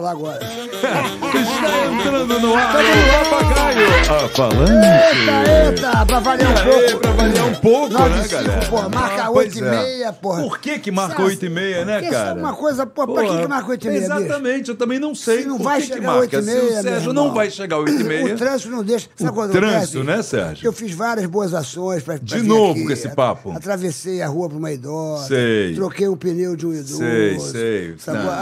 Falar 0.00 0.12
agora. 0.12 0.40
Está 0.42 1.86
entrando 1.92 2.40
no 2.40 2.54
ar 2.54 2.74
o 2.74 3.30
papagaio. 3.30 3.86
Ah, 4.08 4.28
falando. 4.34 4.70
Eita, 4.70 5.92
eita, 5.92 6.06
pra 6.06 6.20
variar 6.20 6.50
um 6.50 6.56
Aê, 6.56 6.82
pouco. 6.90 6.98
pra 7.00 7.10
variar 7.12 7.46
um 7.46 7.54
pouco, 7.56 7.92
né, 7.92 7.98
9 8.00 8.10
e 8.18 8.22
cinco, 8.22 8.34
galera? 8.44 8.66
Porra, 8.70 8.88
marca 8.88 9.22
Ah, 9.24 9.30
8 9.30 9.32
pois 9.32 9.56
e 9.56 9.58
é. 9.62 9.70
meia, 9.70 10.12
porra. 10.14 10.42
Por 10.42 10.58
que 10.58 10.78
que 10.78 10.90
marca 10.90 11.16
Sabe, 11.16 11.28
8 11.28 11.44
e 11.44 11.48
meia, 11.50 11.84
né, 11.84 11.98
porque 12.00 12.10
cara? 12.14 12.28
Isso 12.30 12.38
é 12.38 12.42
uma 12.42 12.52
coisa, 12.54 12.86
pô, 12.86 13.06
pra 13.06 13.22
que 13.22 13.28
Porra, 13.28 13.42
que 13.42 13.48
marca 13.48 13.70
8 13.70 13.84
e 13.86 13.90
meia, 13.90 14.00
bicho? 14.00 14.12
Exatamente, 14.20 14.68
eu 14.70 14.76
também 14.76 14.98
não 14.98 15.14
sei. 15.14 15.42
Se 15.42 15.48
não 15.48 15.58
vai 15.58 15.80
que 15.82 15.86
chegar. 15.88 16.16
8 16.16 16.34
e 16.34 16.42
Se 16.42 16.46
meia, 16.50 16.60
o 16.60 16.72
meu 16.72 16.82
Sérgio 16.82 17.12
não 17.12 17.34
vai 17.34 17.50
chegar 17.50 17.76
8 17.78 17.90
e 17.92 18.04
meia. 18.04 18.34
O 18.34 18.38
trânsito 18.38 18.70
não 18.70 18.82
deixa. 18.82 19.08
Sabe 19.14 19.30
O 19.30 19.34
quando 19.34 19.52
trânsito, 19.52 20.02
né, 20.02 20.22
Sérgio? 20.22 20.66
Eu 20.66 20.72
fiz 20.72 20.94
várias 20.94 21.26
boas 21.26 21.52
ações 21.52 22.02
pra, 22.02 22.14
pra 22.14 22.22
De 22.38 22.42
novo 22.42 22.72
aqui. 22.72 22.84
com 22.84 22.90
esse 22.90 23.08
papo. 23.10 23.52
Atravessei 23.52 24.22
a 24.22 24.28
rua 24.28 24.48
pra 24.48 24.56
uma 24.56 24.72
idosa. 24.72 25.28
Sei. 25.28 25.74
Troquei 25.74 26.08
um 26.08 26.16
pneu 26.16 26.56
de 26.56 26.66
um 26.66 26.72
idoso. 26.72 26.96
Sei, 26.96 27.38
sei. 27.38 27.94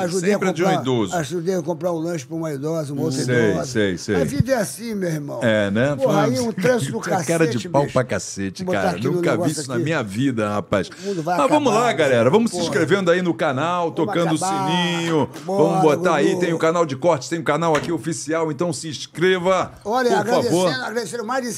Ajudei 0.05 0.31
sempre 0.31 0.49
a 0.49 0.51
é 0.51 0.55
de 0.55 0.63
um 0.63 0.67
comprar, 0.67 0.81
idoso. 0.83 1.17
Ajudei 1.17 1.48
comprar 1.63 1.93
um 1.93 1.99
lanche 1.99 2.27
pra 2.27 2.37
uma 2.37 2.53
idosa, 2.53 2.93
uma 2.93 3.03
outra 3.03 3.21
Sei, 3.23 3.51
idosa. 3.53 3.67
sei, 3.67 3.99
sei. 3.99 4.15
A 4.17 4.25
vida 4.25 4.53
é 4.53 4.57
assim, 4.57 4.95
meu 4.95 5.09
irmão. 5.11 5.41
É, 5.43 5.71
né? 5.71 5.97
Porra, 5.97 6.25
aí 6.25 6.37
Fala- 6.37 6.49
um 6.49 6.53
trânsito 6.53 6.93
do 6.93 7.01
cacete, 7.01 7.27
Cara 7.27 7.47
de 7.47 7.69
pau 7.69 7.83
bicho. 7.83 7.93
pra 7.93 8.05
cacete, 8.05 8.65
cara. 8.65 8.99
Nunca 8.99 9.37
vi 9.37 9.51
isso 9.51 9.69
na 9.69 9.75
aqui. 9.77 9.85
minha 9.85 10.03
vida, 10.03 10.49
rapaz. 10.51 10.89
Mas 10.91 11.17
vamos 11.17 11.29
acabar, 11.29 11.71
lá, 11.71 11.93
galera. 11.93 12.31
Vamos 12.31 12.51
se 12.51 12.57
porra. 12.57 12.69
inscrevendo 12.69 13.11
aí 13.11 13.23
no 13.23 13.35
canal, 13.35 13.91
tocando 13.93 14.35
acabar. 14.35 14.65
o 14.67 14.97
sininho. 14.97 15.29
Bora, 15.45 15.63
vamos 15.69 15.83
botar 15.83 16.15
aí, 16.17 16.39
tem 16.39 16.53
o 16.53 16.59
canal 16.59 16.85
de 16.87 16.97
cortes, 16.97 17.29
tem 17.29 17.39
o 17.41 17.45
canal 17.45 17.75
aqui 17.77 17.91
oficial, 17.93 18.51
então 18.53 18.73
se 18.73 18.89
inscreva. 18.89 19.73
Olha, 19.85 20.11
por 20.11 20.19
agradecendo, 20.19 20.45
favor. 20.57 20.73
agradecendo 20.73 21.25
mais 21.25 21.45
de 21.45 21.53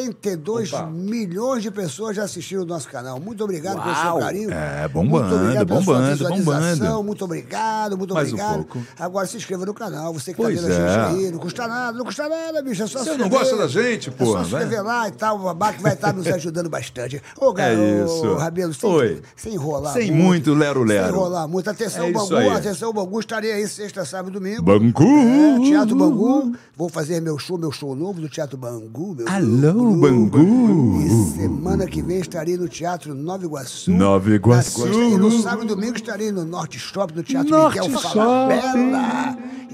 182 0.00 0.72
Opa. 0.72 0.86
milhões 0.86 1.62
de 1.62 1.70
pessoas 1.70 2.14
já 2.16 2.24
assistiram 2.24 2.62
o 2.62 2.66
nosso 2.66 2.88
canal. 2.88 3.18
Muito 3.18 3.42
obrigado 3.42 3.82
pelo 3.82 3.94
seu 3.94 4.04
Uau. 4.04 4.18
carinho. 4.20 4.50
É, 4.52 4.86
bombando, 4.88 5.24
muito 5.28 5.42
obrigado 5.42 5.66
pela 5.66 5.82
sua 5.82 5.94
bombando, 5.94 6.10
visualização. 6.12 6.86
bombando. 6.88 7.02
Muito 7.04 7.24
obrigado, 7.24 7.96
muito 7.98 8.14
Mais 8.14 8.28
um 8.28 8.34
obrigado. 8.34 8.56
pouco. 8.64 8.82
Agora 8.98 9.26
se 9.26 9.36
inscreva 9.36 9.64
no 9.66 9.72
canal, 9.74 10.12
você 10.12 10.32
que 10.32 10.36
Pois 10.36 10.60
tá 10.60 10.66
vendo 10.66 10.72
a 10.72 10.76
é. 10.76 11.08
gente 11.10 11.24
aí. 11.24 11.30
Não 11.32 11.38
custa 11.38 11.66
nada, 11.66 11.96
não 11.98 12.04
custa 12.04 12.28
nada, 12.28 12.62
bicho. 12.62 12.82
É 12.82 12.86
só 12.86 12.98
Você 12.98 13.04
se 13.12 13.18
não 13.18 13.26
inscrever. 13.26 13.38
gosta 13.38 13.56
da 13.56 13.68
gente, 13.68 14.08
É 14.08 14.12
porra, 14.12 14.38
só 14.40 14.44
se 14.44 14.50
vai. 14.50 14.62
inscrever 14.64 14.84
lá 14.84 15.08
e 15.08 15.12
tal, 15.12 15.36
o 15.40 15.44
babá 15.44 15.72
que 15.72 15.82
vai 15.82 15.94
estar 15.94 16.12
nos 16.12 16.26
ajudando 16.26 16.68
bastante. 16.68 17.22
Ô, 17.40 17.50
É 17.50 17.54
garoto, 17.54 17.82
isso. 18.12 18.34
Rabelo, 18.34 18.74
sem, 18.74 18.90
Oi. 18.90 19.22
sem 19.34 19.54
enrolar 19.54 19.92
Sem 19.94 20.10
muito 20.12 20.52
lero-lero. 20.54 21.06
Sem 21.06 21.14
enrolar 21.14 21.48
muito. 21.48 21.70
Atenção, 21.70 22.04
É 22.06 22.12
Bangu, 22.12 22.36
aí. 22.36 22.48
atenção, 22.50 22.92
Bangu. 22.92 23.20
Estarei 23.20 23.52
aí 23.52 23.66
sexta, 23.68 24.04
sábado 24.04 24.30
e 24.30 24.32
domingo. 24.34 24.62
Bangu. 24.62 25.02
É, 25.02 25.60
Teatro 25.60 25.96
Bangu. 25.96 26.52
Vou 26.76 26.88
fazer 26.88 27.20
meu 27.20 27.38
show, 27.38 27.56
meu 27.58 27.72
show 27.72 27.94
novo 27.96 28.20
do 28.20 28.28
Teatro 28.28 28.56
Bangu. 28.58 29.14
Meu 29.14 29.26
Alô, 29.28 29.85
Bangu. 29.94 31.00
E 31.00 31.38
semana 31.38 31.86
que 31.86 32.02
vem 32.02 32.18
estarei 32.18 32.56
no 32.56 32.68
Teatro 32.68 33.14
Nova 33.14 33.44
Iguaçu. 33.44 33.90
Nova 33.90 34.30
Iguaçu. 34.30 34.86
E 34.86 35.16
no 35.16 35.30
sábado 35.42 35.64
e 35.64 35.68
domingo 35.68 35.96
estarei 35.96 36.32
no 36.32 36.44
Norte 36.44 36.78
Shopping, 36.78 37.16
no 37.16 37.22
Teatro 37.22 37.50
Norte 37.50 37.80
Miguel 37.80 38.00
Shopping. 38.00 38.90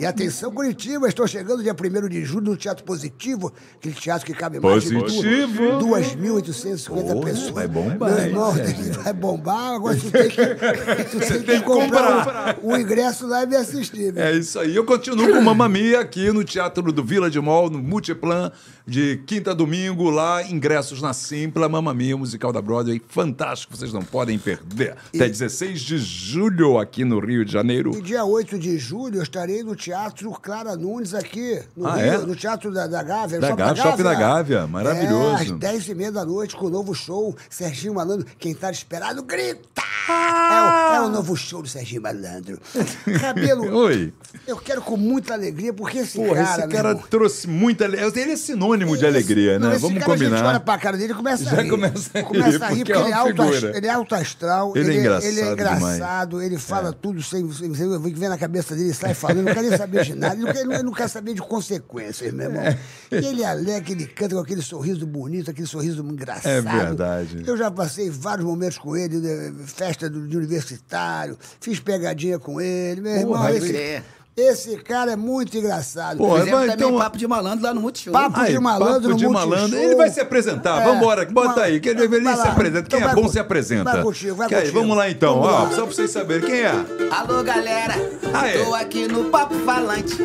E 0.02 0.04
atenção, 0.04 0.50
Curitiba, 0.50 1.06
estou 1.06 1.28
chegando 1.28 1.62
dia 1.62 1.72
1 1.72 2.08
de 2.08 2.24
julho 2.24 2.50
no 2.50 2.56
Teatro 2.56 2.82
Positivo, 2.82 3.52
aquele 3.76 3.94
teatro 3.94 4.26
que 4.26 4.34
cabe 4.34 4.58
mais 4.58 4.82
Positivo. 4.90 5.78
de 5.78 5.84
2.850 5.84 6.88
Porra, 6.88 7.20
pessoas. 7.20 7.50
vai 7.50 7.68
bombar, 7.68 8.10
Meu 8.10 8.18
irmão, 8.18 8.56
hein, 8.58 8.90
vai 9.00 9.12
bombar, 9.12 9.74
agora 9.76 9.96
tu 9.96 10.10
tem 10.10 10.28
que, 10.28 10.44
tu 11.08 11.18
tem 11.20 11.28
que 11.28 11.44
tem 11.44 11.60
que 11.60 11.64
comprar 11.64 12.58
o, 12.60 12.72
o 12.72 12.76
ingresso 12.76 13.28
lá 13.28 13.44
e 13.44 13.46
me 13.46 13.54
assistir. 13.54 14.12
meu. 14.12 14.24
É 14.24 14.32
isso 14.32 14.58
aí. 14.58 14.74
Eu 14.74 14.84
continuo 14.84 15.34
com 15.34 15.40
Mamma 15.40 15.68
Mia 15.68 16.00
aqui 16.00 16.32
no 16.32 16.42
Teatro 16.42 16.90
do 16.90 17.04
Village 17.04 17.38
Mall, 17.38 17.70
no 17.70 17.78
Multiplan, 17.80 18.50
de 18.84 19.22
quinta 19.24 19.52
a 19.52 19.54
domingo, 19.54 20.10
lá, 20.10 20.42
ingressos 20.42 21.00
na 21.00 21.12
Simpla, 21.12 21.68
Mamma 21.68 21.94
Mia, 21.94 22.16
musical 22.16 22.52
da 22.52 22.60
Broadway. 22.60 23.00
Fantástico, 23.06 23.76
vocês 23.76 23.92
não 23.92 24.02
podem 24.02 24.36
perder. 24.36 24.96
Até 25.14 25.28
16 25.28 25.80
de 25.80 25.98
julho 25.98 26.76
aqui 26.76 27.04
no 27.04 27.20
Rio 27.20 27.44
de 27.44 27.52
Janeiro. 27.52 27.96
E 27.96 28.02
dia 28.02 28.24
8 28.24 28.58
de 28.58 28.76
julho 28.78 29.18
eu 29.18 29.22
estarei 29.22 29.62
no 29.62 29.76
Teatro 29.76 29.91
Clara 30.40 30.76
Nunes 30.76 31.14
aqui, 31.14 31.60
no 31.76 31.86
Ah, 31.86 31.94
Rio, 31.96 32.12
é? 32.12 32.18
no 32.18 32.34
Teatro 32.36 32.72
da, 32.72 32.86
da 32.86 33.02
Gávea. 33.02 33.40
Da 33.40 33.48
Shopping 33.48 33.62
Gávea, 33.62 33.82
Shopping 33.82 34.02
da 34.02 34.14
Gávea, 34.14 34.66
maravilhoso. 34.66 35.36
É, 35.38 35.42
às 35.42 35.50
10 35.52 35.88
e 35.88 35.94
meia 35.94 36.12
da 36.12 36.24
noite, 36.24 36.56
com 36.56 36.66
o 36.66 36.70
novo 36.70 36.94
show, 36.94 37.34
Serginho 37.50 37.94
Malandro. 37.94 38.26
Quem 38.38 38.54
tá 38.54 38.70
esperado, 38.70 39.22
grita! 39.22 39.82
Ah! 40.08 40.94
É, 40.96 41.00
o, 41.00 41.04
é 41.04 41.06
o 41.06 41.10
novo 41.10 41.36
show 41.36 41.62
do 41.62 41.68
Serginho 41.68 42.02
Malandro. 42.02 42.58
Cabelo, 43.20 43.72
Oi. 43.76 44.12
eu 44.46 44.56
quero 44.56 44.82
com 44.82 44.96
muita 44.96 45.34
alegria, 45.34 45.72
porque 45.72 45.98
esse 45.98 46.18
Porra, 46.18 46.42
cara... 46.42 46.60
esse 46.60 46.68
cara 46.68 46.94
trouxe 46.94 47.46
muita 47.48 47.84
alegria. 47.84 48.22
Ele 48.22 48.32
é 48.32 48.36
sinônimo 48.36 48.96
de 48.96 49.06
alegria, 49.06 49.58
né? 49.58 49.72
esse 49.72 49.78
Vamos 49.80 49.98
cara, 50.00 50.12
A 50.12 50.16
gente 50.16 50.26
olha 50.32 50.40
combinar. 50.40 50.60
pra 50.60 50.78
cara 50.78 50.96
dele 50.96 51.12
e 51.12 51.16
começa 51.16 51.44
Já 51.44 51.58
a 51.58 51.62
rir. 51.62 51.70
começa 51.70 52.10
a 52.14 52.18
rir, 52.18 52.24
Começa 52.26 52.64
a 52.64 52.68
rir, 52.68 52.84
porque 52.84 52.92
porque, 52.92 52.92
é 52.92 53.00
ele, 53.04 53.10
é 53.12 53.14
alto, 53.14 53.42
ele 53.76 53.86
é 53.86 53.90
alto 53.90 54.14
astral. 54.14 54.72
Ele 54.76 54.90
é 54.96 55.00
engraçado 55.00 55.24
Ele 55.30 55.40
é 55.40 55.54
demais. 55.54 55.82
engraçado, 55.96 56.42
ele 56.42 56.58
fala 56.58 56.92
tudo 56.92 57.22
sem... 57.22 57.50
sem, 57.52 57.74
sem 57.74 57.98
vem 58.12 58.28
na 58.28 58.38
cabeça 58.38 58.74
dele, 58.74 58.92
sai 58.94 59.14
falando, 59.14 59.42
não 59.44 59.54
quer 59.72 59.78
saber 59.78 60.04
de 60.04 60.14
nada. 60.14 60.34
Ele 60.34 60.44
não 60.44 60.52
quer, 60.52 60.60
ele 60.60 60.82
não 60.82 60.92
quer 60.92 61.08
saber 61.08 61.34
de 61.34 61.40
consequências, 61.40 62.32
meu 62.32 62.46
irmão. 62.46 62.62
E 63.10 63.16
ele 63.16 63.42
é 63.42 63.46
alegre, 63.46 63.92
ele 63.92 64.06
canta 64.06 64.34
com 64.34 64.40
aquele 64.40 64.62
sorriso 64.62 65.06
bonito, 65.06 65.50
aquele 65.50 65.66
sorriso 65.66 66.02
engraçado. 66.02 66.46
É 66.46 66.60
verdade. 66.60 67.42
Eu 67.46 67.56
já 67.56 67.70
passei 67.70 68.10
vários 68.10 68.46
momentos 68.46 68.78
com 68.78 68.96
ele, 68.96 69.18
né, 69.18 69.52
festa 69.66 70.08
de 70.08 70.36
universitário, 70.36 71.38
fiz 71.60 71.80
pegadinha 71.80 72.38
com 72.38 72.60
ele. 72.60 73.00
Meu 73.00 73.12
irmão, 73.12 73.32
Porra, 73.34 73.52
esse, 73.52 73.76
é. 73.76 74.02
Esse 74.36 74.76
cara 74.78 75.12
é 75.12 75.16
muito 75.16 75.56
engraçado. 75.56 76.16
Porra, 76.18 76.40
Fizemos 76.40 76.58
vai, 76.60 76.68
também 76.70 76.86
então- 76.88 76.98
papo 76.98 77.18
de 77.18 77.26
malandro 77.26 77.64
lá 77.64 77.74
no 77.74 77.80
Multishow. 77.80 78.12
Papo 78.12 78.40
Aí, 78.40 78.52
de 78.52 78.58
malandro 78.58 78.94
papo 78.94 79.08
no 79.08 79.16
de 79.16 79.26
Multishow. 79.26 79.48
malandro. 79.50 79.78
Ele 79.78 79.94
vai 79.94 80.10
se 80.10 80.20
apresentar. 80.20 80.80
É, 80.80 80.84
Vambora, 80.84 81.26
bota 81.26 81.54
vai- 81.60 81.72
aí. 81.72 81.80
Que 81.80 81.90
ele, 81.90 82.08
vai 82.08 82.36
se 82.36 82.48
apresenta. 82.48 82.78
Então 82.86 82.98
Quem 82.98 83.00
é 83.08 83.12
vai 83.12 83.14
bom 83.22 83.28
se 83.28 83.38
apresenta. 83.38 83.92
vai 83.92 84.02
contigo, 84.02 84.34
vai 84.36 84.48
Que 84.48 84.54
aí, 84.54 84.60
contigo. 84.62 84.80
vamos 84.80 84.96
lá 84.96 85.10
então. 85.10 85.34
Vamos 85.40 85.48
Ó, 85.48 85.62
lá. 85.64 85.70
só 85.70 85.82
pra 85.86 85.94
vocês 85.94 86.10
saberem 86.10 86.46
quem 86.48 86.60
é. 86.62 86.70
Alô, 87.10 87.42
galera. 87.42 87.94
Aê. 88.32 88.64
Tô 88.64 88.74
aqui 88.74 89.06
no 89.08 89.24
Papo 89.24 89.54
Falante. 89.60 90.16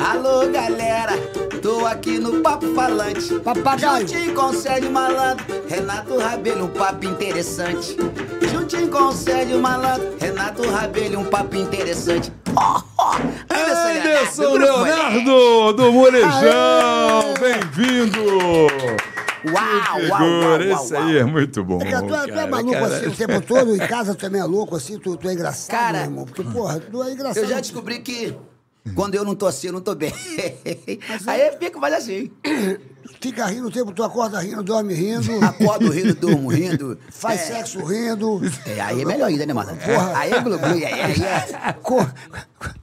Alô, 0.00 0.48
galera. 0.50 1.12
Tô 1.60 1.84
aqui 1.86 2.18
no 2.18 2.40
Papo 2.40 2.72
Falante. 2.74 3.34
Papagaio. 3.40 4.06
Juntinho 4.06 4.34
com 4.34 4.46
o 4.46 4.52
Sérgio 4.54 4.90
Malandro, 4.90 5.44
Renato 5.68 6.16
Rabelo, 6.18 6.64
um 6.64 6.68
papo 6.68 7.04
interessante. 7.06 7.96
Juntinho 8.52 8.88
com 8.88 9.04
o 9.04 9.12
Sérgio 9.12 9.60
Malandro, 9.60 10.14
Renato 10.20 10.68
Rabelo, 10.68 11.20
um 11.20 11.24
papo 11.24 11.54
interessante. 11.56 12.32
Anderson 13.50 14.52
Leonardo 14.58 15.72
do 15.72 15.92
Molejão. 15.92 17.34
Bem-vindo. 17.40 18.20
Uau, 19.44 20.00
Que 20.00 20.10
uau, 20.10 20.20
uau, 20.22 20.60
Esse 20.62 20.94
uau, 20.94 21.02
aí 21.02 21.18
é 21.18 21.24
muito 21.24 21.64
bom. 21.64 21.80
É 21.82 21.90
tu, 21.90 21.96
é- 21.96 22.00
tu 22.00 22.14
é 22.14 22.26
cara, 22.28 22.46
maluco 22.46 22.72
cara. 22.72 22.86
assim 22.96 23.06
o 23.06 23.12
tempo 23.12 23.40
todo, 23.40 23.74
em 23.74 23.78
casa 23.78 24.14
tu 24.14 24.20
também 24.20 24.40
é 24.40 24.44
louco 24.44 24.76
assim, 24.76 24.98
tu, 24.98 25.16
tu 25.16 25.28
é 25.28 25.32
engraçado, 25.32 25.70
Cara, 25.76 25.98
meu 25.98 26.06
irmão. 26.10 26.24
Porque, 26.26 26.44
porra, 26.44 26.78
tu 26.78 27.02
é 27.02 27.12
engraçado. 27.12 27.42
Eu 27.42 27.48
já 27.48 27.58
descobri 27.60 27.98
que 28.00 28.36
quando 28.94 29.14
eu 29.14 29.24
não 29.24 29.34
tô 29.34 29.46
assim, 29.46 29.68
eu 29.68 29.72
não 29.72 29.80
tô 29.80 29.94
bem. 29.94 30.12
Aí 31.26 31.40
eu 31.48 31.58
fico 31.58 31.78
mais 31.80 31.94
assim. 31.94 32.30
Fica 33.20 33.46
rindo 33.46 33.68
o 33.68 33.70
tempo, 33.70 33.92
tu 33.92 34.02
acorda 34.02 34.40
rindo, 34.40 34.62
dorme 34.62 34.94
rindo, 34.94 35.44
Acordo 35.44 35.88
rindo, 35.90 36.14
durmo 36.14 36.48
rindo. 36.48 36.98
faz 37.10 37.40
É, 37.42 37.54
sexo 37.54 37.84
rindo, 37.84 38.40
É, 38.66 38.80
aí 38.80 39.02
é 39.02 39.04
melhor 39.04 39.26
ainda, 39.26 39.44
né, 39.46 39.52
mano? 39.52 39.76
Porra. 39.76 40.12
Aí 40.18 40.32
é 40.32 40.40
glu 40.40 40.54
aí 40.64 40.82
é, 40.84 41.04
aí 41.04 41.22
é. 41.22 41.72
co- 41.82 42.06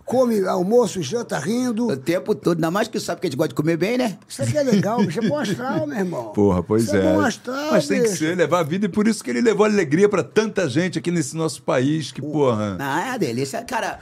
come 0.05 0.45
almoço, 0.47 1.01
janta 1.01 1.37
rindo. 1.39 1.87
O 1.87 1.97
tempo 1.97 2.33
todo, 2.35 2.57
ainda 2.57 2.71
mais 2.71 2.87
que 2.87 2.99
sabe 2.99 3.19
que 3.21 3.27
a 3.27 3.29
gente 3.29 3.37
gosta 3.37 3.49
de 3.49 3.55
comer 3.55 3.77
bem, 3.77 3.97
né? 3.97 4.17
Isso 4.27 4.41
aqui 4.41 4.57
é 4.57 4.63
legal, 4.63 5.03
bicho. 5.05 5.19
É 5.19 5.27
bom 5.27 5.37
astral, 5.37 5.87
meu 5.87 5.97
irmão. 5.97 6.25
Porra, 6.31 6.63
pois 6.63 6.83
isso 6.83 6.95
é. 6.95 6.99
é. 6.99 7.13
bom 7.13 7.21
astral, 7.21 7.71
Mas 7.71 7.87
tem 7.87 8.01
que 8.01 8.09
bicho. 8.09 8.19
ser, 8.19 8.35
levar 8.37 8.59
a 8.59 8.63
vida, 8.63 8.85
e 8.85 8.89
por 8.89 9.07
isso 9.07 9.23
que 9.23 9.29
ele 9.29 9.41
levou 9.41 9.65
alegria 9.65 10.07
pra 10.07 10.23
tanta 10.23 10.69
gente 10.69 10.99
aqui 10.99 11.11
nesse 11.11 11.35
nosso 11.35 11.61
país, 11.63 12.11
que, 12.11 12.21
porra. 12.21 12.77
Ah, 12.79 13.01
é 13.07 13.09
uma 13.11 13.19
delícia. 13.19 13.61
Cara, 13.63 13.99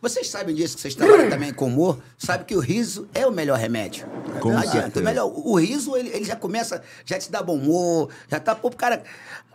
vocês 0.00 0.28
sabem 0.28 0.54
disso, 0.54 0.76
que 0.76 0.80
vocês 0.82 0.94
trabalham 0.94 1.28
também 1.28 1.52
com 1.52 1.66
humor, 1.66 1.98
sabe 2.18 2.44
que 2.44 2.54
o 2.56 2.60
riso 2.60 3.08
é 3.14 3.26
o 3.26 3.30
melhor 3.30 3.58
remédio. 3.58 4.06
Com 4.40 4.50
não 4.52 4.58
adianta. 4.58 4.98
O, 5.00 5.02
melhor, 5.02 5.26
o 5.26 5.54
riso, 5.58 5.96
ele, 5.96 6.08
ele 6.10 6.24
já 6.24 6.36
começa, 6.36 6.82
já 7.04 7.18
te 7.18 7.30
dá 7.30 7.42
bom 7.42 7.56
humor, 7.56 8.08
já 8.28 8.40
tá, 8.40 8.54
pô, 8.54 8.70
cara. 8.70 9.02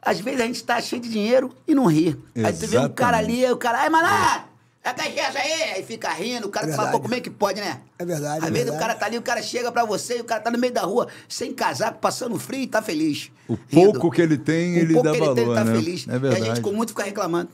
Às 0.02 0.20
vezes 0.20 0.40
a 0.40 0.46
gente 0.46 0.64
tá 0.64 0.80
cheio 0.82 1.02
de 1.02 1.10
dinheiro 1.10 1.52
e 1.68 1.74
não 1.74 1.86
ri. 1.88 2.16
Aí 2.36 2.54
tu 2.54 2.68
vê 2.68 2.78
um 2.78 2.90
cara 2.90 3.18
ali, 3.18 3.44
o 3.52 3.58
cara, 3.58 3.80
ai, 3.82 3.90
maná! 3.90 4.46
É 4.84 4.94
cachaça 4.94 5.40
aí! 5.40 5.64
Aí 5.78 5.84
fica 5.84 6.10
rindo, 6.14 6.46
o 6.48 6.52
cara 6.52 6.68
É 6.70 6.74
fala, 6.74 6.90
pô, 6.92 7.00
verdade. 7.00 7.02
como 7.02 7.16
é 7.16 7.20
que 7.20 7.30
pode, 7.32 7.60
né? 7.60 7.82
É 7.98 8.06
verdade, 8.06 8.44
Às 8.46 8.50
é 8.50 8.52
vezes 8.52 8.68
o 8.68 8.72
verdade. 8.74 8.80
cara 8.80 8.94
tá 8.94 9.06
ali, 9.08 9.18
o 9.18 9.22
cara 9.24 9.42
chega 9.42 9.72
pra 9.72 9.84
você 9.84 10.20
e 10.20 10.22
o 10.22 10.24
cara 10.26 10.42
tá 10.42 10.52
no 10.52 10.60
meio 10.60 10.72
da 10.72 10.82
rua, 10.84 11.08
sem 11.28 11.52
casaco, 11.56 11.98
passando 11.98 12.38
frio 12.38 12.60
e 12.62 12.68
tá 12.68 12.84
feliz. 12.84 13.32
O 13.48 13.54
rindo. 13.68 13.94
pouco 13.94 14.12
que 14.12 14.22
ele 14.22 14.38
tem, 14.38 14.76
O 14.76 14.78
ele 14.78 14.94
pouco 14.94 15.10
dá 15.10 15.16
que 15.16 15.24
ele 15.24 15.34
tem, 15.34 15.44
ele 15.46 15.56
tá 15.56 15.64
né? 15.64 15.74
feliz. 15.76 16.08
É 16.08 16.12
E 16.12 16.16
a 16.16 16.18
verdade. 16.20 16.46
gente 16.46 16.62
com 16.62 16.72
muito 16.72 16.90
fica 16.90 17.02
reclamando. 17.02 17.50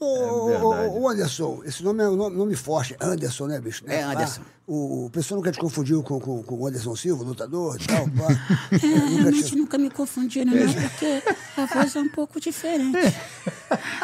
Ô, 0.00 0.04
ô, 0.06 0.44
ô, 0.44 0.70
verdade. 0.74 0.94
ô, 0.96 1.08
Anderson, 1.08 1.60
esse 1.64 1.82
nome 1.82 2.02
é 2.04 2.08
um 2.08 2.14
nome, 2.16 2.36
nome 2.36 2.54
forte. 2.54 2.96
Anderson, 3.00 3.46
né, 3.48 3.60
bicho? 3.60 3.84
Né? 3.86 3.96
É, 3.96 4.02
Anderson. 4.02 4.42
Ah, 4.44 4.50
o, 4.66 5.06
o 5.06 5.10
pessoal 5.10 5.38
nunca 5.38 5.50
te 5.50 5.58
confundiu 5.58 6.02
com, 6.02 6.20
com, 6.20 6.42
com 6.42 6.54
o 6.56 6.66
Anderson 6.66 6.94
Silva, 6.94 7.24
lutador 7.24 7.76
e 7.80 7.86
tal, 7.86 8.04
pá. 8.08 8.28
É, 8.70 8.76
nunca 8.86 9.08
realmente 9.08 9.44
te... 9.44 9.56
nunca 9.56 9.78
me 9.78 9.90
confundiram, 9.90 10.52
não, 10.54 10.72
porque 10.72 11.22
a 11.56 11.66
voz 11.66 11.96
é 11.96 12.00
um 12.00 12.08
pouco 12.08 12.38
diferente. 12.40 12.96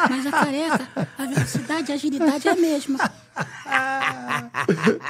Mas 0.09 0.25
a 0.25 0.31
careca, 0.31 1.07
a 1.17 1.25
velocidade 1.25 1.89
e 1.89 1.91
a 1.91 1.95
agilidade 1.95 2.47
é 2.47 2.51
a 2.51 2.55
mesma. 2.55 2.97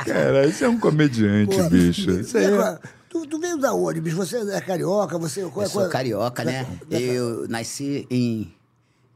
Cara, 0.06 0.46
isso 0.48 0.64
é 0.66 0.70
um 0.70 0.80
comediante, 0.80 1.56
Pô, 1.56 1.70
bicho. 1.70 2.12
Isso 2.12 2.38
aí 2.38 2.46
é- 2.46 2.58
cá, 2.58 2.80
Tu, 3.10 3.26
tu 3.28 3.40
veio 3.40 3.58
da 3.58 3.74
onde, 3.74 4.02
bicho? 4.02 4.18
Você 4.18 4.38
é 4.52 4.60
carioca? 4.60 5.18
Você, 5.18 5.40
qual, 5.44 5.66
Eu 5.66 5.72
qual- 5.72 5.84
sou 5.84 5.90
carioca, 5.90 6.44
né? 6.44 6.68
Eu 6.92 7.48
nasci 7.48 8.06
em, 8.10 8.54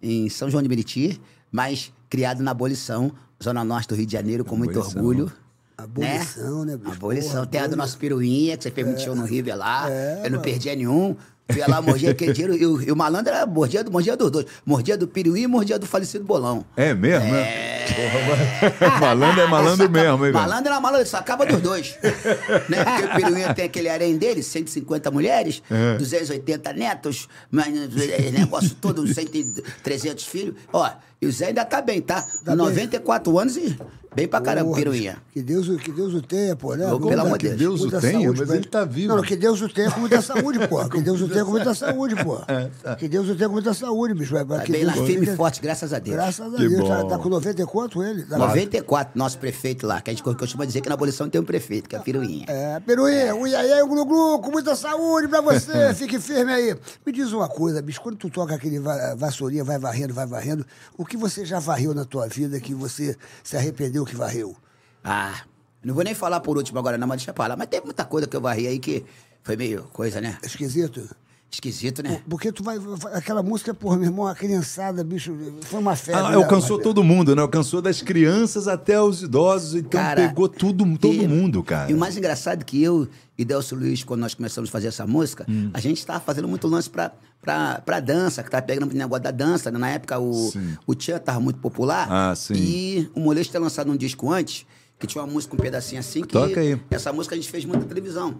em 0.01 0.30
São 0.30 0.50
João 0.50 0.63
de 0.63 0.69
Meriti, 0.69 1.19
mas 1.51 1.91
criado 2.09 2.41
na 2.43 2.51
Abolição, 2.51 3.11
Zona 3.43 3.63
Norte 3.63 3.87
do 3.89 3.95
Rio 3.95 4.05
de 4.05 4.13
Janeiro, 4.13 4.43
com 4.45 4.55
muito 4.55 4.71
Abolição. 4.79 4.97
orgulho. 5.01 5.31
Abolição, 5.77 6.65
né, 6.65 6.75
bicho? 6.77 6.91
Abolição, 6.91 7.31
Porra, 7.35 7.45
terra 7.47 7.63
do 7.63 7.69
doido. 7.69 7.79
nosso 7.79 7.97
Piruinha, 7.97 8.57
que 8.57 8.63
você 8.63 8.71
fez 8.71 8.85
muito 8.85 9.01
show 9.01 9.15
no 9.15 9.25
River 9.25 9.55
lá. 9.55 9.89
É, 9.89 10.19
eu 10.19 10.23
não 10.25 10.31
mano. 10.31 10.41
perdia 10.41 10.75
nenhum. 10.75 11.15
Eu 11.47 11.55
ia 11.55 11.67
lá, 11.67 11.81
mordia 11.81 12.11
aquele 12.11 12.31
dinheiro. 12.33 12.55
E 12.55 12.63
o, 12.65 12.81
e 12.81 12.91
o 12.91 12.95
malandro 12.95 13.33
era 13.33 13.43
mordia, 13.45 13.83
do- 13.83 13.91
mordia 13.91 14.15
dos 14.15 14.29
dois. 14.29 14.45
Mordia 14.63 14.95
do 14.97 15.07
Piruinha 15.07 15.45
e 15.45 15.47
mordia 15.47 15.79
do 15.79 15.87
falecido 15.87 16.23
Bolão. 16.23 16.63
É 16.77 16.93
mesmo, 16.93 17.25
né? 17.31 17.85
Porra, 17.87 18.79
mas- 18.81 18.99
malandro 19.01 19.41
é 19.41 19.47
malandro 19.47 19.77
Sacava- 19.87 19.89
mesmo, 20.03 20.13
hein, 20.25 20.31
velho? 20.31 20.33
Malandro 20.33 20.71
era 20.71 20.79
malandro, 20.81 21.07
sacava 21.07 21.45
dos 21.47 21.59
dois. 21.61 21.97
né? 22.69 22.83
Porque 22.85 23.03
o 23.05 23.15
Piruinha 23.15 23.53
tem 23.55 23.65
aquele 23.65 23.89
harém 23.89 24.15
dele, 24.17 24.43
150 24.43 25.09
mulheres, 25.09 25.63
É. 25.71 25.97
280 25.97 26.71
netos, 26.73 27.27
mas, 27.49 27.67
eh, 27.73 28.29
negócio 28.31 28.75
todo, 28.79 29.07
100, 29.07 29.25
e 29.33 29.63
300 29.81 30.25
filhos. 30.27 30.53
Ó, 30.71 30.87
e 31.21 31.27
o 31.27 31.31
Zé 31.31 31.48
ainda 31.48 31.66
tá 31.66 31.81
bem, 31.81 32.01
tá? 32.01 32.21
Tá 32.21 32.56
bem. 32.56 32.56
94 32.56 33.39
anos 33.39 33.57
e 33.57 33.77
bem 34.16 34.27
pra 34.27 34.42
caramba, 34.42 34.66
Porra, 34.69 34.80
Piruinha. 34.80 35.18
Que 35.31 35.42
Deus, 35.42 35.69
o- 35.69 35.77
que 35.77 35.92
Deus 35.92 36.13
o 36.13 36.21
tenha, 36.21 36.56
pô, 36.56 36.74
né? 36.75 36.86
Pelo 36.86 37.21
amor 37.21 37.38
de 37.38 37.50
que 37.50 37.56
Deus. 37.56 37.80
Deus 37.81 37.94
o 37.94 38.01
tenha, 38.01 38.31
mas 38.31 38.50
ele 38.50 38.66
tá 38.66 38.83
vivo. 38.83 39.16
Não, 39.16 39.21
que 39.21 39.36
Deus 39.36 39.62
o 39.62 39.69
tenha 39.69 39.92
com 39.92 40.00
muita 40.00 40.21
saúde, 40.21 40.68
pô. 40.68 40.83
Que 40.89 41.00
Deus 41.01 41.21
o 41.21 41.27
tenha 41.30 41.45
com 41.45 41.51
muita 41.51 41.74
saúde, 41.75 42.16
pô. 42.24 42.39
É, 42.50 42.69
tá. 42.83 42.95
Que 42.95 43.07
Deus 43.07 43.30
o 43.30 43.36
tenha 43.36 43.48
com 43.48 43.54
muita 43.54 43.74
saúde, 43.74 44.13
bicho. 44.16 44.33
Tá 44.33 44.60
Que 44.62 44.71
bem 44.71 44.83
lá, 44.83 44.94
Deus 44.94 45.04
o 45.04 45.07
firme 45.07 45.27
e 45.27 45.36
forte, 45.36 45.62
graças 45.62 45.94
a 45.94 46.00
Deus. 46.00 46.16
Graças 46.16 46.54
a 46.54 46.57
Que 46.57 46.68
Deus. 46.68 46.88
Tá, 46.89 47.06
tá 47.06 47.18
com 47.19 47.30
90 47.30 47.62
e 47.62 47.66
quanto 47.66 48.04
ele? 48.04 48.24
Tá 48.24 48.38
94, 48.38 49.12
nosso 49.18 49.38
prefeito 49.38 49.86
lá, 49.86 50.01
que 50.01 50.10
a 50.10 50.13
gente 50.13 50.24
costuma 50.24 50.66
dizer 50.66 50.81
que 50.81 50.89
na 50.89 50.95
abolição 50.95 51.30
tem 51.30 51.39
um 51.39 51.45
prefeito, 51.45 51.88
que 51.88 51.95
é 51.95 52.00
a 52.00 52.01
Piruinha. 52.01 52.45
É, 52.48 52.80
Peruí, 52.80 53.31
ui, 53.33 53.54
aí, 53.56 53.71
aí, 53.74 53.88
glu, 53.88 54.06
glu, 54.06 54.39
com 54.39 54.51
muita 54.51 54.75
saúde 54.75 55.27
pra 55.27 55.39
você, 55.42 55.94
fique 55.94 56.19
firme 56.19 56.51
aí. 56.51 56.75
Me 57.06 57.12
diz 57.13 57.31
uma 57.31 57.48
coisa, 57.48 57.80
bicho, 57.81 58.01
quando 58.01 58.18
tu 58.18 58.30
toca 58.30 58.56
aquele 58.56 58.80
va- 58.80 59.13
vassourinha, 59.16 59.63
vai 59.63 59.77
varrendo, 59.77 60.13
vai 60.16 60.25
varrendo, 60.25 60.66
o 60.98 61.06
que 61.09 61.17
você 61.17 61.44
já 61.44 61.59
varreu 61.59 61.94
na 61.94 62.06
tua 62.06 62.27
vida 62.27 62.59
que 62.59 62.73
você 62.73 63.17
se 63.44 63.57
arrependeu 63.57 64.06
que 64.06 64.15
varreu? 64.15 64.56
Ah, 65.03 65.44
não 65.83 65.94
vou 65.94 66.03
nem 66.03 66.13
falar 66.13 66.39
por 66.39 66.56
último 66.56 66.77
agora, 66.79 66.97
não, 66.97 67.07
mas 67.07 67.17
deixa 67.17 67.33
pra 67.33 67.47
lá. 67.47 67.57
Mas 67.57 67.67
teve 67.67 67.85
muita 67.85 68.06
coisa 68.06 68.27
que 68.27 68.35
eu 68.35 68.41
varri 68.41 68.67
aí 68.67 68.79
que 68.79 69.03
foi 69.44 69.57
meio 69.57 69.83
coisa, 69.91 70.21
né? 70.21 70.38
Esquisito? 70.44 71.09
Esquisito, 71.51 72.03
né? 72.03 72.21
Porque 72.29 72.51
tu 72.51 72.63
vai. 72.63 72.77
Aquela 73.13 73.41
música, 73.41 73.73
porra, 73.73 73.97
meu 73.97 74.05
irmão, 74.09 74.27
a 74.27 74.35
criançada, 74.35 75.03
bicho, 75.03 75.35
foi 75.61 75.79
uma 75.79 75.95
febre. 75.95 76.21
Ah, 76.21 76.29
né? 76.29 76.35
alcançou 76.35 76.77
Uma- 76.77 76.83
todo 76.83 77.03
mundo, 77.03 77.35
né? 77.35 77.41
Alcançou 77.41 77.81
das 77.81 78.03
crianças 78.03 78.67
até 78.67 79.01
os 79.01 79.23
idosos, 79.23 79.73
então 79.73 79.99
pegou 80.15 80.47
tudo, 80.47 80.85
todo 80.99 81.13
e- 81.13 81.27
mundo, 81.27 81.63
cara. 81.63 81.89
E 81.91 81.93
o 81.95 81.97
mais 81.97 82.15
engraçado 82.15 82.61
é 82.61 82.63
que 82.63 82.81
eu 82.83 83.07
e 83.35 83.43
Delcio 83.43 83.75
Luiz, 83.75 84.03
quando 84.03 84.19
nós 84.21 84.35
começamos 84.35 84.69
a 84.69 84.71
fazer 84.71 84.89
essa 84.89 85.07
música, 85.07 85.43
Hum. 85.49 85.71
a 85.73 85.79
gente 85.79 86.05
tava 86.05 86.19
fazendo 86.19 86.47
muito 86.47 86.67
lance 86.67 86.87
pra, 86.87 87.11
pra, 87.41 87.81
pra 87.83 87.99
dança, 87.99 88.43
que 88.43 88.51
tava 88.51 88.61
pegando 88.61 88.91
o 88.91 88.95
negócio 88.95 89.23
da 89.23 89.31
dança. 89.31 89.71
né? 89.71 89.79
Na 89.79 89.89
época 89.89 90.19
o, 90.19 90.51
Sim. 90.51 90.77
o 90.85 90.93
Tchan 90.93 91.17
tava 91.17 91.39
muito 91.39 91.59
popular. 91.59 92.07
Ah, 92.11 92.35
sim. 92.35 92.53
E 92.53 93.09
o 93.15 93.21
Molejo 93.21 93.49
tinha 93.49 93.59
lançado 93.59 93.91
um 93.91 93.97
disco 93.97 94.31
antes, 94.31 94.67
que 94.99 95.07
tinha 95.07 95.23
uma 95.23 95.33
música, 95.33 95.55
um 95.55 95.57
pedacinho 95.57 95.99
assim, 95.99 96.21
que 96.21 96.27
Toca 96.27 96.59
aí. 96.59 96.79
essa 96.91 97.11
música 97.11 97.33
a 97.33 97.37
gente 97.37 97.49
fez 97.49 97.65
muito 97.65 97.81
na 97.81 97.87
televisão. 97.87 98.35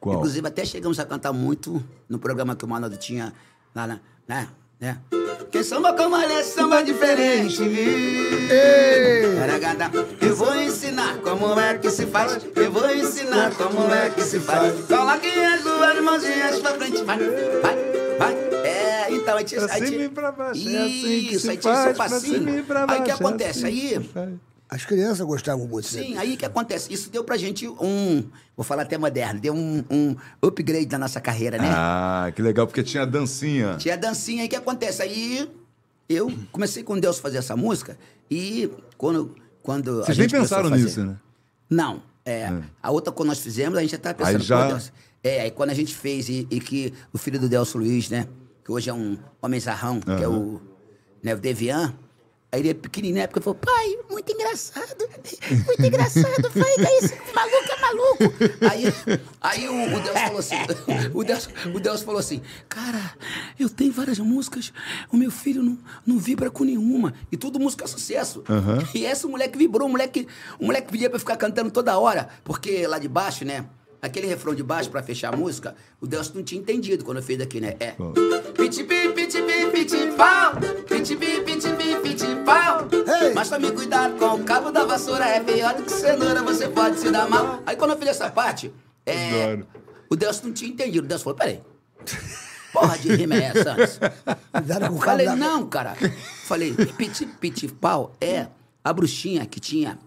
Qual? 0.00 0.16
Inclusive, 0.16 0.46
até 0.46 0.64
chegamos 0.64 0.98
a 0.98 1.04
cantar 1.04 1.32
muito 1.32 1.82
no 2.08 2.18
programa 2.18 2.54
que 2.54 2.64
o 2.64 2.68
Manado 2.68 2.96
tinha 2.96 3.32
lá 3.74 3.86
na. 3.86 4.00
Né? 4.28 4.48
né? 4.80 4.98
Quem 5.50 5.62
samba 5.62 5.92
como 5.94 6.14
é 6.16 6.42
samba 6.42 6.82
diferente. 6.82 7.58
Caragada, 9.38 9.90
Eu 10.20 10.36
vou 10.36 10.54
ensinar 10.54 11.18
como 11.18 11.58
é 11.58 11.78
que 11.78 11.90
se 11.90 12.06
faz. 12.06 12.38
Eu 12.54 12.70
vou 12.70 12.88
ensinar 12.94 13.50
como 13.54 13.92
é 13.92 14.10
que 14.10 14.22
se 14.22 14.38
faz. 14.40 14.84
Coloque 14.86 15.28
as 15.28 15.62
duas 15.62 16.02
mãozinhas 16.02 16.58
pra 16.60 16.72
frente. 16.74 17.02
Vai, 17.04 17.18
vai, 17.18 17.76
vai. 18.18 18.34
É, 18.64 19.06
então, 19.10 19.36
aí 19.36 19.44
tinha. 19.44 19.60
Pra 19.62 19.74
aí 19.74 19.78
cima 19.80 19.90
tinha- 19.90 20.04
e 20.04 20.08
pra 20.08 20.32
baixo, 20.32 20.68
é 20.68 20.76
assim 20.78 20.90
que 21.02 21.34
Isso, 21.34 21.40
se 21.40 21.50
aí 21.50 21.56
tinha 21.56 21.74
faz, 21.74 21.96
pra 21.96 22.08
passinho. 22.08 22.34
cima 22.38 22.50
e 22.50 22.62
pra 22.62 22.80
Aí 22.80 22.84
o 22.84 22.88
que 22.88 22.94
baixo, 23.08 23.10
é 23.10 23.14
acontece? 23.26 23.66
assim 23.66 23.94
Aí. 23.94 24.40
As 24.68 24.84
crianças 24.84 25.26
gostavam 25.26 25.66
muito. 25.66 25.86
Sim, 25.88 26.16
aí 26.18 26.34
o 26.34 26.36
que 26.36 26.44
acontece? 26.44 26.92
Isso 26.92 27.08
deu 27.10 27.24
pra 27.24 27.36
gente 27.38 27.66
um, 27.66 28.28
vou 28.56 28.62
falar 28.64 28.82
até 28.82 28.98
moderno, 28.98 29.40
deu 29.40 29.54
um, 29.54 29.82
um 29.90 30.14
upgrade 30.42 30.86
na 30.92 30.98
nossa 30.98 31.20
carreira, 31.20 31.56
né? 31.56 31.70
Ah, 31.72 32.30
que 32.36 32.42
legal, 32.42 32.66
porque 32.66 32.82
tinha 32.82 33.06
dancinha. 33.06 33.76
Tinha 33.78 33.96
dancinha, 33.96 34.42
aí 34.42 34.46
o 34.46 34.50
que 34.50 34.56
acontece? 34.56 35.00
Aí 35.00 35.50
eu 36.08 36.30
comecei 36.52 36.82
com 36.82 36.98
Deus 37.00 37.18
fazer 37.18 37.38
essa 37.38 37.56
música 37.56 37.96
e 38.30 38.70
quando. 38.98 39.34
quando 39.62 40.02
a 40.02 40.04
Vocês 40.04 40.18
nem 40.18 40.26
a 40.26 40.30
pensaram 40.30 40.68
fazer- 40.68 40.84
nisso, 40.84 41.00
né? 41.04 41.16
Não. 41.70 42.02
É, 42.26 42.52
A 42.82 42.90
outra 42.90 43.10
quando 43.10 43.28
nós 43.28 43.38
fizemos, 43.40 43.78
a 43.78 43.80
gente 43.80 43.92
já 43.92 43.96
estava 43.96 44.14
pensando, 44.16 44.36
Aí 44.36 44.42
já- 44.42 44.66
Deus. 44.68 44.92
É, 45.24 45.40
aí 45.42 45.50
quando 45.50 45.70
a 45.70 45.74
gente 45.74 45.94
fez 45.94 46.28
e, 46.28 46.46
e 46.50 46.60
que 46.60 46.92
o 47.10 47.16
filho 47.16 47.40
do 47.40 47.48
Delcio 47.48 47.80
Luiz, 47.80 48.10
né? 48.10 48.26
Que 48.62 48.70
hoje 48.70 48.90
é 48.90 48.92
um 48.92 49.16
homem 49.40 49.58
zarrão, 49.58 49.98
que 49.98 50.10
é 50.10 50.28
o, 50.28 50.60
né, 51.22 51.34
o 51.34 51.38
Devian. 51.38 51.94
Aí 52.50 52.60
ele 52.60 52.70
é 52.70 52.74
pequenininho, 52.74 53.16
na 53.16 53.24
época, 53.24 53.42
falou, 53.42 53.58
pai, 53.58 53.98
muito 54.10 54.32
engraçado, 54.32 55.06
muito 55.66 55.84
engraçado, 55.84 56.46
é 56.78 57.04
isso, 57.04 57.14
maluco 57.34 57.68
é 57.70 57.80
maluco. 57.80 58.34
Aí, 58.70 58.84
aí 59.38 59.68
o, 59.68 59.94
o 59.94 60.00
Deus 60.00 60.18
falou 60.18 60.38
assim, 60.38 60.56
o 61.12 61.24
Deus, 61.24 61.48
o 61.74 61.78
Deus 61.78 62.02
falou 62.02 62.18
assim, 62.18 62.40
cara, 62.66 63.12
eu 63.60 63.68
tenho 63.68 63.92
várias 63.92 64.18
músicas, 64.18 64.72
o 65.12 65.16
meu 65.18 65.30
filho 65.30 65.62
não, 65.62 65.78
não 66.06 66.18
vibra 66.18 66.50
com 66.50 66.64
nenhuma, 66.64 67.12
e 67.30 67.36
tudo 67.36 67.60
música 67.60 67.84
é 67.84 67.86
sucesso. 67.86 68.42
E 68.94 69.04
essa 69.04 69.28
moleque 69.28 69.58
vibrou, 69.58 69.86
o 69.86 69.90
moleque, 69.90 70.26
o 70.58 70.64
moleque 70.64 70.90
pedia 70.90 71.10
pra 71.10 71.18
ficar 71.18 71.36
cantando 71.36 71.70
toda 71.70 71.98
hora, 71.98 72.30
porque 72.44 72.86
lá 72.86 72.98
de 72.98 73.08
baixo, 73.08 73.44
né, 73.44 73.66
aquele 74.00 74.26
refrão 74.26 74.54
de 74.54 74.62
baixo 74.62 74.90
pra 74.90 75.02
fechar 75.02 75.32
a 75.32 75.36
música, 75.36 75.74
o 76.00 76.06
Deus 76.06 76.32
não 76.32 76.42
tinha 76.42 76.60
entendido 76.60 77.04
quando 77.04 77.18
eu 77.18 77.22
fiz 77.22 77.38
daqui, 77.38 77.60
né, 77.60 77.76
é... 77.80 77.94
Piti-pi, 78.56 79.12
piti-pi, 79.14 79.70
piti-pau, 79.72 80.52
piti-pi, 80.88 81.40
piti-pi, 81.42 81.96
piti-pau. 82.02 82.88
Ei! 83.22 83.34
Mas 83.34 83.48
tome 83.48 83.70
cuidado 83.72 84.18
com 84.18 84.34
o 84.34 84.44
cabo 84.44 84.70
da 84.70 84.84
vassoura, 84.84 85.24
é 85.26 85.40
pior 85.40 85.74
do 85.74 85.82
que 85.82 85.92
cenoura, 85.92 86.42
você 86.42 86.68
pode 86.68 86.98
se 87.00 87.10
dar 87.10 87.28
mal. 87.28 87.62
Aí 87.66 87.76
quando 87.76 87.92
eu 87.92 87.98
fiz 87.98 88.08
essa 88.08 88.30
parte, 88.30 88.72
é, 89.06 89.58
o 90.10 90.16
Deus 90.16 90.40
não 90.42 90.52
tinha 90.52 90.70
entendido. 90.70 91.04
O 91.04 91.08
Deus 91.08 91.22
falou, 91.22 91.38
peraí, 91.38 91.60
porra 92.72 92.98
de 92.98 93.14
rima 93.14 93.34
é 93.34 93.44
essa, 93.44 93.72
Anderson? 93.72 94.00
Cuidado 94.52 94.88
com 94.88 94.96
o 94.96 95.00
Falei, 95.00 95.26
não, 95.28 95.66
cara. 95.66 95.96
Falei, 96.44 96.72
piti, 96.72 97.26
piti, 97.26 97.68
pau 97.68 98.14
é 98.20 98.48
a 98.82 98.92
bruxinha 98.92 99.44
que 99.46 99.60
tinha... 99.60 99.98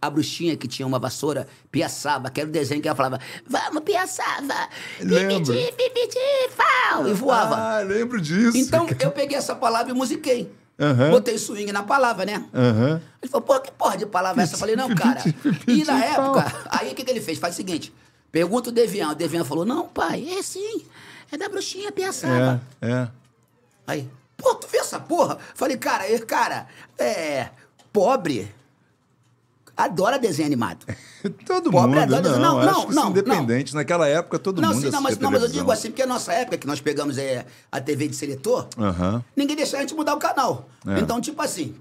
A 0.00 0.08
bruxinha 0.08 0.56
que 0.56 0.68
tinha 0.68 0.86
uma 0.86 0.98
vassoura, 0.98 1.48
piaçava, 1.72 2.30
que 2.30 2.40
era 2.40 2.48
o 2.48 2.52
desenho 2.52 2.80
que 2.80 2.86
ela 2.86 2.96
falava, 2.96 3.20
vamos, 3.44 3.82
piaçava, 3.82 4.68
pipiti, 4.98 5.72
pipiti, 5.76 6.18
pau, 6.56 7.08
e 7.08 7.12
voava. 7.12 7.56
Ah, 7.56 7.80
lembro 7.80 8.20
disso. 8.20 8.56
Então, 8.56 8.86
cara. 8.86 8.98
eu 9.02 9.10
peguei 9.10 9.36
essa 9.36 9.56
palavra 9.56 9.90
e 9.92 9.94
musiquei. 9.94 10.52
Aham. 10.78 11.10
Botei 11.10 11.36
swing 11.36 11.72
na 11.72 11.82
palavra, 11.82 12.24
né? 12.24 12.44
Aham. 12.54 13.02
Ele 13.20 13.30
falou, 13.30 13.44
pô, 13.44 13.58
que 13.58 13.72
porra 13.72 13.96
de 13.96 14.06
palavra 14.06 14.40
é 14.40 14.44
essa? 14.44 14.54
Eu 14.54 14.58
falei, 14.58 14.76
não, 14.76 14.94
cara. 14.94 15.20
E 15.66 15.84
na 15.84 16.04
época, 16.04 16.46
aí 16.70 16.92
o 16.92 16.94
que, 16.94 17.02
que 17.02 17.10
ele 17.10 17.20
fez? 17.20 17.38
Faz 17.38 17.54
o 17.54 17.56
seguinte, 17.56 17.92
pergunta 18.30 18.70
o 18.70 18.72
Devian. 18.72 19.10
O 19.10 19.14
Devian 19.16 19.44
falou, 19.44 19.64
não, 19.64 19.88
pai, 19.88 20.28
é 20.38 20.42
sim, 20.42 20.84
é 21.32 21.36
da 21.36 21.48
bruxinha 21.48 21.90
piaçava. 21.90 22.62
É, 22.80 22.90
é. 22.90 23.08
Aí, 23.88 24.08
pô, 24.36 24.54
tu 24.54 24.68
viu 24.68 24.80
essa 24.80 25.00
porra? 25.00 25.38
Falei, 25.54 25.76
cara, 25.76 26.08
é, 26.08 26.18
cara, 26.20 26.68
é, 26.96 27.48
pobre 27.92 28.54
adora 29.78 30.18
desenho 30.18 30.46
animado. 30.46 30.84
Todo 31.46 31.70
Pobre 31.70 32.00
mundo, 32.00 32.14
adora- 32.16 32.36
não, 32.38 32.38
não, 32.38 32.58
acho 32.58 32.70
não, 32.72 32.84
isso 32.90 32.94
não, 33.00 33.10
independente. 33.10 33.74
Naquela 33.74 34.06
época, 34.08 34.38
todo 34.38 34.60
não, 34.60 34.70
mundo 34.74 34.80
sim, 34.82 34.90
não, 34.90 35.00
mas, 35.00 35.16
não, 35.18 35.30
mas 35.30 35.42
eu 35.42 35.48
digo 35.48 35.70
assim, 35.70 35.88
porque 35.88 36.02
a 36.02 36.06
nossa 36.06 36.32
época 36.32 36.58
que 36.58 36.66
nós 36.66 36.80
pegamos 36.80 37.16
é, 37.18 37.46
a 37.72 37.80
TV 37.80 38.08
de 38.08 38.16
seletor, 38.16 38.66
ninguém 39.36 39.56
deixava 39.56 39.78
a 39.78 39.86
gente 39.86 39.94
mudar 39.94 40.14
o 40.14 40.18
canal. 40.18 40.68
É. 40.86 40.98
Então, 41.00 41.20
tipo 41.20 41.40
assim, 41.40 41.74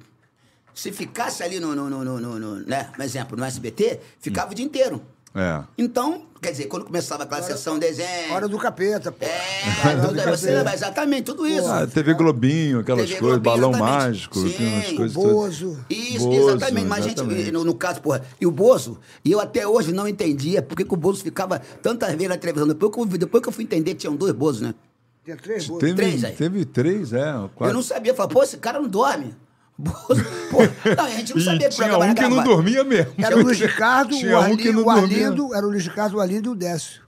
se 0.74 0.92
ficasse 0.92 1.42
ali 1.44 1.60
no, 1.60 1.76
no, 1.76 1.90
no, 1.90 2.04
no, 2.04 2.20
no- 2.20 2.40
no- 2.40 2.56
né, 2.66 2.92
um 2.98 3.04
exemplo, 3.04 3.36
no 3.38 3.44
SBT, 3.44 4.00
ficava 4.20 4.52
o 4.52 4.56
dia 4.56 4.66
inteiro. 4.66 5.02
É. 5.36 5.64
Então, 5.78 6.24
quer 6.42 6.52
dizer, 6.52 6.66
quando 6.66 6.86
começava 6.86 7.24
aquela 7.24 7.44
sessão 7.44 7.78
desenho... 7.78 8.34
Hora 8.34 8.48
do 8.48 8.58
capeta, 8.58 9.12
pô. 9.12 9.24
É, 9.24 9.88
Hora 9.88 10.08
tudo, 10.08 10.16
você 10.16 10.24
capeta. 10.24 10.52
lembra 10.58 10.74
exatamente, 10.74 11.24
tudo 11.26 11.46
isso. 11.48 11.68
Ah, 11.68 11.86
TV 11.86 12.14
Globinho, 12.16 12.80
aquelas 12.80 13.08
TV 13.08 13.20
coisas, 13.20 13.40
Globinho, 13.42 13.62
balão 13.62 13.70
exatamente. 13.72 14.04
mágico, 14.08 14.40
Sim. 14.40 14.48
aquelas 14.80 14.92
coisas 14.94 15.16
O 15.18 15.22
todas. 15.22 15.34
Bozo. 15.34 15.86
Isso, 15.90 16.26
Bozo, 16.28 16.50
exatamente. 16.50 16.88
Mas, 16.88 17.04
gente, 17.04 17.18
exatamente. 17.22 17.52
no, 17.52 17.64
no 17.64 17.76
caso, 17.76 18.02
porra, 18.02 18.24
e 18.42 18.48
o 18.48 18.52
Bozo, 18.52 19.00
e 19.24 19.32
eu 19.32 19.40
até 19.40 19.68
hoje 19.68 19.92
não 19.94 20.08
entendia 20.08 20.62
por 20.62 20.76
que 20.76 20.84
o 20.92 20.98
Bozo 20.98 21.22
ficava 21.22 21.60
tantas 21.84 22.10
vezes 22.14 22.30
na 22.30 22.38
televisão. 22.38 22.68
Depois 22.68 22.92
que 22.92 23.00
eu, 23.00 23.06
depois 23.06 23.44
que 23.44 23.50
eu 23.50 23.54
fui 23.54 23.64
entender 23.64 23.92
que 23.92 23.98
tinham 23.98 24.16
dois 24.16 24.34
Bozos, 24.34 24.62
né? 24.62 24.74
Tinha 25.24 25.36
três 25.38 25.68
bozos. 25.68 25.82
Teve 25.82 25.96
Três, 25.96 26.24
aí. 26.24 26.32
teve 26.34 26.66
três, 26.66 27.12
é. 27.14 27.34
Quatro. 27.54 27.66
Eu 27.68 27.74
não 27.74 27.84
sabia. 27.84 28.12
Eu 28.12 28.16
falava, 28.16 28.34
pô, 28.34 28.42
esse 28.44 28.58
cara 28.58 28.80
não 28.80 28.88
dorme. 28.88 29.36
Pô, 29.84 30.60
não, 30.96 31.06
a 31.06 31.10
gente 31.12 31.36
não 31.36 31.42
sabia 31.44 31.70
que 31.70 31.76
tinha 31.76 31.88
programa 31.88 32.12
um 32.12 32.16
que 32.16 32.22
não 32.28 32.44
dormia 32.44 32.84
mesmo. 32.84 33.14
Era 33.18 33.38
o 33.38 33.44
Luiz 33.44 33.60
Ricardo, 33.60 34.18
Tinha 34.18 34.36
o, 34.36 34.40
um 34.40 34.42
Arli- 34.44 34.58
que 34.58 34.72
não 34.72 34.82
o 34.82 34.86
dormia. 34.86 35.28
Arlindo, 35.28 35.54
era 35.56 35.66
o 35.66 35.70
Luiz 35.70 35.84
Ricardo, 35.86 36.18
o 36.18 36.20
Arlindo 36.20 36.50
e 36.50 36.52
o 36.52 36.56
Décio. 36.56 37.02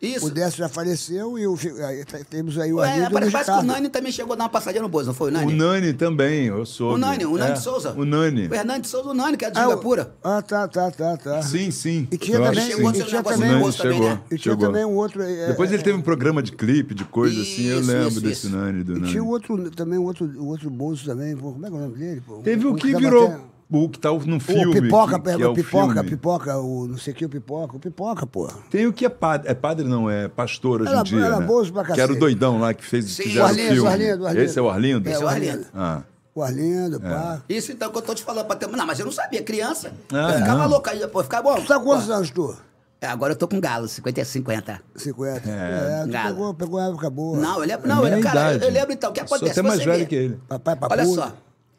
Isso. 0.00 0.26
O 0.26 0.30
Décio 0.30 0.58
já 0.58 0.68
faleceu 0.68 1.38
e 1.38 1.46
o, 1.46 1.56
aí 1.86 2.04
t- 2.04 2.22
temos 2.24 2.58
aí 2.58 2.70
o 2.70 2.76
Ué, 2.76 2.88
Arlindo 2.88 3.04
e 3.04 3.28
o 3.28 3.32
parece, 3.32 3.50
que 3.50 3.58
o. 3.58 3.62
Nani 3.62 3.88
também 3.88 4.12
chegou 4.12 4.34
a 4.34 4.36
dar 4.36 4.44
uma 4.44 4.50
passadinha 4.50 4.82
no 4.82 4.88
Bozo, 4.90 5.06
não 5.06 5.14
foi 5.14 5.30
o 5.30 5.32
Nani? 5.32 5.52
O 5.52 5.56
Nani 5.56 5.92
também, 5.94 6.46
eu 6.46 6.66
sou. 6.66 6.94
O 6.94 6.98
Nani, 6.98 7.24
o 7.24 7.36
Nani 7.38 7.50
é, 7.52 7.54
de 7.54 7.62
Souza. 7.62 7.92
O 7.92 8.04
Nani. 8.04 8.46
O 8.46 8.54
Hernani 8.54 8.86
Souza, 8.86 9.08
o 9.08 9.14
Nani, 9.14 9.36
que 9.38 9.44
é 9.46 9.50
de 9.50 9.58
Ah, 9.58 9.62
Singapura. 9.62 10.14
Ah, 10.22 10.42
tá, 10.42 10.68
tá, 10.68 10.90
tá, 10.90 11.16
tá. 11.16 11.42
Sim, 11.42 11.70
sim. 11.70 12.06
E 12.12 12.18
tinha 12.18 12.38
também- 12.38 12.66
que 12.66 12.72
Chegou 12.76 12.94
sim. 12.94 13.02
um 13.02 13.06
tinha 13.06 13.22
também- 13.22 13.48
O 13.48 13.52
Nani 13.52 13.72
também, 13.72 13.92
chegou. 13.92 14.08
né? 14.10 14.20
E 14.26 14.28
tinha 14.28 14.38
chegou. 14.54 14.66
também 14.68 14.84
um 14.84 14.94
outro. 14.96 15.22
é, 15.22 15.46
Depois 15.48 15.70
é, 15.70 15.74
ele 15.74 15.82
teve 15.82 15.96
um 15.98 16.02
programa 16.02 16.42
de 16.42 16.52
clipe, 16.52 16.94
de 16.94 17.04
coisa 17.04 17.40
assim, 17.40 17.64
eu 17.66 17.80
Isso, 17.80 17.90
lembro 17.90 18.08
isso, 18.08 18.20
desse 18.20 18.46
isso. 18.48 18.56
Nani, 18.56 18.84
do 18.84 18.92
E 18.92 19.00
Nani. 19.00 19.10
tinha 19.10 19.24
outro, 19.24 19.70
também 19.70 19.98
o 19.98 20.02
outro, 20.04 20.26
o 20.26 20.46
outro 20.48 20.68
Bozo 20.68 21.06
também. 21.06 21.34
pô, 21.36 21.52
como 21.52 21.64
é 21.66 21.70
que 21.70 21.74
é 21.74 21.78
o 21.78 21.80
nome 21.80 21.96
dele? 21.98 22.20
pô? 22.26 22.36
Teve 22.44 22.66
o 22.66 22.74
que 22.74 22.94
virou, 22.94 23.34
o 23.70 23.88
que 23.88 23.98
tá 23.98 24.10
no 24.12 24.38
filme. 24.40 24.66
O 24.78 24.82
Pipoca, 24.82 25.18
que, 25.18 25.36
que 25.36 25.42
é 25.42 25.46
o 25.48 25.54
Pipoca, 25.54 25.94
filme. 25.94 26.10
Pipoca, 26.10 26.56
o 26.58 26.86
não 26.86 26.98
sei 26.98 27.12
o 27.12 27.16
que, 27.16 27.24
o 27.24 27.28
Pipoca, 27.28 27.76
o 27.76 27.80
Pipoca, 27.80 28.26
pô. 28.26 28.46
Tem 28.70 28.86
o 28.86 28.92
que 28.92 29.04
é 29.04 29.08
padre, 29.08 29.50
é 29.50 29.54
padre 29.54 29.86
não, 29.86 30.08
é 30.08 30.28
pastor 30.28 30.82
hoje 30.82 30.90
Era- 30.90 31.00
em 31.00 31.04
dia, 31.04 31.24
era 31.24 31.40
né? 31.40 31.46
bozo 31.46 31.72
pra 31.72 31.84
Que 31.84 31.92
era 31.92 32.04
o 32.04 32.06
cacete. 32.14 32.20
doidão 32.20 32.58
lá 32.60 32.72
que 32.72 32.84
fez 32.84 33.04
Sim. 33.06 33.24
fizeram 33.24 33.44
O 33.44 33.48
Arlindo, 33.48 33.68
filme. 33.74 33.80
o 33.80 33.86
Arlindo, 33.92 34.22
o 34.22 34.26
Arlindo. 34.26 34.44
Esse 34.44 34.58
é 34.58 34.62
o 34.62 34.70
Arlindo? 34.70 35.08
Esse 35.10 35.22
é 35.22 35.24
o 35.24 35.28
Arlindo. 35.28 35.66
Ah. 35.74 36.02
O 36.34 36.42
Arlindo, 36.42 37.00
pá. 37.00 37.40
Isso 37.48 37.72
então 37.72 37.90
que 37.90 37.96
eu 37.98 38.02
tô 38.02 38.14
te 38.14 38.22
falando 38.22 38.46
pra 38.46 38.54
ter. 38.56 38.68
Não, 38.68 38.86
mas 38.86 38.98
eu 39.00 39.06
não 39.06 39.12
sabia, 39.12 39.42
criança. 39.42 39.90
Ah, 40.12 40.32
eu 40.32 40.38
ficava 40.38 40.62
não. 40.64 40.68
louco 40.68 40.90
aí, 40.90 41.06
pô, 41.08 41.22
ficava 41.22 41.42
bom. 41.54 41.60
Tu 41.60 41.66
tá 41.66 41.78
com 41.78 41.84
quantos 41.86 42.10
anos, 42.10 42.30
tu? 42.30 42.54
é, 43.00 43.06
Agora 43.06 43.32
eu 43.32 43.36
tô 43.36 43.48
com 43.48 43.58
galo, 43.58 43.88
50 43.88 44.24
50. 44.24 44.80
50. 44.96 45.48
É, 45.48 46.02
tu 46.04 46.10
Galo. 46.10 46.28
pegou, 46.28 46.54
pegou 46.54 46.78
uma 46.80 46.88
época 46.88 47.08
boa. 47.10 47.38
Não, 47.38 47.54
eu 47.60 47.66
lembro, 47.66 47.86
É 47.86 47.88
não, 47.88 48.02
minha 48.02 48.16
eu, 48.18 48.22
cara, 48.22 48.52
idade. 48.54 48.64
eu 48.64 48.70
lembro 48.70 48.92
então, 48.92 49.10
o 49.10 49.12
que 49.14 49.20
Eu 49.20 49.26
sou 49.28 49.36
acontece? 49.38 49.58
até 49.60 49.68
mais 49.68 49.80
Você 49.80 49.86
velho 49.86 49.98
vê. 50.00 50.06
que 50.06 50.14
ele. 50.14 50.40
Papai 50.48 50.74
Olha 50.78 50.88
Papudo. 50.88 51.14
só. 51.14 51.32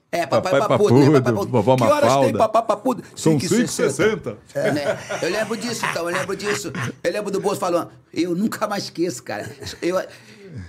É, 0.09 0.25
papai, 0.25 0.53
Papai 0.53 0.77
papudo, 0.77 0.93
né? 0.95 1.19
Papudo, 1.19 1.21
Papai 1.21 1.33
papudo. 1.33 1.51
vovó 1.51 1.75
que 1.75 1.83
horas 1.83 2.15
tem 2.25 2.33
papai 2.37 2.63
papudo? 2.63 3.03
São 3.13 3.37
5,60. 3.37 4.35
5,60. 4.53 4.71
Né? 4.73 4.97
Eu 5.21 5.29
lembro 5.29 5.57
disso, 5.57 5.85
então, 5.85 6.09
eu 6.09 6.15
lembro 6.17 6.35
disso. 6.35 6.71
Eu 7.03 7.11
lembro 7.11 7.29
do 7.29 7.41
Bolso 7.41 7.59
falando, 7.59 7.89
eu 8.13 8.33
nunca 8.33 8.67
mais 8.67 8.85
esqueço, 8.85 9.21
cara. 9.21 9.49
Eu, 9.81 10.01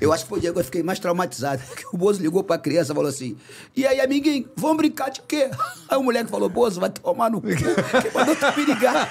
eu 0.00 0.12
acho 0.12 0.24
que 0.24 0.28
foi 0.28 0.38
o 0.38 0.40
dia 0.40 0.52
que 0.52 0.58
eu 0.58 0.64
fiquei 0.64 0.82
mais 0.82 0.98
traumatizado. 0.98 1.62
Que 1.76 1.86
o 1.92 1.96
Bozo 1.96 2.20
ligou 2.20 2.42
pra 2.42 2.58
criança 2.58 2.92
e 2.92 2.94
falou 2.96 3.08
assim: 3.08 3.36
E 3.76 3.86
aí, 3.86 4.00
amiguinho, 4.00 4.48
vamos 4.56 4.76
brincar 4.76 5.08
de 5.08 5.22
quê? 5.22 5.48
Aí 5.88 5.96
o 5.96 6.02
moleque 6.02 6.28
falou: 6.28 6.48
Bozo, 6.48 6.80
vai 6.80 6.90
tomar 6.90 7.30
no 7.30 7.40
cu. 7.40 7.46
Quem 7.46 8.10
mandou 8.12 8.34
tu 8.34 8.58
me 8.58 8.66
ligar? 8.66 9.08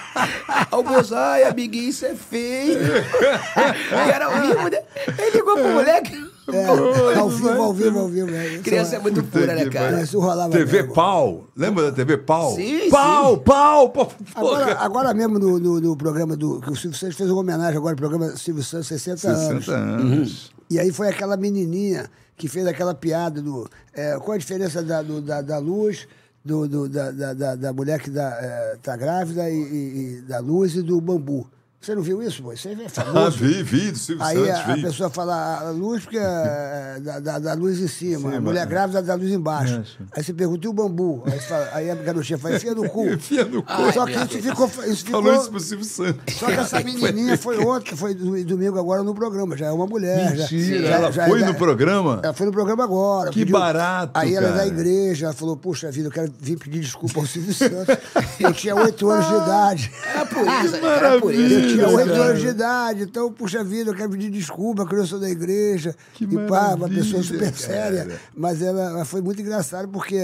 Aí 0.48 0.68
o 0.72 0.84
Bozo, 0.84 1.16
ai, 1.16 1.44
amiguinho, 1.46 1.90
isso 1.90 2.06
é 2.06 2.14
feio. 2.16 2.78
E 2.80 4.12
era 4.12 4.26
ao 4.26 4.42
vivo, 4.42 4.68
né? 4.68 4.82
Ele 5.18 5.32
ligou 5.32 5.56
pro 5.56 5.70
moleque. 5.70 6.27
É, 6.54 6.66
ao 6.66 7.30
vivo, 7.30 7.50
ao 7.50 7.74
vivo, 7.74 8.00
ao 8.00 8.08
vivo. 8.08 8.30
é. 8.34 8.48
Isso 8.54 8.63
Criança 8.63 8.96
é 8.96 9.00
muito 9.00 9.24
pura, 9.24 9.54
né, 9.54 9.66
cara? 9.70 10.01
Isso 10.01 10.20
rolava 10.20 10.51
TV 10.51 10.82
mesmo. 10.82 10.94
Pau. 10.94 11.48
Lembra 11.56 11.84
da 11.86 11.92
TV 11.92 12.18
Pau? 12.18 12.56
Sim, 12.56 12.89
Pau, 12.89 13.36
sim. 13.36 13.42
pau, 13.44 13.89
pau. 13.89 14.12
Agora, 14.34 14.77
agora 14.80 15.13
mesmo 15.13 15.38
no, 15.39 15.60
no, 15.60 15.82
no 15.82 15.98
programa 15.98 16.36
do. 16.38 16.62
Que 16.62 16.72
o 16.72 16.75
Silvio 16.75 16.98
Santos 16.98 17.18
fez 17.18 17.30
uma 17.30 17.42
homenagem 17.42 17.77
agora 17.77 17.94
ao 17.94 17.98
programa 17.98 18.36
Silvio 18.38 18.63
Santos 18.63 18.88
60, 18.88 19.27
anos. 19.30 19.66
60 19.66 19.72
anos. 19.77 20.51
E 20.70 20.80
aí 20.80 20.92
foi 20.92 21.10
aquela 21.10 21.36
menininha 21.38 22.10
que 22.38 22.48
fez 22.48 22.66
aquela 22.68 22.94
piada 22.94 23.42
do. 23.42 23.68
é, 23.94 24.18
qual 24.20 24.36
a 24.36 24.38
diferença 24.38 24.82
da, 24.84 25.01
do- 25.01 25.22
da, 25.22 25.42
da 25.42 25.58
luz, 25.58 26.08
do, 26.46 26.68
do- 26.68 26.88
da, 26.88 27.12
da, 27.12 27.34
da, 27.34 27.56
da 27.56 27.74
mulher 27.74 28.00
que 28.00 28.10
dá, 28.10 28.30
é, 28.42 28.77
tá 28.82 28.96
grávida 28.96 29.50
e, 29.50 29.54
e- 29.54 30.18
e 30.18 30.22
da 30.22 30.39
luz 30.39 30.75
e 30.75 30.82
do 30.82 31.01
bambu. 31.01 31.46
Você 31.88 31.96
não 31.96 32.01
viu 32.01 32.22
isso, 32.22 32.44
pô? 32.44 32.51
Isso 32.51 32.67
aí 32.67 32.74
é 32.82 32.86
Ah, 32.88 32.89
famoso. 32.89 33.38
vi, 33.38 33.63
vi, 33.63 33.91
do 33.91 33.98
Silvio 33.98 34.22
Aí 34.25 34.36
Santos, 34.36 34.50
a, 34.51 34.60
a 34.72 34.75
vi. 34.75 34.82
pessoa 34.82 35.10
fala 35.10 35.60
a 35.67 35.70
luz 35.72 36.03
porque 36.03 36.17
é 36.17 37.00
da, 37.01 37.20
da, 37.22 37.39
da 37.39 37.53
luz 37.53 37.79
em 37.79 37.88
cima, 37.88 38.27
a 38.27 38.32
Cima, 38.34 38.41
mulher 38.41 38.63
é. 38.63 38.65
grávida 38.65 39.01
da 39.01 39.15
luz 39.15 39.32
embaixo. 39.32 39.74
Embaixo. 39.75 39.98
Aí 40.12 40.22
você 40.22 40.34
pergunta, 40.34 40.67
e 40.67 40.70
o 40.70 40.74
bambu? 40.74 41.24
Aí, 41.25 41.32
você 41.39 41.48
fala- 41.48 41.70
aí 41.72 41.89
a 41.89 41.96
garotinha 41.96 42.38
fala, 42.38 42.56
enfia 42.58 42.75
no 42.75 42.89
cu. 42.89 43.08
Enfia 43.13 43.46
no 43.46 43.63
cu. 43.63 43.72
Ai, 43.72 43.94
Só 43.94 44.06
que 44.06 44.12
isso 44.12 44.27
ficou, 44.41 44.67
isso 44.86 45.06
ficou, 45.06 45.24
Falou 45.24 45.39
isso 45.39 45.50
pro 45.50 45.60
Silvio 45.62 45.86
Santos. 45.86 46.36
só 46.36 46.48
que 46.48 46.51
essa 46.53 46.79
menininha 46.84 47.38
foi 47.38 47.56
que 47.82 47.96
foi 47.96 48.13
do- 48.13 48.44
domingo 48.44 48.77
agora 48.77 49.01
no 49.01 49.15
programa. 49.15 49.56
Já 49.56 49.67
é 49.67 49.72
uma 49.72 49.88
mulher. 49.88 50.36
Mentira, 50.36 50.82
já- 50.82 50.88
ela 50.96 51.10
já- 51.12 51.25
foi 51.29 51.39
já- 51.39 51.46
no 51.48 51.56
programa? 51.56 52.20
Ela 52.22 52.34
foi 52.34 52.48
no 52.48 52.51
programa 52.51 52.84
agora. 52.84 53.32
Que 53.32 53.46
barato, 53.46 54.12
Aí 54.13 54.36
ela 54.36 54.48
é 54.48 54.50
cara. 54.50 54.62
da 54.63 54.67
igreja, 54.67 55.27
ela 55.27 55.34
falou, 55.34 55.56
puxa 55.56 55.89
vida, 55.89 56.10
eu 56.10 56.12
quero 56.12 56.34
vir 56.38 56.58
pedir 56.58 56.82
desculpa 56.82 57.22
ao 57.22 57.25
Silvio 57.25 57.53
Santos. 57.53 57.96
Eu 58.41 58.51
tinha 58.51 58.75
oito 58.75 59.10
anos 59.10 59.25
de 59.25 59.36
idade. 59.36 59.91
Era 60.13 60.25
por 60.25 60.46
isso? 60.65 60.75
Era 60.86 61.20
por 61.22 61.34
isso. 61.34 61.77
Eu 61.80 61.88
tinha 61.88 61.98
oito 61.98 62.14
anos 62.14 62.40
de 62.42 62.48
idade, 62.48 63.04
então, 63.04 63.32
puxa 63.32 63.64
vida, 63.64 63.92
eu 63.92 63.96
quero 63.96 64.10
pedir 64.10 64.30
desculpa, 64.30 64.86
que 64.88 64.96
eu 64.96 65.06
sou 65.06 65.20
da 65.20 65.30
igreja. 65.30 65.96
Que 66.14 66.24
e 66.26 66.48
pá, 66.48 66.76
uma 66.76 66.90
pessoa 66.90 67.22
super 67.24 67.52
cara. 67.52 67.56
séria. 67.56 68.20
Mas 68.36 68.62
ela, 68.62 68.82
ela 68.90 69.06
foi 69.06 69.22
muito 69.22 69.42
engraçada, 69.42 69.88
porque 69.88 70.16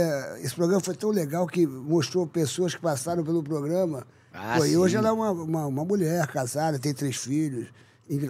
esse 0.41 0.53
programa 0.55 0.81
foi 0.81 0.95
tão 0.95 1.09
legal 1.09 1.45
que 1.47 1.65
mostrou 1.67 2.25
pessoas 2.27 2.73
que 2.75 2.81
passaram 2.81 3.23
pelo 3.23 3.41
programa. 3.43 4.05
Ah, 4.33 4.55
Pô, 4.57 4.65
e 4.65 4.75
hoje 4.75 4.95
ela 4.97 5.09
é 5.09 5.11
uma, 5.11 5.31
uma, 5.31 5.65
uma 5.67 5.85
mulher 5.85 6.25
casada, 6.27 6.79
tem 6.79 6.93
três 6.93 7.17
filhos. 7.17 7.67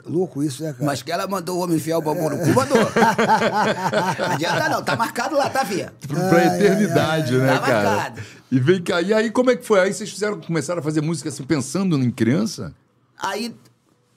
Louco 0.06 0.44
isso, 0.44 0.64
né, 0.64 0.72
cara? 0.72 0.86
Mas 0.86 1.02
que 1.02 1.12
ela 1.12 1.28
mandou 1.28 1.58
o 1.58 1.62
homem 1.64 1.78
enfiar 1.78 1.98
o 1.98 2.02
bambu 2.02 2.30
no 2.30 2.38
cu, 2.38 2.50
mandou. 2.54 2.78
Não 2.78 4.26
adianta 4.34 4.70
não, 4.70 4.84
tá 4.84 4.96
marcado 4.96 5.36
lá, 5.36 5.50
tá, 5.50 5.66
Fia? 5.66 5.92
Pra 6.08 6.46
eternidade, 6.56 7.38
né, 7.38 7.54
Tá 7.54 7.60
cara? 7.60 7.90
marcado. 7.90 8.22
E 8.52 8.60
vem 8.60 8.82
cá. 8.82 9.02
E 9.02 9.14
aí, 9.14 9.32
como 9.32 9.50
é 9.50 9.56
que 9.56 9.66
foi? 9.66 9.80
Aí 9.80 9.94
vocês 9.94 10.10
fizeram, 10.12 10.40
começaram 10.40 10.80
a 10.80 10.84
fazer 10.84 11.02
música 11.02 11.30
assim, 11.30 11.44
pensando 11.44 11.98
em 11.98 12.12
criança? 12.12 12.74
Aí, 13.24 13.56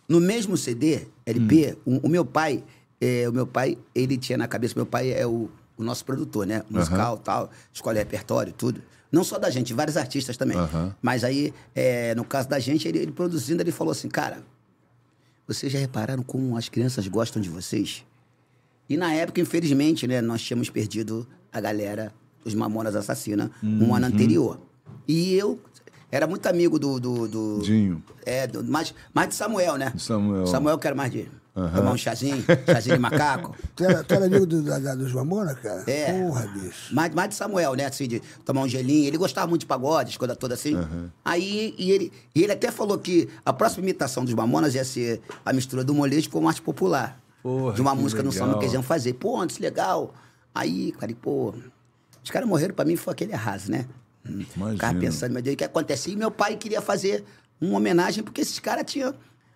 no 0.09 0.21
mesmo 0.21 0.57
CD, 0.57 1.07
LP, 1.25 1.79
o, 1.85 2.07
o 2.07 2.09
meu 2.09 2.25
pai, 2.25 2.65
é, 3.01 3.29
o 3.29 3.33
meu 3.33 3.47
pai, 3.47 3.79
ele 3.95 4.19
tinha 4.19 4.37
na 4.37 4.49
cabeça, 4.49 4.75
meu 4.75 4.85
pai 4.85 5.13
é 5.13 5.25
o, 5.25 5.49
o 5.77 5.85
nosso 5.85 6.05
produtor, 6.05 6.45
né? 6.45 6.65
Musical, 6.69 7.17
tal, 7.19 7.51
escolhe 7.73 7.99
repertório, 7.99 8.53
tudo. 8.53 8.83
Não 9.13 9.23
só 9.23 9.39
da 9.39 9.49
gente, 9.49 9.73
vários 9.73 9.97
artistas 9.97 10.37
também. 10.37 10.59
Aham. 10.59 10.95
Mas 11.01 11.23
aí, 11.23 11.55
é, 11.73 12.15
no 12.17 12.25
caso 12.25 12.49
da 12.49 12.59
gente, 12.59 12.89
ele, 12.89 12.99
ele 12.99 13.13
produzindo, 13.13 13.63
ele 13.63 13.71
falou 13.71 13.93
assim, 13.93 14.09
cara, 14.09 14.43
vocês 15.47 15.73
já 15.73 15.79
repararam 15.79 16.25
como 16.25 16.57
as 16.57 16.69
crianças 16.69 17.07
gostam 17.07 17.41
de 17.41 17.49
vocês? 17.49 18.05
E 18.89 18.97
na 18.97 19.15
época, 19.15 19.41
infelizmente, 19.41 20.07
né, 20.07 20.21
nós 20.21 20.43
tínhamos 20.43 20.69
perdido 20.69 21.27
a 21.53 21.61
galera 21.61 22.13
dos 22.45 22.55
Mamonas 22.55 22.97
Assassina 22.97 23.51
um 23.63 23.95
ano 23.95 24.07
anterior. 24.07 24.61
E 25.07 25.35
eu 25.35 25.61
era 26.11 26.27
muito 26.27 26.47
amigo 26.47 26.79
do. 26.79 26.99
do, 27.01 27.29
do 27.29 27.59
Dinho. 27.63 28.03
É, 28.25 28.47
do, 28.47 28.63
mais, 28.65 28.95
mais 29.15 29.29
de 29.29 29.35
Samuel, 29.35 29.77
né? 29.77 29.91
De 29.95 30.03
Samuel. 30.03 30.47
Samuel 30.47 30.79
que 30.79 30.87
era 30.87 30.97
mais 30.97 31.11
de 31.13 31.29
tomar 31.55 31.93
um 31.93 31.97
chazinho, 31.97 32.45
chazinho 32.67 32.97
de 32.97 33.01
macaco. 33.01 33.57
Tu 33.75 33.85
era, 33.85 34.05
tu 34.05 34.13
era 34.15 34.27
amigo 34.27 34.45
do, 34.47 34.63
da, 34.63 34.79
da- 34.79 34.95
dos 34.95 35.13
Mamona, 35.13 35.55
cara? 35.55 35.83
É. 35.87 36.13
Porra, 36.13 36.47
bicho. 36.49 36.95
Mais, 36.95 37.15
mais 37.15 37.29
de 37.31 37.35
Samuel, 37.35 37.75
né? 37.75 37.87
Assim, 37.87 38.07
de 38.07 38.21
tomar 38.45 38.63
um 38.63 38.69
gelinho. 38.69 39.07
Ele 39.07 39.17
gostava 39.19 39.47
muito 39.47 39.61
de 39.61 39.67
pagode, 39.67 40.19
coisa 40.19 40.37
toda 40.37 40.55
assim. 40.55 40.75
Aí, 41.25 41.75
e 41.79 41.91
ele, 41.91 42.13
e 42.35 42.43
ele 42.43 42.53
até 42.53 42.71
falou 42.71 42.99
que 42.99 43.29
a 43.45 43.53
próxima 43.53 43.83
imitação 43.83 44.25
dos 44.25 44.35
Mamonas 44.35 44.75
ia 44.75 44.85
ser 44.85 45.21
a 45.45 45.53
mistura 45.53 45.83
do 45.85 45.95
molejo 45.95 46.29
com 46.31 46.47
arte 46.49 46.61
popular. 46.63 47.19
Porra, 47.43 47.75
de 47.75 47.81
uma 47.81 47.95
que 47.97 48.03
música 48.03 48.23
no 48.23 48.31
legal. 48.31 48.47
samba 48.47 48.59
que 48.59 48.65
eles 48.65 48.75
iam 48.75 48.83
fazer. 48.83 49.13
Pô, 49.15 49.41
antes 49.41 49.59
legal. 49.59 50.13
Aí, 50.55 50.93
cara, 50.93 51.13
e, 51.13 51.15
pô, 51.15 51.55
os 52.25 52.31
caras 52.31 52.49
morreram 52.49 52.75
pra 52.75 52.85
mim, 52.85 52.97
foi 52.97 53.13
aquele 53.13 53.33
arraso, 53.35 53.71
né? 53.71 53.87
Hum, 54.28 54.45
Ficava 54.73 54.99
pensando, 54.99 55.33
meu 55.33 55.42
Deus, 55.42 55.54
o 55.54 55.56
que 55.56 55.64
acontecia? 55.64 56.12
E 56.12 56.16
meu 56.16 56.30
pai 56.30 56.56
queria 56.56 56.80
fazer 56.80 57.25
uma 57.61 57.76
homenagem, 57.78 58.23
porque 58.25 58.40
esses 58.40 58.59
caras 58.59 58.85
tinham. 58.90 59.14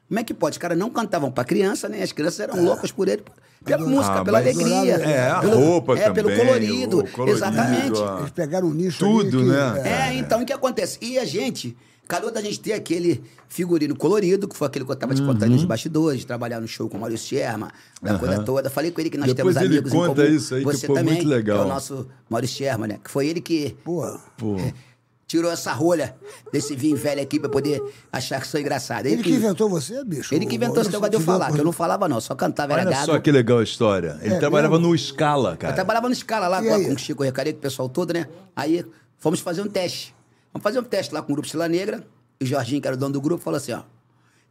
Como 0.08 0.18
é 0.20 0.24
que 0.24 0.34
pode? 0.34 0.54
Os 0.54 0.58
caras 0.58 0.76
não 0.76 0.90
cantavam 0.90 1.30
pra 1.30 1.44
criança, 1.44 1.88
né? 1.88 2.02
As 2.02 2.10
crianças 2.12 2.40
eram 2.40 2.62
loucas 2.64 2.90
por 2.90 3.06
ele, 3.08 3.22
pela 3.64 3.86
música, 3.86 4.20
Ah, 4.20 4.24
pela 4.24 4.40
mas- 4.42 4.56
alegria. 4.58 4.94
É, 4.96 5.30
a 5.30 5.38
pelo- 5.40 5.56
roupa 5.56 5.96
É, 5.98 6.10
pelo 6.10 6.28
também, 6.30 6.46
colorido. 6.46 6.98
o 7.00 7.08
colorido, 7.08 7.36
exatamente. 7.38 8.02
a- 8.02 8.16
Eles 8.20 8.30
pegaram 8.32 8.68
um 8.68 8.74
nicho 8.74 8.98
Tudo, 8.98 9.38
ali 9.38 9.46
que, 9.46 9.52
né? 9.52 10.08
É, 10.10 10.14
então 10.14 10.42
o 10.42 10.46
que 10.46 10.52
acontece? 10.52 10.98
E 11.00 11.16
a 11.18 11.24
gente, 11.24 11.76
calhou 12.10 12.30
da 12.30 12.40
gente 12.42 12.58
ter 12.60 12.72
aquele 12.72 13.22
figurino 13.48 13.94
colorido, 13.96 14.48
que 14.48 14.56
foi 14.56 14.66
aquele 14.66 14.84
que 14.84 14.90
eu 14.90 14.96
tava 14.96 15.14
te 15.14 15.22
contando 15.22 15.44
Uhum. 15.50 15.56
nos 15.56 15.64
bastidores, 15.64 16.24
trabalhar 16.24 16.60
no 16.60 16.66
show 16.68 16.88
com 16.88 16.96
o 16.96 17.00
Maurício 17.00 17.28
Sherman, 17.28 17.70
da 18.02 18.18
coisa 18.18 18.42
toda. 18.42 18.68
Falei 18.68 18.90
com 18.90 19.00
ele 19.00 19.10
que 19.10 19.16
nós 19.18 19.32
Depois 19.32 19.54
temos 19.54 19.70
ele 19.70 19.78
amigos 19.78 19.92
conta 19.92 20.22
em 20.22 20.24
comum. 20.26 20.36
isso 20.36 20.54
aí, 20.54 20.60
que 20.64 20.66
Você 20.72 20.86
foi 20.86 20.96
também, 20.96 21.14
muito 21.14 21.28
legal. 21.28 21.58
Que 21.58 21.62
é 21.62 21.66
o 21.66 21.68
nosso 21.68 22.08
Maurício 22.28 22.56
Sherman, 22.58 22.88
né? 22.88 22.98
Que 23.02 23.10
foi 23.10 23.28
ele 23.28 23.40
que. 23.40 23.76
Pô. 23.84 24.02
tirou 25.26 25.48
essa 25.48 25.72
rolha 25.72 26.16
desse 26.52 26.74
vinho 26.74 26.96
velho 26.96 27.22
aqui 27.22 27.38
pra 27.38 27.48
poder 27.48 27.80
achar 28.12 28.40
que 28.40 28.48
sou 28.48 28.58
engraçado. 28.58 29.06
Ele 29.06 29.22
que 29.22 29.30
inventou 29.30 29.68
você, 29.68 30.02
bicho? 30.04 30.34
Ele 30.34 30.44
que 30.44 30.56
inventou 30.56 30.78
esse 30.82 30.88
Eu 30.88 30.94
negócio 30.94 31.10
de 31.10 31.16
eu 31.18 31.20
falar, 31.20 31.52
que 31.52 31.60
eu 31.60 31.64
não 31.64 31.70
falava 31.70 32.08
não, 32.08 32.20
só 32.20 32.34
cantava, 32.34 32.72
era 32.72 32.82
Olha 32.82 32.90
gado. 32.90 33.06
só 33.06 33.18
que 33.20 33.30
legal 33.30 33.58
a 33.58 33.62
história. 33.62 34.18
Ele 34.22 34.34
É 34.34 34.38
trabalhava 34.40 34.76
mesmo? 34.76 34.90
no 34.92 34.98
Scala, 34.98 35.52
Eu 35.52 35.56
cara. 35.56 35.72
trabalhava 35.74 36.08
no 36.08 36.12
escala 36.14 36.48
lá 36.48 36.60
com, 36.60 36.84
com 36.84 36.92
o 36.94 36.98
Chico 36.98 37.22
Recareiro, 37.22 37.58
o 37.58 37.60
pessoal 37.60 37.88
todo, 37.88 38.12
né? 38.12 38.26
Aí 38.56 38.84
fomos 39.18 39.38
fazer 39.38 39.62
um 39.62 39.68
teste. 39.68 40.12
Vamos 40.52 40.62
fazer 40.62 40.80
um 40.80 40.84
teste 40.84 41.14
lá 41.14 41.22
com 41.22 41.32
o 41.32 41.34
grupo 41.34 41.48
Sila 41.48 41.68
Negra. 41.68 42.06
E 42.40 42.44
o 42.44 42.46
Jorginho, 42.46 42.80
que 42.80 42.88
era 42.88 42.96
o 42.96 42.98
dono 42.98 43.12
do 43.12 43.20
grupo, 43.20 43.42
falou 43.42 43.58
assim: 43.58 43.72
ó, 43.72 43.82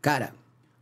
cara, 0.01 0.33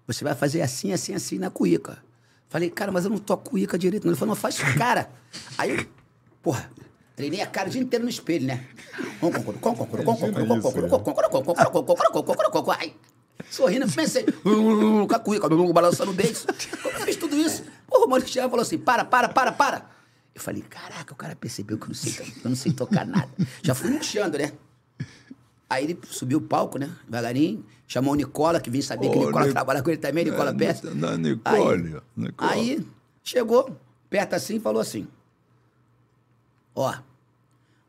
você 0.06 0.24
vai 0.24 0.36
fazer 0.36 0.62
assim, 0.62 0.94
assim, 0.94 1.14
assim 1.14 1.38
na 1.38 1.50
cuíca. 1.50 2.04
Falei, 2.50 2.70
cara, 2.70 2.92
mas 2.92 3.04
eu 3.04 3.12
não 3.12 3.18
toco 3.18 3.52
cuíca 3.52 3.78
direito. 3.78 4.06
não. 4.06 4.12
Ele 4.12 4.20
falou, 4.20 4.34
não, 4.34 4.40
faz 4.40 4.58
cara. 4.78 5.10
Aí, 5.58 5.72
eu, 5.72 5.86
porra, 6.42 6.70
treinei 7.16 7.42
a 7.42 7.48
cara 7.48 7.68
o 7.68 7.72
dia 7.72 7.82
inteiro 7.82 8.06
no 8.06 8.10
espelho, 8.10 8.46
né? 8.48 8.66
Ai, 12.80 12.94
sorrindo, 13.52 13.90
pensei, 13.92 14.24
com 14.24 15.08
a 15.14 15.20
cuíca, 15.20 15.50
balançando 15.50 16.12
o 16.12 16.14
beijo. 16.14 16.46
Quando 16.82 16.96
eu 16.96 17.02
fiz 17.02 17.16
tudo 17.18 17.36
isso, 17.36 17.64
porra, 17.86 18.06
o 18.06 18.10
Maurício 18.10 18.34
Thiago 18.34 18.50
falou 18.50 18.64
assim: 18.64 18.78
para, 18.78 19.04
para, 19.04 19.30
para, 19.30 19.52
para. 19.52 19.90
Eu 20.34 20.42
falei, 20.42 20.62
caraca, 20.62 21.14
o 21.14 21.18
cara 21.18 21.36
percebeu 21.36 21.78
que 21.78 21.86
eu 21.86 21.88
não 21.88 21.96
sei, 21.96 22.34
eu 22.44 22.50
não 22.50 22.56
sei 22.56 22.72
tocar 22.72 23.06
nada. 23.06 23.30
Já 23.64 23.74
fui 23.74 23.90
murchando, 23.90 24.38
né? 24.38 24.54
Aí 25.70 25.84
ele 25.84 26.00
subiu 26.10 26.38
o 26.40 26.42
palco, 26.42 26.78
né? 26.78 26.90
Devagarinho. 27.06 27.66
Chamou 27.88 28.14
o 28.14 28.16
Nicola, 28.16 28.60
que 28.60 28.70
vinha 28.70 28.84
saber 28.84 29.10
que 29.10 29.18
o 29.18 29.26
Nicola 29.26 29.46
Nic- 29.46 29.54
trabalha 29.54 29.82
com 29.82 29.90
ele 29.90 29.98
também, 30.00 30.26
Nicola 30.26 30.52
É, 30.52 30.54
Pérez. 30.54 30.82
da 30.82 31.18
Nicole, 31.18 31.42
Aí, 31.46 32.02
Nicole. 32.16 32.52
aí 32.52 32.88
chegou 33.24 33.78
perto 34.10 34.34
assim 34.34 34.56
e 34.58 34.60
falou 34.60 34.82
assim: 34.82 35.08
Ó, 36.76 36.94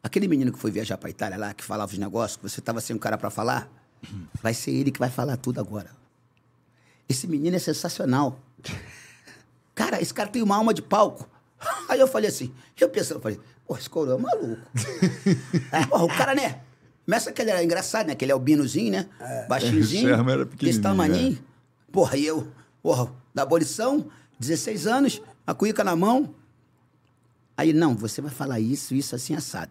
aquele 0.02 0.26
menino 0.28 0.52
que 0.52 0.58
foi 0.58 0.70
viajar 0.70 0.96
pra 0.98 1.10
Itália 1.10 1.36
lá, 1.38 1.52
que 1.54 1.64
falava 1.64 1.92
os 1.92 1.98
negócios, 1.98 2.36
que 2.36 2.42
você 2.48 2.60
tava 2.60 2.80
sem 2.80 2.94
um 2.96 2.98
cara 2.98 3.18
pra 3.18 3.30
falar, 3.30 3.68
vai 4.42 4.54
ser 4.54 4.70
ele 4.72 4.90
que 4.90 4.98
vai 4.98 5.10
falar 5.10 5.36
tudo 5.36 5.60
agora. 5.60 5.90
Esse 7.08 7.26
menino 7.26 7.56
é 7.56 7.58
sensacional. 7.58 8.38
Cara, 9.74 10.00
esse 10.00 10.12
cara 10.12 10.28
tem 10.28 10.42
uma 10.42 10.56
alma 10.56 10.72
de 10.74 10.82
palco. 10.82 11.28
Aí 11.88 11.98
eu 12.00 12.06
falei 12.08 12.28
assim, 12.28 12.52
eu 12.78 12.88
pensando, 12.88 13.18
eu 13.18 13.20
falei, 13.22 13.40
pô, 13.66 13.76
esse 13.76 13.88
coroa 13.90 14.16
é 14.16 14.20
maluco. 14.20 14.62
Porra, 15.88 16.04
o 16.04 16.08
cara, 16.08 16.34
né? 16.34 16.60
Começa 17.08 17.32
que 17.32 17.40
ele 17.40 17.50
era 17.50 17.64
engraçado, 17.64 18.08
né? 18.08 18.14
Que 18.14 18.26
ele 18.26 18.32
é 18.32 18.34
albinozinho, 18.34 18.92
né? 18.92 19.08
Baixinhozinho. 19.48 20.08
O 20.12 20.14
Sherman 20.14 20.34
era 20.34 20.42
Esse 20.42 20.50
pequenininho, 20.50 20.82
tamaninho. 20.82 21.38
Porra, 21.90 22.18
e 22.18 22.26
eu, 22.26 22.46
porra, 22.82 23.10
da 23.34 23.44
abolição, 23.44 24.10
16 24.38 24.86
anos, 24.86 25.22
a 25.46 25.54
cuíca 25.54 25.82
na 25.82 25.96
mão. 25.96 26.34
Aí, 27.56 27.72
não, 27.72 27.96
você 27.96 28.20
vai 28.20 28.30
falar 28.30 28.60
isso, 28.60 28.94
isso, 28.94 29.14
assim, 29.14 29.34
assado. 29.34 29.70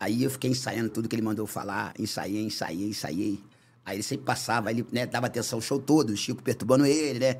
Aí 0.00 0.24
eu 0.24 0.30
fiquei 0.30 0.50
ensaiando 0.50 0.90
tudo 0.90 1.08
que 1.08 1.14
ele 1.14 1.22
mandou 1.22 1.46
falar, 1.46 1.94
ensaiei, 1.96 2.42
ensaiei, 2.42 2.88
ensaiei. 2.88 3.40
Aí 3.86 3.94
ele 3.94 4.02
sempre 4.02 4.26
passava, 4.26 4.72
ele 4.72 4.84
né, 4.90 5.06
dava 5.06 5.28
atenção 5.28 5.58
ao 5.58 5.62
show 5.62 5.78
todo, 5.78 6.10
o 6.10 6.16
Chico 6.16 6.42
perturbando 6.42 6.84
ele, 6.86 7.20
né? 7.20 7.36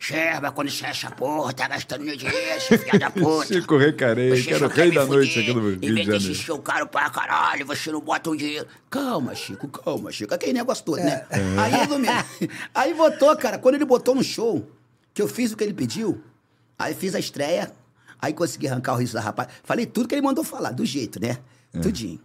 Sherba, 0.00 0.52
quando 0.52 0.70
você 0.70 0.86
acha 0.86 1.10
porra, 1.10 1.52
tá 1.52 1.66
gastando 1.66 2.04
meu 2.04 2.16
dinheiro, 2.16 2.56
esse 2.56 2.78
filho 2.78 2.98
da 3.00 3.10
puta. 3.10 3.46
Chico 3.52 3.76
Recarei, 3.76 4.42
que 4.42 4.54
era 4.54 4.66
o 4.66 4.68
rei 4.68 4.90
da 4.92 5.04
noite 5.04 5.38
aqui 5.40 5.52
no 5.52 5.60
Rio 5.70 5.76
de 5.76 5.88
Janeiro. 6.04 6.34
show 6.34 6.58
caro 6.60 6.86
pra 6.86 7.10
caralho, 7.10 7.66
você 7.66 7.90
não 7.90 8.00
bota 8.00 8.30
o 8.30 8.36
dinheiro. 8.36 8.66
Calma, 8.88 9.34
Chico, 9.34 9.66
calma, 9.68 10.12
Chico. 10.12 10.32
Aquele 10.32 10.52
negócio 10.52 10.84
todo, 10.84 10.98
né? 11.00 11.26
Aí, 11.30 11.72
resumindo, 11.72 12.12
aí 12.74 12.94
botou, 12.94 13.36
cara, 13.36 13.58
quando 13.58 13.74
ele 13.74 13.84
botou 13.84 14.14
no 14.14 14.22
show, 14.22 14.70
que 15.12 15.20
eu 15.20 15.26
fiz 15.26 15.52
o 15.52 15.56
que 15.56 15.64
ele 15.64 15.74
pediu, 15.74 16.22
aí 16.78 16.94
fiz 16.94 17.14
a 17.14 17.18
estreia, 17.18 17.72
aí 18.22 18.32
consegui 18.32 18.68
arrancar 18.68 18.94
o 18.94 18.96
riso 18.98 19.14
da 19.14 19.20
rapaz. 19.20 19.48
Falei 19.64 19.84
tudo 19.84 20.06
que 20.08 20.14
ele 20.14 20.22
mandou 20.22 20.44
falar, 20.44 20.70
do 20.70 20.86
jeito, 20.86 21.20
né? 21.20 21.38
Tudinho. 21.82 22.20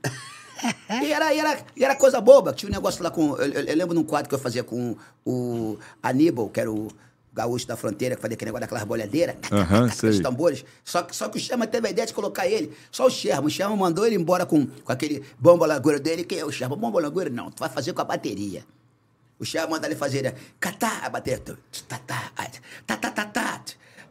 E 1.04 1.12
era, 1.12 1.34
e 1.34 1.40
era, 1.40 1.60
e 1.76 1.84
era 1.84 1.96
coisa 1.96 2.22
boba. 2.22 2.54
Tinha 2.54 2.70
um 2.70 2.74
negócio 2.74 3.04
lá 3.04 3.12
com. 3.12 3.36
Eu, 3.38 3.52
eu- 3.52 3.64
eu 3.64 3.76
lembro 3.76 3.94
num 3.94 4.04
quadro 4.04 4.30
que 4.30 4.36
eu 4.36 4.40
fazia 4.40 4.64
com 4.64 4.96
o 5.26 5.78
Aníbal, 6.02 6.48
que 6.50 6.60
era 6.62 6.72
o 6.72 6.88
gaúcho 7.34 7.68
da 7.68 7.76
fronteira, 7.76 8.16
que 8.16 8.22
fazia 8.22 8.36
aquele 8.36 8.50
negócio 8.50 8.62
daquelas 8.62 8.84
bolhadeiras, 8.84 9.36
aqueles 9.92 10.16
sei. 10.16 10.22
tambores. 10.22 10.64
Só 10.84 11.02
que, 11.02 11.16
só 11.16 11.28
que 11.28 11.38
o 11.38 11.40
Sherman 11.40 11.68
teve 11.68 11.88
a 11.88 11.92
ideia 11.92 12.06
de 12.06 12.14
colocar 12.14 12.48
ele, 12.48 12.72
só 12.92 13.08
o 13.08 13.10
Sherman. 13.10 13.48
O 13.48 13.50
Sherman 13.50 13.78
mandou 13.78 14.06
ele 14.06 14.16
embora 14.16 14.46
com, 14.46 14.66
com 14.66 14.92
aquele 14.92 15.24
bomba 15.40 15.66
lagoeiro 15.66 16.02
dele. 16.02 16.24
Quem 16.24 16.40
é 16.40 16.46
o 16.46 16.52
Sherman? 16.52 16.78
Bomba 16.78 17.02
lagoeiro? 17.02 17.34
Não, 17.34 17.50
tu 17.50 17.60
vai 17.60 17.70
fazer 17.70 17.94
com 17.94 18.02
a 18.02 18.06
bateria. 18.06 18.64
O 19.40 19.46
Sherman 19.46 19.72
manda 19.72 19.88
ele 19.88 19.96
fazer, 19.96 20.22
né? 20.22 20.34
Catá, 20.60 21.02
a 21.04 21.10
bateria. 21.10 21.40
Tá, 21.40 21.56
tá, 21.98 21.98
tá, 22.06 22.96
tá, 22.96 23.12
tá, 23.12 23.26
tá, 23.26 23.60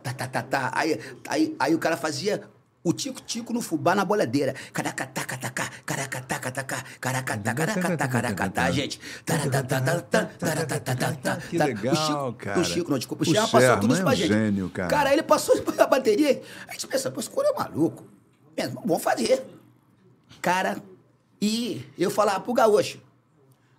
tá, 0.03 0.13
tá, 0.13 0.27
tá, 0.27 0.43
tá. 0.43 0.71
Aí, 0.75 1.01
aí, 1.29 1.57
aí 1.59 1.75
o 1.75 1.79
cara 1.79 1.97
fazia 1.97 2.43
o 2.85 2.93
tico-tico 2.93 3.53
no 3.53 3.61
fubá 3.61 3.95
na 3.95 4.05
boleadeira. 4.05 4.55
Caracatá, 4.73 5.25
catacá, 5.25 5.71
caracatá, 5.87 6.39
catacá, 6.39 6.85
caracatá, 7.01 7.55
caracatá, 7.55 8.09
caracatá, 8.09 8.71
gente. 8.71 9.01
Que 11.49 11.59
legal, 11.59 11.95
Chico, 11.95 12.33
cara. 12.35 12.61
O 12.61 12.65
Chico, 12.65 12.91
não, 12.91 12.99
desculpa. 12.99 13.25
O 13.25 13.29
O 13.29 13.31
Sherman 13.33 13.51
passou 13.51 13.81
tudo 13.81 13.93
isso 13.93 14.03
é 14.03 14.05
pra 14.05 14.15
gente. 14.15 14.29
gênio, 14.29 14.71
cara. 14.71 14.89
Cara, 14.89 15.13
ele 15.13 15.23
passou 15.23 15.55
isso 15.55 15.63
pra 15.63 15.87
bateria. 15.87 16.43
A 16.69 16.73
gente 16.73 16.87
pensa, 16.87 17.11
pô, 17.11 17.21
esse 17.21 17.31
cara 17.31 17.49
é 17.49 17.53
maluco. 17.59 18.05
Mesmo, 18.57 18.83
vamos 18.85 19.03
fazer. 19.03 19.45
Cara, 20.41 20.77
e 21.41 21.85
eu 21.97 22.11
falava 22.11 22.41
pro 22.41 22.53
gaúcho, 22.53 23.01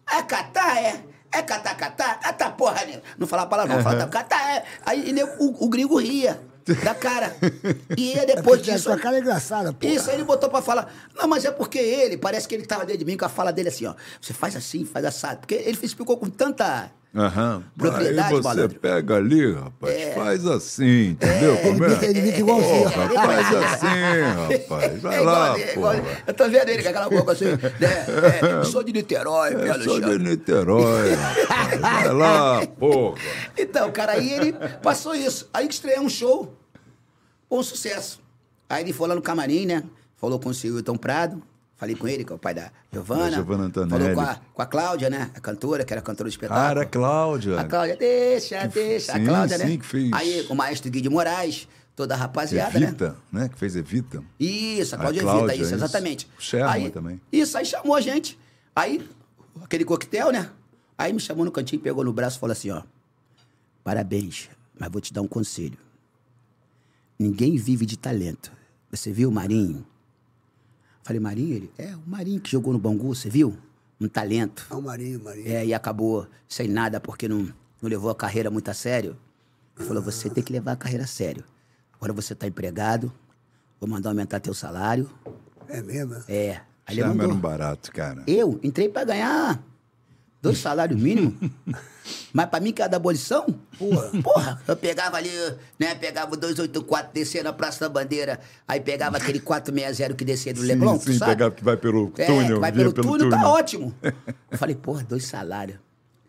é 0.09 0.21
catar, 0.23 0.81
é? 0.81 1.03
É 1.31 1.41
catar? 1.41 1.75
Catar, 1.75 2.51
porra, 2.51 2.85
né? 2.85 3.01
Não 3.17 3.25
falar 3.27 3.43
a 3.43 3.47
palavra, 3.47 3.75
não. 3.75 3.83
Fala, 3.83 4.07
catar, 4.07 4.55
é. 4.55 4.63
Aí 4.85 5.13
o 5.37 5.67
gringo 5.67 5.97
ria 5.99 6.39
da 6.83 6.95
cara. 6.95 7.35
E 7.97 8.11
ele, 8.11 8.31
É 8.31 8.35
depois 8.35 8.59
a 8.61 8.63
disso... 8.63 8.83
sua 8.85 8.97
cara 8.97 9.17
é 9.17 9.19
engraçada, 9.19 9.71
pô. 9.73 9.85
Isso, 9.87 10.09
aí 10.09 10.15
ele 10.15 10.23
botou 10.23 10.49
pra 10.49 10.61
falar. 10.61 10.91
Não, 11.15 11.27
mas 11.27 11.45
é 11.45 11.51
porque 11.51 11.77
ele, 11.77 12.17
parece 12.17 12.47
que 12.47 12.55
ele 12.55 12.65
tava 12.65 12.85
dentro 12.85 12.99
de 12.99 13.05
mim 13.05 13.17
com 13.17 13.25
a 13.25 13.29
fala 13.29 13.51
dele 13.51 13.69
assim, 13.69 13.85
ó. 13.85 13.93
Você 14.21 14.33
faz 14.33 14.55
assim, 14.55 14.85
faz 14.85 15.05
assado. 15.05 15.39
Porque 15.39 15.55
ele 15.55 15.77
explicou 15.81 16.17
com 16.17 16.29
tanta 16.29 16.91
Aham. 17.15 17.63
propriedade, 17.77 18.27
Aí 18.33 18.41
você 18.41 18.47
malandro. 18.47 18.79
pega 18.79 19.15
ali, 19.17 19.53
rapaz, 19.53 20.13
faz 20.15 20.45
assim, 20.47 21.09
entendeu? 21.09 21.57
Como 21.57 21.83
Ele, 21.85 22.05
ele 22.05 22.21
fica 22.23 22.39
igualzinho. 22.39 22.83
Porra, 22.91 23.09
faz 23.13 23.55
assim, 23.55 24.61
rapaz. 24.67 25.01
Vai 25.01 25.17
É 25.17 25.19
lá, 25.21 25.21
igual- 25.21 25.57
é 25.57 25.65
porra. 25.73 25.97
igual- 25.97 26.13
Eu 26.25 26.33
tô 26.33 26.49
vendo 26.49 26.69
ele 26.69 26.81
com 26.81 26.89
aquela 26.89 27.09
boca 27.09 27.31
assim, 27.33 27.45
né? 27.45 28.59
É, 28.61 28.63
sou 28.65 28.83
de 28.83 28.91
Niterói, 28.93 29.53
Eu 29.53 29.59
Pedro 29.59 29.83
sou 29.83 29.99
de 29.99 30.05
Alexandre. 30.05 30.29
Niterói, 30.31 31.13
rapaz. 31.13 31.79
Vai 31.81 32.13
lá, 32.13 32.65
porra. 32.79 33.17
Então, 33.57 33.91
cara, 33.91 34.13
aí 34.13 34.33
ele 34.33 34.53
passou 34.81 35.13
isso. 35.13 35.47
Aí 35.53 35.67
que 35.67 35.73
estreou 35.75 36.01
um 36.03 36.09
show, 36.09 36.51
um 37.51 37.61
sucesso. 37.61 38.19
Aí 38.67 38.83
ele 38.83 38.91
foi 38.91 39.07
lá 39.07 39.13
no 39.13 39.21
camarim, 39.21 39.67
né? 39.67 39.83
Falou 40.17 40.39
com 40.39 40.49
o 40.49 40.53
Silton 40.53 40.97
Prado. 40.97 41.43
Falei 41.75 41.95
com 41.95 42.07
ele, 42.07 42.23
que 42.23 42.31
é 42.31 42.35
o 42.35 42.39
pai 42.39 42.53
da 42.53 42.71
Giovana. 42.91 43.31
Da 43.31 43.37
Giovanna 43.37 43.63
Antonelli. 43.65 44.15
Falou 44.15 44.15
com 44.15 44.21
a, 44.21 44.35
com 44.53 44.61
a 44.61 44.65
Cláudia, 44.65 45.09
né? 45.09 45.31
A 45.35 45.39
cantora, 45.39 45.83
que 45.83 45.91
era 45.91 46.01
cantora 46.01 46.29
de 46.29 46.35
espetáculo. 46.35 46.67
Cara, 46.67 46.85
Cláudia. 46.85 47.59
A 47.59 47.63
Cláudia, 47.65 47.97
deixa, 47.97 48.65
deixa. 48.67 49.13
sim, 49.13 49.21
a 49.21 49.25
Cláudia, 49.25 49.57
né? 49.57 49.65
sim, 49.67 49.79
que 49.79 49.85
fez. 49.85 50.13
Aí 50.13 50.45
o 50.49 50.55
maestro 50.55 50.89
Guide 50.89 51.09
Moraes, 51.09 51.67
toda 51.95 52.13
a 52.13 52.17
rapaziada, 52.17 52.79
né? 52.79 52.87
Evita, 52.87 53.17
né? 53.31 53.49
Que 53.49 53.57
fez 53.57 53.75
Evita. 53.75 54.23
Isso, 54.39 54.95
a 54.95 54.97
A 54.97 55.01
Cláudia, 55.01 55.21
Cláudia, 55.23 55.41
Evita, 55.41 55.55
isso, 55.55 55.63
isso. 55.63 55.75
exatamente. 55.75 56.27
O 56.37 56.41
Sherman 56.41 56.85
aí, 56.85 56.89
também. 56.91 57.21
Isso, 57.31 57.57
aí 57.57 57.65
chamou 57.65 57.95
a 57.95 58.01
gente. 58.01 58.39
Aí, 58.75 59.07
aquele 59.61 59.83
coquetel, 59.83 60.31
né? 60.31 60.49
Aí 60.97 61.11
me 61.11 61.19
chamou 61.19 61.43
no 61.43 61.51
cantinho, 61.51 61.81
pegou 61.81 62.03
no 62.03 62.13
braço 62.13 62.37
e 62.37 62.39
falou 62.39 62.53
assim, 62.53 62.69
ó. 62.69 62.83
Parabéns, 63.83 64.49
mas 64.79 64.89
vou 64.89 65.01
te 65.01 65.11
dar 65.11 65.21
um 65.21 65.27
conselho. 65.27 65.77
Ninguém 67.19 67.57
vive 67.57 67.85
de 67.85 67.97
talento. 67.97 68.51
Você 68.89 69.11
viu 69.11 69.29
o 69.29 69.31
Marinho? 69.31 69.85
Falei, 71.03 71.19
Marinho? 71.19 71.55
Ele, 71.55 71.71
é, 71.77 71.95
o 71.95 72.09
Marinho 72.09 72.39
que 72.39 72.49
jogou 72.49 72.73
no 72.73 72.79
Bangu, 72.79 73.13
você 73.13 73.29
viu? 73.29 73.57
Um 73.99 74.07
talento. 74.07 74.65
É 74.71 74.75
o 74.75 74.81
Marinho, 74.81 75.21
Marinho. 75.21 75.47
É, 75.47 75.65
e 75.65 75.73
acabou 75.73 76.27
sem 76.47 76.67
nada 76.67 76.99
porque 76.99 77.27
não, 77.27 77.43
não 77.81 77.89
levou 77.89 78.09
a 78.09 78.15
carreira 78.15 78.49
muito 78.49 78.69
a 78.69 78.73
sério. 78.73 79.17
Ele 79.77 79.87
falou, 79.87 80.01
você 80.01 80.29
tem 80.29 80.43
que 80.43 80.53
levar 80.53 80.73
a 80.73 80.75
carreira 80.75 81.03
a 81.03 81.07
sério. 81.07 81.43
Agora 81.93 82.13
você 82.13 82.33
tá 82.33 82.47
empregado, 82.47 83.11
vou 83.79 83.89
mandar 83.89 84.09
aumentar 84.09 84.39
teu 84.39 84.53
salário. 84.53 85.09
É 85.67 85.81
mesmo? 85.81 86.15
É. 86.27 86.61
Aí 86.85 86.99
ele 86.99 87.07
mandou. 87.07 87.31
um 87.31 87.39
barato, 87.39 87.91
cara. 87.91 88.23
Eu 88.27 88.59
entrei 88.63 88.89
pra 88.89 89.03
ganhar 89.03 89.63
dois 90.43 90.59
salários 90.59 91.01
mínimos. 91.01 91.33
Mas 92.33 92.47
pra 92.47 92.59
mim, 92.59 92.73
que 92.73 92.81
era 92.81 92.89
da 92.89 92.97
abolição, 92.97 93.45
porra. 93.79 94.11
porra, 94.21 94.61
eu 94.67 94.75
pegava 94.75 95.15
ali, 95.15 95.29
né? 95.79 95.95
Pegava 95.95 96.33
o 96.33 96.35
284, 96.37 97.13
descia 97.13 97.41
na 97.41 97.53
Praça 97.53 97.79
da 97.79 97.89
Bandeira, 97.89 98.39
aí 98.67 98.81
pegava 98.81 99.15
aquele 99.17 99.39
460 99.41 100.13
que 100.15 100.25
descia 100.25 100.53
do 100.53 100.59
Sim, 100.61 100.67
Leblon, 100.67 100.99
sim, 100.99 101.17
sabe? 101.17 101.31
pegava 101.31 101.51
que 101.55 101.63
vai 101.63 101.77
pelo 101.77 102.11
É, 102.17 102.25
túnel, 102.25 102.55
que 102.55 102.59
vai 102.59 102.71
pelo, 102.73 102.91
pelo 102.93 103.07
túnel, 103.07 103.29
tá 103.29 103.37
túnel. 103.37 103.51
ótimo. 103.51 103.95
Eu 104.51 104.57
falei, 104.57 104.75
porra, 104.75 105.03
dois 105.03 105.25
salários. 105.25 105.79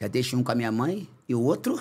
Já 0.00 0.07
deixei 0.07 0.38
um 0.38 0.44
com 0.44 0.53
a 0.53 0.55
minha 0.55 0.70
mãe 0.70 1.09
e 1.29 1.35
o 1.35 1.42
outro, 1.42 1.81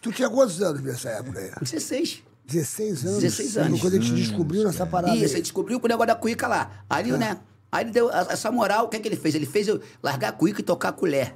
Tu 0.00 0.12
tinha 0.12 0.30
quantos 0.30 0.62
anos 0.62 0.80
nessa 0.80 1.10
época 1.10 1.38
aí? 1.40 1.50
16. 1.60 2.22
16 2.46 3.04
anos. 3.04 3.18
16 3.20 3.56
anos. 3.58 3.80
Quando 3.80 3.94
a 3.94 4.00
gente 4.00 4.14
descobriu 4.14 4.64
nessa 4.64 4.86
parada 4.86 5.14
Isso, 5.16 5.34
aí. 5.36 5.42
descobriu 5.42 5.78
com 5.80 5.86
o 5.86 5.88
negócio 5.88 6.06
da 6.06 6.14
cuíca 6.14 6.46
lá. 6.46 6.70
Aí, 6.88 7.10
né? 7.12 7.36
Aí 7.70 7.84
ele 7.84 7.90
deu 7.90 8.08
essa 8.10 8.50
moral, 8.50 8.86
o 8.86 8.88
que, 8.88 8.96
é 8.96 9.00
que 9.00 9.08
ele 9.08 9.16
fez? 9.16 9.34
Ele 9.34 9.44
fez 9.44 9.68
eu 9.68 9.82
largar 10.02 10.28
a 10.28 10.32
cuíca 10.32 10.60
e 10.60 10.64
tocar 10.64 10.88
a 10.90 10.92
colher. 10.92 11.34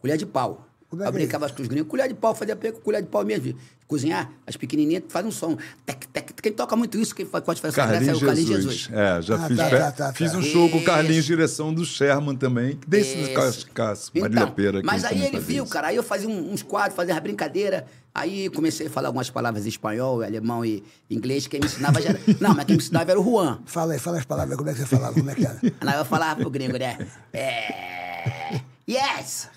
Colher 0.00 0.16
de 0.16 0.26
pau. 0.26 0.64
Como 0.90 1.02
é 1.02 1.04
eu 1.04 1.08
é 1.10 1.12
brincava 1.12 1.48
com 1.50 1.60
os 1.60 1.68
gringos. 1.68 1.88
Colher 1.88 2.08
de 2.08 2.14
pau, 2.14 2.34
fazia 2.34 2.56
pé 2.56 2.72
com 2.72 2.80
colher 2.80 3.02
de 3.02 3.08
pau 3.08 3.22
mesmo. 3.24 3.54
Cozinhar, 3.86 4.30
as 4.46 4.56
pequenininhas 4.56 5.02
fazem 5.08 5.28
um 5.28 5.32
som. 5.32 5.56
Tec, 5.84 6.06
tec, 6.12 6.30
quem 6.42 6.52
toca 6.52 6.74
muito 6.76 6.98
isso, 6.98 7.14
quem 7.14 7.24
faz, 7.26 7.42
pode 7.44 7.60
fazer 7.60 7.78
essa 7.80 7.90
graça 7.90 8.10
é 8.10 8.14
o 8.14 8.20
Carlinhos 8.20 8.48
Jesus. 8.48 8.88
É, 8.92 9.22
já 9.22 9.36
Ah, 9.36 9.48
fiz, 9.48 9.56
tá, 9.56 9.64
pe- 9.68 9.76
tá, 9.78 9.92
tá, 9.92 10.12
fiz 10.12 10.32
tá. 10.32 10.38
um 10.38 10.42
show 10.42 10.68
com 10.70 10.78
o. 10.78 10.84
Carlinhos, 10.84 11.24
direção 11.26 11.72
do 11.74 11.84
Sherman 11.84 12.36
também. 12.36 12.78
Desse 12.86 13.18
Isso. 13.18 13.32
Cascas, 13.32 14.10
Marília 14.14 14.42
Então, 14.42 14.50
Pera. 14.50 14.80
mas 14.84 15.04
aí 15.04 15.24
ele 15.26 15.38
viu, 15.38 15.64
isso. 15.64 15.72
cara. 15.72 15.88
Aí 15.88 15.96
eu 15.96 16.02
fazia 16.02 16.28
uns 16.28 16.62
quadros, 16.62 16.94
fazia 16.96 17.14
as 17.14 17.20
brincadeiras. 17.20 17.84
Aí 18.14 18.48
comecei 18.50 18.86
a 18.88 18.90
falar 18.90 19.08
algumas 19.08 19.28
palavras 19.30 19.64
em 19.66 19.68
espanhol, 19.68 20.22
alemão 20.22 20.64
e 20.64 20.82
inglês. 21.10 21.46
Quem 21.46 21.60
me 21.60 21.66
ensinava 21.66 22.00
já 22.02 22.10
era... 22.10 22.20
Não, 22.40 22.54
mas 22.54 22.64
quem 22.66 22.76
me 22.76 22.82
ensinava 22.82 23.10
era 23.10 23.20
o 23.20 23.24
Juan. 23.24 23.58
Fala 23.66 23.92
aí, 23.94 23.98
fala 23.98 24.18
as 24.18 24.24
palavras, 24.24 24.56
como 24.56 24.68
é 24.68 24.72
que 24.74 24.80
você 24.80 24.86
falava, 24.86 25.14
como 25.14 25.30
é 25.30 25.34
que 25.34 25.44
era? 25.46 25.58
Aí 25.80 25.98
eu 25.98 26.04
falava 26.04 26.40
pro 26.40 26.50
gringo, 26.50 26.76
né? 26.78 26.98
É... 27.32 28.60
Yes! 28.88 29.48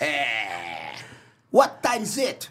É... 0.00 0.94
What 1.52 1.76
time 1.82 2.02
is 2.02 2.16
it? 2.18 2.50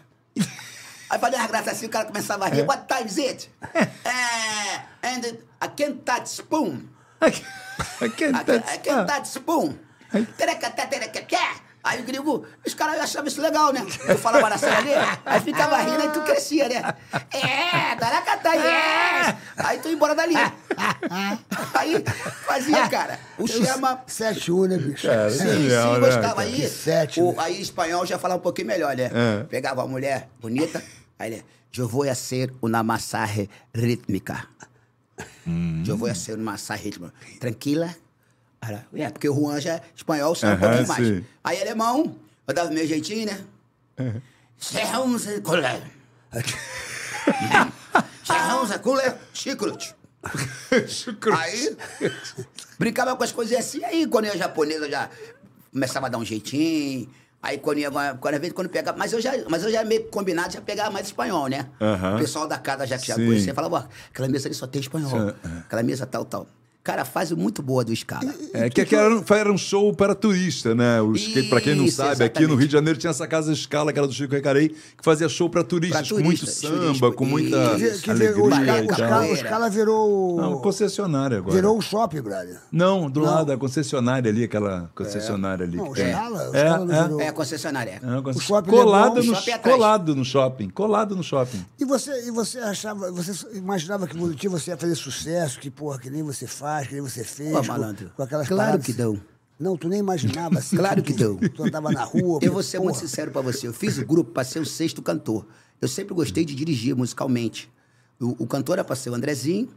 Aí 1.10 1.18
fazia 1.18 1.38
uma 1.38 1.46
graça 1.46 1.70
assim, 1.70 1.86
o 1.86 1.90
cara 1.90 2.06
começava 2.06 2.46
a 2.46 2.48
rir. 2.48 2.62
What 2.62 2.86
time 2.86 3.08
is 3.08 3.18
it? 3.18 3.50
É... 3.74 5.06
And 5.06 5.22
I 5.62 5.68
can't 5.76 6.02
touch 6.04 6.28
spoon. 6.28 6.88
I 7.20 7.30
can't, 8.10 8.36
I 8.36 8.78
can't 8.78 9.06
touch 9.06 9.28
spoon. 9.28 9.78
Tereca, 10.36 10.70
tereca, 10.70 11.26
Aí 11.84 12.00
o 12.00 12.04
gringo, 12.04 12.46
os 12.66 12.72
caras 12.72 12.98
achavam 12.98 13.28
isso 13.28 13.42
legal, 13.42 13.70
né? 13.70 13.84
Eu 14.08 14.18
falava 14.18 14.48
na 14.48 14.54
ali, 14.54 14.90
aí 15.26 15.40
ficava 15.42 15.76
rindo, 15.82 16.00
aí 16.00 16.08
tu 16.08 16.22
crescia, 16.22 16.66
né? 16.66 16.94
É, 17.30 17.94
Daracatá, 17.96 18.54
yes! 18.54 19.34
Aí 19.58 19.78
tu 19.80 19.88
ia 19.88 19.94
embora 19.94 20.14
dali. 20.14 20.34
Aí 21.74 22.02
fazia, 22.46 22.88
cara. 22.88 23.20
O 23.38 23.46
Chama. 23.46 24.02
7-1, 24.08 24.66
né, 24.68 24.78
bicho? 24.78 25.06
Cara, 25.06 25.30
Sim, 25.30 25.38
sim, 25.38 25.68
né, 25.68 25.98
gostava. 26.00 26.20
cara? 26.22 26.40
Aí, 26.40 26.68
sete, 26.68 27.20
o, 27.20 27.32
né? 27.32 27.34
aí 27.38 27.60
espanhol 27.60 28.06
já 28.06 28.18
falava 28.18 28.40
um 28.40 28.42
pouquinho 28.42 28.68
melhor, 28.68 28.96
né? 28.96 29.10
É. 29.12 29.44
Pegava 29.44 29.82
uma 29.82 29.88
mulher 29.88 30.28
bonita, 30.40 30.82
aí 31.18 31.32
ele, 31.34 31.44
eu 31.76 31.86
vou 31.86 32.08
a 32.08 32.14
ser 32.14 32.50
uma 32.62 32.82
massagem 32.82 33.46
rítmica. 33.74 34.48
Eu 35.86 35.98
vou 35.98 36.08
a 36.08 36.14
ser 36.14 36.34
uma 36.36 36.52
massagem 36.52 36.86
rítmica. 36.86 37.12
Tranquila. 37.38 37.94
Era- 38.68 38.86
É, 38.94 39.10
porque 39.10 39.28
o 39.28 39.34
Juan 39.34 39.60
já 39.60 39.74
é 39.74 39.82
espanhol, 39.94 40.34
sabe 40.34 40.56
um 40.56 40.60
pouquinho 40.60 40.88
mais. 40.88 41.06
sim. 41.06 41.24
Aí 41.42 41.60
alemão, 41.60 42.16
eu 42.46 42.54
dava 42.54 42.70
meu 42.70 42.86
jeitinho, 42.86 43.26
né? 43.26 43.40
Zé 48.66 48.78
Colé, 48.78 49.16
Chicote. 49.32 49.94
Aí, 51.38 51.76
brincava 52.78 53.14
com 53.14 53.22
as 53.24 53.32
coisas 53.32 53.58
assim. 53.58 53.84
Aí, 53.84 54.06
quando 54.06 54.24
ia 54.26 54.36
japonesa, 54.36 54.86
eu 54.86 54.90
já 54.90 55.10
começava 55.70 56.06
a 56.06 56.08
dar 56.08 56.18
um 56.18 56.24
jeitinho. 56.24 57.08
Aí, 57.42 57.58
quando 57.58 57.78
ia, 57.78 57.90
quando, 57.90 58.38
vezes, 58.40 58.54
quando 58.54 58.70
pegava... 58.70 58.96
Mas 58.96 59.12
eu 59.12 59.20
já, 59.20 59.32
mas 59.50 59.62
eu 59.62 59.70
já 59.70 59.84
meio 59.84 60.04
combinado, 60.04 60.54
já 60.54 60.62
pegava 60.62 60.90
mais 60.90 61.06
espanhol, 61.06 61.46
né? 61.46 61.68
O 62.14 62.18
pessoal 62.18 62.48
da 62.48 62.56
casa 62.56 62.86
já 62.86 62.96
que 62.96 63.06
já 63.06 63.16
Sim. 63.16 63.26
conhecia, 63.26 63.52
falava, 63.54 63.86
aquela 64.08 64.28
mesa 64.28 64.48
ali 64.48 64.54
só 64.54 64.66
tem 64.66 64.80
espanhol. 64.80 65.34
Aquela 65.66 65.82
mesa 65.82 66.06
tal, 66.06 66.24
tal. 66.24 66.46
Cara, 66.84 67.02
fase 67.06 67.34
muito 67.34 67.62
boa 67.62 67.82
do 67.82 67.96
Scala. 67.96 68.30
É 68.52 68.68
que 68.68 68.78
aqui 68.82 68.94
era, 68.94 69.16
um- 69.16 69.24
era 69.30 69.50
um 69.50 69.56
show 69.56 69.94
para 69.94 70.14
turista, 70.14 70.74
né? 70.74 71.00
Os, 71.00 71.26
que, 71.28 71.44
pra 71.44 71.58
quem 71.58 71.74
não 71.74 71.86
Isso, 71.86 71.96
sabe, 71.96 72.22
aqui 72.22 72.40
no 72.40 72.44
exatamente. 72.48 72.58
Rio 72.58 72.66
de 72.68 72.72
Janeiro 72.74 72.98
tinha 72.98 73.10
essa 73.10 73.26
casa 73.26 73.50
escala, 73.54 73.90
que 73.90 73.98
era 73.98 74.06
do 74.06 74.12
Chico 74.12 74.34
Recarei, 74.34 74.68
que 74.68 75.02
fazia 75.02 75.26
show 75.26 75.48
para 75.48 75.64
turistas, 75.64 76.06
Pra 76.08 76.18
com 76.18 76.22
muito 76.22 76.40
turistas, 76.40 76.70
samba, 76.70 76.84
turismo. 76.84 77.12
com 77.14 77.24
muita. 77.24 77.56
Que 78.02 78.10
o 78.10 78.12
alegria 78.12 78.44
Scala- 78.54 78.82
e 78.82 78.86
o. 78.86 78.94
Scala- 78.94 79.26
o 79.32 79.36
Scala 79.36 79.70
virou. 79.70 80.36
Não, 80.36 80.60
concessionária 80.60 81.38
agora. 81.38 81.54
Virou 81.54 81.78
o 81.78 81.80
shopping, 81.80 82.20
brother. 82.20 82.60
Não, 82.70 83.08
do 83.10 83.20
lado, 83.20 83.50
a 83.50 83.56
concessionária 83.56 84.30
ali, 84.30 84.44
aquela 84.44 84.90
concessionária 84.94 85.64
ali. 85.64 85.78
Não, 85.78 85.88
o 85.88 85.94
que. 85.94 86.06
Scala, 86.06 86.50
o 86.50 86.54
É, 86.54 86.60
Scala 86.68 86.84
não 86.84 86.94
é. 86.94 87.02
virou. 87.04 87.20
É, 87.22 87.28
a 87.28 87.32
concessionária. 87.32 88.00
É 88.02 88.06
uma 88.06 88.22
concess- 88.22 88.42
O 88.44 88.46
shopping 88.46 88.70
colado, 88.70 89.14
Leblon, 89.14 89.24
no, 89.24 89.32
o 89.32 89.34
shopping 89.36 89.50
atrás. 89.52 89.74
colado 89.76 90.14
no 90.16 90.24
shopping. 90.26 90.68
Colado 90.68 91.16
no 91.16 91.22
shopping. 91.22 91.64
E 91.80 91.84
você, 91.86 92.28
e 92.28 92.30
você 92.30 92.58
achava, 92.58 93.10
você 93.10 93.32
imaginava 93.56 94.06
que 94.06 94.18
dia 94.34 94.50
você 94.50 94.70
ia 94.72 94.76
fazer 94.76 94.94
sucesso, 94.96 95.58
que 95.58 95.70
porra, 95.70 95.98
que 95.98 96.10
nem 96.10 96.22
você 96.22 96.46
faz, 96.46 96.73
que 96.82 96.92
nem 96.94 97.02
você 97.02 97.22
fez. 97.24 97.50
Pô, 97.52 97.60
com- 97.60 97.66
malandro. 97.66 98.10
Com, 98.16 98.22
aquelas 98.22 98.48
Claro 98.48 98.62
paradas. 98.64 98.86
que 98.86 98.92
dão. 98.92 99.20
Não, 99.58 99.76
tu 99.76 99.88
nem 99.88 100.00
imaginava 100.00 100.58
assim. 100.58 100.76
Claro 100.76 101.02
que 101.02 101.12
tu, 101.12 101.18
dão. 101.36 101.36
Tu 101.48 101.62
andava 101.62 101.90
na 101.92 102.04
rua. 102.04 102.40
Eu 102.42 102.52
vou 102.52 102.62
ser 102.62 102.78
porra. 102.78 102.90
muito 102.90 103.00
sincero 103.00 103.30
pra 103.30 103.40
você. 103.40 103.66
Eu 103.68 103.72
fiz 103.72 103.98
o 103.98 104.04
grupo 104.06 104.30
pra 104.32 104.42
ser 104.44 104.58
o 104.58 104.66
sexto 104.66 105.00
cantor. 105.00 105.46
Eu 105.80 105.88
sempre 105.88 106.14
gostei 106.14 106.44
de 106.44 106.54
dirigir 106.54 106.94
musicalmente. 106.96 107.70
O, 108.20 108.44
o 108.44 108.46
cantor 108.46 108.74
era 108.74 108.84
pra 108.84 108.96
ser 108.96 109.10
o 109.10 109.14
Andrezinho, 109.14 109.68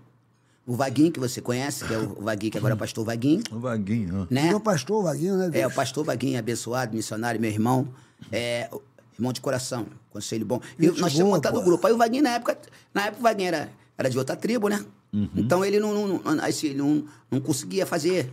o 0.66 0.76
Vaguinho, 0.76 1.12
que 1.12 1.20
você 1.20 1.42
conhece, 1.42 1.86
que 1.86 1.94
é 1.94 1.98
o 1.98 2.16
Vaguinho, 2.22 2.52
que 2.52 2.58
agora 2.58 2.74
é 2.74 2.76
o 2.76 2.78
pastor 2.78 3.06
Vaguinho, 3.06 3.42
O 3.52 3.60
vaguinho, 3.60 4.28
né? 4.30 4.50
Meu 4.50 4.60
pastor, 4.60 5.00
o 5.00 5.04
Vaguinho, 5.04 5.36
né? 5.38 5.50
É, 5.54 5.66
o 5.68 5.72
pastor 5.72 6.04
Vaguinho, 6.06 6.38
abençoado, 6.38 6.96
missionário, 6.96 7.40
meu 7.40 7.50
irmão. 7.50 7.88
É, 8.32 8.70
o- 8.72 8.82
irmão 9.18 9.34
de 9.34 9.42
coração, 9.42 9.88
conselho 10.12 10.46
bom. 10.46 10.60
E 10.78 10.88
nós 10.92 11.12
tínhamos 11.14 11.34
montado 11.34 11.58
o 11.60 11.64
grupo. 11.64 11.86
Aí 11.88 11.94
o 11.94 11.98
Vaguinho, 11.98 12.24
na 12.24 12.32
época, 12.32 12.58
na 12.94 13.06
época 13.06 13.20
o 13.20 13.24
Vaguinho 13.24 13.48
era, 13.48 13.70
era 13.98 14.10
de 14.10 14.18
outra 14.18 14.36
tribo, 14.36 14.68
né? 14.70 14.84
Uhum. 15.13 15.30
Então 15.36 15.63
ele 15.63 15.80
não, 15.80 15.93
não, 15.93 16.20
não, 16.36 16.43
assim, 16.43 16.67
ele 16.67 16.78
não, 16.78 17.06
não 17.32 17.39
conseguia 17.39 17.86
fazer. 17.86 18.32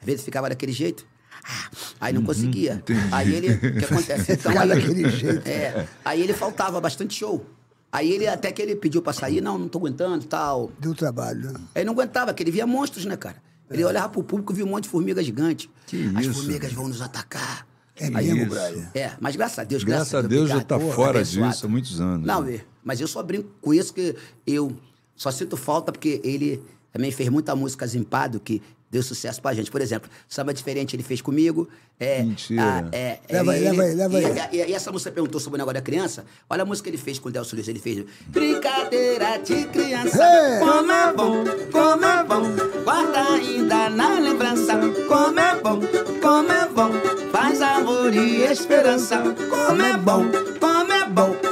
Às 0.00 0.06
vezes 0.06 0.24
ficava 0.24 0.48
daquele 0.48 0.72
jeito. 0.72 1.06
Ah, 1.44 1.70
Aí 2.00 2.12
não 2.12 2.22
conseguia. 2.22 2.82
Aí 3.12 3.34
ele. 3.34 3.52
O 3.54 3.58
que 3.78 3.84
acontece? 3.84 4.32
Então, 4.32 4.52
Ficava 4.52 4.60
aí, 4.62 4.68
daquele 4.68 5.08
jeito. 5.10 5.48
É. 5.48 5.86
Aí 6.04 6.20
ele 6.22 6.34
faltava 6.34 6.80
bastante 6.80 7.14
show. 7.14 7.46
Aí 7.90 8.12
ele, 8.12 8.26
até 8.26 8.52
que 8.52 8.60
ele 8.60 8.76
pediu 8.76 9.00
pra 9.00 9.12
sair, 9.14 9.40
não, 9.40 9.58
não 9.58 9.68
tô 9.68 9.78
aguentando 9.78 10.24
tal. 10.26 10.70
Deu 10.78 10.94
trabalho, 10.94 11.40
né? 11.52 11.54
Aí 11.74 11.84
não 11.84 11.94
aguentava, 11.94 12.32
porque 12.32 12.42
ele 12.42 12.50
via 12.50 12.66
monstros, 12.66 13.06
né, 13.06 13.16
cara? 13.16 13.36
Ele 13.70 13.82
olhava 13.84 14.08
pro 14.10 14.22
público 14.22 14.52
e 14.52 14.56
via 14.56 14.64
um 14.64 14.68
monte 14.68 14.84
de 14.84 14.90
formiga 14.90 15.22
gigante. 15.22 15.70
Que 15.86 16.10
As 16.14 16.26
isso? 16.26 16.34
formigas 16.34 16.72
vão 16.72 16.88
nos 16.88 17.00
atacar. 17.00 17.66
É 17.96 18.06
Aí- 18.14 18.32
mesmo, 18.32 18.50
brother. 18.50 18.90
É, 18.94 19.12
mas 19.20 19.34
graças 19.36 19.58
a 19.58 19.64
Deus, 19.64 19.82
Graças 19.84 20.10
graças, 20.10 20.24
a 20.24 20.28
Deus 20.28 20.48
já 20.48 20.56
obrigado. 20.56 20.68
tá 20.68 20.78
Porra, 20.78 20.94
fora 20.94 21.18
abençoado. 21.18 21.50
disso 21.52 21.66
há 21.66 21.68
muitos 21.68 22.00
anos, 22.00 22.26
Não, 22.26 22.42
né? 22.42 22.50
Vê, 22.52 22.60
mas 22.84 23.00
eu 23.00 23.08
só 23.08 23.22
brinco 23.22 23.48
com 23.60 23.72
isso 23.74 23.92
que 23.94 24.14
eu 24.46 24.76
só 25.18 25.30
sinto 25.30 25.54
falta 25.58 25.92
porque 25.92 26.20
ele 26.24 26.62
também 26.90 27.10
fez 27.10 27.28
muita 27.28 27.54
música 27.54 27.86
zimpado 27.86 28.40
que 28.40 28.62
deu 28.90 29.02
sucesso 29.02 29.42
pra 29.42 29.52
gente. 29.52 29.70
Por 29.70 29.82
exemplo, 29.82 30.08
Samba 30.26 30.54
Diferente 30.54 30.96
ele 30.96 31.02
fez 31.02 31.20
comigo. 31.20 31.68
É, 32.00 32.22
Mentira. 32.22 32.62
a- 32.62 32.96
é, 32.96 33.18
é, 33.28 33.32
Leva 33.36 33.52
aí, 33.52 33.60
leva 33.60 33.82
aí, 33.82 33.94
leva 33.94 34.18
e, 34.20 34.24
aí. 34.24 34.48
E, 34.52 34.56
e 34.70 34.74
essa 34.74 34.90
música 34.90 35.10
perguntou 35.10 35.38
sobre 35.38 35.56
o 35.56 35.58
negócio 35.58 35.74
da 35.74 35.82
criança. 35.82 36.24
Olha 36.48 36.62
a 36.62 36.64
música 36.64 36.88
que 36.88 36.96
ele 36.96 37.02
fez 37.02 37.18
com 37.18 37.28
o 37.28 37.32
Delcio 37.32 37.54
Luiz. 37.56 37.68
Ele 37.68 37.78
fez 37.80 38.02
Brincadeira 38.28 39.36
de 39.38 39.64
criança. 39.66 40.18
Ei! 40.24 40.58
Como 40.60 40.90
é 40.90 41.12
bom, 41.12 41.44
como 41.70 42.04
é 42.04 42.24
bom. 42.24 42.82
Guarda 42.84 43.34
ainda 43.34 43.90
na 43.90 44.18
lembrança. 44.18 44.72
Como 45.06 45.38
é 45.38 45.60
bom, 45.60 45.80
como 46.22 46.50
é 46.50 46.68
bom. 46.68 46.90
Faz 47.30 47.60
amor 47.60 48.14
e 48.14 48.42
esperança. 48.44 49.18
Como 49.18 49.82
é 49.82 49.96
bom, 49.98 50.24
como 50.58 50.92
é. 50.92 50.98
Bom 51.08 51.47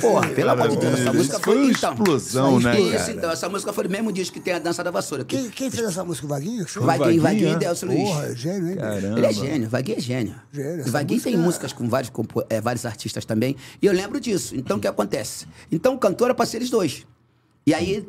Porra, 0.00 0.22
foi- 0.26 0.34
pelo 0.34 0.50
amor 0.50 0.68
de 0.68 0.76
Deus, 0.76 1.00
essa 1.00 1.12
música 1.12 1.38
foi 1.40 1.54
foi, 1.54 1.62
uma 1.64 1.70
então. 1.72 1.92
explosão, 1.94 2.60
né, 2.60 2.80
Isso, 2.80 2.92
cara? 2.98 3.12
então. 3.12 3.30
Essa 3.30 3.48
música 3.48 3.72
foi 3.72 3.84
do 3.84 3.90
mesmo 3.90 4.12
disco 4.12 4.34
que 4.34 4.40
tem 4.40 4.54
a 4.54 4.58
Dança 4.58 4.82
da 4.84 4.90
Vassoura. 4.90 5.24
Que 5.24 5.36
Quem, 5.36 5.50
quem 5.50 5.70
fez 5.70 5.86
essa 5.88 6.04
música? 6.04 6.26
O 6.26 6.28
Vaguinho? 6.30 6.64
Vaguinho, 6.66 6.86
Vaguinho, 6.86 7.22
Vaguinho 7.22 7.48
é? 7.48 7.52
e 7.52 7.56
Delcio 7.58 7.88
Luiz. 7.88 8.08
Porra, 8.08 8.26
é 8.26 8.34
gênio, 8.36 8.70
hein? 8.70 8.76
Caramba. 8.76 9.18
Ele 9.18 9.26
é 9.26 9.32
gênio, 9.32 9.68
Vaguinho 9.68 9.98
é 9.98 10.00
gênio. 10.00 10.34
Gênio, 10.52 10.86
E 10.86 10.90
Vaguinho 10.90 11.20
tem 11.20 11.32
música- 11.32 11.46
músicas 11.46 11.72
com 11.72 11.88
vários, 11.88 12.12
eh, 12.48 12.60
vários 12.60 12.84
artistas 12.86 13.24
também. 13.24 13.56
E 13.80 13.86
eu 13.86 13.92
lembro 13.92 14.20
disso. 14.20 14.54
Então 14.56 14.76
o 14.76 14.80
que 14.80 14.86
acontece? 14.88 15.46
Então 15.70 15.94
o 15.94 15.98
cantor 15.98 16.26
era 16.26 16.34
pra 16.34 16.46
ser 16.46 16.58
eles 16.58 16.70
dois. 16.70 17.06
E 17.66 17.74
aí, 17.74 18.08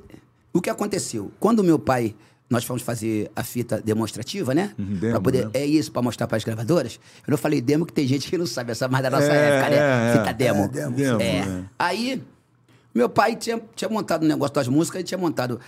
o 0.54 0.62
que 0.62 0.70
aconteceu? 0.70 1.32
Quando 1.40 1.60
o 1.60 1.64
meu 1.64 1.78
pai. 1.80 2.16
Nós 2.52 2.66
fomos 2.66 2.82
fazer 2.84 3.32
a 3.36 3.44
fita 3.44 3.82
demonstrativa, 3.82 4.54
né? 4.54 4.74
Uhum, 4.78 4.98
Pra 5.00 5.08
demo, 5.10 5.22
poder, 5.22 5.46
né? 5.46 5.52
É 5.54 5.66
isso, 5.66 5.92
pra 5.92 6.02
mostrar 6.02 6.28
pras 6.28 6.44
gravadoras. 6.44 7.00
Eu 7.26 7.32
não 7.32 7.38
falei 7.38 7.62
demo, 7.62 7.86
que 7.86 7.94
tem 7.94 8.06
gente 8.06 8.30
que 8.30 8.38
não 8.38 8.46
sabe, 8.46 8.72
essa 8.74 8.86
é 8.86 8.88
mais 8.90 9.02
da 9.04 9.10
nossa 9.10 9.32
É, 9.32 9.58
época, 9.58 9.70
né? 9.70 9.78
é, 9.78 10.10
é. 10.10 10.18
Fita 10.20 10.34
demo. 10.34 10.64
É, 10.66 10.68
demo. 10.68 10.96
Demo, 10.98 11.22
É. 11.22 11.38
é. 11.38 11.64
Aí, 11.80 12.22
meu 12.94 13.08
pai 13.08 13.38
tinha, 13.38 13.60
tinha 13.74 13.90
montado 13.90 14.24
um 14.26 14.28
negócio 14.28 14.54
das 14.54 14.68
músicas, 14.68 15.00
ele 15.00 15.08
tinha 15.08 15.18
montado 15.18 15.60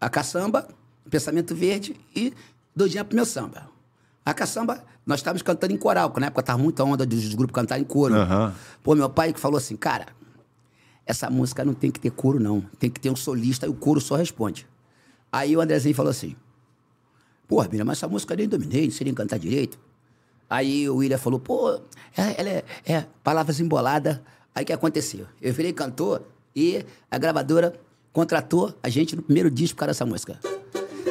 a 0.00 0.08
caçamba, 0.08 0.66
Pensamento 1.10 1.54
Verde 1.54 1.94
e 2.16 2.32
Doidinha 2.74 3.04
pro 3.04 3.14
meu 3.14 3.26
samba. 3.26 3.68
A 4.24 4.32
caçamba, 4.32 4.82
nós 5.04 5.20
estávamos 5.20 5.42
cantando 5.42 5.74
em 5.74 5.76
coral, 5.76 6.08
porque 6.08 6.20
na 6.20 6.28
época 6.28 6.42
tava 6.42 6.58
muita 6.62 6.82
onda 6.84 7.04
dos 7.04 7.34
grupos 7.34 7.54
cantarem 7.54 7.82
em 7.84 7.86
coro. 7.86 8.14
Aham. 8.14 8.54
Pô, 8.82 8.94
meu 8.94 9.10
pai 9.10 9.32
que 9.32 9.40
falou 9.40 9.58
assim, 9.58 9.76
cara, 9.76 10.06
essa 11.04 11.28
música 11.28 11.64
não 11.64 11.74
tem 11.74 11.90
que 11.90 12.00
ter 12.00 12.10
coro, 12.10 12.40
não. 12.40 12.62
Tem 12.78 12.88
que 12.88 12.98
ter 13.00 13.10
um 13.10 13.16
solista 13.16 13.66
e 13.66 13.68
o 13.68 13.74
coro 13.74 14.00
só 14.00 14.14
responde. 14.16 14.66
Aí 15.32 15.56
o 15.56 15.60
Andrezinho 15.60 15.94
falou 15.94 16.10
assim, 16.10 16.34
pô, 17.46 17.62
Bira, 17.64 17.84
mas 17.84 17.98
essa 17.98 18.08
música 18.08 18.32
eu 18.34 18.38
nem 18.38 18.48
dominei, 18.48 18.84
não 18.84 18.90
sei 18.90 19.04
nem 19.04 19.14
cantar 19.14 19.38
direito. 19.38 19.78
Aí 20.48 20.88
o 20.88 20.96
William 20.96 21.18
falou, 21.18 21.38
pô, 21.38 21.74
é- 22.16 22.34
ela 22.40 22.48
é, 22.48 22.64
é 22.84 23.06
palavras 23.22 23.60
emboladas. 23.60 24.18
Aí 24.54 24.64
o 24.64 24.66
que 24.66 24.72
aconteceu? 24.72 25.26
Eu 25.40 25.52
virei 25.52 25.72
cantor 25.72 26.22
e 26.54 26.84
a 27.10 27.16
gravadora 27.18 27.72
contratou 28.12 28.74
a 28.82 28.88
gente 28.88 29.14
no 29.14 29.22
primeiro 29.22 29.50
disco 29.50 29.76
por 29.76 29.80
causa 29.80 29.90
dessa 29.92 30.06
música. 30.06 30.40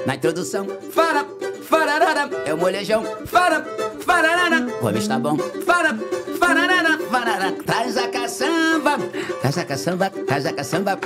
Na 0.06 0.16
introdução, 0.16 0.68
fara, 0.92 1.26
fararara, 1.64 2.30
é 2.46 2.54
o 2.54 2.58
molejão, 2.58 3.04
fara, 3.26 3.64
fararara, 4.02 4.68
o 4.82 4.90
está 4.98 5.18
bom, 5.18 5.38
fara, 5.66 5.96
fararara, 6.38 6.98
fararara, 7.10 7.52
traz 7.64 7.96
a 7.96 8.08
caçamba, 8.10 8.98
traz 9.42 9.58
a 9.58 9.66
caçamba, 9.66 10.10
traz 10.10 10.46
a 10.46 10.54
caçamba, 10.54 11.00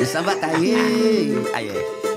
o 0.00 0.04
samba 0.04 0.34
tá 0.36 0.48
aí, 0.48 0.74
aí, 1.54 1.70
aí. 1.70 2.07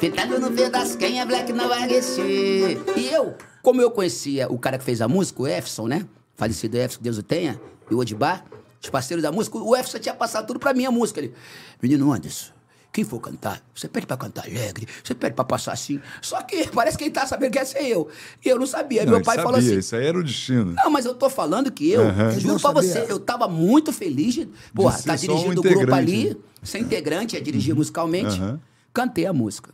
Pintado 0.00 0.38
no 0.38 0.50
pedaço, 0.52 0.98
quem 0.98 1.20
é 1.20 1.26
black 1.26 1.52
não 1.52 1.68
vai. 1.68 1.88
E 1.88 3.08
eu, 3.12 3.34
como 3.62 3.80
eu 3.80 3.90
conhecia 3.90 4.50
o 4.50 4.58
cara 4.58 4.78
que 4.78 4.84
fez 4.84 5.00
a 5.00 5.08
música, 5.08 5.42
o 5.42 5.46
Efson, 5.46 5.88
né? 5.88 6.06
Falecido 6.34 6.76
Efson, 6.76 6.98
que 6.98 7.04
Deus 7.04 7.18
o 7.18 7.22
tenha, 7.22 7.60
e 7.90 7.94
o 7.94 7.98
Odibá, 7.98 8.42
os 8.82 8.90
parceiros 8.90 9.22
da 9.22 9.30
música, 9.30 9.56
o 9.58 9.74
Efson 9.76 9.98
tinha 9.98 10.14
passado 10.14 10.46
tudo 10.46 10.58
pra 10.58 10.74
mim 10.74 10.84
a 10.84 10.90
música. 10.90 11.20
Ele, 11.20 11.32
menino 11.80 12.12
Anderson, 12.12 12.52
quem 12.92 13.04
for 13.04 13.20
cantar, 13.20 13.62
você 13.74 13.88
pede 13.88 14.06
pra 14.06 14.16
cantar 14.16 14.44
alegre, 14.44 14.86
você 15.02 15.14
pede 15.14 15.34
pra 15.34 15.44
passar 15.44 15.72
assim. 15.72 16.00
Só 16.20 16.42
que 16.42 16.68
parece 16.68 16.98
que 16.98 17.04
ele 17.04 17.10
tá 17.10 17.26
sabendo 17.26 17.52
que 17.52 17.58
ia 17.58 17.64
ser 17.64 17.84
eu. 17.84 18.08
E 18.44 18.48
eu 18.48 18.58
não 18.58 18.66
sabia. 18.66 19.04
Não, 19.04 19.12
Meu 19.12 19.22
pai 19.22 19.36
falou 19.36 19.54
sabia, 19.54 19.70
assim. 19.70 19.78
Isso 19.78 19.96
aí 19.96 20.06
era 20.06 20.18
o 20.18 20.22
destino. 20.22 20.72
Não, 20.72 20.90
mas 20.90 21.06
eu 21.06 21.14
tô 21.14 21.30
falando 21.30 21.70
que 21.72 21.90
eu. 21.90 22.02
Ele 22.02 22.40
juro 22.40 22.60
pra 22.60 22.72
você, 22.72 23.06
eu 23.08 23.18
tava 23.18 23.48
muito 23.48 23.92
feliz 23.92 24.34
de, 24.34 24.48
porra, 24.74 24.96
ser 24.96 25.06
tá 25.08 25.16
só 25.16 25.24
um 25.24 25.36
dirigindo 25.36 25.60
o 25.60 25.64
grupo 25.64 25.94
ali, 25.94 26.30
né? 26.30 26.36
ser 26.62 26.78
integrante, 26.78 27.36
é 27.36 27.40
dirigir 27.40 27.74
musicalmente. 27.74 28.40
Aham. 28.40 28.60
Cantei 28.92 29.26
a 29.26 29.32
música. 29.32 29.70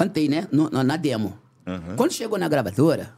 Cantei, 0.00 0.28
né? 0.28 0.48
no- 0.50 0.70
na- 0.70 0.82
na 0.82 0.96
demo. 0.96 1.36
Quando 1.96 2.12
chegou 2.12 2.38
na 2.38 2.48
gravadora, 2.48 3.12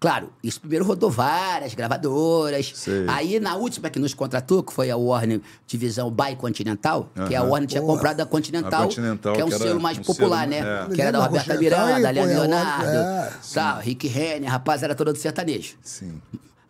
Claro, 0.00 0.30
isso 0.42 0.60
primeiro 0.60 0.84
rodou 0.84 1.08
várias 1.10 1.72
gravadoras. 1.72 2.72
Sei. 2.74 3.06
Aí, 3.08 3.40
na 3.40 3.54
última 3.54 3.88
que 3.88 3.98
nos 3.98 4.12
contratou, 4.12 4.62
que 4.62 4.70
foi 4.70 4.90
a 4.90 4.96
Warner 4.98 5.40
Divisão 5.66 6.10
by 6.10 6.36
Continental, 6.36 7.08
que 7.26 7.34
a. 7.34 7.42
Warner 7.42 7.66
tinha 7.66 7.80
Porra. 7.80 7.94
comprado 7.94 8.20
a 8.20 8.26
Continental, 8.26 8.82
A 8.82 8.84
Continental, 8.84 9.32
que 9.34 9.40
é 9.40 9.44
um 9.44 9.48
que 9.48 9.56
selo 9.56 9.80
mais 9.80 9.96
um 9.96 10.02
popular, 10.02 10.40
selo, 10.46 10.50
né? 10.50 10.86
é. 10.90 10.94
Que 10.94 11.00
era 11.00 11.10
da 11.12 11.24
Roberta 11.24 11.54
Miranda, 11.56 12.00
da 12.02 12.10
Leandro 12.10 12.32
é 12.34 12.38
Leonardo, 12.38 12.86
é, 12.98 13.32
tal, 13.54 13.78
Rick 13.80 14.06
Renner, 14.06 14.50
rapaz, 14.50 14.82
era 14.82 14.94
todo 14.94 15.10
do 15.10 15.18
sertanejo. 15.18 15.76
Sim. 15.80 16.20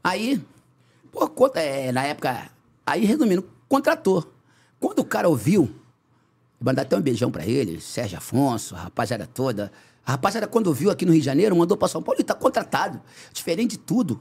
Aí, 0.05 0.41
pô, 1.11 1.27
conta, 1.29 1.59
é, 1.59 1.91
na 1.91 2.05
época, 2.05 2.51
aí 2.87 3.05
resumindo, 3.05 3.45
contratou. 3.69 4.33
Quando 4.79 5.01
o 5.01 5.05
cara 5.05 5.29
ouviu, 5.29 5.75
mandar 6.65 6.83
até 6.83 6.97
um 6.97 7.01
beijão 7.01 7.31
pra 7.31 7.45
ele, 7.47 7.81
Sérgio 7.81 8.17
Afonso, 8.19 8.75
a 8.75 8.79
rapaziada 8.85 9.27
toda. 9.33 9.71
A 10.07 10.13
rapaziada, 10.13 10.47
quando 10.47 10.73
viu 10.73 10.91
aqui 10.91 11.05
no 11.07 11.13
Rio 11.13 11.21
de 11.21 11.27
Janeiro, 11.27 11.55
mandou 11.57 11.77
pra 11.77 11.89
São 11.89 12.03
Paulo 12.03 12.21
e 12.21 12.25
tá 12.25 12.35
contratado. 12.35 13.01
Diferente 13.33 13.73
de 13.73 13.79
tudo. 13.79 14.21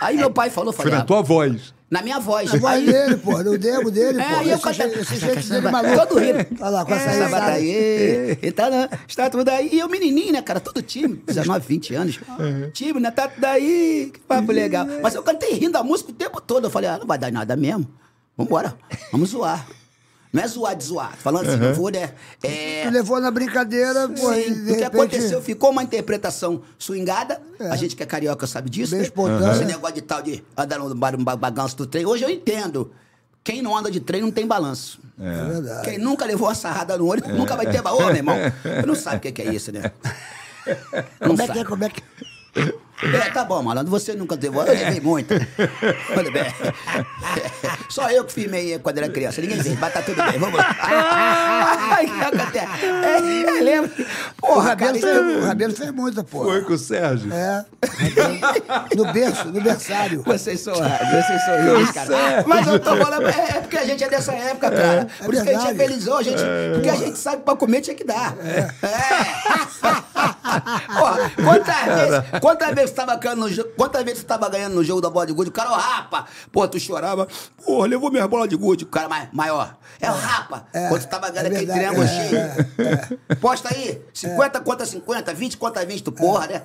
Aí 0.00 0.16
meu 0.16 0.30
pai 0.30 0.48
falou, 0.48 0.72
Foi 0.72 0.84
falei, 0.84 0.96
na 0.98 1.02
ah, 1.04 1.06
tua 1.06 1.20
voz. 1.20 1.74
na 1.90 2.00
minha 2.00 2.18
voz. 2.18 2.54
A 2.54 2.56
voz 2.56 2.74
Aí, 2.76 2.86
dele, 2.86 3.16
pô, 3.18 3.42
no 3.42 3.58
demo 3.58 3.90
dele, 3.90 4.18
É, 4.18 4.28
pô. 4.30 4.36
aí 4.38 4.50
eu 4.50 4.72
jeito- 4.72 4.98
esse 4.98 5.16
jeito 5.16 5.46
dele 5.48 5.70
maluco. 5.70 6.06
todo 6.06 6.18
rindo. 6.18 6.38
Olha 6.58 6.70
lá, 6.70 6.84
com 6.86 6.94
essa 6.94 7.10
Essa 7.10 7.24
risada. 7.26 7.52
aí. 7.52 8.38
Então, 8.42 8.70
né, 8.70 8.88
está 9.06 9.28
tudo 9.28 9.48
aí. 9.50 9.68
E 9.72 9.78
eu, 9.78 9.88
menininho, 9.90 10.32
né, 10.32 10.40
cara? 10.40 10.58
Todo 10.58 10.80
tímido, 10.80 11.22
19, 11.26 11.66
20 11.68 11.94
anos. 11.94 12.18
Tímido, 12.72 13.00
né? 13.00 13.10
Tá 13.10 13.28
tudo 13.28 13.44
aí. 13.44 14.10
Que 14.10 14.20
papo 14.20 14.52
legal. 14.52 14.86
Mas 15.02 15.14
eu 15.14 15.22
cantei 15.22 15.52
rindo 15.52 15.76
a 15.76 15.82
música 15.82 16.10
o 16.10 16.14
tempo 16.14 16.40
todo. 16.40 16.64
Eu 16.68 16.70
falei, 16.70 16.88
ah, 16.88 16.96
não 16.98 17.06
vai 17.06 17.18
dar 17.18 17.30
nada 17.30 17.54
mesmo. 17.54 17.86
Vambora. 18.38 18.74
Vamos 19.12 19.30
zoar. 19.30 19.66
Não 20.32 20.42
é 20.42 20.46
zoar 20.46 20.76
de 20.76 20.84
zoar. 20.84 21.16
Falando 21.16 21.48
assim, 21.50 21.60
eu 21.64 21.74
vou, 21.74 21.90
né? 21.90 22.12
É, 22.42 22.84
Tu 22.84 22.90
levou 22.90 23.20
na 23.20 23.30
brincadeira, 23.32 24.08
pô, 24.08 24.30
o 24.30 24.34
que 24.34 24.40
repente... 24.48 24.84
aconteceu? 24.84 25.42
Ficou 25.42 25.70
uma 25.70 25.82
interpretação 25.82 26.62
swingada. 26.78 27.40
A 27.58 27.74
gente 27.76 27.96
que 27.96 28.02
é 28.02 28.06
carioca 28.06 28.46
sabe 28.46 28.70
disso. 28.70 28.92
Bem 28.92 29.00
né? 29.00 29.06
espontânea. 29.06 29.52
Esse 29.52 29.64
negócio 29.64 29.94
de 29.96 30.02
tal 30.02 30.22
de 30.22 30.44
andar 30.56 30.78
no 30.78 30.94
bar- 30.94 31.16
ba- 31.16 31.34
balanço 31.36 31.76
do 31.76 31.86
trem. 31.86 32.06
Hoje 32.06 32.22
eu 32.24 32.30
entendo. 32.30 32.92
Quem 33.42 33.60
não 33.62 33.76
anda 33.76 33.90
de 33.90 33.98
trem 34.00 34.20
não 34.20 34.30
tem 34.30 34.46
balanço. 34.46 35.00
É 35.18 35.44
verdade. 35.44 35.84
Quem 35.88 35.98
nunca 35.98 36.24
levou 36.26 36.46
uma 36.46 36.54
sarrada 36.54 36.96
no 36.96 37.06
olho 37.06 37.22
nunca 37.34 37.56
vai 37.56 37.66
ter 37.66 37.82
balanço, 37.82 38.04
meu 38.06 38.14
irmão. 38.16 38.36
Tu 38.82 38.86
não 38.86 38.94
sabe 38.94 39.16
o 39.16 39.20
que 39.20 39.32
que 39.32 39.42
é 39.42 39.52
isso, 39.52 39.72
né? 39.72 39.90
Não 41.20 41.28
Como 41.30 41.42
é 41.42 41.46
sabe. 41.46 41.52
que 41.52 41.58
é, 41.58 41.64
como 41.64 41.84
é 41.84 41.88
que... 41.88 42.02
É, 43.02 43.30
tá 43.30 43.44
bom, 43.44 43.62
malandro. 43.62 43.90
Você 43.90 44.14
nunca 44.14 44.38
levou. 44.40 44.64
Eu 44.64 44.74
levei 44.74 45.00
muito. 45.00 45.34
Tudo 46.14 46.32
bem. 46.32 46.44
Só 47.88 48.10
eu 48.10 48.24
que 48.24 48.32
firmei 48.32 48.78
quando 48.78 48.98
era 48.98 49.08
criança. 49.08 49.40
Ninguém 49.40 49.62
fez, 49.62 49.78
mas 49.78 49.92
tá 49.92 50.02
tudo 50.02 50.22
bem. 50.22 50.38
Vamos 50.38 50.58
lá. 50.58 50.76
Ai, 50.80 52.06
acontece? 52.22 52.86
É, 52.86 53.58
eu 53.58 53.64
lembro. 53.64 53.90
O 54.42 54.46
Porra, 54.46 54.68
Rabelo, 54.70 55.00
cara. 55.00 55.14
fez, 55.14 55.36
o 55.36 55.46
Rabelo 55.46 55.74
fez 55.74 55.90
muita, 55.90 56.24
pô. 56.24 56.44
Foi 56.44 56.62
com 56.62 56.72
o 56.74 56.78
Sérgio? 56.78 57.32
É. 57.32 57.64
No 58.96 59.12
berço, 59.12 59.48
no 59.48 59.60
berçário. 59.60 60.22
Vocês 60.22 60.60
são 60.60 60.74
vocês 60.74 61.44
são 61.44 61.92
cara. 61.92 62.44
Mas 62.46 62.66
eu 62.66 62.78
tô 62.78 62.96
falando, 62.96 63.26
é, 63.26 63.56
é 63.56 63.60
porque 63.60 63.78
a 63.78 63.84
gente 63.84 64.04
é 64.04 64.08
dessa 64.08 64.32
época, 64.32 64.70
cara. 64.70 65.08
É 65.20 65.24
Por 65.24 65.34
isso 65.34 65.44
que 65.44 65.50
a 65.50 65.58
gente 65.58 65.70
é 65.70 65.74
felizão, 65.74 66.18
a 66.18 66.22
gente, 66.22 66.42
porque 66.74 66.88
a 66.88 66.96
gente 66.96 67.18
sabe 67.18 67.38
que 67.38 67.42
pra 67.42 67.56
comer 67.56 67.80
tinha 67.80 67.96
que 67.96 68.04
dar. 68.04 68.34
É. 68.44 68.68
Porra, 70.98 71.30
quantas 71.36 71.84
vezes, 71.84 72.40
quantas 72.40 72.74
vezes 72.74 72.89
você 72.90 72.96
tava 72.96 73.16
ganhando 73.16 73.40
no 73.40 73.48
jogo, 73.50 73.70
quantas 73.76 74.02
vezes 74.04 74.20
você 74.20 74.26
tava 74.26 74.48
ganhando 74.48 74.74
no 74.74 74.84
jogo 74.84 75.00
da 75.00 75.08
bola 75.10 75.26
de 75.26 75.32
gude, 75.32 75.50
o 75.50 75.52
cara, 75.52 75.70
ó, 75.72 75.76
rapa, 75.76 76.26
pô, 76.52 76.66
tu 76.68 76.78
chorava, 76.78 77.26
porra, 77.64 77.86
levou 77.88 78.10
minha 78.10 78.26
bola 78.28 78.46
de 78.46 78.56
gude, 78.56 78.84
o 78.84 78.88
cara 78.88 79.08
mais, 79.08 79.28
maior. 79.32 79.76
É 80.00 80.10
o 80.10 80.14
rapa, 80.14 80.66
É, 80.72 80.88
quando 80.88 81.00
você 81.02 81.08
tava 81.08 81.30
ganhando 81.30 81.52
é 81.52 81.56
aquele 81.56 81.72
triângulo 81.72 82.02
é, 82.04 82.08
cheio. 82.08 83.38
Posta 83.40 83.68
aí, 83.74 84.00
50 84.14 84.60
contra 84.60 84.84
50, 84.86 85.34
20 85.34 85.56
contra 85.56 85.84
20, 85.84 86.02
tu 86.02 86.12
porra, 86.12 86.46
né? 86.46 86.62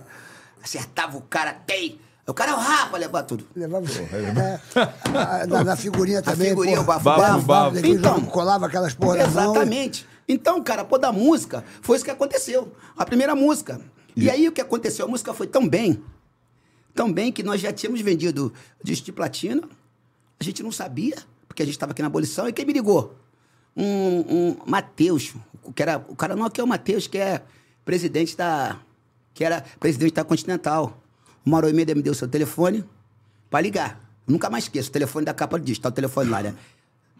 Acertava 0.63 1.17
o 1.17 1.21
cara, 1.21 1.53
tem. 1.53 1.99
O 2.27 2.33
cara 2.33 2.51
é 2.51 2.53
o 2.55 2.57
rapa, 2.57 2.97
levava 2.97 3.23
tudo. 3.23 3.45
Levava... 3.55 3.85
É. 3.85 5.45
Na, 5.45 5.63
na 5.63 5.75
figurinha 5.75 6.21
também, 6.23 6.49
figurinha, 6.49 6.77
pô. 6.77 6.81
o 6.83 6.85
bafo, 6.85 7.03
bafo, 7.03 7.41
bafo. 7.41 7.75
Depois 7.75 7.93
Então. 7.99 8.21
colava 8.21 8.65
aquelas 8.65 8.93
porra 8.95 9.17
na. 9.17 9.23
Exatamente. 9.25 10.07
Então, 10.27 10.63
cara, 10.63 10.83
pô, 10.83 10.97
da 10.97 11.11
música, 11.11 11.63
foi 11.83 11.97
isso 11.97 12.05
que 12.05 12.09
aconteceu. 12.09 12.71
A 12.97 13.05
primeira 13.05 13.35
música. 13.35 13.79
E 14.15 14.29
aí 14.29 14.47
o 14.47 14.51
que 14.51 14.61
aconteceu? 14.61 15.05
A 15.05 15.09
música 15.09 15.33
foi 15.33 15.45
tão 15.45 15.67
bem, 15.67 16.01
tão 16.95 17.11
bem 17.11 17.31
que 17.31 17.43
nós 17.43 17.59
já 17.59 17.73
tínhamos 17.73 17.99
vendido 18.01 18.53
disco 18.81 19.05
de 19.05 19.11
platina, 19.11 19.61
a 20.39 20.43
gente 20.43 20.63
não 20.63 20.71
sabia, 20.71 21.17
porque 21.47 21.61
a 21.61 21.65
gente 21.65 21.75
estava 21.75 21.91
aqui 21.91 22.01
na 22.01 22.07
abolição, 22.07 22.47
e 22.47 22.53
quem 22.53 22.65
me 22.65 22.73
ligou? 22.73 23.13
Um, 23.75 24.23
um 24.29 24.57
Matheus, 24.65 25.33
que 25.75 25.81
era, 25.81 25.97
o 26.07 26.15
cara 26.15 26.35
não 26.35 26.49
que 26.49 26.61
é 26.61 26.63
o 26.63 26.67
Matheus, 26.67 27.05
que 27.05 27.17
é 27.17 27.43
presidente 27.83 28.35
da. 28.37 28.79
que 29.33 29.43
era 29.43 29.63
presidente 29.79 30.13
da 30.13 30.23
Continental. 30.23 31.01
Uma 31.45 31.57
hora 31.57 31.69
e 31.69 31.73
me 31.73 31.85
deu 32.01 32.13
seu 32.13 32.27
telefone 32.27 32.83
para 33.49 33.61
ligar. 33.61 33.99
Nunca 34.25 34.49
mais 34.49 34.63
esqueço, 34.63 34.89
o 34.89 34.91
telefone 34.91 35.25
da 35.25 35.33
capa 35.33 35.59
do 35.59 35.63
disco, 35.63 35.83
tá 35.83 35.89
o 35.89 35.91
telefone 35.91 36.29
lá, 36.29 36.41
né? 36.41 36.55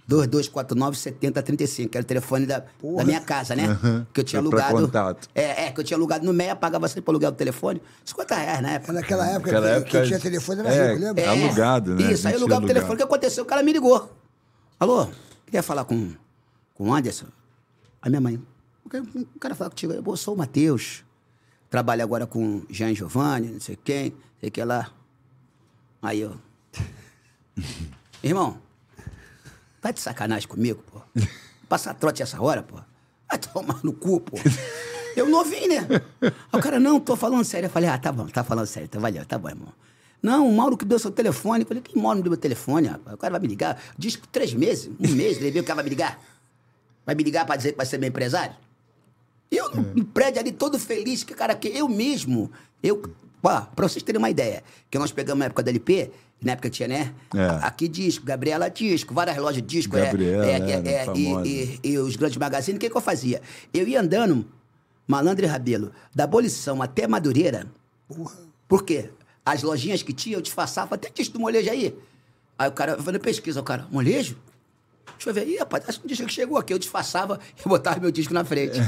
2249-7035, 0.10 1.90
que 1.90 1.98
era 1.98 2.04
o 2.04 2.08
telefone 2.08 2.46
da, 2.46 2.60
da 2.60 3.04
minha 3.04 3.22
casa, 3.22 3.56
né? 3.56 3.78
Que 4.14 4.22
eu 4.22 4.24
tinha 4.24 4.40
alugado. 4.40 4.74
contato. 4.74 5.28
É, 5.34 5.66
é, 5.66 5.72
que 5.72 5.80
eu 5.80 5.84
tinha 5.84 5.98
alugado 5.98 6.26
no 6.26 6.32
MEA, 6.32 6.56
pagava 6.56 6.88
sempre 6.88 7.02
pra 7.02 7.12
alugar 7.12 7.32
o 7.32 7.36
telefone. 7.36 7.82
50 8.04 8.36
reais 8.36 8.62
na 8.62 8.72
época. 8.72 8.94
Naquela 8.94 9.28
época, 9.28 9.52
Naquela 9.52 9.68
que, 9.68 9.74
época, 9.74 10.02
que 10.02 10.08
tinha 10.08 10.20
telefone 10.20 10.60
era 10.62 10.74
é, 10.74 10.94
rico, 10.94 11.06
lembra? 11.06 11.24
é. 11.24 11.28
Alugado, 11.28 11.96
né? 11.96 12.12
Isso, 12.12 12.28
aí 12.28 12.34
eu 12.34 12.40
alugava 12.40 12.64
o 12.64 12.68
telefone. 12.68 12.94
O 12.94 12.98
que 12.98 13.04
aconteceu? 13.04 13.44
O 13.44 13.48
cara 13.48 13.64
me 13.64 13.74
ligou. 13.74 14.12
Alô, 14.80 15.08
queria 15.46 15.64
falar 15.64 15.86
com, 15.86 16.12
com 16.76 16.90
o 16.90 16.94
Anderson? 16.94 17.28
A 18.02 18.10
minha 18.10 18.22
mãe. 18.22 18.40
O 18.84 18.90
cara, 18.90 19.04
o 19.04 19.40
cara 19.40 19.56
falar 19.56 19.72
contigo. 19.72 19.94
Eu 19.94 20.18
sou 20.18 20.36
o 20.36 20.38
Matheus. 20.38 21.04
Trabalho 21.70 22.04
agora 22.04 22.28
com 22.28 22.62
Jean 22.70 22.94
Giovanni, 22.94 23.48
não 23.48 23.60
sei 23.60 23.76
quem, 23.76 24.14
sei 24.40 24.52
que 24.52 24.64
lá. 24.64 24.92
Aí 26.00 26.22
eu. 26.22 26.38
Irmão, 28.24 28.60
tá 29.86 29.92
de 29.92 30.02
sacanagem 30.02 30.48
comigo, 30.48 30.84
pô? 30.92 31.00
Passar 31.70 31.94
trote 31.94 32.24
essa 32.24 32.42
hora, 32.42 32.64
pô? 32.64 32.78
Vai 33.30 33.38
tomar 33.38 33.80
no 33.84 33.94
cu, 33.94 34.20
pô. 34.20 34.38
Eu 35.16 35.30
não 35.30 35.40
ouvi, 35.40 35.68
né? 35.68 35.88
Aí 36.22 36.60
o 36.60 36.60
cara, 36.60 36.80
não, 36.80 37.00
tô 37.00 37.16
falando 37.16 37.44
sério. 37.44 37.68
Eu 37.68 37.72
falei, 37.72 37.90
ah, 37.90 37.98
tá 37.98 38.12
bom, 38.12 38.28
tá 38.28 38.44
falando 38.44 38.66
sério, 38.66 38.86
então 38.86 39.00
valeu, 39.00 39.26
tá 39.26 39.38
bom, 39.38 39.50
irmão. 39.50 39.74
Não, 40.22 40.48
o 40.48 40.56
Mauro 40.56 40.76
que 40.76 40.86
deu 40.86 40.98
seu 40.98 41.12
telefone. 41.12 41.64
Eu 41.64 41.68
falei, 41.68 41.84
quem 41.84 42.02
Mauro 42.02 42.18
me 42.18 42.24
deu 42.24 42.32
meu 42.32 42.40
telefone, 42.40 42.88
rapaz? 42.88 43.14
O 43.14 43.18
cara 43.18 43.34
vai 43.34 43.42
me 43.42 43.48
ligar. 43.48 43.82
Diz 43.98 44.16
que 44.16 44.28
três 44.28 44.54
meses, 44.54 44.90
um 45.00 45.08
mês, 45.14 45.40
levei 45.40 45.62
o 45.62 45.64
cara 45.64 45.76
vai 45.76 45.84
me 45.84 45.90
ligar. 45.92 46.20
Vai 47.06 47.16
me 47.16 47.24
ligar 47.24 47.46
pra 47.46 47.56
dizer 47.56 47.72
que 47.72 47.78
vai 47.78 47.86
ser 47.86 48.00
meu 48.00 48.10
empresário? 48.10 48.56
Eu 49.52 49.70
no 49.70 49.84
no 49.94 50.06
prédio 50.06 50.40
ali 50.40 50.52
todo 50.52 50.80
feliz, 50.80 51.24
que 51.24 51.34
cara, 51.36 51.56
que 51.56 51.68
eu 51.68 51.88
mesmo, 51.88 52.52
eu, 52.82 53.02
ó, 53.44 53.62
pra 53.62 53.88
vocês 53.88 54.04
terem 54.04 54.18
uma 54.18 54.30
ideia, 54.30 54.64
que 54.90 54.98
nós 54.98 55.12
pegamos 55.12 55.40
na 55.40 55.46
época 55.46 55.62
da 55.64 55.70
LP, 55.70 56.12
na 56.42 56.52
época 56.52 56.70
tinha, 56.70 56.88
né? 56.88 57.14
É. 57.34 57.66
Aqui 57.66 57.88
disco, 57.88 58.26
Gabriela 58.26 58.70
disco, 58.70 59.14
várias 59.14 59.38
lojas 59.38 59.56
de 59.56 59.62
disco, 59.62 59.98
é, 59.98 60.06
Gabriela, 60.06 60.46
é, 60.46 60.52
é, 60.60 60.94
é, 61.02 61.06
famosa. 61.06 61.48
e, 61.48 61.80
e- 61.84 61.90
e 61.92 61.98
os 61.98 62.16
grandes 62.16 62.38
magazines, 62.38 62.78
o 62.78 62.80
que, 62.80 62.90
que 62.90 62.96
eu 62.98 63.02
fazia? 63.02 63.42
Eu 63.74 63.88
ia 63.88 64.00
andando, 64.02 64.46
malandro 65.08 65.44
e 65.46 65.48
rabelo, 65.48 65.92
da 66.14 66.26
abolição 66.26 66.82
até 66.82 67.08
Madureira, 67.08 67.66
por 68.68 68.84
quê? 68.84 69.10
As 69.46 69.64
lojinhas 69.64 70.02
que 70.04 70.14
tinha, 70.14 70.38
eu 70.38 70.42
disfarçava, 70.42 70.96
até 70.96 71.10
disco 71.10 71.34
do 71.34 71.40
molejo 71.40 71.70
aí. 71.70 71.96
Aí 72.58 72.70
o 72.70 72.72
cara, 72.72 72.96
fazendo 72.98 73.20
pesquisa, 73.20 73.60
o 73.60 73.64
cara, 73.64 73.86
molejo? 73.92 74.38
Deixa 75.18 75.30
eu 75.30 75.34
ver. 75.34 75.48
Ih, 75.48 75.58
rapaz, 75.58 75.84
acho 75.88 76.00
que 76.00 76.06
um 76.06 76.10
disco 76.10 76.26
que 76.26 76.34
chegou 76.34 76.58
aqui. 76.58 76.74
Eu 76.74 76.80
disfarçava 76.80 77.40
e 77.64 77.70
botava 77.70 78.00
meu 78.00 78.12
disco 78.12 78.34
na 78.34 78.44
frente. 78.44 78.80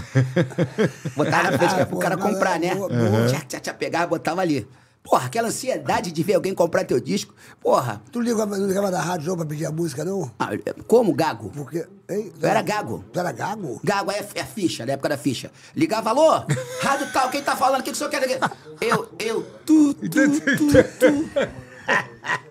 botava 1.16 1.52
na 1.52 1.58
frente 1.58 1.70
que 1.74 1.76
era 1.80 1.86
pro 1.86 1.98
Ah, 1.98 2.02
cara 2.02 2.18
boa, 2.18 2.30
comprar, 2.30 2.60
né? 2.60 2.76
boa, 2.76 2.90
boa. 2.90 3.28
Tchá, 3.28 3.42
tchá, 3.48 3.60
tchá, 3.60 3.74
pegava 3.74 4.06
e 4.06 4.10
botava 4.10 4.42
ali. 4.42 4.68
Porra, 5.10 5.28
aquela 5.28 5.48
ansiedade 5.48 6.12
de 6.12 6.22
ver 6.22 6.34
alguém 6.34 6.54
comprar 6.54 6.84
teu 6.84 7.00
disco. 7.00 7.34
Porra, 7.62 8.02
Tu 8.12 8.20
ligava, 8.20 8.58
não 8.58 8.68
ligava 8.68 8.92
na 8.92 9.00
rádio 9.00 9.30
não 9.30 9.38
pra 9.38 9.46
pedir 9.46 9.66
a 9.66 9.72
música, 9.72 10.04
não? 10.04 10.30
ah, 10.38 10.50
como 10.86 11.14
gago? 11.14 11.50
Porque. 11.50 11.88
Hein? 12.10 12.34
Eu 12.42 12.50
era 12.50 12.62
gago. 12.62 13.06
Tu 13.14 13.18
era 13.18 13.32
gago? 13.32 13.80
Gago 13.82 14.12
é, 14.12 14.26
é 14.36 14.44
ficha, 14.44 14.86
na 14.86 14.94
época 14.94 15.08
da 15.08 15.18
ficha. 15.18 15.50
Ligava, 15.74 16.10
alô? 16.10 16.44
Rádio 16.82 17.12
tal, 17.14 17.30
quem 17.30 17.42
tá 17.42 17.56
falando? 17.56 17.80
O 17.80 17.84
que, 17.84 17.92
que 17.92 17.96
o 17.96 17.98
senhor 17.98 18.10
quer? 18.10 18.38
Eu, 18.82 19.10
eu, 19.18 19.44
tu, 19.66 19.94
tu, 19.94 20.10
tu, 20.10 20.68
tu. 21.00 21.48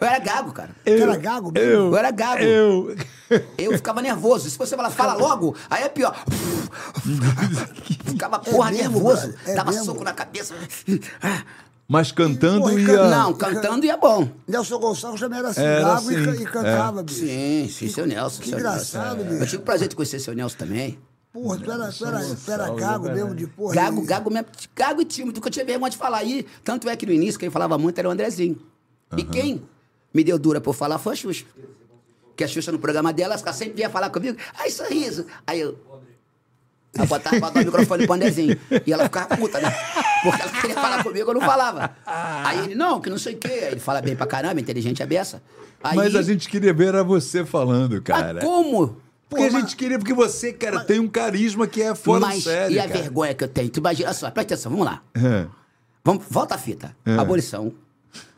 Eu 0.00 0.06
era 0.06 0.18
gago, 0.18 0.52
cara. 0.52 0.70
Tu 0.84 0.90
era 0.90 1.16
gago 1.16 1.52
mesmo? 1.52 1.70
Eu 1.72 1.96
era 1.96 2.10
gago. 2.10 2.42
Eu. 2.42 2.96
Eu 3.58 3.72
ficava 3.72 4.00
nervoso. 4.02 4.48
Se 4.48 4.56
você 4.58 4.76
falar, 4.76 4.90
fala 4.90 5.14
logo, 5.14 5.54
aí 5.68 5.82
é 5.84 5.88
pior. 5.88 6.14
Ficava 8.04 8.38
porra 8.38 8.70
mesmo, 8.70 8.92
nervoso. 8.94 9.34
É 9.46 9.54
Dava 9.54 9.70
mesmo? 9.70 9.84
soco 9.86 10.04
na 10.04 10.12
cabeça. 10.12 10.54
Mas 11.86 12.10
cantando 12.12 12.60
Porra, 12.60 12.72
ia. 12.80 12.86
can- 12.86 13.10
Não, 13.10 13.34
cantando 13.34 13.84
ia 13.84 13.96
bom. 13.96 14.28
Nelson 14.48 14.78
Gonçalves 14.78 15.20
também 15.20 15.38
era 15.38 15.48
assim, 15.48 15.60
Era 15.60 15.80
gago 15.82 16.10
e 16.12 16.16
assim, 16.16 16.24
ca- 16.24 16.42
e, 16.42 16.44
cantava, 16.46 17.02
bicho. 17.02 17.20
Sim, 17.20 17.68
sim, 17.70 17.88
seu 17.88 18.06
Nelson. 18.06 18.40
que 18.42 18.48
seu 18.48 18.58
engraçado, 18.58 19.16
Nelson. 19.16 19.30
bicho. 19.30 19.42
Eu 19.42 19.46
tive 19.46 19.56
o 19.62 19.66
prazer 19.66 19.88
de 19.88 19.96
conhecer 19.96 20.18
seu 20.18 20.34
Nelson 20.34 20.56
também. 20.56 20.98
Porra, 21.30 21.58
tu 21.58 21.70
era, 21.70 21.92
tu 21.92 22.06
era, 22.06 22.20
tu 22.20 22.50
era 22.50 22.70
gago 22.74 23.10
mesmo 23.10 23.34
de 23.34 23.46
porra. 23.48 23.74
Gago, 23.74 24.02
e- 24.02 24.06
gago 24.06 24.30
mesmo. 24.30 24.46
Gago 24.74 25.02
e 25.02 25.04
tímido, 25.04 25.40
que 25.40 25.46
eu 25.46 25.50
tinha 25.52 25.64
vergonha 25.64 25.90
de 25.90 25.96
falar 25.96 26.18
aí. 26.18 26.46
Tanto 26.62 26.88
é 26.88 26.96
que 26.96 27.04
no 27.04 27.12
início 27.12 27.38
quem 27.38 27.50
falava 27.50 27.76
muito 27.76 27.98
era 27.98 28.08
o 28.08 28.12
Andrezinho. 28.12 28.56
E 29.16 29.22
quem 29.22 29.62
me 30.14 30.22
deu 30.22 30.38
dura 30.38 30.60
por 30.60 30.74
falar 30.74 30.98
foi 30.98 31.12
a 31.12 31.16
Xuxa. 31.16 31.44
Que 32.36 32.44
a 32.44 32.48
Xuxa 32.48 32.70
no 32.72 32.78
programa 32.78 33.12
dela, 33.12 33.34
ela 33.34 33.52
sempre 33.52 33.74
vinha 33.74 33.90
falar 33.90 34.10
comigo. 34.10 34.38
Ai, 34.58 34.70
sorriso. 34.70 35.26
Aí 35.46 35.60
eu. 35.60 35.76
Aí 36.96 37.02
eu 37.02 37.06
botava 37.06 37.40
dar 37.40 37.60
o 37.60 37.64
microfone 37.64 38.06
pro 38.06 38.14
Andrezinho. 38.14 38.58
E 38.86 38.92
ela 38.92 39.04
ficava 39.04 39.36
puta, 39.36 39.60
né? 39.60 39.70
Porque 40.22 40.42
ela 40.42 40.52
queria 40.52 40.74
falar 40.76 41.02
comigo, 41.02 41.30
eu 41.30 41.34
não 41.34 41.40
falava. 41.40 41.96
Aí 42.06 42.60
ele, 42.60 42.74
não, 42.76 43.00
que 43.00 43.10
não 43.10 43.18
sei 43.18 43.34
o 43.34 43.38
quê. 43.38 43.48
Aí 43.48 43.72
ele 43.72 43.80
fala 43.80 44.00
bem 44.00 44.14
pra 44.14 44.26
caramba, 44.26 44.60
inteligente 44.60 45.02
a 45.02 45.06
beça. 45.06 45.42
Aí, 45.82 45.96
Mas 45.96 46.14
a 46.14 46.22
gente 46.22 46.48
queria 46.48 46.72
ver 46.72 46.88
era 46.88 47.04
você 47.04 47.44
falando, 47.44 47.92
Mas 47.94 48.02
cara. 48.04 48.40
como? 48.40 48.96
Porque 49.28 49.50
Pô, 49.50 49.56
a 49.56 49.60
gente 49.60 49.76
queria, 49.76 49.98
porque 49.98 50.14
você, 50.14 50.52
cara, 50.52 50.80
tem 50.84 51.00
um 51.00 51.08
carisma 51.08 51.66
que 51.66 51.82
é 51.82 51.94
fora 51.94 52.20
Mas 52.20 52.36
de 52.36 52.42
série, 52.42 52.74
e 52.74 52.78
a 52.78 52.86
cara. 52.86 53.00
vergonha 53.00 53.34
que 53.34 53.42
eu 53.44 53.48
tenho? 53.48 53.68
Tu 53.68 53.78
imagina, 53.80 54.08
olha 54.08 54.14
só, 54.14 54.30
presta 54.30 54.54
atenção, 54.54 54.70
vamos 54.70 54.86
lá. 54.86 55.02
É. 55.14 55.46
Vamos, 56.04 56.24
volta 56.30 56.54
a 56.54 56.58
fita. 56.58 56.94
Abolição. 57.18 57.72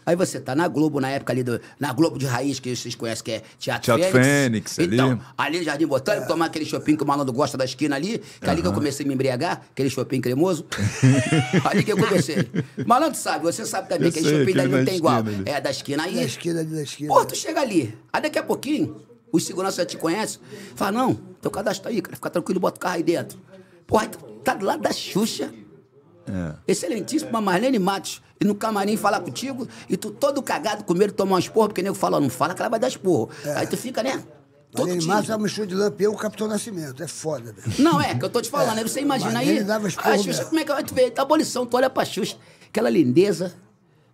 Aí 0.07 0.15
você 0.15 0.39
tá 0.39 0.55
na 0.55 0.69
Globo, 0.69 1.01
na 1.01 1.11
época 1.11 1.33
ali 1.33 1.43
do. 1.43 1.61
Na 1.81 1.93
Globo 1.93 2.17
de 2.17 2.27
Raiz, 2.27 2.61
que 2.61 2.77
vocês 2.77 2.95
conhecem, 2.95 3.25
que 3.25 3.33
é 3.33 3.43
Teatro, 3.59 3.97
Teatro 3.97 4.13
Fênix, 4.13 4.79
ali. 4.79 4.95
Então, 4.95 5.21
ali 5.37 5.65
Jardim 5.65 5.87
Botânico, 5.89 6.29
tomar 6.29 6.47
aquele 6.47 6.65
shopping 6.65 6.95
que 6.95 7.03
o 7.03 7.07
malandro 7.07 7.35
gosta 7.35 7.59
da 7.59 7.65
esquina 7.65 7.97
ali, 7.97 8.19
que 8.41 8.47
é 8.47 8.51
ali 8.51 8.63
que 8.63 8.69
eu 8.69 8.73
comecei 8.73 9.05
a 9.05 9.09
me 9.09 9.15
embriagar, 9.15 9.63
aquele 9.73 9.91
shopping 9.91 10.21
cremoso. 10.21 10.65
ali 11.69 11.83
que 11.83 11.91
eu 11.93 11.97
comecei. 11.97 12.49
Malandro 12.87 13.19
sabe, 13.19 13.43
você 13.43 13.67
sabe 13.67 13.89
também 13.89 14.07
Eu 14.07 14.13
que 14.13 14.21
aquele 14.21 14.39
shopping 14.39 14.55
dali 14.57 14.69
não 14.71 14.85
tem 14.85 14.97
igual. 14.97 15.17
ali. 15.17 15.43
É, 15.45 15.61
da 15.61 15.73
esquina 15.73 16.05
aí. 16.05 16.15
Da 16.15 16.23
esquina, 16.23 16.61
ali 16.61 16.71
da 16.71 16.83
esquina. 16.83 17.09
Pô, 17.13 17.25
tu 17.25 17.35
chega 17.35 17.61
ali. 17.61 17.99
Aí 18.13 18.23
daqui 18.23 18.39
a 18.39 18.45
pouquinho, 18.45 19.01
os 19.33 19.45
seguranças 19.45 19.79
já 19.79 19.87
te 19.87 19.97
conhecem. 19.97 20.41
Fala, 20.77 20.93
não, 20.93 21.15
teu 21.43 21.51
cadastro 21.51 21.83
tá 21.83 21.89
aí, 21.91 22.01
cara. 22.01 22.15
Fica 22.15 22.31
tranquilo, 22.31 22.61
bota 22.61 22.77
o 22.77 22.81
carro 22.81 22.95
aí 22.95 23.03
dentro. 23.03 23.41
Porra, 23.89 24.07
tá 24.45 24.55
do 24.55 24.65
lado 24.65 24.83
da 24.83 24.93
Xuxa. 24.93 25.53
Excelentíssima 26.67 27.41
Marlene 27.41 27.79
Matos. 27.79 28.23
E 28.41 28.45
no 28.45 28.55
camarim 28.55 28.97
falar 28.97 29.21
contigo, 29.21 29.67
e 29.89 29.97
tu 29.97 30.11
todo 30.11 30.43
cagado 30.43 30.85
com 30.85 30.93
medo 30.95 31.11
de 31.11 31.15
tomar 31.15 31.37
um 31.37 31.39
esporro, 31.39 31.69
porque 31.69 31.81
o 31.81 31.85
nego 31.85 31.97
fala, 31.97 32.21
não 32.21 32.29
fala 32.29 32.55
que 32.55 32.61
ela 32.61 32.69
vai 32.69 32.79
dar 32.79 32.89
esporro. 32.89 33.31
Aí 33.57 33.67
tu 33.67 33.77
fica, 33.77 34.03
né? 34.03 34.23
Todo 34.73 34.89
tímido. 34.89 35.07
Matos 35.07 35.31
é 35.31 35.35
uma 35.35 35.43
mistura 35.45 35.67
de 35.67 35.75
lampião 35.75 36.13
com 36.13 36.19
o 36.19 36.21
Capitão 36.21 36.47
Nascimento. 36.47 37.03
É 37.03 37.07
foda, 37.09 37.53
velho. 37.53 37.83
Não, 37.83 38.01
é, 38.01 38.15
que 38.15 38.25
eu 38.25 38.29
tô 38.29 38.43
te 38.43 38.51
falando, 38.51 38.77
aí 38.79 38.87
você 38.87 39.01
imagina 39.01 39.39
aí. 39.39 39.65
dava 39.65 39.89
esporro 39.89 40.11
A 40.11 40.17
Xuxa, 40.19 40.29
mesmo. 40.29 40.45
como 40.47 40.61
é 40.61 40.65
que 40.65 40.73
vai 40.73 40.85
te 40.85 40.93
ver? 40.93 41.11
Tá 41.11 41.23
abolição, 41.23 41.65
tu 41.65 41.77
olha 41.79 41.89
pra 41.89 42.05
Xuxa, 42.05 42.37
aquela 42.69 42.91
lindeza, 42.91 43.55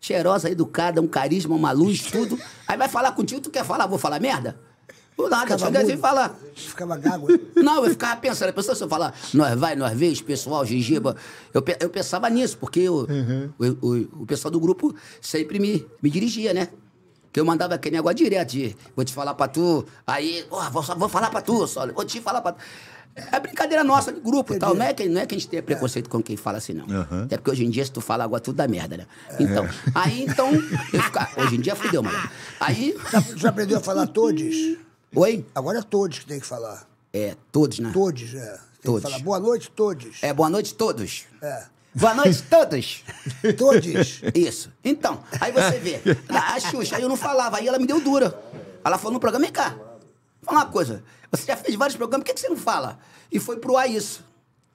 cheirosa, 0.01 0.49
educada, 0.49 1.01
um 1.01 1.09
carisma, 1.09 1.57
uma 1.57 1.73
luz, 1.73 2.03
tudo. 2.03 2.39
Aí 2.69 2.77
vai 2.77 2.89
falar 2.89 3.11
contigo, 3.13 3.41
tu 3.41 3.51
quer 3.51 3.65
falar, 3.65 3.87
vou 3.87 3.99
falar 3.99 4.21
merda? 4.21 4.57
Por 5.16 5.29
nada, 5.31 5.57
chega 5.59 5.79
assim 5.81 5.92
e 5.92 5.96
falar. 5.98 6.38
Ficava 6.55 6.96
gago. 6.96 7.27
Não, 7.57 7.85
eu 7.85 7.90
ficava 7.90 8.16
pensando, 8.20 8.48
a 8.48 8.53
pessoa 8.53 8.75
se 8.75 8.83
eu 8.83 8.88
falar, 8.88 9.14
nós 9.35 9.59
vai, 9.59 9.77
nós 9.77 9.96
vez, 9.96 10.20
pessoal, 10.20 10.64
gengiba. 10.64 11.16
Eu, 11.53 11.62
eu 11.81 11.90
pensava 11.90 12.29
nisso, 12.31 12.57
porque 12.59 12.88
o, 12.88 13.07
o, 13.59 13.66
o- 13.87 14.22
o 14.22 14.27
pessoal 14.27 14.51
do 14.51 14.59
grupo 14.59 14.94
sempre 15.20 15.59
me, 15.59 15.87
me 16.03 16.09
dirigia, 16.11 16.55
né? 16.55 16.68
Que 17.33 17.40
eu 17.40 17.44
mandava 17.44 17.75
aquele 17.75 17.96
negócio 17.96 18.16
direto 18.16 18.51
de 18.51 18.77
vou 18.96 19.05
te 19.05 19.12
falar 19.12 19.35
pra 19.35 19.48
tu, 19.48 19.85
aí, 20.07 20.44
ó, 20.51 20.68
vou, 20.70 20.83
só- 20.83 20.94
vou 20.94 21.09
falar 21.09 21.31
pra 21.31 21.40
tu, 21.40 21.66
só, 21.66 21.87
vou 21.90 22.05
te 22.05 22.20
falar 22.20 22.40
pra 22.40 22.53
tu. 22.53 22.59
É 23.31 23.38
brincadeira 23.38 23.85
nossa 23.85 24.11
de 24.11 24.20
grupo 24.20 24.55
e 24.55 24.59
tal. 24.59 24.75
Não 24.75 24.87
é, 24.87 24.94
que, 24.94 25.07
não 25.07 25.20
é 25.20 25.27
que 25.27 25.35
a 25.35 25.38
gente 25.38 25.46
tenha 25.48 25.62
preconceito 25.62 26.09
com 26.09 26.22
quem 26.22 26.35
fala 26.35 26.57
assim, 26.57 26.72
não. 26.72 26.87
Até 27.25 27.37
porque 27.37 27.51
hoje 27.51 27.62
em 27.64 27.68
dia, 27.68 27.85
se 27.85 27.92
tu 27.92 28.01
fala 28.01 28.25
agora, 28.25 28.40
tudo 28.40 28.57
dá 28.57 28.66
merda, 28.66 28.96
né? 28.96 29.07
Então, 29.38 29.68
aí 29.94 30.22
então. 30.25 30.51
Eu 30.55 31.44
hoje 31.44 31.57
em 31.57 31.61
dia 31.61 31.77
fudeu, 31.77 32.03
mano. 32.03 32.18
Aí. 32.59 32.96
Já, 33.12 33.20
já 33.37 33.48
aprendeu 33.51 33.77
a 33.77 33.81
falar 33.83 34.07
todos? 34.07 34.79
Oi? 35.14 35.44
Agora 35.55 35.79
é 35.79 35.83
todos 35.83 36.18
que 36.20 36.27
tem 36.27 36.40
que 36.40 36.46
falar. 36.46 36.87
É, 37.12 37.37
todos, 37.51 37.79
né? 37.79 37.90
Todos, 37.92 38.35
é. 38.35 38.46
Tem 38.81 38.90
Todos. 38.90 39.03
falar 39.03 39.18
boa 39.20 39.38
noite, 39.38 39.70
todos. 39.70 40.18
É, 40.22 40.33
boa 40.33 40.51
noite, 40.51 40.75
todos. 40.75 41.25
É. 41.40 41.64
Boa 41.94 42.14
noite, 42.14 42.42
todos. 42.51 43.05
Todos. 43.57 44.22
Isso. 44.35 44.72
Então, 44.83 45.22
aí 45.40 45.53
você 45.53 45.79
vê. 45.79 46.01
A 46.29 46.59
Xuxa, 46.59 46.96
aí 46.96 47.03
eu 47.03 47.09
não 47.09 47.16
falava, 47.16 47.59
aí 47.59 47.68
ela 47.68 47.79
me 47.79 47.87
deu 47.87 48.01
dura. 48.01 48.37
Ela 48.85 48.98
falou 48.98 49.12
no 49.12 49.20
programa, 49.20 49.44
vem 49.44 49.53
cá. 49.53 49.77
Fala 50.42 50.59
uma 50.61 50.66
coisa. 50.66 51.05
Você 51.31 51.44
já 51.46 51.57
fez 51.57 51.77
vários 51.77 51.96
programas, 51.96 52.25
por 52.25 52.29
que, 52.29 52.35
que 52.35 52.40
você 52.40 52.48
não 52.48 52.57
fala? 52.57 52.98
E 53.31 53.38
foi 53.38 53.57
pro 53.59 53.77
ar 53.77 53.88
isso. 53.88 54.25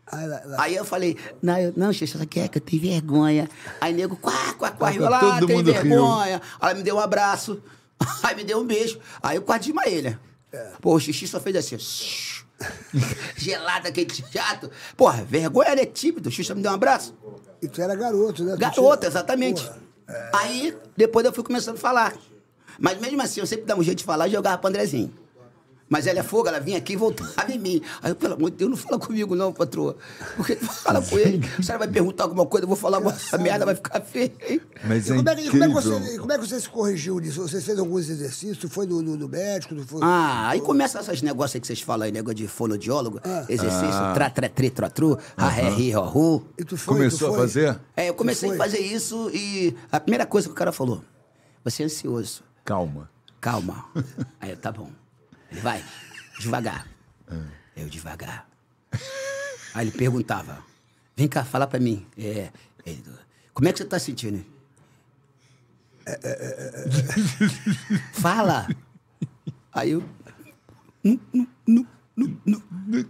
Aí, 0.09 0.25
lá- 0.25 0.41
lá- 0.45 0.63
Aí 0.63 0.75
eu 0.75 0.85
falei, 0.85 1.17
não, 1.41 1.57
eu, 1.57 1.73
não, 1.75 1.91
Xuxa, 1.91 2.17
você 2.17 2.25
quer 2.25 2.47
que 2.47 2.59
eu 2.59 2.61
tenho 2.61 2.81
vergonha. 2.81 3.49
Aí 3.81 3.91
nego, 3.93 4.15
quá, 4.15 4.53
quá, 4.53 4.71
quá, 4.71 4.89
riu 4.89 5.01
lá, 5.09 5.39
tem 5.41 5.57
riu. 5.57 5.65
vergonha. 5.65 6.41
Ela 6.61 6.73
me 6.75 6.83
deu 6.83 6.95
um 6.95 6.99
abraço, 6.99 7.61
aí 8.23 8.35
me 8.35 8.43
deu 8.43 8.59
um 8.59 8.65
beijo. 8.65 8.99
Aí 9.21 9.37
eu 9.37 9.41
quase 9.41 9.65
desmaiei, 9.65 10.01
né? 10.01 10.19
Pô, 10.81 10.95
o 10.95 10.99
xixi 10.99 11.27
só 11.27 11.39
fez 11.39 11.55
assim, 11.55 11.77
gelado 13.35 13.87
aquele 13.87 14.05
teatro. 14.07 14.69
Porra, 14.95 15.23
vergonha, 15.23 15.75
né? 15.75 15.85
Tímido. 15.85 16.29
O 16.29 16.31
Xuxa 16.31 16.55
me 16.55 16.61
deu 16.61 16.71
um 16.71 16.75
abraço. 16.75 17.15
E 17.61 17.67
tu 17.67 17.81
era 17.81 17.95
garoto, 17.95 18.43
né? 18.43 18.55
Garoto, 18.57 18.97
tinha- 18.97 19.09
exatamente. 19.09 19.63
Porra. 19.63 19.79
Aí, 20.33 20.75
depois 20.95 21.25
eu 21.25 21.33
fui 21.33 21.43
começando 21.43 21.75
a 21.75 21.79
falar. 21.79 22.15
Mas 22.79 22.99
mesmo 22.99 23.21
assim, 23.21 23.39
eu 23.39 23.45
sempre 23.47 23.65
dava 23.65 23.81
um 23.81 23.83
jeito 23.83 23.97
de 23.99 24.03
falar 24.03 24.27
e 24.27 24.31
jogava 24.31 24.57
pro 24.57 24.69
Andrezinho. 24.69 25.13
Mas 25.89 26.05
ela 26.05 26.19
é 26.19 26.23
fogo, 26.23 26.47
ela 26.49 26.59
vinha 26.59 26.77
aqui 26.77 26.93
e 26.93 26.95
voltava 26.97 27.49
em 27.51 27.57
mim. 27.57 27.81
Aí 28.01 28.11
eu, 28.11 28.15
pelo 28.15 28.33
amor 28.33 28.51
de 28.51 28.57
Deus, 28.57 28.69
não 28.71 28.77
fala 28.77 28.99
comigo 28.99 29.35
não, 29.35 29.53
patroa. 29.53 29.95
Porque 30.35 30.55
tu 30.55 30.65
fala 30.67 31.01
com 31.01 31.17
ele, 31.17 31.37
o 31.59 31.65
cara 31.65 31.79
vai 31.79 31.87
perguntar 31.87 32.25
alguma 32.25 32.45
coisa, 32.45 32.65
eu 32.65 32.67
vou 32.67 32.75
falar 32.75 32.97
alguma 32.97 33.15
merda, 33.39 33.65
vai 33.65 33.75
ficar 33.75 34.01
feio. 34.01 34.31
hein? 34.49 34.61
Mas 34.85 35.07
E 35.07 35.13
é 35.13 35.15
como, 35.15 35.29
é 35.29 35.35
que, 35.35 35.41
e 35.41 35.49
como, 35.49 35.63
é 35.63 35.67
que 35.67 35.73
você, 35.73 36.17
como 36.19 36.31
é 36.33 36.37
que 36.37 36.45
você 36.47 36.59
se 36.59 36.69
corrigiu 36.69 37.19
nisso? 37.19 37.41
Você 37.41 37.61
fez 37.61 37.79
alguns 37.79 38.09
exercícios? 38.09 38.57
Tu 38.57 38.69
foi 38.69 38.85
no, 38.85 39.01
no, 39.01 39.15
no 39.15 39.29
médico? 39.29 39.75
Tu 39.75 39.85
foi... 39.85 40.01
Ah, 40.03 40.49
aí 40.49 40.59
começa 40.59 40.99
esses 40.99 41.21
negócios 41.21 41.55
aí 41.55 41.61
que 41.61 41.67
vocês 41.67 41.79
falam 41.81 42.05
aí, 42.05 42.11
negócio 42.11 42.35
de 42.35 42.47
fonoaudiólogo, 42.47 43.21
exercício, 43.47 44.13
tra, 44.13 44.29
tra, 44.29 44.49
tri, 44.49 44.69
tra, 44.69 44.89
tru, 44.89 45.17
ra, 45.37 45.47
ré, 45.47 45.69
ri, 45.69 45.91
ro, 45.93 46.01
ru. 46.01 46.47
E 46.57 46.65
tu 46.65 46.75
foi, 46.75 46.95
Começou 46.95 47.29
tu 47.29 47.33
a 47.33 47.37
foi? 47.37 47.47
fazer? 47.47 47.79
É, 47.95 48.09
eu 48.09 48.13
comecei 48.13 48.51
a 48.51 48.55
fazer 48.57 48.79
isso 48.79 49.29
e 49.33 49.73
a 49.91 49.99
primeira 49.99 50.25
coisa 50.25 50.47
que 50.47 50.53
o 50.53 50.55
cara 50.55 50.71
falou, 50.73 51.01
você 51.63 51.83
é 51.83 51.85
ansioso. 51.85 52.43
Calma. 52.65 53.09
Calma. 53.39 53.85
Aí 54.41 54.51
eu, 54.51 54.57
tá 54.57 54.71
bom. 54.71 54.89
Ele 55.51 55.61
vai, 55.61 55.83
devagar. 56.39 56.87
Eu 57.75 57.87
devagar. 57.87 58.47
Aí 59.73 59.87
ele 59.87 59.91
perguntava, 59.91 60.63
vem 61.15 61.27
cá, 61.27 61.43
fala 61.43 61.67
pra 61.67 61.79
mim. 61.79 62.05
É, 62.17 62.49
ele, 62.85 63.03
como 63.53 63.67
é 63.67 63.71
que 63.71 63.77
você 63.79 63.85
tá 63.85 63.99
sentindo? 63.99 64.43
Fala. 68.13 68.67
Aí 69.73 69.91
eu. 69.91 70.03
nu, 71.03 71.19
nu, 71.35 71.47
nu. 71.65 71.87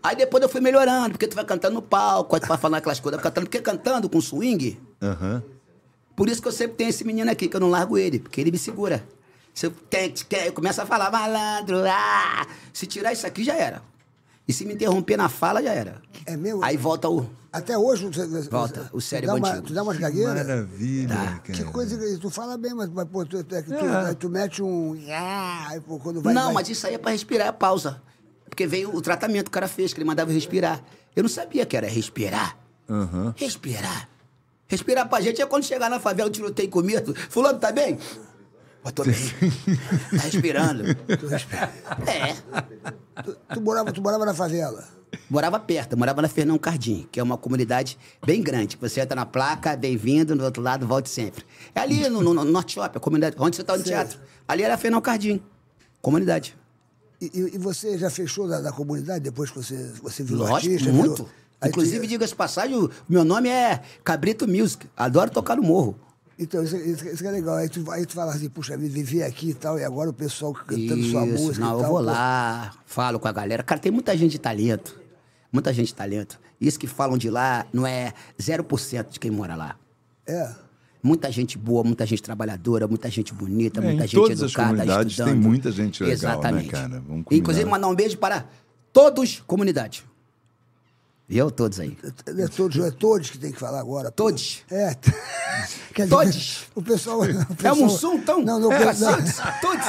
Aí 0.04 0.15
depois 0.15 0.43
eu 0.43 0.50
fui 0.50 0.60
melhorando, 0.60 1.12
porque 1.12 1.28
tu 1.28 1.36
vai 1.36 1.45
cantando 1.45 1.76
no 1.76 1.82
palco, 1.82 2.36
aí 2.36 2.41
tu 2.41 2.47
vai 2.47 2.58
falando 2.58 2.80
aquelas 2.80 3.00
coisas, 3.00 3.21
cantando, 3.21 3.45
porque 3.45 3.62
cantando 3.62 4.10
com 4.10 4.19
swing, 4.19 4.78
Aham. 5.02 5.41
por 6.15 6.28
isso 6.28 6.41
que 6.41 6.47
eu 6.47 6.52
sempre 6.52 6.76
tenho 6.76 6.89
esse 6.89 7.06
menino 7.06 7.32
aqui, 7.32 7.47
que 7.47 7.56
eu 7.56 7.60
não 7.62 7.69
largo 7.69 7.97
ele, 7.97 8.19
porque 8.19 8.41
ele 8.41 8.52
me 8.52 8.58
segura. 8.58 9.08
Se 9.57 9.65
eu, 9.65 9.73
eu 10.45 10.53
começo 10.53 10.79
a 10.79 10.85
falar, 10.85 11.09
malandro, 11.11 11.77
ah! 11.89 12.45
Se 12.71 12.85
tirar 12.85 13.11
isso 13.11 13.25
aqui, 13.25 13.43
já 13.43 13.55
era. 13.55 13.81
E 14.47 14.53
se 14.53 14.63
me 14.63 14.75
interromper 14.75 15.17
na 15.17 15.29
fala, 15.29 15.63
já 15.63 15.73
era. 15.73 15.99
É 16.27 16.37
mesmo? 16.37 16.63
Aí 16.63 16.77
volta 16.77 17.09
o. 17.09 17.27
Até 17.51 17.75
hoje... 17.75 18.05
Você, 18.05 18.27
Volta, 18.51 18.83
você- 18.83 18.89
o 18.93 19.01
cérebro 19.01 19.35
tu 19.37 19.41
dá 19.41 19.47
uma, 19.47 19.49
antigo. 19.53 19.67
Tu 19.67 19.73
dá 19.73 19.81
umas 19.81 19.97
gagueiras? 19.97 20.45
Maravilha, 20.47 21.15
Tá. 21.15 21.39
Que 21.39 21.51
cara. 21.53 21.71
coisa... 21.71 22.19
Tu 22.19 22.29
fala 22.29 22.55
bem, 22.55 22.71
mas, 22.75 22.87
mas 22.89 23.07
pô, 23.07 23.25
tu, 23.25 23.39
é 23.39 23.43
que 23.63 23.69
tu, 23.69 23.73
É. 23.73 24.05
aí 24.09 24.13
tu 24.15 24.29
mete 24.29 24.61
um... 24.61 24.95
Ah, 25.09 25.69
aí, 25.69 25.81
pô, 25.81 25.97
quando 25.97 26.21
vai, 26.21 26.35
não, 26.35 26.45
vai- 26.45 26.53
mas 26.53 26.69
isso 26.69 26.85
aí 26.85 26.93
é 26.93 26.97
pra 26.99 27.09
respirar, 27.09 27.47
é 27.47 27.51
pausa. 27.51 27.99
Porque 28.47 28.67
veio 28.67 28.95
o 28.95 29.01
tratamento 29.01 29.45
que 29.45 29.49
o 29.49 29.51
cara 29.53 29.67
fez, 29.67 29.91
que 29.91 29.99
ele 29.99 30.05
mandava 30.07 30.29
eu 30.29 30.35
respirar. 30.35 30.83
Eu 31.15 31.23
não 31.23 31.29
sabia 31.31 31.65
que 31.65 31.75
era 31.75 31.87
respirar. 31.87 32.55
Aham. 32.87 33.33
Respirar. 33.35 34.07
Respirar 34.67 35.09
pra 35.09 35.19
gente 35.19 35.41
é 35.41 35.45
quando 35.47 35.63
chegar 35.63 35.89
na 35.89 35.99
favela, 35.99 36.29
tiroteio 36.29 36.69
comigo. 36.69 37.11
Fulano, 37.27 37.57
tá 37.57 37.71
bem? 37.71 37.97
Pô, 38.88 38.91
tô 38.91 39.04
bem. 39.04 39.13
Tá 40.12 40.23
respirando. 40.23 40.84
É. 42.08 42.34
Tu, 43.23 43.36
tu 43.54 43.62
morava, 43.62 43.91
tu 43.91 44.02
morava 44.02 44.26
na 44.26 44.34
favela? 44.34 44.84
Morava 45.30 45.60
perto, 45.60 45.97
morava 45.97 46.21
na 46.21 46.28
Fernão 46.30 46.58
Cardim, 46.58 47.08
que 47.12 47.19
é 47.19 47.23
uma 47.23 47.38
comunidade 47.38 47.97
bem 48.26 48.41
grande. 48.41 48.76
que 48.78 48.82
Você 48.82 49.02
entra 49.02 49.15
na 49.15 49.26
placa, 49.26 49.76
bem-vindo, 49.76 50.36
do 50.36 50.43
outro 50.43 50.62
lado, 50.62 50.86
volte 50.88 51.10
sempre. 51.10 51.43
É 51.76 51.80
ali 51.82 52.08
no, 52.10 52.21
no, 52.21 52.34
no 52.34 52.43
Norte 52.45 52.73
Shopping, 52.73 52.97
a 52.97 53.00
comunidade, 53.00 53.36
onde 53.39 53.56
você 53.56 53.63
tá 53.63 53.73
no 53.78 53.84
Sei. 53.84 53.91
teatro. 53.91 54.19
Ali 54.47 54.63
era 54.63 54.78
Fernão 54.78 55.02
Cardim, 55.02 55.41
comunidade. 56.02 56.56
E, 57.19 57.26
e- 57.26 57.56
e 57.56 57.58
você 57.58 57.97
já 57.97 58.10
fechou 58.10 58.47
da, 58.47 58.62
da 58.62 58.71
comunidade 58.71 59.21
depois 59.21 59.50
que 59.50 59.58
você, 59.58 59.91
você 60.02 60.23
virou 60.23 60.47
Lógico, 60.47 60.71
artista? 60.73 60.91
muito. 60.93 61.15
virou- 61.15 61.30
Inclusive, 61.65 62.06
tu- 62.06 62.10
diga-se 62.10 62.36
passagem, 62.36 62.78
o 62.78 62.91
meu 63.10 63.26
nome 63.26 63.50
é 63.50 63.82
Cabrito 64.04 64.47
Music. 64.47 64.88
Adoro 64.95 65.32
tocar 65.32 65.56
no 65.58 65.63
morro. 65.63 65.97
Então, 66.39 66.63
isso, 66.63 66.76
isso- 66.78 67.08
isso 67.08 67.17
que 67.23 67.28
é 67.28 67.32
legal. 67.32 67.56
Aí 67.56 67.67
tu, 67.67 67.89
aí 67.91 68.06
tu 68.06 68.13
fala 68.13 68.32
assim, 68.32 68.47
puxa 68.50 68.78
vida, 68.78 68.93
vivi 68.93 69.23
aqui 69.23 69.50
e 69.50 69.54
tal, 69.54 69.80
e 69.80 69.84
agora 69.84 70.10
o 70.10 70.13
pessoal 70.13 70.54
cantando 70.54 71.04
sua 71.04 71.26
Isso, 71.26 71.43
música 71.43 71.65
não, 71.65 71.71
e 71.71 71.73
eu 71.73 71.80
tal. 71.82 71.89
vou 71.89 72.00
pô. 72.00 72.06
lá, 72.06 72.73
falo 72.86 73.19
com 73.19 73.28
a 73.28 73.32
galera. 73.32 73.63
Cara, 73.63 73.82
tem 73.82 73.91
muita 73.91 74.15
gente 74.15 74.32
de 74.34 74.39
talento. 74.39 75.00
Muita 75.52 75.73
gente 75.73 75.88
de 75.88 75.95
talento. 75.95 76.39
Isso 76.62 76.78
que 76.78 76.86
falam 76.88 77.17
de 77.17 77.30
lá 77.30 77.65
não 77.73 77.88
é 77.88 78.13
0% 78.39 79.10
de 79.12 79.19
quem 79.19 79.32
mora 79.32 79.56
lá. 79.56 79.78
É. 80.28 80.50
Muita 81.02 81.32
gente 81.32 81.58
boa, 81.58 81.84
muita 81.84 82.06
gente 82.06 82.21
trabalhadora, 82.21 82.88
muita 82.88 83.10
gente 83.10 83.34
bonita, 83.34 83.80
É, 83.80 83.84
muita 83.84 84.04
em 84.04 84.08
gente 84.08 84.15
todas 84.15 84.43
as 84.43 84.50
educada, 84.52 84.69
comunidades 84.71 85.12
estudando. 85.13 85.32
tem 85.34 85.41
muita 85.41 85.71
gente 85.71 86.04
legal, 86.04 86.10
né, 86.10 86.13
Exatamente. 86.34 86.69
cara? 86.69 86.88
Vamos 86.88 87.23
combinar. 87.23 87.26
Inclusive, 87.32 87.65
mandar 87.69 87.88
um 87.88 87.95
beijo 87.95 88.17
para 88.17 88.45
todos, 88.91 89.41
comunidade. 89.47 90.04
E 91.29 91.37
eu, 91.37 91.51
todos 91.51 91.77
aí. 91.81 91.97
É 92.25 92.47
todos, 92.47 92.77
é 92.77 92.89
todos 92.89 93.29
que 93.29 93.37
tem 93.37 93.51
que 93.51 93.59
falar 93.59 93.81
agora. 93.81 94.09
pô. 94.11 94.23
Todos. 94.25 94.63
É. 94.71 94.95
Quer 95.93 96.04
dizer, 96.04 96.10
Todos. 96.15 96.63
O 96.73 96.81
pessoal. 96.81 97.19
O 97.19 97.25
É 97.25 97.43
pessoal 97.56 97.75
um 97.75 97.79
Mussum, 97.83 98.13
então? 98.15 98.41
Não, 98.41 98.60
não, 98.60 98.71
é, 98.71 98.85
não. 98.93 99.13
Todos. 99.62 99.85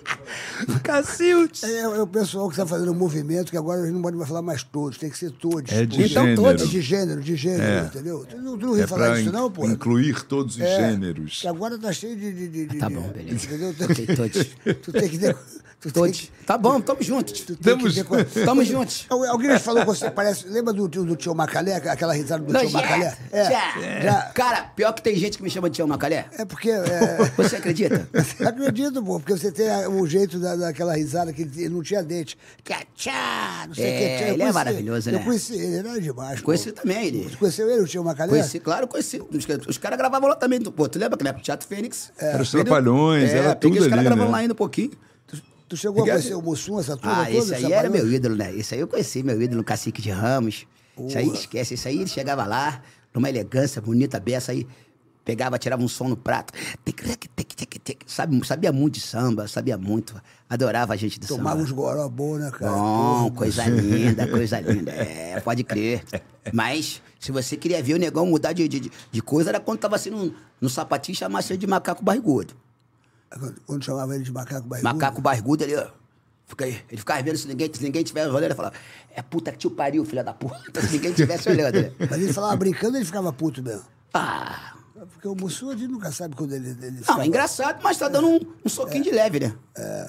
Cacildes. 0.82 1.62
É, 1.64 1.80
é 1.80 1.88
o 2.02 2.06
pessoal 2.06 2.46
que 2.48 2.54
está 2.54 2.64
fazendo 2.66 2.92
um 2.92 2.94
movimento 2.94 3.50
que 3.50 3.56
agora 3.56 3.82
a 3.82 3.84
gente 3.84 3.94
não 3.94 4.02
pode 4.02 4.16
mais 4.16 4.28
falar 4.28 4.42
mais 4.42 4.62
todos, 4.62 4.96
tem 4.98 5.10
que 5.10 5.18
ser 5.18 5.30
todos. 5.32 5.70
É 5.72 5.84
de 5.84 6.02
Então, 6.04 6.22
gênero. 6.24 6.42
todos. 6.42 6.62
É 6.62 6.66
de 6.66 6.80
gênero, 6.80 7.20
de 7.20 7.36
gênero, 7.36 7.62
É. 7.62 7.80
entendeu? 7.86 8.26
Tu 8.28 8.36
não, 8.38 8.56
tu 8.56 8.62
não 8.62 8.68
ouviu 8.70 8.84
É 8.84 8.86
falar 8.86 9.20
in- 9.20 9.30
não, 9.30 9.50
pô? 9.50 9.66
incluir 9.66 10.22
todos 10.22 10.54
os 10.56 10.60
É, 10.62 10.76
gêneros. 10.90 11.40
que 11.40 11.48
agora 11.48 11.78
tá 11.78 11.92
cheio 11.92 12.16
de. 12.16 12.32
de, 12.32 12.48
de- 12.48 12.66
de- 12.66 12.78
Tá 12.78 12.88
de- 12.88 12.94
bom, 12.94 13.08
beleza. 13.08 13.46
Entendeu? 13.46 13.74
Ok, 13.90 14.06
todos. 14.16 14.46
Tu 14.82 14.92
tem 14.92 15.08
que. 15.08 15.18
de- 15.80 15.88
Tu 15.88 15.92
Todos. 15.92 16.20
que, 16.20 16.30
Tá 16.44 16.58
bom, 16.58 16.78
tamo 16.78 17.02
juntos. 17.02 17.40
tu 17.40 17.56
tem 17.56 17.78
que 17.78 18.04
Tamo 18.04 18.24
Tamo 18.44 18.64
juntos. 18.64 19.06
Al- 19.10 19.24
Alguém 19.30 19.50
já 19.50 19.58
falou 19.58 19.84
com 19.86 19.94
você, 19.94 20.10
parece. 20.10 20.46
Lembra 20.46 20.74
do, 20.74 20.86
tio- 20.88 21.04
do 21.06 21.16
tio 21.16 21.34
Macalé, 21.34 21.76
aquela 21.76 22.12
risada 22.12 22.44
do 22.44 22.52
tio 22.52 22.64
Nojento. 22.64 22.74
Macalé? 22.74 23.16
É. 23.32 23.48
Tchá. 23.48 24.00
Já, 24.02 24.22
Cara, 24.34 24.62
pior 24.76 24.92
que 24.92 25.00
tem 25.00 25.16
gente 25.16 25.38
que 25.38 25.42
me 25.42 25.48
chama 25.48 25.70
de 25.70 25.76
Tião 25.76 25.88
Macalé. 25.88 26.26
é 26.36 26.44
porque. 26.44 26.70
É, 26.70 27.16
Você 27.36 27.56
acredita? 27.56 28.06
acredito, 28.46 29.02
pô, 29.02 29.18
porque 29.20 29.32
você 29.38 29.50
tem 29.50 29.68
o 29.86 30.06
jeito 30.06 30.38
da, 30.38 30.54
daquela 30.54 30.94
risada 30.96 31.32
que 31.32 31.42
ele 31.42 31.68
não 31.70 31.82
tinha 31.82 32.02
dente. 32.02 32.36
Tchá, 32.62 32.82
tchá, 32.94 33.64
não 33.66 33.74
sei 33.74 33.84
o 33.84 33.86
É, 33.86 33.92
que. 33.92 33.98
tchá. 33.98 34.10
Eu 34.10 34.18
ele 34.18 34.26
é 34.34 34.36
conheci- 34.36 34.52
maravilhoso, 34.54 35.08
Eu 35.08 35.12
né? 35.18 35.24
conheci 35.24 35.54
ele, 35.54 35.64
ele 35.76 35.88
era 35.88 36.00
demais. 36.00 36.40
pô. 36.40 36.46
Conheci 36.46 36.72
também 36.72 37.06
ele. 37.06 37.24
Você 37.24 37.36
conheceu 37.36 37.70
ele, 37.70 37.80
o 37.82 37.86
tio 37.86 38.04
Macalé? 38.04 38.28
Conheci, 38.30 38.60
claro, 38.60 38.86
conheci. 38.86 39.18
Os, 39.20 39.46
os 39.66 39.78
caras 39.78 39.96
gravavam 39.98 40.28
lá 40.28 40.36
também. 40.36 40.60
Pô, 40.60 40.86
tu 40.88 40.98
lembra 40.98 41.16
que 41.16 41.24
na 41.24 41.32
Teatro 41.32 41.66
Fênix? 41.66 42.12
Era 42.18 42.42
os 42.42 42.50
Trapalhões, 42.50 43.30
é, 43.30 43.38
era 43.38 43.54
tudo 43.54 43.78
os 43.80 43.86
caras 43.86 44.04
né? 44.04 44.24
lá 44.24 44.38
ainda 44.38 44.52
um 44.52 44.56
pouquinho. 44.56 44.90
Tu 45.70 45.76
chegou 45.76 46.02
a 46.02 46.06
conhecer 46.06 46.34
o 46.34 46.42
Mussum, 46.42 46.80
essa 46.80 46.96
turma 46.96 47.22
Ah, 47.22 47.26
toda? 47.26 47.38
esse 47.38 47.54
aí 47.54 47.64
era 47.66 47.88
parada? 47.88 47.90
meu 47.96 48.12
ídolo, 48.12 48.34
né? 48.34 48.52
Esse 48.56 48.74
aí 48.74 48.80
eu 48.80 48.88
conheci, 48.88 49.22
meu 49.22 49.40
ídolo, 49.40 49.62
Cacique 49.62 50.02
de 50.02 50.10
Ramos. 50.10 50.66
Isso 51.06 51.16
aí 51.16 51.28
esquece. 51.28 51.74
Isso 51.74 51.86
aí 51.86 51.96
ele 51.98 52.08
chegava 52.08 52.44
lá, 52.44 52.82
numa 53.14 53.28
elegância 53.28 53.80
bonita, 53.80 54.18
beça 54.18 54.50
aí. 54.50 54.66
Pegava, 55.24 55.56
tirava 55.60 55.80
um 55.80 55.86
som 55.86 56.08
no 56.08 56.16
prato. 56.16 56.52
Sabe, 58.04 58.44
sabia 58.44 58.72
muito 58.72 58.94
de 58.94 59.00
samba, 59.00 59.46
sabia 59.46 59.78
muito. 59.78 60.20
Adorava 60.48 60.94
a 60.94 60.96
gente 60.96 61.20
de 61.20 61.28
Tomava 61.28 61.50
samba. 61.50 61.62
uns 61.62 61.70
goró 61.70 62.08
bom, 62.08 62.36
né, 62.36 62.50
cara? 62.50 62.72
Bom, 62.72 63.30
coisa 63.30 63.64
linda, 63.66 64.26
coisa 64.26 64.58
linda. 64.58 64.90
É, 64.90 65.38
pode 65.38 65.62
crer. 65.62 66.02
Mas, 66.52 67.00
se 67.20 67.30
você 67.30 67.56
queria 67.56 67.80
ver 67.80 67.94
o 67.94 67.98
negão 67.98 68.26
mudar 68.26 68.52
de, 68.52 68.66
de, 68.66 68.90
de 69.12 69.22
coisa, 69.22 69.50
era 69.50 69.60
quando 69.60 69.78
tava 69.78 69.94
assim 69.94 70.10
no, 70.10 70.34
no 70.60 70.68
sapatinho 70.68 71.14
e 71.14 71.16
chamasse 71.18 71.52
ele 71.52 71.58
de 71.58 71.66
macaco 71.68 72.02
barrigudo. 72.02 72.54
Quando- 73.66 73.82
chamava 73.84 74.14
ele 74.14 74.24
de 74.24 74.32
macaco 74.32 74.66
barrigudo. 74.66 74.94
Macaco 74.94 75.20
barrigudo, 75.20 75.62
ele, 75.64 75.76
ó, 75.76 75.86
fica 76.46 76.64
aí. 76.64 76.82
Ele 76.90 76.98
ficava 76.98 77.22
vendo 77.22 77.36
se 77.38 77.46
ninguém, 77.48 77.70
se 77.72 77.82
ninguém 77.82 78.02
tivesse 78.02 78.28
olhando, 78.28 78.44
ele 78.44 78.54
falava, 78.54 78.74
é 79.14 79.22
puta 79.22 79.52
que 79.52 79.58
te 79.58 79.70
pariu, 79.70 80.04
filha 80.04 80.24
da 80.24 80.32
puta, 80.34 80.80
se 80.82 80.92
ninguém 80.92 81.12
tivesse 81.12 81.48
olhando. 81.48 81.80
né? 81.80 81.92
Mas 81.98 82.20
ele 82.20 82.32
falava 82.32 82.56
brincando, 82.56 82.96
ele 82.96 83.04
ficava 83.04 83.32
puto 83.32 83.62
mesmo. 83.62 83.84
Ah, 84.12 84.74
Porque 85.06 85.28
o 85.28 85.34
Mussum, 85.34 85.70
a 85.70 85.76
gente 85.76 85.88
nunca 85.90 86.10
sabe 86.12 86.36
quando 86.36 86.52
ele, 86.54 86.70
ele 86.82 87.00
não, 87.08 87.20
é 87.20 87.26
engraçado, 87.26 87.80
mas 87.82 87.96
tá 87.96 88.08
dando 88.08 88.28
um, 88.28 88.40
um 88.64 88.68
soquinho 88.68 89.02
de 89.04 89.10
leve, 89.10 89.40
né? 89.40 89.54
É, 89.76 90.08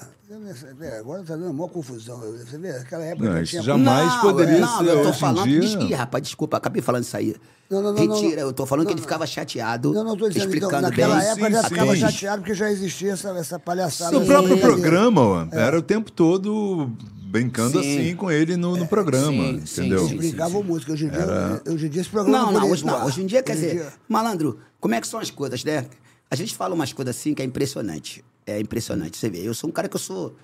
é, 0.80 0.98
agora 0.98 1.22
tá 1.22 1.34
dando 1.36 1.50
uma 1.50 1.68
confusão. 1.68 2.18
Você 2.20 2.58
vê, 2.58 2.72
naquela 2.72 3.04
época 3.04 3.26
Não, 3.26 3.32
já 3.36 3.42
isso 3.42 3.50
tinha... 3.50 3.62
jamais 3.62 4.06
não, 4.14 4.20
poderia 4.20 4.58
não, 4.58 4.78
ser 4.78 4.88
eu 4.88 5.02
tô 5.02 5.12
falando 5.12 5.44
dia. 5.48 5.60
que... 5.78 5.84
Ih, 5.84 5.94
rapaz, 5.94 6.22
desculpa, 6.24 6.56
acabei 6.56 6.80
falando 6.82 7.04
isso 7.04 7.16
aí. 7.16 7.36
Não, 7.70 7.82
não, 7.82 7.92
não, 7.92 8.04
não, 8.04 8.14
Retira, 8.14 8.40
não. 8.42 8.48
eu 8.48 8.52
tô 8.52 8.66
falando 8.66 8.86
que 8.86 8.92
Não, 8.92 8.98
ele 8.98 9.00
não. 9.00 9.08
ficava 9.08 9.26
chateado, 9.26 9.92
Não, 9.94 10.04
não, 10.04 10.16
tô 10.16 10.28
dizendo, 10.28 10.54
então, 10.54 10.68
explicando 10.68 10.82
naquela 10.82 11.16
bem. 11.16 11.28
época 11.28 11.50
já 11.50 11.62
sim, 11.62 11.68
ficava 11.68 11.94
sim. 11.94 12.00
chateado 12.00 12.42
porque 12.42 12.54
já 12.54 12.70
existia 12.70 13.12
essa, 13.12 13.30
essa 13.30 13.58
palhaçada. 13.58 14.18
O 14.18 14.26
próprio 14.26 14.58
programa, 14.58 15.20
ó, 15.22 15.46
era 15.52 15.78
o 15.78 15.82
tempo 15.82 16.12
todo 16.12 16.90
brincando 17.32 17.82
Sim. 17.82 17.98
assim 17.98 18.16
com 18.16 18.30
ele 18.30 18.58
no, 18.58 18.76
no 18.76 18.86
programa, 18.86 19.30
sim, 19.32 19.62
sim, 19.64 19.80
entendeu? 19.80 20.00
sim. 20.00 20.14
Eles 20.16 20.28
brincavam 20.28 20.62
música. 20.62 20.92
Hoje 20.92 21.06
em 21.06 21.08
dia, 21.08 21.62
hoje 21.66 21.86
em 21.86 21.88
dia 21.88 22.00
esse 22.02 22.10
programa 22.10 22.52
Não, 22.52 22.60
não, 22.60 22.70
hoje 22.70 22.84
não. 22.84 23.06
Hoje 23.06 23.22
em 23.22 23.26
dia, 23.26 23.42
quer 23.42 23.52
Hoje 23.52 23.62
dizer, 23.62 23.74
dia- 23.76 23.92
malandro, 24.06 24.58
como 24.82 24.96
é 24.96 25.00
que 25.00 25.06
são 25.06 25.20
as 25.20 25.30
coisas, 25.30 25.62
né? 25.62 25.86
A 26.28 26.34
gente 26.34 26.56
fala 26.56 26.74
umas 26.74 26.92
coisas 26.92 27.16
assim 27.16 27.32
que 27.34 27.40
é 27.40 27.44
impressionante. 27.44 28.24
É 28.44 28.58
impressionante. 28.58 29.16
Você 29.16 29.30
vê, 29.30 29.46
eu 29.46 29.54
sou 29.54 29.70
um 29.70 29.72
cara 29.72 29.88
que 29.88 29.94
eu 29.94 30.00
sou. 30.00 30.34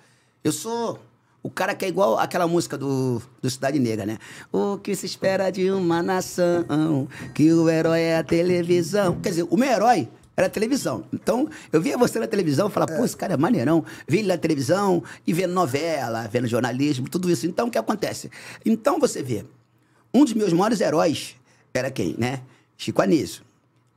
Eu 0.44 0.52
sou 0.52 1.00
o 1.42 1.50
cara 1.50 1.74
que 1.74 1.84
é 1.84 1.88
igual 1.88 2.16
aquela 2.16 2.46
música 2.46 2.78
do, 2.78 3.20
do 3.42 3.50
Cidade 3.50 3.80
Negra, 3.80 4.06
né? 4.06 4.16
O 4.52 4.78
que 4.78 4.94
se 4.94 5.06
espera 5.06 5.50
de 5.50 5.68
uma 5.72 6.00
nação, 6.04 7.08
que 7.34 7.52
o 7.52 7.68
herói 7.68 8.00
é 8.00 8.18
a 8.18 8.22
televisão. 8.22 9.20
Quer 9.20 9.30
dizer, 9.30 9.46
o 9.50 9.56
meu 9.56 9.68
herói 9.68 10.08
era 10.36 10.46
a 10.46 10.50
televisão. 10.50 11.04
Então, 11.12 11.48
eu 11.72 11.80
via 11.80 11.98
você 11.98 12.20
na 12.20 12.28
televisão 12.28 12.68
e 12.68 12.70
falava, 12.70 12.96
pô, 12.96 13.04
esse 13.04 13.16
cara 13.16 13.34
é 13.34 13.36
maneirão. 13.36 13.84
Vi 14.06 14.18
ele 14.18 14.28
na 14.28 14.38
televisão 14.38 15.02
e 15.26 15.32
vendo 15.32 15.52
novela, 15.52 16.28
vendo 16.28 16.46
jornalismo, 16.46 17.08
tudo 17.08 17.28
isso. 17.28 17.44
Então, 17.44 17.66
o 17.66 17.70
que 17.72 17.78
acontece? 17.78 18.30
Então, 18.64 19.00
você 19.00 19.20
vê, 19.20 19.44
um 20.14 20.24
dos 20.24 20.34
meus 20.34 20.52
maiores 20.52 20.80
heróis 20.80 21.34
era 21.74 21.90
quem, 21.90 22.14
né? 22.16 22.42
Chico 22.76 23.02
Anísio. 23.02 23.47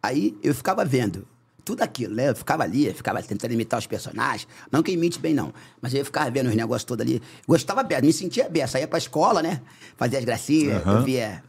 Aí 0.02 0.38
eu 0.44 0.54
ficava 0.56 0.84
vendo 0.86 1.28
tudo 1.64 1.84
aquilo, 1.84 2.16
né? 2.16 2.30
Eu 2.30 2.36
ficava 2.36 2.64
ali, 2.64 2.88
eu 2.88 2.94
ficava 2.94 3.22
tentando 3.22 3.54
imitar 3.54 3.80
os 3.80 3.86
personagens. 3.86 4.48
Não 4.72 4.82
que 4.82 4.92
imite 4.92 5.20
bem, 5.20 5.34
não. 5.34 5.54
Mas 5.82 5.94
eu 5.94 6.04
ficava 6.04 6.30
vendo 6.32 6.48
os 6.50 6.56
negócios 6.56 6.84
todos 6.84 7.06
ali. 7.06 7.22
Gostava 7.48 7.84
bem, 7.84 8.02
me 8.02 8.12
sentia 8.12 8.50
bem. 8.50 8.66
Saía 8.66 8.88
pra 8.88 8.98
escola, 8.98 9.44
né? 9.44 9.62
Fazia 9.96 10.18
as 10.20 10.26
gracinhas, 10.26 10.82
eu 10.86 11.04
via, 11.04 11.44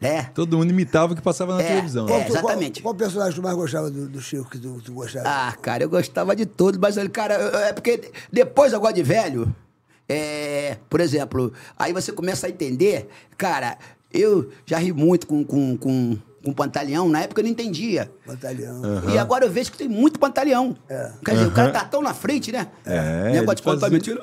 né? 0.00 0.24
Todo 0.34 0.58
mundo 0.58 0.70
imitava 0.70 1.14
o 1.14 1.16
que 1.16 1.22
passava 1.22 1.54
na 1.56 1.62
É, 1.62 1.66
televisão. 1.68 2.06
Qual, 2.06 2.20
é. 2.20 2.28
exatamente. 2.28 2.82
Qual, 2.82 2.94
qual 2.94 2.98
personagem 2.98 3.34
tu 3.34 3.42
mais 3.42 3.56
gostava 3.56 3.90
do, 3.90 4.06
do 4.06 4.20
Chico 4.20 4.50
que 4.50 4.58
tu, 4.58 4.82
tu 4.84 4.92
gostava? 4.92 5.26
Ah, 5.26 5.52
cara, 5.62 5.82
eu 5.82 5.88
gostava 5.88 6.36
de 6.36 6.44
tudo, 6.44 6.78
mas, 6.78 6.96
cara, 7.08 7.34
eu- 7.34 7.58
é 7.60 7.72
porque 7.72 8.10
depois 8.30 8.74
agora 8.74 8.92
de 8.92 9.02
velho, 9.02 9.54
é, 10.06 10.76
por 10.90 11.00
exemplo, 11.00 11.52
aí 11.78 11.92
você 11.92 12.12
começa 12.12 12.46
a 12.46 12.50
entender, 12.50 13.08
cara, 13.38 13.78
eu 14.12 14.50
já 14.66 14.76
ri 14.78 14.92
muito 14.92 15.26
com, 15.26 15.42
com, 15.42 15.76
com, 15.78 16.18
com 16.44 16.52
pantalhão, 16.52 17.08
na 17.08 17.22
época 17.22 17.40
eu 17.40 17.44
não 17.44 17.50
entendia. 17.50 18.10
Batalhão. 18.26 18.82
E 19.12 19.18
agora 19.18 19.46
eu 19.46 19.50
vejo 19.50 19.72
que 19.72 19.78
tem 19.78 19.88
muito 19.88 20.18
pantalhão. 20.18 20.76
É. 20.88 21.10
Quer 21.24 21.32
dizer, 21.32 21.46
o 21.46 21.50
cara 21.50 21.70
tá 21.70 21.84
tão 21.84 22.02
na 22.02 22.12
frente, 22.12 22.52
né? 22.52 22.68
É, 22.84 23.32
Negócio 23.32 23.56
de 23.56 23.62
contar 23.62 23.90
mentira. 23.90 24.20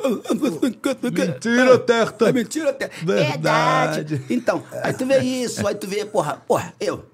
Mentira, 1.02 1.80
Terta. 1.80 2.30
É 2.30 2.32
mentira, 2.32 2.74
Terta. 2.74 2.96
Verdade. 3.06 4.16
Verdade. 4.16 4.26
Então, 4.30 4.64
aí 4.84 4.94
tu 4.94 5.06
vê 5.06 5.20
isso, 5.20 5.68
aí 5.68 5.76
tu 5.76 5.88
vê, 5.88 6.06
porra, 6.06 6.42
porra, 6.48 6.74
eu. 6.80 7.06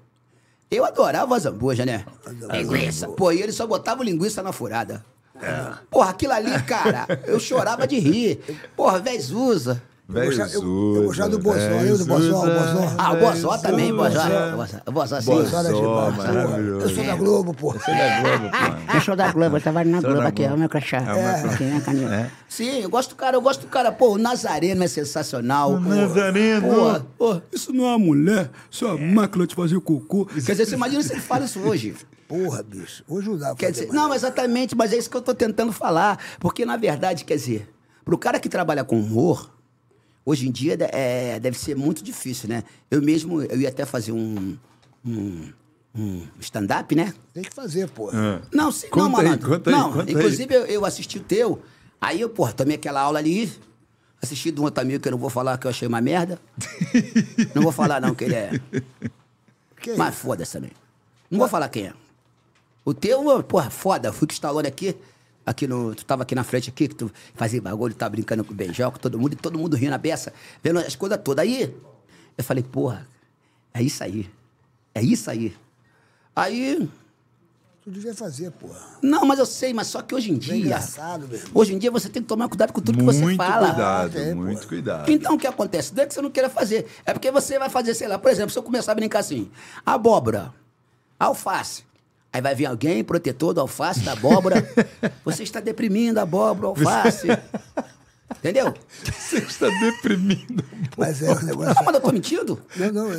Eu 0.70 0.84
adorava 0.84 1.34
a 1.34 1.38
zambuja, 1.38 1.86
né? 1.86 2.04
Linguiça. 2.52 3.08
Pô, 3.08 3.32
e 3.32 3.40
ele 3.40 3.52
só 3.52 3.66
botava 3.66 4.04
linguiça 4.04 4.42
na 4.42 4.52
furada. 4.52 5.02
Porra, 5.90 6.10
aquilo 6.10 6.32
ali, 6.32 6.62
cara, 6.64 7.06
eu 7.26 7.40
chorava 7.40 7.86
de 7.86 7.98
rir. 7.98 8.40
Porra, 8.76 8.98
Vezusa. 8.98 9.74
Eu 9.74 9.97
gostava, 10.08 10.50
eu, 10.52 10.94
eu 10.96 11.02
gostava 11.04 11.28
do 11.28 11.38
Bozó, 11.38 11.58
lembra 11.58 11.98
do 11.98 12.06
Bozó? 12.06 12.38
O 12.38 12.46
Bozó. 12.46 12.94
Ah, 12.96 13.12
o 13.12 13.16
Bozó 13.18 13.58
também, 13.58 13.94
Bozó. 13.94 14.20
O 14.86 14.92
Bozó, 14.92 15.20
sim. 15.20 15.30
Bozó 15.30 15.62
pô. 15.70 16.10
maravilhoso. 16.12 16.86
Eu 16.86 16.94
sou 16.94 17.04
da 17.04 17.16
Globo, 17.16 17.54
pô. 17.54 17.72
Você 17.72 17.90
é 17.90 17.94
da 17.94 18.20
Globo, 18.22 18.50
pô. 18.88 18.94
Eu 18.94 19.00
sou 19.02 19.16
da 19.16 19.32
Globo, 19.32 19.56
eu 19.56 19.60
trabalho 19.60 19.90
na 19.90 20.00
Sou 20.00 20.08
Globo 20.08 20.22
da 20.22 20.28
aqui, 20.28 20.42
Globo. 20.42 20.54
é 20.54 20.56
o 20.56 20.58
meu 20.60 20.68
crachá. 20.70 20.96
É 20.96 21.64
né, 21.64 21.82
Canil? 21.84 22.08
Sim, 22.48 22.80
eu 22.80 22.88
gosto 22.88 23.10
do 23.10 23.16
cara, 23.16 23.36
eu 23.36 23.42
gosto 23.42 23.60
do 23.60 23.66
cara. 23.66 23.92
Pô, 23.92 24.14
o 24.14 24.18
Nazareno 24.18 24.82
é 24.82 24.88
sensacional. 24.88 25.72
O 25.72 25.80
Nazareno. 25.80 27.04
Pô, 27.18 27.42
isso 27.52 27.70
não 27.74 27.84
é 27.84 27.88
uma 27.88 27.98
mulher, 27.98 28.50
isso 28.70 28.86
é 28.86 28.92
uma 28.92 29.22
máquina 29.22 29.46
de 29.46 29.54
fazer 29.54 29.78
cocô. 29.80 30.24
Quer 30.24 30.52
dizer, 30.52 30.64
você 30.66 30.74
imagina 30.74 31.02
se 31.02 31.12
ele 31.12 31.20
fala 31.20 31.44
isso 31.44 31.60
hoje. 31.60 31.94
Porra, 32.26 32.62
bicho. 32.62 33.02
Hoje 33.08 33.28
não 33.28 33.38
dá 33.38 33.54
Quer 33.54 33.72
dizer, 33.72 33.88
não, 33.90 34.12
exatamente, 34.14 34.74
mas 34.74 34.92
é 34.92 34.96
isso 34.96 35.08
que 35.10 35.16
eu 35.16 35.22
tô 35.22 35.34
tentando 35.34 35.72
falar. 35.72 36.18
Porque, 36.38 36.64
na 36.64 36.76
verdade, 36.76 37.24
quer 37.24 37.36
dizer, 37.36 37.68
pro 38.04 38.18
cara 38.18 38.38
que 38.38 38.50
trabalha 38.50 38.84
com 38.84 39.00
humor, 39.00 39.50
hoje 40.28 40.46
em 40.46 40.50
dia 40.52 40.76
é, 40.92 41.40
deve 41.40 41.58
ser 41.58 41.74
muito 41.74 42.04
difícil, 42.04 42.50
né? 42.50 42.62
Eu 42.90 43.00
mesmo, 43.00 43.40
eu 43.42 43.58
ia 43.58 43.70
até 43.70 43.86
fazer 43.86 44.12
um, 44.12 44.58
um, 45.02 45.52
um 45.96 46.26
stand-up, 46.38 46.94
né? 46.94 47.14
Tem 47.32 47.42
que 47.42 47.54
fazer, 47.54 47.88
pô. 47.88 48.10
Não, 48.52 48.70
sim, 48.70 48.88
Conta 48.88 49.08
não, 49.08 49.16
aí, 49.16 49.24
malandro. 49.24 49.48
conta 49.48 49.70
aí, 49.70 49.76
não, 49.76 49.92
conta 49.92 50.10
aí. 50.10 50.14
inclusive 50.14 50.54
eu, 50.54 50.66
eu 50.66 50.84
assisti 50.84 51.16
o 51.16 51.22
teu, 51.22 51.62
aí 51.98 52.20
eu, 52.20 52.28
porra, 52.28 52.52
tomei 52.52 52.76
aquela 52.76 53.00
aula 53.00 53.18
ali, 53.18 53.50
assisti 54.20 54.50
de 54.50 54.60
um 54.60 54.64
outro 54.64 54.82
amigo 54.82 55.00
que 55.00 55.08
eu 55.08 55.12
não 55.12 55.18
vou 55.18 55.30
falar 55.30 55.56
que 55.56 55.66
eu 55.66 55.70
achei 55.70 55.88
uma 55.88 56.02
merda. 56.02 56.38
não 57.56 57.62
vou 57.62 57.72
falar 57.72 57.98
não 57.98 58.14
que 58.14 58.24
ele 58.24 58.34
é. 58.34 58.60
Que 59.80 59.94
Mas 59.96 60.14
foda-se 60.14 60.52
também. 60.52 60.72
Não 61.30 61.38
vou 61.38 61.48
falar 61.48 61.70
quem 61.70 61.86
é. 61.86 61.94
O 62.84 62.92
teu, 62.92 63.42
porra, 63.44 63.70
foda. 63.70 64.12
Fui 64.12 64.26
o 64.28 64.32
Stallone 64.32 64.68
aqui, 64.68 64.94
aqui 65.48 65.66
no. 65.66 65.94
Tu 65.94 66.04
tava 66.04 66.22
aqui 66.22 66.34
na 66.34 66.44
frente 66.44 66.70
aqui, 66.70 66.88
que 66.88 66.94
tu 66.94 67.10
fazia 67.34 67.60
bagulho, 67.60 67.94
tava 67.94 68.10
brincando 68.10 68.44
com 68.44 68.52
o 68.52 68.56
beijão, 68.56 68.90
com 68.90 68.98
todo 68.98 69.18
mundo, 69.18 69.32
e 69.32 69.36
todo 69.36 69.58
mundo 69.58 69.76
rindo 69.76 69.90
na 69.90 69.98
beça, 69.98 70.32
vendo 70.62 70.78
as 70.78 70.94
coisas 70.96 71.18
todas. 71.22 71.42
Aí, 71.44 71.74
eu 72.36 72.44
falei, 72.44 72.62
porra, 72.62 73.06
é 73.74 73.82
isso 73.82 74.02
aí. 74.04 74.30
É 74.94 75.02
isso 75.02 75.30
aí. 75.30 75.56
Aí. 76.34 76.88
Tu 77.82 77.90
devia 77.92 78.14
fazer, 78.14 78.50
porra. 78.50 78.78
Não, 79.02 79.24
mas 79.24 79.38
eu 79.38 79.46
sei, 79.46 79.72
mas 79.72 79.86
só 79.86 80.02
que 80.02 80.14
hoje 80.14 80.30
em 80.30 80.34
É 80.36 80.38
dia. 80.38 80.56
engraçado, 80.56 81.26
meu 81.26 81.36
irmão. 81.38 81.50
Hoje 81.54 81.74
em 81.74 81.78
dia 81.78 81.90
você 81.90 82.08
tem 82.08 82.20
que 82.20 82.28
tomar 82.28 82.46
cuidado 82.48 82.72
com 82.72 82.80
tudo 82.82 82.98
que 82.98 83.04
você 83.04 83.20
Muito 83.22 83.36
fala. 83.38 83.68
cuidado, 83.68 84.18
É, 84.18 84.34
muito 84.34 84.68
cuidado. 84.68 85.10
Então 85.10 85.34
o 85.36 85.38
que 85.38 85.46
acontece? 85.46 85.94
Não 85.94 86.02
é 86.02 86.06
que 86.06 86.12
você 86.12 86.20
não 86.20 86.30
queira 86.30 86.50
fazer. 86.50 86.86
É 87.06 87.12
porque 87.14 87.30
você 87.30 87.58
vai 87.58 87.70
fazer, 87.70 87.94
sei 87.94 88.06
lá, 88.08 88.18
por 88.18 88.30
exemplo, 88.30 88.50
se 88.50 88.58
eu 88.58 88.62
começar 88.62 88.92
a 88.92 88.94
brincar 88.94 89.20
assim, 89.20 89.50
abóbora, 89.86 90.52
alface. 91.18 91.84
Aí 92.32 92.40
vai 92.42 92.54
vir 92.54 92.66
alguém, 92.66 93.02
protetor 93.02 93.54
do 93.54 93.60
alface, 93.60 94.00
da 94.00 94.12
abóbora. 94.12 94.66
Você 95.24 95.42
está 95.42 95.60
deprimindo 95.60 96.18
a 96.20 96.22
abóbora, 96.22 96.66
o 96.66 96.70
alface. 96.70 97.26
Entendeu? 98.38 98.74
Você 99.04 99.38
está 99.38 99.68
deprimido. 99.80 100.62
Mas 100.96 101.22
é 101.22 101.32
um 101.32 101.42
negócio. 101.42 101.74
Não, 101.74 101.84
mas 101.84 101.94
eu 101.94 102.00
tô 102.00 102.12
mentindo? 102.12 102.60
Não, 102.76 102.92
não, 102.92 103.12
é- 103.12 103.18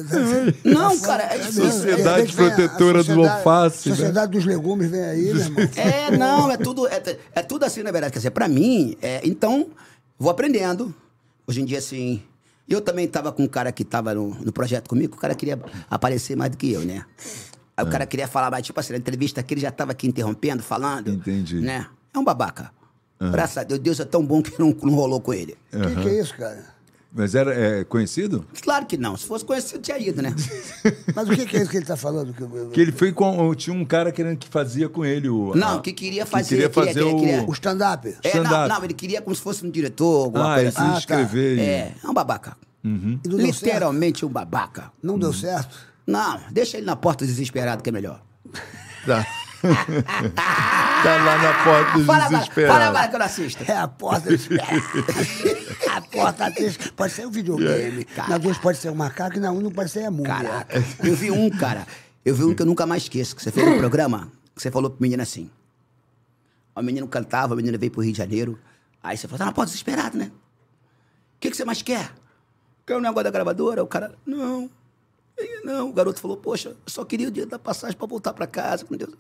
Não, 0.64 0.99
cara, 0.99 1.24
é 1.24 1.38
difícil. 1.39 1.72
Sociedade 1.72 2.34
Protetora 2.34 3.03
do 3.03 3.24
Alface, 3.26 3.89
né? 3.89 3.95
Sociedade 3.95 4.32
dos 4.32 4.45
legumes 4.45 4.89
vem 4.89 5.01
aí, 5.01 5.34
meu 5.34 5.38
irmão. 5.38 5.70
É, 5.76 6.16
não, 6.16 6.51
é 6.51 6.57
tudo, 6.57 6.88
é, 6.88 7.01
é 7.34 7.41
tudo 7.41 7.66
assim, 7.66 7.82
na 7.82 7.91
verdade. 7.91 8.14
Quer 8.14 8.20
dizer, 8.20 8.32
pra 8.32 8.47
mim, 8.47 8.95
é, 9.01 9.20
então, 9.24 9.68
vou 10.18 10.30
aprendendo. 10.30 10.93
Hoje 11.47 11.62
em 11.62 11.66
dia, 11.66 11.80
assim. 11.80 12.22
Eu 12.68 12.80
também 12.80 13.07
tava 13.07 13.32
com 13.32 13.41
um 13.43 13.47
cara 13.47 13.72
que 13.72 13.84
tava 13.84 14.14
no, 14.14 14.28
no 14.36 14.51
projeto 14.53 14.88
comigo, 14.88 15.16
o 15.16 15.20
cara 15.20 15.34
queria 15.34 15.60
aparecer 15.89 16.38
mais 16.38 16.51
do 16.51 16.57
que 16.57 16.72
eu, 16.72 16.82
né? 16.82 17.03
Aí 17.80 17.86
o 17.86 17.89
cara 17.89 18.05
queria 18.05 18.27
falar 18.27 18.51
mais, 18.51 18.65
tipo 18.65 18.80
assim, 18.80 18.93
na 18.93 18.99
entrevista 18.99 19.39
aqui, 19.41 19.53
ele 19.53 19.61
já 19.61 19.71
tava 19.71 19.91
aqui 19.91 20.07
interrompendo, 20.07 20.61
falando. 20.63 21.09
Entendi. 21.11 21.61
Né? 21.61 21.86
É 22.13 22.19
um 22.19 22.23
babaca. 22.23 22.71
Graças 23.19 23.57
a 23.57 23.63
Deus, 23.63 23.80
Deus 23.80 23.99
é 23.99 24.05
tão 24.05 24.25
bom 24.25 24.41
que 24.41 24.57
não, 24.59 24.75
não 24.82 24.93
rolou 24.93 25.19
com 25.19 25.34
ele. 25.34 25.57
O 25.73 25.80
que, 25.82 25.95
que 26.03 26.09
é 26.09 26.19
isso, 26.21 26.36
cara? 26.38 26.63
Mas 27.11 27.34
era 27.34 27.51
é, 27.53 27.84
conhecido? 27.84 28.45
Claro 28.61 28.86
que 28.86 28.95
não. 28.95 29.17
Se 29.17 29.25
fosse 29.25 29.43
conhecido, 29.43 29.82
tinha 29.82 29.97
ido, 29.97 30.21
né? 30.21 30.34
Mas 31.15 31.27
o 31.27 31.32
que, 31.34 31.43
que 31.47 31.57
é 31.57 31.61
isso 31.63 31.71
que 31.71 31.77
ele 31.77 31.86
tá 31.86 31.97
falando? 31.97 32.32
Que 32.34 32.71
Que 32.71 32.82
ele 32.82 32.91
foi 32.91 33.11
com. 33.11 33.53
Tinha 33.55 33.75
um 33.75 33.84
cara 33.84 34.11
querendo 34.11 34.38
que 34.38 34.47
fazia 34.47 34.88
com 34.88 35.03
ele 35.03 35.27
o. 35.27 35.53
Não, 35.55 35.80
a- 35.80 35.82
que 35.82 35.91
queria 35.91 36.23
fazer. 36.25 36.49
queria 36.49 36.69
queria- 36.69 36.86
fazer 36.93 36.99
queria- 37.03 37.15
o. 37.15 37.19
queria- 37.19 37.45
O 37.49 37.51
stand-up. 37.53 38.07
É, 38.07 38.36
não, 38.38 38.43
stand-up. 38.43 38.69
não, 38.69 38.84
ele 38.86 38.93
queria 38.93 39.21
como 39.23 39.36
se 39.36 39.41
fosse 39.41 39.65
um 39.65 39.71
diretor, 39.71 40.25
alguma 40.25 40.53
Ah, 40.53 40.55
coisa 40.61 40.80
assim. 40.84 40.97
escrever. 40.99 41.57
e- 41.57 41.61
É, 41.61 41.95
é 42.03 42.07
um 42.07 42.13
babaca. 42.13 42.55
Não 42.84 43.19
certo? 43.23 43.65
Literalmente 43.65 44.23
um 44.25 44.30
babaca. 44.30 44.91
Não 45.01 45.17
deu 45.17 45.34
certo? 45.34 45.75
Não, 46.10 46.39
deixa 46.49 46.78
ele 46.78 46.88
na 46.88 46.95
porta 46.95 47.24
desesperado, 47.24 47.84
que 47.84 47.89
é 47.89 47.91
melhor. 47.91 48.20
Tá. 49.05 49.28
tá 51.03 51.16
lá 51.18 51.38
na 51.38 51.64
porta 51.64 51.97
dos 51.97 52.05
Fala 52.07 52.26
agora, 52.26 52.39
desesperados. 52.39 52.76
fala 52.76 52.89
agora 52.89 53.07
que 53.07 53.16
eu 53.16 53.20
não 53.20 53.26
assisto. 53.28 53.64
É 53.72 53.78
a 53.78 53.88
porta. 53.88 54.30
a 55.91 56.01
porta 56.01 56.51
três 56.51 56.78
pode 56.78 57.14
ser 57.14 57.28
um 57.28 57.30
videogame. 57.30 58.07
Na 58.28 58.39
duas 58.39 58.57
pode 58.57 58.80
ser 58.80 58.89
um 58.89 58.95
macaco 58.95 59.38
e 59.38 59.39
na 59.39 59.51
um 59.51 59.62
não 59.62 59.70
pode 59.70 59.91
ser 59.91 60.05
a 60.05 60.12
múmia. 60.12 60.34
Caraca, 60.34 60.84
eu 61.03 61.16
vi 61.16 61.30
um, 61.30 61.47
cara. 61.51 61.86
Eu 62.26 62.34
vi 62.34 62.43
um 62.43 62.55
que 62.55 62.64
eu 62.64 62.66
nunca 62.66 62.88
mais 62.88 63.03
esqueço, 63.03 63.36
que 63.36 63.43
você 63.43 63.51
fez 63.51 63.68
no 63.68 63.78
programa, 63.78 64.32
que 64.55 64.62
você 64.62 64.72
falou 64.72 64.89
pro 64.89 65.01
menino 65.01 65.22
assim. 65.22 65.49
O 66.76 66.82
menino 66.82 67.07
cantava, 67.07 67.53
o 67.53 67.57
menino 67.57 67.78
veio 67.78 67.91
pro 67.91 68.01
Rio 68.01 68.14
de 68.14 68.18
Janeiro. 68.18 68.57
Aí 69.03 69.16
você 69.16 69.28
falou, 69.28 69.38
tá 69.38 69.45
na 69.45 69.51
porta 69.51 69.70
desesperado, 69.70 70.18
né? 70.18 70.32
O 71.36 71.39
que, 71.39 71.51
que 71.51 71.55
você 71.55 71.66
mais 71.66 71.84
quer? 71.84 72.12
Quer 72.88 72.95
o 72.95 72.99
negócio 73.01 73.26
da 73.26 73.32
gravadora? 73.32 73.84
O 73.84 73.88
cara, 73.88 74.16
não. 74.26 74.70
Ele, 75.40 75.62
Não, 75.64 75.90
o 75.90 75.94
garoto 75.94 76.20
falou, 76.20 76.38
poxa, 76.38 76.70
eu 76.70 76.76
só 76.88 77.04
queria 77.06 77.28
o 77.28 77.32
dia 77.32 77.46
da 77.46 77.58
passagem 77.60 77.96
pra 77.98 78.08
voltar 78.08 78.34
pra 78.34 78.46
casa, 78.48 78.86
com 78.86 78.96
Deus. 78.96 79.14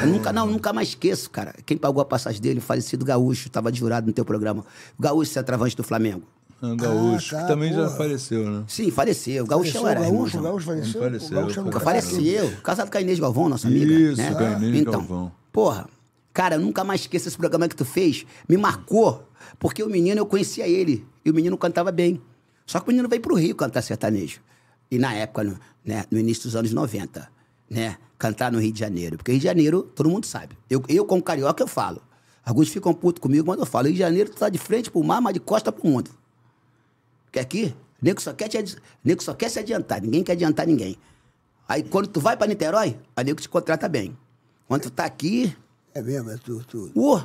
Eu 0.00 0.06
nunca, 0.06 0.32
não, 0.32 0.46
nunca 0.46 0.72
mais 0.72 0.88
esqueço, 0.88 1.30
cara. 1.30 1.54
Quem 1.64 1.76
pagou 1.76 2.02
a 2.02 2.04
passagem 2.04 2.40
dele, 2.40 2.58
o 2.58 2.62
falecido 2.62 3.04
Gaúcho, 3.04 3.48
tava 3.48 3.72
de 3.72 3.78
jurado 3.78 4.06
no 4.06 4.12
teu 4.12 4.24
programa. 4.24 4.64
O 4.98 5.02
Gaúcho, 5.02 5.32
centroavante 5.32 5.74
do 5.76 5.82
Flamengo. 5.82 6.22
Um 6.60 6.76
gaúcho, 6.76 7.36
Ah, 7.36 7.38
tá, 7.38 7.44
que 7.46 7.52
também 7.52 7.72
já 7.72 7.84
porra. 7.84 7.96
faleceu, 7.96 8.50
né? 8.50 8.64
Sim, 8.66 8.90
faleceu. 8.90 9.44
O 9.44 9.46
Gaúcho 9.46 9.70
Faleceu, 9.70 9.88
era 9.88 10.00
o 10.00 10.04
irmão, 10.04 10.18
gaúcho, 10.22 10.38
o 10.38 10.42
gaúcho 10.42 10.66
faleceu. 10.66 11.00
Faleceu, 11.00 11.28
o 11.38 11.40
gaúcho 11.40 11.62
Nunca 11.62 11.80
faleceu. 11.80 12.10
faleceu. 12.16 12.56
Casado 12.62 12.90
com 12.90 12.98
a 12.98 13.00
Inês 13.00 13.20
Galvão, 13.20 13.48
nossa 13.48 13.68
amiga. 13.68 13.92
Isso, 13.92 14.16
né? 14.20 14.34
com 14.34 14.44
a 14.44 14.50
Inês 14.54 14.80
então, 14.80 14.92
Galvão. 14.94 15.32
Porra, 15.52 15.88
cara, 16.34 16.56
eu 16.56 16.60
nunca 16.60 16.82
mais 16.82 17.02
esqueço 17.02 17.28
esse 17.28 17.36
programa 17.38 17.68
que 17.68 17.76
tu 17.76 17.84
fez. 17.84 18.26
Me 18.48 18.56
marcou. 18.56 19.24
Porque 19.58 19.84
o 19.84 19.88
menino, 19.88 20.20
eu 20.20 20.26
conhecia 20.26 20.66
ele. 20.66 21.06
E 21.24 21.30
o 21.30 21.34
menino 21.34 21.56
cantava 21.56 21.92
bem. 21.92 22.20
Só 22.66 22.80
que 22.80 22.86
o 22.86 22.88
menino 22.88 23.08
veio 23.08 23.22
pro 23.22 23.36
Rio 23.36 23.54
cantar 23.54 23.80
sertanejo. 23.80 24.40
E 24.90 24.98
na 24.98 25.14
época, 25.14 25.44
no, 25.44 25.58
né, 25.84 26.04
no 26.10 26.18
início 26.18 26.44
dos 26.44 26.56
anos 26.56 26.72
90, 26.72 27.30
né? 27.68 27.96
Cantar 28.18 28.50
no 28.50 28.58
Rio 28.58 28.72
de 28.72 28.80
Janeiro. 28.80 29.16
Porque 29.16 29.30
Rio 29.32 29.40
de 29.40 29.46
Janeiro, 29.46 29.82
todo 29.82 30.08
mundo 30.10 30.26
sabe. 30.26 30.58
Eu, 30.68 30.82
eu 30.88 31.04
como 31.04 31.22
carioca, 31.22 31.62
eu 31.62 31.68
falo. 31.68 32.02
Alguns 32.44 32.68
ficam 32.68 32.92
putos 32.94 33.20
comigo, 33.20 33.46
mas 33.46 33.58
eu 33.58 33.66
falo. 33.66 33.86
Rio 33.86 33.94
de 33.94 34.00
Janeiro, 34.00 34.30
tu 34.30 34.36
tá 34.36 34.48
de 34.48 34.58
frente 34.58 34.90
pro 34.90 35.02
mar, 35.04 35.20
mas 35.20 35.34
de 35.34 35.40
costa 35.40 35.70
pro 35.70 35.86
mundo. 35.86 36.10
Porque 37.26 37.38
aqui, 37.38 37.74
nego 38.00 38.20
só 38.20 38.32
quer, 38.32 38.48
te, 38.48 38.76
nego 39.04 39.22
só 39.22 39.34
quer 39.34 39.50
se 39.50 39.58
adiantar, 39.58 40.00
ninguém 40.00 40.24
quer 40.24 40.32
adiantar 40.32 40.66
ninguém. 40.66 40.96
Aí 41.68 41.82
quando 41.82 42.08
tu 42.08 42.20
vai 42.20 42.36
pra 42.36 42.46
Niterói, 42.46 42.98
a 43.14 43.22
nego 43.22 43.40
te 43.40 43.48
contrata 43.48 43.86
bem. 43.88 44.16
Quando 44.66 44.82
tu 44.82 44.90
tá 44.90 45.04
aqui, 45.04 45.54
É 45.94 46.00
mesmo, 46.00 46.30
é 46.30 46.38
tu. 46.38 46.64
tu. 46.64 46.90
ô, 46.94 47.20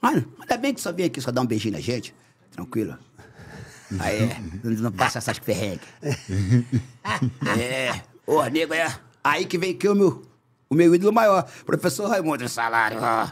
mano, 0.00 0.30
ainda 0.38 0.56
bem 0.58 0.74
que 0.74 0.80
só 0.80 0.92
vem 0.92 1.06
aqui 1.06 1.20
só 1.20 1.30
dar 1.30 1.40
um 1.40 1.46
beijinho 1.46 1.72
na 1.72 1.80
gente, 1.80 2.14
tranquilo. 2.50 2.98
Aí, 3.98 4.28
não, 4.62 4.70
não 4.72 4.92
passa 4.92 5.18
essas 5.18 5.38
perrengues. 5.38 5.86
é, 7.58 8.00
ô, 8.26 8.44
nego, 8.44 8.74
é. 8.74 8.94
Aí 9.22 9.46
que 9.46 9.58
vem 9.58 9.72
aqui 9.72 9.88
o 9.88 9.94
meu, 9.94 10.22
o 10.68 10.74
meu 10.74 10.94
ídolo 10.94 11.12
maior, 11.12 11.48
professor 11.64 12.08
Raimundo 12.08 12.48
Salário, 12.48 12.98
ó. 13.00 13.28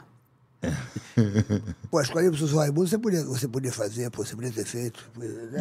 Pô, 1.91 2.01
escolhi 2.01 2.31
pro 2.31 2.49
seu 2.49 2.57
Raimundo, 2.57 2.89
você 2.89 2.99
podia, 2.99 3.25
você 3.25 3.49
podia 3.49 3.73
fazer, 3.73 4.11
pô, 4.11 4.25
você 4.25 4.35
podia 4.35 4.51
ter 4.51 4.65
feito. 4.65 5.11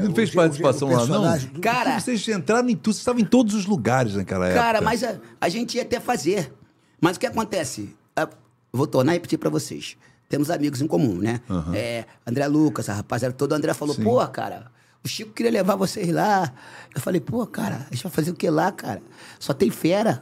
Não 0.03 0.13
fez 0.13 0.31
participação 0.31 0.89
lá, 0.89 1.05
não? 1.05 1.61
Cara, 1.61 1.99
vocês 1.99 2.27
entraram 2.27 2.69
em 2.69 2.75
tudo, 2.75 2.93
vocês 2.93 3.01
estavam 3.01 3.21
em 3.21 3.25
todos 3.25 3.53
os 3.53 3.65
lugares 3.65 4.15
naquela 4.15 4.47
época. 4.47 4.61
Cara, 4.61 4.81
mas 4.81 5.03
a, 5.03 5.17
a 5.39 5.49
gente 5.49 5.75
ia 5.75 5.83
até 5.83 5.99
fazer. 5.99 6.51
Mas 6.99 7.17
o 7.17 7.19
que 7.19 7.25
acontece? 7.25 7.95
Ah, 8.15 8.27
vou 8.73 8.87
tornar 8.87 9.13
e 9.13 9.15
repetir 9.15 9.37
pra 9.37 9.49
vocês. 9.49 9.95
Temos 10.27 10.49
amigos 10.49 10.81
em 10.81 10.87
comum, 10.87 11.17
né? 11.17 11.39
É, 11.73 12.05
André 12.25 12.47
Lucas, 12.47 12.89
a 12.89 12.93
rapaziada 12.95 13.33
toda. 13.33 13.53
O 13.53 13.57
André 13.57 13.73
falou, 13.73 13.95
pô, 13.95 14.25
cara, 14.27 14.71
o 15.05 15.07
Chico 15.07 15.31
queria 15.31 15.51
levar 15.51 15.75
vocês 15.75 16.09
lá. 16.11 16.51
Eu 16.93 16.99
falei, 16.99 17.21
pô, 17.21 17.45
cara, 17.45 17.85
a 17.89 17.93
gente 17.93 18.03
vai 18.03 18.11
fazer 18.11 18.31
o 18.31 18.35
que 18.35 18.49
lá, 18.49 18.71
cara? 18.71 19.01
Só 19.39 19.53
tem 19.53 19.69
fera. 19.69 20.21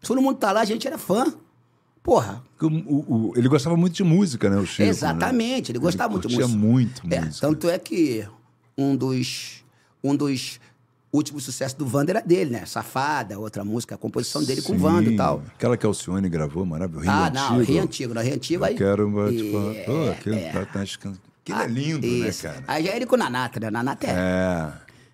Todo 0.00 0.20
mundo 0.20 0.36
tá 0.38 0.50
lá, 0.50 0.62
a 0.62 0.64
gente 0.64 0.86
era 0.86 0.98
fã. 0.98 1.32
Porra, 2.02 2.42
O- 2.60 2.66
o- 2.66 3.28
o- 3.30 3.32
ele 3.36 3.46
gostava 3.48 3.76
muito 3.76 3.94
de 3.94 4.02
música, 4.02 4.50
né, 4.50 4.56
o 4.56 4.66
Chico? 4.66 4.82
Exatamente, 4.88 5.70
ele 5.70 5.78
gostava 5.78 6.10
muito 6.10 6.26
de 6.26 6.34
música. 6.36 6.56
muito 6.58 7.02
É, 7.08 7.20
música. 7.20 7.46
tanto 7.46 7.68
é 7.70 7.78
que 7.78 8.26
um 8.76 8.96
dos, 8.96 9.62
um 10.02 10.16
dos 10.16 10.58
últimos 11.12 11.44
sucessos 11.44 11.74
do 11.78 11.88
Wanda 11.96 12.10
era 12.12 12.20
dele, 12.20 12.50
né? 12.50 12.64
Safada, 12.66 13.38
outra 13.38 13.62
música, 13.64 13.94
a 13.94 13.98
composição 13.98 14.42
dele 14.42 14.62
com 14.62 14.72
o 14.72 14.82
Wanda 14.82 15.04
e 15.08 15.10
Sim, 15.10 15.16
tal. 15.16 15.42
Aquela 15.54 15.76
que 15.76 15.86
a 15.86 15.88
Alcione 15.88 16.28
gravou, 16.28 16.64
maravilhoso. 16.66 17.08
ah, 17.08 17.26
Rio 17.28 17.34
não, 17.34 17.54
Antigo. 17.58 17.72
Rio 17.72 17.82
Antigo, 17.82 18.14
não, 18.14 18.22
Rio 18.22 18.34
Antigo 18.34 18.64
aí. 18.64 18.72
Eu 18.72 18.78
quero... 18.78 19.30
E- 19.30 19.36
tipo, 19.36 19.58
pô, 19.84 20.10
aquilo 20.10 20.36
tá- 20.52 20.66
tá 20.66 20.82
escan- 21.44 21.60
Aquilo 21.60 21.60
é 21.62 21.66
lindo, 21.66 22.06
né, 22.06 22.28
isso. 22.28 22.42
cara? 22.42 22.64
Aí 22.66 22.84
já 22.84 22.92
é 22.92 22.96
ele 22.96 23.06
com 23.06 23.14
a 23.14 23.18
Nanata, 23.18 23.60
né? 23.60 23.70
Nanata 23.70 24.06
é, 24.06 24.10
É. 24.10 24.72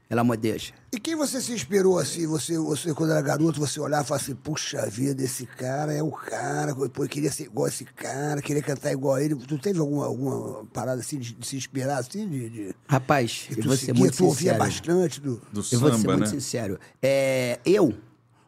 pelo 0.09 0.21
amor 0.21 0.37
de 0.37 0.51
Deus. 0.51 0.73
E 0.91 0.99
quem 0.99 1.15
você 1.15 1.39
se 1.41 1.53
inspirou 1.53 1.99
assim? 1.99 2.27
Você, 2.27 2.57
você 2.59 2.95
quando 2.95 3.11
era 3.11 3.21
garoto, 3.21 3.61
você 3.61 3.79
olhava 3.79 4.05
e 4.05 4.07
falava 4.09 4.25
assim: 4.25 4.35
puxa 4.35 4.87
vida, 4.87 5.23
esse 5.23 5.45
cara 5.45 5.93
é 5.93 6.03
o 6.03 6.11
cara, 6.11 6.75
pô, 6.75 7.05
eu 7.05 7.09
queria 7.09 7.31
ser 7.31 7.45
igual 7.45 7.67
a 7.67 7.69
esse 7.69 7.85
cara, 7.85 8.41
queria 8.41 8.63
cantar 8.63 8.91
igual 8.93 9.17
a 9.17 9.23
ele. 9.23 9.35
Tu 9.37 9.59
teve 9.59 9.79
alguma, 9.81 10.07
alguma 10.07 10.65
parada 10.73 11.01
assim 11.01 11.19
de, 11.19 11.35
de 11.35 11.47
se 11.47 11.57
inspirar 11.57 11.99
assim? 11.99 12.27
De, 12.27 12.49
de... 12.49 12.75
Rapaz, 12.89 13.45
que 13.49 13.53
eu 13.61 13.63
tu 13.63 13.69
vou 13.69 13.77
ser 13.77 13.87
seguia, 13.87 14.01
muito 14.01 14.17
tu 14.17 14.25
ouvia 14.25 14.53
sincero. 14.55 14.59
bastante 14.59 15.21
do. 15.21 15.43
Do 15.53 15.65
Eu 15.71 15.79
vou 15.79 15.91
ser 15.91 15.97
samba, 15.99 16.13
muito 16.17 16.21
né? 16.21 16.27
sincero. 16.27 16.79
É, 17.03 17.59
eu 17.67 17.95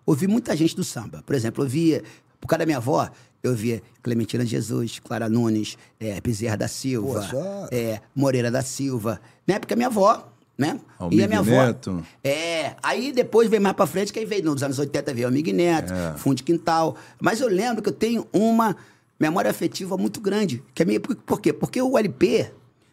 ouvi 0.07 0.27
muita 0.27 0.57
gente 0.57 0.75
do 0.75 0.83
samba. 0.83 1.23
Por 1.27 1.35
exemplo, 1.35 1.63
eu 1.65 1.69
via, 1.69 2.03
por 2.41 2.49
causa 2.49 2.61
da 2.61 2.67
minha 2.67 2.79
avó, 2.79 3.11
eu 3.43 3.55
via 3.55 3.83
Clementina 4.03 4.45
Jesus, 4.45 4.99
Clara 4.99 5.29
Nunes, 5.29 5.77
é, 5.99 6.21
Bezerra 6.21 6.57
da 6.57 6.69
Silva, 6.69 7.21
Pô, 7.21 7.27
só- 7.27 7.69
é, 7.71 8.01
Moreira 8.15 8.51
da 8.51 8.63
Silva. 8.63 9.21
Na 9.47 9.55
época, 9.55 9.75
minha 9.77 9.89
avó, 9.89 10.29
né? 10.59 10.79
E 11.11 11.23
a 11.23 11.27
minha 11.29 11.43
Neto. 11.43 11.91
avó. 11.91 12.03
É, 12.23 12.75
aí 12.83 13.13
depois 13.13 13.49
veio 13.49 13.63
mais 13.63 13.75
pra 13.75 13.87
frente, 13.87 14.13
que 14.13 14.19
aí 14.19 14.25
veio 14.27 14.45
nos 14.45 14.63
anos 14.63 14.79
80, 14.79 15.15
veio 15.15 15.27
o 15.27 15.31
Amigo 15.31 15.51
Neto, 15.53 15.93
É. 15.93 16.15
Fundo 16.19 16.37
de 16.37 16.43
Quintal. 16.43 16.97
Mas 17.21 17.41
eu 17.41 17.49
lembro 17.49 17.83
que 17.83 17.89
eu 17.89 17.95
tenho 17.95 18.27
uma 18.33 18.77
memória 19.19 19.51
afetiva 19.51 19.97
muito 19.97 20.21
grande. 20.21 20.63
Que 20.75 20.83
é 20.83 20.85
minha, 20.85 21.01
por 21.01 21.41
quê? 21.41 21.53
Porque 21.53 21.81
o 21.81 21.97
LP, 21.97 22.51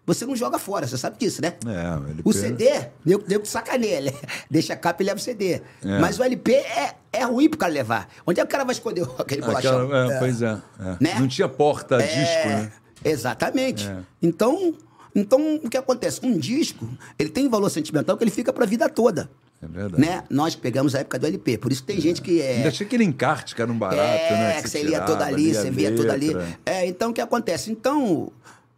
você 0.07 0.25
não 0.25 0.37
joga 0.37 0.57
fora, 0.57 0.87
você 0.87 0.97
sabe 0.97 1.17
disso, 1.19 1.41
né? 1.41 1.53
É, 1.65 1.99
o 1.99 2.05
LP. 2.05 2.21
O 2.23 2.31
CD, 2.31 2.87
nego, 3.05 3.25
nego 3.27 3.45
sacaneia, 3.45 3.97
ele 3.97 4.13
deixa 4.49 4.71
a 4.71 4.77
capa 4.77 5.03
e 5.03 5.05
leva 5.05 5.19
o 5.19 5.21
CD. 5.21 5.61
É. 5.83 5.99
Mas 5.99 6.17
o 6.17 6.23
LP 6.23 6.53
é, 6.53 6.95
é 7.11 7.25
ruim 7.25 7.49
pro 7.49 7.59
cara 7.59 7.73
levar. 7.73 8.07
Onde 8.25 8.39
é 8.39 8.43
que 8.43 8.47
o 8.47 8.51
cara 8.51 8.63
vai 8.63 8.73
esconder 8.73 9.05
aquele 9.19 9.41
bolachão? 9.41 9.83
Aquela, 9.83 10.13
é, 10.13 10.19
Pois 10.19 10.41
é. 10.41 10.57
é. 10.79 10.97
Né? 11.01 11.19
Não 11.19 11.27
tinha 11.27 11.49
porta 11.49 12.01
É, 12.01 12.07
disco, 12.07 12.47
né? 12.47 12.71
Exatamente. 13.03 13.85
É. 13.85 13.97
Então, 14.23 14.73
então, 15.13 15.55
o 15.61 15.69
que 15.69 15.75
acontece? 15.75 16.21
Um 16.23 16.37
disco, 16.37 16.87
ele 17.19 17.29
tem 17.29 17.45
um 17.45 17.49
valor 17.49 17.69
sentimental 17.69 18.15
que 18.15 18.23
ele 18.23 18.31
fica 18.31 18.53
pra 18.53 18.65
vida 18.65 18.87
toda. 18.87 19.29
É 19.61 19.67
verdade. 19.67 20.01
Né? 20.01 20.23
Nós 20.29 20.55
que 20.55 20.61
pegamos 20.61 20.95
a 20.95 20.99
época 20.99 21.19
do 21.19 21.27
LP. 21.27 21.57
Por 21.57 21.69
isso 21.69 21.81
que 21.81 21.87
tem 21.87 21.99
gente 21.99 22.21
que 22.21 22.41
é... 22.41 22.57
Ainda 22.57 22.71
tinha 22.71 22.87
aquele 22.87 23.03
encarte 23.03 23.55
que 23.55 23.61
era 23.61 23.69
um 23.69 23.77
barato, 23.77 23.99
é, 23.99 24.31
né? 24.31 24.61
que 24.61 24.69
você 24.69 24.83
lia 24.83 25.01
toda 25.01 25.25
ali, 25.25 25.53
você 25.53 25.69
via 25.69 25.93
toda 25.93 26.13
ali. 26.13 26.33
É, 26.65 26.85
então 26.85 27.09
o 27.09 27.13
que 27.13 27.19
acontece? 27.19 27.71
Então, 27.71 28.31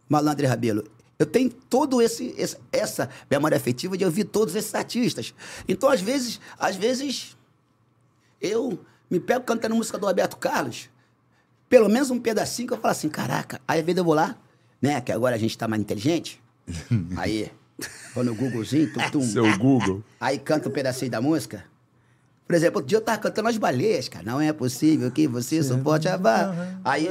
Malandro 0.08 0.44
e 0.44 0.48
Rabelo, 0.48 0.82
eu 1.20 1.26
tenho 1.26 1.50
todo 1.50 2.00
esse, 2.02 2.34
esse- 2.36 2.56
essa 2.72 3.08
memória 3.30 3.56
afetiva 3.56 3.96
de 3.96 4.04
ouvir 4.04 4.24
todos 4.24 4.54
esses 4.56 4.74
artistas. 4.74 5.32
Então, 5.68 5.88
às 5.88 6.00
vezes, 6.00 6.40
às 6.58 6.74
vezes, 6.76 7.36
eu 8.40 8.80
me 9.10 9.20
pego 9.20 9.44
cantando 9.44 9.74
música 9.74 9.98
do 9.98 10.06
Roberto 10.06 10.36
Carlos, 10.38 10.88
pelo 11.68 11.88
menos 11.88 12.10
um 12.10 12.18
pedacinho 12.18 12.68
que 12.68 12.74
eu 12.74 12.78
falo 12.78 12.92
assim, 12.92 13.08
caraca, 13.08 13.60
aí 13.68 13.80
às 13.80 13.84
vezes 13.86 13.98
eu 13.98 14.04
vou 14.04 14.14
lá, 14.14 14.36
né? 14.80 15.00
Que 15.00 15.12
agora 15.12 15.36
a 15.36 15.38
gente 15.38 15.56
tá 15.56 15.68
mais 15.68 15.80
inteligente. 15.82 16.42
Aí, 17.16 17.50
vou 18.14 18.22
no 18.24 18.34
Googlezinho, 18.34 18.92
tum, 18.92 19.10
tum, 19.10 19.20
Seu 19.22 19.58
Google. 19.58 20.02
Aí 20.20 20.38
canta 20.38 20.68
um 20.68 20.72
pedacinho 20.72 21.10
da 21.10 21.20
música. 21.20 21.64
Por 22.50 22.56
exemplo, 22.56 22.78
outro 22.78 22.88
dia 22.88 22.98
eu 22.98 23.00
tava 23.00 23.16
cantando 23.18 23.48
as 23.48 23.56
baleias, 23.56 24.08
cara. 24.08 24.24
Não 24.24 24.40
é 24.40 24.52
possível 24.52 25.08
que 25.12 25.28
você 25.28 25.62
suporte 25.62 26.08
a 26.08 26.18
barra. 26.18 26.80
Aí, 26.84 27.06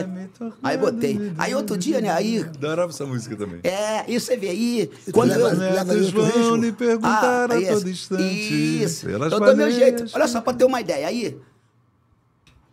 aí 0.62 0.78
botei. 0.78 1.18
Aí 1.38 1.56
outro 1.56 1.78
dia, 1.78 2.02
né? 2.02 2.10
Aí. 2.10 2.40
Adorava 2.42 2.92
essa 2.92 3.06
música 3.06 3.38
também. 3.38 3.62
É, 3.64 4.04
isso 4.12 4.26
você 4.26 4.36
vê 4.36 4.50
aí. 4.50 4.92
Quando 5.14 5.32
eu. 5.32 5.48
ritmo? 5.48 6.24
vão 6.24 6.56
lhe 6.58 6.74
perguntar 6.74 7.50
Ah, 7.50 7.54
a 7.54 7.58
isso. 7.58 7.72
todo 7.72 7.90
instante. 7.90 8.84
Isso. 8.84 9.06
pelas 9.06 9.32
Eu 9.32 9.40
dou 9.40 9.56
meu 9.56 9.72
jeito. 9.72 10.08
Olha 10.14 10.28
só, 10.28 10.42
pra 10.42 10.52
ter 10.52 10.66
uma 10.66 10.82
ideia. 10.82 11.08
Aí, 11.08 11.40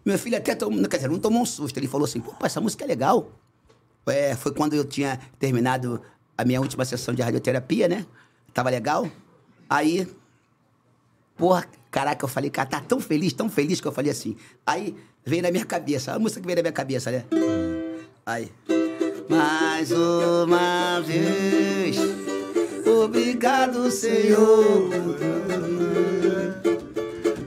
meu 0.04 0.18
filho 0.18 0.36
até 0.36 0.56
tomou, 0.56 0.88
quer 0.88 0.96
dizer, 0.96 1.08
não 1.08 1.20
tomou 1.20 1.42
um 1.42 1.46
susto. 1.46 1.78
Ele 1.78 1.86
falou 1.86 2.04
assim, 2.04 2.18
pô, 2.18 2.34
essa 2.42 2.60
música 2.60 2.82
é 2.82 2.88
legal. 2.88 3.30
É, 4.06 4.34
foi 4.34 4.50
quando 4.52 4.74
eu 4.74 4.84
tinha 4.84 5.20
terminado 5.38 6.02
a 6.36 6.44
minha 6.44 6.60
última 6.60 6.84
sessão 6.84 7.14
de 7.14 7.22
radioterapia, 7.22 7.86
né? 7.86 8.04
Tava 8.52 8.70
legal. 8.70 9.08
Aí, 9.70 10.08
porra, 11.36 11.66
caraca, 11.90 12.24
eu 12.24 12.28
falei, 12.28 12.50
cara, 12.50 12.68
tá 12.68 12.80
tão 12.80 13.00
feliz, 13.00 13.32
tão 13.32 13.48
feliz 13.48 13.80
que 13.80 13.86
eu 13.86 13.92
falei 13.92 14.10
assim. 14.10 14.36
Aí 14.64 14.94
veio 15.24 15.42
na 15.42 15.50
minha 15.50 15.64
cabeça, 15.64 16.12
a 16.12 16.18
música 16.18 16.40
que 16.40 16.46
veio 16.46 16.56
na 16.56 16.62
minha 16.62 16.72
cabeça, 16.72 17.10
né? 17.10 17.24
Aí. 18.24 18.50
Mais 19.28 19.90
uma 19.90 21.00
vez, 21.00 21.96
obrigado, 22.86 23.90
Senhor. 23.90 24.90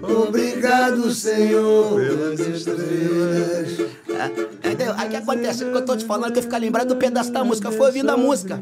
Obrigado, 0.01 1.11
Senhor. 1.11 1.95
Pelas 1.95 2.39
estrelas. 2.39 3.79
É, 4.09 4.69
Entendeu? 4.69 4.93
Aí 4.97 5.07
o 5.07 5.09
que 5.09 5.15
acontece? 5.15 5.63
O 5.63 5.71
que 5.71 5.77
eu 5.77 5.85
tô 5.85 5.95
te 5.95 6.05
falando 6.05 6.29
é 6.29 6.33
que 6.33 6.39
eu 6.39 6.43
ficar 6.43 6.57
lembrado 6.57 6.89
do 6.89 6.95
pedaço 6.97 7.31
da 7.31 7.43
música. 7.43 7.71
Foi 7.71 7.87
ouvindo 7.87 8.09
a 8.09 8.17
música. 8.17 8.61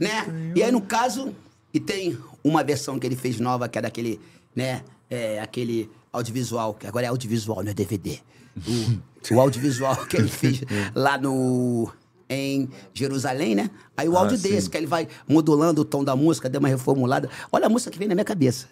Né? 0.00 0.52
E 0.54 0.62
aí, 0.62 0.72
no 0.72 0.80
caso, 0.80 1.34
e 1.72 1.80
tem 1.80 2.18
uma 2.42 2.62
versão 2.64 2.98
que 2.98 3.06
ele 3.06 3.16
fez 3.16 3.38
nova, 3.38 3.68
que 3.68 3.78
é 3.78 3.82
daquele, 3.82 4.20
né? 4.54 4.82
É, 5.10 5.40
aquele 5.40 5.90
audiovisual, 6.12 6.74
que 6.74 6.86
agora 6.86 7.06
é 7.06 7.08
audiovisual, 7.08 7.62
não 7.62 7.70
é 7.70 7.74
DVD. 7.74 8.18
O, 9.30 9.34
o 9.34 9.40
audiovisual 9.40 9.96
que 10.06 10.16
ele 10.16 10.28
fez 10.28 10.62
lá 10.94 11.16
no. 11.18 11.90
Em 12.30 12.68
Jerusalém, 12.92 13.54
né? 13.54 13.70
Aí 13.96 14.06
o 14.06 14.14
áudio 14.14 14.36
sim. 14.36 14.50
desse, 14.50 14.68
que 14.68 14.76
ele 14.76 14.86
vai 14.86 15.08
modulando 15.26 15.80
o 15.80 15.84
tom 15.84 16.04
da 16.04 16.14
música, 16.14 16.46
deu 16.46 16.58
uma 16.58 16.68
reformulada. 16.68 17.30
Olha 17.50 17.64
a 17.64 17.68
música 17.70 17.90
que 17.90 17.98
vem 17.98 18.06
na 18.06 18.14
minha 18.14 18.24
cabeça. 18.24 18.68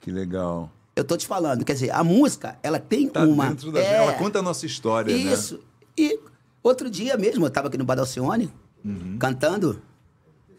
Que 0.00 0.12
legal. 0.12 0.70
Eu 0.94 1.02
tô 1.02 1.16
te 1.16 1.26
falando, 1.26 1.64
quer 1.64 1.72
dizer, 1.72 1.90
a 1.90 2.04
música, 2.04 2.56
ela 2.62 2.78
tem 2.78 3.08
Tá 3.08 3.24
uma. 3.24 3.48
dentro 3.48 3.72
da 3.72 3.80
é, 3.80 3.94
Ela 3.96 4.12
conta 4.12 4.38
a 4.38 4.42
nossa 4.42 4.66
história, 4.66 5.12
né? 5.12 5.20
Isso. 5.32 5.58
E 5.98 6.16
outro 6.62 6.88
dia 6.88 7.16
mesmo, 7.16 7.44
eu 7.44 7.50
tava 7.50 7.66
aqui 7.66 7.76
no 7.76 7.84
Bar 7.84 7.96
da 7.96 8.02
Alcione, 8.02 8.52
Uhum. 8.84 9.16
cantando. 9.18 9.82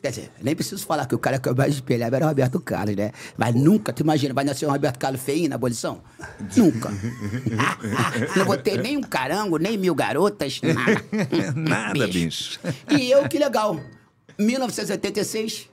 Quer 0.03 0.09
dizer, 0.09 0.31
nem 0.41 0.53
preciso 0.53 0.85
falar 0.85 1.05
que 1.05 1.15
o 1.15 1.17
cara 1.17 1.39
que 1.39 1.47
eu 1.47 1.55
mais 1.55 1.75
espelhava 1.75 2.17
era 2.17 2.25
o 2.25 2.27
Roberto 2.27 2.59
Carlos, 2.59 2.93
né? 2.93 3.13
Mas 3.37 3.55
nunca, 3.55 3.93
tu 3.93 4.03
imagina, 4.03 4.33
vai 4.33 4.43
nascer 4.43 4.65
um 4.65 4.69
Roberto 4.69 4.97
Carlos 4.97 5.21
feio 5.21 5.47
na 5.47 5.55
abolição? 5.55 6.01
Nunca. 6.57 6.91
Não 8.35 8.43
vou 8.43 8.57
ter 8.57 8.81
nem 8.81 8.97
um 8.97 9.01
carango, 9.01 9.57
nem 9.57 9.77
mil 9.77 9.95
garotas, 9.95 10.59
nada. 10.61 11.01
Nada, 11.55 12.05
bicho. 12.05 12.59
E 12.91 13.09
eu, 13.09 13.29
que 13.29 13.39
legal. 13.39 13.79
1986, 14.37 15.69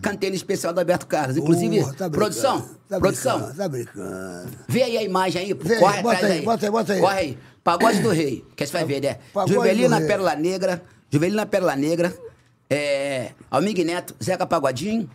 cantei 0.00 0.30
no 0.30 0.36
especial 0.36 0.72
do 0.72 0.78
Alberto 0.78 1.06
Carlos. 1.06 1.36
Inclusive, 1.36 1.84
tá 1.92 2.08
produção, 2.08 2.66
tá 2.88 2.98
produção, 2.98 3.52
Tá 3.52 3.68
brincando. 3.68 4.56
Vê 4.68 4.84
aí 4.84 4.96
a 4.96 5.02
imagem 5.02 5.42
aí, 5.42 5.54
pô. 5.54 5.68
Vê, 5.68 5.76
corre 5.76 6.00
bota 6.02 6.16
atrás 6.16 6.32
aí, 6.32 6.38
aí. 6.38 6.44
bota 6.46 6.64
aí, 6.64 6.72
bota 6.72 6.92
aí. 6.94 7.00
Corre 7.00 7.18
aí. 7.18 7.38
Pagode 7.62 8.00
do 8.00 8.08
Rei, 8.08 8.42
que 8.56 8.66
você 8.66 8.72
vai 8.72 8.86
ver, 8.86 9.02
né? 9.02 9.18
Pagode 9.34 9.52
Juvelina. 9.52 10.00
Pérola 10.00 10.34
Negra, 10.34 10.82
Juvelina 11.10 11.44
Pérola 11.44 11.76
Negra, 11.76 12.14
é, 12.70 13.32
Almig 13.50 13.84
Neto, 13.84 14.14
Zeca 14.22 14.46
Pagodinho, 14.46 15.10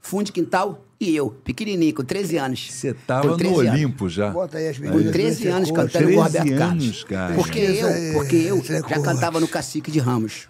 Fundo 0.00 0.32
Quintal 0.32 0.84
e 1.00 1.16
eu, 1.16 1.30
pequenininho, 1.30 1.94
com 1.94 2.04
13 2.04 2.36
anos. 2.36 2.72
Você 2.72 2.94
tava 2.94 3.28
no 3.28 3.36
13 3.36 3.54
anos. 3.54 3.70
Olimpo 3.72 4.08
já. 4.08 4.30
Bota 4.30 4.58
aí 4.58 4.68
as 4.68 4.78
Com 4.78 4.84
meninas. 4.84 5.12
13 5.12 5.42
Você 5.42 5.48
anos 5.48 5.70
cantando 5.70 5.90
com 5.90 6.20
o 6.20 6.30
13 6.30 6.38
Roberto 6.38 6.58
Carlos. 6.58 7.04
cara. 7.04 7.34
Porque 7.34 7.58
eu, 7.58 7.88
aí, 7.88 8.12
porque 8.12 8.36
eu 8.36 8.58
é 8.58 8.62
já 8.62 9.00
cantava 9.00 9.40
no 9.40 9.48
Cacique 9.48 9.90
de 9.90 9.98
Ramos. 9.98 10.48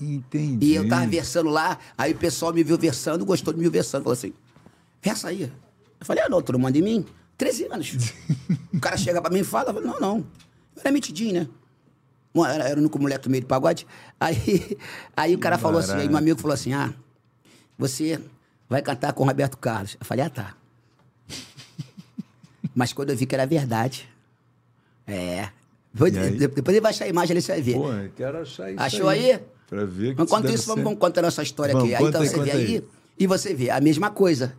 Entendi. 0.00 0.66
E 0.66 0.74
eu 0.74 0.88
tava 0.88 1.06
versando 1.06 1.50
lá, 1.50 1.78
aí 1.96 2.12
o 2.12 2.16
pessoal 2.16 2.52
me 2.52 2.64
viu 2.64 2.78
versando, 2.78 3.24
gostou 3.24 3.52
de 3.52 3.60
me 3.60 3.68
versando. 3.68 4.04
Falou 4.04 4.14
assim, 4.14 4.32
versa 5.02 5.28
aí. 5.28 5.42
Eu 5.42 6.06
falei, 6.06 6.24
ah, 6.24 6.28
não, 6.28 6.40
tu 6.40 6.52
não 6.52 6.58
manda 6.58 6.78
em 6.78 6.82
mim? 6.82 7.04
13 7.36 7.66
anos. 7.70 7.98
o 8.72 8.80
cara 8.80 8.96
chega 8.96 9.20
pra 9.20 9.30
mim 9.30 9.40
e 9.40 9.44
fala, 9.44 9.70
eu 9.70 9.74
falei, 9.74 9.90
não, 9.90 10.00
não. 10.00 10.18
Eu 10.74 10.82
era 10.82 10.90
metidinho, 10.90 11.34
né? 11.34 11.48
Era, 12.34 12.76
o 12.76 12.78
único 12.78 12.98
moleque 12.98 13.24
do 13.24 13.30
meio 13.30 13.42
do 13.42 13.46
pagode. 13.46 13.86
Aí, 14.18 14.78
aí 15.16 15.34
o 15.34 15.38
cara 15.38 15.58
falou 15.58 15.80
assim, 15.80 15.94
aí 15.94 16.08
meu 16.08 16.18
amigo 16.18 16.40
falou 16.40 16.54
assim, 16.54 16.72
ah, 16.72 16.92
você 17.76 18.20
vai 18.68 18.82
cantar 18.82 19.12
com 19.12 19.24
o 19.24 19.26
Roberto 19.26 19.56
Carlos. 19.56 19.96
Eu 19.98 20.06
falei, 20.06 20.24
ah, 20.24 20.30
tá. 20.30 20.54
Mas 22.74 22.92
quando 22.92 23.10
eu 23.10 23.16
vi 23.16 23.26
que 23.26 23.34
era 23.34 23.46
verdade, 23.46 24.08
é... 25.06 25.48
Depois, 25.92 26.14
ele 26.68 26.80
vai 26.80 26.90
achar 26.90 27.04
a 27.06 27.08
imagem 27.08 27.32
ali, 27.32 27.42
você 27.42 27.52
vai 27.52 27.62
ver. 27.62 27.74
Pô, 27.74 27.92
eu 27.92 28.10
quero 28.14 28.38
achar 28.38 28.70
isso 28.70 28.80
Achou 28.80 29.08
aí? 29.08 29.40
Pra 29.68 29.84
ver 29.84 30.14
que 30.14 30.22
Enquanto 30.22 30.48
isso, 30.50 30.66
vamos, 30.66 30.84
vamos 30.84 30.98
contando 30.98 31.26
essa 31.26 31.42
história 31.42 31.72
Vamos, 31.74 31.92
aqui. 31.92 32.02
Aí, 32.02 32.08
então 32.08 32.22
aí, 32.22 32.28
você 32.28 32.40
vê 32.40 32.50
aí. 32.52 32.66
aí. 32.76 32.84
e 33.18 33.26
você 33.26 33.54
vê 33.54 33.70
a 33.70 33.80
mesma 33.80 34.10
coisa. 34.10 34.54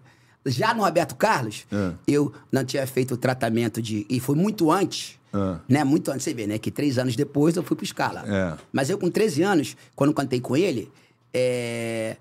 Já 0.46 0.74
no 0.74 0.84
Roberto 0.84 1.16
Carlos, 1.16 1.66
Ah. 1.72 1.94
eu 2.08 2.34
não 2.52 2.66
tinha 2.66 2.86
feito 2.88 3.14
o 3.14 3.18
tratamento 3.18 3.82
de. 3.82 4.06
E 4.10 4.20
foi 4.20 4.36
muito 4.36 4.72
antes, 4.72 5.20
Ah. 5.34 5.60
né? 5.68 5.84
Muito 5.84 6.12
antes, 6.12 6.24
você 6.24 6.34
vê, 6.34 6.46
né? 6.46 6.58
Que 6.58 6.70
três 6.72 6.98
anos 6.98 7.16
depois 7.16 7.56
eu 7.56 7.64
fui 7.64 7.76
pro 7.76 7.86
Scala. 7.86 8.24
É. 8.28 8.58
Mas 8.72 8.90
eu, 8.90 8.98
com 8.98 9.10
13 9.10 9.44
anos, 9.44 9.78
quando 9.96 10.14
cantei 10.14 10.42
com 10.42 10.58
ele, 10.58 10.92
é, 11.34 12.18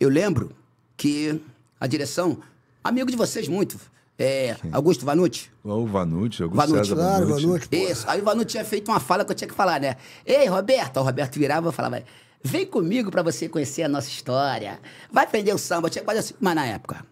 eu 0.00 0.08
lembro 0.08 0.50
que 0.96 1.40
a 1.80 1.86
direção, 1.86 2.38
amigo 2.82 3.10
de 3.10 3.16
vocês 3.16 3.46
muito, 3.48 3.78
é, 4.18 4.56
Augusto 4.72 5.04
Vanucci. 5.04 5.50
O 5.62 5.86
Vanucci, 5.86 6.42
Augusto 6.42 6.68
Vanucci. 6.68 6.88
César 6.88 6.94
Claro, 6.94 7.26
Vanucci. 7.26 7.46
Vanucci. 7.46 7.68
Isso. 7.72 8.04
Aí 8.08 8.20
o 8.20 8.24
Vanucci 8.24 8.46
tinha 8.46 8.64
feito 8.64 8.90
uma 8.90 9.00
fala 9.00 9.24
que 9.24 9.32
eu 9.32 9.36
tinha 9.36 9.48
que 9.48 9.54
falar, 9.54 9.80
né? 9.80 9.96
Ei, 10.24 10.46
Roberto. 10.46 10.96
Aí 10.98 11.02
O 11.02 11.06
Roberto 11.06 11.38
virava 11.38 11.68
e 11.68 11.72
falava, 11.72 12.02
vem 12.42 12.64
comigo 12.64 13.10
pra 13.10 13.22
você 13.22 13.48
conhecer 13.48 13.82
a 13.82 13.88
nossa 13.88 14.08
história. 14.08 14.78
Vai 15.12 15.24
aprender 15.24 15.52
o 15.52 15.58
samba. 15.58 15.88
Eu 15.88 15.90
tinha 15.90 16.04
quase 16.04 16.20
assim, 16.20 16.34
mas 16.40 16.54
na 16.54 16.64
época. 16.64 17.04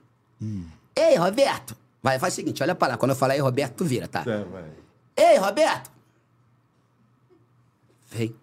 Ei, 0.97 1.17
Roberto. 1.17 1.77
Vai, 2.03 2.19
faz 2.19 2.35
o 2.35 2.37
seguinte, 2.37 2.63
olha 2.63 2.75
pra 2.75 2.89
lá. 2.89 2.97
Quando 2.97 3.11
eu 3.13 3.17
falar 3.17 3.35
ei, 3.35 3.41
Roberto, 3.41 3.75
tu 3.77 3.85
vira, 3.85 4.09
tá? 4.09 4.23
É, 4.27 4.45
vai. 4.45 4.65
Ei, 5.23 5.39
Roberto. 5.39 5.91
Vem, 8.11 8.35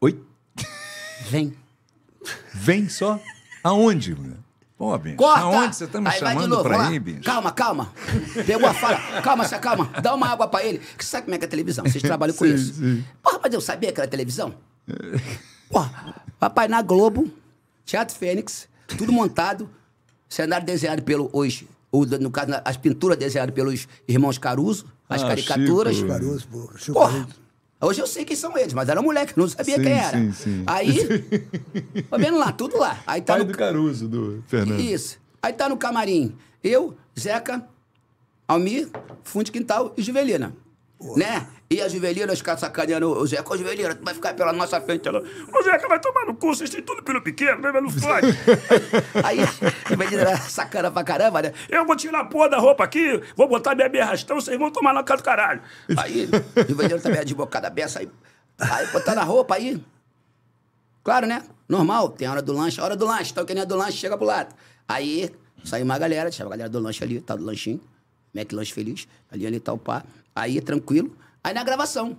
Oi? 0.00 0.20
vem. 1.28 1.54
Vem 2.54 2.88
só? 2.88 3.20
Aonde? 3.62 4.16
Pô, 4.76 4.96
bicho, 4.96 5.16
Corta! 5.16 5.40
aonde 5.40 5.76
você 5.76 5.86
tá 5.86 6.00
me 6.00 6.08
Aí 6.08 6.18
chamando 6.18 6.48
novo, 6.48 6.62
pra 6.62 6.90
ir, 6.92 6.98
bicho? 7.00 7.22
Calma, 7.24 7.52
calma. 7.52 7.92
Pegou 8.46 8.68
a 8.68 8.72
fala. 8.74 9.22
Calma, 9.22 9.46
se 9.46 9.54
acalma. 9.54 9.86
Dá 10.00 10.14
uma 10.14 10.28
água 10.28 10.48
pra 10.48 10.64
ele. 10.64 10.78
Que 10.78 11.04
você 11.04 11.10
sabe 11.10 11.24
como 11.24 11.34
é 11.34 11.38
que 11.38 11.44
é 11.44 11.48
a 11.48 11.50
televisão? 11.50 11.84
Vocês 11.84 12.02
trabalham 12.02 12.34
com 12.34 12.44
Sim, 12.46 12.54
isso. 12.54 12.74
sim. 12.74 13.04
Porra, 13.22 13.40
mas 13.42 13.52
eu 13.52 13.60
sabia 13.60 13.92
que 13.92 14.00
era 14.00 14.08
televisão? 14.08 14.54
Porra, 15.68 16.14
papai 16.38 16.66
na 16.68 16.80
Globo, 16.80 17.30
Teatro 17.84 18.16
Fênix, 18.16 18.68
tudo 18.96 19.12
montado, 19.12 19.68
cenário 20.28 20.64
desenhado 20.66 21.02
pelo 21.02 21.28
hoje. 21.32 21.68
Ou, 21.90 22.04
no 22.06 22.30
caso, 22.30 22.52
as 22.64 22.76
pinturas 22.76 23.16
desenhadas 23.18 23.54
pelos 23.54 23.88
irmãos 24.06 24.36
Caruso, 24.38 24.86
as 25.08 25.22
Ah, 25.22 25.28
caricaturas. 25.28 25.96
Chico. 25.96 26.08
Caruso, 26.08 26.46
pô. 26.48 26.70
Chico 26.76 26.92
Porra, 26.92 27.26
hoje 27.80 28.00
eu 28.00 28.06
sei 28.06 28.24
quem 28.24 28.36
são 28.36 28.56
eles, 28.58 28.74
mas 28.74 28.88
era 28.88 29.00
moleque, 29.00 29.32
não 29.36 29.48
sabia 29.48 29.76
Sim, 29.76 29.82
quem 29.82 29.92
era. 29.92 30.18
sim, 30.18 30.32
sim. 30.32 30.62
Aí, 30.66 30.98
tá 32.10 32.16
vendo 32.18 32.36
lá, 32.38 32.52
tudo 32.52 32.76
lá. 32.78 32.98
Aí 33.06 33.20
tá 33.22 33.32
Pai 33.34 33.42
no, 33.42 33.50
do 33.50 33.56
Caruso, 33.56 34.06
do 34.06 34.42
Fernando. 34.46 34.80
isso. 34.80 35.18
Aí 35.42 35.52
tá 35.52 35.68
no 35.68 35.76
camarim. 35.78 36.36
Eu, 36.62 36.94
Zeca, 37.18 37.64
Almir, 38.46 38.88
Fundo 39.22 39.44
de 39.46 39.52
Quintal 39.52 39.94
e 39.96 40.02
Juvelina. 40.02 40.52
Né? 41.16 41.46
E 41.70 41.80
a 41.80 41.88
Juvelina, 41.88 42.32
os 42.32 42.42
caras 42.42 42.60
sacaneando 42.60 43.10
o 43.10 43.26
Zeca. 43.26 43.52
Ô, 43.52 43.56
Juvelina, 43.56 43.94
tu 43.94 44.04
vai 44.04 44.14
ficar 44.14 44.34
pela 44.34 44.52
nossa 44.52 44.80
frente. 44.80 45.06
Ela, 45.06 45.20
Ô, 45.20 45.62
Zeca, 45.62 45.86
vai 45.86 46.00
tomar 46.00 46.26
no 46.26 46.34
cu, 46.34 46.48
vocês 46.48 46.70
têm 46.70 46.82
tudo 46.82 47.02
pelo 47.04 47.22
pequeno, 47.22 47.60
né? 47.60 47.70
Não 47.80 47.88
fode. 47.88 48.26
Aí, 49.22 49.38
a 49.40 49.88
Juvelina 49.88 50.36
sacana 50.38 50.90
pra 50.90 51.04
caramba, 51.04 51.42
né? 51.42 51.52
Eu 51.68 51.86
vou 51.86 51.94
tirar 51.94 52.20
a 52.20 52.24
porra 52.24 52.48
da 52.48 52.58
roupa 52.58 52.82
aqui, 52.82 53.22
vou 53.36 53.46
botar 53.46 53.76
minha 53.76 53.88
meia 53.88 54.04
arrastão, 54.04 54.40
vocês 54.40 54.58
vão 54.58 54.72
tomar 54.72 54.92
na 54.92 55.04
cara 55.04 55.20
do 55.20 55.24
caralho. 55.24 55.62
Aí, 55.96 56.28
a 56.56 56.68
Juvelina 56.68 56.98
também 56.98 57.24
de 57.24 57.34
bocada 57.34 57.70
beça, 57.70 58.00
aí, 58.00 58.08
aí 58.58 58.86
botando 58.88 59.18
a 59.18 59.24
roupa 59.24 59.54
aí. 59.54 59.80
Claro, 61.04 61.26
né? 61.26 61.44
Normal, 61.68 62.08
tem 62.08 62.26
a 62.26 62.32
hora 62.32 62.42
do 62.42 62.52
lanche, 62.52 62.80
a 62.80 62.84
hora 62.84 62.96
do 62.96 63.06
lanche. 63.06 63.30
Então, 63.30 63.44
quem 63.44 63.54
não 63.54 63.62
é 63.62 63.66
do 63.66 63.76
lanche, 63.76 63.98
chega 63.98 64.16
pro 64.16 64.26
lado. 64.26 64.52
Aí, 64.88 65.30
saiu 65.64 65.84
uma 65.84 65.98
galera, 65.98 66.30
tinha 66.30 66.46
a 66.46 66.50
galera 66.50 66.68
do 66.68 66.80
lanche 66.80 67.04
ali, 67.04 67.20
tá 67.20 67.36
do 67.36 67.44
lanchinho. 67.44 67.80
Mac 68.34 68.52
Lanche 68.52 68.72
Feliz, 68.72 69.08
ali, 69.30 69.46
ali, 69.46 69.60
tal, 69.60 69.78
pá. 69.78 70.04
Aí, 70.40 70.60
tranquilo. 70.60 71.16
Aí, 71.42 71.52
na 71.54 71.64
gravação. 71.64 72.16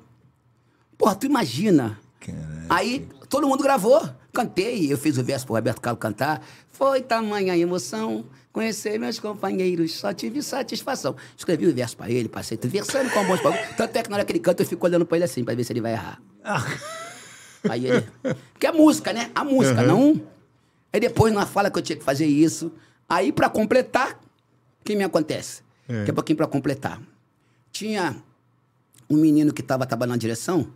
Porra, 0.98 1.16
tu 1.16 1.26
imagina. 1.26 2.00
Caraca. 2.20 2.66
Aí, 2.70 3.08
todo 3.30 3.48
mundo 3.48 3.64
gravou. 3.64 4.02
Cantei, 4.34 4.92
eu 4.92 4.98
fiz 4.98 5.18
o 5.18 5.24
verso 5.24 5.46
pro 5.46 5.56
Roberto 5.56 5.82
Carlos 5.82 6.00
cantar. 6.00 6.42
Foi 6.70 7.02
tamanha 7.02 7.58
emoção 7.58 8.26
conhecer 8.52 9.00
meus 9.00 9.20
companheiros, 9.20 9.94
só 9.94 10.14
tive 10.14 10.42
satisfação. 10.42 11.16
Escrevi 11.38 11.68
o 11.68 11.74
verso 11.74 11.96
pra 11.96 12.10
ele, 12.10 12.28
passei 12.28 12.58
tudo, 12.58 12.72
versando 12.72 13.10
com 13.10 13.26
bons 13.26 13.42
bagulho. 13.42 13.62
Tanto 13.78 13.96
é 13.96 14.04
que 14.04 14.10
na 14.10 14.18
hora 14.18 14.26
que 14.26 14.32
ele 14.32 14.40
canta, 14.40 14.64
eu 14.64 14.68
fico 14.68 14.86
olhando 14.86 15.06
pra 15.06 15.18
ele 15.18 15.26
assim, 15.26 15.44
pra 15.44 15.56
ver 15.56 15.64
se 15.64 15.72
ele 15.72 15.82
vai 15.82 15.94
errar. 15.94 16.22
Aí 17.70 17.86
ele. 17.86 18.08
Porque 18.52 18.68
é 18.68 18.72
música, 18.72 19.14
né? 19.14 19.32
A 19.34 19.44
música, 19.44 19.82
não. 19.82 20.22
Aí 20.92 21.00
depois, 21.00 21.34
na 21.34 21.46
fala 21.46 21.70
que 21.70 21.78
eu 21.78 21.84
tinha 21.84 21.98
que 21.98 22.04
fazer 22.04 22.26
isso. 22.26 22.72
Aí, 23.08 23.32
pra 23.32 23.50
completar, 23.50 24.20
o 24.82 24.84
que 24.84 24.96
me 24.96 25.04
acontece? 25.04 25.62
Daqui 25.88 26.12
a 26.12 26.14
pouquinho 26.14 26.38
pra 26.38 26.48
completar. 26.48 27.02
Tinha 27.72 28.16
um 29.10 29.18
menino 29.18 29.54
que 29.54 29.62
tava 29.64 29.86
trabalhando 29.86 30.12
na 30.16 30.18
direção, 30.18 30.68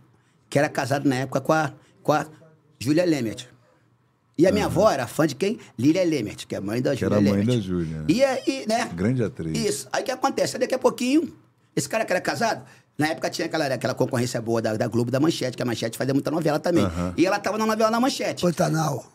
que 0.48 0.58
era 0.58 0.68
casado 0.68 1.08
na 1.08 1.16
época 1.16 1.40
com 1.40 1.52
a, 1.52 1.72
com 2.02 2.12
a 2.12 2.26
Júlia 2.78 3.04
Lemert. 3.04 3.46
E 4.36 4.46
a 4.48 4.52
minha 4.52 4.66
avó 4.66 4.90
era 4.90 5.06
fã 5.06 5.26
de 5.28 5.36
quem? 5.36 5.60
Lília 5.78 6.02
Lemert, 6.04 6.44
que 6.46 6.54
é 6.56 6.58
a 6.58 6.60
mãe 6.60 6.82
da 6.82 6.90
Que 6.94 7.00
Júlia 7.00 7.16
era 7.18 7.18
a 7.18 7.30
mãe 7.30 7.40
Lemert. 7.40 7.58
da 7.60 7.64
Júlia, 7.64 7.98
né? 8.00 8.04
E 8.08 8.24
aí, 8.24 8.66
né? 8.66 8.90
Grande 8.92 9.22
atriz. 9.22 9.56
Isso. 9.56 9.88
Aí 9.92 10.02
o 10.02 10.04
que 10.04 10.10
acontece? 10.10 10.56
Aí 10.56 10.60
Daqui 10.60 10.74
a 10.74 10.78
pouquinho, 10.78 11.32
esse 11.76 11.88
cara 11.88 12.04
que 12.04 12.12
era 12.12 12.20
casado, 12.20 12.64
na 12.98 13.06
época 13.08 13.30
tinha 13.30 13.46
aquela, 13.46 13.66
aquela 13.66 13.94
concorrência 13.94 14.40
boa 14.42 14.60
da, 14.60 14.76
da 14.76 14.88
Globo, 14.88 15.10
da 15.12 15.20
Manchete, 15.20 15.56
que 15.56 15.62
a 15.62 15.66
Manchete 15.66 15.96
fazia 15.96 16.12
muita 16.12 16.32
novela 16.32 16.58
também. 16.58 16.84
E 17.16 17.24
ela 17.24 17.38
tava 17.38 17.56
na 17.58 17.64
novela 17.66 17.90
da 17.92 18.00
Manchete. 18.00 18.42
Pantanal. 18.42 19.06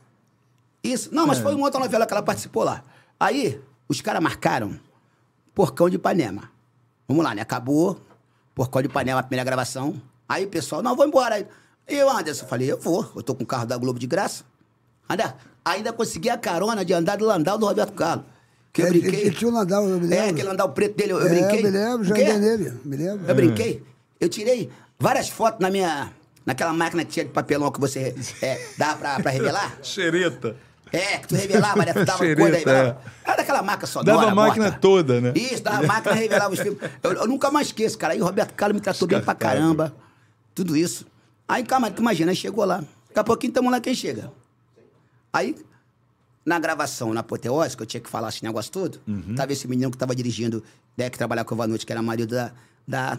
Isso. 0.81 1.13
Não, 1.13 1.23
É. 1.23 1.27
mas 1.27 1.39
foi 1.39 1.53
uma 1.53 1.65
outra 1.65 1.81
novela 1.81 2.05
que 2.05 2.13
ela 2.13 2.23
participou 2.23 2.63
lá. 2.63 2.81
Aí, 3.19 3.59
os 3.89 3.99
caras 3.99 4.23
marcaram 4.23 4.79
Porcão 5.53 5.89
de 5.89 5.97
Ipanema. 5.97 6.49
Vamos 7.09 7.25
lá, 7.25 7.33
né? 7.35 7.41
Acabou. 7.41 7.99
Porcão 8.53 8.81
de 8.81 8.87
Ipanema, 8.87 9.19
a 9.19 9.23
primeira 9.23 9.43
gravação. 9.43 9.99
Aí 10.27 10.45
o 10.45 10.47
pessoal, 10.47 10.83
não, 10.83 10.95
vou 10.95 11.05
embora. 11.07 11.35
Aí 11.35 11.45
eu, 11.87 12.07
Anderson, 12.09 12.45
falei, 12.45 12.71
eu 12.71 12.79
vou. 12.79 13.11
Eu 13.15 13.23
tô 13.23 13.33
com 13.33 13.43
o 13.43 13.47
carro 13.47 13.65
da 13.65 13.75
Globo 13.77 13.97
de 13.97 14.05
graça. 14.05 14.43
Ainda, 15.09 15.35
ainda 15.65 15.91
consegui 15.91 16.29
a 16.29 16.37
carona 16.37 16.85
de 16.85 16.93
andar 16.93 17.17
do 17.17 17.25
Landau 17.25 17.57
do 17.57 17.65
Roberto 17.65 17.93
Carlos. 17.93 18.25
Que 18.71 18.83
eu 18.83 18.89
brinquei. 18.89 19.21
ele 19.21 19.31
tinha 19.31 19.49
um 19.49 19.53
Landau, 19.53 19.89
eu 19.89 19.99
me 19.99 20.05
É, 20.05 20.09
lembro. 20.19 20.29
aquele 20.31 20.47
Landau 20.47 20.69
preto 20.69 20.95
dele, 20.95 21.13
eu, 21.13 21.19
eu 21.19 21.25
é, 21.27 21.29
brinquei. 21.29 21.63
me 21.63 21.69
lembro, 21.71 22.03
já 22.03 22.13
O 22.13 22.17
andei 22.21 22.37
nele. 22.37 22.73
Me 22.85 22.95
lembro. 22.95 23.25
Eu 23.27 23.35
brinquei. 23.35 23.83
Eu 24.19 24.29
tirei 24.29 24.69
várias 24.99 25.29
fotos 25.29 25.59
na 25.59 25.71
minha... 25.71 26.11
Naquela 26.45 26.73
máquina 26.73 27.03
que 27.05 27.11
tinha 27.11 27.25
de 27.25 27.31
papelão 27.31 27.71
que 27.71 27.79
você 27.79 28.15
é, 28.41 28.59
dava 28.77 28.97
pra, 28.97 29.19
pra 29.19 29.31
revelar. 29.31 29.77
Xereta. 29.83 30.55
É, 30.91 31.17
que 31.19 31.27
tu 31.27 31.35
revelava, 31.35 31.85
né? 31.85 31.93
Tu 31.93 32.05
dava 32.05 32.17
Xereta, 32.17 32.41
coisa 32.41 32.57
aí. 32.57 32.63
é. 32.63 32.69
Era, 32.79 33.01
era 33.23 33.35
daquela 33.37 33.61
marca 33.61 33.85
sonora. 33.85 34.17
Dava 34.17 34.31
a 34.31 34.35
máquina 34.35 34.65
morta. 34.65 34.79
toda, 34.79 35.21
né? 35.21 35.33
Isso, 35.35 35.61
dava 35.63 35.83
a 35.83 35.87
máquina, 35.87 36.15
revelava 36.15 36.53
os 36.53 36.59
filmes. 36.59 36.79
Eu, 37.03 37.11
eu 37.13 37.27
nunca 37.27 37.51
mais 37.51 37.67
esqueço, 37.67 37.97
cara. 37.97 38.13
Aí 38.13 38.21
o 38.21 38.25
Roberto 38.25 38.53
Carlos 38.53 38.75
me 38.75 38.81
tratou 38.81 39.07
bem 39.07 39.21
pra 39.21 39.35
caramba. 39.35 39.93
Tudo 40.55 40.75
isso. 40.75 41.05
Aí, 41.47 41.63
calma, 41.63 41.89
tu 41.91 42.01
imagina, 42.01 42.31
aí 42.31 42.35
chegou 42.35 42.65
lá. 42.65 42.77
Daqui 43.07 43.19
a 43.19 43.23
pouquinho 43.23 43.53
tamo 43.53 43.69
lá 43.69 43.79
quem 43.79 43.93
chega. 43.93 44.31
Aí, 45.31 45.55
na 46.45 46.57
gravação, 46.59 47.13
na 47.13 47.19
apoteose, 47.21 47.75
que 47.77 47.83
eu 47.83 47.87
tinha 47.87 48.01
que 48.01 48.09
falar 48.09 48.29
esse 48.29 48.43
negócio 48.43 48.71
todo, 48.71 48.99
Uhum. 49.07 49.35
tava 49.35 49.51
esse 49.53 49.67
menino 49.67 49.91
que 49.91 49.97
tava 49.97 50.15
dirigindo, 50.15 50.63
né, 50.97 51.09
que 51.09 51.17
trabalhava 51.17 51.47
com 51.47 51.53
o 51.53 51.57
Vanucci, 51.57 51.85
que 51.85 51.91
era 51.91 52.01
marido 52.01 52.33
da. 52.35 52.51
da 52.87 53.17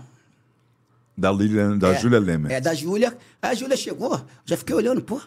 Da, 1.17 1.31
Lilian, 1.31 1.77
da 1.79 1.91
é, 1.91 1.99
Júlia 2.01 2.19
Lemer. 2.19 2.51
É, 2.53 2.61
da 2.61 2.75
Júlia. 2.75 3.17
Aí 3.41 3.51
a 3.51 3.55
Júlia 3.55 3.77
chegou, 3.77 4.21
já 4.45 4.57
fiquei 4.57 4.75
olhando, 4.75 5.01
pô, 5.03 5.21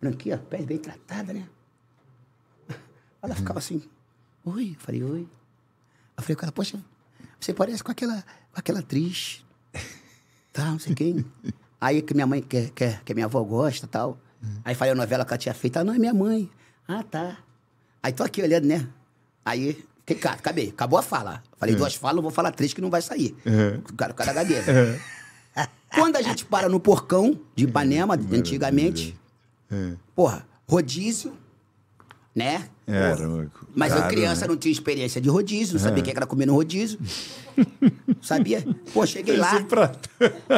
branquinha, 0.00 0.38
pele 0.50 0.64
bem 0.66 0.78
tratada, 0.78 1.32
né? 1.32 1.44
Ela 3.22 3.34
ficava 3.34 3.58
assim, 3.58 3.82
oi, 4.44 4.74
eu 4.74 4.80
falei, 4.80 5.02
oi. 5.02 5.28
Eu 6.16 6.22
falei, 6.22 6.36
cara, 6.36 6.52
poxa, 6.52 6.78
você 7.38 7.52
parece 7.52 7.82
com 7.82 7.90
aquela, 7.92 8.22
com 8.52 8.60
aquela 8.60 8.80
atriz, 8.80 9.44
tá, 10.52 10.66
não 10.66 10.78
sei 10.78 10.94
quem. 10.94 11.24
Aí 11.80 12.02
que 12.02 12.12
minha 12.14 12.26
mãe, 12.26 12.42
que, 12.42 12.70
que, 12.70 12.98
que 13.04 13.14
minha 13.14 13.26
avó 13.26 13.42
gosta 13.44 13.86
e 13.86 13.88
tal. 13.88 14.18
Aí 14.64 14.74
falei 14.74 14.92
a 14.92 14.96
novela 14.96 15.24
que 15.24 15.32
ela 15.32 15.38
tinha 15.38 15.54
feito, 15.54 15.76
ah, 15.78 15.84
não, 15.84 15.94
é 15.94 15.98
minha 15.98 16.14
mãe. 16.14 16.50
Ah, 16.86 17.02
tá. 17.02 17.38
Aí 18.02 18.12
tô 18.12 18.22
aqui 18.24 18.42
olhando, 18.42 18.66
né? 18.66 18.88
Aí, 19.44 19.84
fiquei, 20.00 20.16
cara, 20.16 20.36
acabei, 20.36 20.70
acabou 20.70 20.98
a 20.98 21.02
fala. 21.02 21.42
Falei 21.56 21.74
duas 21.78 21.94
falas, 21.94 22.22
vou 22.22 22.30
falar 22.30 22.50
três 22.52 22.72
que 22.72 22.80
não 22.80 22.90
vai 22.90 23.02
sair. 23.02 23.36
O 23.88 23.92
cara, 23.94 24.12
o 24.12 24.14
cara. 24.14 24.32
Quando 25.94 26.16
a 26.16 26.22
gente 26.22 26.44
para 26.44 26.68
no 26.68 26.78
porcão 26.80 27.40
de 27.54 27.64
Ipanema, 27.64 28.14
antigamente, 28.32 29.18
porra, 30.14 30.46
rodízio, 30.68 31.36
né? 32.34 32.68
Era. 32.88 33.50
Mas 33.74 33.92
eu 33.92 33.98
caro, 33.98 34.14
criança 34.14 34.40
né? 34.42 34.48
não 34.48 34.56
tinha 34.56 34.72
experiência 34.72 35.20
de 35.20 35.28
rodízio, 35.28 35.74
não 35.74 35.80
sabia 35.80 36.00
o 36.00 36.04
que 36.04 36.10
era 36.10 36.26
comer 36.26 36.46
no 36.46 36.54
rodízio. 36.54 36.98
sabia? 38.22 38.64
Pô, 38.94 39.06
cheguei 39.06 39.36
lá. 39.36 39.54
Esse 39.54 39.64
prato. 39.64 40.08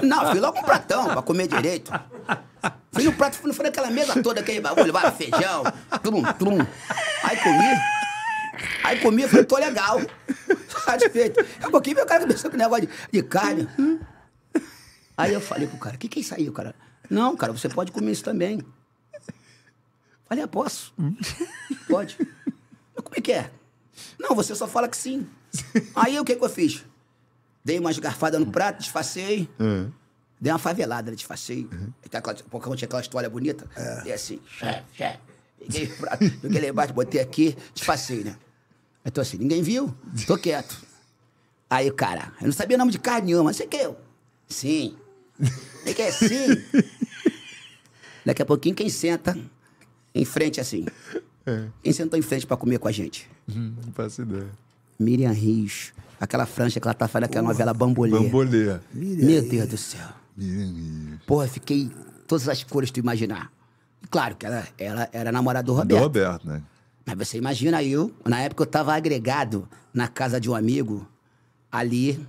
Não, 0.04 0.30
fui 0.30 0.38
logo 0.38 0.60
um 0.60 0.62
pratão 0.62 1.06
pra 1.06 1.22
comer 1.22 1.48
direito. 1.48 1.90
Fui 2.92 3.02
no 3.02 3.12
prato, 3.12 3.38
não 3.44 3.52
foi 3.52 3.64
naquela 3.64 3.90
mesa 3.90 4.22
toda, 4.22 4.40
aquele 4.40 4.60
bagulho, 4.60 4.92
vai, 4.92 5.10
feijão, 5.10 5.64
tum, 6.02 6.22
tum. 6.38 6.66
Aí 7.24 7.36
comi. 7.36 8.00
Aí 8.84 9.00
comi, 9.00 9.26
falei, 9.26 9.44
tô 9.44 9.56
legal. 9.56 10.00
Satisfeito. 10.84 11.36
Daqui 11.36 11.64
a 11.64 11.70
pouquinho 11.70 11.96
meu 11.96 12.06
cara 12.06 12.20
começou 12.22 12.48
com 12.48 12.56
negócio 12.56 12.86
de, 12.86 12.92
de 13.12 13.22
carne. 13.24 13.68
Aí 15.16 15.34
eu 15.34 15.40
falei 15.40 15.66
pro 15.66 15.78
cara, 15.78 15.96
o 15.96 15.98
que, 15.98 16.08
que 16.08 16.20
é 16.20 16.22
isso 16.22 16.34
aí, 16.34 16.48
o 16.48 16.52
cara? 16.52 16.74
Não, 17.08 17.36
cara, 17.36 17.52
você 17.52 17.68
pode 17.68 17.90
comer 17.90 18.12
isso 18.12 18.22
também. 18.22 18.64
Falei, 20.30 20.44
ah, 20.44 20.48
posso? 20.48 20.94
Pode. 21.88 22.16
Mas 22.94 23.04
como 23.04 23.16
é 23.16 23.20
que 23.20 23.32
é? 23.32 23.50
Não, 24.16 24.32
você 24.36 24.54
só 24.54 24.68
fala 24.68 24.88
que 24.88 24.96
sim. 24.96 25.26
Aí 25.96 26.16
o 26.20 26.24
que, 26.24 26.36
que 26.36 26.44
eu 26.44 26.48
fiz? 26.48 26.84
Dei 27.64 27.80
uma 27.80 27.90
esgarfada 27.90 28.38
no 28.38 28.46
prato, 28.46 28.78
disfarcei. 28.78 29.50
Dei 30.40 30.52
uma 30.52 30.58
favelada, 30.60 31.10
disfarcei. 31.16 31.64
Tem 32.08 32.16
aquela- 32.18 32.36
eu 32.38 32.76
tinha 32.76 32.86
aquela 32.86 33.02
história 33.02 33.28
bonita. 33.28 33.68
Dei 34.04 34.12
assim, 34.12 34.40
chefe, 34.46 34.84
chefe. 34.94 35.18
Peguei 35.58 35.86
o 35.86 35.96
prato, 35.96 36.24
joguei 36.40 36.60
lá 36.60 36.68
embaixo, 36.68 36.92
botei 36.94 37.20
aqui, 37.20 37.56
disfarcei, 37.74 38.22
né? 38.22 38.36
Eu 39.04 39.10
tô 39.10 39.20
assim, 39.20 39.36
ninguém 39.36 39.62
viu? 39.62 39.92
Tô 40.28 40.38
quieto. 40.38 40.80
Aí 41.68 41.90
o 41.90 41.94
cara, 41.94 42.32
eu 42.40 42.46
não 42.46 42.52
sabia 42.52 42.76
o 42.76 42.78
nome 42.78 42.92
de 42.92 43.00
carne 43.00 43.26
nenhuma. 43.32 43.52
Você 43.52 43.66
quer? 43.66 43.92
Sim. 44.48 44.96
Você 45.38 45.92
quer 45.92 46.12
sim? 46.12 46.46
Daqui 48.24 48.42
a 48.42 48.46
pouquinho, 48.46 48.74
quem 48.76 48.88
senta 48.88 49.36
em 50.14 50.24
frente 50.24 50.60
assim? 50.60 50.86
Quem 51.82 51.92
sentou 51.92 52.18
em 52.18 52.22
frente 52.22 52.46
pra 52.46 52.56
comer 52.56 52.78
com 52.78 52.88
a 52.88 52.92
gente? 52.92 53.28
Não 53.48 53.92
faço 53.92 54.22
ideia. 54.22 54.48
Miriam 54.98 55.32
Rios. 55.32 55.92
Aquela 56.20 56.44
franja 56.46 56.78
que 56.78 56.86
ela 56.86 56.94
tá 56.94 57.08
fazendo 57.08 57.24
aquela 57.24 57.48
novela 57.48 57.72
Bambolê. 57.72 58.10
Bambolê. 58.10 58.78
Meu 58.92 59.42
Deus 59.42 59.68
do 59.68 59.76
céu. 59.76 60.08
Miriam 60.36 60.66
Rios. 60.72 61.20
Porra, 61.26 61.48
fiquei 61.48 61.90
todas 62.26 62.48
as 62.48 62.62
cores 62.62 62.90
tu 62.90 63.00
imaginar. 63.00 63.50
E 64.02 64.06
Claro 64.06 64.36
que 64.36 64.46
ela, 64.46 64.66
ela 64.78 65.08
era 65.12 65.32
namorada 65.32 65.64
do 65.66 65.72
Do 65.72 65.78
Roberto. 65.78 66.02
Roberto, 66.02 66.46
né? 66.46 66.62
Mas 67.06 67.16
você 67.28 67.38
imagina 67.38 67.82
eu, 67.82 68.12
na 68.24 68.40
época 68.40 68.62
eu 68.62 68.66
tava 68.66 68.94
agregado 68.94 69.68
na 69.92 70.06
casa 70.06 70.40
de 70.40 70.48
um 70.48 70.54
amigo, 70.54 71.06
ali 71.72 72.24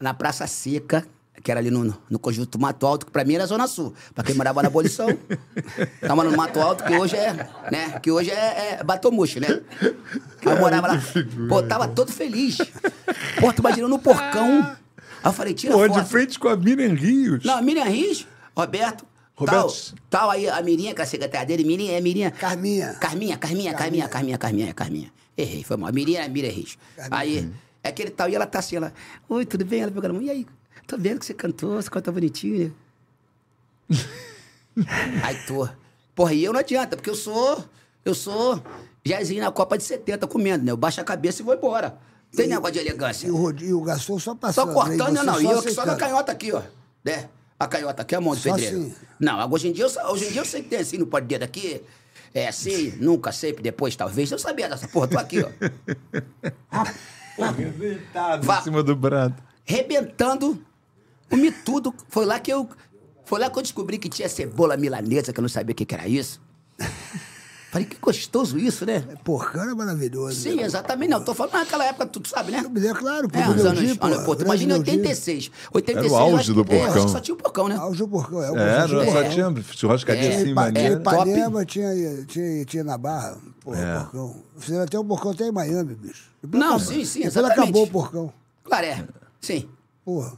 na 0.00 0.12
Praça 0.12 0.46
Seca, 0.46 1.06
que 1.42 1.50
era 1.50 1.60
ali 1.60 1.70
no, 1.70 1.96
no 2.08 2.18
conjunto 2.18 2.58
Mato 2.58 2.86
Alto, 2.86 3.06
que 3.06 3.12
pra 3.12 3.24
mim 3.24 3.34
era 3.34 3.46
Zona 3.46 3.66
Sul. 3.66 3.94
Pra 4.14 4.22
quem 4.22 4.34
morava 4.34 4.62
na 4.62 4.68
abolição. 4.68 5.08
Tava 6.00 6.24
no 6.24 6.36
Mato 6.36 6.60
Alto, 6.60 6.84
que 6.84 6.94
hoje 6.94 7.16
é, 7.16 7.32
né? 7.70 7.98
Que 8.00 8.10
hoje 8.10 8.30
é, 8.30 8.78
é 8.80 8.84
Batomuxo, 8.84 9.40
né? 9.40 9.60
Aí 9.80 10.52
eu 10.52 10.58
morava 10.58 10.88
lá. 10.88 11.02
Pô, 11.48 11.62
tava 11.62 11.88
todo 11.88 12.12
feliz. 12.12 12.58
Pô, 13.40 13.52
tu 13.52 13.60
imaginou 13.60 13.88
no 13.88 13.98
porcão. 13.98 14.76
Aí 15.22 15.30
eu 15.30 15.32
falei, 15.32 15.54
tira 15.54 15.72
Pô, 15.72 15.86
foto. 15.86 16.00
de 16.00 16.08
frente 16.08 16.38
com 16.38 16.48
a 16.48 16.56
Miriam 16.56 16.94
Rios. 16.94 17.44
Não, 17.44 17.62
Miriam 17.62 17.84
Rios, 17.84 18.26
Roberto. 18.56 19.06
Roberto. 19.34 19.94
Tal, 20.10 20.20
tal 20.22 20.30
aí, 20.30 20.48
a 20.48 20.60
Mirinha, 20.62 20.94
que 20.94 21.00
é 21.00 21.04
a 21.04 21.06
secretária 21.06 21.46
dele, 21.46 21.64
Mirinha, 21.64 21.96
é 21.96 22.00
Mirinha. 22.00 22.30
Carminha. 22.30 22.94
Carminha, 22.94 23.36
Carminha, 23.36 23.74
Carminha, 23.74 24.08
Carminha, 24.08 24.38
Carminha, 24.38 24.74
Carminha. 24.74 25.12
Errei, 25.36 25.64
foi 25.64 25.76
mal. 25.76 25.88
A 25.88 25.92
Mirinha 25.92 26.22
é 26.22 26.28
Miriam 26.28 26.50
Rios. 26.50 26.76
Aí, 27.10 27.50
é 27.82 27.88
aquele 27.88 28.10
tal, 28.10 28.28
e 28.28 28.34
ela 28.34 28.46
tá 28.46 28.58
assim, 28.58 28.76
ela, 28.76 28.92
oi, 29.28 29.46
tudo 29.46 29.64
bem? 29.64 29.80
Ela 29.80 29.90
pegou 29.90 30.08
na 30.08 30.14
mão, 30.14 30.22
e 30.22 30.30
aí? 30.30 30.46
Tô 30.86 30.96
vendo 30.98 31.20
que 31.20 31.26
você 31.26 31.34
cantou, 31.34 31.80
você 31.80 31.88
canta 31.90 32.10
bonitinho, 32.12 32.74
né? 33.88 33.96
aí 35.22 35.36
tô. 35.46 35.68
Porra, 36.14 36.34
e 36.34 36.44
eu 36.44 36.52
não 36.52 36.60
adianta, 36.60 36.96
porque 36.96 37.10
eu 37.10 37.14
sou, 37.14 37.64
eu 38.04 38.14
sou 38.14 38.62
Jairzinho 39.04 39.42
na 39.42 39.50
Copa 39.50 39.76
de 39.78 39.84
70 39.84 40.26
comendo, 40.26 40.64
né? 40.64 40.72
Eu 40.72 40.76
baixo 40.76 41.00
a 41.00 41.04
cabeça 41.04 41.42
e 41.42 41.44
vou 41.44 41.54
embora. 41.54 41.98
Não 42.32 42.36
tem 42.36 42.46
negócio 42.48 42.74
de 42.74 42.80
elegância. 42.80 43.26
E 43.26 43.30
o, 43.30 43.36
Rodi- 43.36 43.66
e 43.66 43.74
o 43.74 43.80
garçom 43.82 44.18
só 44.18 44.32
Só 44.32 44.34
passando. 44.34 44.72
cortando, 44.72 45.12
né? 45.14 45.22
E 45.22 45.26
não. 45.26 45.40
E 45.40 45.44
eu 45.44 45.58
aqui 45.58 45.70
só 45.70 45.84
na 45.86 45.96
canhota 45.96 46.32
aqui, 46.32 46.52
ó. 46.52 46.62
Né? 47.04 47.28
A 47.58 47.66
canhota 47.66 48.02
aqui, 48.02 48.14
a 48.14 48.20
mão 48.20 48.34
do 48.34 48.40
Só 48.40 48.50
pedreiro. 48.54 48.78
assim. 48.78 48.94
Não, 49.20 49.50
hoje 49.50 49.68
em 49.68 49.72
dia, 49.72 49.84
eu, 49.84 50.10
hoje 50.10 50.26
em 50.26 50.32
dia 50.32 50.40
eu 50.40 50.44
sei 50.44 50.62
que 50.62 50.68
tem 50.68 50.78
assim 50.80 50.98
no 50.98 51.06
pó 51.06 51.18
de 51.20 51.26
dedo 51.26 51.42
aqui. 51.44 51.82
É 52.34 52.48
assim, 52.48 52.92
nunca, 52.98 53.30
sempre, 53.30 53.62
depois, 53.62 53.94
talvez. 53.94 54.30
Eu 54.32 54.38
sabia 54.38 54.68
dessa 54.68 54.88
porra, 54.88 55.06
tô 55.08 55.18
aqui, 55.18 55.42
ó. 55.42 55.48
Deitado 57.78 58.46
Vá. 58.46 58.60
em 58.60 58.62
cima 58.62 58.82
do 58.82 58.96
prato. 58.96 59.42
Rebentando, 59.64 60.64
comi 61.32 61.50
tudo. 61.50 61.94
Foi 62.08 62.24
lá 62.26 62.38
que 62.38 62.52
eu. 62.52 62.68
Foi 63.24 63.40
lá 63.40 63.48
que 63.50 63.58
eu 63.58 63.62
descobri 63.62 63.98
que 63.98 64.08
tinha 64.08 64.28
cebola 64.28 64.76
milanesa, 64.76 65.32
que 65.32 65.40
eu 65.40 65.42
não 65.42 65.48
sabia 65.48 65.72
o 65.72 65.76
que, 65.76 65.84
que 65.86 65.94
era 65.94 66.06
isso. 66.06 66.40
Falei, 67.70 67.86
que 67.86 67.96
gostoso 67.98 68.58
isso, 68.58 68.84
né? 68.84 69.00
Porcão 69.24 69.62
é 69.70 69.74
maravilhoso. 69.74 70.38
Sim, 70.42 70.60
exatamente. 70.60 71.08
Não, 71.08 71.24
tô 71.24 71.32
falando 71.32 71.54
naquela 71.54 71.86
época, 71.86 72.04
tu 72.04 72.20
sabe, 72.28 72.52
né? 72.52 72.60
Lembro, 72.70 73.00
claro, 73.00 73.28
pô, 73.30 73.38
É, 73.38 73.48
os 73.48 73.64
anos. 73.64 73.78
Leodir, 73.80 73.98
pô, 73.98 74.06
olha, 74.08 74.20
pô, 74.24 74.34
imagina 74.34 74.72
em 74.74 74.76
Leodir. 74.76 74.92
86. 74.98 75.50
86 75.72 76.12
Era 76.12 76.12
o 76.12 76.34
auge 76.34 76.52
do 76.52 76.60
é, 76.60 76.64
porcão. 76.64 77.04
que 77.06 77.10
só 77.12 77.20
tinha 77.20 77.34
o 77.34 77.38
porcão, 77.38 77.68
né? 77.68 77.76
Auge 77.76 77.98
do 78.00 78.08
porcão, 78.08 78.42
é. 78.42 78.50
o 78.50 78.56
Era, 78.58 78.86
porcão. 78.88 79.12
só 79.12 79.22
É. 79.22 79.28
tinha 79.30 79.62
churrascaria 79.72 80.22
É, 80.22 80.36
assim, 80.36 80.50
Ipa- 80.50 80.60
maneiro. 80.60 80.94
é. 80.96 80.98
Ipanema 80.98 81.64
tinha, 81.64 82.24
tinha, 82.26 82.64
tinha 82.66 82.84
na 82.84 82.98
Barra. 82.98 83.38
Porra, 83.62 83.78
É. 83.80 83.98
porcão. 84.00 84.36
Fizeram 84.58 84.82
até 84.84 84.98
o 84.98 85.04
porcão 85.06 85.30
até 85.30 85.48
em 85.48 85.52
Miami, 85.52 85.94
bicho. 85.94 86.30
Depois 86.42 86.60
Não, 86.62 86.74
acabou- 86.76 86.86
sim, 86.92 87.04
sim, 87.06 87.18
Depois 87.20 87.36
exatamente. 87.36 87.60
acabou 87.62 87.82
o 87.84 87.86
porcão. 87.90 88.32
Claro, 88.64 88.84
é. 88.86 89.04
Sim. 89.40 89.66
Porra. 90.04 90.34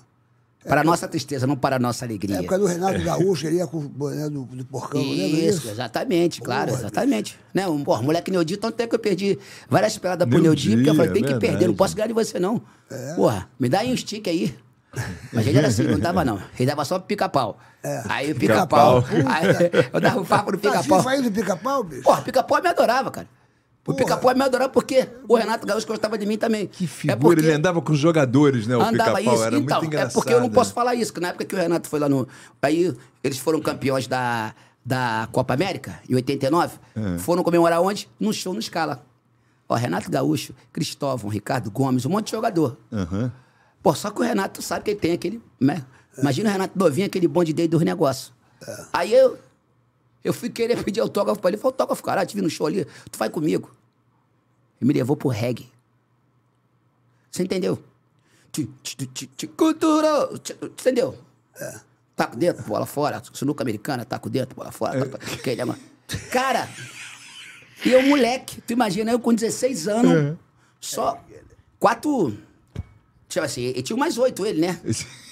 Para 0.66 0.80
a 0.80 0.84
nossa 0.84 1.06
tristeza, 1.06 1.46
não 1.46 1.56
para 1.56 1.76
a 1.76 1.78
nossa 1.78 2.04
É 2.04 2.08
alegria. 2.08 2.36
época 2.38 2.58
do 2.58 2.66
Renato 2.66 3.02
Gaúcho, 3.02 3.46
ele 3.46 3.56
ia 3.56 3.66
com 3.66 3.78
o 3.78 3.80
boné 3.88 4.30
do, 4.30 4.44
do 4.44 4.64
porcão, 4.64 5.00
lembra 5.00 5.38
Isso, 5.38 5.58
isso? 5.58 5.70
exatamente, 5.70 6.40
claro, 6.40 6.70
Porra, 6.70 6.80
exatamente. 6.80 7.38
Né, 7.52 7.68
um, 7.68 7.84
porra, 7.84 8.02
moleque 8.02 8.30
Neudi, 8.30 8.56
tanto 8.56 8.74
tempo 8.74 8.90
que 8.90 8.94
eu 8.96 9.00
perdi 9.00 9.38
várias 9.68 9.98
peladas 9.98 10.26
pro 10.28 10.40
Neudi, 10.40 10.74
porque 10.76 10.90
eu 10.90 10.94
falei, 10.94 11.10
é 11.10 11.14
tem 11.14 11.22
que 11.22 11.28
perder, 11.32 11.46
verdade. 11.48 11.66
não 11.68 11.74
posso 11.74 11.94
ganhar 11.94 12.06
de 12.08 12.14
você, 12.14 12.38
não. 12.38 12.62
É. 12.90 13.14
Porra, 13.14 13.48
me 13.60 13.68
dá 13.68 13.80
aí 13.80 13.92
um 13.92 13.96
stick 13.96 14.26
aí. 14.28 14.56
Mas 15.32 15.46
ele 15.46 15.58
era 15.58 15.66
assim, 15.68 15.82
não 15.82 15.98
dava 15.98 16.24
não. 16.24 16.40
Ele 16.58 16.66
dava 16.66 16.84
só 16.84 16.98
pica-pau. 17.00 17.58
Aí 18.08 18.30
o 18.30 18.34
pica-pau. 18.36 19.04
Aí 19.26 19.46
eu 19.92 20.00
dava 20.00 20.20
um 20.20 20.24
papo 20.24 20.52
no 20.52 20.58
Tá 20.58 20.70
pica-pau. 20.70 20.98
vivo 20.98 21.08
aí 21.10 21.20
do 21.22 21.32
pica-pau, 21.32 21.82
bicho? 21.82 22.02
Porra, 22.02 22.22
pica-pau 22.22 22.62
me 22.62 22.68
adorava, 22.68 23.10
cara. 23.10 23.26
O 23.87 23.95
pica-pau 23.95 24.35
me 24.35 24.43
adorava 24.43 24.72
porque 24.72 25.07
o 25.28 25.37
Renato 25.37 25.66
Gaúcho 25.66 25.87
gostava 25.87 26.16
de 26.16 26.24
mim 26.24 26.39
também. 26.39 26.66
Que 26.66 26.87
figura, 26.87 27.12
É 27.12 27.20
porque 27.20 27.41
ele 27.41 27.53
andava 27.53 27.82
com 27.82 27.93
os 27.93 27.99
jogadores, 27.99 28.66
né? 28.66 28.76
O 28.76 28.80
andava 28.80 29.20
isso. 29.20 29.45
era 29.45 29.57
então, 29.57 29.76
muito 29.76 29.87
engraçado. 29.87 30.11
é 30.11 30.14
porque 30.14 30.32
eu 30.32 30.41
não 30.41 30.49
posso 30.49 30.70
né? 30.70 30.74
falar 30.74 30.95
isso, 30.95 31.12
que 31.12 31.20
na 31.20 31.28
época 31.28 31.45
que 31.45 31.55
o 31.55 31.59
Renato 31.59 31.89
foi 31.89 32.01
lá 32.01 32.09
no. 32.09 32.26
Aí 32.62 32.95
eles 33.22 33.39
foram 33.39 33.61
campeões 33.61 34.07
da, 34.07 34.55
da 34.85 35.28
Copa 35.32 35.53
América, 35.53 36.01
em 36.09 36.14
89. 36.14 36.78
É. 36.97 37.18
Foram 37.18 37.43
comemorar 37.43 37.80
onde? 37.82 38.09
No 38.18 38.32
show 38.32 38.55
no 38.55 38.62
Scala. 38.62 39.05
Ó, 39.68 39.74
Renato 39.74 40.11
Gaúcho, 40.11 40.55
Cristóvão, 40.72 41.30
Ricardo 41.30 41.70
Gomes, 41.70 42.07
um 42.07 42.11
monte 42.11 42.26
de 42.26 42.32
jogador. 42.32 42.78
Aham. 42.93 43.32
Pô, 43.82 43.95
só 43.95 44.11
que 44.11 44.20
o 44.20 44.24
Renato 44.24 44.62
sabe 44.62 44.85
que 44.85 44.91
ele 44.93 45.01
tem 45.01 45.12
aquele. 45.12 45.43
Né? 45.61 45.85
Imagina 46.16 46.49
o 46.49 46.53
Renato 46.53 46.78
novinho, 46.78 47.07
aquele 47.07 47.28
bonde 47.28 47.53
dele 47.53 47.68
dos 47.68 47.82
negócios. 47.82 48.32
Aí 48.93 49.12
eu. 49.12 49.39
Eu 50.25 50.33
fui 50.33 50.49
querer 50.49 50.83
pedir 50.83 51.01
autógrafo 51.01 51.39
pra 51.41 51.51
ele. 51.51 51.57
Ele 51.57 51.61
falou, 51.62 51.72
autógrafo, 51.75 52.03
caralho, 52.03 52.27
te 52.27 52.35
vi 52.35 52.41
no 52.43 52.49
show 52.51 52.66
ali, 52.66 52.85
tu 53.11 53.18
vai 53.18 53.29
comigo. 53.29 53.70
Ele 54.81 54.89
me 54.89 54.95
levou 54.95 55.16
pro 55.16 55.29
reggae. 55.29 55.68
Você 57.31 57.43
entendeu? 57.43 57.79
Cultura. 59.57 60.31
Entendeu? 60.62 61.18
Taco 62.16 62.37
dentro, 62.37 62.62
bola 62.64 62.87
fora. 62.87 63.22
Sinuca 63.33 63.62
americana, 63.62 64.05
taco 64.05 64.31
dentro, 64.31 64.55
bola 64.57 64.70
fora. 64.72 65.05
taco- 65.07 65.25
aquele 65.35 65.57
negócio. 65.57 65.83
Cara, 66.31 66.68
e 67.85 67.91
eu, 67.91 68.03
moleque, 68.03 68.61
tu 68.61 68.72
imagina, 68.72 69.11
eu 69.11 69.18
com 69.18 69.35
16 69.35 69.89
anos, 69.89 70.39
só 70.81 71.22
quatro. 71.79 72.37
Tipo 73.29 73.45
assim, 73.45 73.62
ele 73.62 73.83
tinha 73.83 73.97
mais 73.97 74.16
oito, 74.16 74.47
ele, 74.47 74.61
né? 74.61 74.81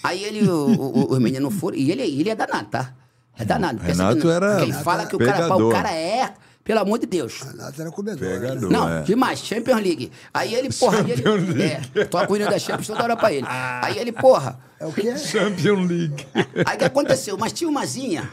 Aí 0.03 0.24
ele, 0.24 0.49
o, 0.49 0.66
o, 0.66 1.12
os 1.12 1.18
meninos 1.20 1.55
foram. 1.55 1.76
E 1.76 1.90
ele, 1.93 2.03
ele 2.03 2.30
é 2.30 2.34
danado, 2.34 2.68
tá? 2.68 2.95
É 3.38 3.44
danado. 3.44 3.80
Renato 3.82 4.24
não- 4.26 4.30
era 4.32 4.56
Quem 4.60 4.72
fala 4.72 5.06
que 5.06 5.16
o 5.16 5.18
cara, 5.18 5.32
pegador. 5.32 5.68
o 5.68 5.72
cara 5.72 5.90
é, 5.92 6.34
pelo 6.62 6.80
amor 6.80 6.98
de 6.98 7.06
Deus. 7.06 7.40
Renato 7.40 7.80
era 7.80 7.90
comedor. 7.90 8.18
Pegador. 8.28 8.70
né? 8.70 8.78
Não, 8.78 8.88
é. 8.88 9.02
demais, 9.02 9.38
Champions 9.40 9.80
League. 9.82 10.12
Aí 10.32 10.54
ele, 10.54 10.72
porra, 10.72 10.98
aí 10.98 11.10
ele, 11.10 11.22
Champions 11.22 11.56
é, 11.96 12.04
toca 12.04 12.32
o 12.32 12.36
hino 12.36 12.48
da 12.50 12.58
Champions 12.58 12.86
toda 12.86 13.02
hora 13.02 13.16
pra 13.16 13.32
ele. 13.32 13.46
Aí 13.48 13.98
ele, 13.98 14.12
porra, 14.12 14.58
É 14.78 14.86
o 14.86 14.92
quê? 14.92 15.16
Champions 15.16 15.88
League. 15.88 16.26
aí 16.66 16.76
o 16.76 16.78
que 16.78 16.84
aconteceu? 16.84 17.36
Mas 17.38 17.52
tinha 17.52 17.68
uma 17.68 17.84
zinha, 17.86 18.30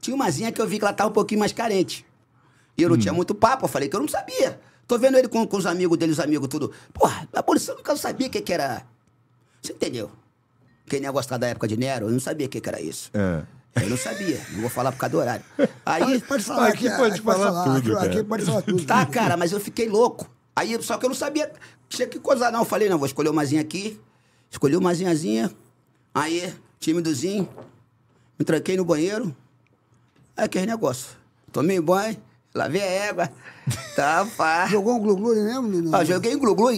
tinha 0.00 0.14
uma 0.14 0.30
zinha 0.30 0.52
que 0.52 0.60
eu 0.60 0.66
vi 0.66 0.78
que 0.78 0.84
ela 0.84 0.92
tava 0.92 1.10
um 1.10 1.12
pouquinho 1.14 1.40
mais 1.40 1.52
carente. 1.52 2.04
E 2.76 2.82
eu 2.82 2.88
não 2.90 2.96
tinha 2.98 3.12
muito 3.12 3.34
papo, 3.34 3.64
eu 3.64 3.68
falei 3.68 3.88
que 3.88 3.96
eu 3.96 4.00
não 4.00 4.08
sabia. 4.08 4.58
Tô 4.86 4.98
vendo 4.98 5.16
ele 5.16 5.28
com, 5.28 5.46
com 5.46 5.56
os 5.56 5.64
amigos 5.66 5.96
dele, 5.96 6.12
os 6.12 6.20
amigos, 6.20 6.48
tudo. 6.48 6.72
Porra, 6.92 7.26
na 7.32 7.40
abolição 7.40 7.74
eu 7.74 7.78
nunca 7.78 7.96
sabia 7.96 8.26
o 8.26 8.30
que, 8.30 8.40
que 8.40 8.52
era. 8.52 8.82
Você 9.62 9.72
entendeu? 9.72 10.10
Quem 10.86 11.00
negócio 11.00 11.30
lá 11.30 11.38
da 11.38 11.46
época 11.46 11.66
de 11.68 11.76
Nero, 11.76 12.06
eu 12.06 12.10
não 12.12 12.20
sabia 12.20 12.46
o 12.46 12.50
que, 12.50 12.60
que 12.60 12.68
era 12.68 12.80
isso. 12.80 13.10
É. 13.14 13.42
Eu 13.74 13.88
não 13.88 13.96
sabia, 13.96 14.38
não 14.52 14.60
vou 14.60 14.68
falar 14.70 14.92
por 14.92 14.98
causa 14.98 15.12
do 15.12 15.18
horário. 15.18 15.44
Aí, 15.86 16.02
Pode, 16.04 16.20
pode 16.24 16.44
falar 16.44 16.66
Aqui 16.68 16.88
aqui, 16.88 16.96
pode 16.98 17.14
aqui 17.14 17.22
falar 17.24 17.64
tudo, 17.64 17.76
aqui, 17.78 17.92
cara. 17.92 18.06
aqui 18.06 18.24
pode 18.24 18.44
falar 18.44 18.62
tudo. 18.62 18.84
Tá, 18.84 19.06
cara, 19.06 19.36
mas 19.36 19.50
eu 19.52 19.58
fiquei 19.60 19.88
louco. 19.88 20.30
Aí, 20.54 20.76
só 20.82 20.98
que 20.98 21.06
eu 21.06 21.08
não 21.08 21.16
sabia. 21.16 21.50
Tinha 21.88 22.06
que 22.06 22.18
coisar, 22.18 22.52
não. 22.52 22.60
Eu 22.60 22.64
falei, 22.66 22.88
não, 22.90 22.98
vou 22.98 23.06
escolher 23.06 23.30
uma 23.30 23.44
zinha 23.46 23.62
aqui. 23.62 23.98
Escolhi 24.50 24.76
uma 24.76 24.92
zinhazinha. 24.94 25.50
Aí, 26.14 26.52
timidozinho. 26.78 27.48
Me 28.38 28.44
tranquei 28.44 28.76
no 28.76 28.84
banheiro. 28.84 29.34
Aí, 30.36 30.44
aquele 30.44 30.66
negócio. 30.66 31.08
Tomei 31.50 31.80
banho, 31.80 32.16
lavei 32.54 32.82
a 32.82 32.84
égua. 32.86 33.32
Tá, 33.96 34.26
pá. 34.36 34.66
Jogou 34.70 34.96
um 34.96 35.00
glu-glu 35.00 35.34
mesmo? 35.34 35.62
No, 35.62 35.82
no- 35.82 35.96
Ah, 35.96 36.04
joguei 36.04 36.32
em 36.32 36.38
glu-glu 36.38 36.70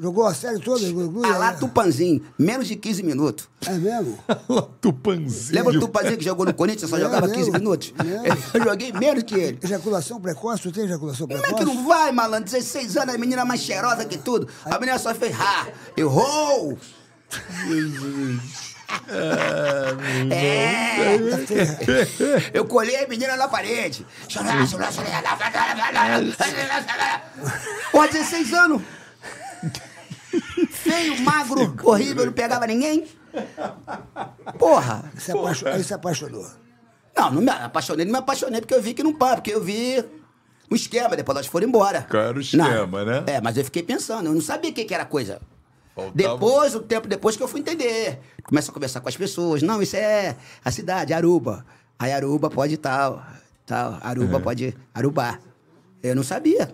Jogou 0.00 0.26
a 0.26 0.32
série 0.32 0.58
toda, 0.58 0.80
a 1.26 1.36
lá 1.36 1.50
é? 1.50 1.56
Tupanzinho. 1.56 2.24
Menos 2.38 2.66
de 2.66 2.74
15 2.74 3.02
minutos. 3.02 3.50
É 3.66 3.72
mesmo? 3.72 4.18
Tupanzinho. 4.80 5.54
Lembra 5.54 5.74
do 5.74 5.80
Tupanzinho 5.80 6.16
que 6.16 6.24
jogou 6.24 6.46
no 6.46 6.54
Corinthians? 6.54 6.88
Só 6.88 6.96
Lembro, 6.96 7.12
jogava 7.12 7.28
15 7.28 7.44
lembro. 7.44 7.60
minutos? 7.60 7.92
Lembro. 8.02 8.38
Eu 8.54 8.64
joguei 8.64 8.92
menos 8.94 9.22
que 9.24 9.34
ele. 9.34 9.58
Ejaculação 9.62 10.18
precoce? 10.18 10.62
Tu 10.62 10.72
tem 10.72 10.84
ejaculação 10.86 11.26
Como 11.28 11.38
é 11.38 11.42
precoce? 11.42 11.66
que 11.66 11.70
não 11.70 11.86
vai, 11.86 12.10
malandro? 12.12 12.50
16 12.50 12.96
anos, 12.96 13.14
a 13.14 13.18
menina 13.18 13.44
mais 13.44 13.60
cheirosa 13.60 14.06
que 14.06 14.16
tudo. 14.16 14.48
A 14.64 14.78
menina 14.78 14.98
só 14.98 15.14
fez, 15.14 15.38
ha, 15.38 15.68
errou! 15.94 16.78
É! 20.30 21.18
Eu 22.54 22.64
colhei 22.64 23.04
a 23.04 23.06
menina 23.06 23.36
na 23.36 23.48
parede. 23.48 24.06
Pô, 27.92 28.06
16 28.06 28.54
anos. 28.54 28.82
Feio, 30.70 31.20
magro, 31.22 31.76
horrível, 31.84 32.26
não 32.26 32.32
pegava 32.32 32.66
ninguém. 32.66 33.06
Porra. 34.58 35.04
Se 35.18 35.32
apaixo- 35.32 35.68
Aí 35.68 35.82
se 35.84 35.94
apaixonou. 35.94 36.46
Não, 37.16 37.30
não 37.32 37.42
me 37.42 37.50
apaixonei, 37.50 38.04
não 38.04 38.12
me 38.12 38.18
apaixonei 38.18 38.60
porque 38.60 38.74
eu 38.74 38.80
vi 38.82 38.94
que 38.94 39.02
não 39.02 39.12
para, 39.12 39.36
porque 39.36 39.52
eu 39.52 39.62
vi 39.62 40.02
o 40.70 40.74
esquema, 40.74 41.16
depois 41.16 41.36
elas 41.36 41.46
foram 41.46 41.66
embora. 41.68 42.06
Era 42.10 42.36
o 42.36 42.40
esquema, 42.40 43.04
né? 43.04 43.24
É, 43.26 43.40
mas 43.40 43.56
eu 43.56 43.64
fiquei 43.64 43.82
pensando, 43.82 44.26
eu 44.28 44.32
não 44.34 44.40
sabia 44.40 44.70
o 44.70 44.72
que, 44.74 44.84
que 44.84 44.94
era 44.94 45.04
coisa. 45.04 45.40
Faltava- 45.94 46.12
Depois, 46.14 46.74
um 46.74 46.80
tempo 46.80 47.08
depois 47.08 47.36
que 47.36 47.42
eu 47.42 47.48
fui 47.48 47.60
entender. 47.60 48.20
Começa 48.44 48.70
a 48.70 48.74
conversar 48.74 49.00
com 49.00 49.08
as 49.08 49.16
pessoas. 49.16 49.60
Não, 49.62 49.82
isso 49.82 49.96
é 49.96 50.36
a 50.64 50.70
cidade, 50.70 51.12
Aruba. 51.12 51.66
Aí 51.98 52.12
Aruba 52.12 52.48
pode 52.48 52.76
tal, 52.76 53.22
tal. 53.66 53.98
Aruba 54.00 54.38
É. 54.38 54.40
pode 54.40 54.76
arubar. 54.94 55.40
Eu 56.02 56.14
não 56.14 56.22
sabia. 56.22 56.70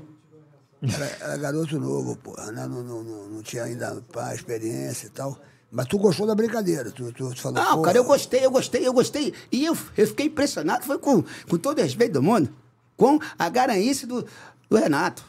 Era, 0.94 1.06
era 1.20 1.36
garoto 1.36 1.78
novo, 1.78 2.16
porra. 2.16 2.52
Né? 2.52 2.66
Não, 2.66 2.82
não, 2.82 3.02
não, 3.02 3.28
não 3.28 3.42
tinha 3.42 3.64
ainda 3.64 4.02
pá, 4.12 4.34
experiência 4.34 5.06
e 5.06 5.10
tal. 5.10 5.38
Mas 5.70 5.86
tu 5.86 5.98
gostou 5.98 6.26
da 6.26 6.34
brincadeira. 6.34 6.90
Tu, 6.90 7.12
tu, 7.12 7.34
tu 7.34 7.40
falou, 7.40 7.62
Não, 7.62 7.76
pô, 7.76 7.82
cara, 7.82 7.98
eu 7.98 8.04
gostei, 8.04 8.44
eu 8.44 8.50
gostei, 8.50 8.86
eu 8.86 8.92
gostei. 8.92 9.34
E 9.50 9.64
eu, 9.64 9.76
eu 9.96 10.06
fiquei 10.06 10.26
impressionado, 10.26 10.84
foi 10.84 10.98
com, 10.98 11.22
com 11.48 11.58
todo 11.58 11.78
o 11.78 11.82
respeito 11.82 12.14
do 12.14 12.22
mundo, 12.22 12.48
com 12.96 13.18
a 13.38 13.48
garanhice 13.48 14.06
do, 14.06 14.24
do 14.70 14.76
Renato. 14.76 15.24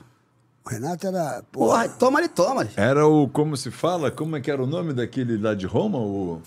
O 0.66 0.70
Renato 0.70 1.08
era. 1.08 1.44
Porra, 1.52 1.84
Porra, 1.84 1.90
toma 1.90 2.20
ali, 2.20 2.28
toma. 2.28 2.68
Era 2.76 3.08
o, 3.08 3.28
como 3.28 3.56
se 3.56 3.72
fala, 3.72 4.12
como 4.12 4.36
é 4.36 4.42
que 4.42 4.52
era 4.52 4.62
o 4.62 4.68
nome 4.68 4.94
daquele 4.94 5.38
lá 5.38 5.54
de 5.56 5.66
Roma? 5.66 5.98
O 5.98 6.42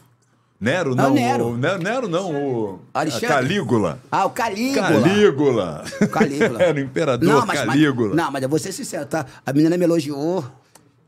Nero, 0.60 0.92
Ah, 0.92 0.94
não. 0.96 1.10
o 1.12 1.14
Nero. 1.14 1.46
O, 1.48 1.56
Nero, 1.56 1.82
Nero 1.82 2.08
não, 2.08 2.34
o 2.34 2.80
Alexandre? 2.92 3.28
Calígula. 3.28 3.98
Ah, 4.12 4.26
o 4.26 4.30
Calígula. 4.30 4.82
Calígula. 5.00 5.84
Calígula. 6.12 6.60
era 6.62 6.76
o 6.76 6.80
imperador 6.80 7.46
mas- 7.46 7.60
Calígula. 7.64 8.14
não, 8.14 8.30
mas 8.30 8.42
eu 8.42 8.48
vou 8.48 8.58
ser 8.58 8.72
sincero, 8.72 9.06
tá? 9.06 9.24
A 9.46 9.52
menina 9.54 9.78
me 9.78 9.84
elogiou. 9.84 10.44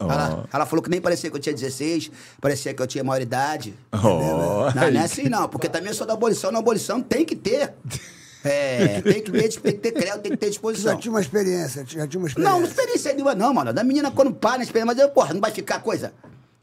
Ó. 0.00 0.05
Ela, 0.11 0.44
ela 0.53 0.66
falou 0.66 0.82
que 0.82 0.88
nem 0.90 1.00
parecia 1.00 1.30
que 1.30 1.36
eu 1.36 1.40
tinha 1.40 1.55
16, 1.55 2.11
parecia 2.40 2.72
que 2.72 2.80
eu 2.82 2.86
tinha 2.86 3.05
maioridade. 3.05 3.74
Ó, 3.92 4.70
Não, 4.74 4.90
não 4.90 5.00
é 5.00 5.05
assim 5.05 5.28
não, 5.28 5.46
porque 5.48 5.68
também 5.68 5.88
eu 5.90 5.94
sou 5.94 6.07
da 6.07 6.14
abolição. 6.14 6.50
Na 6.50 6.59
abolição 6.59 7.00
tem 7.03 7.24
que 7.24 7.36
ter. 7.36 7.72
É, 8.44 9.00
tem 9.03 9.22
que 9.22 9.30
ter, 9.30 9.48
tem 9.61 9.72
que 9.72 9.78
ter 9.78 9.92
crédito, 9.92 10.18
tem 10.18 10.32
que 10.32 10.36
ter 10.36 10.46
tu 10.46 10.48
já 10.48 10.50
disposição. 10.50 10.96
tinha 10.96 11.12
uma 11.12 11.20
experiência, 11.20 11.86
já 11.86 12.09
tinha 12.09 12.20
uma 12.20 12.26
experiência. 12.26 12.42
Não, 12.53 12.59
não 12.59 12.66
experiência 12.66 13.12
nenhuma 13.12 13.36
não, 13.36 13.55
mano. 13.55 13.72
Da 13.72 13.84
menina 13.84 14.11
quando 14.11 14.32
para 14.34 14.57
na 14.59 14.64
experiência, 14.64 14.86
mas 14.86 14.98
eu, 14.98 15.09
porra, 15.11 15.32
não 15.32 15.40
vai 15.40 15.53
ficar 15.53 15.78
coisa. 15.80 16.12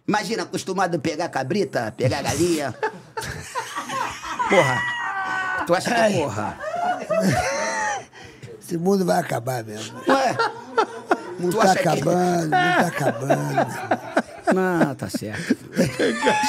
Imagina, 0.10 0.42
acostumado 0.42 0.96
a 0.96 1.00
pegar 1.00 1.30
cabrita, 1.30 1.94
pegar 1.96 2.24
galinha. 2.24 2.74
Porra. 4.50 4.82
Tu 5.68 5.76
acha 5.76 6.10
que, 6.10 6.18
porra? 6.18 6.58
Esse 8.60 8.76
mundo 8.76 9.06
vai 9.06 9.20
acabar 9.20 9.64
mesmo. 9.64 10.02
Não 10.08 10.18
é? 10.18 10.32
O 11.38 11.42
mundo 11.44 11.52
Tu 11.52 11.58
tá 11.60 11.64
acha 11.72 11.76
que- 11.76 11.88
acabando, 11.90 12.40
o 12.40 12.42
mundo 12.42 12.50
tá 12.50 12.88
acabando. 12.88 13.68
Não, 14.56 14.96
tá 14.96 15.10
certo. 15.12 15.56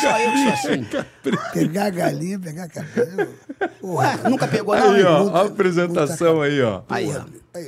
Só 0.00 0.18
eu 0.18 0.32
que 0.32 0.38
sou 0.42 0.52
assim. 0.54 0.86
Pegar 1.52 1.90
galinha, 1.90 2.38
pegar 2.38 2.66
cabelo. 2.68 3.28
Porra, 3.78 4.18
Ué, 4.24 4.30
nunca 4.30 4.48
pegou 4.48 4.74
não, 4.74 4.92
Aí, 4.94 5.02
ó, 5.04 5.36
a 5.36 5.42
apresentação 5.44 6.40
aí, 6.40 6.62
ó. 6.62 6.80
Aí, 6.88 7.10
ó. 7.14 7.24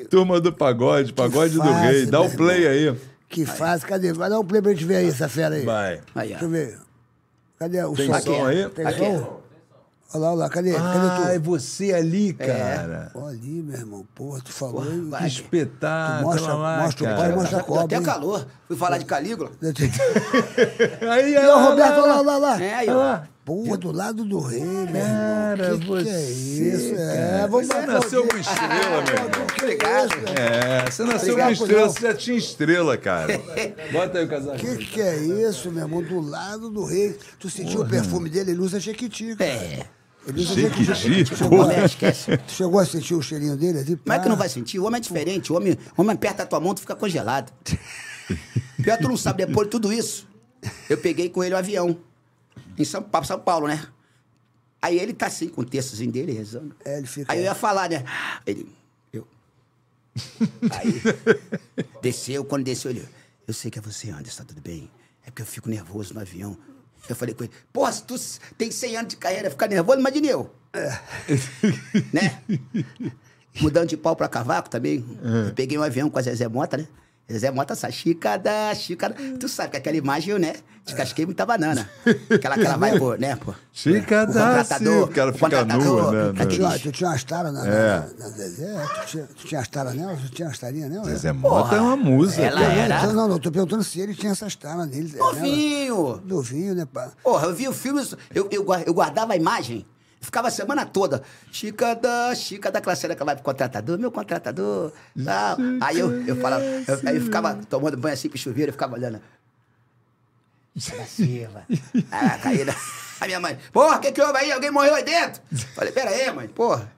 Turma 0.08 0.40
do 0.40 0.50
pagode, 0.54 1.12
pagode 1.12 1.52
do 1.56 1.60
rei. 1.70 2.06
Dá 2.06 2.22
o 2.22 2.30
play 2.30 2.66
aí. 2.66 2.96
Que 3.32 3.46
faz, 3.46 3.82
cadê? 3.82 4.12
Vai 4.12 4.28
dar 4.30 4.38
um 4.38 4.44
play 4.44 4.60
pra 4.60 4.72
gente 4.72 4.84
ver 4.84 4.96
aí, 4.96 5.08
essa 5.08 5.28
fera 5.28 5.54
aí. 5.54 5.64
Vai. 5.64 6.00
Aí, 6.14 6.28
Deixa 6.28 6.44
eu 6.44 6.48
ver. 6.50 6.78
Cadê 7.58 7.82
o 7.84 7.94
Tem 7.94 8.06
som? 8.12 8.20
som 8.20 8.46
aí? 8.46 8.68
Tem 8.68 8.86
Aqui. 8.86 8.98
som? 8.98 9.40
Olha 10.14 10.20
lá, 10.24 10.28
olha 10.32 10.38
lá, 10.40 10.48
cadê? 10.50 10.76
Ah, 10.76 10.76
é 10.76 11.24
cadê 11.24 11.38
tu? 11.40 11.44
você 11.50 11.94
ali, 11.94 12.34
cara. 12.34 13.10
Olha 13.14 13.28
ali, 13.28 13.62
meu 13.62 13.78
irmão. 13.78 14.06
Porra, 14.14 14.42
tu 14.44 14.52
falou. 14.52 14.84
vai. 15.08 15.22
Que 15.22 15.26
espetáculo. 15.28 16.30
Mostra- 16.34 16.54
lá, 16.54 16.82
mostra 16.82 17.02
o 17.04 17.06
cara. 17.08 17.18
pai, 17.18 17.32
mostra 17.34 17.56
a 17.56 17.60
Deu 17.60 17.66
cobra. 17.66 17.84
até 17.84 17.96
hein? 17.96 18.02
calor. 18.02 18.46
Fui 18.68 18.76
falar 18.76 18.98
de 18.98 19.04
Calígula. 19.06 19.50
Aí, 21.10 21.34
E 21.34 21.38
o 21.38 21.64
Roberto, 21.64 21.98
olha 22.00 22.06
lá, 22.06 22.18
olha 22.20 22.36
lá. 22.38 22.62
É, 22.62 22.74
aí, 22.74 22.90
Olha 22.90 22.98
ó. 23.28 23.31
Porra, 23.44 23.76
do 23.76 23.90
lado 23.90 24.24
do 24.24 24.38
rei, 24.38 24.62
meu 24.62 24.86
Cara, 24.86 25.64
irmão. 25.64 25.78
Que 25.80 25.86
você. 25.86 26.04
que 26.04 26.10
é 26.10 26.30
isso? 26.30 26.94
É, 26.94 27.48
vamos 27.48 27.66
você 27.66 27.86
nasceu 27.86 28.26
com 28.28 28.36
estrela, 28.36 29.02
meu 29.02 29.14
irmão. 29.14 29.46
Obrigado. 29.58 30.12
É, 30.38 30.90
você 30.90 31.02
nasceu 31.02 31.36
com 31.36 31.50
estrela, 31.50 31.88
você 31.88 32.00
já 32.00 32.14
tinha 32.14 32.36
estrela, 32.38 32.96
cara. 32.96 33.40
Bota 33.90 34.18
aí 34.18 34.24
o 34.26 34.28
casaco. 34.28 34.58
Que 34.58 34.76
que 34.76 35.00
é 35.00 35.16
isso, 35.16 35.72
meu 35.72 35.82
irmão? 35.82 36.00
Do 36.02 36.20
lado 36.20 36.70
do 36.70 36.84
rei. 36.84 37.18
Tu 37.40 37.50
sentiu 37.50 37.80
o 37.80 37.88
perfume 37.88 38.30
dele? 38.30 38.52
Ele 38.52 38.60
usa 38.60 38.78
Jequiti. 38.78 39.34
cara. 39.34 39.50
É. 39.50 39.86
Ele 40.24 40.40
usa 40.40 40.54
Jequiti? 40.54 41.24
Tu 41.24 41.36
chegou, 41.36 41.58
Porra. 41.58 41.84
Esquece. 41.84 42.36
tu 42.36 42.52
chegou 42.52 42.78
a 42.78 42.86
sentir 42.86 43.14
o 43.14 43.22
cheirinho 43.22 43.56
dele? 43.56 43.80
Assim, 43.80 43.96
Como 43.96 44.12
é 44.12 44.18
que 44.20 44.28
não 44.28 44.36
vai 44.36 44.48
sentir? 44.48 44.78
O 44.78 44.84
homem 44.84 44.98
é 44.98 45.00
diferente. 45.00 45.52
O 45.52 45.56
homem, 45.56 45.76
o 45.96 46.00
homem 46.00 46.14
aperta 46.14 46.44
a 46.44 46.46
tua 46.46 46.60
mão, 46.60 46.74
tu 46.74 46.80
fica 46.82 46.94
congelado. 46.94 47.52
Pior 48.80 48.98
tu 48.98 49.08
não 49.08 49.16
sabe, 49.16 49.44
depois 49.46 49.66
de 49.66 49.72
tudo 49.72 49.92
isso, 49.92 50.28
eu 50.88 50.96
peguei 50.96 51.28
com 51.28 51.42
ele 51.42 51.56
o 51.56 51.58
avião. 51.58 51.98
Em 52.82 52.84
São 52.84 53.02
Paulo, 53.02 53.26
São 53.26 53.38
Paulo, 53.40 53.68
né? 53.68 53.86
Aí 54.80 54.98
ele 54.98 55.12
tá 55.12 55.26
assim, 55.26 55.48
com 55.48 55.60
o 55.60 55.64
textozinho 55.64 56.10
dele, 56.10 56.32
rezando. 56.32 56.74
É, 56.84 56.98
ele 56.98 57.06
fica- 57.06 57.32
Aí 57.32 57.38
eu 57.38 57.44
ia 57.44 57.54
falar, 57.54 57.88
né? 57.88 58.04
Ele. 58.44 58.68
Eu. 59.12 59.26
Aí. 60.72 61.00
desceu, 62.02 62.44
quando 62.44 62.64
desceu, 62.64 62.90
ele. 62.90 63.08
Eu 63.46 63.54
sei 63.54 63.70
que 63.70 63.78
é 63.78 63.82
você, 63.82 64.10
Anderson, 64.10 64.42
tá 64.42 64.48
tudo 64.48 64.60
bem? 64.60 64.90
É 65.24 65.30
porque 65.30 65.42
eu 65.42 65.46
fico 65.46 65.68
nervoso 65.68 66.12
no 66.14 66.20
avião. 66.20 66.56
Eu 67.08 67.14
falei 67.16 67.34
com 67.34 67.44
ele, 67.44 67.52
pô, 67.72 67.90
se 67.92 68.02
tu 68.04 68.14
tem 68.58 68.70
100 68.70 68.96
anos 68.96 69.08
de 69.10 69.16
carreira, 69.16 69.50
ficar 69.50 69.68
nervoso, 69.68 69.98
imagine 70.00 70.28
eu. 70.28 70.52
né? 72.12 72.42
Mudando 73.60 73.88
de 73.88 73.96
pau 73.96 74.16
pra 74.16 74.28
cavaco 74.28 74.68
também. 74.70 75.04
Eu 75.48 75.54
peguei 75.54 75.76
um 75.78 75.82
avião 75.82 76.08
com 76.10 76.18
a 76.18 76.22
Zezé 76.22 76.48
Mota, 76.48 76.76
né? 76.76 76.88
Zezé 77.32 77.50
Mota, 77.50 77.72
essa 77.72 77.90
xícara, 77.90 78.74
xícara. 78.74 79.14
Tu 79.40 79.48
sabe 79.48 79.70
que 79.70 79.76
aquela 79.78 79.96
imagem 79.96 80.32
eu, 80.32 80.38
né? 80.38 80.54
Descasquei 80.84 81.24
muita 81.24 81.46
banana. 81.46 81.88
Aquela 82.28 82.56
que 82.56 82.64
ela 82.66 82.76
vai, 82.76 82.98
pô, 82.98 83.14
né, 83.14 83.36
pô? 83.36 83.54
Chica 83.72 84.24
O 84.24 84.26
da 84.34 84.48
contratador, 84.58 85.04
o 85.04 85.08
cara 85.08 85.32
fica 85.32 85.64
nua, 85.64 86.32
né? 86.32 86.32
Tu 86.44 86.46
tinha, 86.48 86.68
né? 86.70 86.78
tu 86.78 86.90
tinha 86.92 87.08
umas 87.10 87.22
taras 87.22 87.52
na, 87.52 87.64
É. 87.68 87.98
na, 88.00 88.06
na 88.18 88.28
Zezé? 88.30 88.74
Tu 89.00 89.06
tinha, 89.06 89.24
tu 89.26 89.46
tinha 89.46 89.60
as 89.60 89.68
taras 89.68 89.94
nela? 89.94 90.16
Tu 90.16 90.30
tinha 90.32 90.48
as 90.48 90.58
tarinhas 90.58 90.90
nela? 90.90 91.04
Zezé 91.04 91.32
Mota 91.32 91.76
é 91.76 91.80
uma 91.80 91.94
musa. 91.96 92.42
ela 92.42 92.60
cara. 92.60 92.72
era- 92.74 93.06
Não, 93.12 93.28
não, 93.28 93.38
tô 93.38 93.52
perguntando 93.52 93.84
se 93.84 94.00
ele 94.00 94.12
tinha 94.12 94.32
essas 94.32 94.56
taras 94.56 94.88
nele. 94.88 95.12
nela. 95.12 95.32
Novinho! 95.32 96.20
Novinho, 96.26 96.74
né, 96.74 96.84
pá? 96.84 97.12
Porra, 97.22 97.46
eu 97.46 97.54
vi 97.54 97.68
o 97.68 97.72
filme, 97.72 98.02
eu, 98.34 98.48
eu, 98.50 98.66
eu 98.84 98.92
guardava 98.92 99.34
a 99.34 99.36
imagem, 99.36 99.86
ficava 100.22 100.48
a 100.48 100.50
semana 100.50 100.86
toda. 100.86 101.22
Chica 101.50 101.94
da, 101.94 102.34
Chica 102.34 102.70
da 102.70 102.80
classe 102.80 103.06
que 103.06 103.24
vai 103.24 103.34
pro 103.34 103.44
contratador, 103.44 103.98
meu 103.98 104.10
contratador. 104.10 104.92
Tal. 105.22 105.56
Aí 105.80 105.98
eu, 105.98 106.26
eu 106.26 106.36
falava, 106.36 106.64
eu, 106.64 107.00
aí 107.04 107.16
eu 107.16 107.22
ficava 107.22 107.58
tomando 107.68 107.96
banho 107.96 108.14
assim 108.14 108.28
pro 108.28 108.38
chuveiro, 108.38 108.70
eu 108.70 108.72
ficava 108.72 108.94
olhando. 108.94 109.20
Chica 110.78 110.96
da 110.96 111.04
Silva. 111.04 111.66
Ah, 112.10 112.38
caída. 112.38 112.74
A 113.20 113.26
minha 113.26 113.38
mãe, 113.38 113.58
porra, 113.72 113.98
o 113.98 114.00
que, 114.00 114.10
que 114.10 114.22
houve 114.22 114.38
aí? 114.38 114.50
Alguém 114.50 114.70
morreu 114.70 114.94
aí 114.94 115.04
dentro? 115.04 115.42
Falei, 115.74 115.92
pera 115.92 116.10
aí, 116.10 116.32
mãe, 116.32 116.48
porra. 116.48 116.90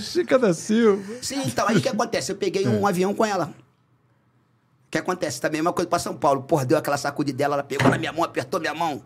Chica 0.00 0.38
da 0.38 0.54
Silva. 0.54 1.02
Sim, 1.20 1.42
então, 1.44 1.66
aí 1.66 1.76
o 1.76 1.80
que 1.80 1.88
acontece? 1.88 2.30
Eu 2.30 2.36
peguei 2.36 2.66
um 2.68 2.86
avião 2.86 3.12
com 3.12 3.24
ela. 3.24 3.52
O 4.86 4.90
que 4.90 4.98
acontece? 4.98 5.40
Também 5.40 5.58
é 5.58 5.62
uma 5.62 5.72
coisa 5.72 5.88
pra 5.88 5.98
São 5.98 6.16
Paulo. 6.16 6.42
Porra, 6.44 6.64
deu 6.64 6.78
aquela 6.78 6.96
sacudida 6.96 7.36
dela, 7.36 7.56
ela 7.56 7.64
pegou 7.64 7.90
na 7.90 7.98
minha 7.98 8.12
mão, 8.12 8.24
apertou 8.24 8.58
minha 8.60 8.72
mão. 8.74 9.02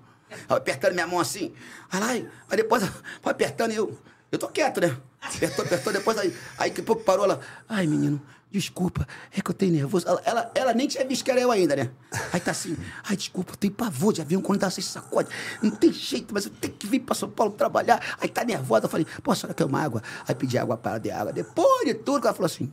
Apertando 0.49 0.95
minha 0.95 1.07
mão 1.07 1.21
assim. 1.21 1.53
Aí, 1.91 2.01
lá, 2.01 2.31
aí 2.51 2.57
depois 2.57 2.83
foi 3.21 3.33
apertando 3.33 3.73
e 3.73 3.77
eu. 3.77 3.99
Eu 4.31 4.39
tô 4.39 4.49
quieto, 4.49 4.81
né? 4.81 4.97
Apertou, 5.21 5.65
apertou, 5.65 5.93
depois 5.93 6.17
aí. 6.17 6.35
Aí 6.57 6.71
que 6.71 6.81
pouco 6.81 7.05
parou 7.05 7.27
ela. 7.27 7.41
Ai, 7.69 7.87
menino, 7.87 8.21
desculpa, 8.51 9.07
é 9.31 9.41
que 9.41 9.51
eu 9.51 9.55
tenho 9.55 9.73
nervoso. 9.73 10.07
Ela, 10.07 10.23
ela, 10.25 10.53
ela 10.55 10.75
nem 10.75 10.89
tinha 10.89 11.05
visto 11.07 11.25
que 11.25 11.31
era 11.31 11.41
eu 11.41 11.51
ainda, 11.51 11.77
né? 11.77 11.91
Aí 12.33 12.41
tá 12.41 12.51
assim, 12.51 12.77
ai, 13.05 13.17
desculpa, 13.17 13.53
eu 13.53 13.57
tenho 13.57 13.73
pavor 13.73 14.13
de 14.13 14.21
avião 14.21 14.43
quando 14.43 14.61
dá 14.61 14.67
assim, 14.67 14.83
sacode. 14.83 15.29
Não 15.63 15.71
tem 15.71 15.93
jeito, 15.93 16.33
mas 16.33 16.47
eu 16.47 16.51
tenho 16.51 16.75
que 16.75 16.87
vir 16.87 17.01
pra 17.01 17.15
São 17.15 17.31
Paulo 17.31 17.53
trabalhar. 17.53 18.17
Aí 18.21 18.29
tá 18.29 18.45
nervosa, 18.45 18.87
eu 18.87 18.91
falei, 18.91 19.07
pô, 19.23 19.33
a 19.33 19.35
senhora 19.35 19.55
quer 19.55 19.65
uma 19.65 19.83
água? 19.83 20.03
Aí 20.27 20.35
pedi 20.35 20.59
água 20.59 20.77
para 20.77 20.93
ela 20.93 21.01
de 21.01 21.11
água. 21.11 21.33
Depois 21.33 21.87
de 21.87 21.95
tudo, 21.95 22.27
ela 22.27 22.35
falou 22.35 22.47
assim, 22.47 22.73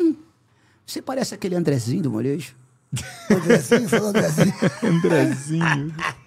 hum, 0.00 0.16
você 0.86 1.02
parece 1.02 1.34
aquele 1.34 1.54
Andrezinho 1.54 2.02
do 2.02 2.10
molejo. 2.10 2.54
Andrezinho, 3.30 3.88
falou 3.88 4.08
Andrezinho. 4.08 4.54
Andrezinho. 4.82 5.94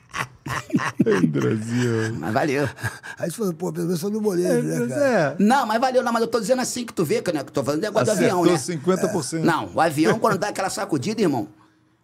Mas 2.20 2.34
valeu. 2.34 2.70
Aí 3.18 3.30
você 3.32 3.38
falou, 3.38 3.54
pô, 3.54 3.74
pelo 3.74 3.88
menos 3.88 4.02
no 4.04 4.22
molejo, 4.22 4.68
né, 4.68 4.88
cara? 4.88 5.04
É. 5.04 5.36
Não, 5.40 5.66
mas 5.66 5.82
valeu, 5.82 6.04
não, 6.04 6.14
mas 6.14 6.22
eu 6.22 6.28
tô 6.28 6.40
dizendo 6.40 6.62
assim 6.62 6.86
que 6.86 6.94
tu 6.94 7.04
vê, 7.04 7.22
que, 7.22 7.32
né, 7.32 7.44
que 7.44 7.50
eu 7.50 7.54
tô 7.54 7.64
falando 7.64 7.82
negócio 7.82 8.06
do 8.06 8.12
avião, 8.12 8.46
né? 8.46 8.54
Acertou 8.54 8.94
50%. 8.94 9.40
Não, 9.42 9.72
o 9.74 9.82
avião, 9.82 10.20
quando 10.20 10.38
dá 10.38 10.50
aquela 10.50 10.70
sacudida, 10.70 11.22
irmão, 11.22 11.48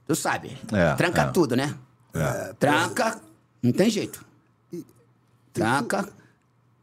tu 0.07 0.15
sabe, 0.15 0.57
É, 0.73 0.95
tranca 0.95 1.21
é. 1.21 1.27
tudo, 1.27 1.55
né? 1.55 1.75
Tranca, 2.59 3.21
não 3.61 3.71
tem 3.71 3.89
jeito. 3.89 4.25
Tranca. 5.53 6.07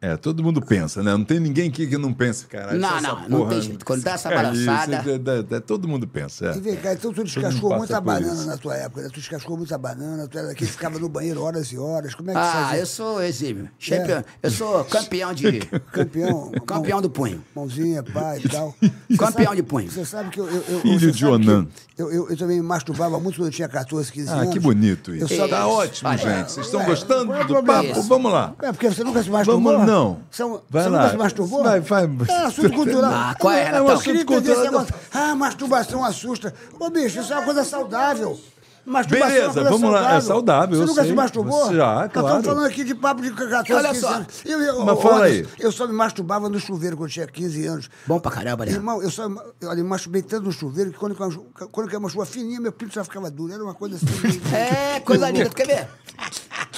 É, 0.00 0.16
todo 0.16 0.44
mundo 0.44 0.60
pensa, 0.62 1.02
né? 1.02 1.10
Não 1.10 1.24
tem 1.24 1.40
ninguém 1.40 1.68
aqui 1.68 1.84
que 1.84 1.98
não 1.98 2.12
pense, 2.12 2.46
cara. 2.46 2.72
Não, 2.74 3.00
não, 3.00 3.28
não 3.28 3.48
tem 3.48 3.60
jeito. 3.60 3.84
Quando 3.84 4.00
dá 4.04 4.12
essa 4.12 4.28
É 4.32 4.34
balançada- 4.36 4.98
isso, 5.00 5.08
é, 5.10 5.14
é, 5.54 5.56
é, 5.56 5.60
todo 5.60 5.88
mundo 5.88 6.06
pensa. 6.06 6.44
E 6.44 6.48
É. 6.50 6.52
vem 6.60 6.76
cá, 6.76 6.92
então 6.92 7.12
tu 7.12 7.24
descascou 7.24 7.76
muita 7.76 8.00
banana 8.00 8.32
isso. 8.32 8.46
na 8.46 8.56
tua 8.56 8.76
época, 8.76 9.02
né? 9.02 9.08
Tu 9.12 9.18
descascou 9.18 9.56
muita 9.56 9.76
banana, 9.76 10.28
tu 10.28 10.38
era 10.38 10.46
daqui, 10.46 10.66
ficava 10.66 11.00
no 11.00 11.08
banheiro 11.08 11.42
horas 11.42 11.72
e 11.72 11.78
horas. 11.78 12.14
Como 12.14 12.30
é 12.30 12.32
que 12.32 12.38
Ah, 12.38 12.52
fazia? 12.66 12.78
eu 12.78 12.86
sou 12.86 13.20
exímio. 13.20 13.68
Champion, 13.76 14.22
Eu 14.40 14.50
sou 14.52 14.84
campeão 14.84 15.34
de. 15.34 15.58
Campeão. 15.90 16.52
campeão 16.64 16.98
mão- 16.98 17.02
do 17.02 17.10
punho. 17.10 17.42
Mãozinha, 17.54 18.02
pai 18.04 18.40
e 18.44 18.48
tal. 18.48 18.72
Campeão 19.18 19.46
sabe- 19.46 19.56
de 19.56 19.62
punho. 19.64 19.90
Você 19.90 20.04
sabe 20.04 20.30
que 20.30 20.38
eu. 20.38 20.46
eu, 20.48 20.62
eu 20.68 20.80
Filho 20.80 21.10
de 21.10 21.18
que 21.18 21.24
Onan. 21.24 21.66
Eu, 21.96 22.12
eu, 22.12 22.30
eu 22.30 22.36
também 22.36 22.60
me 22.60 22.62
masturbava 22.66 23.18
muito 23.18 23.34
quando 23.40 23.46
eu 23.48 23.52
tinha 23.52 23.66
14, 23.68 24.12
15 24.12 24.28
Ah, 24.30 24.34
anos. 24.34 24.52
que 24.54 24.60
bonito 24.60 25.12
isso. 25.12 25.24
Eu 25.34 25.36
só- 25.36 25.48
Tá 25.48 25.66
ótimo, 25.66 26.16
gente. 26.16 26.52
Vocês 26.52 26.66
estão 26.66 26.84
gostando 26.84 27.34
é 27.34 27.44
do 27.44 27.60
papo? 27.64 28.02
Vamos 28.04 28.30
lá. 28.32 28.54
É, 28.62 28.70
porque 28.70 28.88
você 28.88 29.02
nunca 29.02 29.20
se 29.24 29.28
masturbou? 29.28 29.87
Não. 29.88 30.20
São, 30.30 30.60
Vai 30.70 30.82
você 30.82 30.88
lá. 30.88 30.98
nunca 30.98 31.10
se 31.10 31.16
masturbou? 31.16 31.62
Vai, 31.64 31.80
vai. 31.80 32.08
É 32.28 32.44
assunto 32.44 32.72
cultural. 32.72 33.12
Ah, 33.12 33.34
qual 33.38 33.52
é, 33.52 33.60
Eu- 33.62 33.64
Renatão? 33.66 33.88
Eu 33.94 34.00
queria 34.00 34.22
entender 34.22 34.52
esse 34.52 34.62
negócio. 34.62 34.94
Ah, 35.12 35.34
masturbação 35.34 36.04
assusta. 36.04 36.54
Ô, 36.78 36.90
bicho, 36.90 37.20
isso 37.20 37.32
é 37.32 37.36
uma 37.36 37.44
coisa 37.44 37.64
saudável. 37.64 38.38
Masturbação 38.86 39.26
é 39.28 39.30
uma 39.30 39.38
Beleza, 39.40 39.52
coisa 39.60 39.70
vamos 39.70 39.92
lá. 39.92 40.14
É 40.14 40.20
saudável, 40.22 40.76
Você 40.76 40.82
eu 40.82 40.86
nunca 40.86 41.00
sei. 41.02 41.10
se 41.10 41.14
masturbou? 41.16 41.74
Já, 41.74 41.94
Nós 41.94 42.10
claro. 42.12 42.26
estamos 42.28 42.46
falando 42.46 42.66
aqui 42.66 42.84
de 42.84 42.94
papo 42.94 43.20
de 43.20 43.30
14, 43.32 43.72
Olha 43.74 43.88
15 43.90 44.00
só. 44.00 44.08
anos. 44.14 44.26
Eu, 44.46 44.60
eu, 44.62 44.84
Mas 44.84 45.02
fala 45.02 45.24
aí. 45.26 45.46
Eu 45.58 45.70
só 45.70 45.86
me 45.86 45.92
masturbava 45.92 46.48
no 46.48 46.58
chuveiro 46.58 46.96
quando 46.96 47.10
tinha 47.10 47.26
15 47.26 47.66
anos. 47.66 47.90
Bom 48.06 48.18
pra 48.18 48.30
caramba, 48.30 48.64
né? 48.64 48.72
Irmão, 48.72 49.02
eu 49.02 49.10
só 49.10 49.24
eu, 49.60 49.76
me 49.76 49.82
masturbei 49.82 50.22
tanto 50.22 50.44
no 50.44 50.52
chuveiro 50.52 50.90
que 50.90 50.96
quando, 50.96 51.14
quando, 51.14 51.38
quando 51.70 51.92
eu 51.92 51.98
uma 51.98 52.08
chuva 52.08 52.24
fininha, 52.24 52.58
meu 52.62 52.72
pinto 52.72 52.94
já 52.94 53.04
ficava 53.04 53.30
duro. 53.30 53.52
Era 53.52 53.62
uma 53.62 53.74
coisa 53.74 53.96
assim. 53.96 54.06
É, 54.56 55.00
coisa 55.00 55.28
linda. 55.30 55.50
Tu 55.50 55.56
quer 55.56 55.66
ver? 55.66 55.88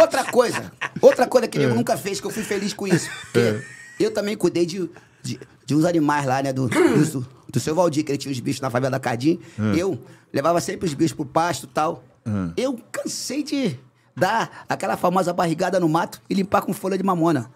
Outra 0.00 0.24
coisa. 0.24 0.72
Outra 1.00 1.26
coisa 1.26 1.46
que 1.48 1.58
eu 1.58 1.74
nunca 1.74 1.96
fez, 1.96 2.20
que 2.20 2.26
eu 2.26 2.30
fui 2.30 2.42
feliz 2.42 2.72
com 2.72 2.86
isso. 2.86 3.10
Porque 3.32 3.62
eu 3.98 4.10
também 4.12 4.36
cuidei 4.36 4.64
de, 4.66 4.88
de, 5.22 5.38
de 5.66 5.74
uns 5.74 5.84
animais 5.84 6.24
lá, 6.26 6.42
né? 6.42 6.52
Do, 6.52 6.68
do, 6.68 7.26
do 7.52 7.60
seu 7.60 7.74
Valdir, 7.74 8.04
que 8.04 8.12
ele 8.12 8.18
tinha 8.18 8.32
os 8.32 8.40
bichos 8.40 8.60
na 8.60 8.70
favela 8.70 8.90
da 8.92 9.00
Cardim. 9.00 9.40
Eu 9.76 9.98
levava 10.32 10.60
sempre 10.60 10.86
os 10.86 10.94
bichos 10.94 11.14
pro 11.14 11.24
pasto 11.26 11.64
e 11.64 11.68
tal. 11.68 12.02
Eu 12.56 12.78
cansei 12.92 13.42
de 13.42 13.78
dar 14.16 14.64
aquela 14.68 14.96
famosa 14.96 15.32
barrigada 15.32 15.80
no 15.80 15.88
mato 15.88 16.20
e 16.28 16.34
limpar 16.34 16.62
com 16.62 16.72
folha 16.72 16.96
de 16.98 17.02
mamona. 17.04 17.50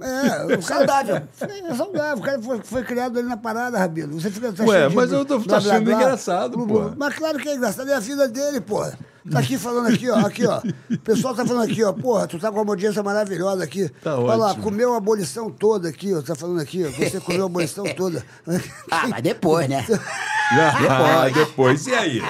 É, 0.00 0.56
o 0.58 0.62
Saudável. 0.62 1.16
É 1.40 1.74
saudável. 1.74 2.18
O 2.18 2.22
cara 2.26 2.42
foi, 2.42 2.60
foi 2.62 2.82
criado 2.82 3.18
ali 3.18 3.28
na 3.28 3.36
parada, 3.36 3.78
Rabino. 3.78 4.20
Você 4.20 4.30
fica 4.30 4.52
tá 4.52 4.64
Ué, 4.64 4.88
mas 4.88 5.12
eu 5.12 5.24
tô- 5.24 5.38
blá, 5.38 5.58
achando 5.58 5.84
blá, 5.84 5.94
engraçado, 5.94 6.66
pô. 6.66 6.92
Mas 6.96 7.14
claro 7.14 7.38
que 7.38 7.48
é 7.48 7.54
engraçado. 7.54 7.88
É 7.88 7.94
a 7.94 8.00
vida 8.00 8.26
dele, 8.26 8.60
pô. 8.60 8.84
Tá 9.30 9.38
aqui 9.38 9.56
falando 9.56 9.92
aqui, 9.92 10.10
ó. 10.10 10.16
Aqui, 10.26 10.46
ó. 10.46 10.60
O 10.90 10.98
pessoal 10.98 11.34
tá 11.34 11.46
falando 11.46 11.70
aqui, 11.70 11.82
ó. 11.84 11.92
Porra, 11.92 12.26
tu 12.26 12.38
tá 12.38 12.50
com 12.50 12.60
uma 12.60 12.72
audiência 12.72 13.02
maravilhosa 13.02 13.62
aqui. 13.62 13.88
Tá 14.02 14.18
Olha 14.18 14.34
lá, 14.36 14.54
comeu 14.56 14.94
a 14.94 14.96
abolição 14.96 15.50
toda 15.50 15.88
aqui, 15.88 16.12
ó. 16.14 16.22
Tá 16.22 16.34
falando 16.34 16.60
aqui, 16.60 16.84
ó. 16.84 16.90
Você 16.90 17.20
comeu 17.20 17.44
a 17.44 17.46
abolição 17.46 17.84
toda. 17.94 18.24
Ah, 18.90 19.06
mas 19.08 19.22
depois, 19.22 19.68
né? 19.68 19.84
Ah, 20.52 21.28
depois. 21.32 21.86
E 21.86 21.94
aí? 21.94 22.22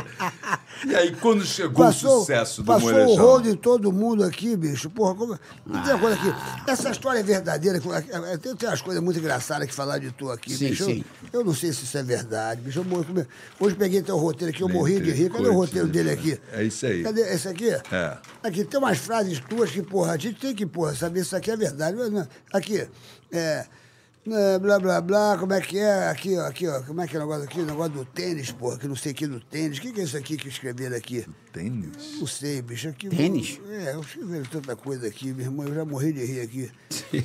E 0.86 0.95
aí, 0.95 1.14
quando 1.16 1.45
chegou 1.45 1.86
o 1.86 1.93
sucesso 1.93 2.62
do 2.62 2.66
passou 2.66 2.88
o 2.88 2.93
Molejão? 2.93 3.16
rolo 3.24 3.49
em 3.49 3.55
todo 3.57 3.93
mundo 3.93 4.24
aqui, 4.24 4.57
bicho. 4.57 4.90
Porra, 4.90 5.14
como... 5.14 5.38
Não 5.66 5.82
tem 5.82 5.93
uma 5.93 5.99
coisa 6.01 6.16
aqui. 6.16 6.34
Essa 6.70 6.90
história 6.90 7.20
é 7.20 7.22
verdadeira. 7.22 7.78
que- 7.80 7.88
Tem, 8.38 8.55
tem 8.57 8.68
umas 8.68 8.80
coisas 8.82 9.03
muito 9.03 9.18
engraçadas 9.18 9.66
que 9.68 9.74
falar 9.74 9.99
de 9.99 10.11
tu 10.12 10.30
aqui, 10.30 10.53
Sim, 10.55 10.68
bicho. 10.70 10.82
Eu- 10.82 10.86
sim. 10.88 11.05
Eu, 11.32 11.45
não 11.45 11.55
sei 11.55 11.72
se 11.72 11.84
isso 11.84 11.97
é 11.99 12.03
verdade, 12.03 12.61
bicho. 12.61 12.80
Eu 12.80 13.26
Hoje 13.61 13.74
peguei 13.76 14.03
teu 14.03 14.16
roteiro 14.16 14.53
aqui, 14.53 14.62
eu 14.62 14.68
Nem 14.68 14.76
morri 14.76 15.01
de 15.01 15.11
rir. 15.12 15.30
Cadê 15.30 15.49
o 15.49 15.55
roteiro 15.55 15.88
dele 15.88 16.11
aqui? 16.11 16.38
É 16.53 16.62
isso 16.64 16.82
aí. 16.87 17.03
Cadê 17.03 17.22
esse 17.33 17.49
aqui? 17.49 17.70
É. 17.70 18.18
Aqui, 18.43 18.64
tem 18.64 18.78
umas 18.78 18.99
frases 18.99 19.41
tuas 19.41 19.70
que, 19.70 19.83
porra, 19.83 20.12
a 20.12 20.16
gente 20.16 20.41
tem 20.41 20.55
que, 20.55 20.66
porra, 20.66 20.95
saber 20.95 21.20
se 21.20 21.26
isso 21.26 21.37
aqui 21.37 21.51
é 21.51 21.57
verdade. 21.57 21.97
Aqui, 22.53 22.89
é... 23.33 23.66
é, 24.26 24.59
Blá, 24.61 24.78
blá, 24.78 25.01
blá, 25.01 25.37
como 25.37 25.53
é 25.53 25.61
que 25.61 25.78
é? 25.78 26.09
Aqui, 26.09 26.39
ó, 26.39 26.47
aqui, 26.47 26.68
ó, 26.68 26.80
como 26.83 27.01
é 27.01 27.09
que 27.09 27.16
é 27.16 27.18
o 27.18 27.22
negócio 27.22 27.45
aqui? 27.45 27.61
O 27.61 27.66
negócio 27.66 27.93
do 27.93 28.05
tênis, 28.05 28.53
porra, 28.53 28.78
que 28.78 28.87
não 28.87 28.95
sei 28.95 29.11
o 29.11 29.14
que 29.16 29.26
do 29.26 29.41
tênis. 29.41 29.78
O 29.78 29.80
que, 29.80 29.93
que 29.93 30.01
é 30.01 30.05
isso 30.05 30.16
aqui 30.16 30.37
que 30.37 30.49
escreveram 30.49 30.97
aqui? 30.97 31.26
Tênis? 31.53 32.20
Não 32.20 32.26
sei, 32.28 32.62
bicho. 32.62 32.89
Aqui, 32.89 33.09
Tênis? 33.09 33.61
É, 33.68 33.95
eu 33.95 34.01
escreveram 34.01 34.45
tanta 34.45 34.76
coisa 34.76 35.09
aqui, 35.09 35.33
meu 35.33 35.47
irmão. 35.47 35.66
Eu 35.66 35.74
já 35.74 35.85
morri 35.85 36.12
de 36.12 36.24
rir 36.24 36.41
aqui. 36.41 36.70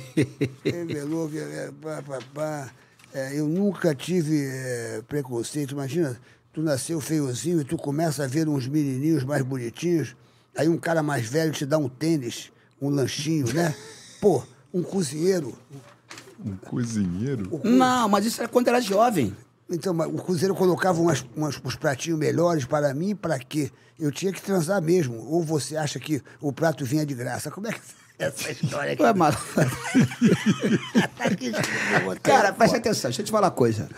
Revelou 0.64 1.28
que. 1.28 1.38
É, 1.38 1.70
pá, 1.80 2.02
pá, 2.02 2.18
pá. 2.34 2.70
É, 3.14 3.38
eu 3.38 3.46
nunca 3.46 3.94
tive 3.94 4.46
é, 4.46 5.00
preconceito. 5.06 5.72
Imagina, 5.72 6.20
tu 6.58 6.62
nasceu 6.62 7.00
feiozinho 7.00 7.60
e 7.60 7.64
tu 7.64 7.76
começa 7.76 8.24
a 8.24 8.26
ver 8.26 8.48
uns 8.48 8.66
menininhos 8.66 9.22
mais 9.22 9.42
bonitinhos. 9.44 10.16
Aí 10.56 10.68
um 10.68 10.76
cara 10.76 11.04
mais 11.04 11.24
velho 11.24 11.52
te 11.52 11.64
dá 11.64 11.78
um 11.78 11.88
tênis. 11.88 12.50
um 12.82 12.88
lanchinho, 12.90 13.52
né? 13.54 13.72
Pô, 14.20 14.42
um 14.74 14.82
cozinheiro. 14.82 15.56
Um 16.44 16.56
cozinheiro? 16.56 17.60
Não, 17.62 18.08
mas 18.08 18.26
isso 18.26 18.40
era 18.40 18.48
quando 18.48 18.66
era 18.66 18.80
jovem. 18.80 19.36
Então, 19.70 19.96
o 19.96 20.14
cozinheiro 20.20 20.54
colocava 20.56 21.00
umas, 21.00 21.24
umas- 21.36 21.60
uns 21.64 21.76
pratinhos 21.76 22.18
melhores 22.18 22.64
para 22.64 22.92
mim, 22.92 23.14
para 23.14 23.38
quê? 23.38 23.70
Eu 23.98 24.10
tinha 24.10 24.32
que 24.32 24.42
transar 24.42 24.82
mesmo. 24.82 25.16
Ou 25.28 25.44
você 25.44 25.76
acha 25.76 26.00
que 26.00 26.20
o 26.40 26.52
prato 26.52 26.84
vinha 26.84 27.06
de 27.06 27.14
graça? 27.14 27.50
Como 27.52 27.68
é 27.68 27.72
que 27.72 27.78
é 27.78 27.82
essa 28.18 28.50
história 28.50 28.92
aqui? 28.94 29.02
Ué, 29.02 29.14
maluco. 29.14 29.42
Aqui, 31.20 31.52
Cara, 32.22 32.52
presta 32.52 32.76
atenção, 32.78 33.10
deixa 33.10 33.22
eu 33.22 33.26
te 33.26 33.30
falar 33.30 33.46
uma 33.46 33.52
coisa. 33.52 33.88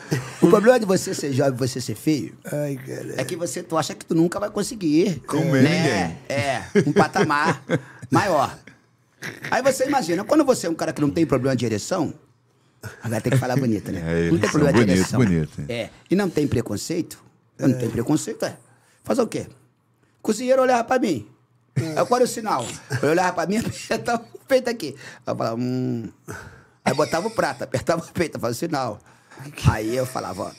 O 0.42 0.48
problema 0.48 0.78
de 0.78 0.84
você 0.84 1.14
ser 1.14 1.32
jovem 1.32 1.54
e 1.54 1.58
você 1.58 1.80
ser 1.80 1.94
feio 1.94 2.36
Ai, 2.44 2.76
cara. 2.76 3.14
é 3.20 3.24
que 3.24 3.34
você 3.36 3.62
tu 3.62 3.78
acha 3.78 3.94
que 3.94 4.04
tu 4.04 4.14
nunca 4.14 4.38
vai 4.38 4.50
conseguir. 4.50 5.20
Comer 5.20 5.62
né? 5.62 6.18
É, 6.28 6.62
um 6.86 6.92
patamar 6.92 7.62
maior. 8.10 8.56
Aí 9.50 9.62
você 9.62 9.86
imagina, 9.86 10.24
quando 10.24 10.44
você 10.44 10.66
é 10.66 10.70
um 10.70 10.74
cara 10.74 10.92
que 10.92 11.00
não 11.00 11.10
tem 11.10 11.24
problema 11.24 11.56
de 11.56 11.64
ereção, 11.64 12.12
agora 13.02 13.20
tem 13.20 13.32
que 13.32 13.38
falar 13.38 13.56
bonito, 13.56 13.90
né? 13.90 14.00
É, 14.28 14.30
não 14.30 14.38
tem 14.38 14.50
problema 14.50 14.72
de 14.72 14.84
bonito, 14.84 14.98
ereção. 14.98 15.18
bonito. 15.18 15.64
É, 15.68 15.88
e 16.10 16.14
não 16.14 16.28
tem 16.28 16.46
preconceito, 16.46 17.22
não 17.58 17.72
tem 17.72 17.88
preconceito, 17.88 18.44
é. 18.44 18.56
Fazer 19.02 19.22
o 19.22 19.26
quê? 19.26 19.46
Cozinheiro 20.22 20.60
olhava 20.60 20.84
pra 20.84 20.98
mim. 20.98 21.26
Aí 21.76 22.06
qual 22.06 22.16
era 22.16 22.24
o 22.24 22.28
sinal? 22.28 22.66
Eu 23.02 23.10
olhava 23.10 23.32
pra 23.32 23.46
mim, 23.46 23.58
apertava 23.84 24.24
o 24.34 24.38
peito 24.46 24.68
aqui. 24.70 24.96
Aí 24.96 25.32
eu 25.32 25.36
falava, 25.36 25.56
hum. 25.60 26.10
Aí 26.84 26.94
botava 26.94 27.26
o 27.28 27.30
prato, 27.30 27.64
apertava 27.64 28.02
o 28.02 28.12
peito, 28.12 28.38
fazia 28.38 28.52
o 28.52 28.68
sinal. 28.68 29.00
Aí 29.70 29.94
eu 29.96 30.04
falava, 30.06 30.42
ó, 30.42 30.52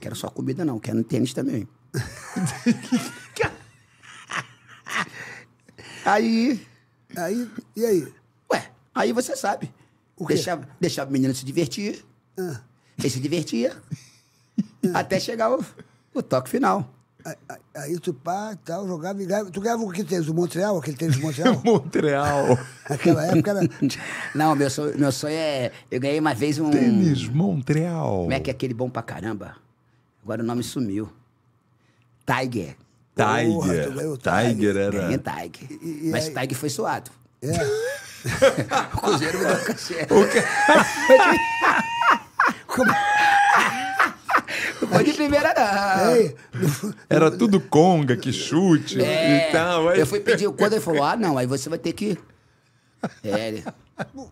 quero 0.00 0.14
só 0.14 0.28
comida 0.28 0.64
não, 0.64 0.78
quero 0.78 0.98
no 0.98 1.04
tênis 1.04 1.32
também. 1.32 1.68
Aí, 6.04 6.60
Aí, 7.16 7.50
e 7.74 7.84
aí? 7.86 8.12
ué, 8.52 8.70
aí 8.94 9.12
você 9.12 9.34
sabe. 9.34 9.72
O 10.16 10.26
quê? 10.26 10.34
Deixava, 10.34 10.68
deixava 10.78 11.08
o 11.08 11.12
menino 11.12 11.34
se 11.34 11.44
divertir. 11.44 12.04
Ah. 12.38 12.60
Ele 12.98 13.10
se 13.10 13.20
divertia. 13.20 13.74
até 14.92 15.18
chegar 15.18 15.50
o, 15.50 15.64
o 16.12 16.22
toque 16.22 16.50
final. 16.50 16.93
Aí, 17.74 17.98
tu 17.98 18.12
pá, 18.12 18.54
tal, 18.64 18.86
jogava 18.86 19.22
e 19.22 19.26
ganhava. 19.26 19.50
Tu 19.50 19.60
ganhava 19.60 19.82
o 19.82 19.90
que 19.90 20.04
tênis? 20.04 20.28
O 20.28 20.34
Montreal? 20.34 20.76
Aquele 20.78 20.96
tênis 20.96 21.16
do 21.16 21.22
Montreal? 21.22 21.60
Montreal. 21.64 22.58
Naquela 22.90 23.26
época 23.26 23.50
era. 23.50 23.60
Não, 24.34 24.54
meu 24.54 24.68
sonho, 24.68 24.98
meu 24.98 25.10
sonho 25.10 25.34
é. 25.34 25.72
Eu 25.90 25.98
ganhei 26.00 26.20
uma 26.20 26.34
vez 26.34 26.58
um. 26.58 26.70
Tênis 26.70 27.26
Montreal. 27.28 28.20
Como 28.22 28.32
é 28.32 28.40
que 28.40 28.50
é 28.50 28.52
aquele 28.52 28.74
bom 28.74 28.90
pra 28.90 29.02
caramba? 29.02 29.56
Agora 30.22 30.42
o 30.42 30.46
nome 30.46 30.62
sumiu. 30.62 31.10
Tiger. 32.26 32.76
Porra, 33.14 33.38
Tiger. 33.68 33.84
tu 33.88 33.94
ganhou 33.94 34.12
o 34.14 34.18
Tiger 34.18 34.76
era. 34.76 35.00
Ganhei 35.00 35.18
Tiger. 35.18 35.78
E- 35.82 36.06
e 36.08 36.10
Mas 36.10 36.26
aí- 36.28 36.34
Tiger 36.34 36.56
foi 36.58 36.68
suado. 36.68 37.10
É. 37.42 37.48
O 38.94 39.00
Cruzeiro 39.02 39.38
me 39.38 39.44
deu 39.44 39.64
cachê. 39.64 40.06
Como... 42.66 42.86
Não 42.86 42.94
foi 44.94 45.04
de 45.04 45.12
primeira, 45.14 45.54
não. 45.54 46.16
Ei, 46.16 46.36
Era 47.08 47.30
tudo 47.30 47.60
conga, 47.60 48.16
que 48.16 48.32
chute 48.32 49.00
É, 49.00 49.48
e 49.48 49.52
tal. 49.52 49.88
Aí... 49.88 50.00
eu 50.00 50.06
fui 50.06 50.20
pedir 50.20 50.50
quando 50.50 50.72
ele 50.72 50.80
falou, 50.80 51.02
ah, 51.04 51.16
não, 51.16 51.36
aí 51.38 51.46
você 51.46 51.68
vai 51.68 51.78
ter 51.78 51.92
que. 51.92 52.18
É, 53.22 53.48
ele- 53.48 53.64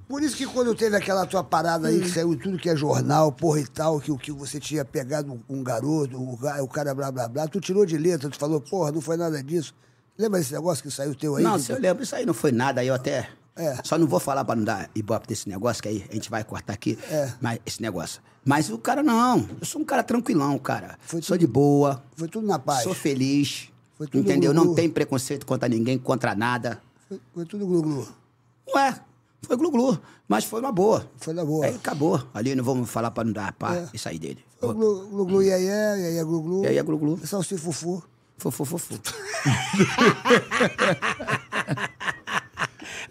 Por- 0.09 0.23
isso 0.23 0.37
que 0.37 0.45
quando 0.47 0.75
teve 0.75 0.97
aquela 0.97 1.25
tua 1.27 1.45
parada 1.45 1.87
aí, 1.89 2.01
que 2.01 2.09
saiu 2.11 2.33
em 2.33 2.37
tudo 2.39 2.59
que 2.59 2.69
é 2.69 2.75
jornal, 2.75 3.31
porra 3.31 3.61
e 3.61 3.67
tal, 3.67 4.01
que, 4.01 4.11
o 4.11 4.19
que 4.19 4.33
você 4.33 4.59
tinha 4.59 4.85
pegado 4.85 5.41
um 5.49 5.63
garoto, 5.63 6.17
o, 6.19 6.37
o 6.63 6.69
cara 6.69 6.93
blá 6.95 7.13
blá 7.13 7.29
blá, 7.29 7.47
tu 7.47 7.61
tirou 7.61 7.87
de 7.87 7.97
letra, 7.97 8.29
tu 8.29 8.37
falou, 8.39 8.61
porra, 8.61 8.91
não 8.91 9.01
foi 9.01 9.17
nada 9.17 9.41
disso. 9.43 9.73
Lembra 10.19 10.41
esse 10.41 10.53
negócio 10.53 10.83
que 10.83 10.91
saiu 10.91 11.15
teu 11.15 11.37
aí? 11.37 11.45
Não, 11.45 11.59
se 11.59 11.71
eu 11.71 11.79
lembro, 11.79 12.03
isso 12.03 12.15
aí 12.17 12.27
não 12.27 12.35
foi 12.35 12.51
nada, 12.51 12.81
aí 12.81 12.89
eu 12.89 12.95
até. 12.95 13.29
É. 13.55 13.77
Só 13.85 13.97
não 13.99 14.07
vou 14.07 14.19
falar 14.19 14.45
pra 14.45 14.57
não 14.57 14.65
dar 14.65 14.91
ibope 14.95 15.29
desse 15.29 15.49
negócio, 15.49 15.83
que 15.83 15.89
aí 15.89 16.05
a 16.11 16.15
gente 16.15 16.29
vai 16.31 16.43
cortar 16.43 16.73
aqui. 16.73 16.99
É. 17.11 17.31
Mas 17.41 17.61
esse 17.65 17.81
negócio. 17.81 18.21
Mas 18.45 18.70
o 18.70 18.78
cara 18.78 19.03
não. 19.03 19.47
Eu 19.61 19.66
sou 19.66 19.80
um 19.80 19.84
cara 19.84 20.03
tranquilão, 20.03 20.59
cara. 20.59 20.99
Foi 21.03 21.20
sou 21.22 21.36
tudo- 21.36 21.40
de 21.40 21.47
boa. 21.47 22.03
Foi 22.16 22.28
tudo 22.28 22.47
na 22.47 22.59
paz. 22.59 22.82
Sou 22.82 22.95
feliz. 22.95 23.68
Foi 23.97 24.07
tudo 24.07 24.20
entendeu? 24.20 24.53
glu-glu. 24.53 24.68
Não 24.70 24.74
tem 24.74 24.88
preconceito 24.90 25.47
contra 25.47 25.68
ninguém, 25.68 25.97
contra 25.99 26.34
nada. 26.34 26.82
Foi, 27.09 27.20
foi 27.34 27.45
tudo 27.47 27.66
glu-glu. 27.66 28.07
Ué, 28.74 29.01
foi 29.43 29.57
glu-glu. 29.57 29.99
Mas 30.26 30.45
foi 30.45 30.61
uma 30.61 30.72
boa. 30.72 31.09
Foi 31.18 31.32
na 31.34 31.45
boa. 31.45 31.66
Aí 31.66 31.74
acabou. 31.74 32.20
Ali 32.34 32.55
não 32.55 32.64
vamos 32.64 32.90
falar 32.90 33.11
pra 33.12 33.22
não 33.22 33.32
dar 33.32 33.53
pá 33.53 33.76
É. 33.76 33.88
e 33.95 33.99
sair 33.99 34.18
dele. 34.18 34.45
Foi 34.59 34.74
glu- 34.74 35.07
Glu-glu, 35.09 35.43
iê, 35.43 35.59
iê, 35.59 36.16
iê, 36.16 36.24
glu-glu. 36.24 36.64
Iê, 36.64 36.72
iê, 36.74 36.82
glu-glu. 36.82 37.24
Salsi 37.26 37.57
fufu. 37.57 38.03
Fufu, 38.38 38.64
fufu. 38.64 38.95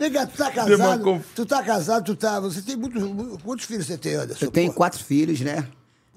Vem 0.02 0.12
cá, 0.12 0.26
tu 0.26 0.36
tá 0.36 0.50
casado? 0.52 1.04
conf- 1.04 1.26
Tu 1.36 1.46
tá 1.46 1.62
casado, 1.62 2.04
tu 2.06 2.16
tá. 2.16 2.40
Você 2.40 2.62
tem 2.64 2.76
muitos. 2.76 3.04
mu- 3.04 3.38
Quantos 3.44 3.66
filhos 3.66 3.86
você 3.86 3.98
tem, 3.98 4.16
Anderson? 4.16 4.46
Eu 4.46 4.52
tenho 4.52 4.68
Porra. 4.70 4.78
quatro 4.78 5.04
filhos, 5.04 5.40
né? 5.42 5.68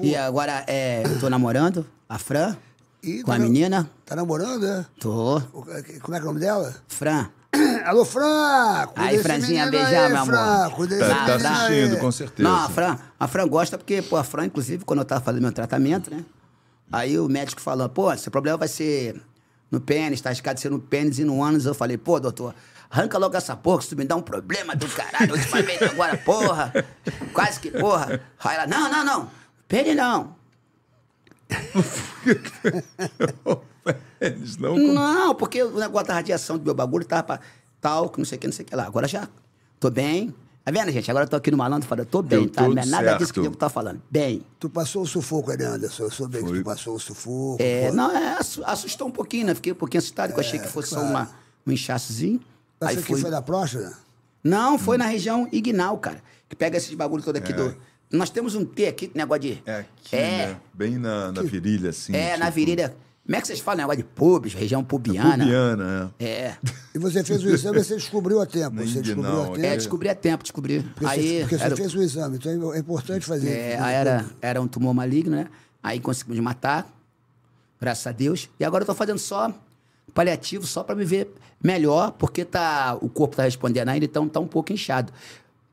E 0.01 0.17
agora 0.17 0.65
é, 0.67 1.03
tô 1.21 1.29
namorando 1.29 1.87
a 2.09 2.19
Fran 2.19 2.57
Ih, 3.03 3.23
com 3.23 3.31
a 3.31 3.35
tá 3.35 3.39
na- 3.39 3.45
menina. 3.45 3.91
Tá 4.07 4.17
namorando, 4.17 4.67
é? 4.67 4.87
Tô. 4.99 5.37
O- 5.37 5.43
Como 5.63 5.71
é 5.77 5.83
que 5.83 6.09
é 6.09 6.17
o 6.23 6.25
nome 6.25 6.41
dela? 6.41 6.75
Fran. 6.89 7.29
Alô, 7.85 8.07
Fran! 8.07 8.89
Aí, 8.97 9.19
Franzinha, 9.19 9.71
beijar, 9.71 10.07
aí, 10.07 10.13
meu 10.13 10.23
amor. 10.23 10.35
Fran, 10.35 10.71
cuida 10.71 10.99
Tá, 10.99 11.25
tá 11.27 11.35
assistindo, 11.35 11.95
aí. 11.97 12.01
com 12.01 12.11
certeza. 12.11 12.49
Não, 12.49 12.57
a 12.65 12.69
Fran, 12.71 12.99
a 13.21 13.29
Fran 13.29 13.47
gosta 13.47 13.77
porque, 13.77 14.01
pô, 14.01 14.17
a 14.17 14.25
Fran, 14.25 14.47
inclusive, 14.47 14.83
quando 14.85 15.01
eu 15.01 15.05
tava 15.05 15.21
fazendo 15.21 15.43
meu 15.43 15.53
tratamento, 15.53 16.11
né? 16.11 16.25
Aí 16.91 17.19
o 17.19 17.29
médico 17.29 17.61
falou, 17.61 17.87
pô, 17.89 18.17
seu 18.17 18.33
problema 18.33 18.57
vai 18.57 18.67
ser 18.69 19.21
no 19.71 19.79
pênis, 19.81 20.21
tá 20.23 20.33
de 20.33 20.61
ser 20.61 20.71
no 20.71 20.79
pênis 20.81 21.19
e 21.19 21.25
no 21.25 21.43
ânus. 21.45 21.67
Eu 21.67 21.75
falei, 21.75 21.97
pô, 21.99 22.19
doutor, 22.19 22.55
arranca 22.95 23.19
logo 23.19 23.37
essa 23.37 23.57
porra, 23.57 23.79
que 23.79 23.85
isso 23.87 23.97
me 23.97 24.05
dá 24.05 24.15
um 24.15 24.23
problema 24.23 24.77
do 24.77 24.87
caralho. 24.89 25.33
Última 25.35 25.63
vez 25.63 25.83
agora, 25.83 26.17
porra. 26.17 26.73
Quase 27.33 27.59
que 27.59 27.71
porra. 27.71 28.21
Aí 28.39 28.55
ela, 28.57 28.67
não, 28.69 28.89
não, 28.91 29.05
não. 29.05 29.31
Pênis 29.67 29.97
não. 29.97 30.37
Eles 34.21 34.57
não. 34.57 34.77
Não, 34.77 35.35
porque 35.35 35.63
o 35.63 35.77
negócio 35.79 36.07
da 36.09 36.15
radiação 36.15 36.57
do 36.57 36.65
meu 36.65 36.75
bagulho 36.75 37.05
tava 37.05 37.23
pra 37.25 37.41
tal, 37.81 38.09
que 38.09 38.19
não 38.19 38.25
sei 38.25 38.39
o 38.39 38.41
que, 38.41 38.47
não 38.47 38.55
sei 38.55 38.65
o 38.65 38.69
que 38.69 38.77
lá. 38.77 38.87
Agora 38.87 39.09
já 39.09 39.29
tô 39.81 39.91
bem. 39.91 40.33
Tá 40.65 40.71
vendo, 40.73 40.91
gente? 40.91 41.11
Agora 41.11 41.27
eu 41.27 41.29
tô 41.29 41.37
aqui 41.37 41.51
no 41.51 41.59
malandro 41.59 41.87
falando, 41.87 42.07
tô 42.07 42.23
bem, 42.23 42.45
Deu 42.45 42.51
tá? 42.51 42.63
Não 42.67 42.81
é 42.83 42.87
nada 42.87 43.15
disso 43.19 43.35
que 43.35 43.39
o 43.41 43.43
certo. 43.43 43.51
nego 43.53 43.57
tá 43.57 43.69
falando. 43.69 44.01
Bem. 44.11 44.43
Tu 44.59 44.71
passou 44.71 45.03
o 45.03 45.07
sufoco, 45.07 45.53
né, 45.55 45.63
Anderson? 45.67 46.05
Eu 46.05 46.11
soube 46.11 46.39
que 46.43 46.45
tu 46.53 46.65
passou 46.65 46.95
o 46.95 46.99
sufoco. 46.99 47.59
É, 47.61 47.89
pô. 47.91 47.95
não, 47.95 48.11
é, 48.11 48.39
assu- 48.39 48.65
assustou 48.65 49.09
um 49.09 49.11
pouquinho, 49.11 49.47
né? 49.49 49.55
Fiquei 49.55 49.73
um 49.73 49.77
pouquinho 49.77 49.99
assustado, 49.99 50.33
que 50.33 50.39
eu 50.39 50.45
achei 50.45 50.59
que 50.59 50.67
fosse 50.69 50.89
só 50.89 51.01
claro. 51.01 51.11
uma, 51.11 51.31
um 51.67 51.73
inchaçozinho. 51.73 52.41
Mas 52.81 52.91
Aí 52.91 52.95
isso 52.97 53.05
aqui 53.05 53.13
fui. 53.13 53.21
foi 53.23 53.31
da 53.31 53.43
próstata? 53.43 53.97
Não, 54.43 54.79
foi 54.79 54.99
na 54.99 55.07
região 55.07 55.49
Ignal, 55.51 55.97
cara. 55.99 56.23
Que 56.49 56.55
pega 56.57 56.77
esses 56.77 56.93
bagulho 56.95 57.23
todo 57.23 57.37
aqui 57.37 57.53
É. 57.53 57.57
do. 57.57 57.77
Nós 58.13 58.31
temos 58.31 58.55
um 58.55 58.65
T 58.65 58.87
aqui, 58.87 59.11
negócio 59.15 59.43
de. 59.43 59.63
É 59.67 59.79
aqui, 59.81 60.17
É, 60.17 60.47
né? 60.49 60.57
Bem 60.73 60.99
na, 60.99 61.33
na 61.33 61.43
virilha, 61.43 61.91
assim. 61.91 62.15
é, 62.15 62.37
na 62.37 62.47
tipo, 62.47 62.57
virilha. 62.57 62.95
Como 63.25 63.37
é 63.37 63.41
que 63.41 63.47
vocês 63.47 63.59
falam 63.61 63.79
negócio 63.79 64.03
de 64.03 64.05
pubis, 64.05 64.53
região 64.53 64.85
pubiana? 64.85 65.43
Pubiana, 65.45 66.13
é. 66.21 66.25
É. 66.25 66.57
E 66.95 66.99
você 66.99 67.25
fez 67.25 67.43
o 67.43 67.49
exame 67.49 67.79
e 67.79 67.83
você 67.85 67.95
descobriu 67.97 68.39
a 68.39 68.45
tempo. 68.45 68.77
Você 68.77 68.85
de 69.01 69.03
descobriu 69.03 69.33
não, 69.33 69.43
a 69.45 69.55
tempo. 69.55 69.67
É, 69.67 69.77
descobri 69.77 70.09
a 70.11 70.15
tempo, 70.15 70.43
descobri. 70.45 70.83
Porque, 70.95 71.07
aí, 71.07 71.23
você, 71.39 71.41
porque 71.41 71.55
era, 71.55 71.71
você 71.71 71.77
fez 71.77 71.95
o 71.95 72.03
exame, 72.03 72.37
então 72.37 72.75
é 72.75 72.79
importante 72.79 73.25
fazer. 73.25 73.49
é, 73.49 73.79
aí 73.81 73.95
era, 73.95 74.27
era 74.43 74.61
um 74.61 74.69
tumor 74.69 74.93
maligno, 74.93 75.35
né? 75.37 75.47
Aí 75.83 75.99
conseguimos 76.01 76.39
matar, 76.41 76.87
graças 77.81 78.07
a 78.07 78.13
Deus. 78.13 78.51
E 78.61 78.65
agora 78.65 78.83
eu 78.83 78.87
tô 78.87 78.95
fazendo 78.95 79.19
só 79.19 79.51
paliativo, 80.15 80.67
só 80.67 80.83
pra 80.83 80.95
me 80.95 81.05
ver 81.05 81.29
melhor, 81.63 82.13
porque 82.13 82.45
tá, 82.45 82.97
o 83.01 83.09
corpo 83.09 83.37
tá 83.37 83.43
respondendo 83.43 83.89
ainda, 83.89 84.05
então 84.05 84.29
tá 84.29 84.41
um 84.41 84.47
pouco 84.47 84.73
inchado. 84.73 85.13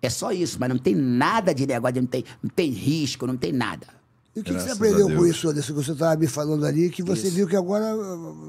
É 0.01 0.09
só 0.09 0.31
isso, 0.31 0.57
mas 0.59 0.67
não 0.67 0.77
tem 0.77 0.95
nada 0.95 1.53
de 1.53 1.67
negócio, 1.67 2.01
não 2.01 2.07
tem, 2.07 2.25
não 2.41 2.49
tem 2.49 2.71
risco, 2.71 3.27
não 3.27 3.37
tem 3.37 3.51
nada. 3.51 3.87
E 4.35 4.39
o 4.39 4.43
que, 4.43 4.53
que 4.53 4.61
você 4.61 4.71
aprendeu 4.71 5.07
com 5.07 5.25
isso, 5.25 5.49
Anderson, 5.49 5.73
que 5.73 5.83
você 5.83 5.91
estava 5.91 6.15
me 6.15 6.27
falando 6.27 6.65
ali, 6.65 6.89
que 6.89 7.03
você 7.03 7.27
Isso. 7.27 7.35
viu 7.35 7.47
que 7.47 7.55
agora 7.55 7.93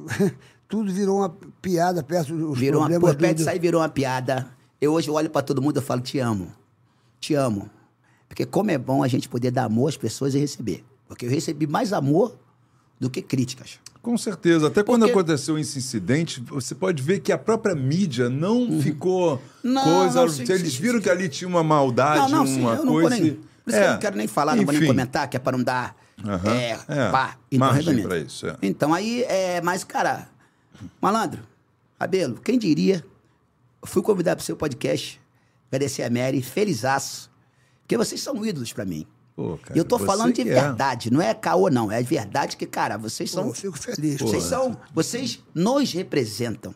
tudo 0.68 0.92
virou 0.92 1.18
uma 1.18 1.36
piada 1.60 2.02
perto 2.02 2.36
dos 2.36 2.56
Virou 2.56 2.80
uma, 2.80 2.88
problemas 2.88 3.14
pô, 3.14 3.18
perto 3.18 3.36
disso 3.38 3.50
aí 3.50 3.58
virou 3.58 3.80
uma 3.80 3.88
piada. 3.88 4.48
Eu 4.80 4.92
hoje 4.92 5.10
olho 5.10 5.28
pra 5.28 5.42
todo 5.42 5.60
mundo 5.60 5.78
e 5.78 5.82
falo, 5.82 6.00
te 6.00 6.20
amo. 6.20 6.52
Te 7.18 7.34
amo. 7.34 7.68
Porque 8.28 8.46
como 8.46 8.70
é 8.70 8.78
bom 8.78 9.02
a 9.02 9.08
gente 9.08 9.28
poder 9.28 9.50
dar 9.50 9.64
amor 9.64 9.88
às 9.88 9.96
pessoas 9.96 10.34
e 10.34 10.38
receber. 10.38 10.84
Porque 11.08 11.26
eu 11.26 11.30
recebi 11.30 11.66
mais 11.66 11.92
amor 11.92 12.38
do 12.98 13.10
que 13.10 13.20
críticas. 13.20 13.80
Com 14.02 14.18
certeza. 14.18 14.66
Até 14.66 14.82
quando 14.82 15.02
Porque- 15.02 15.12
aconteceu 15.12 15.56
esse 15.58 15.78
incidente, 15.78 16.40
você 16.40 16.74
pode 16.74 17.00
ver 17.02 17.20
que 17.20 17.30
a 17.30 17.38
própria 17.38 17.72
mídia 17.74 18.28
não 18.28 18.80
ficou 18.80 19.34
Uhum. 19.64 19.72
Não, 19.72 19.84
coisa. 19.84 20.20
não, 20.22 20.28
sim, 20.28 20.42
eles 20.42 20.72
sim, 20.74 20.82
viro 20.82 20.98
sim. 20.98 21.04
que 21.04 21.08
ali 21.10 21.28
tinha 21.28 21.46
uma 21.46 21.62
maldade, 21.62 22.32
Não, 22.32 22.40
não, 22.40 22.46
sim, 22.46 22.60
uma 22.60 22.74
não 22.76 22.86
coisa. 22.92 23.10
nem. 23.10 23.34
Por 23.64 23.70
isso 23.70 23.78
que 23.78 23.84
eu 23.86 23.92
não 23.92 23.98
quero 24.00 24.16
nem 24.16 24.26
falar, 24.26 24.56
não 24.56 24.64
vou 24.64 24.72
nem 24.72 24.82
Enfim. 24.82 24.88
comentar, 24.90 25.28
que 25.30 25.36
é 25.36 25.40
para 25.40 25.56
não 25.56 25.62
dar. 25.64 25.96
Aham, 26.24 26.50
É, 26.52 26.70
é, 26.88 27.10
pá, 27.10 27.36
então, 27.50 27.68
margem 27.68 28.02
pra 28.02 28.18
isso, 28.18 28.46
é. 28.46 28.56
Então 28.60 28.92
aí, 28.92 29.22
é, 29.22 29.60
mas, 29.60 29.82
cara, 29.84 30.28
malandro, 31.00 31.40
Abelo, 31.98 32.40
quem 32.40 32.58
diria? 32.58 33.04
Fui 33.84 34.02
convidado 34.02 34.36
para 34.38 34.42
o 34.42 34.46
seu 34.46 34.56
podcast, 34.56 35.20
agradecer 35.68 36.02
a 36.02 36.10
Mary, 36.10 36.42
felizaço, 36.42 37.30
porque 37.82 37.96
vocês 37.96 38.20
são 38.20 38.44
ídolos 38.44 38.72
para 38.72 38.84
mim. 38.84 39.06
Pô, 39.34 39.58
cara, 39.58 39.74
E 39.74 39.78
eu 39.78 39.84
tô 39.84 39.98
falando 39.98 40.34
de 40.34 40.42
é. 40.42 40.44
verdade, 40.44 41.10
não 41.10 41.20
é 41.22 41.32
caô, 41.34 41.70
não. 41.70 41.90
É 41.90 42.02
de 42.02 42.08
verdade 42.08 42.56
que, 42.56 42.66
cara, 42.66 42.96
vocês 42.98 43.30
Pô, 43.30 43.36
são. 43.36 43.46
eu 43.48 43.54
fico 43.54 43.78
feliz. 43.78 44.20
Vocês 44.20 44.42
pô. 44.44 44.48
são. 44.48 44.76
Vocês 44.94 45.40
nos 45.54 45.92
representam. 45.92 46.74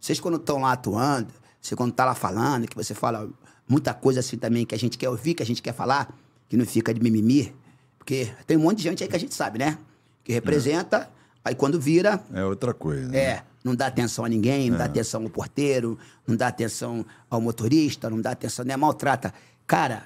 Vocês, 0.00 0.18
quando 0.18 0.36
estão 0.36 0.60
lá 0.60 0.72
atuando, 0.72 1.28
Você 1.60 1.76
quando 1.76 1.92
tá 1.92 2.04
lá 2.04 2.14
falando, 2.14 2.66
que 2.66 2.74
você 2.74 2.92
fala 2.92 3.28
muita 3.68 3.94
coisa 3.94 4.18
assim 4.20 4.36
também 4.36 4.66
que 4.66 4.74
a 4.74 4.78
gente 4.78 4.98
quer 4.98 5.08
ouvir, 5.08 5.34
que 5.34 5.42
a 5.44 5.46
gente 5.46 5.62
quer 5.62 5.72
falar, 5.72 6.12
que 6.48 6.56
não 6.56 6.66
fica 6.66 6.92
de 6.92 7.00
mimimi. 7.00 7.54
Porque 7.98 8.32
tem 8.48 8.56
um 8.56 8.60
monte 8.60 8.78
de 8.78 8.82
gente 8.82 9.02
aí 9.04 9.08
que 9.08 9.14
a 9.14 9.18
gente 9.20 9.32
sabe, 9.34 9.60
né? 9.60 9.78
Que 10.24 10.32
representa, 10.32 11.08
aí 11.44 11.54
quando 11.54 11.80
vira, 11.80 12.20
É 12.34 12.44
outra 12.44 12.74
coisa. 12.74 13.06
né? 13.08 13.16
é, 13.18 13.42
não 13.62 13.76
dá 13.76 13.86
atenção 13.86 14.24
a 14.24 14.28
ninguém, 14.28 14.70
não 14.70 14.78
dá 14.78 14.86
atenção 14.86 15.22
ao 15.22 15.30
porteiro, 15.30 15.96
não 16.26 16.34
dá 16.34 16.48
atenção 16.48 17.06
ao 17.30 17.40
motorista, 17.40 18.10
não 18.10 18.20
dá 18.20 18.32
atenção, 18.32 18.64
né? 18.64 18.76
Maltrata. 18.76 19.32
Cara, 19.68 20.02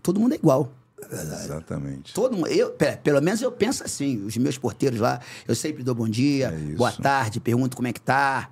todo 0.00 0.20
mundo 0.20 0.34
é 0.34 0.36
igual. 0.36 0.72
Exatamente. 1.10 2.14
Todo 2.14 2.46
eu, 2.46 2.70
pe- 2.70 2.96
pelo 2.96 3.20
menos 3.20 3.40
eu 3.42 3.50
penso 3.50 3.82
assim, 3.84 4.24
os 4.24 4.36
meus 4.36 4.56
porteiros 4.58 5.00
lá, 5.00 5.20
eu 5.46 5.54
sempre 5.54 5.82
dou 5.82 5.94
bom 5.94 6.08
dia, 6.08 6.48
É 6.48 6.74
boa 6.74 6.92
tarde, 6.92 7.40
pergunto 7.40 7.76
como 7.76 7.88
é 7.88 7.92
que 7.92 8.00
tá. 8.00 8.50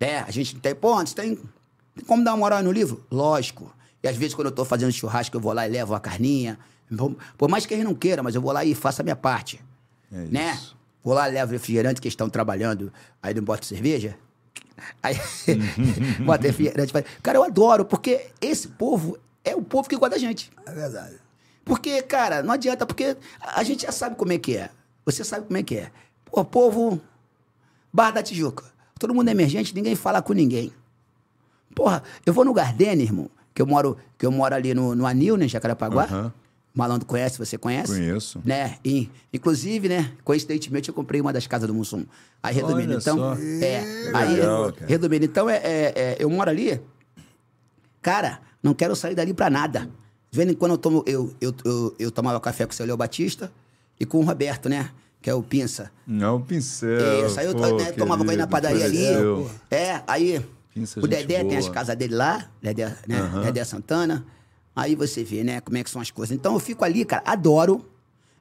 Né? 0.00 0.20
A 0.20 0.30
gente 0.30 0.56
tem, 0.56 0.74
pô, 0.74 0.94
antes 0.98 1.14
tem, 1.14 1.36
tem 1.36 2.04
como 2.06 2.24
dar 2.24 2.32
uma 2.32 2.38
moral 2.38 2.62
no 2.62 2.72
livro? 2.72 3.04
Lógico. 3.10 3.74
E 4.02 4.08
às 4.08 4.16
vezes 4.16 4.34
quando 4.34 4.46
eu 4.48 4.52
tô 4.52 4.64
fazendo 4.64 4.92
churrasco, 4.92 5.36
eu 5.36 5.40
vou 5.40 5.52
lá 5.52 5.66
e 5.66 5.70
levo 5.70 5.94
a 5.94 6.00
carninha. 6.00 6.58
Por, 7.38 7.48
mais 7.48 7.64
que 7.64 7.72
eles 7.72 7.84
não 7.84 7.94
queiram, 7.94 8.22
mas 8.24 8.34
eu 8.34 8.42
vou 8.42 8.52
lá 8.52 8.64
e 8.64 8.74
faço 8.74 9.00
a 9.00 9.04
minha 9.04 9.16
parte. 9.16 9.60
É 10.12 10.16
né? 10.16 10.52
isso. 10.54 10.76
Vou 11.02 11.14
lá, 11.14 11.26
levo 11.26 11.52
refrigerante 11.52 12.00
que 12.00 12.08
estão 12.08 12.28
trabalhando, 12.28 12.92
aí 13.22 13.32
não 13.34 13.42
boto 13.42 13.64
cerveja. 13.66 14.16
Aí, 15.02 15.16
bota 16.24 16.46
refrigerante. 16.46 16.92
Cara, 17.22 17.38
eu 17.38 17.44
adoro, 17.44 17.84
porque 17.84 18.26
esse 18.40 18.68
povo 18.68 19.18
é 19.44 19.54
o 19.54 19.62
povo 19.62 19.88
que 19.88 19.96
gosta 19.96 20.10
da 20.16 20.18
gente. 20.18 20.50
É 20.66 20.72
verdade. 20.72 21.16
Porque, 21.64 22.02
cara, 22.02 22.42
não 22.42 22.52
adianta, 22.52 22.84
porque 22.86 23.16
a 23.40 23.62
gente 23.62 23.82
já 23.82 23.92
sabe 23.92 24.16
como 24.16 24.32
é 24.32 24.38
que 24.38 24.56
é. 24.56 24.70
Você 25.04 25.24
sabe 25.24 25.46
como 25.46 25.56
é 25.56 25.62
que 25.62 25.76
é. 25.76 25.90
Pô, 26.24 26.44
povo, 26.44 27.00
Barra 27.92 28.12
da 28.12 28.22
Tijuca. 28.22 28.64
Todo 28.98 29.14
mundo 29.14 29.28
é 29.28 29.32
emergente, 29.32 29.74
ninguém 29.74 29.94
fala 29.94 30.22
com 30.22 30.32
ninguém. 30.32 30.72
Porra, 31.74 32.02
eu 32.24 32.32
vou 32.32 32.44
no 32.44 32.52
Gardenia, 32.52 33.04
irmão, 33.04 33.30
que 33.54 33.60
eu 33.62 33.66
moro, 33.66 33.96
que 34.18 34.24
eu 34.26 34.30
moro 34.30 34.54
ali 34.54 34.74
no, 34.74 34.94
no 34.94 35.06
Anil, 35.06 35.36
né, 35.36 35.46
em 35.46 35.48
Jacarapaguá. 35.48 36.04
Aham. 36.04 36.32
Malandro 36.74 37.06
conhece, 37.06 37.36
você 37.38 37.58
conhece? 37.58 37.92
Conheço. 37.92 38.40
Né? 38.44 38.78
E, 38.82 39.10
inclusive, 39.30 39.90
né, 39.90 40.10
coincidentemente, 40.24 40.88
eu 40.88 40.94
comprei 40.94 41.20
uma 41.20 41.30
das 41.32 41.46
casas 41.46 41.66
do 41.68 41.74
Mussum. 41.74 42.06
Aí, 42.42 42.54
resumindo, 42.54 42.94
então... 42.94 43.18
só. 43.18 43.34
É, 43.34 44.10
aí, 44.14 44.34
legal, 44.36 44.72
resumindo, 44.86 45.24
então, 45.26 45.50
é, 45.50 45.56
é- 45.56 45.92
é, 45.94 46.16
eu 46.18 46.30
moro 46.30 46.48
ali, 46.48 46.80
Cara, 48.00 48.40
não 48.62 48.74
quero 48.74 48.96
sair 48.96 49.14
dali 49.14 49.32
pra 49.32 49.48
nada. 49.48 49.88
De 50.32 50.38
vez 50.38 50.50
em 50.50 50.54
quando 50.54 50.72
eu, 50.72 50.78
tomo, 50.78 51.04
eu, 51.06 51.30
eu, 51.42 51.54
eu, 51.62 51.94
eu 51.98 52.10
tomava 52.10 52.40
café 52.40 52.64
com 52.64 52.72
o 52.72 52.74
seu 52.74 52.86
Léo 52.86 52.96
Batista 52.96 53.52
e 54.00 54.06
com 54.06 54.18
o 54.18 54.24
Roberto, 54.24 54.66
né? 54.66 54.90
Que 55.20 55.28
é 55.28 55.34
o 55.34 55.42
Pinça. 55.42 55.92
Não, 56.06 56.40
pincel. 56.40 57.26
Isso, 57.26 57.38
aí 57.38 57.46
eu 57.46 57.54
pô, 57.54 57.76
né, 57.76 57.92
tomava 57.92 58.24
ele 58.24 58.36
na 58.36 58.46
padaria 58.46 58.86
ali. 58.86 59.04
É, 59.70 60.00
aí 60.06 60.42
Pinça, 60.72 61.00
o 61.00 61.06
Dedé 61.06 61.40
tem 61.40 61.48
boa. 61.48 61.58
as 61.58 61.68
casas 61.68 61.94
dele 61.96 62.14
lá, 62.14 62.48
Dedé, 62.62 62.96
né? 63.06 63.20
Dedé 63.44 63.62
Santana. 63.62 64.24
Aí 64.74 64.94
você 64.94 65.22
vê, 65.22 65.44
né, 65.44 65.60
como 65.60 65.76
é 65.76 65.84
que 65.84 65.90
são 65.90 66.00
as 66.00 66.10
coisas. 66.10 66.34
Então 66.34 66.54
eu 66.54 66.58
fico 66.58 66.82
ali, 66.82 67.04
cara, 67.04 67.22
adoro. 67.26 67.84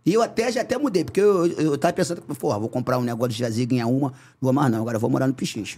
E 0.05 0.13
eu 0.13 0.21
até 0.21 0.49
já 0.49 0.61
até 0.61 0.77
mudei, 0.77 1.03
porque 1.03 1.19
eu, 1.19 1.45
eu, 1.45 1.59
eu 1.73 1.77
tava 1.77 1.93
pensando, 1.93 2.21
porra, 2.21 2.57
vou 2.57 2.69
comprar 2.69 2.97
um 2.99 3.03
negócio 3.03 3.33
de 3.33 3.39
jaziga 3.39 3.71
ganhar 3.71 3.87
uma, 3.87 4.11
não 4.11 4.13
vou 4.39 4.53
mais 4.53 4.71
não, 4.71 4.79
agora 4.79 4.95
eu 4.95 4.99
vou 5.01 5.09
morar 5.09 5.27
no 5.27 5.33
Pichicho. 5.33 5.77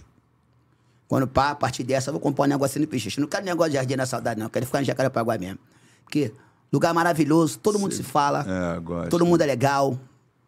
Quando 1.08 1.26
pá, 1.26 1.50
a 1.50 1.54
partir 1.56 1.82
dessa, 1.82 2.10
eu 2.10 2.12
vou 2.12 2.20
comprar 2.20 2.44
um 2.44 2.48
negócio 2.48 2.80
no 2.80 2.86
Pichicho. 2.86 3.20
Não 3.20 3.26
quero 3.26 3.44
negócio 3.44 3.72
de 3.72 3.76
Jardim 3.78 3.96
da 3.96 4.06
Saudade, 4.06 4.38
não. 4.38 4.48
Quero 4.48 4.64
ficar 4.64 4.80
em 4.80 4.84
Jacarepaguá 4.84 5.36
mesmo. 5.36 5.58
Porque 6.04 6.32
lugar 6.72 6.92
maravilhoso, 6.94 7.58
todo 7.58 7.78
mundo 7.78 7.92
se 7.94 8.02
fala. 8.02 8.44
É, 8.76 8.80
gosto. 8.80 9.10
Todo 9.10 9.26
mundo 9.26 9.40
é 9.42 9.46
legal. 9.46 9.98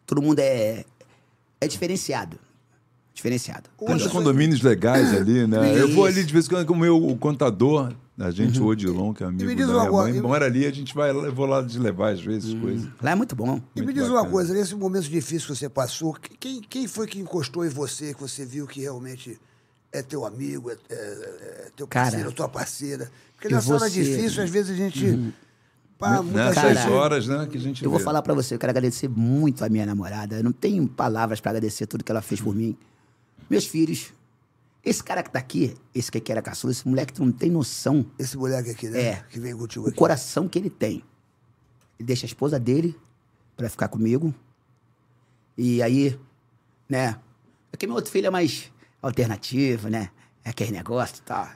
Todo 0.05 0.21
mundo 0.21 0.39
é, 0.39 0.85
é 1.59 1.67
diferenciado. 1.67 2.37
Diferenciado. 3.13 3.69
Tem 3.79 3.95
uns 3.95 4.07
condomínios 4.07 4.61
legais 4.61 5.11
ali, 5.13 5.47
né? 5.47 5.77
Eu 5.79 5.89
vou 5.93 6.05
ali 6.05 6.19
Isso. 6.19 6.27
de 6.27 6.33
vez 6.33 6.45
em 6.45 6.49
quando 6.49 6.65
com 6.67 6.73
o 6.73 6.77
meu 6.77 6.95
o 7.03 7.17
contador, 7.17 7.91
a 8.19 8.29
gente, 8.29 8.59
o 8.61 8.65
Odilon, 8.67 9.11
que 9.11 9.23
é 9.23 9.25
amigo 9.25 9.43
me 9.45 9.55
diz 9.55 9.65
da 9.65 9.73
uma 9.73 9.79
minha 9.81 9.91
coisa, 9.91 10.09
mãe. 10.11 10.19
e- 10.19 10.21
Mora 10.21 10.45
ali, 10.45 10.65
a 10.67 10.71
gente 10.71 10.93
vai, 10.93 11.11
lá- 11.11 11.23
eu 11.23 11.33
vou 11.33 11.47
lá 11.47 11.63
de 11.63 11.79
levar 11.79 12.13
às 12.13 12.21
vezes 12.21 12.53
coisas. 12.59 12.87
Lá 13.01 13.11
é 13.11 13.15
muito 13.15 13.35
bom. 13.35 13.59
E 13.75 13.79
me 13.79 13.85
Muito 13.85 13.95
diz 13.97 14.05
uma 14.07 14.17
bacana. 14.17 14.31
coisa, 14.31 14.53
nesse 14.53 14.75
momento 14.75 15.09
difícil 15.09 15.47
que 15.47 15.55
você 15.55 15.67
passou, 15.67 16.13
quem, 16.39 16.61
quem 16.61 16.87
foi 16.87 17.07
que 17.07 17.19
encostou 17.19 17.65
em 17.65 17.69
você, 17.69 18.13
que 18.13 18.21
você 18.21 18.45
viu 18.45 18.67
que 18.67 18.81
realmente 18.81 19.39
é 19.91 20.03
teu 20.03 20.23
amigo, 20.23 20.69
é, 20.69 20.77
é- 20.87 20.95
é 20.95 21.71
teu 21.75 21.87
Cara, 21.87 22.05
parceiro, 22.11 22.31
tua 22.31 22.47
parceira? 22.47 23.09
Porque 23.35 23.49
nessa 23.53 23.73
hora 23.73 23.89
ser- 23.89 24.03
difícil, 24.03 24.43
às 24.43 24.49
vezes 24.51 24.71
a 24.71 24.75
gente. 24.75 25.33
Pá, 25.97 26.21
muita 26.21 26.45
Nessas 26.49 26.77
gente- 26.77 26.91
horas, 26.91 27.27
né, 27.27 27.47
que 27.49 27.57
a 27.57 27.59
gente 27.59 27.83
Eu 27.83 27.89
vou 27.89 27.97
vê. 27.99 28.05
falar 28.05 28.21
pra 28.21 28.33
você, 28.33 28.53
eu 28.53 28.59
quero 28.59 28.69
agradecer 28.69 29.07
muito 29.09 29.65
a 29.65 29.69
minha 29.69 29.85
namorada. 29.85 30.35
Eu 30.37 30.43
não 30.43 30.51
tenho 30.51 30.87
palavras 30.87 31.41
pra 31.41 31.49
agradecer 31.51 31.87
tudo 31.87 32.03
que 32.03 32.11
ela 32.11 32.21
fez 32.21 32.39
por 32.39 32.53
mim. 32.55 32.77
Meus 33.49 33.65
filhos. 33.65 34.13
Esse 34.85 35.03
cara 35.03 35.21
que 35.23 35.29
tá 35.31 35.39
aqui, 35.39 35.75
esse 35.93 36.11
que 36.11 36.31
era 36.31 36.41
caçula, 36.41 36.71
esse 36.71 36.87
moleque 36.87 37.11
tu 37.13 37.25
não 37.25 37.31
tem 37.31 37.49
noção 37.49 38.05
Esse 38.17 38.37
moleque 38.37 38.69
aqui, 38.69 38.87
né? 38.87 39.01
É. 39.01 39.23
Que 39.29 39.39
vem 39.39 39.55
contigo 39.57 39.85
o 39.85 39.87
aqui. 39.89 39.97
coração 39.97 40.47
que 40.47 40.57
ele 40.59 40.69
tem. 40.69 41.03
Ele 41.99 42.05
deixa 42.07 42.25
a 42.25 42.27
esposa 42.27 42.59
dele 42.59 42.95
pra 43.57 43.67
ficar 43.69 43.87
comigo. 43.87 44.33
E 45.57 45.81
aí, 45.81 46.17
né? 46.87 47.17
Porque 47.71 47.85
meu 47.87 47.95
outro 47.95 48.11
filho 48.11 48.27
é 48.27 48.29
mais 48.29 48.71
alternativo, 49.01 49.89
né? 49.89 50.09
É 50.45 50.51
aquele 50.51 50.71
negócio 50.71 51.17
e 51.17 51.21
tal. 51.21 51.49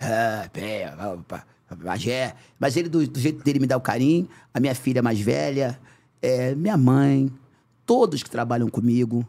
Ah, 0.00 0.48
pé, 0.52 0.94
opa, 1.14 1.44
magé. 1.76 2.34
Mas 2.58 2.76
ele, 2.76 2.88
do, 2.88 3.06
do 3.06 3.18
jeito 3.20 3.42
dele, 3.42 3.58
me 3.58 3.66
dá 3.66 3.76
o 3.76 3.80
carinho. 3.80 4.28
A 4.52 4.60
minha 4.60 4.74
filha 4.74 5.02
mais 5.02 5.20
velha, 5.20 5.80
é, 6.22 6.54
minha 6.54 6.76
mãe, 6.76 7.30
todos 7.86 8.22
que 8.22 8.30
trabalham 8.30 8.68
comigo. 8.68 9.26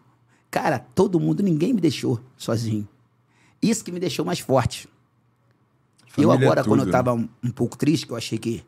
Cara, 0.49 0.79
todo 0.79 1.19
mundo, 1.19 1.41
ninguém 1.41 1.73
me 1.73 1.81
deixou 1.81 2.19
sozinho. 2.37 2.87
Isso 3.61 3.83
que 3.83 3.91
me 3.91 3.99
deixou 3.99 4.25
mais 4.25 4.39
forte. 4.39 4.89
eu 6.17 6.29
Família 6.29 6.33
é 6.33 6.45
agora, 6.45 6.63
quando 6.63 6.83
eu 6.83 6.91
tava 6.91 7.13
um, 7.13 7.29
um 7.43 7.51
pouco 7.51 7.77
triste, 7.77 8.05
que 8.05 8.11
eu 8.11 8.17
achei 8.17 8.37
que 8.37 8.63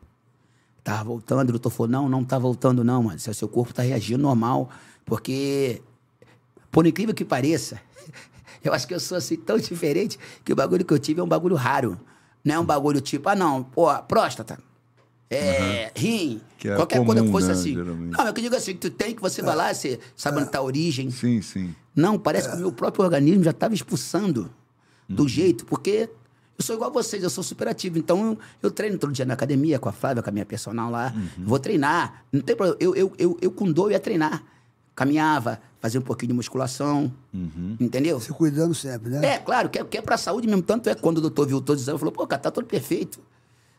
tava 0.82 1.04
voltando, 1.04 1.48
o 1.48 1.52
doutor 1.52 1.70
falou, 1.70 1.90
não, 1.90 2.08
não 2.08 2.24
tá 2.24 2.38
voltando 2.38 2.84
não, 2.84 3.02
mano. 3.02 3.18
Seu 3.18 3.48
corpo 3.48 3.72
tá 3.74 3.82
reagindo 3.82 4.22
normal, 4.22 4.70
porque, 5.04 5.82
por 6.70 6.86
incrível 6.86 7.14
que 7.14 7.24
pareça, 7.24 7.80
eu 8.62 8.72
acho 8.72 8.86
que 8.86 8.94
eu 8.94 9.00
sou 9.00 9.18
assim 9.18 9.36
tão 9.36 9.58
diferente 9.58 10.18
que 10.44 10.52
o 10.52 10.56
bagulho 10.56 10.84
que 10.84 10.92
eu 10.92 10.98
tive 10.98 11.20
é 11.20 11.22
um 11.22 11.28
bagulho 11.28 11.56
raro. 11.56 11.98
Não 12.44 12.54
é 12.54 12.58
um 12.58 12.64
bagulho 12.64 13.00
tipo, 13.00 13.28
ah 13.28 13.34
não, 13.34 13.62
pô, 13.64 13.92
próstata, 14.02 14.58
é, 15.30 15.90
rim, 15.96 16.40
Que 16.58 16.68
é 16.68 16.76
qualquer 16.76 16.98
coisa 17.04 17.22
que 17.22 17.26
comum, 17.26 17.32
fosse 17.32 17.46
né, 17.48 17.52
assim. 17.54 17.74
geralmente. 17.74 18.16
Não, 18.16 18.26
eu 18.26 18.32
que 18.34 18.40
digo 18.42 18.54
assim, 18.54 18.72
que 18.74 18.78
tu 18.78 18.90
tem, 18.90 19.14
que 19.14 19.22
você 19.22 19.42
vai 19.42 19.56
lá, 19.56 19.72
você 19.74 19.98
sabe 20.14 20.40
onde 20.40 20.50
tá 20.50 20.58
a 20.58 20.62
origem. 20.62 21.10
Sim, 21.10 21.40
sim. 21.42 21.74
Não, 21.96 22.18
parece 22.18 22.50
que 22.50 22.56
o 22.56 22.58
meu 22.58 22.72
próprio 22.72 23.04
organismo 23.04 23.42
já 23.42 23.50
estava 23.50 23.74
expulsando 23.74 24.50
Uhum. 25.06 25.16
do 25.16 25.28
jeito, 25.28 25.66
porque 25.66 26.08
eu 26.58 26.64
sou 26.64 26.76
igual 26.76 26.88
a 26.88 26.92
vocês, 26.92 27.22
eu 27.22 27.28
sou 27.28 27.44
super 27.44 27.68
ativo. 27.68 27.98
Então 27.98 28.30
eu, 28.30 28.38
eu 28.62 28.70
treino 28.70 28.96
todo 28.96 29.12
dia 29.12 29.26
na 29.26 29.34
academia 29.34 29.78
com 29.78 29.88
a 29.88 29.92
Flávia, 29.92 30.22
com 30.22 30.30
a 30.30 30.32
minha 30.32 30.46
personal 30.46 30.90
lá. 30.90 31.12
Uhum. 31.14 31.44
Vou 31.44 31.58
treinar. 31.58 32.24
Não 32.32 32.40
tem 32.40 32.56
problema. 32.56 32.78
Eu, 32.80 32.94
eu, 32.96 33.12
eu, 33.18 33.38
eu 33.42 33.50
com 33.50 33.70
dor 33.70 33.90
ia 33.92 34.00
treinar. 34.00 34.42
Caminhava, 34.94 35.60
fazia 35.80 35.98
um 35.98 36.02
pouquinho 36.02 36.28
de 36.28 36.34
musculação. 36.34 37.12
Uhum. 37.32 37.76
Entendeu? 37.80 38.20
Se 38.20 38.32
cuidando 38.32 38.74
sempre, 38.74 39.10
né? 39.10 39.26
É, 39.26 39.38
claro, 39.38 39.68
que 39.68 39.78
é, 39.78 39.84
que 39.84 39.98
é 39.98 40.02
pra 40.02 40.16
saúde 40.16 40.46
mesmo. 40.46 40.62
Tanto 40.62 40.88
é 40.88 40.94
que 40.94 41.02
quando 41.02 41.18
o 41.18 41.20
doutor 41.20 41.46
viu 41.46 41.60
todos 41.60 41.82
os 41.82 41.84
exames, 41.88 41.98
falou, 42.00 42.12
pô, 42.12 42.26
cara, 42.26 42.40
tá 42.40 42.50
todo 42.50 42.64
perfeito. 42.66 43.18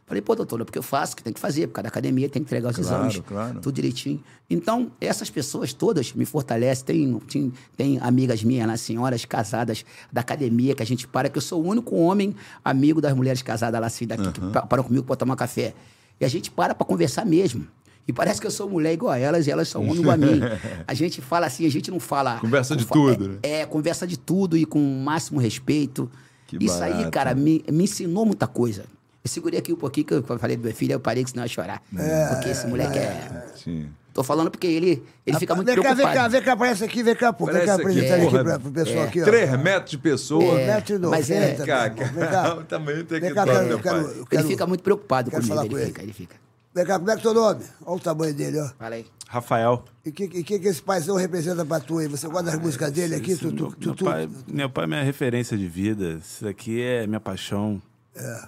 Falei, 0.08 0.22
pô, 0.22 0.36
doutor, 0.36 0.62
é 0.62 0.64
porque 0.64 0.78
eu 0.78 0.84
faço, 0.84 1.16
que 1.16 1.24
tem 1.24 1.34
que 1.34 1.40
fazer, 1.40 1.66
por 1.66 1.74
causa 1.74 1.84
da 1.86 1.88
academia, 1.90 2.30
tem 2.30 2.40
que 2.44 2.46
entregar 2.48 2.70
os 2.70 2.76
Claro, 2.78 3.08
exames. 3.08 3.24
claro. 3.28 3.60
Tudo 3.60 3.74
direitinho. 3.74 4.24
Então, 4.48 4.92
essas 5.02 5.32
pessoas 5.32 5.74
todas 5.74 6.14
me 6.14 6.26
fortalecem. 6.26 6.86
Tem, 6.86 7.20
tem, 7.28 7.54
tem 7.76 8.00
amigas 8.00 8.44
minhas 8.44 8.68
lá, 8.68 8.78
senhoras 8.78 9.26
casadas 9.26 9.84
da 10.14 10.22
academia, 10.22 10.76
que 10.76 10.84
a 10.84 10.86
gente 10.86 11.08
para, 11.08 11.28
que 11.28 11.38
eu 11.40 11.42
sou 11.42 11.64
o 11.64 11.68
único 11.68 11.96
homem 11.96 12.36
amigo 12.64 13.02
das 13.02 13.16
mulheres 13.16 13.42
casadas 13.42 13.82
lá, 13.82 13.88
assim, 13.88 14.06
daqui, 14.06 14.32
que 14.32 14.42
pa- 14.52 14.62
param 14.68 14.84
comigo 14.84 15.04
pra 15.08 15.16
tomar 15.16 15.36
café. 15.36 15.74
E 16.20 16.26
a 16.26 16.28
gente 16.28 16.52
para 16.52 16.76
pra 16.76 16.86
conversar 16.86 17.26
mesmo. 17.26 17.66
E 18.08 18.14
parece 18.14 18.40
que 18.40 18.46
eu 18.46 18.52
sou 18.52 18.70
mulher 18.70 18.94
igual 18.94 19.12
a 19.12 19.18
elas 19.18 19.48
e 19.48 19.52
elas 19.52 19.68
são 19.68 19.82
homem 19.82 19.96
igual 20.02 20.14
a 20.14 20.18
mim. 20.18 20.40
A 20.88 20.94
gente 20.94 21.22
fala 21.22 21.48
assim, 21.48 21.66
a 21.66 21.72
gente 21.72 21.90
não 21.90 22.00
fala. 22.00 22.38
Conversa 22.40 22.76
de 22.76 22.86
com- 22.86 22.94
tudo, 22.94 23.28
né? 23.30 23.38
É, 23.42 23.62
é, 23.62 23.66
conversa 23.66 24.06
de 24.06 24.18
tudo 24.18 24.56
e 24.56 24.64
com 24.66 24.80
o 24.80 25.04
máximo 25.04 25.40
respeito. 25.40 26.10
Que 26.46 26.64
Isso 26.64 26.82
aí, 26.84 26.92
barato. 26.94 27.12
cara, 27.12 27.34
me, 27.34 27.64
me 27.72 27.86
ensinou 27.86 28.24
muita 28.26 28.46
coisa. 28.46 28.84
Eu 29.24 29.30
segurei 29.30 29.58
aqui 29.58 29.74
um 29.74 29.76
pouquinho, 29.76 30.06
que 30.06 30.14
eu 30.14 30.24
falei 30.38 30.56
do 30.56 30.64
meu 30.64 30.74
filho, 30.76 30.92
eu 30.94 31.00
parei, 31.00 31.24
que 31.24 31.32
senão 31.32 31.44
eu 31.44 31.48
ia 31.48 31.52
chorar. 31.52 31.82
porque 32.30 32.50
esse 32.50 32.68
moleque 32.68 33.00
é... 33.00 33.46
Sim. 33.56 33.88
Tô 34.14 34.24
falando 34.24 34.50
porque 34.52 34.68
ele, 34.68 35.04
ele 35.26 35.38
fica 35.40 35.54
muito 35.56 35.66
vem 35.68 35.76
cá, 35.76 35.82
preocupado. 35.82 36.08
vem 36.14 36.22
cá, 36.22 36.28
vem 36.30 36.42
cá, 36.44 36.54
aparece 36.54 36.84
aqui, 36.86 37.04
vem 37.04 37.16
cá, 37.16 37.34
pô. 37.34 37.46
Vem 37.48 37.56
Parece 37.56 37.68
cá, 37.68 37.74
aqui, 37.74 37.82
apresentar 37.82 38.14
ele 38.18 38.22
aqui 38.22 38.32
porra. 38.32 38.44
pra, 38.46 38.60
pro 38.60 38.72
pessoal 38.72 38.98
É. 39.04 39.08
aqui, 39.08 39.22
ó. 39.22 39.26
Três 39.26 39.60
metros 39.60 39.92
de 39.92 39.98
pessoa. 39.98 40.54
Um 40.54 40.56
metro 40.68 40.96
e 40.96 41.00
mas 41.00 41.30
é- 41.32 41.40
noventa, 41.42 41.66
Cá, 41.66 41.86
irmão. 41.88 42.06
Vem 42.14 42.30
cá. 42.30 42.56
Também 42.70 42.96
tem 43.04 43.20
Vem 43.20 43.30
que 43.30 43.36
cá, 43.36 43.44
dar, 43.46 43.54
quero, 43.56 43.68
meu 43.68 43.80
quero, 43.80 43.96
pai. 44.06 44.14
eu 44.20 44.26
quero- 44.28 44.42
Ele 44.44 44.48
fica 44.50 44.68
muito 44.68 44.84
preocupado 44.84 45.32
comigo, 45.32 45.54
ele 45.60 45.70
com 45.70 45.78
ele. 45.78 45.86
fica, 45.88 46.04
ele 46.04 46.14
fica. 46.14 46.36
Vem 46.76 46.86
cá, 46.86 47.00
como 47.00 47.10
é 47.10 47.14
que 47.14 47.20
é 47.20 47.24
teu 47.24 47.34
nome? 47.34 47.64
Olha 47.86 47.96
o 47.96 48.00
tamanho 48.00 48.34
dele, 48.34 48.60
ó. 48.60 48.68
Fala 48.78 48.96
aí. 48.96 49.06
Rafael. 49.28 49.86
E 50.06 50.10
o 50.10 50.12
que, 50.12 50.24
e 50.26 50.44
que, 50.44 50.60
que 50.60 50.68
esse 50.68 50.82
paizão 50.82 51.16
representa 51.16 51.66
pra 51.66 51.80
tu 51.80 52.00
aí? 52.00 52.08
Você 52.08 52.28
gosta 52.28 52.52
das 52.52 52.60
músicas 52.60 52.92
dele 52.92 53.16
aqui? 53.16 53.36
Tu, 53.36 53.52
tu, 53.54 53.64
meu, 53.64 53.72
tu, 53.72 53.86
meu 53.88 53.96
tu- 53.96 54.06
pai, 54.06 54.30
meu 54.48 54.70
pai 54.70 54.84
é 54.84 54.88
minha 54.88 55.04
referência 55.04 55.58
de 55.58 55.68
vida. 55.68 56.20
Isso 56.22 56.46
aqui 56.48 56.82
é 56.82 57.08
minha 57.08 57.20
paixão. 57.22 57.82
É. 58.16 58.42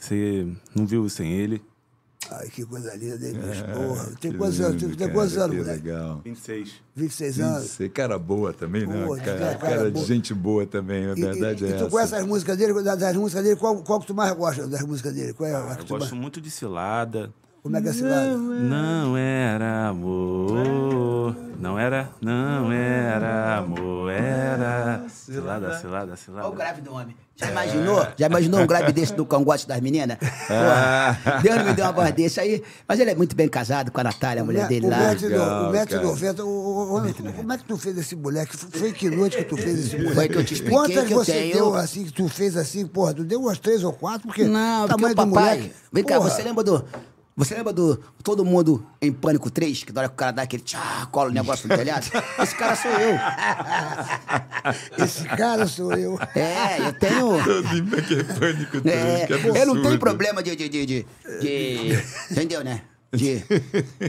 Você 0.00 0.46
não 0.74 0.86
viu 0.86 1.08
sem 1.10 1.30
ele. 1.32 1.62
Ai, 2.30 2.48
que 2.48 2.64
coisa 2.64 2.94
linda, 2.94 3.26
hein, 3.26 3.32
bicho? 3.34 3.64
Porra, 3.64 4.10
tem 4.20 4.32
quantos 4.32 4.60
anos? 4.60 4.82
Tem, 4.82 4.90
tem 4.94 5.12
quantos 5.12 5.38
anos, 5.38 5.56
que 5.56 5.62
moleque? 5.62 5.82
legal. 5.86 6.20
26. 6.24 6.72
26 6.94 7.40
anos. 7.40 7.70
Você 7.70 7.88
cara 7.88 8.18
boa 8.18 8.52
também, 8.52 8.86
né? 8.86 9.04
Pô, 9.06 9.16
cara, 9.16 9.38
cara 9.38 9.56
cara 9.58 9.90
de 9.90 10.04
gente 10.04 10.34
boa 10.34 10.66
também, 10.66 11.06
a 11.06 11.12
E, 11.12 11.20
verdade 11.20 11.64
e, 11.64 11.66
é 11.66 11.70
e 11.70 11.72
tu 11.72 11.76
essa. 11.84 11.90
conhece 11.90 12.14
as 12.16 12.26
músicas 12.26 12.56
dele? 12.58 12.74
Das, 12.82 12.98
das 12.98 13.16
músicas 13.16 13.44
dele, 13.44 13.56
qual, 13.56 13.76
qual 13.82 14.00
que 14.00 14.06
tu 14.06 14.14
mais 14.14 14.32
gosta 14.34 14.66
das 14.66 14.82
músicas 14.82 15.14
dele? 15.14 15.32
Qual 15.32 15.48
é 15.48 15.54
a 15.54 15.74
que 15.76 15.82
Eu 15.82 15.84
tu 15.86 15.92
mais... 15.92 16.02
gosto 16.04 16.16
muito 16.16 16.40
de 16.40 16.50
cilada. 16.50 17.32
Como 17.62 17.76
é 17.76 17.80
que 17.82 17.88
é 17.88 17.90
a 17.90 17.94
cilada? 17.94 18.36
Não 18.36 19.16
era 19.16 19.88
amor. 19.88 21.36
Não 21.60 21.76
era, 21.78 22.08
não 22.20 22.70
era 22.72 23.56
amor, 23.58 24.10
era. 24.12 25.02
Cilada, 25.08 25.76
cilada, 25.78 26.04
Olha 26.04 26.12
o 26.12 26.16
cilada. 26.16 26.50
grave 26.50 26.80
do 26.80 26.94
homem. 26.94 27.16
Já 27.34 27.50
imaginou? 27.50 28.06
Já 28.16 28.26
imaginou 28.26 28.60
um 28.60 28.66
grave 28.66 28.92
desse 28.92 29.12
do 29.12 29.26
cangote 29.26 29.66
das 29.66 29.80
meninas? 29.80 30.18
Porra, 30.46 31.40
Deus 31.42 31.64
me 31.64 31.72
deu 31.74 31.84
uma 31.84 31.92
voz 31.92 32.12
desse 32.12 32.40
aí. 32.40 32.62
Mas 32.86 33.00
ele 33.00 33.10
é 33.10 33.14
muito 33.14 33.34
bem 33.34 33.48
casado 33.48 33.90
com 33.90 34.00
a 34.00 34.04
Natália, 34.04 34.42
a 34.42 34.44
mulher 34.46 34.68
dele 34.68 34.86
o 34.86 34.90
lá. 34.90 35.10
Legal, 35.10 35.68
o 35.68 35.72
metro 35.72 35.96
cara. 35.96 36.06
90, 36.08 36.44
o, 36.44 36.48
o, 36.48 36.96
o- 36.98 37.32
como 37.34 37.52
é 37.52 37.58
que 37.58 37.64
tu 37.64 37.76
fez 37.76 37.98
esse 37.98 38.14
moleque? 38.16 38.56
Foi 38.56 38.92
que 38.92 39.10
noite 39.10 39.36
que 39.36 39.44
tu 39.44 39.56
fez 39.56 39.78
esse 39.86 39.96
moleque? 39.96 40.14
Foi 40.14 40.28
que 40.28 40.36
eu 40.38 40.44
te 40.44 40.54
expliquei 40.54 40.78
Quantas 40.78 41.04
que 41.06 41.12
eu 41.12 41.18
você 41.18 41.32
tenho. 41.32 41.54
deu 41.54 41.74
assim, 41.74 42.04
que 42.04 42.12
tu 42.12 42.28
fez 42.28 42.56
assim, 42.56 42.86
porra, 42.86 43.14
tu 43.14 43.24
deu 43.24 43.40
umas 43.40 43.58
três 43.58 43.82
ou 43.84 43.92
quatro, 43.92 44.26
porque 44.28 44.44
Não, 44.44 44.84
o 44.84 44.88
porque 44.88 45.02
tamanho 45.02 45.12
o 45.12 45.26
do 45.26 45.32
papai. 45.34 45.56
moleque... 45.56 45.72
Vem 45.92 46.04
cá, 46.04 46.16
porra, 46.18 46.30
você 46.30 46.42
lembra 46.42 46.62
do. 46.64 46.84
Você 47.38 47.54
lembra 47.54 47.72
do 47.72 47.96
Todo 48.24 48.44
Mundo 48.44 48.84
em 49.00 49.12
Pânico 49.12 49.48
3? 49.48 49.84
Que 49.84 49.92
na 49.92 50.00
hora 50.00 50.08
que 50.08 50.14
o 50.14 50.16
cara 50.18 50.32
dá 50.32 50.42
aquele 50.42 50.62
tchá, 50.64 51.06
cola 51.12 51.30
o 51.30 51.32
negócio 51.32 51.68
no 51.68 51.76
telhado? 51.76 52.04
Esse 52.42 52.54
cara 52.56 52.74
sou 52.74 52.90
eu. 52.90 53.16
Esse 55.04 55.24
cara 55.24 55.66
sou 55.68 55.92
eu. 55.94 56.18
É, 56.34 56.80
eu 56.80 56.92
tenho. 56.94 57.38
Todo 57.44 57.64
é 57.68 58.24
pânico, 58.24 58.88
É, 58.88 59.26
que 59.26 59.32
eu 59.32 59.38
não 59.52 59.56
absurdo. 59.56 59.82
tenho 59.82 59.98
problema 60.00 60.42
de. 60.42 60.56
de, 60.56 60.68
de, 60.68 60.84
de, 60.86 61.06
de- 61.40 62.04
entendeu, 62.32 62.64
né? 62.64 62.82
De, 63.12 63.38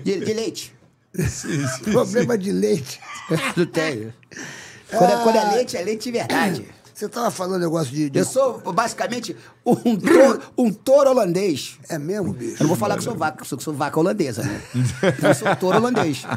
de, 0.03 0.19
de 0.25 0.33
leite. 0.33 0.73
Problema 1.91 2.35
de 2.37 2.51
leite. 2.51 2.99
Não 3.55 3.65
tenho. 3.67 4.11
Quando, 4.89 5.11
é, 5.11 5.23
quando 5.23 5.35
é 5.35 5.51
leite, 5.55 5.77
é 5.77 5.81
leite 5.83 6.03
de 6.05 6.11
verdade. 6.11 6.65
Você 6.99 7.07
tava 7.07 7.31
falando 7.31 7.61
negócio 7.61 7.93
de... 7.93 8.09
de- 8.09 8.19
Eu 8.19 8.25
sou 8.25 8.59
basicamente 8.73 9.33
um 9.65 9.73
touro, 9.95 10.41
um 10.57 10.73
touro 10.73 11.09
holandês. 11.11 11.79
É 11.87 11.97
mesmo, 11.97 12.33
bicho? 12.33 12.55
Eu 12.55 12.59
não 12.61 12.67
vou 12.67 12.75
falar 12.75 12.97
que 12.97 13.03
sou 13.05 13.15
vaca, 13.15 13.45
sou, 13.45 13.57
sou 13.59 13.73
vaca 13.73 13.97
holandesa, 13.97 14.43
né? 14.43 14.61
Eu 15.23 15.33
sou 15.33 15.55
touro 15.55 15.77
holandês. 15.77 16.23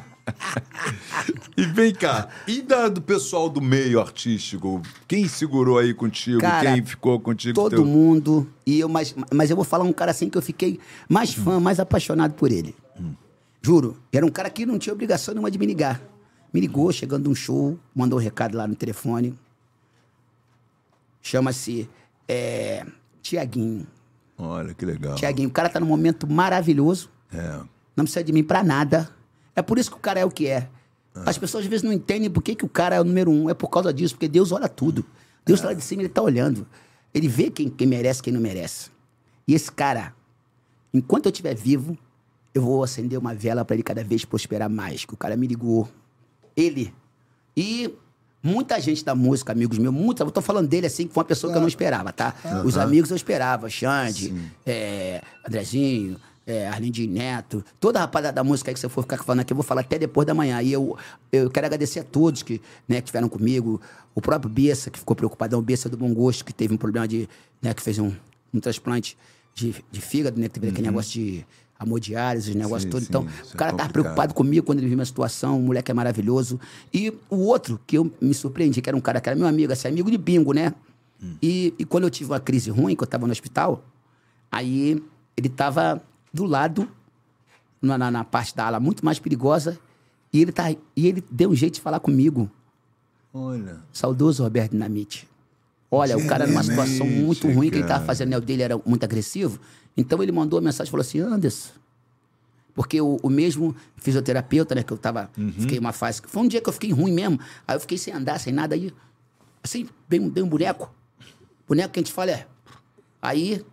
E 1.56 1.64
vem 1.66 1.92
cá, 1.92 2.28
e 2.46 2.62
da, 2.62 2.88
do 2.88 3.02
pessoal 3.02 3.48
do 3.48 3.60
meio 3.60 4.00
artístico? 4.00 4.80
Quem 5.08 5.26
segurou 5.28 5.78
aí 5.78 5.92
contigo? 5.92 6.40
Cara, 6.40 6.72
Quem 6.72 6.84
ficou 6.84 7.18
contigo? 7.20 7.54
Todo 7.54 7.70
teu- 7.76 7.84
mundo. 7.84 8.48
E 8.64 8.78
eu, 8.80 8.88
mas, 8.88 9.14
mas 9.34 9.50
eu 9.50 9.56
vou 9.56 9.64
falar 9.64 9.82
um 9.84 9.92
cara 9.92 10.12
assim 10.12 10.30
que 10.30 10.38
eu 10.38 10.42
fiquei 10.42 10.78
mais 11.08 11.34
fã, 11.34 11.58
mais 11.58 11.80
apaixonado 11.80 12.34
por 12.34 12.52
ele. 12.52 12.74
Juro. 13.60 13.96
Era 14.12 14.24
um 14.24 14.30
cara 14.30 14.48
que 14.48 14.64
não 14.64 14.78
tinha 14.78 14.92
obrigação 14.92 15.34
nenhuma 15.34 15.50
de 15.50 15.58
me 15.58 15.66
ligar. 15.66 16.00
Me 16.54 16.60
ligou 16.60 16.90
chegando 16.92 17.24
de 17.24 17.28
um 17.28 17.34
show, 17.34 17.76
mandou 17.94 18.18
um 18.18 18.22
recado 18.22 18.56
lá 18.56 18.66
no 18.66 18.74
telefone. 18.76 19.34
Chama-se 21.22 21.88
é, 22.28 22.84
Tiaguinho. 23.22 23.86
Olha, 24.36 24.74
que 24.74 24.84
legal. 24.84 25.14
Tiaguinho, 25.14 25.48
o 25.48 25.52
cara 25.52 25.68
tá 25.68 25.78
num 25.78 25.86
momento 25.86 26.26
maravilhoso. 26.26 27.08
É. 27.32 27.60
Não 27.96 28.04
precisa 28.04 28.24
de 28.24 28.32
mim 28.32 28.42
pra 28.42 28.62
nada. 28.64 29.08
É 29.54 29.62
por 29.62 29.78
isso 29.78 29.90
que 29.90 29.96
o 29.96 30.00
cara 30.00 30.18
é 30.20 30.24
o 30.24 30.30
que 30.30 30.48
é. 30.48 30.68
As 31.14 31.36
pessoas 31.36 31.64
às 31.64 31.70
vezes 31.70 31.82
não 31.82 31.92
entendem 31.92 32.30
por 32.30 32.42
que, 32.42 32.54
que 32.54 32.64
o 32.64 32.68
cara 32.68 32.96
é 32.96 33.00
o 33.00 33.04
número 33.04 33.30
um. 33.30 33.50
É 33.50 33.54
por 33.54 33.68
causa 33.68 33.92
disso, 33.92 34.14
porque 34.14 34.28
Deus 34.28 34.50
olha 34.50 34.68
tudo. 34.68 35.04
Deus 35.44 35.60
tá 35.60 35.68
lá 35.68 35.74
de 35.74 35.82
cima, 35.82 36.02
ele 36.02 36.08
tá 36.08 36.22
olhando. 36.22 36.66
Ele 37.12 37.28
vê 37.28 37.50
quem, 37.50 37.68
quem 37.68 37.86
merece 37.86 38.22
quem 38.22 38.32
não 38.32 38.40
merece. 38.40 38.90
E 39.46 39.54
esse 39.54 39.70
cara, 39.70 40.14
enquanto 40.92 41.26
eu 41.26 41.30
estiver 41.30 41.54
vivo, 41.54 41.98
eu 42.54 42.62
vou 42.62 42.82
acender 42.82 43.18
uma 43.18 43.34
vela 43.34 43.64
pra 43.64 43.74
ele 43.74 43.82
cada 43.82 44.02
vez 44.02 44.24
prosperar 44.24 44.70
mais. 44.70 45.04
Que 45.04 45.12
o 45.12 45.16
cara 45.16 45.36
me 45.36 45.46
ligou. 45.46 45.86
Ele. 46.56 46.94
E 47.54 47.94
muita 48.42 48.80
gente 48.80 49.04
da 49.04 49.14
música, 49.14 49.52
amigos 49.52 49.78
meus, 49.78 49.94
muita, 49.94 50.24
eu 50.24 50.30
tô 50.30 50.40
falando 50.40 50.68
dele 50.68 50.86
assim, 50.86 51.06
que 51.06 51.14
foi 51.14 51.22
uma 51.22 51.28
pessoa 51.28 51.52
que 51.52 51.56
eu 51.56 51.60
não 51.60 51.68
esperava, 51.68 52.12
tá? 52.12 52.34
Os 52.64 52.76
amigos 52.76 53.10
eu 53.10 53.16
esperava, 53.16 53.68
Xande, 53.70 54.34
é, 54.66 55.22
Andrezinho, 55.46 56.18
é, 56.46 56.66
Arlindo 56.66 57.06
Neto, 57.06 57.64
toda 57.78 57.98
a 57.98 58.02
rapaziada 58.02 58.34
da 58.34 58.44
música 58.44 58.70
aí 58.70 58.74
que 58.74 58.80
você 58.80 58.88
for 58.88 59.02
ficar 59.02 59.22
falando 59.22 59.40
aqui, 59.40 59.52
eu 59.52 59.56
vou 59.56 59.64
falar 59.64 59.82
até 59.82 59.98
depois 59.98 60.26
da 60.26 60.34
manhã. 60.34 60.60
E 60.60 60.72
eu, 60.72 60.96
eu 61.30 61.50
quero 61.50 61.66
agradecer 61.66 62.00
a 62.00 62.04
todos 62.04 62.42
que, 62.42 62.60
né, 62.88 62.96
que 62.96 63.04
estiveram 63.04 63.28
comigo, 63.28 63.80
o 64.14 64.20
próprio 64.20 64.50
Bessa, 64.50 64.90
que 64.90 64.98
ficou 64.98 65.14
preocupadão, 65.14 65.60
o 65.60 65.62
Bessa 65.62 65.88
do 65.88 65.96
Bom 65.96 66.12
Gosto, 66.12 66.44
que 66.44 66.52
teve 66.52 66.74
um 66.74 66.76
problema 66.76 67.06
de, 67.06 67.28
né, 67.60 67.72
que 67.72 67.82
fez 67.82 67.98
um, 67.98 68.12
um 68.52 68.60
transplante 68.60 69.16
de, 69.54 69.74
de 69.90 70.00
fígado, 70.00 70.40
né, 70.40 70.48
que 70.48 70.54
teve 70.54 70.68
aquele 70.68 70.88
negócio 70.88 71.12
de 71.12 71.46
hemodiálise, 71.84 72.50
os 72.50 72.56
negócios 72.56 72.90
todos. 72.90 73.08
Então, 73.08 73.22
o 73.22 73.26
é 73.26 73.28
cara 73.28 73.42
tava 73.44 73.70
complicado. 73.70 73.92
preocupado 73.92 74.34
comigo 74.34 74.66
quando 74.66 74.78
ele 74.78 74.88
viu 74.88 74.96
minha 74.96 75.06
situação, 75.06 75.58
o 75.58 75.62
moleque 75.62 75.90
é 75.90 75.94
maravilhoso. 75.94 76.58
E 76.92 77.12
o 77.30 77.36
outro, 77.36 77.80
que 77.86 77.98
eu 77.98 78.12
me 78.20 78.34
surpreendi, 78.34 78.80
que 78.80 78.88
era 78.88 78.96
um 78.96 79.00
cara 79.00 79.20
que 79.20 79.28
era 79.28 79.36
meu 79.36 79.46
amigo, 79.46 79.72
assim, 79.72 79.88
amigo 79.88 80.10
de 80.10 80.18
bingo, 80.18 80.52
né? 80.52 80.74
E, 81.40 81.72
e 81.78 81.84
quando 81.84 82.04
eu 82.04 82.10
tive 82.10 82.30
uma 82.30 82.40
crise 82.40 82.70
ruim, 82.70 82.96
que 82.96 83.02
eu 83.02 83.06
tava 83.06 83.26
no 83.26 83.32
hospital, 83.32 83.84
aí 84.50 85.02
ele 85.36 85.48
tava 85.48 86.02
do 86.32 86.44
lado, 86.44 86.88
na, 87.80 87.96
na, 87.96 88.10
na 88.10 88.24
parte 88.24 88.56
da 88.56 88.66
ala 88.66 88.80
muito 88.80 89.04
mais 89.04 89.18
perigosa, 89.18 89.78
e 90.32 90.40
ele, 90.40 90.50
tá, 90.50 90.70
e 90.70 91.06
ele 91.06 91.22
deu 91.30 91.50
um 91.50 91.54
jeito 91.54 91.74
de 91.74 91.80
falar 91.80 92.00
comigo. 92.00 92.50
Olha. 93.32 93.80
Saudoso 93.92 94.42
Roberto 94.42 94.72
Dinamite. 94.72 95.28
Olha, 95.90 96.16
o 96.16 96.26
cara 96.26 96.46
numa 96.46 96.62
situação 96.62 97.06
muito 97.06 97.46
ruim, 97.50 97.68
que 97.68 97.76
ele 97.76 97.82
tava 97.82 98.00
cara. 98.00 98.06
fazendo, 98.06 98.30
né, 98.30 98.38
o 98.38 98.40
dele 98.40 98.62
era 98.62 98.80
muito 98.84 99.04
agressivo. 99.04 99.60
Então 99.96 100.22
ele 100.22 100.32
mandou 100.32 100.58
uma 100.58 100.64
mensagem 100.66 100.88
e 100.88 100.90
falou 100.90 101.02
assim: 101.02 101.20
Anderson. 101.20 101.70
Porque 102.74 102.98
o, 103.00 103.18
o 103.22 103.28
mesmo 103.28 103.76
fisioterapeuta, 103.96 104.74
né, 104.74 104.82
que 104.82 104.92
eu 104.92 104.96
tava, 104.96 105.30
fiquei 105.60 105.78
uma 105.78 105.92
fase. 105.92 106.22
Foi 106.26 106.42
um 106.42 106.48
dia 106.48 106.58
que 106.60 106.68
eu 106.68 106.72
fiquei 106.72 106.90
ruim 106.90 107.12
mesmo. 107.12 107.38
Aí 107.68 107.76
eu 107.76 107.80
fiquei 107.80 107.98
sem 107.98 108.14
andar, 108.14 108.38
sem 108.40 108.50
nada. 108.52 108.74
Aí, 108.74 108.90
assim, 109.62 109.86
dei 110.08 110.18
um, 110.18 110.28
dei 110.30 110.42
um 110.42 110.48
boneco. 110.48 110.90
Boneco 111.68 111.92
que 111.92 112.00
a 112.00 112.02
gente 112.02 112.12
fala 112.12 112.30
é. 112.30 112.46
Aí. 113.20 113.64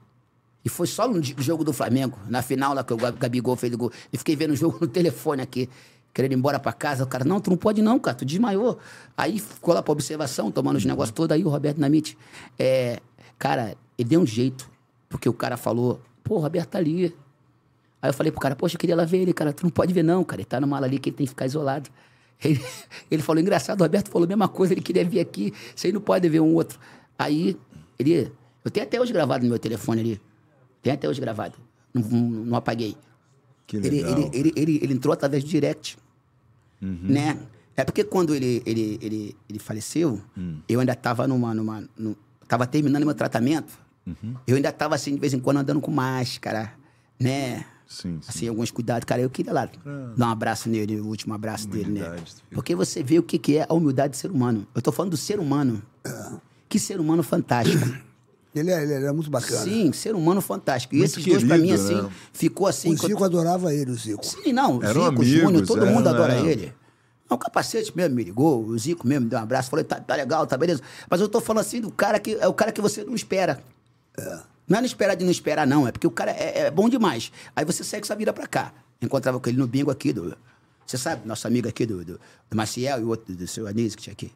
E 0.65 0.67
foi 0.67 0.85
só 0.87 1.07
no 1.07 1.23
jogo 1.23 1.63
do 1.63 1.71
Flamengo, 1.71 2.19
na 2.27 2.41
final 2.41 2.73
lá 2.73 2.83
que 2.83 2.93
o 2.93 2.97
Gab- 2.97 3.17
Gabigol 3.17 3.55
fez 3.55 3.73
o 3.73 3.77
gol. 3.77 3.91
E 4.11 4.17
fiquei 4.17 4.35
vendo 4.35 4.51
o 4.51 4.55
jogo 4.57 4.77
no 4.81 4.87
telefone 4.91 5.41
aqui, 5.41 5.69
querendo 6.13 6.33
ir 6.33 6.35
embora 6.35 6.59
pra 6.59 6.73
casa. 6.73 7.05
O 7.05 7.07
cara, 7.07 7.23
não, 7.23 7.39
tu 7.39 7.49
não 7.49 7.55
pode 7.57 7.81
não, 7.81 7.97
cara, 7.97 8.17
tu 8.17 8.25
desmaiou. 8.25 8.77
Aí 9.15 9.39
ficou 9.39 9.73
lá 9.73 9.81
pra 9.81 9.93
observação, 9.93 10.51
tomando 10.51 10.75
os 10.75 10.83
negócios 10.83 11.15
todos. 11.15 11.33
Aí 11.33 11.45
o 11.45 11.49
Roberto 11.49 11.77
Namite, 11.79 12.17
é, 12.59 12.99
cara, 13.37 13.77
ele 13.97 14.09
deu 14.09 14.19
um 14.19 14.25
jeito, 14.25 14.69
porque 15.07 15.29
o 15.29 15.33
cara 15.33 15.55
falou, 15.55 16.01
pô, 16.23 16.35
o 16.35 16.39
Roberto 16.39 16.69
tá 16.69 16.77
ali. 16.77 17.15
Aí 18.01 18.09
eu 18.09 18.13
falei 18.13 18.31
pro 18.31 18.39
cara, 18.39 18.55
poxa, 18.55 18.75
eu 18.75 18.79
queria 18.79 18.95
lá 18.95 19.03
ver 19.05 19.17
ele, 19.19 19.33
cara. 19.33 19.51
Tu 19.51 19.63
não 19.63 19.69
pode 19.69 19.93
ver, 19.93 20.03
não, 20.03 20.23
cara. 20.23 20.41
Ele 20.41 20.45
tá 20.47 20.59
numa 20.61 20.77
ala 20.77 20.85
ali 20.85 20.99
que 20.99 21.09
ele 21.09 21.17
tem 21.17 21.25
que 21.25 21.29
ficar 21.31 21.45
isolado. 21.45 21.89
Ele, 22.41 22.57
ele 23.11 23.21
falou, 23.21 23.41
engraçado, 23.41 23.81
o 23.81 23.83
Roberto 23.83 24.09
falou 24.09 24.23
a 24.25 24.29
mesma 24.29 24.47
coisa, 24.47 24.73
ele 24.73 24.79
queria 24.79 25.03
vir 25.03 25.19
aqui, 25.19 25.53
você 25.75 25.91
não 25.91 25.99
pode 25.99 26.29
ver 26.29 26.39
um 26.39 26.53
outro. 26.53 26.79
Aí, 27.17 27.57
ele. 27.99 28.31
Eu 28.63 28.71
tenho 28.71 28.85
até 28.85 28.97
hoje 29.01 29.11
gravado 29.11 29.43
no 29.43 29.49
meu 29.49 29.59
telefone 29.59 29.99
ali. 29.99 30.21
Tem 30.81 30.93
até 30.93 31.09
hoje 31.09 31.19
gravado. 31.19 31.57
Não, 31.93 32.01
não, 32.01 32.21
não 32.45 32.55
apaguei. 32.57 32.95
Que 33.67 33.75
Ele, 33.75 33.89
legal. 33.89 34.11
ele, 34.17 34.29
ele, 34.33 34.53
ele, 34.55 34.79
ele 34.81 34.93
entrou 34.93 35.11
através 35.11 35.43
do 35.43 35.49
direct. 35.49 35.97
Uhum. 36.81 36.97
Né? 37.03 37.37
É 37.75 37.83
porque 37.83 38.05
quando 38.05 38.33
ele, 38.33 38.63
ele, 38.65 38.97
ele, 39.01 39.35
ele 39.49 39.59
faleceu, 39.59 40.21
Hum. 40.37 40.59
eu 40.69 40.79
ainda 40.79 40.93
estava 40.93 41.27
numa. 41.27 41.53
numa 41.53 41.83
no, 41.97 42.15
tava 42.47 42.65
terminando 42.65 43.03
meu 43.03 43.13
tratamento. 43.15 43.77
Uhum. 44.23 44.35
Eu 44.47 44.55
ainda 44.55 44.69
estava 44.69 44.95
assim, 44.95 45.13
de 45.13 45.19
vez 45.19 45.33
em 45.33 45.39
quando, 45.39 45.57
andando 45.57 45.81
com 45.81 45.91
máscara, 45.91 46.73
né? 47.19 47.65
Sim, 47.87 48.19
sim. 48.21 48.27
Assim, 48.27 48.47
alguns 48.47 48.69
cuidados. 48.69 49.05
Cara, 49.05 49.21
eu 49.21 49.29
queria 49.29 49.51
lá 49.51 49.69
dar 50.15 50.27
um 50.27 50.29
abraço 50.29 50.69
nele, 50.69 50.99
o 50.99 51.07
último 51.07 51.33
abraço 51.33 51.67
dele, 51.67 51.91
né? 51.91 52.01
Filho. 52.01 52.25
Porque 52.51 52.75
você 52.75 53.01
vê 53.01 53.17
o 53.17 53.23
que, 53.23 53.39
que 53.39 53.57
é 53.57 53.65
a 53.67 53.73
humildade 53.73 54.11
do 54.11 54.17
ser 54.17 54.29
humano. 54.29 54.67
Eu 54.75 54.81
tô 54.81 54.91
falando 54.91 55.11
do 55.11 55.17
ser 55.17 55.39
humano. 55.39 55.81
Que 56.67 56.77
ser 56.77 56.99
humano 56.99 57.23
fantástico. 57.23 57.83
Ele 58.53 58.71
é, 58.71 58.83
ele 58.83 59.05
é 59.05 59.11
muito 59.11 59.29
bacana. 59.29 59.61
Sim, 59.61 59.93
ser 59.93 60.15
humano 60.15 60.41
fantástico. 60.41 60.95
E 60.95 60.97
Muito 60.97 61.11
esses 61.11 61.23
dois, 61.23 61.43
pra 61.43 61.55
mim, 61.55 61.67
querido, 61.67 61.83
assim, 61.83 62.01
né? 62.01 62.09
ficou 62.33 62.65
assim. 62.65 62.91
O 62.91 62.97
Zico 62.97 63.23
adorava 63.23 63.71
ele, 63.71 63.91
o 63.91 63.93
Zico. 63.93 64.25
Sim, 64.25 64.51
não, 64.51 64.79
o 64.79 64.83
Eram 64.83 64.93
Zico, 64.93 65.03
o 65.03 65.07
amigos, 65.07 65.27
Júnior, 65.27 65.67
todo 65.67 65.85
é, 65.85 65.89
mundo 65.89 66.09
adora 66.09 66.33
é. 66.33 66.45
ele. 66.47 66.73
O 67.29 67.37
capacete 67.37 67.95
mesmo 67.95 68.15
me 68.15 68.23
ligou, 68.23 68.65
o 68.65 68.77
Zico 68.77 69.07
mesmo 69.07 69.25
me 69.25 69.29
deu 69.29 69.37
um 69.37 69.43
abraço, 69.43 69.69
falou, 69.69 69.85
tá, 69.85 69.99
tá 69.99 70.15
legal, 70.15 70.47
tá 70.47 70.57
beleza. 70.57 70.81
Mas 71.07 71.21
eu 71.21 71.29
tô 71.29 71.39
falando 71.39 71.61
assim 71.61 71.79
do 71.79 71.91
cara 71.91 72.19
que 72.19 72.33
é 72.41 72.47
o 72.47 72.53
cara 72.53 72.71
que 72.71 72.81
você 72.81 73.03
não 73.03 73.13
espera. 73.13 73.61
Não 74.67 74.77
é 74.77 74.81
não 74.81 74.85
esperar 74.85 75.15
de 75.15 75.23
não 75.23 75.31
esperar, 75.31 75.65
não. 75.65 75.87
É 75.87 75.91
porque 75.91 76.05
o 76.05 76.11
cara 76.11 76.31
é, 76.31 76.59
é 76.67 76.71
bom 76.71 76.87
demais. 76.87 77.31
Aí 77.55 77.65
você 77.65 77.83
segue 77.83 78.05
sua 78.05 78.15
vida 78.15 78.31
pra 78.31 78.45
cá. 78.47 78.71
Encontrava 79.01 79.39
com 79.39 79.49
ele 79.49 79.57
no 79.57 79.65
bingo 79.67 79.89
aqui 79.89 80.13
do. 80.13 80.35
Você 80.85 80.97
sabe, 80.97 81.27
nosso 81.27 81.45
amigo 81.47 81.67
aqui 81.67 81.85
do, 81.85 82.03
do, 82.03 82.19
do 82.49 82.57
Maciel 82.57 82.99
e 82.99 83.03
o 83.03 83.09
outro 83.09 83.35
do 83.35 83.47
seu 83.47 83.67
Anísio 83.67 83.95
que 83.97 84.03
tinha 84.03 84.13
aqui. 84.13 84.31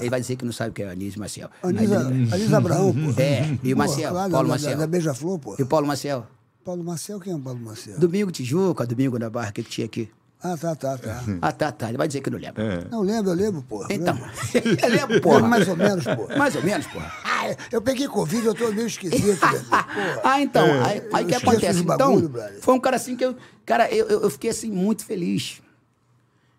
Ele 0.00 0.10
vai 0.10 0.20
dizer 0.20 0.34
que 0.36 0.44
não 0.44 0.52
sabe 0.52 0.70
o 0.70 0.72
que 0.72 0.82
é 0.82 0.90
Anísio 0.90 1.18
e 1.18 1.20
Maciel. 1.20 1.48
Aí 1.62 1.70
ele- 1.76 2.34
Anisa 2.34 2.56
Abraão, 2.56 2.92
pô. 2.92 3.00
É, 3.22 3.58
e 3.62 3.72
o 3.72 3.76
Pô, 3.76 3.82
Maciel, 3.82 4.10
claro, 4.10 4.30
Paulo 4.32 4.48
da, 4.48 4.54
Maciel. 4.54 4.70
Da, 4.72 4.78
da 4.78 4.86
Beija-Flor, 4.86 5.38
pô. 5.38 5.56
E 5.58 5.62
o 5.62 5.66
Paulo 5.66 5.86
Maciel? 5.86 6.26
Paulo 6.64 6.82
Maciel, 6.84 7.20
quem 7.20 7.32
é 7.32 7.36
o 7.36 7.40
Paulo 7.40 7.60
Maciel? 7.60 7.98
Domingo 7.98 8.30
Tijuca, 8.32 8.84
domingo 8.86 9.18
na 9.18 9.30
barra 9.30 9.52
que 9.52 9.62
tinha 9.62 9.84
aqui. 9.84 10.08
Ah, 10.44 10.56
tá, 10.56 10.74
tá, 10.74 10.98
tá. 10.98 11.22
Ah, 11.40 11.52
tá, 11.52 11.70
tá. 11.72 11.88
Ele 11.88 11.98
vai 11.98 12.06
dizer 12.08 12.20
que 12.20 12.28
não 12.30 12.38
lembra. 12.38 12.88
Não, 12.90 13.00
lembro, 13.02 13.30
eu 13.30 13.34
lembro, 13.36 13.62
pô. 13.62 13.86
Então, 13.88 14.14
Lembro. 14.54 14.78
eu 14.82 14.88
lembro, 14.90 15.20
porra. 15.20 15.40
Mais 15.48 15.68
ou 15.68 15.76
menos, 15.76 16.04
pô. 16.04 16.28
Mais 16.36 16.56
ou 16.56 16.62
menos, 16.62 16.86
porra. 16.86 17.12
Ah, 17.42 17.56
eu 17.72 17.82
peguei 17.82 18.06
Covid, 18.06 18.46
eu 18.46 18.54
tô 18.54 18.70
meio 18.70 18.86
esquisito. 18.86 19.36
Porra. 19.40 20.20
Ah, 20.22 20.40
então, 20.40 20.64
aí, 20.84 21.02
aí 21.12 21.24
o 21.24 21.26
que 21.26 21.34
acontece? 21.34 21.80
Então, 21.80 22.20
brother. 22.28 22.60
foi 22.60 22.72
um 22.74 22.78
cara 22.78 22.94
assim 22.94 23.16
que 23.16 23.24
eu. 23.24 23.34
Cara, 23.66 23.92
eu, 23.92 24.06
eu, 24.08 24.20
eu 24.22 24.30
fiquei 24.30 24.50
assim 24.50 24.70
muito 24.70 25.04
feliz. 25.04 25.60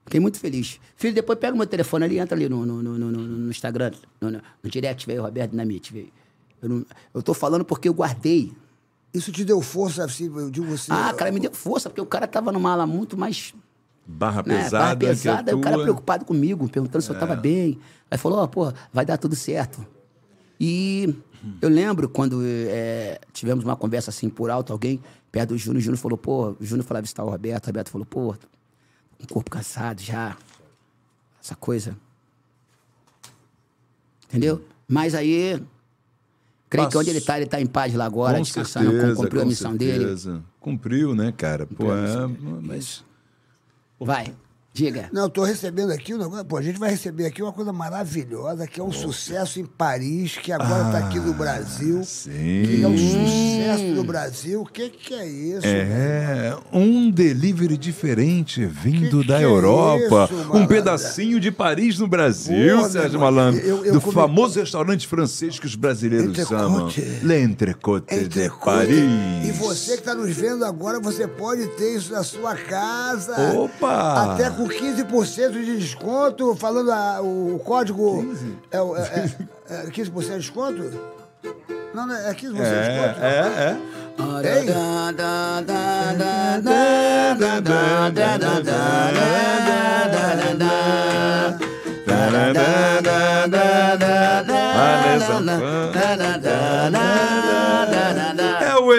Fiquei 0.04 0.20
muito 0.20 0.38
feliz. 0.40 0.82
Filho, 0.98 1.14
depois 1.16 1.40
pega 1.40 1.54
o 1.54 1.58
meu 1.58 1.66
telefone 1.66 2.04
ali, 2.04 2.20
entra 2.20 2.36
ali 2.36 2.50
no, 2.50 2.66
no, 2.66 2.84
no, 2.84 2.98
no, 3.00 3.12
no- 3.12 3.22
no 3.22 3.50
Instagram, 3.50 3.92
no, 4.20 4.30
no, 4.32 4.42
no 4.62 4.70
direct, 4.70 5.08
veio 5.08 5.22
Roberto 5.22 5.52
Dinamite, 5.52 5.94
veio. 5.94 6.12
Eu, 6.62 6.68
não, 6.68 6.86
eu 7.14 7.24
tô 7.24 7.34
falando 7.34 7.64
porque 7.64 7.88
eu 7.88 7.94
guardei. 7.94 8.52
Isso 9.14 9.32
te 9.32 9.46
deu 9.46 9.62
força, 9.62 10.04
assim, 10.04 10.26
eu 10.26 10.50
digo 10.52 10.66
você. 10.66 10.92
Ah, 10.92 11.14
cara, 11.14 11.32
me 11.32 11.40
deu 11.40 11.54
força, 11.54 11.90
porque 11.90 12.02
o 12.02 12.06
cara 12.06 12.28
tava 12.28 12.52
numa 12.52 12.74
ala 12.74 12.86
muito 12.86 13.16
mais 13.18 13.54
Barra 14.06 14.44
né, 14.46 14.64
pesada. 14.64 14.78
barra 14.78 14.92
a 14.92 14.96
pesada, 14.98 15.56
o 15.56 15.62
cara 15.62 15.80
preocupado 15.80 16.26
comigo, 16.26 16.68
perguntando 16.68 17.02
se 17.02 17.10
eu 17.10 17.18
tava 17.18 17.36
bem. 17.36 17.80
Aí 18.12 18.18
falou, 18.18 18.40
ó, 18.40 18.48
pô, 18.48 18.72
vai 18.92 19.06
dar 19.06 19.18
tudo 19.18 19.36
certo. 19.36 19.86
E 20.60 21.16
eu 21.62 21.70
lembro 21.70 22.08
quando 22.10 22.42
eh, 22.44 23.20
tivemos 23.32 23.64
uma 23.64 23.76
conversa 23.76 24.10
assim 24.10 24.30
por 24.30 24.50
alto, 24.50 24.72
alguém 24.72 25.02
perto 25.32 25.50
do 25.50 25.58
Júnior, 25.58 25.80
o 25.80 25.82
Júnior 25.82 25.98
falou, 25.98 26.18
pô, 26.18 26.50
o 26.52 26.58
Júnior 26.62 26.86
lá 26.90 27.02
visitar 27.02 27.24
o 27.24 27.30
Roberto, 27.30 27.64
o 27.66 27.68
Roberto 27.68 27.90
falou, 27.90 28.06
pô, 28.06 28.36
o 29.20 29.28
corpo 29.28 29.50
cansado 29.50 30.02
já, 30.02 30.38
essa 31.42 31.56
coisa. 31.56 31.98
Entendeu? 34.28 34.64
Mas 34.88 35.16
aí, 35.16 35.62
creio 36.70 36.90
que 36.90 36.98
onde 36.98 37.10
ele 37.10 37.22
tá, 37.22 37.38
ele 37.38 37.48
tá 37.48 37.60
em 37.60 37.66
paz 37.66 37.94
lá 37.94 38.06
agora, 38.06 38.38
Com 38.38 38.44
descansando, 38.44 38.92
certeza, 38.92 39.16
cumpriu 39.16 39.42
a 39.42 39.44
com 39.44 39.50
missão 39.50 39.76
dele. 39.76 40.00
certeza. 40.00 40.44
Cumpriu, 40.60 41.16
né, 41.16 41.32
cara? 41.32 41.66
Pô, 41.66 41.76
Cumpriu 41.76 41.94
a 41.94 41.98
é, 41.98 42.28
missão 42.28 42.62
mas 42.62 43.04
Vai, 44.00 44.36
diga. 44.74 45.08
Não, 45.14 45.24
eu 45.24 45.30
tô 45.30 45.44
recebendo 45.44 45.92
aqui 45.92 46.14
um 46.14 46.18
negócio. 46.18 46.46
Pô, 46.46 46.58
a 46.58 46.62
gente 46.62 46.80
vai 46.80 46.90
receber 46.90 47.26
aqui 47.28 47.42
uma 47.44 47.54
coisa 47.54 47.72
maravilhosa, 47.72 48.66
que 48.66 48.80
é 48.80 48.84
um 48.84 48.92
sucesso 48.92 49.60
em 49.60 49.66
Paris, 49.66 50.36
que 50.38 50.52
agora 50.52 50.86
tá 50.92 50.98
aqui 50.98 51.20
no 51.20 51.34
Brasil. 51.34 52.00
Ah, 52.02 52.06
sim. 52.06 52.32
Que 52.66 52.82
é 52.84 52.88
um 52.88 52.98
sucesso 52.98 53.84
no 53.96 54.04
Brasil. 54.04 54.62
O 54.62 54.66
que, 54.66 54.90
que 54.90 55.14
é 55.14 55.28
isso? 55.28 55.68
É, 55.68 56.58
um 56.72 57.12
delivery 57.12 57.78
diferente 57.78 58.66
vindo 58.66 59.22
Que 59.22 59.28
da 59.28 59.38
que 59.38 59.44
é 59.44 59.46
Europa. 59.46 60.30
isso, 60.32 60.54
um 60.58 60.66
pedacinho 60.66 61.40
de 61.40 61.52
Paris 61.52 62.00
no 62.00 62.08
Brasil, 62.08 62.80
Pô, 62.80 62.90
Sérgio 62.90 63.20
Malandro. 63.20 63.62
eu- 63.62 63.86
eu 63.86 63.94
do 63.94 64.02
comi- 64.02 64.14
famoso 64.16 64.60
restaurante 64.60 65.08
francês 65.08 65.60
que 65.60 65.66
os 65.68 65.76
brasileiros 65.76 66.30
Entrecôte. 66.30 66.60
chamam. 66.62 66.90
L'Entrecote 67.22 68.28
de. 68.28 68.50
Paris. 68.64 69.48
E 69.48 69.52
você 69.52 69.94
que 69.94 70.00
está 70.00 70.16
nos 70.16 70.32
vendo 70.36 70.66
agora, 70.66 71.00
você 71.00 71.28
pode 71.28 71.68
ter 71.78 71.96
isso 71.98 72.12
na 72.12 72.24
sua 72.24 72.56
casa. 72.56 73.36
Opa! 73.54 74.34
Até 74.34 74.50
com 74.50 74.63
15% 74.68 75.52
de 75.52 75.78
desconto, 75.78 76.56
falando 76.56 76.92
a- 76.92 77.22
o 77.22 77.60
código. 77.64 78.36
É, 78.72 78.82
o- 78.82 78.96
é, 78.98 79.30
é, 79.70 79.76
é 79.76 79.86
15% 79.92 80.32
de 80.32 80.38
desconto? 80.40 81.14
Não, 81.94 82.08
não, 82.08 82.16
é 82.16 82.34
15% 82.34 82.54
de 82.54 82.60
desconto. 82.60 83.20
É, 83.22 83.28
é, 83.28 83.70
é. 83.70 83.78
Ei, 84.60 84.66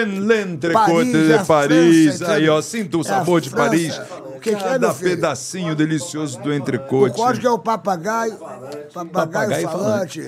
O 0.03 0.19
L'Entrecote 0.27 1.11
de 1.11 1.45
Paris. 1.45 2.17
França, 2.17 2.33
Aí, 2.33 2.49
ó, 2.49 2.61
sinta 2.61 2.97
o 2.97 3.03
sabor 3.03 3.41
de 3.41 3.49
França. 3.49 3.65
Paris. 3.69 3.97
O 4.35 4.39
que 4.45 4.49
que 4.51 4.55
é, 4.55 4.59
Cada 4.59 4.93
pedacinho 4.93 5.75
delicioso 5.75 6.39
do 6.41 6.49
o 6.49 6.53
entrecote. 6.53 7.15
código 7.15 7.47
é 7.47 7.51
o 7.51 7.57
papagaio. 7.57 8.35
Papagaio, 8.37 9.09
Papagaio 9.11 9.69
falante. 9.69 10.21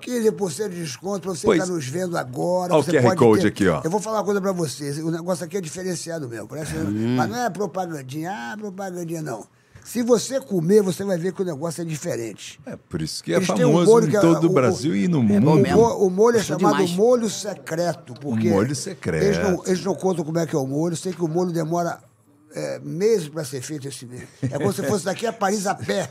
15% 0.00 0.68
de 0.70 0.80
desconto 0.82 1.20
pra 1.20 1.30
você 1.32 1.46
Pois. 1.46 1.68
nos 1.68 1.86
vendo 1.86 2.16
agora. 2.16 2.74
Ó 2.74 2.80
o 2.80 2.84
QR 2.84 3.14
Code 3.16 3.42
ter- 3.42 3.48
aqui, 3.48 3.68
ó. 3.68 3.80
Eu 3.84 3.90
vou 3.90 4.00
falar 4.00 4.18
uma 4.18 4.24
coisa 4.24 4.40
pra 4.40 4.52
vocês. 4.52 4.98
O 4.98 5.10
negócio 5.10 5.44
aqui 5.44 5.56
é 5.56 5.60
diferenciado 5.60 6.28
mesmo. 6.28 6.48
Parece... 6.48 6.74
Hum. 6.76 7.16
Mas 7.16 7.28
não 7.30 7.36
é 7.44 7.50
propagandinha. 7.50 8.30
Ah, 8.32 8.56
propagandinha, 8.56 9.22
não. 9.22 9.44
Se 9.88 10.02
você 10.02 10.38
comer, 10.38 10.82
você 10.82 11.02
vai 11.02 11.16
ver 11.16 11.32
que 11.32 11.40
o 11.40 11.44
negócio 11.46 11.80
é 11.80 11.84
diferente. 11.84 12.60
É 12.66 12.76
por 12.76 13.00
isso 13.00 13.24
que 13.24 13.32
é 13.32 13.36
Eles 13.36 13.48
um 13.48 13.56
famoso 13.56 13.90
molho 13.90 14.06
em 14.06 14.10
que 14.10 14.16
é- 14.18 14.20
todo 14.20 14.44
o 14.44 14.50
o- 14.50 14.52
Brasil 14.52 14.94
e 14.94 15.08
no 15.08 15.20
O, 15.20 15.22
mundo. 15.22 15.46
mo- 15.56 16.06
o 16.06 16.10
molho 16.10 16.36
é 16.36 16.42
chamado 16.42 16.72
demais. 16.72 16.92
molho 16.94 17.30
secreto. 17.30 18.12
Porque 18.20 18.50
Molho 18.50 18.76
secreto. 18.76 19.24
Eles 19.24 19.38
não, 19.38 19.62
eles 19.64 19.82
não 19.82 19.94
contam 19.94 20.26
como 20.26 20.38
é 20.38 20.46
que 20.46 20.54
é 20.54 20.58
o 20.58 20.66
molho. 20.66 20.94
Sei 20.94 21.10
que 21.14 21.24
o 21.24 21.26
molho 21.28 21.50
demora 21.52 22.00
é, 22.54 22.78
meses 22.80 23.28
para 23.28 23.44
ser 23.44 23.60
feito 23.60 23.86
esse 23.88 24.06
mês. 24.06 24.22
É 24.42 24.58
como 24.58 24.72
se 24.72 24.82
fosse 24.82 25.04
daqui 25.04 25.26
a 25.26 25.32
Paris 25.32 25.66
a 25.66 25.74
pé. 25.74 26.08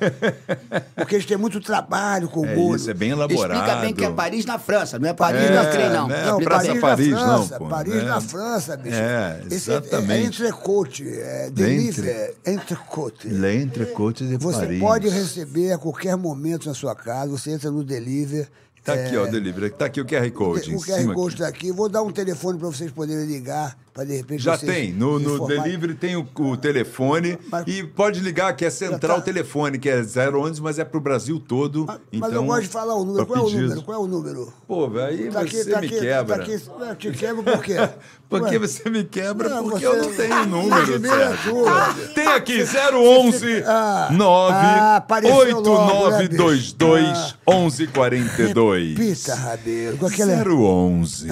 Porque 0.96 1.16
eles 1.16 1.26
têm 1.26 1.38
muito 1.38 1.60
trabalho 1.60 2.30
com 2.30 2.42
o 2.42 2.46
É 2.46 2.56
molho. 2.56 2.76
isso, 2.76 2.90
é 2.90 2.94
bem 2.94 3.10
elaborado. 3.12 3.54
Explica 3.60 3.82
bem 3.82 3.94
que 3.94 4.06
é 4.06 4.10
Paris 4.12 4.46
na 4.46 4.60
França, 4.60 5.00
não 5.00 5.10
é 5.10 5.14
Paris 5.14 5.42
É, 5.42 5.50
na 5.50 5.90
não. 5.94 6.08
Não, 6.08 6.38
bem. 6.38 6.48
Paris, 6.48 6.80
Paris, 6.80 7.08
na 7.10 7.28
não, 7.28 7.38
França. 7.48 7.58
pô, 7.60 7.68
Paris 7.68 7.94
né? 7.96 8.02
na 8.04 8.22
França, 8.22 8.78
bicho. 8.78 8.96
É, 8.96 9.42
Esse 9.52 9.72
é- 9.72 9.74
É, 9.74 9.78
exatamente. 9.78 10.28
entrecote, 10.28 11.08
é 11.08 11.50
delivery, 11.50 12.34
entrecote. 12.46 13.28
L'Entrecote 13.28 14.26
de 14.26 14.38
Você 14.38 14.60
Paris. 14.60 14.80
pode 14.80 15.10
receber 15.10 15.72
a 15.74 15.78
qualquer 15.78 16.16
momento 16.16 16.68
na 16.68 16.74
sua 16.74 16.96
casa. 16.96 17.32
Você 17.32 17.52
entra 17.52 17.70
no 17.72 17.84
delivery. 17.84 18.48
Tá 18.84 18.94
aqui, 18.94 19.18
ó, 19.18 19.24
o 19.26 19.28
delivery. 19.30 19.70
Tá 19.72 19.86
aqui 19.88 20.00
o 20.00 20.06
QR 20.06 20.32
Code. 20.32 20.72
em 20.72 20.76
O 20.76 20.80
QR 20.80 21.14
Code 21.14 21.34
está 21.36 21.48
aqui. 21.48 21.74
Vou 21.74 21.90
dar 21.90 22.02
um 22.04 22.12
telefone 22.12 22.58
para 22.58 22.68
vocês 22.70 22.90
poderem 22.90 23.26
ligar, 23.26 23.78
para 23.98 24.06
de 24.06 24.16
repente 24.16 24.44
Já 24.44 24.56
tem. 24.56 24.94
No, 24.94 25.18
no 25.18 25.48
delivery 25.48 25.96
tem 25.96 26.16
o, 26.16 26.28
o 26.36 26.56
telefone. 26.56 27.36
Mas- 27.52 27.66
e 27.66 27.82
pode 27.84 28.20
ligar, 28.20 28.56
que 28.56 28.64
é 28.64 28.70
central 28.70 29.18
tá. 29.18 29.24
telefone, 29.24 29.80
que 29.80 29.90
é 29.90 30.04
011, 30.04 30.62
mas 30.62 30.78
é 30.78 30.86
pro 30.86 31.02
Brasil 31.02 31.40
todo. 31.40 31.86
Mas, 31.88 32.00
então, 32.14 32.20
mas 32.30 32.34
eu 32.34 32.44
gosto 32.44 32.62
de 32.62 32.68
falar 32.68 32.94
o 32.94 33.04
número. 33.04 33.26
pra 33.26 33.36
Qual 33.38 33.48
é 33.48 33.50
o 33.50 33.60
número? 33.60 33.82
Qual 33.82 33.98
é 33.98 34.00
o 34.04 34.08
número? 34.08 34.54
Pô, 34.68 34.88
velho, 34.88 35.08
aí 35.26 35.32
Tá 35.32 35.40
você 35.42 35.62
aqui, 35.62 35.72
tá 35.72 35.82
me 35.82 35.88
aqui, 35.88 36.00
quebra. 36.00 36.36
Tá 36.38 36.44
aqui. 36.44 36.52
Eu 36.52 36.96
te 36.96 37.12
quebro 37.18 37.44
por 37.44 37.64
quê? 37.64 37.76
Por 38.30 38.42
que 38.42 38.58
Ué, 38.58 38.60
você 38.60 38.90
me 38.90 39.06
quebra? 39.06 39.48
Não, 39.48 39.64
Porque 39.64 39.86
você- 39.86 39.88
eu 39.88 40.04
não 40.04 40.14
tenho 40.14 40.46
número, 40.48 40.96
é 40.96 41.00
Sérgio. 41.00 41.54
tua. 41.54 41.94
Tem 42.14 42.28
aqui 42.28 42.62
011 42.94 43.64
Ah, 43.66 44.10
9 44.12 44.54
ah, 44.54 44.96
apareceu 44.98 45.60
logo, 45.62 46.10
né, 46.10 46.28
bicho? 46.28 46.44
8922 46.44 47.36
1142. 47.48 48.96
Pita, 48.96 49.34
Rabelo. 49.34 49.98
Com 49.98 50.06
aquela... 50.08 50.34
011 50.44 51.28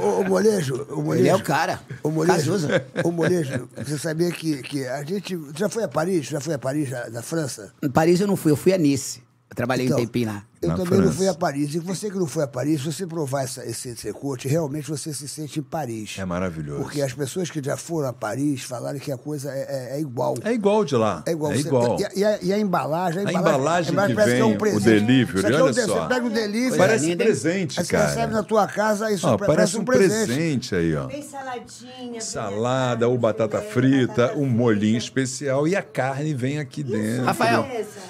Ô, 0.00 0.20
ô, 0.20 0.24
Molejo, 0.24 0.86
o 0.90 1.02
Molejo. 1.02 1.22
Ele 1.22 1.28
é 1.28 1.34
o 1.34 1.42
cara. 1.42 1.80
O 2.02 2.10
Molejo, 2.10 2.36
Cazuza. 2.36 2.86
o 3.04 3.10
Molejo, 3.10 3.68
você 3.76 3.98
sabia 3.98 4.30
que, 4.30 4.62
que 4.62 4.86
a 4.86 5.02
gente... 5.04 5.38
Já 5.56 5.68
foi 5.68 5.84
a 5.84 5.88
Paris? 5.88 6.26
Já 6.26 6.40
foi 6.40 6.54
a 6.54 6.58
Paris, 6.58 6.90
na 7.12 7.22
França? 7.22 7.72
Em 7.82 7.90
Paris 7.90 8.20
eu 8.20 8.26
não 8.26 8.36
fui, 8.36 8.50
eu 8.52 8.56
fui 8.56 8.72
a 8.72 8.78
Nice. 8.78 9.22
Eu 9.50 9.56
trabalhei 9.56 9.86
Então, 9.86 9.98
um 9.98 10.00
tempinho 10.00 10.28
lá. 10.28 10.44
Eu 10.64 10.68
Na 10.70 10.76
também 10.76 10.92
não 10.98 11.04
França. 11.04 11.16
fui 11.18 11.28
a 11.28 11.34
Paris. 11.34 11.74
E 11.74 11.78
você 11.78 12.10
que 12.10 12.16
não 12.18 12.26
foi 12.26 12.44
a 12.44 12.46
Paris, 12.46 12.80
se 12.82 12.92
você 12.92 13.06
provar 13.06 13.42
essa, 13.44 13.64
esse 13.64 13.88
entrecote, 13.88 14.48
realmente 14.48 14.88
você 14.88 15.12
se 15.12 15.28
sente 15.28 15.60
em 15.60 15.62
Paris. 15.62 16.16
É 16.18 16.24
maravilhoso. 16.24 16.82
Porque 16.82 17.00
as 17.02 17.12
pessoas 17.12 17.50
que 17.50 17.62
já 17.62 17.76
foram 17.76 18.08
a 18.08 18.12
Paris 18.12 18.62
falaram 18.62 18.98
que 18.98 19.10
a 19.12 19.16
coisa 19.16 19.50
é, 19.50 19.92
é- 19.92 19.96
é 19.96 20.00
igual. 20.00 20.34
É 20.44 20.52
igual 20.52 20.84
de 20.84 20.96
lá. 20.96 21.22
É 21.26 21.32
igual. 21.32 21.52
É 21.52 21.56
Você- 21.56 21.66
igual. 21.68 21.98
E, 22.00 22.04
a- 22.04 22.10
e 22.16 22.24
a, 22.24 22.38
e 22.42 22.52
a 22.52 22.58
embalagem, 22.58 23.24
a 23.24 23.28
A 23.28 23.32
embalagem, 23.32 23.92
embalagem 23.92 24.16
que 24.16 24.22
vem, 24.24 24.40
é 24.40 24.44
um 24.44 24.54
o 24.54 24.58
presente. 24.58 24.84
delivery, 24.84 25.38
Isso 25.38 25.46
aqui 25.46 25.56
é 25.56 25.60
um 25.60 25.64
olha 25.64 25.72
de- 25.72 25.80
só. 25.82 26.02
Você 26.02 26.08
pega 26.14 26.26
o 26.26 26.30
delivery, 26.30 26.78
Parece 26.78 27.06
linda, 27.06 27.22
hein? 27.22 27.28
presente, 27.28 27.80
aí 27.80 27.86
você 27.86 27.92
cara. 27.92 28.06
recebe 28.08 28.32
na 28.32 28.42
tua 28.42 28.66
casa, 28.66 29.10
isso 29.12 29.26
Ó, 29.26 29.36
pa- 29.36 29.46
parece 29.46 29.76
um 29.78 29.84
presente. 29.84 30.26
presente. 30.26 30.74
aí, 30.74 30.94
ó. 30.96 31.06
Bem 31.06 31.22
saladinha. 31.22 32.20
Salada 32.20 33.08
ou 33.08 33.16
batata 33.18 33.60
frita, 33.60 34.32
um 34.36 34.46
molhinho 34.46 34.98
especial 34.98 35.66
e 35.68 35.76
a 35.76 35.82
carne 35.82 36.34
vem 36.34 36.58
aqui 36.58 36.82
dentro. 36.82 37.24
Rafael, 37.24 37.66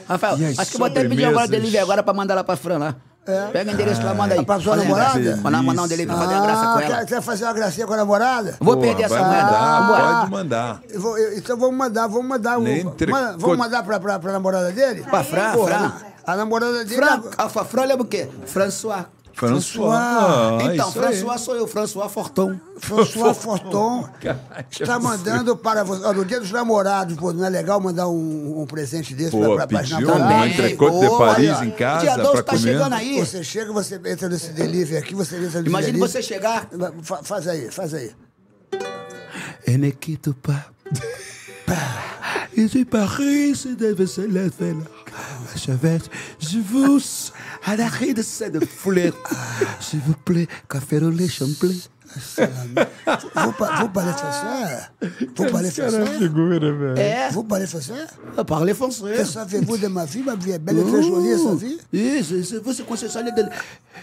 Rafael, 0.09 0.35
acho 0.59 0.70
que 0.70 0.76
eu 0.76 0.78
vou 0.78 0.86
até 0.86 1.02
pedir 1.09 1.24
agora 1.24 1.44
sobremesas? 1.47 1.51
delivery 1.51 1.78
agora 1.82 2.02
pra 2.02 2.12
mandar 2.14 2.35
lá 2.35 2.43
pra 2.44 2.56
Fran 2.56 2.78
lá. 2.78 2.94
Pega 3.52 3.70
o 3.70 3.74
endereço 3.74 4.02
lá, 4.04 4.12
manda 4.12 4.34
aí. 4.34 4.44
Pra 4.44 4.60
sua 4.60 4.76
namorada? 4.76 5.18
graça. 5.18 5.40
Mandar, 5.40 5.62
mandar 5.62 5.82
um 5.84 5.88
delivery 5.88 6.14
pra 6.18 6.26
fazer 6.26 6.34
uma 6.38 6.46
graça 6.46 6.62
Ah, 6.62 6.72
com 6.74 6.78
quer, 6.78 6.90
ela. 6.90 7.04
quer 7.06 7.22
fazer 7.22 7.44
uma 7.44 7.52
gracinha 7.54 7.86
com 7.86 7.94
a 7.94 7.96
namorada? 7.96 8.56
Vou 8.60 8.74
Pô, 8.76 8.82
perder 8.82 9.02
essa 9.04 9.14
vai 9.18 9.24
moeda. 9.24 9.44
mandar, 9.44 9.80
Vambora. 9.80 10.18
pode 10.18 10.30
mandar. 10.30 10.80
Eu 10.90 11.00
vou- 11.00 11.18
eu- 11.18 11.38
então 11.38 11.56
vamos 11.56 11.74
mandar, 11.76 12.06
vamos 12.06 12.26
mandar. 12.26 12.58
o- 12.58 12.68
Entre- 12.68 13.10
manda- 13.10 13.36
vamos 13.38 13.56
mandar 13.56 13.82
pra, 13.82 13.98
pra, 13.98 14.18
pra 14.18 14.30
namorada 14.32 14.70
dele? 14.72 15.02
Pra 15.08 15.24
Fran, 15.24 15.52
Fran. 15.52 15.92
A 16.26 16.36
namorada 16.36 16.84
dele. 16.84 16.96
Fran, 17.02 17.22
Alfa 17.38 17.64
Fran 17.64 17.84
lembra 17.86 18.02
o 18.02 18.06
quê? 18.06 18.28
François. 18.44 19.06
François. 19.35 19.62
François. 19.65 19.94
Ah, 19.97 20.59
então, 20.74 20.89
isso 20.89 20.98
aí. 21.01 21.05
François 21.16 21.39
sou 21.40 21.56
eu, 21.56 21.66
François 21.66 22.09
Forton. 22.11 22.59
François 22.78 23.35
Forton 23.36 24.09
está 24.70 24.98
mandando 24.98 25.56
para 25.56 25.82
você. 25.85 26.12
No 26.12 26.24
dia 26.24 26.40
dos 26.40 26.51
namorados, 26.52 27.16
pô, 27.16 27.32
não 27.32 27.44
é 27.44 27.48
legal 27.51 27.81
mandar 27.81 28.09
um, 28.09 28.62
um 28.62 28.66
presente 28.66 29.15
desse 29.15 29.36
para 29.36 29.65
as 29.65 29.89
pediu 29.90 30.06
namoradas? 30.09 30.36
um 30.36 30.47
entrecote 30.47 31.01
de 31.01 31.19
Paris 31.19 31.62
em 31.62 31.70
casa 31.70 32.01
Dia 32.02 32.16
12 32.16 32.32
pra 32.32 32.43
tá 32.43 32.52
comer. 32.52 32.61
chegando 32.62 32.93
aí. 32.94 33.20
Você 33.20 33.43
chega, 33.44 33.73
você 33.73 33.94
entra 34.06 34.28
nesse 34.28 34.52
delivery 34.52 34.97
aqui, 34.98 35.15
você 35.15 35.36
entra 35.36 35.61
Imagine 35.61 35.93
delivery. 35.93 35.98
você 35.98 36.23
chegar. 36.23 36.69
Fa- 37.02 37.23
Faz 37.23 37.48
aí, 37.48 37.70
faz 37.70 37.93
aí. 37.94 38.11
Et 39.66 39.78
ne 39.78 39.93
quitte 39.93 40.35
c'est 42.56 42.85
Paris, 42.85 43.55
c'est 43.55 43.76
Je 46.40 46.59
vous 46.59 47.01
arrêtez 47.66 48.14
de 48.14 48.22
cette 48.22 48.64
foulette. 48.64 49.14
S'il 49.81 50.01
vous 50.01 50.14
plaît, 50.24 50.47
café 50.68 50.98
au 50.98 51.10
lait, 51.10 51.28
Vou, 53.35 53.52
pa 53.52 53.81
vou 53.81 53.89
parler 53.89 54.12
français 54.12 54.90
Vou 55.36 55.44
parler 55.47 55.70
français 55.70 56.05
É. 56.97 57.28
Eh? 57.31 57.32
Vou 57.32 57.44
parler 57.44 57.66
français 57.66 57.93
ah, 58.36 58.40
Eu 58.40 58.44
parler 58.44 58.74
français. 58.74 59.14
Que 59.16 59.24
savez-vous 59.24 59.78
de 59.78 59.89
ma 59.89 60.05
vie 60.05 60.22
Ma 60.22 60.36
vie 60.36 60.52
est 60.52 60.59
belle 60.59 60.78
et 60.78 60.82
très 60.82 60.98
oh. 60.98 61.02
jolie, 61.02 61.39
sa 61.43 61.55
vie? 61.55 61.78
Oui, 61.93 62.24
c'est 62.44 62.62
vous, 62.62 62.72
c'est 62.72 62.86
concessionnaire 62.86 63.35
de, 63.35 63.44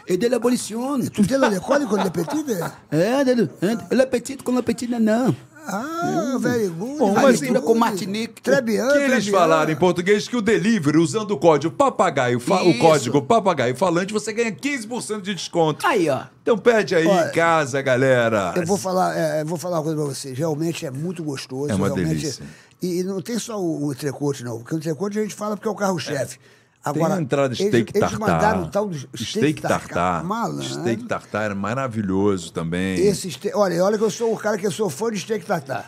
et 0.08 0.18
de 0.18 0.28
l'abolition? 0.28 1.00
Tout 1.14 1.34
est 1.34 1.40
dans 1.40 1.50
l'école, 1.50 1.88
comme 1.88 2.04
les 2.04 2.10
petites. 2.10 2.54
Eh, 2.92 3.04
hein, 3.04 3.78
la 3.92 4.06
petite, 4.06 4.44
comme 4.44 4.56
la 4.56 4.64
petite 4.64 4.90
nana. 4.90 5.28
Ah, 5.72 6.38
very 6.40 6.68
good. 6.68 6.98
Bom, 6.98 7.14
mas 7.14 7.22
good. 7.24 7.42
mistura 7.42 7.62
com 7.62 7.76
Martinique. 7.76 8.42
Très 8.42 8.62
bien, 8.62 8.88
Que 8.92 8.98
eles 9.00 9.28
falaram 9.28 9.72
em 9.72 9.76
português 9.76 10.28
que 10.28 10.36
o 10.36 10.42
delivery, 10.42 10.98
usando 10.98 11.32
o 11.32 11.38
código 11.38 11.74
papagaio, 11.74 12.40
fa- 12.40 12.62
o 12.64 12.78
código 12.78 13.22
papagaio 13.22 13.76
falante, 13.76 14.12
você 14.14 14.34
ganha 14.34 14.52
15% 14.52 15.22
de 15.22 15.34
desconto. 15.34 15.86
Aí, 15.86 16.10
ó. 16.10 16.24
Então 16.42 16.58
pede 16.58 16.96
aí 16.96 17.06
Olha, 17.08 17.30
em 17.30 17.32
casa, 17.32 17.82
galera. 17.82 18.54
Eu 18.56 18.66
vou 18.66 18.78
falar, 18.78 19.16
é, 19.18 19.44
vou 19.44 19.58
falar 19.58 19.78
uma 19.78 19.84
coisa 19.84 19.98
pra 19.98 20.06
vocês. 20.14 20.38
Realmente 20.38 20.86
é 20.86 20.92
muito 20.92 21.24
gostoso. 21.24 21.72
É 21.72 21.76
uma 21.76 21.90
delícia. 21.90 22.44
E, 22.82 23.00
e 23.00 23.04
não 23.04 23.22
tem 23.22 23.38
só 23.38 23.60
o, 23.62 23.86
o 23.88 23.92
entrecote, 23.94 24.44
não. 24.44 24.58
Porque 24.60 24.74
o 24.76 24.78
entrecote 24.78 25.20
a 25.20 25.22
gente 25.22 25.36
fala 25.36 25.56
porque 25.56 25.68
é 25.68 25.72
o 25.72 25.76
carro-chefe. 25.76 26.40
Agora, 26.84 27.10
Tem 27.12 27.20
a 27.20 27.22
entrada 27.22 27.54
de 27.54 27.62
eles- 27.62 27.72
steak 27.72 27.92
eles 27.96 28.10
tartar. 28.10 28.20
mandaram 28.20 28.64
o 28.64 28.68
tal 28.68 28.88
do 28.88 28.98
steak 29.16 29.62
tartar. 29.62 30.24
Malandro. 30.24 30.64
Steak 30.66 31.04
tartar 31.04 31.52
é 31.52 31.54
maravilhoso 31.54 32.52
também. 32.52 33.00
Esse. 33.00 33.30
Olha, 33.54 33.84
olha 33.84 33.98
que 34.00 34.04
eu 34.04 34.10
sou 34.10 34.34
o 34.34 34.38
cara 34.38 34.58
que 34.58 34.66
eu 34.66 34.72
sou 34.72 34.90
fã 34.90 35.12
de 35.12 35.20
steak 35.20 35.46
tartar. 35.46 35.88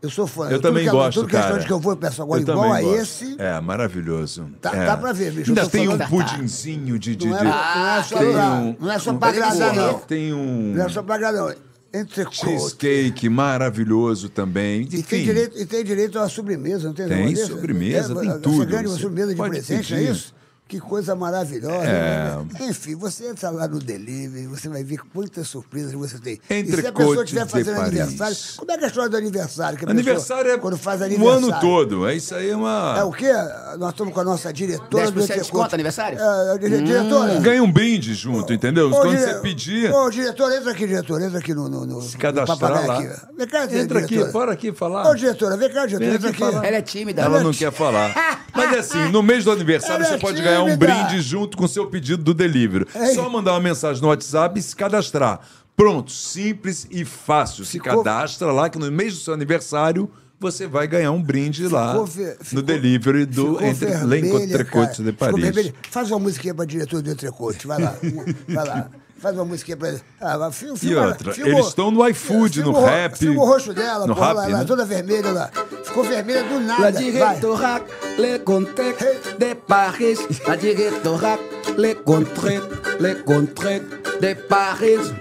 Eu 0.00 0.08
sou 0.08 0.26
fã. 0.28 0.44
Eu 0.44 0.50
Tudo 0.52 0.62
também 0.62 0.84
que 0.84 0.88
é- 0.88 0.92
gosto, 0.92 1.20
Tudo 1.22 1.36
é 1.36 1.40
cara. 1.40 1.58
que 1.64 1.72
eu 1.72 1.80
vou, 1.80 1.92
eu 1.94 1.96
peço 1.96 2.22
agora 2.22 2.40
Eu 2.40 2.42
igual 2.48 2.72
a 2.72 2.80
gosto. 2.80 2.94
esse. 3.02 3.36
É, 3.36 3.60
maravilhoso. 3.60 4.46
Dá- 4.62 4.70
É. 4.72 4.86
dá 4.86 4.96
pra 4.96 5.12
ver, 5.12 5.32
bicho, 5.32 5.50
eu 5.50 5.56
Ainda 5.58 5.68
tem 5.68 5.88
um 5.88 5.98
pudinzinho 5.98 6.98
de... 7.00 7.16
de, 7.16 7.26
é, 7.26 7.38
de- 7.38 7.44
não 7.44 8.40
é 8.40 8.48
um- 8.54 8.76
não 8.78 8.92
é 8.92 8.98
só 9.00 9.12
pra 9.14 9.28
agradar, 9.28 9.74
não. 9.74 9.98
Tem 10.00 10.32
um 10.32 10.72
Não 10.74 10.84
é 10.84 10.88
só 10.88 11.02
pra 11.02 11.14
agradar, 11.16 11.42
não. 11.48 11.71
Entrecote. 11.94 12.36
cheesecake 12.38 13.28
maravilhoso 13.28 14.28
também. 14.28 14.88
E 14.90 15.02
tem, 15.02 15.24
direito, 15.24 15.58
e 15.58 15.66
tem 15.66 15.84
direito 15.84 16.18
a 16.18 16.28
sobremesa, 16.28 16.86
não 16.88 16.94
tem 16.94 17.06
Tem 17.06 17.36
sobremesa, 17.36 18.14
tem 18.14 18.30
Você 18.30 18.38
tudo. 18.40 18.66
ganha 18.66 18.82
uma 18.88 18.96
Você 18.96 19.02
sobremesa 19.02 19.34
de 19.34 19.42
presente, 19.42 19.94
é 19.94 20.02
isso? 20.02 20.34
Que 20.72 20.80
coisa 20.80 21.14
maravilhosa. 21.14 21.84
É. 21.84 22.34
né? 22.34 22.46
Enfim, 22.62 22.94
você 22.96 23.28
entra 23.28 23.50
lá 23.50 23.68
no 23.68 23.78
delivery, 23.78 24.46
você 24.46 24.70
vai 24.70 24.82
ver 24.82 25.00
quantas 25.12 25.46
surpresas 25.46 25.92
você 25.92 26.18
tem. 26.18 26.40
e 26.48 26.64
se 26.64 26.86
a 26.86 26.90
pessoa 26.90 27.22
estiver 27.24 27.46
fazendo 27.46 27.78
aniversário, 27.78 28.34
como 28.56 28.72
é 28.72 28.78
que 28.78 28.80
é 28.80 28.86
a 28.86 28.88
história 28.88 29.10
do 29.10 29.16
aniversário? 29.18 29.76
Que 29.78 29.84
a 29.84 29.88
pessoa, 29.88 30.00
Aniversário 30.00 30.50
é 30.50 30.56
quando 30.56 30.78
faz 30.78 31.02
o 31.02 31.04
aniversário, 31.04 31.44
ano 31.46 31.60
todo. 31.60 32.08
É 32.08 32.14
isso 32.16 32.34
aí, 32.34 32.48
é 32.48 32.56
uma... 32.56 32.94
É 32.96 33.04
o 33.04 33.12
quê? 33.12 33.30
Nós 33.78 33.90
estamos 33.90 34.14
com 34.14 34.20
a 34.20 34.24
nossa 34.24 34.50
diretora 34.50 35.08
10% 35.08 35.10
do 35.10 35.12
de 35.12 35.24
Entrecote. 35.24 35.40
desconto 35.40 35.74
aniversário? 35.74 36.18
É, 36.18 36.56
dire- 36.56 36.82
diretora. 36.82 37.40
Ganha 37.40 37.62
um 37.62 37.70
brinde 37.70 38.14
junto, 38.14 38.50
entendeu? 38.54 38.88
Ô, 38.88 38.92
Quando 38.92 39.10
dire- 39.10 39.20
você 39.20 39.34
pedir, 39.40 39.92
Ô, 39.92 40.08
diretor, 40.08 40.52
entra 40.52 40.70
aqui, 40.70 40.86
diretor. 40.86 41.20
Entra 41.20 41.38
aqui 41.38 41.52
no, 41.52 41.68
no, 41.68 41.84
no, 41.84 42.00
se 42.00 42.14
no 42.14 42.18
cadastrar 42.18 42.58
papagaio 42.58 42.86
lá. 42.88 42.98
aqui. 42.98 43.36
Vem 43.36 43.46
cá, 43.46 43.64
Entra 43.70 43.98
aqui, 43.98 44.24
bora 44.32 44.52
aqui 44.52 44.72
falar. 44.72 45.10
Ô, 45.10 45.14
diretora, 45.14 45.54
vem 45.58 45.68
cá, 45.70 45.84
diretora. 45.84 46.18
Vem 46.18 46.30
Entra 46.30 46.30
aqui. 46.30 46.66
Ela 46.66 46.76
é 46.78 46.82
tímida. 46.82 47.20
Ela 47.20 47.42
não 47.42 47.52
quer 47.52 47.70
falar. 47.70 48.14
Mas 48.54 48.72
é 48.72 48.78
assim, 48.78 49.08
no 49.10 49.22
mês 49.22 49.44
do 49.44 49.50
aniversário 49.50 50.04
Ela 50.04 50.14
é 50.14 50.18
você 50.18 50.18
pode 50.18 50.40
ganhar 50.42 50.61
um 50.62 50.76
tímida. 50.76 50.86
brinde 51.04 51.20
junto 51.22 51.56
com 51.56 51.64
o 51.64 51.68
seu 51.68 51.86
pedido 51.86 52.22
do 52.22 52.34
delivery. 52.34 52.86
Ei. 52.94 53.14
Só 53.14 53.28
mandar 53.28 53.52
uma 53.52 53.60
mensagem 53.60 54.00
no 54.02 54.08
WhatsApp 54.08 54.58
e 54.58 54.62
se 54.62 54.74
cadastrar. 54.76 55.40
Pronto, 55.76 56.10
simples 56.12 56.86
e 56.90 57.04
fácil. 57.04 57.64
Se 57.64 57.72
Ficou- 57.72 58.02
cadastra 58.04 58.52
lá 58.52 58.68
que 58.68 58.78
no 58.78 58.90
mês 58.92 59.14
do 59.14 59.20
seu 59.20 59.32
aniversário 59.34 60.10
você 60.38 60.66
vai 60.66 60.86
ganhar 60.88 61.12
um 61.12 61.22
brinde 61.22 61.68
lá 61.68 61.92
Ficou 61.92 62.06
ver- 62.06 62.36
no 62.38 62.44
ficou- 62.44 62.62
delivery 62.62 63.24
do 63.26 63.64
Entre 63.64 63.94
L'Entrecote 64.04 65.02
de 65.02 65.12
Paris. 65.12 65.72
Faz 65.90 66.10
uma 66.10 66.18
musiquinha 66.18 66.52
pra 66.54 66.64
diretor 66.64 67.00
do 67.00 67.10
Entrecote. 67.10 67.66
Vai 67.66 67.80
lá. 67.80 67.96
Vai 68.48 68.66
lá. 68.66 68.90
Faz 69.22 69.36
uma 69.36 69.44
musiquinha 69.44 69.76
pra 69.76 69.88
ele. 69.90 70.00
Ah, 70.20 70.36
vai, 70.36 70.50
fil- 70.50 70.74
E 70.74 70.78
filma- 70.78 71.06
outra, 71.06 71.32
filma- 71.32 71.52
eles 71.52 71.66
estão 71.68 71.92
no 71.92 72.08
iFood, 72.08 72.60
filma 72.60 72.80
no 72.80 72.84
Rap. 72.84 73.16
Filma 73.16 73.40
o 73.42 73.46
rosto 73.46 73.72
dela, 73.72 74.04
no 74.04 74.14
porra, 74.16 74.26
Rap, 74.26 74.36
lá, 74.36 74.46
lá, 74.48 74.58
né? 74.58 74.64
toda 74.64 74.84
vermelha 74.84 75.30
lá. 75.30 75.48
Ficou 75.84 76.02
vermelha 76.02 76.42
do 76.42 76.54
La 76.54 76.60
nada. 76.60 76.82
Vai. 76.82 76.92
directorat, 76.92 77.82
le 78.18 78.38
contrées 78.40 78.96
de 79.38 79.54
Paris. 79.54 80.18
La 80.48 80.56
directorat, 80.56 81.38
le 81.78 81.94
contrées, 81.94 82.60
le 82.98 83.14
contrées 83.22 83.82
de 84.20 84.34
Paris. 84.48 85.14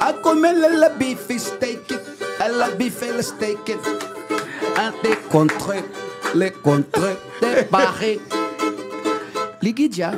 A 0.00 0.12
comer 0.12 0.52
le 0.54 0.88
beef 0.98 1.28
steak, 1.38 1.94
la 2.40 2.70
beef 2.70 3.00
steak. 3.22 3.78
A 4.76 4.90
de 4.90 5.14
contrées, 5.30 5.84
le 6.34 6.50
contrées 6.50 7.16
de 7.40 7.62
Paris. 7.70 8.20
Ligue 9.62 9.92
já. 9.94 10.12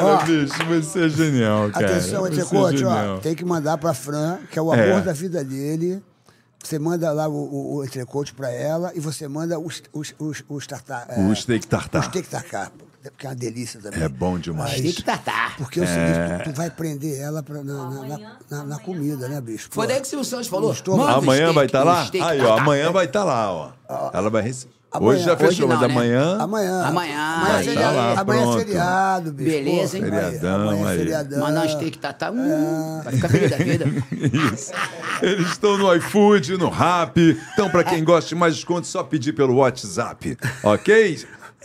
Olha, 0.00 0.24
bicho, 0.24 0.64
você 0.66 1.04
é 1.04 1.08
genial, 1.08 1.70
cara. 1.70 1.86
Atenção, 1.86 2.22
Você 2.22 2.28
é 2.28 2.32
Entrecote, 2.42 2.84
ó. 2.84 3.18
Tem 3.18 3.34
que 3.34 3.44
mandar 3.44 3.78
pra 3.78 3.92
Fran, 3.94 4.38
que 4.50 4.58
é 4.58 4.62
o 4.62 4.72
amor 4.72 4.84
É. 4.84 5.00
da 5.00 5.12
vida 5.12 5.42
dele. 5.44 6.02
Você 6.62 6.78
manda 6.78 7.10
lá 7.12 7.26
o, 7.28 7.32
o, 7.34 7.74
o 7.76 7.84
Entrecote 7.84 8.32
pra 8.32 8.50
ela 8.50 8.92
e 8.94 9.00
você 9.00 9.26
manda 9.26 9.58
os, 9.58 9.82
os, 9.92 10.14
os, 10.18 10.44
os 10.48 10.66
tartar. 10.66 11.06
é, 11.08 11.20
O 11.20 11.34
steak 11.34 11.66
tartar. 11.66 12.00
O 12.00 12.04
steak 12.04 12.28
tartar. 12.28 12.70
Que 13.18 13.26
é 13.26 13.30
uma 13.30 13.34
delícia 13.34 13.80
também. 13.80 14.00
É 14.00 14.08
bom 14.08 14.38
demais. 14.38 14.80
Tem 14.80 14.92
que 14.92 15.02
tratar. 15.02 15.56
Porque 15.56 15.80
é 15.80 15.82
o 15.82 15.86
seguinte, 15.88 16.44
tu, 16.44 16.52
tu 16.52 16.56
vai 16.56 16.70
prender 16.70 17.18
ela 17.20 17.42
pra, 17.42 17.64
na, 17.64 17.90
na, 17.90 18.02
na, 18.06 18.36
na- 18.48 18.64
na 18.64 18.78
comida, 18.78 19.26
né, 19.28 19.40
bicho? 19.40 19.66
Foi 19.72 19.86
Pô. 19.86 19.92
daí 19.92 20.00
que 20.00 20.06
o 20.06 20.08
Silvio 20.10 20.24
Santos 20.24 20.46
falou. 20.46 20.70
Estou- 20.72 20.96
"Manda 20.96 21.14
Amanhã 21.14 21.40
steak, 21.50 21.54
vai 21.56 21.66
estar 21.66 21.82
um 21.82 21.86
lá? 21.86 22.06
steak 22.06 22.24
Aí, 22.24 22.40
ó, 22.40 22.46
tartar." 22.46 22.62
amanhã 22.62 22.92
vai 22.92 23.04
estar 23.06 23.24
lá, 23.24 23.52
ó. 23.52 24.10
Ela 24.14 24.30
vai 24.30 24.42
receber. 24.42 24.72
Amanhã. 24.92 25.10
Hoje 25.14 25.24
já 25.24 25.32
Hoje 25.32 25.46
fechou, 25.46 25.68
não, 25.68 25.76
mas 25.76 25.88
né? 25.88 25.94
amanhã. 25.94 26.36
Amanhã. 26.38 26.82
Amanhã, 26.82 27.18
Amanhã 27.18 27.58
é 27.58 27.62
feriado, 27.62 27.82
tá 27.82 28.02
lá, 28.02 28.20
amanhã 28.20 28.40
é 28.40 28.44
pronto. 28.44 28.58
feriado, 28.58 29.32
bicho. 29.32 29.50
Beleza, 29.50 29.96
hein? 29.96 30.04
Feriadão, 30.04 30.54
amanhã 30.68 30.86
é 30.86 30.90
aí. 30.90 30.98
feriadão. 30.98 31.40
Mandar 31.40 31.64
um 31.64 31.68
steak 31.70 31.98
tartar, 31.98 32.32
hum, 32.32 33.00
vai 33.02 33.12
ficar 33.14 33.28
feliz 33.30 33.50
da 33.50 33.56
vida. 33.56 33.84
Isso. 34.52 34.72
Eles 35.22 35.48
estão 35.48 35.78
no 35.78 35.94
iFood, 35.94 36.58
no 36.58 36.68
Rap. 36.68 37.18
Então, 37.54 37.70
pra 37.70 37.82
quem 37.84 38.04
gosta 38.04 38.28
de 38.28 38.34
mais 38.34 38.54
desconto, 38.54 38.86
só 38.86 39.02
pedir 39.02 39.32
pelo 39.32 39.56
WhatsApp, 39.56 40.36
ok? 40.62 41.24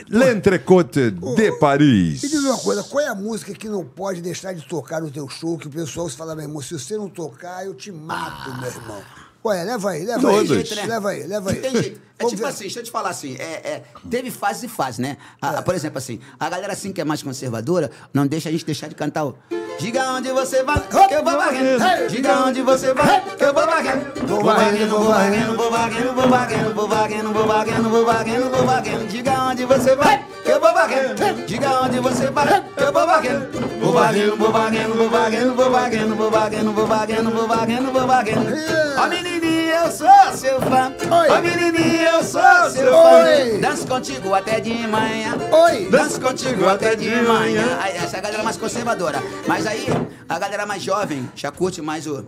L'Entrecote 0.09 1.11
de 1.11 1.51
Paris. 1.59 2.21
Me 2.23 2.29
diz 2.29 2.43
uma 2.43 2.57
coisa, 2.57 2.83
qual 2.83 3.03
é 3.03 3.07
a 3.07 3.15
música 3.15 3.51
que 3.53 3.67
não 3.67 3.83
pode 3.83 4.21
deixar 4.21 4.53
de 4.53 4.61
tocar 4.65 5.01
no 5.01 5.09
teu 5.09 5.27
show, 5.27 5.57
que 5.57 5.67
o 5.67 5.71
pessoal 5.71 6.07
se 6.09 6.15
fala, 6.15 6.35
meu 6.35 6.45
irmão, 6.45 6.61
se 6.61 6.73
você 6.77 6.95
não 6.95 7.09
tocar, 7.09 7.65
eu 7.65 7.73
te 7.73 7.91
mato, 7.91 8.55
meu 8.61 8.69
irmão. 8.69 9.01
Ué, 9.43 9.63
leva 9.63 9.91
aí, 9.91 10.05
leva 10.05 10.21
Todas. 10.21 10.71
aí. 10.71 10.75
Né? 10.77 10.85
Leva 10.87 11.09
aí, 11.09 11.27
leva 11.27 11.49
aí. 11.51 11.55
Tem 11.57 11.71
jeito. 11.71 12.06
É 12.19 12.23
Vamos 12.23 12.31
tipo 12.31 12.43
ver. 12.43 12.49
assim, 12.49 12.61
deixa 12.61 12.79
eu 12.79 12.83
te 12.83 12.89
falar 12.89 13.09
assim, 13.09 13.35
é, 13.37 13.43
é, 13.43 13.83
teve 14.09 14.31
fases 14.31 14.63
e 14.63 14.67
fases, 14.67 14.97
né? 14.97 15.17
A- 15.39 15.61
Por 15.61 15.75
exemplo, 15.75 15.99
assim, 15.99 16.19
a 16.39 16.49
galera 16.49 16.73
assim 16.73 16.91
que 16.91 16.99
é 16.99 17.05
mais 17.05 17.21
conservadora, 17.21 17.91
não 18.13 18.25
deixa 18.25 18.49
a 18.49 18.51
gente 18.51 18.65
deixar 18.65 18.87
de 18.87 18.95
cantar 18.95 19.25
o 19.25 19.37
Diga 19.79 20.09
onde 20.13 20.31
você 20.31 20.63
vai, 20.63 20.79
que 20.79 21.13
eu 21.13 21.23
vou 21.23 21.33
varrendo. 21.37 22.09
Diga 22.09 22.39
onde 22.45 22.63
você 22.63 22.91
vai, 22.95 23.21
que 23.37 23.43
eu 23.43 23.53
vou 23.53 23.63
varrendo. 23.67 24.05
Vou 24.27 24.43
varrendo, 24.43 24.89
vou 24.89 25.03
varrendo, 25.07 25.55
vou 25.55 25.69
varrendo, 25.71 26.13
vou 26.15 26.27
varrendo, 26.27 26.73
vou 26.73 26.87
varrendo, 26.87 27.31
vou 27.33 27.45
varrendo, 27.47 27.89
vou 27.91 28.05
varrendo, 28.05 28.49
vou 28.49 28.65
varrendo. 28.65 29.05
Diga 29.07 29.43
onde 29.43 29.65
você 29.65 29.95
vai, 29.95 30.25
que 30.43 30.49
eu 30.49 30.59
vou 30.59 30.73
varrendo. 30.73 31.45
Diga 31.45 31.81
onde 31.83 31.99
você 31.99 32.27
vai, 32.31 32.47
que 32.75 32.83
eu 32.83 32.91
vou 32.91 33.05
varrendo. 33.05 33.47
Vou 33.79 33.93
varrendo, 33.93 34.35
vou 34.35 34.51
varrendo, 34.51 34.95
vou 34.95 35.09
varrendo, 35.11 35.53
vou 35.55 35.69
varrendo, 35.69 36.15
vou 36.15 36.31
varrendo, 36.31 36.73
vou 36.73 36.87
varrendo, 36.87 37.29
vou 37.31 37.47
varrendo, 37.47 37.91
vou 37.91 38.07
varrendo. 38.07 38.49
Ó 38.97 39.07
menininha, 39.07 39.66
eu 39.83 39.91
sou 39.91 40.33
seu 40.33 40.59
fã. 40.61 40.93
Oi. 41.19 41.29
Ó 41.29 41.41
menininha, 41.41 42.09
eu 42.11 42.23
sou 42.23 42.69
seu 42.69 42.93
Oi. 42.93 43.51
fã. 43.51 43.59
Danço 43.59 43.87
contigo 43.87 44.33
até 44.33 44.59
de 44.59 44.87
manhã. 44.87 45.37
Oi. 45.51 45.89
Danço 45.89 46.19
contigo 46.19 46.67
até 46.67 46.95
de 46.95 47.09
manhã. 47.21 47.79
Essa 47.95 48.17
é 48.17 48.19
a 48.19 48.23
galera 48.23 48.43
mais 48.43 48.57
conservadora. 48.57 49.21
Mas 49.47 49.65
aí, 49.67 49.85
a 50.27 50.39
galera 50.39 50.65
mais 50.65 50.81
jovem 50.81 51.29
já 51.35 51.51
curte 51.51 51.81
mais 51.81 52.07
o. 52.07 52.25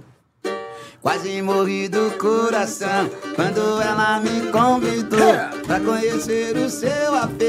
Quase 1.02 1.42
morri 1.42 1.88
do 1.88 2.12
coração 2.18 3.10
quando 3.36 3.82
ela 3.82 4.20
me 4.20 4.52
convidou 4.52 5.34
pra 5.66 5.80
conhecer 5.80 6.58
o 6.58 6.70
seu 6.70 7.16
AP. 7.16 7.42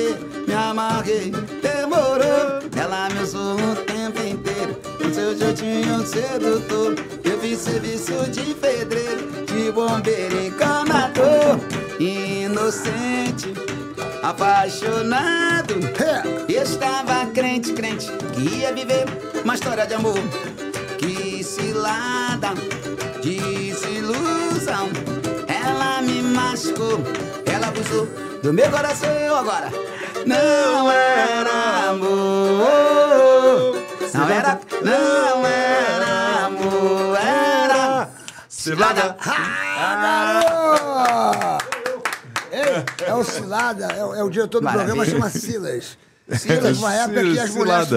Me 0.46 0.54
amarrei, 0.54 1.32
demorou. 1.60 2.60
Ela 2.76 3.08
me 3.10 3.22
usou 3.22 3.56
o 3.56 3.76
tempo 3.84 4.22
inteiro 4.22 4.80
com 4.98 5.12
seu 5.12 5.36
jeitinho 5.36 6.06
sedutor. 6.06 6.94
Eu 7.24 7.40
fiz 7.40 7.58
serviço 7.58 8.30
de 8.30 8.54
pedreiro, 8.54 9.44
de 9.46 9.72
bombeiro 9.72 10.46
encanador, 10.46 11.58
inocente, 11.98 13.52
apaixonado. 14.22 15.74
É. 15.98 16.52
Está 16.52 17.00
gente 17.34 17.72
que 17.72 18.58
ia 18.58 18.72
viver 18.72 19.06
uma 19.44 19.54
história 19.54 19.86
de 19.86 19.94
amor. 19.94 20.18
Que 20.98 21.30
desilusão. 21.38 22.79
Ela 27.46 27.68
abusou 27.68 28.06
do 28.42 28.52
meu 28.52 28.68
coração 28.70 29.36
agora. 29.36 29.70
Não 30.26 30.90
era 30.90 31.90
amor. 31.90 33.80
Não 34.12 34.28
era, 34.28 34.60
não 34.82 35.46
era 35.46 36.46
amor, 36.46 37.16
era 37.16 38.08
cilada. 38.48 39.16
Ah, 39.24 40.40
Ei, 42.52 42.84
é 43.06 43.14
o 43.14 43.22
Cilada, 43.24 43.86
é, 43.86 44.04
o- 44.04 44.14
é 44.14 44.22
o 44.24 44.28
diretor 44.30 44.58
do 44.60 44.64
Maravilha. 44.64 44.94
programa, 44.96 45.28
chama 45.28 45.30
Silas. 45.30 45.96
Silas, 46.36 46.78
uma 46.78 46.92
época 46.94 47.22
que 47.22 47.38
as 47.38 47.50
mulheres, 47.50 47.88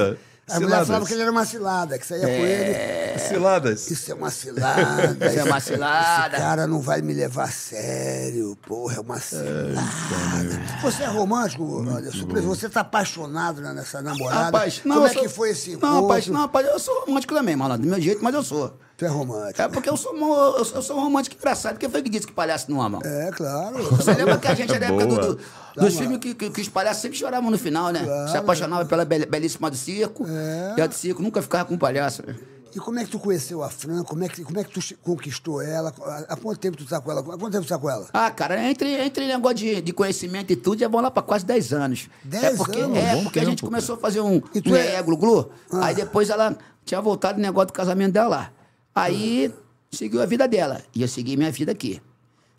Mulheres 0.46 0.66
Ciladas. 0.68 0.88
falavam 0.88 1.08
que 1.08 1.14
ele 1.14 1.22
era 1.22 1.32
uma 1.32 1.46
cilada, 1.46 1.98
que 1.98 2.06
saía 2.06 2.22
com 2.28 2.28
ele. 2.28 3.20
Ciladas. 3.20 3.90
Isso 3.90 4.12
é 4.12 4.14
uma 4.14 4.30
cilada. 4.30 5.18
Isso 5.28 5.40
é 5.40 5.44
uma 5.46 5.60
cilada. 5.62 6.36
Esse 6.36 6.44
cara 6.46 6.68
não 6.68 6.82
vai 6.82 7.02
me 7.02 7.14
levar 7.14 7.46
a 7.46 7.48
sério. 7.52 8.54
Porra, 8.68 8.98
é 8.98 9.00
uma 9.00 9.20
cilada. 9.20 10.62
Você 10.82 11.04
é 11.04 11.08
romântico, 11.08 11.80
Anderson? 11.80 12.28
Você 12.28 12.68
tá 12.68 12.82
apaixonado 12.82 13.62
né, 13.62 13.72
nessa 13.74 14.02
namorada? 14.02 14.44
Rapaz, 14.46 14.82
não, 14.84 14.96
Como 14.96 15.08
é 15.08 15.14
sou- 15.14 15.22
que 15.22 15.30
foi 15.30 15.50
esse 15.52 15.72
encontro? 15.72 15.90
Não, 15.90 16.02
rapaz, 16.04 16.28
não, 16.28 16.42
rapaz, 16.42 16.68
eu 16.68 16.80
sou 16.80 17.06
romântico 17.06 17.34
também, 17.34 17.56
malandro. 17.56 17.84
Do 17.88 17.90
meu 17.90 18.02
jeito, 18.02 18.22
mas 18.24 18.36
eu 18.36 18.44
sou. 18.44 18.78
Tu 18.98 19.06
é 19.06 19.08
romântico. 19.08 19.62
É 19.62 19.68
porque 19.70 19.90
eu 19.90 19.98
sou, 19.98 20.14
eu 20.58 20.66
sou, 20.66 20.76
eu 20.76 20.82
sou 20.84 21.00
romântico 21.00 21.36
engraçado. 21.38 21.78
Quem 21.80 21.90
foi 21.90 22.02
que 22.04 22.10
disse 22.10 22.28
que 22.28 22.34
palhaço 22.34 22.70
não 22.70 22.82
ama? 22.82 23.00
É, 23.04 23.32
claro. 23.32 23.82
Você 23.96 24.14
lembra 24.14 24.38
que 24.38 24.48
a 24.48 24.54
gente 24.54 24.70
era 24.72 24.80
da 24.80 24.86
época 24.88 25.06
do, 25.08 25.16
Boa. 25.16 25.38
Do- 25.76 25.82
dos 25.82 25.98
filmes 25.98 26.18
que, 26.20 26.34
que, 26.34 26.50
que 26.50 26.62
os 26.62 26.70
palhaços 26.70 27.02
sempre 27.02 27.18
choravam 27.18 27.50
no 27.52 27.58
final, 27.58 27.92
né? 27.92 28.02
Se 28.32 28.38
apaixonava 28.38 28.86
pela 28.86 29.04
bel- 29.06 29.28
belíssima 29.28 29.70
do 29.70 29.78
circo. 29.78 30.26
É. 30.28 30.76
E 30.78 30.82
a 30.82 30.88
do 30.88 30.94
circo 30.94 31.22
nunca 31.22 31.42
ficava 31.42 31.66
com 31.66 31.76
o 31.76 31.78
palhaço. 31.78 32.24
né? 32.26 32.36
E 32.76 32.80
como 32.80 32.98
é 33.00 33.04
que 33.06 33.12
tu 33.12 33.20
conheceu 33.20 33.62
a 33.64 33.70
Fran? 33.70 34.04
Como 34.04 34.24
é 34.24 34.28
que, 34.30 34.44
como 34.44 34.60
é 34.60 34.64
que 34.64 34.72
tu 34.72 34.98
conquistou 35.04 35.62
ela? 35.62 35.94
Há 36.28 36.36
quanto 36.36 36.58
tempo 36.60 36.76
tu 36.76 36.86
tá 36.86 37.00
com 37.00 37.12
ela? 37.12 37.20
Há 37.22 37.24
quanto 37.24 37.52
tempo 37.52 37.64
tu 37.66 37.70
tá 37.70 37.78
com 37.78 37.88
ela? 37.88 38.08
Ah, 38.12 38.32
cara, 38.32 38.64
entre, 38.68 38.90
entre 39.00 39.28
negócio 39.28 39.58
de, 39.58 39.80
de 39.80 39.94
conhecimento 39.94 40.52
e 40.52 40.56
tudo, 40.56 40.80
já 40.80 40.88
vão 40.88 41.00
lá 41.00 41.12
pra 41.12 41.22
quase 41.22 41.46
10 41.46 41.72
anos. 41.72 42.10
10 42.24 42.44
é 42.44 42.56
porque, 42.58 42.80
anos? 42.80 42.98
É, 42.98 43.16
porque 43.22 43.38
a 43.40 43.42
tempo, 43.44 43.50
gente 43.52 43.62
começou 43.64 43.94
a 43.96 43.98
fazer 44.00 44.22
um, 44.22 44.42
E 44.56 44.60
tu 44.62 44.72
um 44.72 44.76
é- 44.76 44.96
é... 44.96 45.04
glu-glu, 45.04 45.52
Ah. 45.72 45.86
aí 45.86 45.94
depois 45.96 46.32
ela 46.32 46.58
tinha 46.84 47.00
voltado 47.00 47.38
no 47.38 47.44
negócio 47.44 47.68
do 47.68 47.74
casamento 47.74 48.14
dela 48.14 48.28
lá. 48.28 48.52
Aí 48.96 49.54
seguiu 49.92 50.20
a 50.22 50.26
vida 50.26 50.48
dela, 50.48 50.82
e 50.96 51.04
eu 51.04 51.08
segui 51.08 51.38
minha 51.38 51.52
vida 51.52 51.72
aqui. 51.72 52.02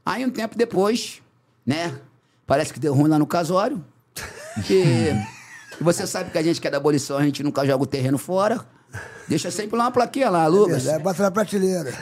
Aí 0.07 0.25
um 0.25 0.31
tempo 0.31 0.57
depois, 0.57 1.21
né, 1.67 1.93
parece 2.47 2.73
que 2.73 2.81
deu 2.81 2.95
ruim 2.95 3.09
lá 3.09 3.19
no 3.19 3.27
casório, 3.27 3.85
e, 4.71 5.11
e 5.81 5.83
você 5.83 6.07
sabe 6.07 6.31
que 6.31 6.39
a 6.39 6.43
gente 6.43 6.61
que 6.61 6.69
é 6.69 6.71
da 6.71 6.77
abolição, 6.77 7.17
a 7.17 7.23
gente 7.25 7.43
nunca 7.43 7.67
joga 7.67 7.83
o 7.83 7.87
terreno 7.87 8.19
fora, 8.19 8.65
deixa 9.29 9.51
sempre 9.51 9.77
lá 9.77 9.85
uma 9.85 9.91
plaquinha 9.91 10.31
lá, 10.31 10.47
Lucas. 10.47 10.87
É, 10.87 10.99
bota 10.99 11.23
na 11.23 11.31
prateleira. 11.31 11.93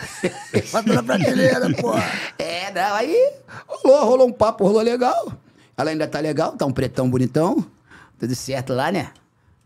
bota 0.71 0.93
na 0.93 1.03
prateleira, 1.03 1.71
porra. 1.75 2.05
É, 2.39 2.71
não, 2.73 2.95
aí 2.95 3.33
rolou, 3.67 4.05
rolou 4.05 4.29
um 4.29 4.33
papo, 4.33 4.65
rolou 4.65 4.83
legal. 4.83 5.33
Ela 5.77 5.91
ainda 5.91 6.07
tá 6.07 6.21
legal, 6.21 6.53
tá 6.53 6.67
um 6.67 6.73
pretão 6.73 7.09
bonitão. 7.09 7.65
Tudo 8.19 8.35
certo 8.35 8.73
lá, 8.73 8.93
né? 8.93 9.11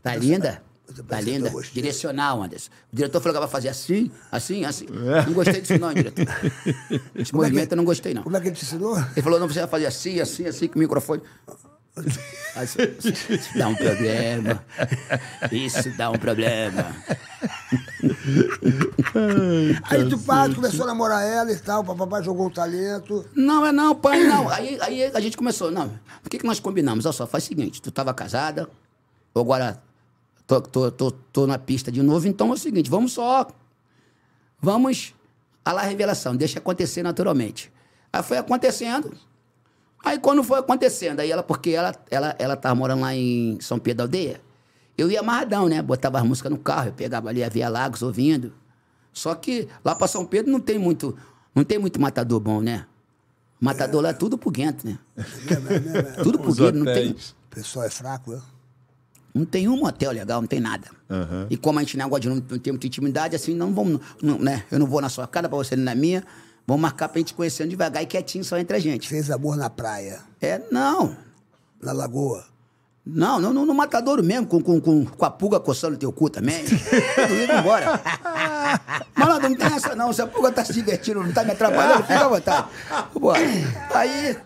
Tá 0.02 0.14
linda. 0.14 0.62
Tá 1.02 1.18
que 1.18 1.24
linda. 1.24 1.52
Direcional, 1.72 2.42
Anderson. 2.42 2.70
O 2.92 2.96
diretor 2.96 3.20
falou 3.20 3.34
que 3.34 3.40
vai 3.40 3.48
fazer 3.48 3.68
assim, 3.68 4.10
assim, 4.30 4.64
assim. 4.64 4.86
Não 5.26 5.32
gostei 5.32 5.60
disso 5.60 5.78
não, 5.78 5.92
diretor. 5.92 6.26
Esse 7.14 7.34
movimento 7.34 7.72
eu 7.72 7.76
não 7.76 7.84
gostei, 7.84 8.14
não. 8.14 8.22
Como 8.22 8.36
é 8.36 8.40
que 8.40 8.48
ele 8.48 8.56
te 8.56 8.64
ensinou? 8.64 8.96
Ele 8.98 9.22
falou, 9.22 9.38
não, 9.38 9.48
você 9.48 9.60
vai 9.60 9.68
fazer 9.68 9.86
assim, 9.86 10.20
assim, 10.20 10.46
assim, 10.46 10.68
com 10.68 10.76
o 10.76 10.78
microfone. 10.78 11.22
Isso, 12.62 12.78
isso 13.32 13.58
dá 13.58 13.68
um 13.68 13.74
problema. 13.74 14.62
Isso 15.50 15.90
dá 15.96 16.10
um 16.10 16.18
problema. 16.18 16.94
Aí 19.84 20.08
tu 20.08 20.18
tu 20.18 20.54
começou 20.54 20.84
a 20.84 20.86
namorar 20.88 21.26
ela 21.26 21.50
e 21.50 21.58
tal, 21.58 21.82
o 21.82 21.96
papai 21.96 22.22
jogou 22.22 22.48
o 22.48 22.50
talento. 22.50 23.24
Não, 23.34 23.64
é 23.64 23.72
não, 23.72 23.94
pai, 23.94 24.24
não. 24.24 24.48
Aí, 24.50 24.78
aí 24.82 25.04
a 25.04 25.20
gente 25.20 25.36
começou, 25.36 25.70
não. 25.70 25.86
O 26.24 26.28
que, 26.28 26.38
que 26.38 26.46
nós 26.46 26.60
combinamos? 26.60 27.06
Olha 27.06 27.12
só, 27.12 27.26
faz 27.26 27.44
o 27.44 27.46
seguinte, 27.46 27.80
tu 27.80 27.90
tava 27.90 28.12
casada, 28.12 28.68
agora 29.34 29.82
tô, 30.46 30.60
tô, 30.60 30.90
tô, 30.90 31.10
tô 31.10 31.46
na 31.46 31.58
pista 31.58 31.90
de 31.90 32.02
novo, 32.02 32.26
então 32.28 32.50
é 32.50 32.52
o 32.52 32.56
seguinte, 32.56 32.90
vamos 32.90 33.12
só. 33.12 33.46
Vamos 34.60 35.14
a 35.64 35.72
lá 35.72 35.82
revelação, 35.82 36.36
deixa 36.36 36.58
acontecer 36.58 37.02
naturalmente. 37.02 37.72
Aí 38.12 38.22
foi 38.22 38.38
acontecendo. 38.38 39.12
Aí 40.04 40.18
quando 40.18 40.44
foi 40.44 40.60
acontecendo, 40.60 41.20
aí 41.20 41.30
ela, 41.30 41.42
porque 41.42 41.70
ela, 41.70 41.94
ela, 42.10 42.36
ela 42.38 42.56
tava 42.56 42.74
morando 42.74 43.02
lá 43.02 43.14
em 43.14 43.58
São 43.60 43.78
Pedro 43.78 43.98
da 43.98 44.04
Aldeia, 44.04 44.40
eu 44.96 45.10
ia 45.10 45.20
amarradão, 45.20 45.68
né? 45.68 45.82
Botava 45.82 46.18
as 46.18 46.24
músicas 46.24 46.50
no 46.50 46.58
carro, 46.58 46.88
eu 46.88 46.92
pegava 46.92 47.28
ali 47.28 47.42
a 47.42 47.48
Via 47.48 47.68
Lagos 47.68 48.02
ouvindo. 48.02 48.52
Só 49.12 49.34
que 49.34 49.68
lá 49.84 49.94
pra 49.94 50.06
São 50.06 50.24
Pedro 50.24 50.52
não 50.52 50.60
tem 50.60 50.78
muito, 50.78 51.16
não 51.54 51.64
tem 51.64 51.78
muito 51.78 52.00
matador 52.00 52.38
bom, 52.38 52.60
né? 52.60 52.86
Matador 53.60 54.02
lá 54.02 54.10
é 54.10 54.12
tudo 54.12 54.38
pro 54.38 54.50
guento, 54.50 54.86
né? 54.86 54.98
tudo 56.22 56.38
pro 56.38 56.54
guento, 56.54 56.76
não 56.76 56.84
tem. 56.84 57.10
O 57.12 57.16
pessoal 57.50 57.86
é 57.86 57.90
fraco, 57.90 58.30
né? 58.30 58.40
Não 59.38 59.44
tem 59.46 59.68
um 59.68 59.76
motel 59.76 60.10
legal, 60.12 60.40
não 60.40 60.48
tem 60.48 60.60
nada. 60.60 60.88
E 61.50 61.56
como 61.56 61.78
a 61.78 61.82
gente 61.82 61.96
não 61.96 62.08
gosta 62.08 62.22
de 62.22 62.28
não, 62.28 62.36
não 62.36 62.58
ter 62.58 62.72
muita 62.72 62.86
intimidade, 62.86 63.36
assim, 63.36 63.54
não 63.54 63.72
vamos, 63.72 64.00
não, 64.22 64.38
né? 64.38 64.64
Eu 64.70 64.78
não 64.78 64.86
vou 64.86 65.00
na 65.00 65.08
sua 65.08 65.26
casa 65.26 65.48
pra 65.48 65.56
você 65.58 65.76
na 65.76 65.94
minha. 65.94 66.24
Vamos 66.66 66.82
marcar 66.82 67.08
pra 67.08 67.18
gente 67.18 67.32
conhecendo 67.34 67.70
devagar 67.70 68.02
e 68.02 68.06
quietinho 68.06 68.42
só 68.44 68.58
entre 68.58 68.76
a 68.76 68.80
gente. 68.80 69.08
Fez 69.08 69.30
amor 69.30 69.56
na 69.56 69.70
praia, 69.70 70.20
É, 70.40 70.60
não. 70.72 71.16
na 71.80 71.92
lagoa. 71.92 72.44
Não, 73.08 73.38
não, 73.38 73.52
no, 73.52 73.72
matadouro 73.72 74.20
mesmo, 74.20 74.48
com, 74.48 74.60
com, 74.60 74.80
com, 74.80 75.04
com 75.06 75.24
a 75.24 75.30
pulga 75.30 75.60
coçando 75.60 75.96
teu 75.96 76.12
cu 76.12 76.28
também. 76.28 76.64
Tudo 76.64 77.34
indo 77.40 77.52
embora. 77.52 78.00
Malandro, 79.14 79.48
não 79.50 79.56
tem 79.56 79.66
essa 79.68 79.94
não. 79.94 80.12
Se 80.12 80.20
a 80.22 80.26
pulga 80.26 80.50
tá 80.50 80.64
se 80.64 80.72
divertindo, 80.72 81.22
não 81.22 81.32
tá 81.32 81.44
me 81.44 81.52
atrapalhando, 81.52 82.02
fica 82.02 82.24
à 82.24 82.28
vontade. 82.28 82.66
Pô, 83.12 83.30
aí. 83.30 84.36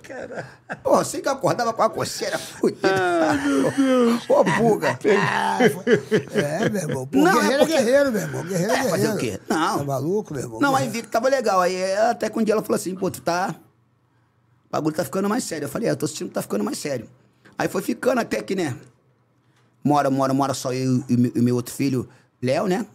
Pô, 0.82 0.94
assim 0.96 1.22
que 1.22 1.28
eu 1.28 1.32
acordava 1.32 1.72
com 1.72 1.82
a 1.82 1.88
coceira 1.88 2.38
fudida. 2.38 2.88
Ô, 4.28 4.44
pulga. 4.44 4.98
É, 6.34 6.68
meu 6.68 6.82
irmão. 6.82 7.06
Pô, 7.06 7.18
Não, 7.18 7.30
é 7.30 7.32
guerreiro 7.32 7.54
é, 7.54 7.58
porque- 7.66 7.72
guerreiro, 7.78 8.12
meu 8.12 8.20
irmão. 8.20 8.42
Guerreiro 8.44 8.72
é, 8.72 8.76
É, 8.76 8.82
guerreiro. 8.82 8.90
fazer 8.90 9.08
o 9.14 9.16
quê? 9.16 9.40
Não. 9.48 9.78
Tá 9.78 9.84
maluco, 9.84 10.34
meu 10.34 10.42
irmão? 10.42 10.60
Não, 10.60 10.76
aí 10.76 10.86
vi 10.86 11.00
que 11.00 11.08
tava 11.08 11.30
legal. 11.30 11.62
Aí 11.62 11.74
é, 11.76 12.10
até 12.10 12.28
que 12.28 12.38
um 12.38 12.42
dia 12.44 12.52
ela 12.54 12.62
falou 12.62 12.76
assim, 12.76 12.94
pô, 12.94 13.10
tu 13.10 13.22
tá. 13.22 13.54
O 14.68 14.70
bagulho 14.70 14.94
tá 14.94 15.02
ficando 15.02 15.30
mais 15.30 15.44
sério. 15.44 15.64
Eu 15.64 15.70
falei, 15.70 15.88
é, 15.88 15.92
eu 15.92 15.96
tô 15.96 16.06
sentindo 16.06 16.28
que 16.28 16.34
tá 16.34 16.42
ficando 16.42 16.62
mais 16.62 16.76
sério. 16.76 17.08
Aí 17.60 17.68
foi 17.68 17.82
ficando 17.82 18.22
até 18.22 18.40
que, 18.42 18.54
né? 18.54 18.74
Mora, 19.84 20.08
mora, 20.08 20.32
mora 20.32 20.54
só 20.54 20.72
eu 20.72 21.04
e 21.10 21.14
meu, 21.14 21.30
e 21.34 21.40
meu 21.42 21.54
outro 21.56 21.74
filho, 21.74 22.08
Léo, 22.40 22.66
né? 22.66 22.86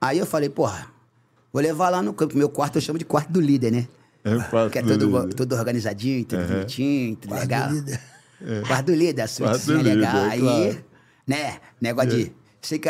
Aí 0.00 0.20
eu 0.20 0.24
falei, 0.24 0.48
porra, 0.48 0.86
vou 1.52 1.60
levar 1.60 1.90
lá 1.90 2.00
no 2.00 2.14
campo. 2.14 2.38
Meu 2.38 2.48
quarto 2.48 2.76
eu 2.76 2.80
chamo 2.80 2.96
de 2.96 3.04
quarto 3.04 3.32
do 3.32 3.40
líder, 3.40 3.72
né? 3.72 3.88
É 4.22 4.36
o 4.36 4.44
quarto 4.44 4.70
que 4.70 4.78
é 4.78 4.82
do 4.82 4.96
tudo, 4.96 5.18
líder. 5.20 5.34
tudo 5.34 5.56
organizadinho, 5.56 6.24
tudo 6.24 6.46
bonitinho, 6.46 7.16
tudo 7.16 7.30
Quarto 7.30 7.42
do 7.42 7.50
legal. 7.50 7.70
líder. 7.72 8.00
Quarto 8.68 8.86
do 8.86 8.94
líder, 8.94 9.22
a 9.22 9.24
É. 9.24 9.28
Quarto 9.36 9.66
do 9.66 9.76
líder, 9.78 9.94
legal. 9.96 10.16
é 10.16 10.28
Aí, 10.30 10.40
claro. 10.40 10.84
né, 11.26 11.58
negócio 11.80 12.10
de. 12.10 12.32
Sem, 12.60 12.80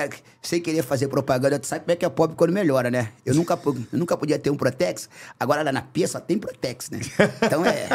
sem 0.43 0.61
querer 0.61 0.83
fazer 0.83 1.09
propaganda, 1.09 1.59
tu 1.59 1.67
sabe 1.67 1.87
como 1.87 1.93
é 1.93 1.97
que 1.97 2.05
é 2.05 2.09
pobre 2.11 2.37
quando 2.37 2.53
melhora, 2.53 2.91
né? 2.91 3.13
Eu 3.25 3.35
nunca, 3.35 3.59
eu 3.65 3.99
nunca 3.99 4.15
podia 4.15 4.39
ter 4.39 4.51
um 4.51 4.57
Protex, 4.57 5.09
agora 5.41 5.63
lá 5.63 5.73
na 5.73 5.81
pia 5.81 6.07
só 6.07 6.21
tem 6.21 6.39
Protex, 6.39 6.91
né? 6.91 7.01
Então 7.43 7.65
é. 7.65 7.89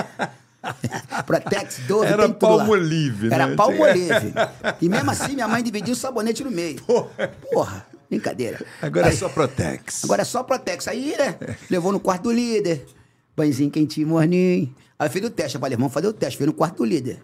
Protex, 1.26 1.80
Dove, 1.88 2.08
Era 2.08 2.24
tem 2.24 2.34
tudo 2.34 2.56
lá. 2.56 2.58
Palmolive, 2.66 3.28
né? 3.30 3.36
Era 3.36 3.56
Palmolive. 3.56 4.34
E 4.82 4.88
mesmo 4.90 5.12
assim, 5.12 5.34
minha 5.34 5.48
mãe 5.48 5.62
dividiu 5.64 5.94
o 5.94 5.96
sabonete 5.98 6.44
no 6.44 6.52
meio. 6.52 6.82
Porra, 7.52 7.86
brincadeira. 8.10 8.66
Agora 8.82 9.08
é 9.08 9.10
Aí- 9.10 9.18
só 9.18 9.28
Protex. 9.30 10.04
Agora 10.06 10.22
é 10.22 10.26
só 10.26 10.44
Protex. 10.44 10.88
Aí, 10.88 11.16
né? 11.18 11.36
Levou 11.70 11.92
no 11.92 12.00
quarto 12.00 12.24
do 12.24 12.32
líder. 12.32 12.86
Banhozinho 13.36 13.70
quentinho, 13.72 14.08
morninho. 14.08 14.74
Aí 14.98 15.08
eu 15.08 15.12
fiz 15.12 15.24
o 15.24 15.30
teste. 15.30 15.56
Eu 15.56 15.62
falei, 15.62 15.76
vamos 15.78 15.92
fazer 15.94 16.08
o 16.08 16.14
teste. 16.14 16.38
Fui 16.38 16.46
no 16.46 16.54
quarto 16.54 16.78
do 16.78 16.86
líder. 16.86 17.22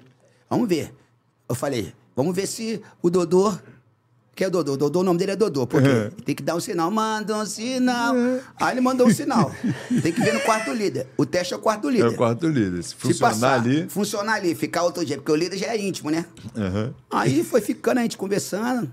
Vamos 0.50 0.68
ver. 0.68 0.94
Eu 1.48 1.56
falei, 1.56 1.94
vamos 2.16 2.36
ver 2.36 2.48
se 2.48 2.82
o 3.02 3.10
Dodô. 3.10 3.58
Que 4.40 4.46
é 4.46 4.50
Dodô? 4.50 4.78
Dodô, 4.78 5.02
o 5.02 5.04
nome 5.04 5.20
dele 5.20 5.34
é 5.34 5.36
Dodô. 5.36 5.68
Por 5.68 5.82
quê? 5.84 6.10
Tem 6.24 6.34
que 6.34 6.42
dar 6.42 6.56
um 6.56 6.62
sinal. 6.62 6.90
Manda 6.90 7.36
um 7.36 7.46
sinal. 7.46 8.16
Aí 8.56 8.74
ele 8.74 8.80
mandou 8.80 9.06
um 9.06 9.14
sinal. 9.14 9.54
Tem 10.02 10.14
que 10.14 10.22
ver 10.22 10.34
no 10.34 10.40
quarto 10.40 10.72
líder. 10.72 11.08
O 11.18 11.26
teste 11.26 11.54
é 11.54 11.58
o 11.58 11.60
quarto 11.60 11.82
do 11.82 11.90
É 11.90 11.92
líder. 11.92 12.08
o 12.08 12.16
quarto 12.16 12.48
líder. 12.48 12.82
Se 12.82 12.92
Se 12.92 12.96
funcionar 12.96 13.34
passar, 13.34 13.54
ali. 13.56 13.90
Funcionar 13.90 14.34
ali, 14.36 14.56
ficar 14.56 14.84
outro 14.84 15.04
dia. 15.04 15.18
Porque 15.18 15.30
o 15.30 15.36
líder 15.36 15.58
já 15.58 15.68
é 15.68 15.78
íntimo, 15.78 16.10
né? 16.10 16.26
Aham. 16.56 16.94
Aí 17.12 17.44
foi 17.44 17.60
ficando, 17.60 17.98
a 18.00 18.02
gente 18.02 18.16
conversando. 18.18 18.90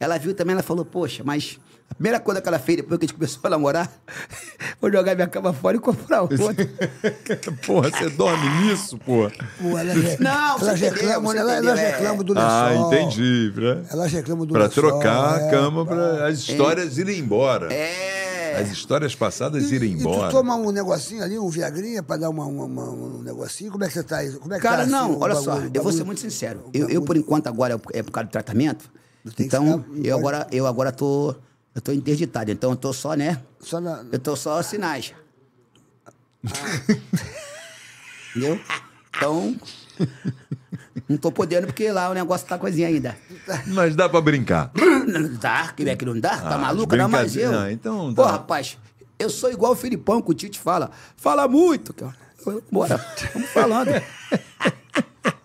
Ela 0.00 0.18
viu 0.18 0.34
também, 0.34 0.54
ela 0.54 0.64
falou, 0.64 0.84
poxa, 0.84 1.22
mas 1.24 1.60
a 1.90 1.94
primeira 1.94 2.20
coisa 2.20 2.40
que 2.40 2.48
ela 2.48 2.58
fez 2.58 2.76
depois 2.78 2.98
que 2.98 3.04
a 3.04 3.08
gente 3.08 3.16
começou 3.16 3.40
a 3.44 3.50
namorar 3.50 3.90
foi 4.80 4.92
jogar 4.92 5.14
minha 5.14 5.26
cama 5.26 5.52
fora 5.52 5.76
e 5.76 5.80
comprar 5.80 6.22
outra. 6.22 6.36
Porra, 7.66 7.90
você 7.90 8.08
dorme 8.10 8.48
nisso, 8.62 8.98
porra? 8.98 9.32
Pô, 9.60 9.76
ela 9.78 9.94
já, 9.94 10.16
Não, 10.18 10.58
reclamam, 10.58 11.22
você 11.32 11.38
ela, 11.38 11.52
entendeu, 11.54 11.70
elas 11.70 11.80
é. 11.80 11.90
reclamam 11.90 12.24
do 12.24 12.34
lençol. 12.34 12.48
Ah, 12.50 12.74
entendi. 12.76 13.52
Pra, 13.54 13.82
Elas 13.90 14.12
reclamam 14.12 14.46
do 14.46 14.52
pra 14.52 14.64
lençol. 14.64 14.82
trocar 14.84 15.40
é. 15.40 15.46
a 15.46 15.50
cama, 15.50 15.86
pra 15.86 16.26
as 16.28 16.38
histórias 16.38 16.98
irem 16.98 17.18
embora. 17.18 17.72
É. 17.72 18.60
As 18.60 18.70
histórias 18.70 19.14
passadas 19.14 19.70
irem 19.70 19.92
E 19.92 19.96
tu 19.96 20.00
embora. 20.00 20.30
toma 20.32 20.56
um 20.56 20.70
negocinho 20.72 21.22
ali, 21.22 21.38
um 21.38 21.48
viagrinha, 21.48 22.02
pra 22.02 22.16
dar 22.16 22.28
uma, 22.28 22.44
uma- 22.44 22.64
uma- 22.64 22.90
um 22.90 23.22
negocinho? 23.22 23.70
Como 23.70 23.84
é 23.84 23.86
que 23.88 23.92
você 23.94 24.02
tá 24.02 24.16
aí? 24.18 24.32
Como 24.32 24.52
é 24.52 24.56
que 24.56 24.62
Cara, 24.62 24.78
tá, 24.78 24.82
assim, 24.82 24.90
não, 24.90 25.12
o 25.12 25.20
olha 25.20 25.34
bagulho- 25.34 25.44
só, 25.44 25.52
o 25.52 25.54
eu 25.56 25.60
vou 25.62 25.70
bagulho- 25.70 25.96
ser 25.96 26.04
muito 26.04 26.20
sincero. 26.20 26.64
Eu, 26.74 26.88
eu, 26.88 27.02
por 27.02 27.16
enquanto, 27.16 27.46
agora, 27.46 27.80
é 27.92 28.02
por 28.02 28.10
causa 28.10 28.26
do 28.28 28.32
tratamento, 28.32 28.90
Então, 29.38 29.84
eu 30.02 30.16
agora, 30.16 30.46
eu 30.50 30.66
agora 30.66 30.90
tô. 30.92 31.34
Eu 31.78 31.80
tô 31.80 31.92
interditado. 31.92 32.50
Então 32.50 32.70
eu 32.70 32.76
tô 32.76 32.92
só, 32.92 33.14
né? 33.14 33.40
Só 33.60 33.80
na... 33.80 34.04
Eu 34.10 34.18
tô 34.18 34.34
só 34.34 34.60
sinais. 34.62 35.14
Entendeu? 38.34 38.60
Então. 39.16 39.56
Não 41.08 41.16
tô 41.16 41.30
podendo 41.30 41.68
porque 41.68 41.92
lá 41.92 42.10
o 42.10 42.14
negócio 42.14 42.48
tá 42.48 42.58
coisinha 42.58 42.88
ainda. 42.88 43.16
Mas 43.68 43.94
dá 43.94 44.08
pra 44.08 44.20
brincar. 44.20 44.72
Não 45.06 45.34
dá, 45.38 45.72
que 45.72 45.88
é 45.88 45.94
que 45.94 46.04
não 46.04 46.18
dá? 46.18 46.36
Tá 46.36 46.56
Ah, 46.56 46.58
maluco? 46.58 46.96
Não, 46.96 47.08
mas 47.08 47.36
eu. 47.36 47.42
brincadeira. 47.42 47.66
Ah, 47.68 47.72
então 47.72 48.12
Pô, 48.12 48.24
tá. 48.24 48.32
rapaz, 48.32 48.76
eu 49.16 49.30
sou 49.30 49.48
igual 49.52 49.70
o 49.70 49.76
Filipão 49.76 50.20
que 50.20 50.32
o 50.32 50.34
Tite 50.34 50.58
fala. 50.58 50.90
Fala 51.16 51.46
muito. 51.46 51.94
Bora, 52.72 52.96
vamos 53.32 53.50
falando. 53.50 53.90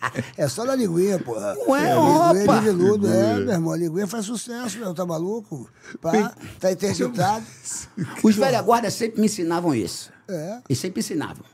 É 0.37 0.47
só 0.47 0.65
na 0.65 0.75
linguinha, 0.75 1.19
porra. 1.19 1.55
Ué, 1.67 1.89
é, 1.89 1.95
opa! 1.95 2.33
linguinha 2.33 2.59
de 2.59 2.65
veludo, 2.65 3.07
é, 3.07 3.35
meu 3.35 3.53
irmão. 3.53 3.73
A 3.73 3.77
linguinha 3.77 4.07
faz 4.07 4.25
sucesso, 4.25 4.77
meu. 4.79 4.93
Tá 4.93 5.05
maluco? 5.05 5.69
Pá, 6.01 6.35
tá 6.59 6.71
interditado. 6.71 7.45
Os 8.23 8.35
velha 8.35 8.61
guarda 8.61 8.89
sempre 8.89 9.19
me 9.19 9.27
ensinavam 9.27 9.73
isso. 9.73 10.11
É. 10.27 10.61
E 10.69 10.75
sempre 10.75 10.99
ensinavam. 10.99 11.45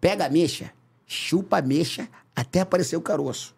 Pega 0.00 0.26
a 0.26 0.28
mecha, 0.28 0.72
chupa 1.06 1.58
a 1.58 1.62
mecha 1.62 2.08
até 2.34 2.60
aparecer 2.60 2.96
o 2.96 3.00
caroço. 3.00 3.54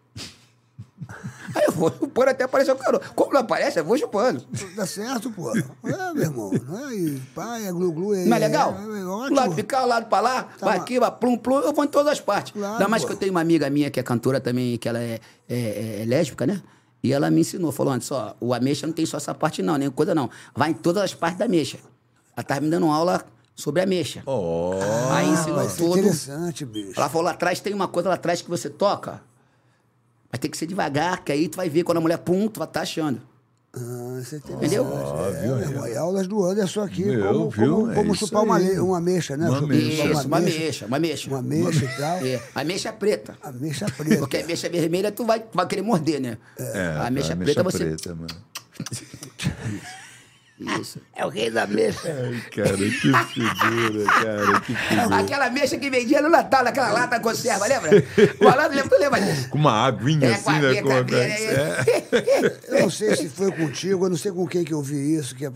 Aí 1.53 1.63
eu 1.65 1.71
vou 1.71 1.91
chupando 1.91 2.31
até 2.31 2.43
aparecer 2.45 2.71
o 2.71 2.75
caroço. 2.75 3.03
Como 3.13 3.31
não 3.33 3.41
aparece, 3.41 3.77
eu 3.79 3.85
vou 3.85 3.97
chupando. 3.97 4.43
Dá 4.75 4.85
certo, 4.85 5.29
pô. 5.31 5.51
É, 5.55 6.13
meu 6.13 6.23
irmão. 6.23 6.51
Não 6.67 6.89
é, 6.89 6.95
e 6.95 7.19
pá, 7.35 7.59
é 7.59 7.71
glu-glu. 7.71 8.15
É, 8.15 8.25
Não 8.25 8.35
é 8.37 8.39
legal? 8.39 8.73
É, 8.73 8.99
é 9.01 9.05
ótimo. 9.05 9.35
lado 9.35 9.53
pra 9.55 9.63
cá, 9.63 9.85
lado 9.85 10.05
pra 10.07 10.19
lá, 10.19 10.43
Tá 10.57 10.65
vai 10.65 10.77
aqui, 10.77 10.99
vai 10.99 11.11
plum, 11.11 11.37
plum, 11.37 11.59
eu 11.59 11.73
vou 11.73 11.83
em 11.85 11.87
todas 11.87 12.13
as 12.13 12.19
partes. 12.19 12.53
Claro, 12.53 12.73
Ainda 12.73 12.87
mais 12.87 13.03
pô. 13.03 13.07
que 13.09 13.13
eu 13.13 13.17
tenho 13.17 13.31
uma 13.31 13.41
amiga 13.41 13.69
minha 13.69 13.91
que 13.91 13.99
é 13.99 14.03
cantora 14.03 14.39
também, 14.39 14.77
que 14.77 14.87
ela 14.89 14.99
é, 14.99 15.19
é- 15.47 16.01
é 16.01 16.05
lésbica, 16.07 16.47
né? 16.47 16.61
E 17.03 17.13
ela 17.13 17.29
me 17.29 17.41
ensinou, 17.41 17.71
falou 17.71 17.93
antes, 17.93 18.09
ó, 18.11 18.35
o 18.39 18.53
ameixa 18.53 18.87
não 18.87 18.93
tem 18.93 19.05
só 19.05 19.17
essa 19.17 19.33
parte 19.35 19.61
não, 19.61 19.77
nem 19.77 19.91
coisa 19.91 20.15
não. 20.15 20.29
Vai 20.55 20.71
em 20.71 20.73
todas 20.73 21.03
as 21.03 21.13
partes 21.13 21.37
da 21.37 21.47
mecha. 21.47 21.77
Ela 22.35 22.43
tava 22.43 22.61
me 22.61 22.69
dando 22.69 22.87
aula 22.87 23.23
sobre 23.55 23.81
a 23.81 23.85
mecha. 23.85 24.23
Oh. 24.25 24.71
Aí 25.11 25.29
ensinou 25.29 25.69
ser 25.69 25.77
tudo. 25.77 25.99
interessante, 25.99 26.65
bicho. 26.65 26.93
Ela 26.99 27.07
falou, 27.07 27.25
lá 27.25 27.31
atrás 27.31 27.59
tem 27.59 27.73
uma 27.73 27.87
coisa 27.87 28.09
lá 28.09 28.15
atrás 28.15 28.41
que 28.41 28.49
você 28.49 28.69
toca. 28.69 29.21
Vai 30.35 30.39
ter 30.39 30.49
que 30.49 30.57
ser 30.57 30.65
devagar, 30.65 31.23
que 31.23 31.31
aí 31.31 31.47
tu 31.47 31.55
vai 31.55 31.69
ver 31.69 31.83
quando 31.83 31.99
a 31.99 32.01
mulher 32.01 32.17
pum, 32.17 32.49
tu 32.49 32.57
vai 32.57 32.67
estar 32.67 32.81
achando. 32.81 33.21
Ah, 33.73 34.19
isso 34.21 34.35
é. 34.35 34.39
Entendeu? 34.39 34.85
É, 34.85 35.41
meu 35.47 35.59
irmão, 35.59 35.87
e 35.87 35.95
aulas 35.95 36.27
do 36.27 36.43
Anderson 36.43 36.81
aqui, 36.81 37.05
Meu, 37.05 37.25
como, 37.25 37.49
viu? 37.49 37.73
como, 37.73 37.91
É 37.91 37.95
como 37.95 38.13
isso 38.13 38.25
chupar 38.25 38.43
uma, 38.43 38.59
uma 38.59 38.99
mecha, 38.99 39.37
né? 39.37 39.49
Uma 39.49 39.61
mecha. 39.61 40.03
Isso, 40.03 40.27
uma 40.27 40.39
mecha, 40.41 40.85
uma 40.87 40.99
mecha. 40.99 41.29
Uma 41.29 41.41
mecha 41.41 41.85
e 41.85 41.87
tal. 41.97 42.17
É, 42.17 42.41
a 42.53 42.63
mecha 42.65 42.91
preta. 42.91 43.37
A 43.41 43.49
mecha 43.53 43.85
preta. 43.85 44.17
Porque 44.17 44.35
a 44.37 44.45
mecha 44.45 44.67
vermelha 44.67 45.09
tu 45.09 45.23
vai, 45.23 45.41
vai 45.53 45.65
querer 45.67 45.83
morder, 45.83 46.19
né? 46.19 46.37
É, 46.59 46.97
a 46.99 47.09
mecha 47.09 47.31
a 47.31 47.37
preta 47.37 47.63
você. 47.63 47.85
preta, 47.85 48.13
mano. 48.13 48.27
Isso. 50.57 51.01
É 51.13 51.25
o 51.25 51.29
rei 51.29 51.51
da 51.51 51.67
mecha. 51.67 51.99
Ai, 52.07 52.41
cara, 52.49 52.77
que 52.77 52.89
figura, 52.89 54.05
cara, 54.05 54.61
que 54.61 54.73
figura. 54.73 55.17
Aquela 55.19 55.49
mecha 55.49 55.77
que 55.77 55.89
vendia 55.89 56.21
no 56.21 56.29
Natal, 56.29 56.63
naquela 56.63 56.91
lata 56.91 57.19
conserva, 57.19 57.67
lembra? 57.67 57.89
O 57.91 58.57
lembra, 58.71 58.89
tu 58.89 58.95
lembra 58.97 59.19
disso? 59.21 59.49
Com 59.49 59.57
uma 59.57 59.85
aguinha 59.85 60.29
É, 60.29 60.33
assim, 60.35 60.43
com 60.45 60.49
a 60.51 60.59
né? 60.61 60.81
Com 60.81 60.87
uma... 60.87 60.95
cabelo, 60.95 61.21
é. 61.21 62.59
Eu 62.69 62.81
não 62.83 62.89
sei 62.89 63.15
se 63.17 63.27
foi 63.27 63.51
contigo, 63.51 64.05
eu 64.05 64.09
não 64.09 64.17
sei 64.17 64.31
com 64.31 64.47
quem 64.47 64.63
que 64.63 64.73
eu 64.73 64.81
vi 64.81 65.15
isso, 65.17 65.35
que 65.35 65.45
é, 65.45 65.49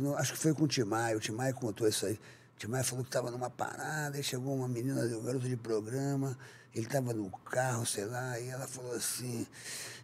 não- 0.00 0.16
acho 0.16 0.32
que 0.32 0.38
foi 0.38 0.54
com 0.54 0.64
o 0.64 0.68
Timai. 0.68 1.14
O 1.14 1.20
Timai 1.20 1.52
contou 1.52 1.86
isso 1.86 2.06
aí. 2.06 2.14
O 2.14 2.58
Timai 2.58 2.82
falou 2.82 3.04
que 3.04 3.10
estava 3.10 3.30
numa 3.30 3.50
parada, 3.50 4.16
aí 4.16 4.22
chegou 4.22 4.54
uma 4.56 4.66
menina, 4.66 5.02
um 5.02 5.22
garoto 5.22 5.46
de 5.46 5.56
programa, 5.56 6.36
ele 6.74 6.86
estava 6.86 7.12
no 7.12 7.30
carro, 7.50 7.84
sei 7.84 8.06
lá, 8.06 8.40
e 8.40 8.48
ela 8.48 8.66
falou 8.66 8.94
assim, 8.94 9.46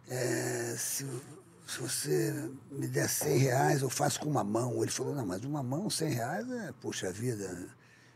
é, 0.09 0.75
se, 0.77 1.03
se 1.65 1.79
você 1.79 2.49
me 2.71 2.87
der 2.87 3.09
100 3.09 3.37
reais, 3.37 3.81
eu 3.81 3.89
faço 3.89 4.19
com 4.19 4.29
uma 4.29 4.43
mão. 4.43 4.81
Ele 4.81 4.91
falou, 4.91 5.15
não, 5.15 5.25
mas 5.25 5.43
uma 5.43 5.63
mão, 5.63 5.89
100 5.89 6.09
reais, 6.13 6.49
é, 6.51 6.71
puxa 6.81 7.11
vida, 7.11 7.67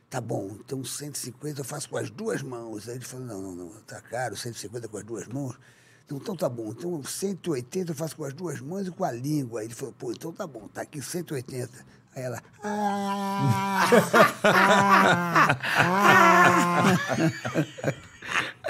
tá 0.10 0.22
bom, 0.22 0.56
então 0.60 0.84
150 0.84 1.62
eu 1.62 1.66
faço 1.66 1.90
com 1.90 1.98
as 1.98 2.10
duas 2.10 2.42
mãos. 2.42 2.88
Aí 2.88 2.96
ele 2.96 3.06
falou, 3.06 3.26
não, 3.26 3.42
não, 3.42 3.56
não, 3.56 3.70
tá 3.82 4.00
caro, 4.02 4.38
150 4.38 4.88
com 4.88 4.98
as 4.98 5.04
duas 5.04 5.28
mãos. 5.28 5.58
Então, 6.06 6.18
então 6.18 6.36
tá 6.36 6.50
bom, 6.50 6.72
então 6.72 7.04
180 7.04 7.92
eu 7.92 7.96
faço 7.96 8.16
com 8.16 8.24
as 8.24 8.34
duas 8.34 8.60
mãos 8.62 8.88
e 8.88 8.92
com 8.92 9.04
a 9.04 9.12
língua. 9.12 9.62
Aí 9.62 9.68
ele 9.68 9.76
falou, 9.76 9.94
pô, 9.94 10.12
então 10.12 10.32
tá 10.32 10.48
bom, 10.48 10.68
tá 10.68 10.82
aqui 10.82 11.02
180. 11.02 12.00
Aí 12.16 12.24
ela. 12.24 12.42
"Ah, 12.64 13.90
ah, 14.44 15.58
ah." 17.86 17.94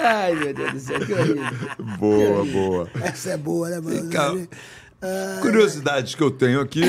Ai, 0.02 0.34
meu 0.34 0.54
Deus 0.54 0.72
do 0.72 0.80
céu, 0.80 1.06
que 1.06 1.12
horrível. 1.12 1.44
Boa, 1.98 2.44
boa. 2.44 2.90
Essa 3.02 3.30
é 3.30 3.36
boa, 3.36 3.68
né, 3.68 3.80
mano? 3.80 4.10
cá. 4.10 4.32
Curiosidades 5.42 6.14
que 6.14 6.22
eu 6.22 6.30
tenho 6.30 6.60
aqui. 6.60 6.82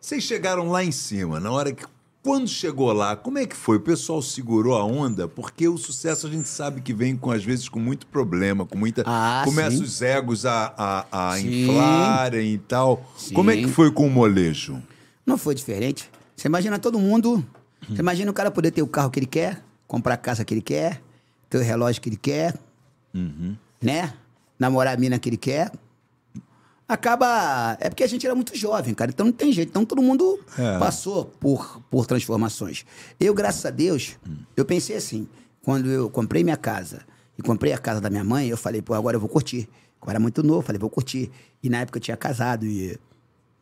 Vocês 0.00 0.24
chegaram 0.24 0.70
lá 0.70 0.82
em 0.84 0.92
cima, 0.92 1.38
na 1.38 1.50
hora 1.50 1.72
que. 1.72 1.84
Quando 2.22 2.48
chegou 2.48 2.90
lá, 2.90 3.14
como 3.14 3.36
é 3.36 3.44
que 3.44 3.54
foi? 3.54 3.76
O 3.76 3.80
pessoal 3.80 4.22
segurou 4.22 4.74
a 4.74 4.82
onda? 4.82 5.28
Porque 5.28 5.68
o 5.68 5.76
sucesso 5.76 6.26
a 6.26 6.30
gente 6.30 6.48
sabe 6.48 6.80
que 6.80 6.94
vem, 6.94 7.14
com, 7.14 7.30
às 7.30 7.44
vezes, 7.44 7.68
com 7.68 7.78
muito 7.78 8.06
problema, 8.06 8.64
com 8.64 8.78
muita. 8.78 9.02
Ah, 9.04 9.42
começa 9.44 9.76
sim. 9.76 9.82
os 9.82 10.00
egos 10.00 10.46
a, 10.46 10.72
a, 10.74 11.32
a 11.32 11.36
Sim. 11.36 11.64
inflarem 11.64 12.54
e 12.54 12.58
tal. 12.58 13.04
Como 13.34 13.50
é 13.50 13.56
que 13.56 13.66
Sim. 13.66 13.72
foi 13.72 13.90
com 13.90 14.06
o 14.06 14.10
molejo? 14.10 14.82
Não 15.26 15.36
foi 15.36 15.54
diferente. 15.54 16.10
Você 16.34 16.48
imagina 16.48 16.78
todo 16.78 16.98
mundo. 16.98 17.44
Você 17.86 18.00
imagina 18.00 18.30
o 18.30 18.34
cara 18.34 18.50
poder 18.50 18.70
ter 18.70 18.80
o 18.80 18.86
carro 18.86 19.10
que 19.10 19.18
ele 19.18 19.26
quer, 19.26 19.62
comprar 19.86 20.14
a 20.14 20.16
casa 20.16 20.46
que 20.46 20.54
ele 20.54 20.62
quer, 20.62 21.02
ter 21.58 21.58
o 21.58 21.66
relógio 21.66 22.02
que 22.02 22.08
ele 22.08 22.16
quer, 22.16 22.54
né? 23.80 24.12
Namorar 24.58 24.94
a 24.94 24.96
mina 24.96 25.18
que 25.18 25.28
ele 25.28 25.36
quer. 25.36 25.70
Acaba. 26.86 27.76
É 27.80 27.88
porque 27.88 28.04
a 28.04 28.06
gente 28.06 28.26
era 28.26 28.34
muito 28.34 28.56
jovem, 28.56 28.92
cara. 28.94 29.10
Então 29.10 29.26
não 29.26 29.32
tem 29.32 29.50
jeito. 29.52 29.68
Então 29.70 29.84
todo 29.84 30.02
mundo 30.02 30.38
É. 30.58 30.78
passou 30.78 31.24
por, 31.24 31.80
por 31.90 32.06
transformações. 32.06 32.84
Eu, 33.18 33.32
graças 33.34 33.64
a 33.64 33.70
Deus, 33.70 34.16
eu 34.56 34.64
pensei 34.64 34.96
assim: 34.96 35.26
quando 35.62 35.88
eu 35.90 36.10
comprei 36.10 36.44
minha 36.44 36.56
casa 36.56 37.02
e 37.38 37.42
comprei 37.42 37.72
a 37.72 37.78
casa 37.78 38.00
da 38.00 38.10
minha 38.10 38.24
mãe, 38.24 38.48
eu 38.48 38.56
falei, 38.56 38.82
pô, 38.82 38.94
agora 38.94 39.16
eu 39.16 39.20
vou 39.20 39.28
curtir. 39.28 39.68
Eu 40.02 40.10
era 40.10 40.20
muito 40.20 40.42
novo, 40.42 40.60
falei, 40.62 40.78
vou 40.78 40.90
curtir. 40.90 41.30
E 41.62 41.70
na 41.70 41.78
época 41.80 41.96
eu 41.98 42.02
tinha 42.02 42.16
casado 42.16 42.66
e 42.66 42.98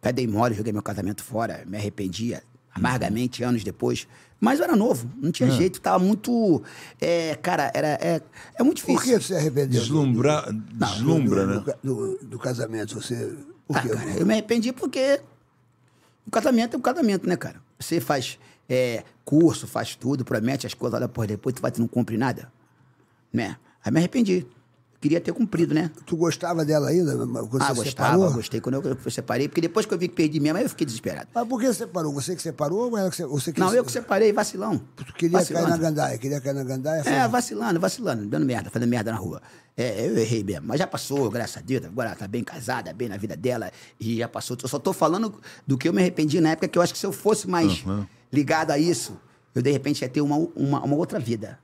Até 0.00 0.12
dei 0.12 0.26
mole, 0.26 0.54
joguei 0.54 0.72
meu 0.72 0.82
casamento 0.82 1.22
fora, 1.22 1.62
me 1.66 1.76
arrependia 1.76 2.42
amargamente 2.74 3.44
anos 3.44 3.62
depois. 3.62 4.08
Mas 4.44 4.58
eu 4.58 4.64
era 4.64 4.74
novo, 4.74 5.08
não 5.18 5.30
tinha 5.30 5.48
jeito, 5.52 5.80
tava 5.80 6.02
muito. 6.02 6.60
é, 7.00 7.36
cara, 7.36 7.70
era, 7.72 7.90
é, 8.00 8.20
é 8.56 8.62
muito 8.64 8.78
difícil. 8.78 8.96
Por 8.96 9.04
que 9.04 9.20
você 9.20 9.36
arrependeu? 9.36 9.68
do- 9.80 9.86
Deslumbra, 9.86 10.42
do- 10.50 10.52
deslumbra, 10.84 11.46
do, 11.46 11.46
né? 11.46 11.74
Do, 11.80 11.94
do- 11.94 12.18
do 12.26 12.38
casamento, 12.40 13.00
você. 13.00 13.32
Por 13.68 13.76
Ah, 13.76 13.82
quê? 13.82 13.88
cara, 13.90 14.10
eu 14.18 14.26
me 14.26 14.32
arrependi 14.32 14.72
porque 14.72 15.20
o 16.26 16.30
casamento 16.32 16.74
é 16.74 16.76
um 16.76 16.82
casamento, 16.82 17.28
né, 17.28 17.36
cara? 17.36 17.62
Você 17.78 18.00
faz 18.00 18.36
é, 18.68 19.04
curso, 19.24 19.68
faz 19.68 19.94
tudo, 19.94 20.24
promete 20.24 20.66
as 20.66 20.74
coisas, 20.74 20.98
olha, 20.98 21.08
pô, 21.08 21.24
depois 21.24 21.54
tu 21.54 21.62
vai, 21.62 21.70
tu 21.70 21.80
não 21.80 21.86
cumpre 21.86 22.16
nada. 22.18 22.50
Né? 23.32 23.56
Aí 23.84 23.92
me 23.92 23.98
arrependi. 24.00 24.44
Queria 25.02 25.20
ter 25.20 25.32
cumprido, 25.32 25.74
né? 25.74 25.90
Tu 26.06 26.16
gostava 26.16 26.64
dela 26.64 26.88
ainda? 26.88 27.16
Quando 27.16 27.36
ah, 27.60 27.74
você 27.74 27.82
gostava, 27.82 27.84
separou? 27.84 28.32
gostei 28.34 28.60
quando 28.60 28.76
eu, 28.76 28.96
eu 29.04 29.10
separei, 29.10 29.48
porque 29.48 29.60
depois 29.60 29.84
que 29.84 29.92
eu 29.92 29.98
vi 29.98 30.06
que 30.06 30.14
perdi 30.14 30.38
mesmo, 30.38 30.58
aí 30.58 30.64
eu 30.64 30.68
fiquei 30.68 30.86
desesperado. 30.86 31.26
Mas 31.34 31.48
por 31.48 31.58
que 31.58 31.66
você 31.66 31.74
separou? 31.74 32.12
Você 32.12 32.36
que 32.36 32.40
separou 32.40 32.88
ou 32.88 32.96
ela 32.96 33.10
que 33.10 33.20
você, 33.24 33.52
que 33.52 33.58
Não, 33.58 33.74
eu 33.74 33.84
que 33.84 33.90
separei, 33.90 34.32
vacilão. 34.32 34.80
Tu 34.94 35.12
queria 35.14 35.40
Vacilando. 35.40 35.66
cair 35.66 35.76
na 35.76 35.82
gandaia, 35.82 36.18
queria 36.18 36.40
cair 36.40 36.54
na 36.54 36.62
gandaia. 36.62 37.00
É, 37.00 37.02
foi- 37.02 37.28
vacilando, 37.28 37.80
vacilando, 37.80 38.26
dando 38.28 38.46
merda, 38.46 38.70
fazendo 38.70 38.88
merda 38.88 39.10
na 39.10 39.18
rua. 39.18 39.42
É, 39.76 40.06
eu 40.06 40.16
errei 40.16 40.44
mesmo, 40.44 40.68
mas 40.68 40.78
já 40.78 40.86
passou, 40.86 41.28
graças 41.28 41.56
a 41.56 41.60
Deus. 41.60 41.84
Agora 41.84 42.10
ela 42.10 42.16
tá 42.16 42.28
bem 42.28 42.44
casada, 42.44 42.92
bem 42.92 43.08
na 43.08 43.16
vida 43.16 43.36
dela, 43.36 43.72
e 43.98 44.18
já 44.18 44.28
passou. 44.28 44.56
Eu 44.62 44.68
só 44.68 44.78
tô 44.78 44.92
falando 44.92 45.34
do 45.66 45.76
que 45.76 45.88
eu 45.88 45.92
me 45.92 46.00
arrependi 46.00 46.40
na 46.40 46.50
época, 46.50 46.68
que 46.68 46.78
eu 46.78 46.82
acho 46.82 46.92
que 46.92 46.98
se 47.00 47.06
eu 47.06 47.10
fosse 47.12 47.48
mais 47.48 47.82
ligado 48.32 48.70
a 48.70 48.78
isso, 48.78 49.18
eu 49.52 49.62
de 49.62 49.72
repente 49.72 50.02
ia 50.02 50.08
ter 50.08 50.20
uma, 50.20 50.36
uma, 50.54 50.80
uma 50.84 50.94
outra 50.94 51.18
vida. 51.18 51.58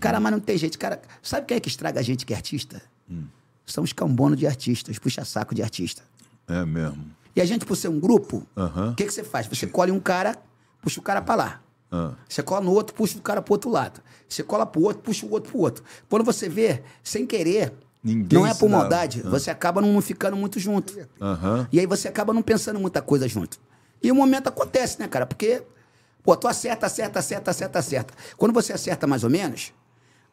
Cara, 0.00 0.20
mas 0.20 0.32
não 0.32 0.40
tem 0.40 0.56
jeito. 0.56 0.78
Cara, 0.78 1.00
sabe 1.22 1.46
quem 1.46 1.56
é 1.56 1.60
que 1.60 1.68
estraga 1.68 1.98
a 2.00 2.02
gente 2.02 2.24
que 2.24 2.32
é 2.32 2.36
artista? 2.36 2.80
São 3.66 3.84
os 3.84 3.92
cambonos 3.92 4.38
de 4.38 4.46
artistas, 4.46 4.98
puxa-saco 4.98 5.54
de 5.54 5.62
artista. 5.62 6.02
É 6.48 6.64
mesmo. 6.64 7.04
E 7.34 7.40
a 7.40 7.44
gente, 7.44 7.64
por 7.64 7.76
ser 7.76 7.88
um 7.88 7.98
grupo, 7.98 8.46
o 8.54 8.60
Aham. 8.60 8.94
que, 8.94 9.04
que 9.04 9.12
você 9.12 9.24
faz? 9.24 9.46
Você 9.46 9.66
colhe 9.66 9.90
um 9.90 10.00
cara, 10.00 10.36
puxa 10.82 11.00
o 11.00 11.02
cara 11.02 11.22
pra 11.22 11.34
lá. 11.34 11.60
Ah. 11.90 12.12
Você 12.28 12.42
cola 12.42 12.60
no 12.60 12.70
outro, 12.72 12.94
puxa 12.94 13.16
o 13.18 13.22
cara 13.22 13.40
pro 13.42 13.54
outro 13.54 13.70
lado. 13.70 14.00
Você 14.28 14.42
cola 14.42 14.64
pro 14.66 14.82
outro, 14.82 15.02
puxa 15.02 15.24
o 15.26 15.30
outro 15.30 15.50
pro 15.52 15.60
outro. 15.60 15.84
Quando 16.08 16.24
você 16.24 16.48
vê, 16.48 16.82
sem 17.02 17.26
querer, 17.26 17.72
Ninguém 18.04 18.38
não 18.38 18.46
é 18.46 18.52
por 18.54 18.68
maldade, 18.68 19.22
Ah. 19.24 19.30
você 19.30 19.50
acaba 19.50 19.80
não 19.80 20.00
ficando 20.00 20.36
muito 20.36 20.58
junto. 20.58 20.94
E 21.70 21.78
aí 21.80 21.86
você 21.86 22.08
acaba 22.08 22.32
não 22.32 22.42
pensando 22.42 22.78
muita 22.80 23.00
coisa 23.00 23.26
junto. 23.28 23.58
E 24.02 24.10
o 24.10 24.14
momento 24.14 24.48
acontece, 24.48 24.98
né, 24.98 25.06
cara? 25.08 25.24
Porque, 25.26 25.62
pô, 26.22 26.36
tu 26.36 26.46
acerta, 26.48 26.86
acerta, 26.86 27.18
acerta, 27.18 27.50
acerta, 27.50 27.78
acerta. 27.78 28.14
Quando 28.36 28.52
você 28.52 28.72
acerta 28.72 29.06
mais 29.06 29.24
ou 29.24 29.30
menos, 29.30 29.72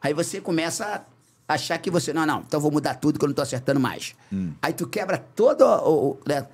aí 0.00 0.12
você 0.14 0.40
começa 0.40 1.04
a 1.48 1.54
achar 1.54 1.76
que 1.78 1.90
você, 1.90 2.12
não, 2.12 2.24
não, 2.24 2.40
então 2.40 2.58
eu 2.58 2.62
vou 2.62 2.70
mudar 2.70 2.94
tudo 2.94 3.18
que 3.18 3.24
eu 3.24 3.28
não 3.28 3.34
tô 3.34 3.42
acertando 3.42 3.80
mais. 3.80 4.14
Hum. 4.32 4.52
Aí 4.62 4.72
tu 4.72 4.86
quebra 4.86 5.18
toda, 5.18 5.66
o, 5.82 6.10
o- 6.12 6.20
né, 6.26 6.46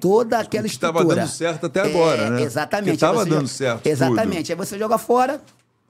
toda 0.00 0.40
aquela 0.40 0.68
que 0.68 0.76
tava 0.78 0.98
estrutura. 0.98 1.20
dando 1.22 1.28
certo 1.30 1.66
até 1.66 1.80
agora, 1.82 2.30
né? 2.30 2.42
Exatamente. 2.42 2.84
Que 2.86 2.90
Aí 2.90 2.96
tava 2.98 3.18
você 3.24 3.30
dando 3.30 3.38
joga- 3.42 3.48
certo 3.48 3.86
Exatamente. 3.86 4.52
Aí 4.52 4.58
você 4.58 4.78
joga 4.78 4.98
fora, 4.98 5.40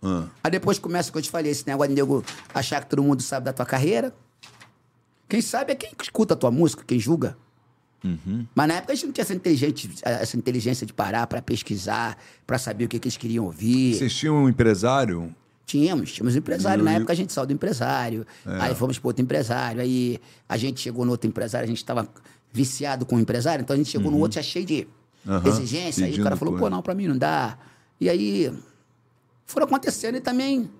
Ah. 0.03 0.25
Aí 0.43 0.51
depois 0.51 0.79
começa 0.79 1.11
o 1.11 1.13
que 1.13 1.19
eu 1.19 1.23
te 1.23 1.31
falei, 1.31 1.53
esse 1.53 1.67
negócio 1.67 1.89
de 1.91 1.95
nego 1.95 2.25
achar 2.55 2.83
que 2.83 2.89
todo 2.89 3.03
mundo 3.03 3.23
sabe 3.23 3.45
da 3.45 3.53
tua 3.53 3.67
carreira. 3.67 4.15
Quem 5.29 5.41
sabe 5.43 5.73
é 5.73 5.75
quem 5.75 5.91
escuta 6.03 6.35
a 6.35 6.37
tua 6.37 6.51
música, 6.51 6.83
quem 6.87 6.99
julga. 6.99 7.37
Mas 8.55 8.69
na 8.69 8.75
época 8.75 8.93
a 8.93 8.97
gente 8.97 9.07
não 9.07 9.13
tinha 9.13 9.23
essa 9.23 9.35
inteligência, 9.35 9.91
essa 10.03 10.37
inteligência 10.37 10.87
de 10.87 10.93
parar 10.93 11.27
pra 11.27 11.43
pesquisar, 11.43 12.17
pra 12.47 12.59
saber 12.59 12.85
o 12.87 12.89
que, 12.89 12.99
que 12.99 13.09
eles 13.09 13.17
queriam 13.17 13.45
ouvir. 13.45 13.95
Vocês 13.95 14.15
tinham 14.15 14.37
um 14.45 14.49
empresário? 14.49 15.35
Tínhamos, 15.67 16.13
tínhamos 16.13 16.35
um 16.35 16.39
empresário. 16.39 16.83
E 16.83 16.85
Na 16.85 16.93
época 16.93 17.13
a 17.13 17.17
gente 17.17 17.33
saiu 17.33 17.47
do 17.47 17.53
empresário, 17.53 18.27
É. 18.47 18.61
aí 18.63 18.75
fomos 18.75 18.99
para 18.99 19.09
outro 19.09 19.23
empresário, 19.23 19.81
aí 19.81 20.19
a 20.49 20.57
gente 20.57 20.81
chegou 20.81 21.05
no 21.05 21.13
outro 21.13 21.29
empresário, 21.29 21.65
a 21.65 21.69
gente 21.69 21.77
estava 21.79 22.09
viciado 22.53 23.07
com 23.07 23.17
o 23.17 23.21
empresário, 23.21 23.63
então 23.63 23.75
a 23.75 23.77
gente 23.77 23.91
chegou 23.91 24.11
no 24.11 24.19
outro 24.19 24.35
já 24.37 24.43
cheio 24.43 24.65
de 24.67 24.89
Uhum. 25.27 25.47
Exigência, 25.47 26.05
aí 26.07 26.11
o 26.11 26.13
pedindo 26.15 26.25
cara 26.25 26.35
falou, 26.37 26.55
coisa. 26.55 26.65
pô, 26.65 26.71
não, 26.75 26.81
para 26.83 26.95
mim 26.95 27.07
não 27.07 27.19
dá. 27.19 27.59
E 28.01 28.09
aí 28.09 28.51
foram 29.45 29.67
acontecendo 29.67 30.17
e 30.17 30.21
também 30.21 30.71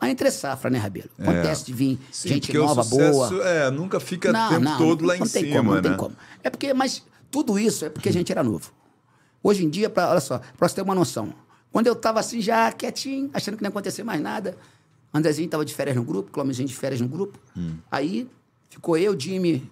a 0.00 0.10
entre 0.10 0.30
safra, 0.30 0.68
né, 0.70 0.78
Rabelo? 0.78 1.08
Acontece 1.18 1.64
de 1.66 1.72
vir 1.72 1.98
É. 2.02 2.06
Sim, 2.12 2.28
gente 2.28 2.52
nova, 2.52 2.82
sucesso, 2.82 3.30
boa. 3.30 3.44
É, 3.48 3.70
nunca 3.70 3.98
fica 3.98 4.30
o 4.30 4.48
tempo 4.48 4.78
todo 4.78 5.04
lá 5.04 5.16
em 5.16 5.20
não 5.20 5.26
tem 5.28 5.44
cima, 5.44 5.56
como, 5.56 5.70
não 5.70 5.76
né? 5.76 5.88
tem 5.88 5.96
como. 5.96 6.16
É 6.42 6.50
porque, 6.50 6.74
mas 6.74 7.02
tudo 7.30 7.58
isso 7.58 7.84
é 7.84 7.88
porque 7.88 8.08
a 8.08 8.12
gente 8.12 8.30
era 8.30 8.42
novo. 8.42 8.70
Hoje 9.42 9.64
em 9.64 9.70
dia, 9.70 9.88
pra, 9.88 10.10
olha 10.10 10.20
só, 10.20 10.38
pra 10.56 10.68
você 10.68 10.74
ter 10.74 10.82
uma 10.82 10.94
noção. 10.94 11.32
Quando 11.72 11.86
eu 11.86 11.94
tava 11.96 12.20
assim, 12.20 12.40
já 12.40 12.72
quietinho, 12.72 13.30
achando 13.32 13.56
que 13.56 13.62
não 13.62 13.68
ia 13.68 13.70
acontecer 13.70 14.02
mais 14.02 14.20
nada, 14.20 14.56
Andrezinho 15.12 15.48
tava 15.48 15.64
de 15.64 15.74
férias 15.74 15.96
no 15.96 16.02
grupo, 16.04 16.30
Clomezinho 16.30 16.68
de 16.68 16.74
férias 16.74 17.00
no 17.00 17.08
grupo. 17.08 17.38
Hum. 17.56 17.76
Aí 17.90 18.28
ficou 18.68 18.96
eu, 18.98 19.18
Jimmy, 19.18 19.70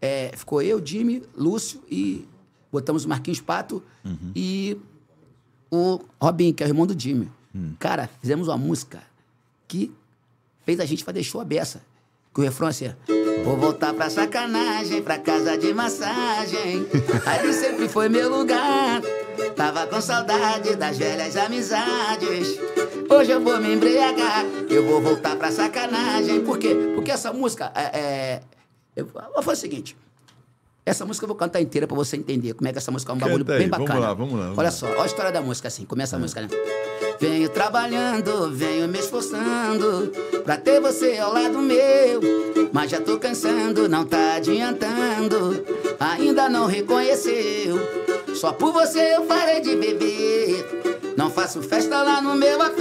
é, 0.00 0.32
ficou 0.36 0.60
eu, 0.60 0.84
Jimmy, 0.84 1.22
Lúcio 1.36 1.82
e 1.90 2.26
botamos 2.70 3.04
o 3.04 3.08
Marquinhos 3.08 3.40
Pato 3.40 3.82
Uhum. 4.04 4.32
e 4.34 4.76
o 5.70 6.00
Robin, 6.20 6.52
que 6.52 6.62
é 6.62 6.66
o 6.66 6.68
irmão 6.68 6.86
do 6.86 6.98
Jimmy. 6.98 7.30
Hum. 7.54 7.74
Cara, 7.78 8.08
fizemos 8.20 8.48
uma 8.48 8.56
música 8.58 9.02
que 9.72 9.90
fez 10.66 10.78
a 10.80 10.84
gente 10.84 11.02
fazer 11.02 11.22
show 11.22 11.40
a 11.40 11.44
beça. 11.44 11.80
Que 12.34 12.40
o 12.40 12.44
refrão 12.44 12.68
é 12.68 12.70
assim, 12.70 12.92
Vou 13.44 13.56
voltar 13.56 13.92
pra 13.94 14.08
sacanagem, 14.10 15.02
pra 15.02 15.18
casa 15.18 15.56
de 15.56 15.72
massagem. 15.74 16.86
Ali 17.26 17.52
sempre 17.54 17.88
foi 17.88 18.08
meu 18.08 18.28
lugar. 18.38 19.00
Tava 19.56 19.86
com 19.86 20.00
saudade 20.00 20.76
das 20.76 20.96
velhas 20.98 21.36
amizades. 21.36 22.58
Hoje 23.10 23.30
eu 23.32 23.40
vou 23.40 23.58
me 23.60 23.74
embriagar. 23.74 24.44
Eu 24.70 24.86
vou 24.86 25.00
voltar 25.00 25.36
pra 25.36 25.50
sacanagem. 25.50 26.42
Por 26.44 26.58
quê? 26.58 26.74
Porque 26.94 27.10
essa 27.10 27.32
música 27.32 27.72
é. 27.74 27.80
é- 27.98 28.40
eu 28.94 29.06
vou 29.06 29.42
fazer 29.42 29.58
o 29.58 29.60
seguinte. 29.62 29.96
Essa 30.84 31.04
música 31.06 31.24
eu 31.24 31.28
vou 31.28 31.36
cantar 31.36 31.60
inteira 31.60 31.86
pra 31.86 31.96
você 31.96 32.16
entender 32.16 32.52
como 32.54 32.68
é 32.68 32.72
que 32.72 32.78
essa 32.78 32.90
música 32.90 33.10
é 33.12 33.14
um 33.14 33.18
Canta 33.18 33.30
bagulho 33.30 33.52
aí, 33.52 33.58
bem 33.60 33.68
vamos 33.70 33.86
bacana. 33.88 34.06
lá, 34.06 34.14
vamos 34.14 34.34
lá, 34.34 34.40
vamos 34.46 34.58
Olha 34.58 34.66
lá. 34.66 34.70
só, 34.72 34.86
olha 34.88 35.02
a 35.02 35.06
história 35.06 35.32
da 35.32 35.40
música 35.40 35.68
assim. 35.68 35.84
Começa 35.84 36.16
a 36.16 36.18
música, 36.18 36.40
né? 36.42 36.48
Venho 37.22 37.48
trabalhando, 37.48 38.50
venho 38.50 38.88
me 38.88 38.98
esforçando 38.98 40.10
pra 40.42 40.56
ter 40.56 40.80
você 40.80 41.18
ao 41.18 41.32
lado 41.32 41.56
meu. 41.60 42.20
Mas 42.72 42.90
já 42.90 43.00
tô 43.00 43.16
cansando, 43.16 43.88
não 43.88 44.04
tá 44.04 44.34
adiantando. 44.34 45.64
Ainda 46.00 46.48
não 46.48 46.66
reconheceu. 46.66 47.78
Só 48.34 48.52
por 48.52 48.72
você 48.72 49.14
eu 49.14 49.22
parei 49.22 49.60
de 49.60 49.76
beber. 49.76 51.14
Não 51.16 51.30
faço 51.30 51.62
festa 51.62 52.02
lá 52.02 52.20
no 52.20 52.34
meu 52.34 52.60
AP. 52.60 52.80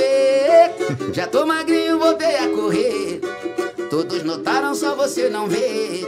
Já 1.13 1.27
tô 1.27 1.45
magrinho, 1.45 1.99
voltei 1.99 2.37
a 2.37 2.49
correr. 2.49 3.21
Todos 3.91 4.23
notaram, 4.23 4.73
só 4.73 4.95
você 4.95 5.29
não 5.29 5.47
vê. 5.47 6.01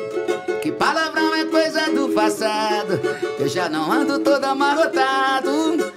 Que 0.63 0.71
palavrão 0.71 1.35
é 1.35 1.45
coisa 1.45 1.81
do 1.91 2.09
passado. 2.09 2.99
Eu 3.37 3.47
já 3.47 3.69
não 3.69 3.91
ando 3.91 4.17
todo 4.17 4.43
amarrotado. 4.43 5.92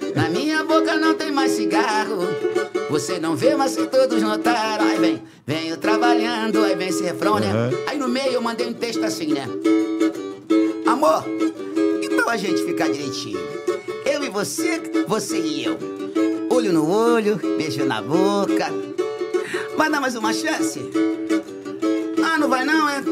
Mais 1.46 1.52
cigarro. 1.52 2.18
Você 2.90 3.20
não 3.20 3.36
vê, 3.36 3.54
mas 3.54 3.72
se 3.72 3.86
todos 3.86 4.20
notaram. 4.20 4.84
Aí 4.84 4.98
vem, 4.98 5.22
venho 5.46 5.76
trabalhando, 5.76 6.64
aí 6.64 6.74
vem 6.74 6.88
esse 6.88 7.04
refrão, 7.04 7.38
né? 7.38 7.48
Aí 7.86 7.96
no 7.96 8.08
meio 8.08 8.32
eu 8.32 8.42
mandei 8.42 8.66
um 8.66 8.72
texto 8.72 9.04
assim, 9.04 9.32
né? 9.32 9.46
Amor, 10.84 11.24
então 12.02 12.28
a 12.28 12.36
gente 12.36 12.64
ficar 12.64 12.88
direitinho. 12.88 13.38
Eu 14.04 14.24
e 14.24 14.28
você, 14.28 14.80
você 15.06 15.38
e 15.38 15.64
eu. 15.64 15.78
Olho 16.50 16.72
no 16.72 16.90
olho, 16.90 17.36
beijo 17.56 17.84
na 17.84 18.02
boca. 18.02 18.66
Vai 19.76 19.90
dar 19.90 20.00
mais 20.00 20.16
uma 20.16 20.32
chance? 20.32 20.80
Ah, 22.24 22.38
não 22.38 22.48
vai 22.48 22.64
não, 22.64 22.88
é? 22.88 23.02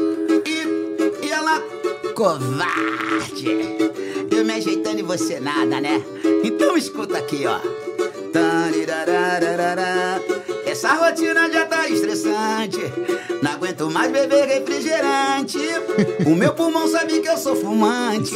E, 0.45 1.25
e 1.25 1.31
ela, 1.31 1.61
covarde. 2.13 3.47
Eu 4.29 4.43
me 4.43 4.53
ajeitando 4.53 4.99
e 4.99 5.03
você 5.03 5.39
nada, 5.39 5.79
né? 5.79 6.03
Então 6.43 6.75
escuta 6.75 7.17
aqui, 7.17 7.45
ó. 7.45 7.94
Essa 10.65 10.93
rotina 10.93 11.49
já 11.49 11.65
tá 11.65 11.87
estressante. 11.87 12.79
Não 13.41 13.51
aguento 13.51 13.89
mais 13.89 14.11
beber 14.11 14.45
refrigerante. 14.45 15.57
O 16.25 16.35
meu 16.35 16.53
pulmão 16.53 16.87
sabe 16.87 17.21
que 17.21 17.29
eu 17.29 17.37
sou 17.37 17.55
fumante. 17.55 18.35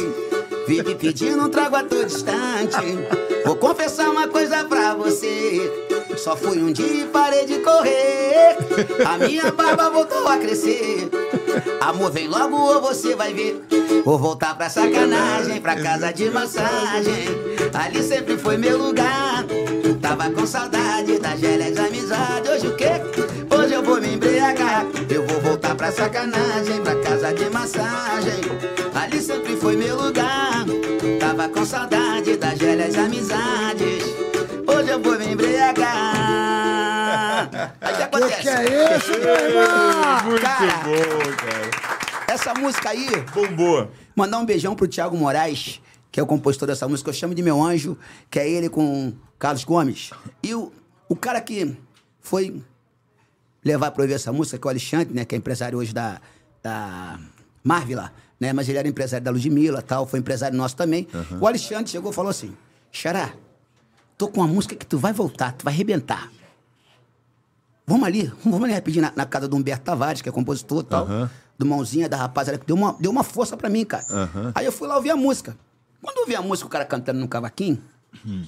Vive 0.66 0.94
pedindo 0.94 1.44
um 1.44 1.48
trago 1.50 1.76
a 1.76 1.82
todo 1.82 2.06
instante. 2.06 2.76
Vou 3.44 3.56
confessar 3.56 4.08
uma 4.08 4.26
coisa 4.26 4.64
pra 4.64 4.94
você. 4.94 5.70
Só 6.16 6.36
fui 6.36 6.58
um 6.58 6.72
dia 6.72 7.02
e 7.02 7.06
parei 7.06 7.44
de 7.44 7.58
correr. 7.58 8.56
A 9.06 9.18
minha 9.18 9.50
barba 9.52 9.90
voltou 9.90 10.26
a 10.26 10.38
crescer. 10.38 11.10
Amor, 11.80 12.10
vem 12.10 12.26
logo 12.26 12.56
ou 12.56 12.80
você 12.80 13.14
vai 13.14 13.34
ver. 13.34 13.62
Vou 14.04 14.18
voltar 14.18 14.56
pra 14.56 14.70
sacanagem, 14.70 15.60
pra 15.60 15.76
casa 15.76 16.10
de 16.10 16.30
massagem. 16.30 17.26
Ali 17.74 18.02
sempre 18.02 18.38
foi 18.38 18.56
meu 18.56 18.78
lugar. 18.78 19.44
Tava 20.00 20.30
com 20.30 20.46
saudade 20.46 21.18
das 21.18 21.40
velhas 21.40 21.76
amizades. 21.78 22.50
Hoje 22.50 22.66
o 22.68 22.76
quê? 22.76 22.90
Hoje 23.54 23.74
eu 23.74 23.82
vou 23.82 24.00
me 24.00 24.14
embriagar. 24.14 24.86
Eu 25.08 25.26
vou 25.26 25.40
voltar 25.40 25.74
pra 25.74 25.90
sacanagem, 25.92 26.80
pra 26.82 26.94
casa 26.96 27.32
de 27.34 27.50
massagem. 27.50 28.40
Ali 28.94 29.20
sempre 29.20 29.56
foi 29.56 29.76
meu 29.76 29.96
lugar. 30.00 30.64
Tava 31.18 31.48
com 31.48 31.64
saudade 31.64 32.36
das 32.36 32.58
velhas 32.58 32.96
amizades. 32.96 34.04
Hoje 34.66 34.88
eu 34.90 35.00
vou 35.00 35.18
me 35.18 35.32
embriagar. 35.32 37.50
Aí 37.80 37.92
o 37.92 37.96
que 37.96 37.96
Que 37.96 38.02
acontece? 38.02 38.42
que 38.42 38.48
é 38.48 38.96
isso, 38.96 39.10
meu 39.10 39.34
irmão? 39.34 40.24
Muito 40.24 40.42
Cara. 40.42 40.66
bom, 40.84 41.36
cara. 41.36 41.70
Essa 42.28 42.54
música 42.54 42.90
aí, 42.90 43.08
Bombou. 43.34 43.90
mandar 44.14 44.38
um 44.38 44.44
beijão 44.46 44.74
pro 44.74 44.86
Thiago 44.86 45.16
Moraes, 45.16 45.80
que 46.20 46.22
é 46.22 46.24
o 46.24 46.26
compositor 46.26 46.68
dessa 46.68 46.86
música. 46.86 47.08
Eu 47.08 47.14
chamo 47.14 47.34
de 47.34 47.42
meu 47.42 47.62
anjo, 47.62 47.96
que 48.30 48.38
é 48.38 48.48
ele 48.48 48.68
com 48.68 49.12
Carlos 49.38 49.64
Gomes. 49.64 50.10
E 50.42 50.54
o, 50.54 50.70
o 51.08 51.16
cara 51.16 51.40
que 51.40 51.74
foi 52.20 52.62
levar 53.64 53.90
pra 53.90 54.02
ouvir 54.02 54.14
essa 54.14 54.30
música, 54.30 54.58
que 54.58 54.66
é 54.66 54.68
o 54.68 54.70
Alexandre, 54.70 55.14
né? 55.14 55.24
Que 55.24 55.34
é 55.34 55.38
empresário 55.38 55.78
hoje 55.78 55.94
da, 55.94 56.20
da 56.62 57.18
Marvila, 57.64 58.12
né? 58.38 58.52
Mas 58.52 58.68
ele 58.68 58.76
era 58.76 58.86
empresário 58.86 59.24
da 59.24 59.30
Ludmilla 59.30 59.80
tal, 59.80 60.06
foi 60.06 60.18
empresário 60.18 60.56
nosso 60.56 60.76
também. 60.76 61.08
O 61.40 61.46
Alexandre 61.46 61.90
chegou 61.90 62.10
e 62.12 62.14
falou 62.14 62.30
assim: 62.30 62.54
Xará, 62.92 63.32
tô 64.18 64.28
com 64.28 64.40
uma 64.40 64.46
música 64.46 64.76
que 64.76 64.84
tu 64.84 64.98
vai 64.98 65.14
voltar, 65.14 65.52
tu 65.52 65.64
vai 65.64 65.72
arrebentar. 65.72 66.30
Vamos 67.86 68.06
ali, 68.06 68.30
vamos 68.44 68.64
ali 68.64 68.74
rapidinho 68.74 69.02
na, 69.02 69.12
na 69.16 69.24
casa 69.26 69.48
do 69.48 69.56
Humberto 69.56 69.84
Tavares, 69.84 70.20
que 70.20 70.28
é 70.28 70.32
compositor 70.32 70.82
e 70.82 70.84
tal. 70.86 71.06
Do 71.58 71.66
Mãozinha, 71.66 72.08
da 72.08 72.16
rapaziada, 72.18 72.58
que 72.58 72.66
deu 72.66 72.76
uma, 72.76 72.94
deu 73.00 73.10
uma 73.10 73.22
força 73.24 73.56
pra 73.56 73.68
mim, 73.70 73.84
cara. 73.86 74.04
Aí 74.54 74.66
eu 74.66 74.72
fui 74.72 74.86
lá 74.86 74.96
ouvir 74.96 75.10
a 75.10 75.16
música. 75.16 75.56
Quando 76.02 76.16
eu 76.16 76.22
ouvi 76.22 76.34
a 76.34 76.42
música, 76.42 76.66
o 76.66 76.70
cara 76.70 76.84
cantando 76.84 77.20
no 77.20 77.28
cavaquinho, 77.28 77.82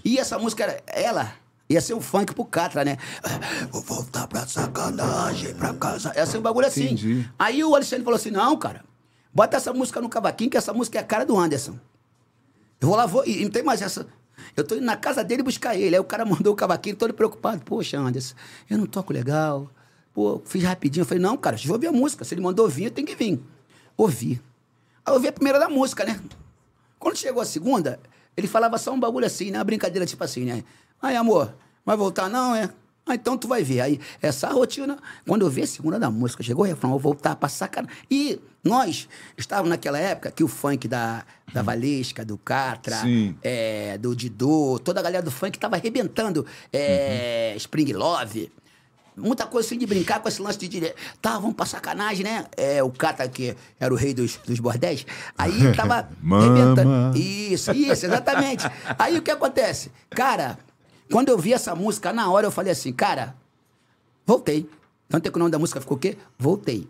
e 0.04 0.18
essa 0.18 0.38
música, 0.38 0.64
era, 0.64 0.82
ela, 0.86 1.34
ia 1.68 1.80
ser 1.80 1.94
um 1.94 2.00
funk 2.00 2.34
pro 2.34 2.44
Catra, 2.44 2.84
né? 2.84 2.98
Vou 3.70 3.82
voltar 3.82 4.26
pra 4.26 4.46
sacanagem, 4.46 5.54
pra 5.54 5.72
casa. 5.74 6.12
Ia 6.14 6.26
ser 6.26 6.38
um 6.38 6.42
bagulho 6.42 6.66
assim. 6.66 6.84
Entendi. 6.84 7.30
Aí 7.38 7.62
o 7.64 7.74
Alexandre 7.74 8.04
falou 8.04 8.16
assim: 8.16 8.30
não, 8.30 8.56
cara, 8.56 8.84
bota 9.32 9.56
essa 9.56 9.72
música 9.72 10.00
no 10.00 10.08
cavaquinho, 10.08 10.50
que 10.50 10.56
essa 10.56 10.72
música 10.72 10.98
é 10.98 11.00
a 11.00 11.04
cara 11.04 11.24
do 11.24 11.38
Anderson. 11.38 11.78
Eu 12.80 12.88
vou 12.88 12.96
lá, 12.96 13.06
vou. 13.06 13.24
E 13.26 13.44
não 13.44 13.50
tem 13.50 13.62
mais 13.62 13.80
essa. 13.80 14.06
Eu 14.56 14.64
tô 14.64 14.74
indo 14.74 14.84
na 14.84 14.96
casa 14.96 15.22
dele 15.22 15.42
buscar 15.42 15.76
ele. 15.76 15.94
Aí 15.94 16.00
o 16.00 16.04
cara 16.04 16.24
mandou 16.24 16.52
o 16.52 16.56
cavaquinho 16.56 16.96
todo 16.96 17.14
preocupado. 17.14 17.62
Poxa, 17.64 17.98
Anderson, 17.98 18.34
eu 18.68 18.76
não 18.76 18.86
toco 18.86 19.12
legal. 19.12 19.70
Pô, 20.12 20.42
fiz 20.44 20.62
rapidinho. 20.64 21.02
Eu 21.02 21.06
falei, 21.06 21.22
não, 21.22 21.36
cara, 21.36 21.56
deixa 21.56 21.68
eu 21.68 21.72
ouvir 21.72 21.86
a 21.86 21.92
música. 21.92 22.24
Se 22.24 22.34
ele 22.34 22.40
mandou 22.40 22.68
vir, 22.68 22.86
eu 22.86 22.90
tenho 22.90 23.06
que 23.06 23.14
vir. 23.14 23.40
Ouvi. 23.96 24.42
Aí 25.04 25.12
eu 25.12 25.14
ouvi 25.14 25.28
a 25.28 25.32
primeira 25.32 25.58
da 25.58 25.68
música, 25.68 26.04
né? 26.04 26.20
Quando 27.02 27.16
chegou 27.16 27.42
a 27.42 27.44
segunda, 27.44 27.98
ele 28.36 28.46
falava 28.46 28.78
só 28.78 28.92
um 28.92 29.00
bagulho 29.00 29.26
assim, 29.26 29.50
né? 29.50 29.58
Uma 29.58 29.64
brincadeira 29.64 30.06
tipo 30.06 30.22
assim, 30.22 30.44
né? 30.44 30.62
Aí, 31.02 31.16
amor, 31.16 31.52
vai 31.84 31.96
voltar 31.96 32.30
não, 32.30 32.54
é? 32.54 32.70
Ah, 33.04 33.16
então 33.16 33.36
tu 33.36 33.48
vai 33.48 33.64
ver. 33.64 33.80
Aí, 33.80 34.00
essa 34.22 34.48
rotina, 34.50 34.96
quando 35.26 35.44
eu 35.44 35.50
vi 35.50 35.62
a 35.62 35.66
segunda 35.66 35.98
da 35.98 36.08
música, 36.08 36.44
chegou 36.44 36.64
o 36.64 36.68
refrão, 36.68 36.90
eu 36.90 36.98
vou 37.00 37.12
voltar 37.12 37.34
pra 37.34 37.48
sacanagem. 37.48 37.92
E 38.08 38.38
nós 38.62 39.08
estávamos 39.36 39.70
naquela 39.70 39.98
época 39.98 40.30
que 40.30 40.44
o 40.44 40.48
funk 40.48 40.86
da, 40.86 41.24
da 41.52 41.60
Valesca, 41.60 42.24
do 42.24 42.38
Catra, 42.38 43.00
é, 43.42 43.98
do 43.98 44.14
Didô, 44.14 44.78
toda 44.78 45.00
a 45.00 45.02
galera 45.02 45.24
do 45.24 45.32
funk 45.32 45.58
tava 45.58 45.74
arrebentando. 45.74 46.46
É, 46.72 47.54
Spring 47.56 47.92
Love. 47.94 48.52
Muita 49.16 49.46
coisa 49.46 49.66
assim 49.66 49.78
de 49.78 49.86
brincar 49.86 50.20
com 50.20 50.28
esse 50.28 50.40
lance 50.40 50.58
de 50.58 50.68
dizer, 50.68 50.94
tá, 51.20 51.38
vamos 51.38 51.54
pra 51.54 51.66
sacanagem, 51.66 52.24
né? 52.24 52.46
É, 52.56 52.82
o 52.82 52.90
Cata, 52.90 53.28
que 53.28 53.54
era 53.78 53.92
o 53.92 53.96
rei 53.96 54.14
dos, 54.14 54.38
dos 54.38 54.58
bordéis, 54.58 55.06
aí 55.36 55.72
tava 55.76 56.08
arrebentando. 56.30 57.18
Isso, 57.18 57.72
isso, 57.72 58.06
exatamente. 58.06 58.64
Aí 58.98 59.18
o 59.18 59.22
que 59.22 59.30
acontece? 59.30 59.92
Cara, 60.10 60.58
quando 61.10 61.28
eu 61.28 61.38
vi 61.38 61.52
essa 61.52 61.74
música, 61.74 62.12
na 62.12 62.30
hora 62.30 62.46
eu 62.46 62.50
falei 62.50 62.72
assim, 62.72 62.92
cara, 62.92 63.34
voltei. 64.26 64.68
Tanto 65.08 65.26
é 65.26 65.30
que 65.30 65.36
o 65.36 65.38
nome 65.38 65.50
da 65.50 65.58
música 65.58 65.80
ficou 65.80 65.96
o 65.96 66.00
quê? 66.00 66.16
Voltei. 66.38 66.88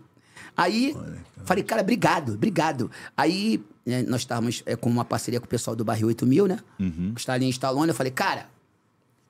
Aí, 0.55 0.95
falei, 1.43 1.63
cara, 1.63 1.81
obrigado, 1.81 2.35
obrigado. 2.35 2.89
Aí 3.17 3.61
né, 3.85 4.03
nós 4.03 4.21
estávamos 4.21 4.63
é, 4.65 4.75
com 4.75 4.89
uma 4.89 5.03
parceria 5.03 5.39
com 5.39 5.45
o 5.45 5.49
pessoal 5.49 5.75
do 5.75 5.83
Barril 5.83 6.07
8000, 6.07 6.47
né? 6.47 6.59
Uhum. 6.79 7.11
O 7.15 7.19
Stalin 7.19 7.49
Stallone. 7.49 7.89
Eu 7.89 7.95
falei, 7.95 8.11
cara. 8.11 8.47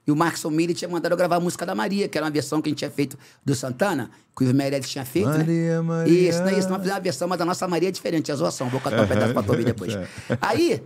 E 0.05 0.11
o 0.11 0.15
Marcos 0.15 0.43
Miller 0.45 0.75
tinha 0.75 0.89
mandado 0.89 1.13
eu 1.13 1.17
gravar 1.17 1.37
a 1.37 1.39
música 1.39 1.65
da 1.65 1.73
Maria, 1.73 2.09
que 2.09 2.17
era 2.17 2.25
uma 2.25 2.31
versão 2.31 2.61
que 2.61 2.67
a 2.67 2.71
gente 2.71 2.79
tinha 2.79 2.91
feito 2.91 3.17
do 3.43 3.55
Santana, 3.55 4.11
que 4.35 4.43
o 4.43 4.53
Meirelles 4.53 4.89
tinha 4.89 5.05
feito. 5.05 5.29
Maria, 5.29 5.75
né? 5.77 5.81
Maria. 5.81 6.29
Isso, 6.29 6.39
não 6.39 6.49
é 6.49 6.59
isso. 6.59 6.69
Nós 6.69 6.77
fizemos 6.79 6.87
uma 6.87 6.99
versão, 6.99 7.27
mas 7.27 7.39
a 7.39 7.45
nossa 7.45 7.67
Maria 7.67 7.87
é 7.87 7.91
diferente, 7.91 8.29
é 8.29 8.35
zoação. 8.35 8.69
Vou 8.69 8.81
cantar 8.81 9.03
um 9.03 9.07
pedaço 9.07 9.33
pra 9.33 9.41
tu 9.41 9.51
ouvir 9.51 9.63
depois. 9.63 9.93
Aí, 10.41 10.83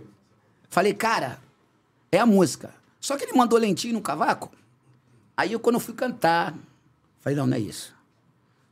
falei, 0.68 0.94
cara, 0.94 1.40
é 2.12 2.18
a 2.18 2.26
música. 2.26 2.72
Só 3.00 3.16
que 3.16 3.24
ele 3.24 3.32
mandou 3.32 3.58
lentinho 3.58 3.94
no 3.94 4.00
cavaco. 4.00 4.52
Aí 5.36 5.52
eu, 5.52 5.60
quando 5.60 5.76
eu 5.76 5.80
fui 5.80 5.94
cantar, 5.94 6.56
falei, 7.20 7.36
não, 7.36 7.46
não 7.46 7.56
é 7.56 7.60
isso. 7.60 7.92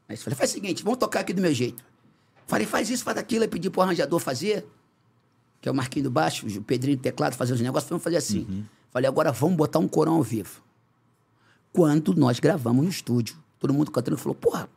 Eu 0.09 0.17
falei, 0.17 0.37
faz 0.37 0.51
o 0.51 0.55
seguinte, 0.55 0.85
vamos 0.85 0.99
tocar 0.99 1.21
aqui 1.21 1.33
do 1.33 1.43
meu 1.43 1.53
jeito. 1.53 1.85
Falei, 2.47 2.67
faz 2.67 2.89
isso, 2.89 3.03
faz 3.03 3.19
aquilo. 3.19 3.43
Aí 3.43 3.49
pedi 3.49 3.69
pro 3.69 3.83
arranjador 3.83 4.21
fazer, 4.21 4.65
que 5.61 5.69
é 5.69 5.73
o 5.73 5.75
Marquinho 5.75 6.05
do 6.05 6.11
baixo, 6.11 6.47
o 6.47 6.63
Pedrinho 6.63 6.97
do 6.97 7.03
teclado, 7.03 7.35
fazer 7.35 7.53
os 7.53 7.61
negócios. 7.61 7.91
Vamos 7.91 8.05
fazer 8.05 8.17
assim. 8.17 8.65
Falei, 8.93 9.09
agora 9.09 9.31
vamos 9.33 9.57
botar 9.57 9.79
um 9.79 9.89
corão 9.89 10.15
ao 10.15 10.23
vivo. 10.23 10.63
Quando 11.73 12.15
nós 12.15 12.41
gravamos 12.41 12.83
no 12.85 12.91
estúdio, 12.91 13.37
todo 13.59 13.73
mundo 13.75 13.91
cantando, 13.91 14.17
falou, 14.17 14.35
porra, 14.35 14.69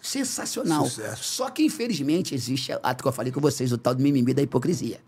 sensacional. 0.00 0.84
Sucesso. 0.86 1.24
Só 1.24 1.50
que, 1.50 1.64
infelizmente, 1.64 2.34
existe 2.34 2.72
a 2.82 2.94
que 2.94 3.04
eu 3.06 3.12
falei 3.12 3.32
com 3.32 3.40
vocês, 3.40 3.72
o 3.72 3.78
tal 3.78 3.94
do 3.94 4.02
mimimi 4.02 4.32
da 4.32 4.42
hipocrisia. 4.42 5.00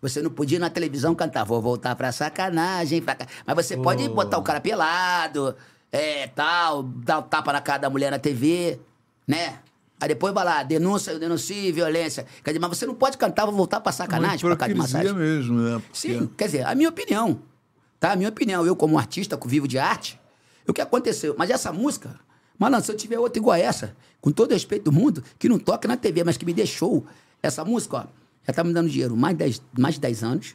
Você 0.00 0.22
não 0.22 0.30
podia 0.30 0.56
ir 0.56 0.60
na 0.60 0.70
televisão 0.70 1.14
cantar, 1.14 1.44
vou 1.44 1.60
voltar 1.60 1.94
pra 1.94 2.10
sacanagem, 2.10 3.02
pra. 3.02 3.16
Mas 3.46 3.54
você 3.66 3.76
pode 3.76 4.08
botar 4.08 4.38
o 4.38 4.42
cara 4.42 4.60
pelado, 4.60 5.54
é, 5.92 6.26
tal, 6.28 6.82
dar 6.82 7.18
um 7.18 7.22
tapa 7.22 7.52
na 7.52 7.60
cara 7.60 7.82
da 7.82 7.90
mulher 7.90 8.10
na 8.10 8.18
TV, 8.18 8.78
né? 9.26 9.58
Aí 10.00 10.08
depois 10.08 10.32
vai 10.32 10.44
lá, 10.44 10.62
denúncia, 10.62 11.10
eu 11.10 11.18
denuncie 11.18 11.72
violência. 11.72 12.24
Quer 12.44 12.50
dizer, 12.52 12.60
mas 12.60 12.70
você 12.78 12.86
não 12.86 12.94
pode 12.94 13.18
cantar, 13.18 13.44
vou 13.46 13.54
voltar 13.54 13.80
pra 13.80 13.90
sacanagem, 13.92 14.38
pra 14.38 14.56
cá 14.56 14.68
de 14.68 14.74
massagem. 14.74 15.12
mesmo, 15.12 15.54
né? 15.60 15.72
Porque- 15.80 15.98
Sim, 15.98 16.30
quer 16.36 16.44
dizer, 16.46 16.66
a 16.66 16.74
minha 16.74 16.88
opinião. 16.88 17.40
Tá? 18.00 18.12
A 18.12 18.16
minha 18.16 18.28
opinião. 18.28 18.64
Eu, 18.66 18.76
como 18.76 18.98
artista, 18.98 19.38
vivo 19.46 19.66
de 19.68 19.78
arte, 19.78 20.20
o 20.66 20.72
que 20.72 20.80
aconteceu? 20.80 21.34
Mas 21.38 21.50
essa 21.50 21.72
música, 21.72 22.18
malandro, 22.58 22.86
se 22.86 22.92
eu 22.92 22.96
tiver 22.96 23.18
outra 23.18 23.38
igual 23.38 23.54
a 23.54 23.58
essa, 23.58 23.96
com 24.20 24.30
todo 24.30 24.50
o 24.50 24.54
respeito 24.54 24.84
do 24.84 24.92
mundo, 24.92 25.22
que 25.38 25.48
não 25.48 25.58
toca 25.58 25.86
na 25.88 25.96
TV, 25.96 26.24
mas 26.24 26.36
que 26.36 26.44
me 26.46 26.52
deixou 26.54 27.04
essa 27.42 27.64
música, 27.64 27.96
ó, 27.98 28.04
já 28.46 28.52
tá 28.52 28.62
me 28.64 28.72
dando 28.72 28.88
dinheiro 28.88 29.16
mais 29.16 29.34
de 29.36 29.38
10, 29.44 29.62
mais 29.78 29.94
de 29.96 30.00
10 30.00 30.22
anos. 30.22 30.54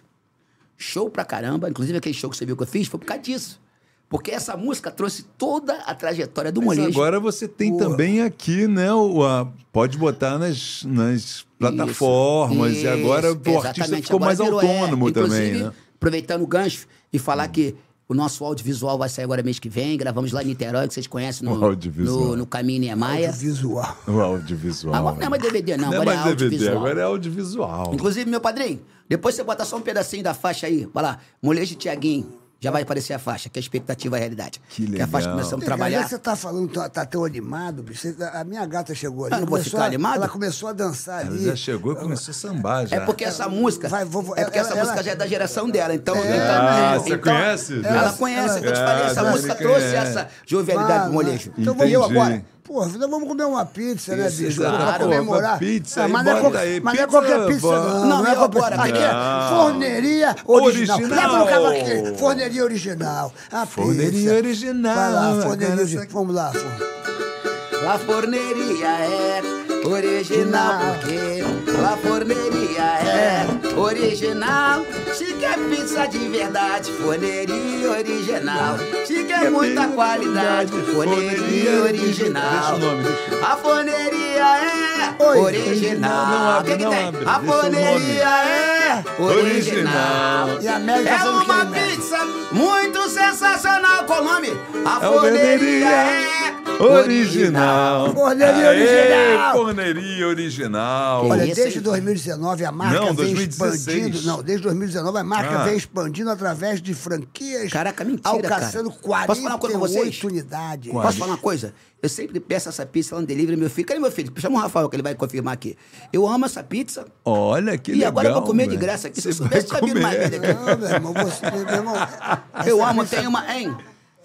Show 0.77 1.09
pra 1.09 1.23
caramba. 1.23 1.69
Inclusive, 1.69 1.97
aquele 1.97 2.15
show 2.15 2.29
que 2.29 2.35
você 2.37 2.45
viu 2.45 2.57
que 2.57 2.63
eu 2.63 2.67
fiz 2.67 2.87
foi 2.87 2.99
por 2.99 3.05
causa 3.05 3.21
disso. 3.21 3.61
Porque 4.09 4.29
essa 4.31 4.55
música 4.57 4.91
trouxe 4.91 5.23
toda 5.37 5.73
a 5.85 5.95
trajetória 5.95 6.51
do 6.51 6.61
Mas 6.61 6.77
molejo. 6.77 6.99
agora 6.99 7.19
você 7.19 7.47
tem 7.47 7.75
também 7.77 8.21
aqui, 8.21 8.67
né? 8.67 8.93
O, 8.93 9.23
a- 9.23 9.47
pode 9.71 9.97
botar 9.97 10.37
nas, 10.37 10.83
nas 10.83 11.45
plataformas. 11.57 12.77
e 12.77 12.87
agora 12.87 13.29
Isso, 13.29 13.39
o 13.49 13.59
artista 13.59 13.95
ficou 13.97 14.17
Agora 14.17 14.25
mais 14.25 14.39
é, 14.39 14.43
autônomo 14.43 15.11
também, 15.11 15.49
inclusive, 15.49 15.63
né? 15.63 15.73
Aproveitando 16.03 16.41
o 16.41 16.47
gancho 16.47 16.85
e 17.13 17.17
falar 17.17 17.47
que 17.47 17.75
o 18.09 18.13
nosso 18.13 18.43
audiovisual 18.43 18.97
vai 18.97 19.07
sair 19.07 19.23
agora 19.23 19.41
mês 19.41 19.57
que 19.59 19.69
vem. 19.69 19.97
Gravamos 19.97 20.33
lá 20.33 20.43
em 20.43 20.47
Niterói, 20.47 20.87
que 20.87 20.93
vocês 20.93 21.07
conhecem, 21.07 21.47
O 21.47 21.55
no, 21.55 21.65
audiovisual. 21.65 22.19
no, 22.19 22.35
no 22.35 22.45
Caminho 22.45 22.81
Niemeyer. 22.81 23.31
Visual. 23.31 23.97
O 24.07 24.19
audiovisual. 24.19 24.93
Agora 24.93 25.15
não 25.15 25.23
é 25.25 25.29
mais 25.29 25.41
DVD, 25.41 25.77
não. 25.77 25.85
Não 25.85 25.93
é 25.93 25.95
agora 26.01 26.11
é, 26.11 26.15
mais 26.15 26.35
DVD, 26.35 26.43
audiovisual. 26.43 26.77
agora 26.77 26.99
é 26.99 27.03
audiovisual. 27.03 27.93
Inclusive, 27.93 28.29
meu 28.29 28.41
padrinho, 28.41 28.81
depois 29.07 29.35
você 29.35 29.43
bota 29.43 29.63
só 29.63 29.77
um 29.77 29.81
pedacinho 29.81 30.23
da 30.23 30.33
faixa 30.33 30.67
aí. 30.67 30.87
Vai 30.93 31.03
lá, 31.03 31.19
molejo 31.41 31.75
Tiaguinho. 31.75 32.42
Já 32.63 32.71
vai 32.71 32.83
aparecer 32.83 33.13
a 33.13 33.19
faixa, 33.19 33.49
que 33.49 33.57
é 33.57 33.59
a 33.59 33.63
expectativa 33.63 34.15
e 34.15 34.17
a 34.17 34.19
realidade. 34.19 34.61
Que 34.69 34.87
Que 34.87 35.01
é 35.01 35.03
a 35.03 35.07
faixa 35.07 35.27
que 35.27 35.33
legal. 35.33 35.37
começamos 35.37 35.63
a 35.63 35.65
trabalhar. 35.65 36.03
que 36.03 36.09
você 36.09 36.17
tá 36.17 36.33
falando, 36.35 36.71
tá, 36.71 36.87
tá 36.87 37.05
tão 37.05 37.25
animado, 37.25 37.83
bicho. 37.83 38.01
você- 38.07 38.15
a 38.23 38.43
minha 38.45 38.65
gata 38.65 38.95
chegou 38.95 39.25
ali. 39.25 39.33
Ah, 39.35 39.39
não 39.39 39.45
vou 39.45 39.57
começou 39.57 39.71
ficar 39.71 39.83
a- 39.83 39.87
animado? 39.87 40.15
Ela 40.15 40.29
começou 40.29 40.69
a 40.69 40.73
dançar 40.73 41.25
Ela 41.25 41.35
ali. 41.35 41.45
já 41.45 41.55
chegou 41.57 41.91
e 41.91 41.95
começou 41.97 42.31
a 42.31 42.33
sambar 42.33 42.87
já. 42.87 42.95
É 42.95 42.99
porque 43.01 43.25
essa 43.25 43.49
música. 43.49 43.89
Vai, 43.89 44.05
vou- 44.05 44.21
vou- 44.21 44.37
é 44.37 44.45
porque 44.45 44.57
ela- 44.59 44.67
essa 44.69 44.77
ela- 44.77 44.83
música 44.85 45.03
já 45.03 45.11
é 45.11 45.15
da 45.15 45.27
geração 45.27 45.69
dela. 45.69 45.93
Então. 45.93 46.15
Ah, 46.15 46.93
então- 46.93 47.03
você 47.03 47.13
então- 47.15 47.33
conhece? 47.33 47.73
Ela, 47.83 47.97
Ela- 47.97 48.13
conhece, 48.13 48.57
ela- 48.59 48.65
eu 48.67 48.73
te 48.73 48.79
falei, 48.79 49.03
essa 49.07 49.21
Ah, 49.21 49.31
música 49.31 49.55
trouxe 49.55 49.79
conhece. 49.81 49.95
essa 49.95 50.27
jovialidade 50.45 50.99
Ah, 50.99 51.05
do 51.07 51.13
molejo. 51.13 51.51
Então 51.57 51.73
vamos 51.75 51.91
eu 51.91 52.03
agora. 52.03 52.45
Pô, 52.63 52.85
então 52.85 53.09
vamos 53.09 53.27
comer 53.27 53.43
uma 53.43 53.65
pizza, 53.65 54.15
né, 54.15 54.29
bicho? 54.29 54.45
exato. 54.45 54.77
Pra 54.77 54.99
comemorar. 54.99 55.59
pizza 55.59 56.05
Ah, 56.05 56.07
mas 56.07 56.23
não 56.25 56.31
é, 56.55 56.61
aí. 56.61 56.79
mas 56.79 56.93
não 56.95 57.03
é 57.03 57.05
Pizza, 57.05 57.07
qualquer 57.07 57.45
pizza, 57.47 57.67
não. 57.67 57.99
Não, 57.99 58.07
Não, 58.07 58.27
é 58.27 58.35
qualquer 58.35 58.57
agora, 58.57 58.75
Aqui 58.83 58.97
é 58.97 59.49
forneria 59.49 60.35
original. 60.47 60.97
Original. 60.97 60.99
Leva 61.27 61.37
no 61.39 61.45
cavaquinho. 61.45 62.15
Forneria 62.17 62.63
original. 62.63 63.33
A 63.51 63.65
Forneria 63.65 64.11
pizza. 64.11 64.33
original. 64.35 64.95
Vai 64.95 65.11
lá, 65.11 65.41
forneria 65.41 65.75
original. 65.75 66.03
aqui. 66.03 66.13
Vamos 66.13 66.35
lá, 66.35 66.51
for. 66.53 67.83
La 67.83 67.99
forneria 67.99 68.87
é 68.87 69.41
original, 69.85 70.79
porque 71.01 71.43
La 71.81 71.97
forneria 71.97 72.83
é 73.01 73.45
original. 73.77 74.85
Se 75.13 75.33
quer 75.33 75.57
pizza 75.69 76.07
de 76.07 76.19
verdade, 76.29 76.91
forneria 76.91 77.91
original. 77.91 78.77
Se 79.05 79.23
quer 79.23 79.49
muita 79.51 79.87
qualidade, 79.87 80.71
forneria 80.93 81.83
original. 81.83 82.51
Deixa 82.51 82.73
o 82.75 82.79
nome, 82.79 83.03
deixa. 83.03 83.45
A 83.45 83.57
forneria 83.57 84.57
é 84.57 85.23
original. 85.23 86.61
O 86.61 86.63
que 86.63 86.77
que 86.77 86.85
tem? 86.85 87.11
A 87.25 87.39
forneria 87.39 88.29
é 88.45 89.03
original. 89.19 90.49
A 90.71 90.75
América 90.75 91.09
É 91.09 91.29
uma 91.29 91.65
pizza 91.65 92.19
muito 92.51 93.09
sensacional. 93.09 94.03
Qual 94.05 94.21
o 94.21 94.25
nome? 94.25 94.49
A 94.85 94.97
É 94.97 95.07
forneria 95.07 95.89
é 95.89 96.43
Original. 96.79 98.13
Forneria 98.13 98.69
original. 98.69 99.53
Forneria 99.53 100.27
original. 100.27 101.27
Olha, 101.29 101.45
desde 101.63 101.79
aí. 101.79 101.83
2019 101.85 102.65
a 102.65 102.71
marca 102.71 102.99
Não, 102.99 103.05
vem 103.07 103.15
2016. 103.33 103.75
expandindo. 103.87 104.21
Não, 104.27 104.43
desde 104.43 104.63
2019 104.63 105.17
a 105.17 105.23
marca 105.23 105.59
Ah. 105.59 105.63
vem 105.65 105.75
expandindo 105.77 106.29
através 106.29 106.81
de 106.81 106.93
franquias. 106.93 107.71
Caraca, 107.71 108.03
mentira, 108.03 108.29
Alcançando 108.29 108.91
cara. 108.91 109.27
Posso 109.27 109.41
falar 109.41 109.53
uma 109.55 109.59
coisa 109.59 109.73
com 109.75 109.79
48 109.81 110.11
vocês? 110.19 110.23
unidades. 110.23 110.91
Posso 110.91 111.17
falar 111.17 111.31
uma 111.31 111.37
coisa? 111.37 111.73
Eu 112.01 112.09
sempre 112.09 112.39
peço 112.39 112.67
essa 112.69 112.85
pizza 112.85 113.15
lá 113.15 113.21
no 113.21 113.27
delivery, 113.27 113.55
meu 113.57 113.69
filho. 113.69 113.87
Cadê 113.87 113.99
meu 113.99 114.11
filho? 114.11 114.31
Chama 114.37 114.57
o 114.57 114.61
Rafael 114.61 114.89
que 114.89 114.95
ele 114.95 115.03
vai 115.03 115.15
confirmar 115.15 115.53
aqui. 115.53 115.77
Eu 116.11 116.27
amo 116.27 116.45
essa 116.45 116.61
pizza. 116.61 117.05
Olha 117.23 117.77
que 117.77 117.91
e 117.91 117.95
legal. 117.95 118.09
agora 118.09 118.27
eu 118.29 118.33
vou 118.33 118.43
comer 118.43 118.63
de 118.63 118.69
velho. 118.71 118.81
graça 118.81 119.07
aqui. 119.07 119.21
Se 119.21 119.29
eu 119.29 119.31
Você 119.33 119.37
soubesse, 119.37 119.67
vai 119.67 119.79
eu 119.81 120.01
mais 120.01 120.15
comer. 120.17 120.29
vezes 120.29 120.33
aqui. 120.33 120.53
Não, 120.53 120.77
meu 120.77 120.89
irmão, 120.89 121.13
você, 121.13 121.51
meu 121.51 121.75
irmão. 121.75 121.95
Eu 122.67 122.83
amo, 122.85 123.03
pizza- 123.03 123.15
tem 123.17 123.27
uma, 123.27 123.55
hein? 123.55 123.75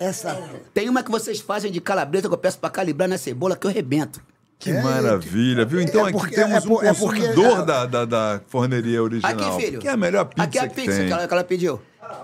Essa. 0.01 0.36
Tem 0.74 0.89
uma 0.89 1.02
que 1.02 1.10
vocês 1.10 1.40
fazem 1.40 1.70
de 1.73 1.81
calabresa 1.81 2.28
que 2.28 2.35
eu 2.35 2.39
peço 2.39 2.59
pra 2.59 2.70
calibrar 2.70 3.09
na 3.09 3.19
cebola 3.19 3.56
que 3.56 3.66
eu 3.66 3.70
rebento. 3.70 4.20
Que 4.59 4.72
maravilha, 4.72 5.64
viu? 5.64 5.80
Então 5.80 6.01
É 6.05 6.10
aqui 6.10 6.18
porque- 6.18 6.35
temos 6.35 6.56
é 6.56 6.60
por- 6.60 6.82
um 6.82 6.86
é 6.86 6.93
porque- 6.94 7.20
consumidor 7.20 7.60
é- 7.60 7.64
da, 7.64 7.86
da, 7.86 8.05
da 8.05 8.40
forneria 8.48 9.02
original. 9.02 9.32
Aqui, 9.32 9.64
filho. 9.66 9.78
Que 9.78 9.86
é 9.89 9.93
a 9.93 9.97
melhor 9.97 10.24
pizza 10.24 10.43
Aqui 10.43 10.59
é 10.59 10.62
a 10.62 10.68
que 10.68 10.74
pizza 10.74 10.97
tem. 10.97 11.06
que 11.06 11.12
ela, 11.12 11.28
que 11.28 11.35
ela 11.35 11.44
pediu. 11.44 11.80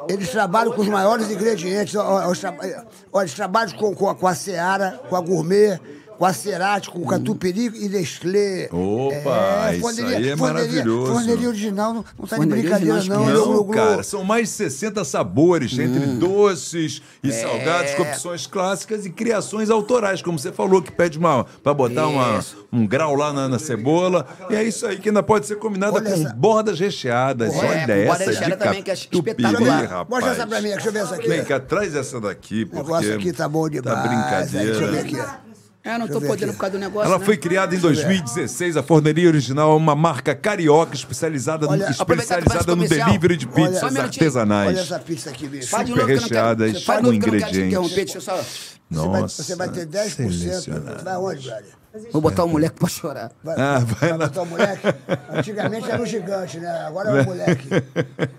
Eles 0.09 0.29
trabalham 0.31 0.73
com 0.73 0.81
os 0.83 0.89
maiores 0.89 1.31
ingredientes. 1.31 1.95
Eles 1.95 3.35
trabalham 3.35 3.77
com, 3.77 3.95
com, 3.95 4.09
a, 4.09 4.15
com 4.15 4.27
a 4.27 4.35
Seara, 4.35 5.01
com 5.09 5.15
a 5.15 5.21
Gourmet, 5.21 5.79
com 6.19 6.25
a 6.25 6.33
Cerati, 6.33 6.91
com 6.91 7.01
o 7.01 7.07
Catupiry 7.07 7.71
e 7.85 7.89
Nestlé. 7.89 8.69
Opa, 8.73 9.73
isso 9.75 10.05
aí 10.07 10.29
é 10.31 10.37
maravilhoso. 10.37 11.13
Forneria 11.13 11.49
original 11.49 11.95
não, 11.95 12.05
não 12.19 12.27
tá 12.27 12.39
de 12.39 12.47
brincadeira, 12.47 12.95
original, 12.95 13.25
não. 13.27 13.55
Não, 13.57 13.69
cara, 13.69 14.03
são 14.03 14.25
mais 14.25 14.49
de 14.49 14.55
60 14.55 15.05
sabores, 15.05 15.79
entre 15.79 16.07
doces 16.07 17.03
e 17.23 17.33
salgados, 17.33 17.95
com 17.95 18.03
opções 18.03 18.47
clássicas 18.47 19.05
e 19.07 19.11
criações 19.11 19.71
autorais, 19.71 20.23
como 20.23 20.39
você 20.39 20.53
falou, 20.53 20.81
que 20.83 20.93
pede 20.93 21.19
uma 21.19 21.45
para 21.63 21.75
botar 21.75 22.07
uma, 22.07 22.41
um 22.73 22.87
grau 22.87 23.15
lá 23.15 23.33
na, 23.33 23.49
na 23.49 23.59
cebola. 23.59 24.27
E 24.51 24.55
é 24.55 24.63
isso 24.63 24.87
aí 24.87 24.99
que 24.99 25.09
ainda 25.09 25.23
pode 25.23 25.47
ser 25.47 25.57
combinada 25.57 25.95
Olha 25.97 26.05
com 26.11 26.13
essa- 26.15 26.35
bordas 26.35 26.79
recheadas. 26.79 27.53
É, 27.55 27.57
Olha 27.57 28.13
essa 28.13 28.33
de 28.33 28.57
também, 28.57 28.83
que 28.83 28.91
é 28.91 28.97
catupiry, 28.97 29.31
espetacular. 29.31 29.83
rapaz. 29.87 30.09
Mostra 30.09 30.31
essa 30.33 30.47
pra 30.47 30.61
mim, 30.61 30.69
deixa 30.71 30.89
eu 30.89 30.93
ver 30.93 30.99
essa 31.03 31.15
aqui. 31.17 31.29
Vem 31.29 31.45
cá, 31.45 31.61
traz 31.61 31.95
essa 31.95 32.21
daqui, 32.21 32.65
porque 32.65 32.83
negócio 32.83 33.15
aqui 33.15 33.33
tá 33.33 33.49
bom 33.49 33.69
demais. 33.69 33.97
Tá 33.97 34.03
brincadeira. 34.03 34.67
Deixa 34.79 34.83
eu 34.85 34.93
ver 34.93 34.99
aqui. 35.01 35.54
É, 35.85 35.99
não 35.99 36.07
eu 36.07 36.19
ver 36.21 36.27
podendo 36.29 36.45
aqui. 36.51 36.55
por 36.57 36.61
causa 36.63 36.73
do 36.73 36.79
negócio. 36.79 37.07
Ela 37.11 37.19
né? 37.19 37.25
foi 37.27 37.37
criada 37.37 37.75
em 37.75 37.79
2016, 37.79 38.77
a 38.79 38.83
Forneria 38.83 39.29
Original 39.29 39.73
é 39.73 39.77
uma 39.77 39.95
marca 39.95 40.35
carioca 40.35 40.95
especializada, 40.95 41.69
Olha, 41.69 41.85
no, 41.85 41.91
especializada 41.93 42.75
no 42.75 42.89
delivery 42.89 43.37
de 43.37 43.47
Olha- 43.47 43.55
pizzas 43.55 43.83
um 43.83 43.87
minutinho. 43.87 44.03
artesanais. 44.05 44.69
Olha 44.69 44.81
essa 44.81 44.99
pizza 44.99 45.29
aqui, 45.29 45.47
bicho. 45.47 45.69
Super 45.69 45.89
não 45.89 46.07
recheadas 46.07 46.85
com 46.85 46.93
novo 47.03 47.19
que 47.21 47.29
eu 47.29 47.33
não 47.33 47.39
quero 47.39 47.53
te 47.53 47.61
ingredientes. 47.61 48.25
vai, 48.25 48.45
Nossa, 48.91 49.43
você 49.43 49.57
vai 49.57 49.69
ter 49.69 49.87
10%. 49.87 50.33
selecionado. 50.33 51.05
Vai 51.05 51.17
onde, 51.17 51.47
brother? 51.49 51.75
Vou 52.11 52.21
botar 52.23 52.45
o 52.45 52.49
moleque 52.49 52.77
pra 52.77 52.89
chorar. 52.89 53.31
Vai, 53.43 53.55
Ah, 53.57 53.79
vai 53.79 54.11
lá. 54.13 54.27
botar 54.27 54.43
o 54.43 54.47
moleque? 54.47 54.87
Antigamente 55.31 55.91
era 55.91 56.03
o 56.03 56.07
gigante, 56.07 56.59
né? 56.59 56.69
Agora 56.87 57.11
é 57.11 57.23
o 57.23 57.25
moleque. 57.27 57.69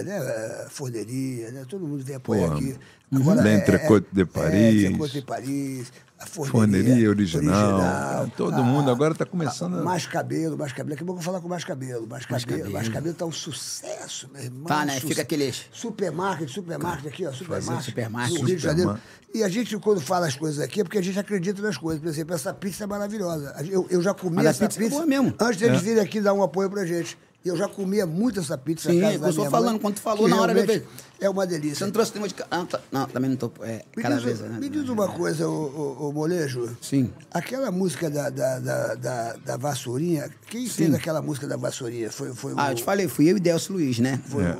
né? 0.01 0.17
é, 0.17 0.67
Forneria, 0.69 1.51
né? 1.51 1.65
Todo 1.69 1.85
mundo 1.85 2.03
vem 2.03 2.15
apoiar 2.15 2.51
aqui. 2.53 2.75
L'Entrecôte 3.11 4.07
de 4.11 4.25
Paris. 4.25 4.53
É, 4.55 4.87
Entrecôte 4.87 5.13
de 5.13 5.21
Paris. 5.21 5.91
A 6.19 6.25
forneria, 6.25 6.83
Forneria 6.85 7.09
original. 7.09 8.27
Todo 8.37 8.55
a- 8.55 8.63
mundo 8.63 8.89
agora 8.89 9.13
tá 9.13 9.25
começando 9.25 9.77
a- 9.79 9.83
Mais 9.83 10.07
cabelo, 10.07 10.57
mais 10.57 10.71
cabelo. 10.71 10.91
Daqui 10.91 11.03
a 11.03 11.05
pouco 11.05 11.19
eu 11.19 11.23
vou 11.23 11.31
falar 11.33 11.41
com 11.41 11.49
mais 11.49 11.65
cabelo. 11.65 12.07
Mais 12.07 12.25
cabelo, 12.25 12.71
mais 12.71 12.87
cabelo 12.87 13.13
tá 13.13 13.25
um 13.25 13.31
sucesso, 13.31 14.29
meu 14.33 14.41
irmão. 14.41 14.63
Tá, 14.63 14.85
né? 14.85 14.93
Suce- 14.95 15.07
Fica 15.07 15.21
aqueles- 15.21 15.65
Supermarket, 15.73 16.47
supermarket 16.49 17.05
aqui, 17.07 17.25
ó. 17.25 17.31
Supermarket. 17.33 17.83
supermarket. 17.85 18.39
No 18.39 18.45
Rio 18.47 18.55
de 18.55 18.61
Janeiro. 18.63 18.97
E 19.35 19.43
a 19.43 19.49
gente, 19.49 19.77
quando 19.79 19.99
fala 19.99 20.25
as 20.27 20.35
coisas 20.35 20.59
aqui, 20.63 20.79
é 20.79 20.83
porque 20.83 20.97
a 20.97 21.01
gente 21.03 21.19
acredita 21.19 21.61
nas 21.61 21.75
coisas. 21.77 22.01
Por 22.01 22.07
exemplo, 22.07 22.33
essa 22.35 22.53
pizza 22.53 22.85
é 22.85 22.87
maravilhosa. 22.87 23.53
Eu, 23.69 23.85
eu 23.89 24.01
já 24.01 24.13
comi 24.13 24.37
Mas 24.37 24.45
a 24.45 24.49
essa 24.51 24.67
pizza 24.69 24.81
é 24.85 24.89
boa 24.89 25.05
mesmo. 25.05 25.33
Antes 25.39 25.59
deles 25.59 25.81
virem 25.81 26.01
aqui 26.01 26.21
dar 26.21 26.33
um 26.33 26.41
apoio 26.41 26.69
pra 26.69 26.85
gente. 26.85 27.17
E 27.45 27.49
eu 27.49 27.57
já 27.57 27.67
comia 27.67 28.05
muito 28.05 28.39
essa 28.39 28.57
pizza 28.57 28.89
Sim, 28.89 28.99
na 28.99 29.07
casa 29.07 29.15
eu 29.15 29.19
da 29.21 29.29
estou 29.29 29.49
falando, 29.49 29.71
mãe, 29.73 29.79
quando 29.81 29.95
tu 29.95 30.01
falou 30.01 30.27
na 30.29 30.39
hora, 30.39 30.53
bebê. 30.53 30.83
É 31.19 31.29
uma 31.29 31.43
Você 31.43 31.49
delícia. 31.59 31.85
não 31.85 31.91
trouxe 31.91 32.11
nenhuma 32.13 32.27
de... 32.29 32.35
Ah, 32.49 32.65
tá- 32.65 32.79
não, 32.89 33.05
também 33.05 33.29
não 33.29 33.35
tô... 33.37 33.51
É, 33.61 33.83
Me 33.97 34.03
diz, 34.03 34.23
vez... 34.23 34.41
me 34.41 34.69
diz 34.69 34.87
uma 34.87 35.09
coisa, 35.09 35.47
ô, 35.47 35.97
ô, 35.99 36.07
ô, 36.07 36.11
Molejo. 36.13 36.77
Sim. 36.81 37.11
Aquela 37.31 37.69
música 37.69 38.09
da, 38.09 38.29
da, 38.29 38.59
da, 38.59 38.95
da, 38.95 39.33
da 39.45 39.57
Vassourinha, 39.57 40.29
quem 40.47 40.67
fez 40.67 40.93
aquela 40.93 41.21
música 41.21 41.45
da 41.45 41.57
Vassourinha? 41.57 42.09
Foi, 42.09 42.33
foi 42.33 42.53
Ah, 42.55 42.67
o, 42.67 42.71
eu 42.71 42.75
te 42.75 42.83
falei, 42.83 43.07
fui 43.09 43.29
eu 43.29 43.35
e 43.35 43.39
Delcio 43.41 43.73
Luiz, 43.73 43.99
né? 43.99 44.21
Foi, 44.25 44.43
É. 44.43 44.57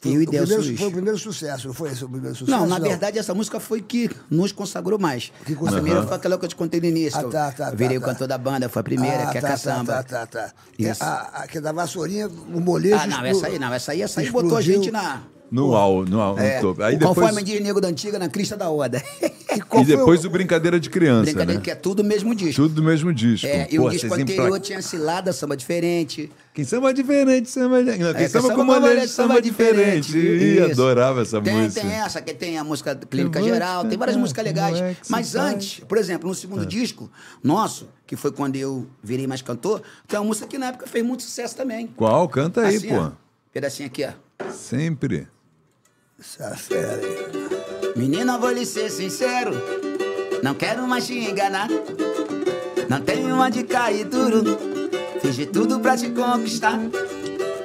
foi, 0.00 0.12
e 0.12 0.18
o 0.18 0.30
Delcio 0.30 0.56
primeiro, 0.56 0.78
foi 0.78 0.88
o 0.88 0.92
primeiro 0.92 1.18
sucesso, 1.18 1.66
não 1.66 1.74
foi 1.74 1.90
esse 1.90 2.02
o 2.04 2.08
primeiro 2.08 2.34
sucesso? 2.34 2.58
Não, 2.58 2.66
na 2.66 2.78
verdade, 2.78 3.18
essa 3.18 3.34
música 3.34 3.60
foi 3.60 3.82
que 3.82 4.10
nos 4.30 4.50
consagrou 4.50 4.98
mais. 4.98 5.30
Que 5.44 5.52
A 5.52 5.56
consagrou. 5.56 5.82
primeira 5.82 6.06
foi 6.06 6.16
aquela 6.16 6.38
que 6.38 6.44
eu 6.46 6.48
te 6.48 6.56
contei 6.56 6.80
no 6.80 6.86
início. 6.86 7.18
Ah, 7.18 7.22
eu 7.22 7.30
tá, 7.30 7.52
tá, 7.52 7.70
virei 7.70 7.98
tá, 7.98 8.04
o 8.04 8.06
tá. 8.06 8.12
cantor 8.14 8.26
da 8.28 8.38
banda, 8.38 8.68
foi 8.68 8.80
a 8.80 8.82
primeira, 8.82 9.24
Ah, 9.24 9.30
que 9.30 9.38
é 9.38 9.40
tá, 9.42 9.48
caçamba. 9.48 9.92
Tá, 9.92 10.02
tá, 10.02 10.26
tá. 10.26 10.48
tá. 10.48 10.54
É, 10.78 10.90
Isso. 10.90 11.04
a, 11.04 11.20
a, 11.42 11.46
que 11.46 11.58
é 11.58 11.60
da 11.60 11.72
Vassourinha, 11.72 12.28
o 12.28 12.60
molejo... 12.60 12.96
Ah, 12.98 13.06
não, 13.06 13.24
essa 13.26 13.46
aí 13.46 13.58
não, 13.58 13.74
essa 13.74 13.92
aí, 13.92 14.00
essa 14.02 14.20
aí 14.20 14.30
botou 14.30 14.56
a 14.56 14.60
explodiu. 14.60 14.82
gente 14.82 14.90
na. 14.90 15.22
No 15.50 15.74
al, 15.76 16.04
no, 16.04 16.20
al, 16.20 16.36
no 16.36 16.40
É, 16.42 16.60
topo. 16.60 16.82
Aí 16.82 16.98
conforme 16.98 17.30
depois, 17.30 17.44
diz 17.44 17.60
nego 17.60 17.80
da 17.80 17.88
antiga, 17.88 18.18
na 18.18 18.28
crista 18.28 18.56
da 18.56 18.70
Oda. 18.70 19.02
E 19.50 19.80
e 19.80 19.84
depois 19.84 20.24
o- 20.24 20.28
o 20.28 20.30
Brincadeira 20.30 20.78
de 20.78 20.88
Criança, 20.88 21.24
Brincadeira 21.24 21.54
né? 21.58 21.60
que 21.64 21.72
é 21.72 21.74
tudo 21.74 22.00
o 22.00 22.04
mesmo 22.04 22.32
disco. 22.36 22.62
Tudo 22.62 22.74
do 22.76 22.82
mesmo 22.84 23.12
disco. 23.12 23.48
É, 23.48 23.66
e 23.68 23.78
Pô, 23.78 23.88
o 23.88 23.90
disco 23.90 24.14
anterior 24.14 24.46
empla- 24.46 24.60
tinha 24.60 24.80
cilada, 24.80 25.32
samba 25.32 25.56
diferente. 25.56 26.30
Quem 26.54 26.64
samba 26.64 26.94
diferente, 26.94 27.50
samba... 27.50 27.82
Não, 27.82 27.92
quem 28.14 28.24
É, 28.24 28.28
samba 28.28 28.54
com 28.54 28.60
uma 28.62 28.78
malete, 28.78 29.08
samba 29.08 29.42
diferente. 29.42 30.16
Ih, 30.16 30.54
Isso. 30.60 30.70
adorava 30.70 31.22
essa 31.22 31.40
tem, 31.42 31.52
música. 31.52 31.80
Tem 31.80 31.90
essa, 31.90 32.22
que 32.22 32.32
tem 32.32 32.58
a 32.58 32.62
música 32.62 32.94
Clínica 32.94 33.42
Geral, 33.42 33.82
tem 33.82 33.90
te 33.90 33.96
várias 33.96 34.16
músicas 34.16 34.44
legais. 34.44 34.80
é 34.80 34.96
Mas 35.08 35.32
faz. 35.32 35.34
antes, 35.54 35.80
por 35.80 35.98
exemplo, 35.98 36.28
no 36.28 36.34
segundo 36.34 36.64
disco 36.64 37.10
nosso, 37.42 37.88
que 38.06 38.14
foi 38.14 38.30
quando 38.30 38.54
eu 38.54 38.86
virei 39.02 39.26
mais 39.26 39.42
cantor, 39.42 39.82
tem 40.06 40.16
uma 40.16 40.26
música 40.26 40.46
que 40.46 40.58
na 40.58 40.66
época 40.66 40.86
fez 40.86 41.04
muito 41.04 41.24
sucesso 41.24 41.56
também. 41.56 41.88
Qual? 41.96 42.28
Canta 42.28 42.60
aí, 42.60 42.76
Assim, 42.76 42.88
pô. 42.88 42.94
ó, 43.00 43.10
pedacinho 43.52 43.88
aqui, 43.88 44.04
ó. 44.04 44.50
Sempre. 44.52 45.26
Menina, 47.96 48.36
vou 48.36 48.50
lhe 48.50 48.66
ser 48.66 48.90
sincero, 48.90 49.52
não 50.42 50.54
quero 50.54 50.86
mais 50.86 51.06
te 51.06 51.14
enganar. 51.14 51.68
Não 52.88 53.00
tenho 53.00 53.34
uma 53.34 53.50
de 53.50 53.62
cair 53.62 54.04
duro, 54.04 54.44
fiz 55.22 55.34
de 55.34 55.46
tudo 55.46 55.80
pra 55.80 55.96
te 55.96 56.10
conquistar. 56.10 56.78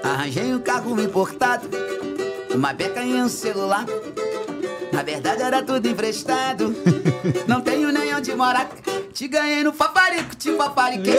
Arranjei 0.02 0.54
um 0.54 0.60
carro 0.60 1.02
importado, 1.02 1.68
uma 2.54 2.72
beca 2.72 3.04
e 3.04 3.22
um 3.22 3.28
celular. 3.28 3.86
Na 4.94 5.04
verdade 5.04 5.42
era 5.42 5.62
tudo 5.62 5.90
emprestado, 5.90 6.74
não 7.48 7.60
tenho 7.60 7.92
nem 7.92 8.16
onde 8.16 8.34
morar. 8.34 8.70
Te 9.16 9.30
ganhei 9.30 9.64
no 9.64 9.72
paparico, 9.72 10.36
te 10.36 10.52
papariquei. 10.52 11.16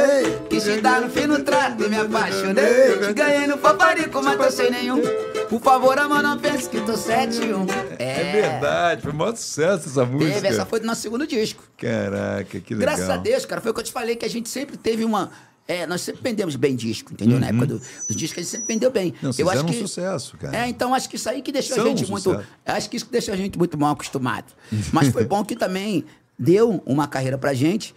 Quis 0.51 0.65
te 0.65 0.83
dar 0.83 1.01
no 1.01 1.09
fim 1.09 1.25
no 1.25 1.43
trato 1.43 1.83
e 1.83 1.89
me 1.89 1.97
apaixonei. 1.97 2.99
Te 2.99 3.15
ganhei 3.15 3.47
no 3.47 3.57
paparico, 3.57 4.23
mas 4.23 4.37
tô 4.37 4.51
sem 4.51 4.71
nenhum. 4.71 5.01
Por 5.49 5.63
favor, 5.63 5.99
amor, 5.99 6.23
não 6.23 6.39
pense 6.39 6.69
que 6.69 6.79
tô 6.83 6.93
7-1. 6.93 7.67
É, 7.99 8.33
verdade, 8.33 9.01
foi 9.01 9.13
um 9.13 9.15
maior 9.15 9.35
sucesso 9.35 9.89
essa 9.89 10.05
música. 10.05 10.31
Teve, 10.31 10.49
essa 10.49 10.67
foi 10.67 10.81
do 10.81 10.87
nosso 10.87 11.01
segundo 11.01 11.27
disco. 11.27 11.65
Caraca, 11.79 12.61
que 12.61 12.75
legal. 12.75 12.95
Graças 12.95 13.09
a 13.09 13.17
Deus, 13.17 13.47
cara, 13.47 13.63
foi 13.63 13.71
o 13.71 13.75
que 13.75 13.81
eu 13.81 13.85
te 13.85 13.93
falei, 13.93 14.15
que 14.15 14.27
a 14.27 14.31
gente 14.31 14.51
sempre 14.51 14.77
teve 14.77 15.03
uma. 15.03 15.31
É, 15.67 15.87
nós 15.87 16.03
sempre 16.03 16.21
vendemos 16.23 16.55
bem 16.55 16.77
disco, 16.77 17.15
entendeu? 17.15 17.41
Na 17.41 17.47
época 17.49 17.67
do, 17.67 17.79
dos 17.79 18.15
discos, 18.15 18.41
a 18.41 18.43
gente 18.43 18.51
sempre 18.51 18.75
vendeu 18.75 18.91
bem. 18.91 19.15
Não, 19.23 19.31
eu 19.39 19.49
acho 19.49 19.63
um 19.63 19.69
que, 19.69 19.79
sucesso, 19.79 20.37
cara. 20.37 20.55
É, 20.55 20.69
então 20.69 20.93
acho 20.93 21.09
que 21.09 21.17
isso 21.17 21.31
aí 21.31 21.41
que 21.41 21.51
deixou 21.51 21.77
São 21.77 21.87
a 21.87 21.89
gente 21.89 22.05
um 22.05 22.09
muito. 22.09 22.45
Acho 22.67 22.91
que 22.91 22.97
isso 22.99 23.07
que 23.07 23.13
deixou 23.13 23.33
a 23.33 23.37
gente 23.39 23.57
muito 23.57 23.79
mal 23.79 23.93
acostumado. 23.93 24.53
Mas 24.93 25.09
foi 25.09 25.25
bom 25.25 25.43
que 25.43 25.57
também 25.57 26.05
deu 26.39 26.83
uma 26.87 27.07
carreira 27.07 27.37
pra 27.39 27.53
gente. 27.55 27.95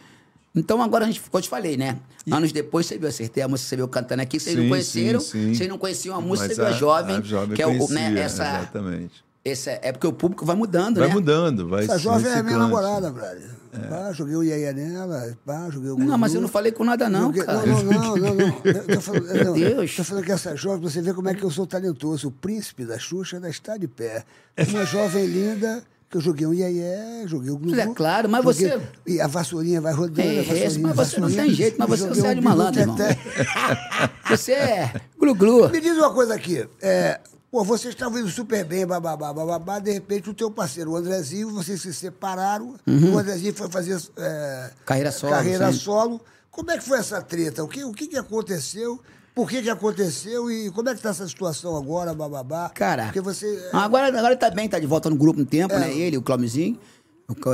Então 0.55 0.81
agora 0.81 1.05
a 1.05 1.07
gente, 1.07 1.19
como 1.21 1.37
eu 1.37 1.41
te 1.41 1.49
falei, 1.49 1.77
né? 1.77 1.97
Anos 2.31 2.51
depois 2.51 2.85
você 2.85 2.97
viu, 2.97 3.07
acertei 3.07 3.41
a 3.43 3.47
música, 3.47 3.69
você 3.69 3.75
viu 3.75 3.87
cantando 3.87 4.21
aqui, 4.21 4.39
vocês 4.39 4.55
Sim, 4.55 4.61
não 4.63 4.69
conheceram, 4.69 5.19
sim, 5.19 5.27
sim. 5.29 5.53
vocês 5.53 5.69
não 5.69 5.77
conheciam 5.77 6.15
a 6.15 6.21
música, 6.21 6.47
Mas 6.47 6.55
você 6.57 6.61
viu 6.63 6.73
a 6.73 6.77
jovem, 6.77 7.15
a 7.15 7.21
jovem 7.21 7.55
que 7.55 7.61
é 7.61 7.67
o, 7.67 7.69
conhecia, 7.77 8.09
né, 8.11 8.19
essa, 8.21 8.43
Exatamente. 8.43 9.23
essa. 9.45 9.71
É 9.81 9.91
porque 9.91 10.05
o 10.07 10.13
público 10.13 10.45
vai 10.45 10.55
mudando, 10.55 10.99
Vai 10.99 11.07
né? 11.07 11.13
mudando, 11.13 11.67
vai 11.67 11.83
Essa 11.85 11.97
jovem 11.97 12.31
é 12.31 12.43
minha 12.43 12.57
namorada, 12.57 13.09
brother. 13.11 13.57
Pá, 13.87 14.11
joguei 14.11 14.35
o 14.35 14.43
Iaia 14.43 14.73
nela, 14.73 15.37
pá, 15.45 15.69
joguei 15.69 15.91
o 15.91 15.97
Não, 15.97 16.17
mas 16.17 16.33
eu 16.33 16.41
não 16.41 16.47
falei 16.47 16.71
com 16.71 16.83
nada, 16.83 17.07
não, 17.07 17.27
Joguei- 17.27 17.43
cara. 17.43 17.65
Não, 17.65 17.83
não, 17.83 17.91
não, 18.01 18.17
não. 18.17 18.35
não. 18.35 18.61
Eu 18.65 18.95
tô 18.95 19.01
falando, 19.01 19.43
não, 19.45 19.53
Deus. 19.53 19.95
tô 19.95 20.03
falando 20.03 20.25
que 20.25 20.31
essa 20.31 20.55
jovem, 20.55 20.81
você 20.81 21.01
vê 21.01 21.13
como 21.13 21.29
é 21.29 21.35
que 21.35 21.43
eu 21.43 21.51
sou 21.51 21.67
talentoso. 21.67 22.27
O 22.29 22.31
príncipe 22.31 22.83
da 22.83 22.97
Xuxa 22.97 23.35
ainda 23.37 23.47
está 23.49 23.77
de 23.77 23.87
pé. 23.87 24.25
Uma 24.69 24.85
jovem 24.85 25.25
linda 25.27 25.83
Que 26.09 26.17
eu 26.17 26.21
joguei 26.21 26.47
um 26.47 26.53
iê 26.53 27.27
joguei 27.27 27.51
o 27.51 27.57
Glu 27.57 27.79
É 27.79 27.85
claro, 27.93 28.27
mas 28.27 28.43
joguei- 28.43 28.69
você- 28.69 28.81
E 29.05 29.21
a 29.21 29.27
vassourinha 29.27 29.79
vai 29.79 29.93
rodando, 29.93 30.21
É, 30.21 30.39
a 30.39 30.55
esse, 30.65 30.79
mas 30.79 30.95
você 30.95 31.19
não 31.19 31.29
tem 31.31 31.51
jeito, 31.53 31.75
mas 31.77 31.87
você 31.87 32.05
não 32.07 32.15
sai 32.15 32.33
de 32.33 32.41
um 32.41 32.43
malandro, 32.43 32.79
irmão. 32.81 32.97
Você 34.29 34.51
é 34.53 34.93
glu-glu. 35.19 35.69
Me 35.69 35.81
diz 35.81 35.97
uma 35.97 36.13
coisa 36.13 36.33
aqui. 36.35 36.67
É, 36.81 37.19
pô, 37.51 37.63
vocês 37.63 37.93
estavam 37.93 38.19
indo 38.19 38.29
super 38.29 38.63
bem, 38.63 38.85
bababá, 38.85 39.33
bababá. 39.33 39.79
De 39.79 39.91
repente, 39.91 40.29
o 40.29 40.33
teu 40.33 40.51
parceiro, 40.51 40.91
o 40.91 40.95
Andrezinho, 40.95 41.49
vocês 41.51 41.81
se 41.81 41.93
separaram. 41.93 42.75
O 42.87 43.17
Andrezinho 43.17 43.53
foi 43.53 43.69
fazer 43.69 43.99
é, 44.17 44.63
Uhum. 44.65 44.69
Carreira 44.85 45.11
solo, 45.11 45.33
Carreira 45.33 45.71
sim. 45.71 45.79
solo. 45.79 46.21
Como 46.51 46.71
é 46.71 46.77
que 46.77 46.83
foi 46.83 46.99
essa 46.99 47.21
treta? 47.21 47.63
O 47.63 47.67
que, 47.67 47.83
o 47.83 47.91
que, 47.91 48.07
que 48.07 48.17
aconteceu? 48.17 48.99
Por 49.39 49.49
que, 49.49 49.61
que 49.61 49.69
aconteceu? 49.69 50.51
E 50.51 50.69
como 50.71 50.89
é 50.89 50.95
que 50.95 51.01
tá 51.01 51.11
essa 51.11 51.25
situação 51.25 51.77
agora, 51.77 52.13
bababá? 52.13 52.69
Cara, 52.75 53.05
Porque 53.05 53.21
você. 53.21 53.69
Ah, 53.71 53.85
agora, 53.85 54.07
agora 54.09 54.27
ele 54.33 54.35
tá 54.35 54.49
bem, 54.49 54.67
tá 54.67 54.77
de 54.77 54.85
volta 54.85 55.09
no 55.09 55.15
grupo 55.15 55.39
um 55.39 55.45
tempo, 55.45 55.73
É. 55.75 55.79
né? 55.79 55.93
Ele, 55.97 56.17
o 56.17 56.21
Clomezinho. 56.21 56.77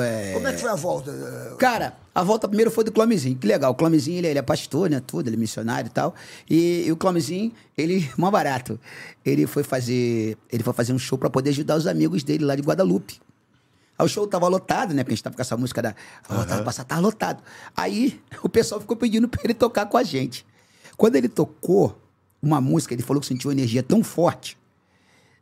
É- 0.02 0.32
Como 0.34 0.48
é 0.48 0.54
que 0.54 0.62
foi 0.62 0.70
a 0.72 0.76
volta? 0.76 1.12
Cara, 1.60 1.96
a 2.16 2.24
volta 2.24 2.48
primeiro 2.48 2.72
foi 2.72 2.84
do 2.84 2.92
Clomezinho. 2.92 3.38
Que 3.38 3.46
legal. 3.46 3.72
O 3.72 3.76
Clomezinho, 3.76 4.18
ele, 4.18 4.28
ele 4.30 4.40
é 4.40 4.42
pastor, 4.42 4.90
né? 4.90 5.00
Tudo, 5.06 5.28
ele 5.30 5.36
é 5.36 5.40
missionário 5.40 5.88
e 5.88 5.92
tal. 5.92 6.16
E, 6.50 6.86
e 6.88 6.92
o 6.92 6.98
Clomezinho, 6.98 7.52
ele, 7.78 8.10
mó 8.18 8.32
barato. 8.32 8.80
Ele 9.24 9.46
foi 9.46 9.62
fazer. 9.62 10.36
Ele 10.52 10.64
foi 10.64 10.74
fazer 10.74 10.92
um 10.92 10.98
show 10.98 11.20
pra 11.20 11.30
poder 11.30 11.52
ajudar 11.52 11.76
os 11.76 11.86
amigos 11.86 12.24
dele 12.24 12.46
lá 12.46 12.56
de 12.56 12.64
Guadalupe. 12.64 13.22
Aí 13.96 14.04
o 14.04 14.10
show 14.10 14.26
tava 14.26 14.48
lotado, 14.48 14.92
né? 14.96 15.04
Porque 15.04 15.14
a 15.14 15.16
gente 15.18 15.24
tava 15.24 15.36
com 15.36 15.42
essa 15.44 15.56
música 15.56 15.84
da. 15.84 15.94
Oh, 16.32 16.44
tava 16.46 16.64
passando, 16.64 16.88
tava 16.88 17.02
lotado. 17.02 17.44
Aí 17.78 18.20
o 18.42 18.50
pessoal 18.50 18.82
ficou 18.82 18.98
pedindo 18.98 19.28
pra 19.30 19.40
ele 19.44 19.54
tocar 19.54 19.86
com 19.86 19.98
a 19.98 20.04
gente. 20.04 20.44
Quando 20.98 21.16
ele 21.16 21.30
tocou 21.30 22.02
uma 22.42 22.62
música, 22.62 22.94
ele 22.94 23.04
falou 23.04 23.22
que 23.22 23.28
sentiu 23.28 23.50
uma 23.50 23.54
energia 23.54 23.82
tão 23.82 24.04
forte 24.04 24.58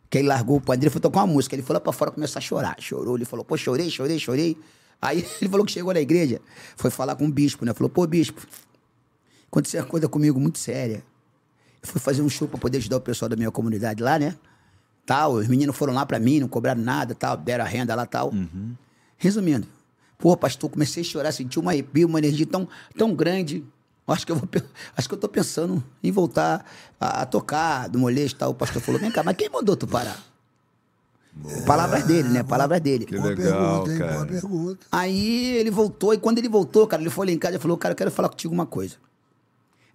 que 0.10 0.20
ele 0.20 0.28
largou 0.28 0.58
o 0.58 0.62
pandeiro 0.62 0.92
e 0.92 0.94
foi 0.94 1.02
tocar 1.02 1.22
uma 1.22 1.34
música. 1.34 1.56
Ele 1.56 1.64
foi 1.64 1.74
lá 1.74 1.80
pra 1.80 1.92
fora 1.92 2.12
começou 2.12 2.40
a 2.40 2.42
chorar. 2.42 2.76
Chorou, 2.80 3.16
ele 3.16 3.26
falou, 3.26 3.44
pô, 3.44 3.58
chorei, 3.58 3.90
chorei, 3.90 4.20
chorei. 4.20 4.58
Aí 5.02 5.26
ele 5.42 5.50
falou 5.50 5.66
que 5.66 5.72
chegou 5.72 5.94
na 5.94 6.00
igreja, 6.00 6.40
foi 6.76 6.92
falar 6.92 7.16
com 7.16 7.26
o 7.26 7.32
bispo, 7.32 7.66
né? 7.66 7.74
Falou, 7.74 7.90
pô, 7.90 8.06
bispo, 8.06 8.46
aconteceu 9.48 9.82
uma 9.82 9.88
coisa 9.88 10.08
comigo 10.08 10.40
muito 10.40 10.60
séria. 10.60 11.04
Eu 11.82 11.90
fui 11.90 12.00
fazer 12.00 12.22
um 12.22 12.30
show 12.30 12.48
pra 12.48 12.60
poder 12.60 12.78
ajudar 12.78 12.98
o 12.98 13.02
pessoal 13.02 13.28
da 13.28 13.36
minha 13.36 13.52
comunidade 13.52 14.02
lá, 14.02 14.18
né? 14.20 14.38
Tal, 15.06 15.34
os 15.34 15.48
meninos 15.48 15.76
foram 15.76 15.94
lá 15.94 16.06
pra 16.06 16.20
mim, 16.20 16.40
não 16.40 16.48
cobraram 16.48 16.82
nada, 16.82 17.14
tal, 17.14 17.36
deram 17.36 17.66
a 17.66 17.68
renda 17.68 17.94
lá, 17.94 18.06
tal. 18.06 18.32
Resumindo, 19.18 19.68
pô, 20.18 20.38
pastor, 20.38 20.70
comecei 20.70 21.02
a 21.02 21.06
chorar, 21.06 21.32
senti 21.32 21.60
um 21.60 21.68
arrepio, 21.68 22.08
uma 22.08 22.20
energia 22.20 22.46
tão, 22.46 22.68
tão 22.98 23.14
grande. 23.14 23.66
Acho 24.06 24.26
que 24.26 24.32
eu 24.32 24.36
vou, 24.36 24.50
acho 24.98 25.08
que 25.08 25.14
eu 25.16 25.20
tô 25.20 25.30
pensando 25.30 25.82
em 26.04 26.12
voltar 26.12 26.66
a, 27.00 27.22
a 27.22 27.26
tocar 27.26 27.88
do 27.88 27.98
molejo 27.98 28.34
e 28.36 28.38
tal. 28.38 28.52
O 28.52 28.54
pastor 28.56 28.82
falou: 28.82 29.00
vem 29.00 29.10
cá, 29.12 29.24
mas 29.24 29.36
quem 29.38 29.50
mandou 29.50 29.76
tu 29.78 29.88
parar? 29.88 30.20
Palavras 31.66 32.04
dele, 32.04 32.30
né? 32.30 32.44
Palavras 32.44 32.80
dele. 32.82 33.06
Que 33.06 33.18
boa 33.18 33.30
legal, 33.30 33.84
pergunta, 33.84 33.92
hein? 33.92 33.98
cara. 34.00 34.14
Boa 34.14 34.26
pergunta. 34.28 34.86
Aí 34.92 35.56
ele 35.58 35.72
voltou, 35.72 36.14
e 36.14 36.18
quando 36.18 36.38
ele 36.38 36.48
voltou, 36.50 36.86
cara, 36.86 37.02
ele 37.02 37.10
foi 37.10 37.26
lá 37.28 37.32
em 37.32 37.40
casa 37.40 37.56
e 37.56 37.60
falou, 37.60 37.78
cara, 37.78 37.94
eu 37.94 37.96
quero 37.98 38.12
falar 38.12 38.30
contigo 38.30 38.54
uma 38.54 38.66
coisa. 38.66 38.96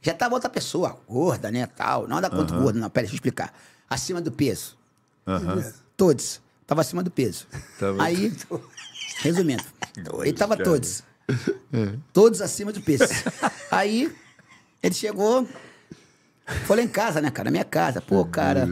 Já 0.03 0.15
tava 0.15 0.35
outra 0.35 0.49
pessoa, 0.51 0.99
gorda, 1.09 1.51
né, 1.51 1.67
tal. 1.67 2.09
Não 2.09 2.21
dá 2.21 2.29
conta 2.31 2.57
gorda, 2.57 2.79
não, 2.81 2.89
pera, 2.91 3.05
deixa 3.05 3.15
eu 3.15 3.17
explicar. 3.19 3.53
Acima 3.89 4.21
do 4.21 4.33
peso. 4.33 4.77
Todos. 5.97 6.41
Tava 6.67 6.81
acima 6.81 7.03
do 7.03 7.11
peso. 7.11 7.47
Tava- 7.79 8.03
Aí, 8.03 8.33
resumindo, 9.23 9.63
ele 10.23 10.33
tava 10.33 10.57
cara. 10.57 10.69
todos. 10.69 11.03
Todos 12.13 12.41
acima 12.41 12.73
do 12.73 12.81
peso. 12.81 13.05
Aí, 13.71 14.13
ele 14.83 14.95
chegou, 14.95 15.47
foi 16.65 16.77
lá 16.77 16.83
em 16.83 16.89
casa, 16.89 17.21
né, 17.21 17.31
cara, 17.31 17.47
na 17.47 17.51
minha 17.51 17.65
casa. 17.65 18.01
Pô, 18.01 18.25
cara... 18.25 18.69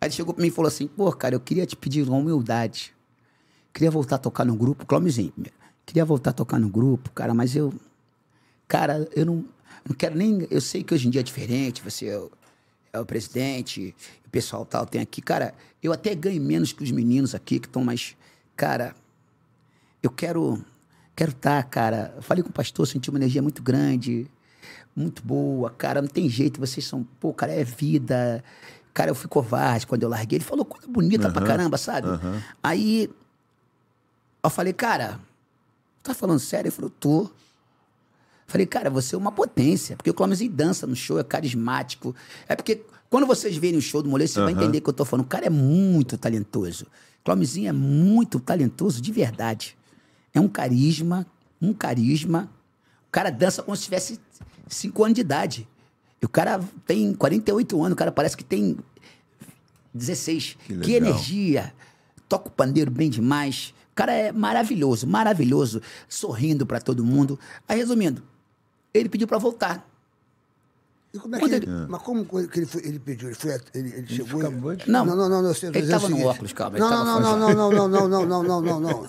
Aí 0.00 0.08
ele 0.08 0.14
chegou 0.14 0.34
pra 0.34 0.42
mim 0.42 0.48
e 0.48 0.52
falou 0.52 0.68
assim, 0.68 0.86
pô, 0.86 1.10
cara, 1.12 1.34
eu 1.34 1.40
queria 1.40 1.64
te 1.64 1.74
pedir 1.74 2.06
uma 2.06 2.18
humildade. 2.18 2.94
Queria 3.72 3.90
voltar 3.90 4.16
a 4.16 4.18
tocar 4.18 4.44
no 4.44 4.54
grupo, 4.54 4.86
Clomezinho 4.86 5.32
primeiro. 5.32 5.56
Queria 5.84 6.04
voltar 6.04 6.30
a 6.30 6.32
tocar 6.32 6.58
no 6.58 6.68
grupo, 6.68 7.10
cara, 7.12 7.32
mas 7.32 7.54
eu. 7.54 7.72
Cara, 8.66 9.08
eu 9.14 9.24
não, 9.24 9.44
não 9.88 9.94
quero 9.96 10.16
nem. 10.16 10.46
Eu 10.50 10.60
sei 10.60 10.82
que 10.82 10.92
hoje 10.92 11.06
em 11.06 11.10
dia 11.10 11.20
é 11.20 11.24
diferente, 11.24 11.82
você 11.82 12.06
é 12.06 12.18
o, 12.18 12.30
é 12.92 12.98
o 12.98 13.06
presidente, 13.06 13.94
o 14.26 14.30
pessoal 14.30 14.64
tal 14.64 14.84
tem 14.84 15.00
aqui. 15.00 15.22
Cara, 15.22 15.54
eu 15.82 15.92
até 15.92 16.14
ganho 16.14 16.42
menos 16.42 16.72
que 16.72 16.82
os 16.82 16.90
meninos 16.90 17.34
aqui 17.34 17.58
que 17.60 17.66
estão 17.66 17.84
mais. 17.84 18.16
Cara, 18.56 18.94
eu 20.02 20.10
quero. 20.10 20.64
Quero 21.16 21.30
estar, 21.30 21.62
cara. 21.64 22.12
Eu 22.14 22.22
falei 22.22 22.44
com 22.44 22.50
o 22.50 22.52
pastor, 22.52 22.86
senti 22.86 23.08
uma 23.08 23.18
energia 23.18 23.40
muito 23.40 23.62
grande, 23.62 24.30
muito 24.94 25.22
boa, 25.22 25.70
cara. 25.70 26.02
Não 26.02 26.08
tem 26.08 26.28
jeito, 26.28 26.60
vocês 26.60 26.86
são. 26.86 27.02
Pô, 27.18 27.32
cara, 27.32 27.52
é 27.52 27.64
vida. 27.64 28.44
Cara, 28.92 29.10
eu 29.10 29.14
fui 29.14 29.28
covarde 29.28 29.86
quando 29.86 30.02
eu 30.02 30.10
larguei. 30.10 30.36
Ele 30.36 30.44
falou 30.44 30.64
coisa 30.64 30.86
bonita 30.86 31.30
pra 31.30 31.42
caramba, 31.42 31.78
sabe? 31.78 32.06
Aí 32.62 33.10
eu 34.44 34.50
falei, 34.50 34.74
cara, 34.74 35.18
tá 36.02 36.14
falando 36.14 36.38
sério? 36.38 36.68
Ele 36.68 36.74
falou, 36.74 36.90
tô. 36.90 37.30
Falei, 38.46 38.66
cara, 38.66 38.88
você 38.90 39.14
é 39.14 39.18
uma 39.18 39.32
potência, 39.32 39.96
porque 39.96 40.08
o 40.08 40.14
Clóvis 40.14 40.46
dança 40.48 40.86
no 40.86 40.94
show, 40.94 41.18
é 41.18 41.24
carismático. 41.24 42.14
É 42.46 42.54
porque 42.54 42.82
quando 43.10 43.26
vocês 43.26 43.56
verem 43.56 43.78
o 43.78 43.82
show 43.82 44.02
do 44.02 44.08
Molejo, 44.08 44.34
você 44.34 44.40
vai 44.40 44.52
entender 44.52 44.80
que 44.80 44.88
eu 44.88 44.92
tô 44.92 45.04
falando. 45.04 45.24
O 45.24 45.28
cara 45.28 45.46
é 45.46 45.50
muito 45.50 46.16
talentoso. 46.16 46.84
O 47.20 47.24
Clóvisinho 47.24 47.68
é 47.68 47.72
muito 47.72 48.38
talentoso 48.38 49.00
de 49.00 49.10
verdade. 49.10 49.76
É 50.36 50.40
um 50.40 50.48
carisma, 50.48 51.26
um 51.62 51.72
carisma. 51.72 52.50
O 53.08 53.10
cara 53.10 53.30
dança 53.30 53.62
como 53.62 53.74
se 53.74 53.84
tivesse 53.84 54.20
5 54.68 55.02
anos 55.04 55.14
de 55.14 55.22
idade. 55.22 55.66
E 56.20 56.26
o 56.26 56.28
cara 56.28 56.60
tem 56.86 57.14
48 57.14 57.78
anos, 57.82 57.92
o 57.92 57.96
cara 57.96 58.12
parece 58.12 58.36
que 58.36 58.44
tem 58.44 58.76
16. 59.94 60.58
Que 60.66 60.74
Que, 60.78 60.92
energia. 60.92 61.72
Toca 62.28 62.48
o 62.48 62.50
pandeiro 62.50 62.90
bem 62.90 63.08
demais. 63.08 63.72
O 63.92 63.94
cara 63.94 64.12
é 64.12 64.30
maravilhoso, 64.30 65.06
maravilhoso. 65.06 65.80
Sorrindo 66.06 66.66
pra 66.66 66.80
todo 66.80 67.02
mundo. 67.02 67.40
Aí, 67.66 67.78
resumindo, 67.78 68.22
ele 68.92 69.08
pediu 69.08 69.26
pra 69.26 69.38
voltar. 69.38 69.88
E 71.16 71.18
como 71.18 71.34
é 71.34 71.38
que 71.38 71.44
ele, 71.46 71.54
ele- 71.56 71.66
Mas 71.88 72.02
como 72.02 72.24
que 72.24 72.58
ele, 72.58 72.66
foi, 72.66 72.82
ele 72.84 72.98
pediu? 72.98 73.28
Ele, 73.28 73.34
foi, 73.34 73.50
ele, 73.74 73.94
ele 73.96 74.06
chegou. 74.06 74.42
de- 74.76 74.90
Não, 74.90 75.04
não, 75.04 75.16
não, 75.16 75.28
não, 75.28 75.42
não, 75.42 75.50
ele 75.50 75.54
dizendo 75.72 75.88
tava 75.90 76.06
o 76.06 76.10
no 76.10 76.26
óculos, 76.26 76.52
calma, 76.52 76.76
ele 76.76 76.84
Não, 76.84 77.04
não, 77.04 77.20
não, 77.20 77.38
não, 77.38 77.54
não, 77.54 77.72
não, 77.72 77.88
não, 77.88 78.08
não, 78.08 78.26
não, 78.26 78.42
não, 78.42 78.60
não, 78.62 78.80
não. 78.80 79.04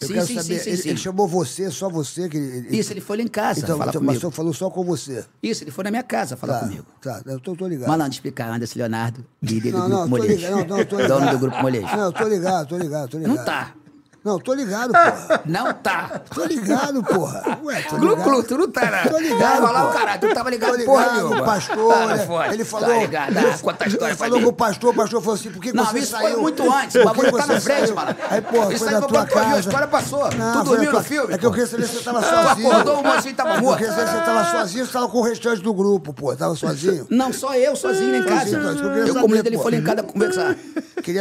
Eu 0.00 0.06
Sim, 0.08 0.14
quero 0.14 0.26
sim, 0.26 0.34
saber. 0.36 0.42
sim, 0.42 0.58
sim, 0.64 0.70
ele, 0.70 0.76
sim. 0.82 0.88
ele 0.88 0.98
chamou 0.98 1.28
você, 1.28 1.70
só 1.70 1.90
você 1.90 2.26
que 2.28 2.36
ele. 2.38 2.74
Isso, 2.78 2.90
ele 2.92 3.02
foi 3.02 3.18
lá 3.18 3.22
em 3.22 3.28
casa 3.28 3.60
então, 3.60 3.76
falar 3.76 3.90
então, 3.90 4.00
comigo. 4.00 4.12
Mas 4.14 4.20
só 4.22 4.30
falou 4.30 4.54
só 4.54 4.70
com 4.70 4.82
você. 4.82 5.24
Isso, 5.42 5.62
ele 5.64 5.70
foi 5.70 5.84
na 5.84 5.90
minha 5.90 6.02
casa 6.02 6.36
falar 6.38 6.54
Tá, 6.54 6.60
comigo. 6.60 6.86
tá, 7.02 7.20
eu 7.26 7.38
tô, 7.38 7.54
tô 7.54 7.68
ligado. 7.68 7.88
Malandro 7.88 8.14
explicar, 8.14 8.50
Anderson 8.50 8.78
Leonardo, 8.78 9.26
líder 9.42 9.72
Não, 9.74 9.82
do 9.82 9.88
não, 9.90 10.08
Grupo 10.08 10.24
ligado. 10.24 10.50
Não, 10.52 10.78
não, 10.78 10.84
tô 10.86 10.96
ligado. 10.96 11.18
Dono 11.20 11.30
do 11.32 11.38
Grupo 11.38 11.56
Molejo. 11.62 11.86
Não, 11.96 12.04
eu 12.04 12.12
tô 12.12 12.28
ligado, 12.28 12.68
tô 12.68 12.78
ligado, 12.78 13.10
tô 13.10 13.18
ligado. 13.18 13.36
Não 13.36 13.44
tá. 13.44 13.74
Não, 14.22 14.38
tô 14.38 14.52
ligado, 14.52 14.92
porra. 14.92 15.40
Não 15.46 15.72
tá. 15.72 16.20
Tô 16.34 16.44
ligado, 16.44 17.02
porra. 17.02 17.58
Ué, 17.64 17.80
tô 17.82 17.96
Glu, 17.96 18.10
ligado. 18.10 18.24
glu, 18.24 18.42
tu 18.42 18.58
não 18.58 18.70
tá, 18.70 18.90
né? 18.90 19.04
Tô 19.08 19.18
ligado, 19.18 19.38
Vai 19.38 19.56
falar 19.62 19.88
o 19.88 19.92
caralho, 19.92 20.20
tu 20.20 20.34
tava 20.34 20.50
ligado, 20.50 20.76
Tô 20.78 20.84
porra 20.84 21.02
ligado, 21.04 21.16
nenhuma. 21.16 21.40
o 21.40 21.44
pastor, 21.46 21.94
Tá, 21.94 22.06
né? 22.06 22.54
ele 22.54 22.64
falou. 22.64 22.88
Tá 22.90 22.96
ligado, 22.98 23.36
ah, 23.38 23.58
conta 23.62 23.84
a 23.84 23.88
história 23.88 24.12
ele 24.12 24.18
falou 24.18 24.40
com 24.42 24.48
o 24.48 24.52
pastor, 24.52 24.90
o 24.90 24.96
pastor 24.96 25.20
falou 25.22 25.34
assim, 25.36 25.50
por 25.50 25.62
que 25.62 25.72
Não, 25.72 25.86
você 25.86 25.98
isso 26.00 26.10
saiu? 26.12 26.32
foi 26.32 26.40
muito 26.42 26.70
antes. 26.72 26.96
O 26.96 27.04
bagulho 27.04 27.32
tá 27.32 27.46
na 27.46 27.60
frente, 27.60 27.92
mano. 27.92 28.16
Aí, 28.28 28.40
porra, 28.42 28.74
Isso 28.74 28.84
foi 28.84 28.92
foi 28.92 29.00
tua 29.00 29.08
pra 29.08 29.24
tu 29.26 29.34
ouvir, 29.38 29.46
a 29.46 29.48
casa. 29.48 29.60
história 29.60 29.86
passou. 29.88 30.28
Tu 30.28 30.36
foi 30.36 30.64
dormiu 30.64 30.92
no 30.92 31.02
filme, 31.02 31.34
É 31.34 31.38
que 31.38 31.46
eu 31.46 31.50
queria 31.50 31.66
saber 31.66 31.86
se 31.86 31.96
você 31.96 32.04
tava 32.04 32.20
Tu 32.22 32.28
sozinho. 32.28 32.70
acordou, 32.72 33.00
o 33.00 33.04
mocinho 33.04 33.34
tava 33.34 33.54
Eu 33.54 33.62
morto. 33.62 33.78
queria 33.78 33.92
saber 33.94 34.06
se 34.06 34.12
você 34.16 34.20
tava 34.24 34.44
sozinho 34.50 34.84
ou 34.84 34.90
tava 34.90 35.08
com 35.08 35.18
o 35.18 35.22
restante 35.22 35.62
do 35.62 35.72
grupo, 35.74 36.12
pô. 36.12 36.36
Tava 36.36 36.54
sozinho? 36.54 37.06
Não, 37.08 37.32
só 37.32 37.54
eu, 37.54 37.74
sozinho 37.74 38.14
em 38.16 38.22
casa. 38.22 38.44
Isso 38.44 38.56
eu 38.56 38.60
Eu 39.06 39.26
líder, 39.26 39.46
ele 39.46 39.58
foi 39.58 39.74
em 39.76 39.82
casa 39.82 40.02
conversar. 40.02 40.56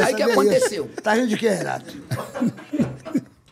Aí 0.05 0.13
o 0.13 0.15
que 0.17 0.23
aconteceu? 0.23 0.85
Isso. 0.85 1.01
Tá 1.01 1.13
rindo 1.13 1.27
de 1.27 1.37
quê, 1.37 1.49
Renato? 1.49 1.85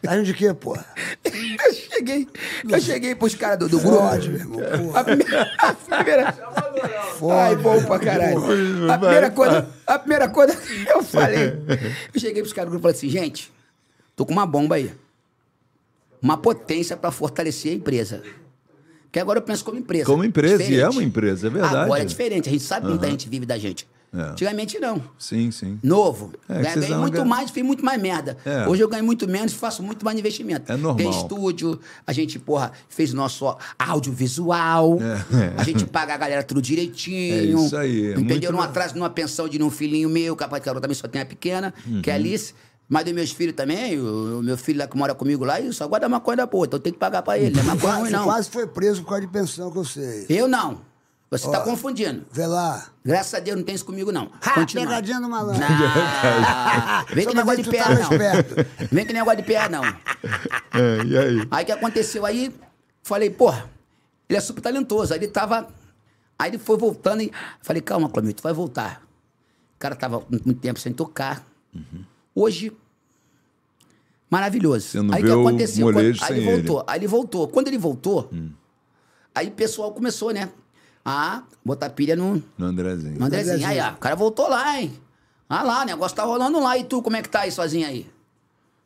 Tá 0.02 0.18
de 0.22 0.34
quê, 0.34 0.54
porra? 0.54 0.86
Eu 1.26 1.74
cheguei, 1.74 2.28
eu 2.70 2.80
cheguei 2.80 3.16
pros 3.16 3.36
caras 3.36 3.60
do, 3.60 3.68
do 3.68 3.80
grupo. 3.80 3.98
Fode, 3.98 4.30
meu 4.30 4.40
irmão, 4.40 4.60
porra. 4.60 5.00
A 5.00 5.04
primeira. 5.04 5.42
A 5.60 5.74
primeira 5.74 6.32
Fode. 7.18 7.34
Ai, 7.34 7.56
bom 7.56 7.84
pra 7.84 8.00
caralho. 8.00 8.92
A 8.92 8.98
primeira 8.98 9.32
coisa, 9.32 9.70
a 9.86 10.00
primeira 10.00 10.30
coisa 10.30 10.56
que 10.56 10.90
eu 10.90 11.04
falei. 11.04 11.54
Eu 12.14 12.20
cheguei 12.20 12.42
pros 12.42 12.54
caras 12.54 12.70
do 12.70 12.72
grupo 12.72 12.88
e 12.88 12.94
falei 12.94 12.98
assim, 12.98 13.10
gente, 13.10 13.52
tô 14.16 14.26
com 14.26 14.34
uma 14.34 14.46
bomba 14.46 14.76
aí. 14.76 14.94
Uma 16.22 16.38
potência 16.38 16.96
pra 16.96 17.12
fortalecer 17.12 17.72
a 17.72 17.76
empresa. 17.76 18.24
Porque 19.04 19.20
agora 19.20 19.40
eu 19.40 19.44
penso 19.44 19.66
como 19.66 19.78
empresa. 19.78 20.06
Como 20.06 20.24
empresa, 20.24 20.56
e 20.56 20.68
Diferente. 20.68 20.82
é 20.82 20.90
uma 20.90 21.04
empresa, 21.04 21.48
é 21.48 21.50
verdade. 21.50 21.76
Agora 21.76 22.02
é 22.02 22.06
diferente. 22.06 22.50
A 22.50 22.52
gente 22.52 22.64
sabe 22.64 22.86
que 22.86 22.92
muita 22.92 23.10
gente 23.10 23.28
vive 23.28 23.46
da 23.46 23.58
gente. 23.58 23.88
É. 24.14 24.22
Antigamente 24.22 24.80
não. 24.80 25.02
Sim, 25.20 25.52
sim. 25.52 25.78
Novo. 25.84 26.32
É, 26.48 26.62
Ganhei- 26.62 26.96
muito 26.96 27.14
ganham- 27.14 27.28
mais, 27.28 27.52
fiz 27.52 27.64
muito 27.64 27.84
mais 27.84 28.02
merda. 28.02 28.38
É. 28.46 28.68
Hoje 28.68 28.82
eu 28.82 28.88
ganho 28.88 29.04
muito 29.04 29.28
menos 29.28 29.52
e 29.52 29.56
faço 29.56 29.84
muito 29.84 30.04
mais 30.06 30.18
investimento. 30.18 30.72
É 30.72 30.76
normal. 30.78 30.96
Tem 30.96 31.10
estúdio, 31.10 31.80
a 32.06 32.14
gente, 32.14 32.40
porra, 32.40 32.72
fez 32.90 33.14
nosso 33.14 33.46
audiovisual. 33.78 34.98
É. 35.02 35.54
A 35.58 35.64
gente 35.64 35.86
paga 35.86 36.14
a 36.14 36.18
galera 36.18 36.44
tudo 36.44 36.62
direitinho. 36.62 37.60
É 37.60 37.66
isso 37.66 37.76
aí, 37.78 38.14
é 38.14 38.20
Entendeu? 38.20 38.52
Não 38.52 38.62
atraso 38.62 38.96
numa 38.96 39.10
pensão 39.10 39.48
de 39.48 39.62
um 39.62 39.70
filhinho 39.70 40.10
meu, 40.10 40.36
capaz 40.36 40.64
que 40.64 40.70
eu 40.70 40.80
também 40.80 40.96
só 40.96 41.08
tenho 41.08 41.24
a 41.24 41.28
pequena, 41.28 41.74
que 42.02 42.10
é 42.10 42.14
a 42.14 42.18
Uhum. 42.18 42.24
Alice. 42.24 42.54
Mas 42.90 43.04
dos 43.04 43.14
meus 43.14 43.32
filhos 43.34 43.54
também, 43.54 44.00
o, 44.00 44.42
meu 44.42 44.58
filho 44.58 44.80
lá 44.80 44.88
que 44.88 44.96
mora 44.98 45.14
comigo 45.14 45.44
lá, 45.44 45.60
ele 45.60 45.74
só 45.74 45.86
guarda 45.90 46.08
maconha 46.08 46.38
da 46.38 46.48
porra, 46.48 46.68
então 46.68 46.78
eu 46.78 46.82
tenho 46.82 46.94
que 46.94 47.00
pagar 47.00 47.22
pra 47.22 47.38
ele, 47.38 47.54
não 47.54 47.62
é 47.62 47.66
maconha 47.66 47.94
ruim 47.96 48.10
não. 48.12 48.24
quase 48.24 48.50
foi 48.50 48.66
preso 48.66 49.02
por 49.02 49.10
causa 49.10 49.22
de 49.26 49.28
pensão, 49.28 49.70
que 49.70 49.78
eu 49.78 49.84
sei. 49.84 50.26
Eu 50.30 50.48
não. 50.48 50.80
Você 51.30 51.52
tá 51.52 51.60
confundindo. 51.60 52.26
Vê 52.32 52.46
lá. 52.46 52.88
Graças 53.04 53.34
a 53.34 53.40
Deus 53.40 53.58
não 53.58 53.64
tem 53.64 53.76
isso 53.76 53.84
comigo, 53.84 54.14
não. 54.14 54.32
Ha, 54.42 54.52
Continua. 54.54 54.86
pegadinha 54.86 55.20
do 55.20 55.28
malandro. 55.28 55.60
Não. 55.60 55.68
Vem 57.14 57.24
Só 57.26 57.30
que 57.32 57.36
negócio 57.36 57.58
de 57.58 57.64
tu 57.64 57.72
pé, 57.72 57.96
não. 57.96 58.02
esperto. 58.02 58.56
Vem 58.92 59.06
que 59.06 59.14
negócio 59.14 59.38
de 59.38 59.44
pé, 59.44 59.70
não. 59.70 59.84
É, 60.74 61.04
e 61.06 61.18
aí? 61.18 61.48
Aí 61.50 61.64
o 61.64 61.66
que 61.66 61.72
aconteceu 61.72 62.26
aí? 62.26 62.54
Falei, 63.02 63.30
porra, 63.30 63.70
ele 64.30 64.38
é 64.38 64.42
super 64.42 64.62
talentoso. 64.62 65.14
Aí 65.14 65.20
ele 65.20 65.28
tava. 65.28 65.68
Aí 66.38 66.52
ele 66.52 66.58
foi 66.60 66.78
voltando 66.78 67.24
e. 67.24 67.32
Falei, 67.62 67.82
calma, 67.82 68.10
Clomito, 68.10 68.44
vai 68.44 68.54
voltar. 68.54 69.02
O 69.76 69.80
cara 69.80 69.96
tava 69.96 70.24
muito 70.30 70.54
tempo 70.56 70.80
sem 70.80 70.94
tocar. 70.94 71.44
Hoje. 72.36 72.72
Maravilhoso. 74.30 74.88
Você 74.88 75.02
não 75.02 75.14
aí 75.16 75.24
que 75.24 75.32
aconteceu? 75.32 75.86
molejo 75.86 76.22
aí 76.24 76.28
sem 76.28 76.38
ele 76.38 76.48
ele. 76.50 76.56
voltou. 76.62 76.84
Aí 76.88 77.00
ele 77.00 77.08
voltou. 77.08 77.48
Quando 77.48 77.68
ele 77.70 77.78
voltou, 77.78 78.30
aí 79.34 79.48
o 79.48 79.52
pessoal 79.52 79.92
começou, 79.94 80.32
né? 80.32 80.50
Ah, 81.10 81.44
botar 81.64 81.90
pilha 81.92 82.18
no, 82.18 82.44
No 82.58 82.66
Andrezinho. 82.66 83.18
no 83.18 83.26
Andrezinho. 83.28 83.56
Andrezinho. 83.56 83.70
Aí, 83.70 83.80
ó, 83.80 83.94
o 83.94 83.98
cara 83.98 84.14
voltou 84.14 84.50
lá, 84.50 84.78
hein? 84.82 84.92
Ah 85.48 85.64
lá, 85.64 85.84
o 85.84 85.86
negócio 85.86 86.18
tá 86.18 86.24
rolando 86.26 86.60
lá. 86.60 86.78
E 86.78 86.84
tu, 86.84 87.02
como 87.02 87.16
é 87.16 87.22
que 87.22 87.30
tá 87.30 87.42
aí 87.42 87.52
sozinho 87.52 87.88
aí? 87.88 88.06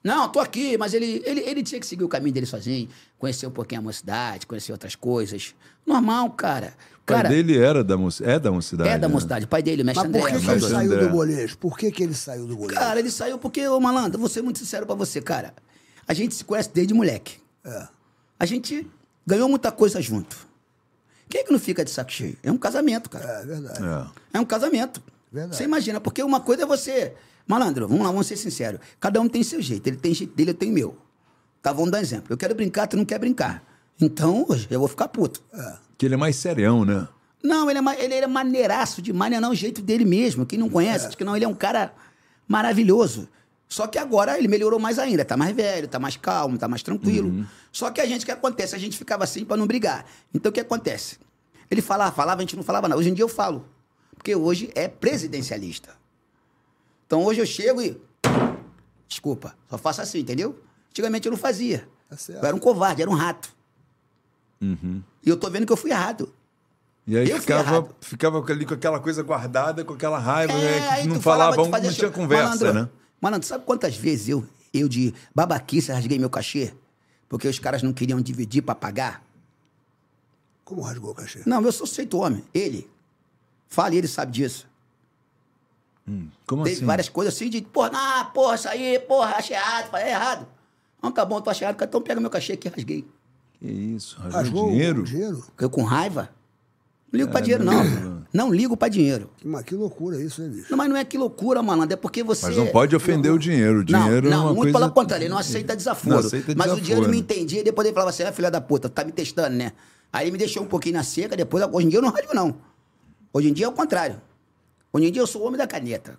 Não, 0.04 0.30
tô 0.30 0.40
aqui, 0.40 0.78
mas 0.78 0.94
ele, 0.94 1.24
ele, 1.26 1.42
ele 1.42 1.64
tinha 1.64 1.80
que 1.80 1.86
seguir 1.88 2.04
o 2.04 2.08
caminho 2.08 2.32
dele 2.34 2.46
sozinho, 2.46 2.88
conhecer 3.18 3.48
um 3.48 3.52
pouquinho 3.52 3.82
a 3.82 3.84
mocidade, 3.84 4.46
conhecer 4.46 4.72
outras 4.72 4.96
coisas. 4.96 5.56
Normal, 5.86 6.30
cara. 6.32 6.74
O 7.02 7.06
pai 7.08 7.16
Cara, 7.18 7.30
dele 7.30 7.58
era 7.58 7.84
da, 7.84 7.96
é 8.24 8.40
da 8.40 8.52
mocidade. 8.52 8.90
é 8.90 8.98
da 9.00 9.08
né? 9.08 9.14
mocidade. 9.14 9.46
O 9.46 9.48
pai 9.48 9.64
dele, 9.64 9.82
o 9.82 9.86
mestre 9.86 10.08
Mas 10.08 10.12
por 10.22 10.28
André. 10.30 10.40
que, 10.40 10.46
que 10.46 10.52
ele 10.52 10.60
saiu 10.62 10.92
André. 10.94 11.08
do 11.08 11.10
molejo? 11.14 11.58
Por 11.58 11.78
que, 11.78 11.92
que 11.92 12.04
ele 12.04 12.14
saiu 12.14 12.46
do 12.46 12.56
molejo? 12.56 12.80
Cara, 12.80 13.00
ele 13.00 13.10
saiu 13.10 13.40
porque, 13.40 13.68
ô 13.68 13.80
malandro, 13.80 14.20
vou 14.20 14.30
ser 14.30 14.44
muito 14.44 14.60
sincero 14.60 14.86
pra 14.86 14.94
você, 14.94 15.20
cara. 15.22 15.54
A 16.08 16.14
gente 16.14 16.36
se 16.36 16.44
conhece 16.46 16.70
desde 16.72 16.94
moleque. 16.94 17.38
É. 17.66 17.88
A 18.40 18.46
gente 18.46 18.88
ganhou 19.26 19.50
muita 19.50 19.72
coisa 19.72 20.00
junto. 20.00 20.51
Quem 21.32 21.42
é 21.42 21.44
que 21.46 21.52
não 21.52 21.60
fica 21.60 21.84
de 21.86 21.90
saco 21.90 22.12
cheio? 22.12 22.38
É 22.44 22.52
um 22.52 22.58
casamento, 22.58 23.10
cara. 23.10 23.26
É 23.26 23.46
verdade. 23.46 23.80
É. 23.82 24.38
É 24.38 24.40
um 24.40 24.46
casamento. 24.46 25.02
Verdade. 25.32 25.56
Você 25.56 25.64
imagina, 25.64 26.02
porque 26.02 26.22
uma 26.22 26.42
coisa 26.42 26.64
é 26.64 26.66
você. 26.66 27.14
Malandro, 27.48 27.88
vamos 27.88 28.04
lá, 28.04 28.12
vamos 28.12 28.28
ser 28.28 28.36
sinceros. 28.36 28.82
Cada 29.00 29.20
um 29.22 29.30
tem 29.30 29.42
seu 29.42 29.62
jeito. 29.62 29.88
Ele 29.88 29.96
tem 29.96 30.14
jeito 30.14 30.36
dele, 30.36 30.52
eu 30.52 30.56
tenho 30.56 30.74
meu. 30.74 30.98
Tá, 31.62 31.72
vamos 31.72 31.90
dar 31.90 32.00
um 32.00 32.02
exemplo. 32.02 32.26
Eu 32.30 32.38
quero 32.38 32.54
brincar, 32.54 32.86
tu 32.88 32.98
não 32.98 33.06
quer 33.06 33.18
brincar. 33.18 33.64
Então, 34.00 34.46
hoje, 34.50 34.68
eu 34.70 34.80
vou 34.80 34.90
ficar 34.90 35.08
puto. 35.08 35.42
Que 35.98 36.06
ele 36.06 36.16
é 36.16 36.18
mais 36.18 36.36
serião, 36.36 36.84
né? 36.84 37.08
Não, 37.42 37.70
ele 37.70 37.80
é, 37.80 38.04
ele 38.04 38.14
é 38.16 38.28
maneiraço 38.28 39.02
demais, 39.02 39.32
não 39.40 39.50
é 39.50 39.52
o 39.52 39.56
jeito 39.56 39.82
dele 39.82 40.04
mesmo. 40.04 40.46
Quem 40.46 40.60
não 40.60 40.70
conhece, 40.70 41.08
diz 41.08 41.16
que 41.16 41.24
não, 41.24 41.36
ele 41.36 41.46
é 41.46 41.48
um 41.48 41.56
cara 41.56 41.94
maravilhoso. 42.48 43.30
Só 43.72 43.88
que 43.88 43.98
agora 43.98 44.38
ele 44.38 44.50
melhorou 44.50 44.78
mais 44.78 45.00
ainda, 45.00 45.24
tá 45.24 45.38
mais 45.38 45.56
velho, 45.56 45.88
tá 45.88 45.98
mais 45.98 46.18
calmo, 46.18 46.58
tá 46.58 46.68
mais 46.68 46.84
tranquilo. 46.84 47.48
Só 47.72 47.90
que 47.90 48.02
a 48.02 48.06
gente, 48.06 48.24
o 48.24 48.26
que 48.26 48.32
acontece? 48.34 48.76
A 48.76 48.78
gente 48.78 48.98
ficava 48.98 49.24
assim 49.24 49.46
pra 49.46 49.56
não 49.56 49.66
brigar. 49.66 50.06
Então 50.34 50.50
o 50.50 50.54
que 50.54 50.60
acontece? 50.60 51.18
Ele 51.70 51.82
falava, 51.82 52.14
falava, 52.14 52.40
a 52.40 52.42
gente 52.42 52.58
não 52.58 52.64
falava 52.64 52.90
nada. 52.90 53.00
Hoje 53.00 53.10
em 53.10 53.14
dia 53.14 53.24
eu 53.24 53.30
falo. 53.30 53.66
Porque 54.14 54.36
hoje 54.36 54.70
é 54.76 54.90
presidencialista. 54.90 55.92
Então 57.08 57.24
hoje 57.24 57.40
eu 57.40 57.46
chego 57.46 57.82
e. 57.82 57.98
Desculpa, 59.08 59.56
só 59.70 59.78
faço 59.78 60.02
assim, 60.02 60.20
entendeu? 60.20 60.62
Antigamente 60.90 61.28
eu 61.28 61.32
não 61.32 61.40
fazia. 61.40 61.88
Certo. 62.18 62.42
eu 62.44 62.46
era 62.48 62.54
um 62.54 62.60
covarde, 62.60 63.02
era 63.02 63.10
um 63.10 63.14
rato. 63.16 63.56
E 64.62 65.30
eu 65.30 65.38
tô 65.38 65.50
vendo 65.50 65.66
que 65.66 65.72
eu 65.72 65.78
fui 65.78 65.92
errado. 65.92 66.34
E 67.08 67.18
aí 67.18 67.24
Eu 67.30 67.38
fui 67.38 67.40
ficava, 67.42 67.62
errado. 67.62 67.96
ficava 68.02 68.52
ali 68.52 68.66
com 68.66 68.74
aquela 68.74 69.00
coisa 69.00 69.24
guardada, 69.24 69.86
com 69.86 69.94
aquela 69.94 70.20
raiva, 70.20 70.52
É, 70.52 70.80
né, 70.80 71.02
que 71.04 71.08
não 71.08 71.22
falava, 71.22 71.56
falava, 71.56 71.72
não 71.80 71.90
tinha 71.90 71.94
show. 71.94 72.12
conversa, 72.12 72.44
Malandro, 72.66 72.74
né? 72.74 72.90
Malandro, 73.22 73.48
sabe 73.48 73.64
quantas 73.66 73.96
vezes 73.96 74.28
eu, 74.30 74.44
eu 74.74 74.90
de 74.90 75.14
babaquice 75.34 75.92
rasguei 75.92 76.18
meu 76.18 76.30
cachê? 76.30 76.74
Porque 77.30 77.48
os 77.48 77.60
caras 77.60 77.82
não 77.84 77.94
queriam 77.94 78.20
dividir 78.20 78.62
pra 78.64 78.76
pagar? 78.76 79.24
Como 80.66 80.82
rasgou 80.82 81.12
o 81.12 81.16
cachê? 81.16 81.42
Não, 81.46 81.62
eu 81.64 81.72
sou 81.72 81.86
feito 81.88 82.18
homem. 82.18 82.44
Ele. 82.54 82.90
Fala, 83.70 83.94
e 83.94 84.00
ele 84.00 84.08
sabe 84.08 84.32
disso. 84.32 84.68
Como 86.46 86.64
Teve 86.64 86.78
assim? 86.78 86.86
várias 86.86 87.08
coisas 87.08 87.34
assim 87.34 87.50
de, 87.50 87.62
porra, 87.62 87.92
ah, 87.94 88.26
porra, 88.34 88.56
isso 88.56 88.68
aí, 88.68 89.00
porra, 89.00 89.36
achei 89.38 89.56
errado. 89.56 89.90
Falei, 89.90 90.08
é 90.08 90.10
errado. 90.12 90.48
Não, 91.02 91.12
tá 91.12 91.24
bom, 91.24 91.40
tu 91.40 91.50
acha 91.50 91.64
errado, 91.64 91.82
então 91.82 92.02
pega 92.02 92.20
meu 92.20 92.30
cachê 92.30 92.54
aqui, 92.54 92.68
rasguei. 92.68 93.08
Que 93.60 93.68
isso? 93.68 94.18
Rasgou, 94.20 94.40
Rasgou 94.42 94.70
dinheiro? 94.72 95.02
o 95.02 95.04
dinheiro? 95.04 95.46
Eu 95.58 95.70
com 95.70 95.84
raiva. 95.84 96.30
Não 97.12 97.20
ligo 97.20 97.32
pra 97.32 97.42
dinheiro, 97.42 97.64
não. 97.64 98.22
Não 98.34 98.54
ligo 98.54 98.78
pra 98.78 98.88
dinheiro. 98.88 99.30
Que, 99.38 99.46
mas 99.46 99.64
que 99.64 99.76
loucura 99.76 100.22
isso, 100.22 100.42
hein, 100.42 100.50
bicho? 100.50 100.68
Não, 100.70 100.78
mas 100.78 100.90
não 100.90 100.96
é 100.96 101.04
que 101.04 101.18
loucura, 101.18 101.62
malandro. 101.62 101.94
É 101.94 101.98
porque 101.98 102.24
você. 102.24 102.46
Mas 102.46 102.56
não 102.56 102.68
pode 102.68 102.96
ofender 102.96 103.32
o 103.32 103.38
dinheiro. 103.38 103.80
O 103.80 103.84
dinheiro 103.84 104.30
não, 104.30 104.38
é 104.38 104.38
não, 104.38 104.46
uma 104.46 104.54
muito 104.54 104.72
coisa... 104.72 104.80
pelo 104.80 104.92
contrário, 104.94 105.24
ele 105.26 105.30
não 105.30 105.38
aceita 105.38 105.76
desaforo. 105.76 106.16
Não 106.16 106.20
aceita 106.20 106.54
mas 106.56 106.68
o 106.68 106.76
desaforo, 106.76 106.82
dinheiro 106.82 107.10
me 107.10 107.18
né? 107.18 107.18
entendia 107.18 107.60
e 107.60 107.64
depois 107.64 107.86
ele 107.86 107.94
falava 107.94 108.12
assim: 108.12 108.24
ah, 108.24 108.32
filha 108.32 108.50
da 108.50 108.62
puta, 108.62 108.88
tu 108.88 108.94
tá 108.94 109.04
me 109.04 109.12
testando, 109.12 109.58
né? 109.58 109.74
Aí 110.14 110.26
ele 110.26 110.32
me 110.32 110.38
deixou 110.38 110.64
um 110.64 110.68
pouquinho 110.68 110.96
na 110.96 111.04
seca, 111.04 111.36
depois, 111.36 111.64
hoje 111.72 111.88
em 111.88 111.90
dia 111.90 112.00
eu 112.00 112.04
não 112.04 112.10
rasgo, 112.10 112.34
não. 112.34 112.56
Hoje 113.34 113.50
em 113.50 113.54
dia 113.54 113.66
é 113.66 113.70
o 113.70 113.74
contrário. 113.74 114.22
Hoje 114.94 115.08
em 115.08 115.12
dia 115.12 115.22
eu 115.22 115.28
sou 115.28 115.42
o 115.42 115.46
homem 115.46 115.58
da 115.58 115.68
caneta. 115.68 116.18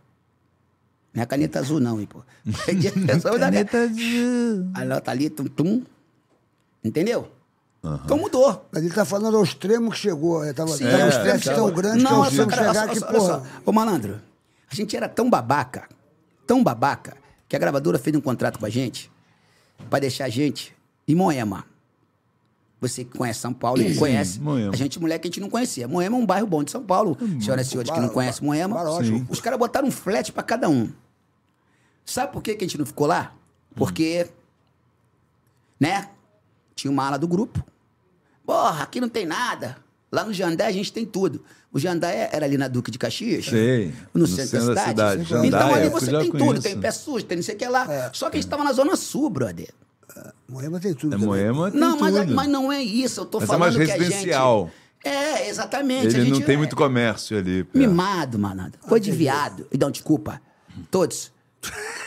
Não 1.14 1.22
é 1.22 1.26
caneta 1.26 1.58
azul, 1.58 1.80
não, 1.80 2.00
hein, 2.00 2.06
pô. 2.06 2.22
Hoje 2.46 2.70
em 2.70 2.78
dia 2.78 2.92
eu 2.94 3.20
sou 3.20 3.30
o 3.30 3.34
homem 3.34 3.40
da 3.40 3.46
caneta. 3.46 3.90
Aí 4.74 4.82
ela 4.82 5.00
tá 5.00 5.12
ali, 5.12 5.28
tum, 5.28 5.44
tum. 5.44 5.82
Entendeu? 6.84 7.30
Então 8.04 8.16
mudou. 8.16 8.64
Mas 8.70 8.84
ele 8.84 8.94
tá 8.94 9.04
falando 9.04 9.36
ao 9.36 9.42
extremo 9.42 9.90
que 9.90 9.96
chegou. 9.96 10.44
Ele 10.44 10.54
tava, 10.54 10.70
Sim, 10.70 10.84
tava 10.84 10.96
um 10.98 11.06
é, 11.06 11.08
estresse 11.08 11.50
é, 11.50 11.54
tão 11.54 11.68
é. 11.68 11.70
grande 11.72 11.98
que 11.98 12.04
Não, 12.04 12.10
só, 12.22 12.28
extremo 12.28 12.50
cara, 12.50 12.68
chegar 12.68 12.88
que, 12.88 12.98
olha 13.04 13.12
porra. 13.18 13.26
só. 13.40 13.42
Ô, 13.66 13.72
malandro, 13.72 14.20
a 14.70 14.74
gente 14.74 14.96
era 14.96 15.08
tão 15.08 15.28
babaca, 15.28 15.88
tão 16.46 16.62
babaca, 16.62 17.16
que 17.48 17.56
a 17.56 17.58
gravadora 17.58 17.98
fez 17.98 18.14
um 18.16 18.20
contrato 18.20 18.58
com 18.58 18.66
a 18.66 18.70
gente 18.70 19.10
pra 19.90 19.98
deixar 19.98 20.26
a 20.26 20.28
gente 20.28 20.74
em 21.08 21.14
Moema. 21.14 21.64
Você 22.80 23.04
que 23.04 23.16
conhece 23.16 23.40
São 23.40 23.52
Paulo, 23.52 23.80
e 23.82 23.96
conhece. 23.96 24.40
Moema. 24.40 24.72
A 24.72 24.76
gente, 24.76 24.98
moleque, 25.00 25.26
a 25.26 25.30
gente 25.30 25.40
não 25.40 25.50
conhecia. 25.50 25.86
Moema 25.88 26.16
é 26.16 26.18
um 26.20 26.26
bairro 26.26 26.46
bom 26.46 26.62
de 26.64 26.70
São 26.70 26.82
Paulo. 26.84 27.16
Senhoras 27.40 27.66
e 27.66 27.70
senhores 27.70 27.90
que 27.90 27.96
não 27.98 28.06
Bar- 28.08 28.14
conhecem 28.14 28.44
Moema, 28.44 28.74
Bar- 28.82 29.04
Sim. 29.04 29.26
os 29.28 29.40
caras 29.40 29.58
botaram 29.58 29.86
um 29.88 29.90
flat 29.92 30.32
pra 30.32 30.42
cada 30.42 30.68
um. 30.68 30.88
Sabe 32.04 32.32
por 32.32 32.42
que, 32.42 32.54
que 32.54 32.64
a 32.64 32.66
gente 32.66 32.78
não 32.78 32.86
ficou 32.86 33.06
lá? 33.06 33.32
Porque, 33.76 34.28
né? 35.78 36.08
Tinha 36.74 36.90
uma 36.90 37.06
ala 37.06 37.18
do 37.18 37.28
grupo. 37.28 37.62
Porra, 38.46 38.82
aqui 38.82 39.00
não 39.00 39.08
tem 39.08 39.24
nada. 39.26 39.76
Lá 40.10 40.24
no 40.24 40.32
Jandé 40.32 40.66
a 40.66 40.72
gente 40.72 40.92
tem 40.92 41.06
tudo. 41.06 41.42
O 41.72 41.78
Jandé 41.78 42.28
era 42.32 42.44
ali 42.44 42.58
na 42.58 42.68
Duque 42.68 42.90
de 42.90 42.98
Caxias. 42.98 43.46
Sei, 43.46 43.94
No, 44.12 44.20
no 44.22 44.26
centro, 44.26 44.46
centro 44.60 44.66
da 44.68 44.74
da 44.74 44.88
cidade. 44.88 45.24
cidade. 45.24 45.46
então 45.46 45.60
Jandai, 45.60 45.74
ali 45.74 45.84
eu 45.86 45.90
você 45.90 46.10
tem 46.10 46.30
tudo. 46.30 46.38
conheço. 46.38 46.62
Tem 46.62 46.78
pé 46.80 46.90
sujo, 46.90 47.24
tem 47.24 47.36
não 47.38 47.42
sei 47.44 47.54
o 47.54 47.58
que 47.58 47.66
lá. 47.66 47.90
É. 47.92 48.10
Só 48.12 48.28
que 48.28 48.36
a 48.36 48.40
gente 48.40 48.50
tava 48.50 48.62
na 48.64 48.72
Zona 48.72 48.94
Sul, 48.96 49.30
brother. 49.30 49.68
Moema 50.46 50.78
tem 50.78 50.92
tudo. 50.92 51.14
É. 51.14 51.18
Moema, 51.18 51.70
tem 51.70 51.80
Não, 51.80 51.98
mas, 51.98 52.14
tudo. 52.14 52.34
mas 52.34 52.48
não 52.48 52.70
é 52.70 52.82
isso. 52.82 53.20
Eu 53.22 53.24
tô 53.24 53.38
Mas 53.40 53.44
é 53.48 53.52
falando 53.52 53.60
mais 53.62 53.76
que 53.76 53.90
a 53.90 53.94
residencial. 53.96 54.64
gente... 54.66 54.82
É, 55.16 55.48
exatamente. 55.48 56.08
a 56.08 56.10
Ele 56.10 56.28
não 56.28 56.36
gente 56.36 56.44
tem 56.46 56.54
é 56.54 56.58
muito 56.58 56.76
comércio 56.76 57.36
ali. 57.38 57.66
Mimado, 57.72 58.38
malandro. 58.38 58.78
Coisa 58.80 59.02
de 59.04 59.10
viado. 59.10 59.66
Então, 59.72 59.90
desculpa. 59.90 60.40
Todos. 60.90 61.32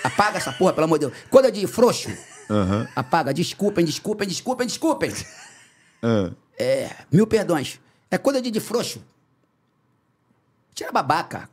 Apaga 0.03 0.37
essa 0.37 0.51
porra, 0.53 0.73
pelo 0.73 0.85
amor 0.85 0.99
de 0.99 1.07
Deus. 1.07 1.17
Coisa 1.29 1.51
de 1.51 1.65
frouxo. 1.65 2.09
Aham. 2.49 2.87
Apaga. 2.95 3.33
Desculpem, 3.33 3.83
desculpem, 3.83 4.27
desculpem, 4.27 4.67
desculpem. 4.67 5.11
Ah. 6.05 6.31
É, 6.57 6.91
mil 7.11 7.25
perdões. 7.25 7.81
É 8.11 8.17
coisa 8.17 8.39
de, 8.39 8.51
de 8.51 8.59
frouxo. 8.59 9.03
Tira 10.75 10.91
babaca. 10.91 11.49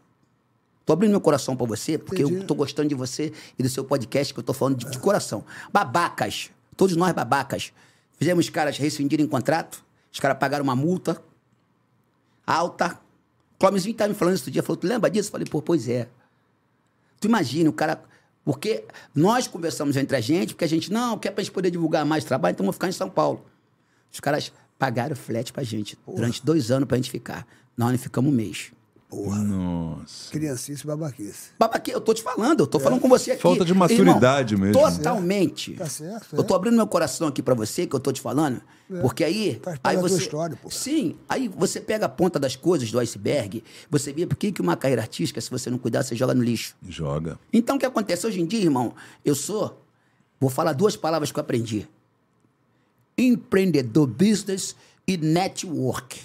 Tô 0.84 0.92
abrindo 0.92 1.12
meu 1.12 1.20
coração 1.20 1.56
pra 1.56 1.66
você, 1.66 1.96
porque 1.96 2.22
eu 2.22 2.44
tô 2.44 2.54
gostando 2.54 2.88
de 2.88 2.94
você 2.94 3.32
e 3.58 3.62
do 3.62 3.68
seu 3.68 3.84
podcast, 3.84 4.34
que 4.34 4.40
eu 4.40 4.44
tô 4.44 4.52
falando 4.52 4.76
de, 4.76 4.90
de 4.90 4.98
coração. 4.98 5.44
Babacas. 5.72 6.50
Todos 6.76 6.96
nós 6.96 7.12
babacas. 7.12 7.72
Fizemos 8.18 8.44
os 8.44 8.50
caras 8.50 8.76
rescindirem 8.76 9.26
contrato, 9.26 9.82
os 10.12 10.20
caras 10.20 10.38
pagaram 10.38 10.64
uma 10.64 10.76
multa 10.76 11.22
alta. 12.46 12.98
O 13.54 13.58
Clóvis 13.58 13.84
tá 13.94 14.06
me 14.06 14.14
falando 14.14 14.34
isso 14.34 14.42
outro 14.42 14.50
dia, 14.50 14.62
falou, 14.62 14.76
tu 14.76 14.86
lembra 14.86 15.08
disso? 15.08 15.28
Eu 15.28 15.32
falei, 15.32 15.46
pô, 15.48 15.62
pois 15.62 15.88
é. 15.88 16.08
Tu 17.20 17.28
imagina, 17.28 17.70
o 17.70 17.72
cara. 17.72 18.02
Porque 18.44 18.84
nós 19.14 19.46
conversamos 19.46 19.96
entre 19.96 20.16
a 20.16 20.20
gente, 20.20 20.52
porque 20.52 20.64
a 20.64 20.68
gente, 20.68 20.92
não, 20.92 21.16
quer 21.16 21.30
pra 21.30 21.44
gente 21.44 21.52
poder 21.52 21.70
divulgar 21.70 22.04
mais 22.04 22.24
trabalho, 22.24 22.54
então 22.54 22.64
vamos 22.64 22.74
ficar 22.74 22.88
em 22.88 22.92
São 22.92 23.08
Paulo. 23.08 23.44
Os 24.12 24.20
caras 24.20 24.52
pagaram 24.78 25.16
flat 25.16 25.52
pra 25.52 25.62
gente 25.62 25.98
durante 26.06 26.44
dois 26.44 26.70
anos 26.70 26.86
pra 26.86 26.96
gente 26.96 27.10
ficar. 27.10 27.46
Nós 27.76 27.90
não 27.90 27.98
ficamos 27.98 28.32
um 28.32 28.34
mês. 28.34 28.72
Nossa. 29.12 30.30
Criancice 30.30 30.82
e 30.82 30.86
babaquice. 30.86 31.50
Babaque, 31.58 31.90
eu 31.90 32.00
tô 32.00 32.14
te 32.14 32.22
falando, 32.22 32.60
eu 32.60 32.66
tô 32.66 32.80
falando 32.80 32.98
com 33.00 33.08
você 33.08 33.32
aqui. 33.32 33.42
Falta 33.42 33.64
de 33.64 33.74
maturidade 33.74 34.54
Irmão, 34.54 34.68
mesmo. 34.68 34.82
Totalmente. 34.82 35.74
Tá 35.74 35.86
certo, 35.86 36.28
Eu 36.34 36.40
é. 36.40 36.42
tô 36.42 36.54
abrindo 36.54 36.76
meu 36.76 36.86
coração 36.86 37.28
aqui 37.28 37.42
pra 37.42 37.54
você, 37.54 37.86
que 37.86 37.94
eu 37.94 38.00
tô 38.00 38.10
te 38.10 38.22
falando, 38.22 38.62
porque 39.02 39.22
aí. 39.22 39.60
Faz 39.62 39.78
parte 39.78 39.96
aí 39.96 40.02
você, 40.02 40.16
história, 40.16 40.56
pô. 40.56 40.70
Sim, 40.70 41.16
aí 41.28 41.46
você 41.48 41.78
pega 41.78 42.06
a 42.06 42.08
ponta 42.08 42.38
das 42.38 42.56
coisas 42.56 42.90
do 42.90 42.98
iceberg, 42.98 43.62
você 43.90 44.12
vê 44.12 44.26
por 44.26 44.36
que 44.36 44.50
que 44.50 44.62
uma 44.62 44.76
carreira 44.76 45.02
artística, 45.02 45.40
se 45.40 45.50
você 45.50 45.68
não 45.68 45.76
cuidar, 45.78 46.02
você 46.02 46.16
joga 46.16 46.34
no 46.34 46.42
lixo. 46.42 46.74
Joga. 46.88 47.38
Então, 47.52 47.76
o 47.76 47.78
que 47.78 47.86
acontece 47.86 48.26
hoje 48.26 48.40
em 48.40 48.46
dia, 48.46 48.62
irmão? 48.62 48.94
Eu 49.22 49.34
sou. 49.34 49.78
Vou 50.40 50.48
falar 50.48 50.72
duas 50.72 50.96
palavras 50.96 51.30
que 51.30 51.38
eu 51.38 51.42
aprendi: 51.42 51.86
empreendedor, 53.28 54.06
business 54.06 54.74
e 55.06 55.16
network. 55.16 56.20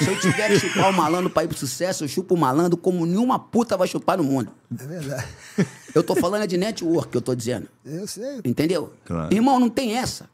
Se 0.00 0.08
eu 0.08 0.18
tiver 0.20 0.48
que 0.48 0.58
chupar 0.58 0.90
o 0.90 0.92
malandro 0.92 1.30
pra 1.30 1.44
ir 1.44 1.48
pro 1.48 1.56
sucesso, 1.56 2.04
eu 2.04 2.08
chupo 2.08 2.34
o 2.34 2.38
malandro 2.38 2.76
como 2.76 3.06
nenhuma 3.06 3.38
puta 3.38 3.76
vai 3.76 3.86
chupar 3.86 4.16
no 4.16 4.24
mundo. 4.24 4.50
É 4.78 4.84
verdade. 4.84 5.28
Eu 5.94 6.02
tô 6.02 6.16
falando 6.16 6.42
é 6.42 6.46
de 6.46 6.56
network 6.56 7.10
que 7.10 7.16
eu 7.16 7.22
tô 7.22 7.34
dizendo. 7.34 7.68
Eu 7.84 8.06
sei. 8.06 8.40
Entendeu? 8.44 8.92
Claro. 9.04 9.32
Irmão, 9.32 9.60
não 9.60 9.68
tem 9.68 9.96
essa. 9.96 10.28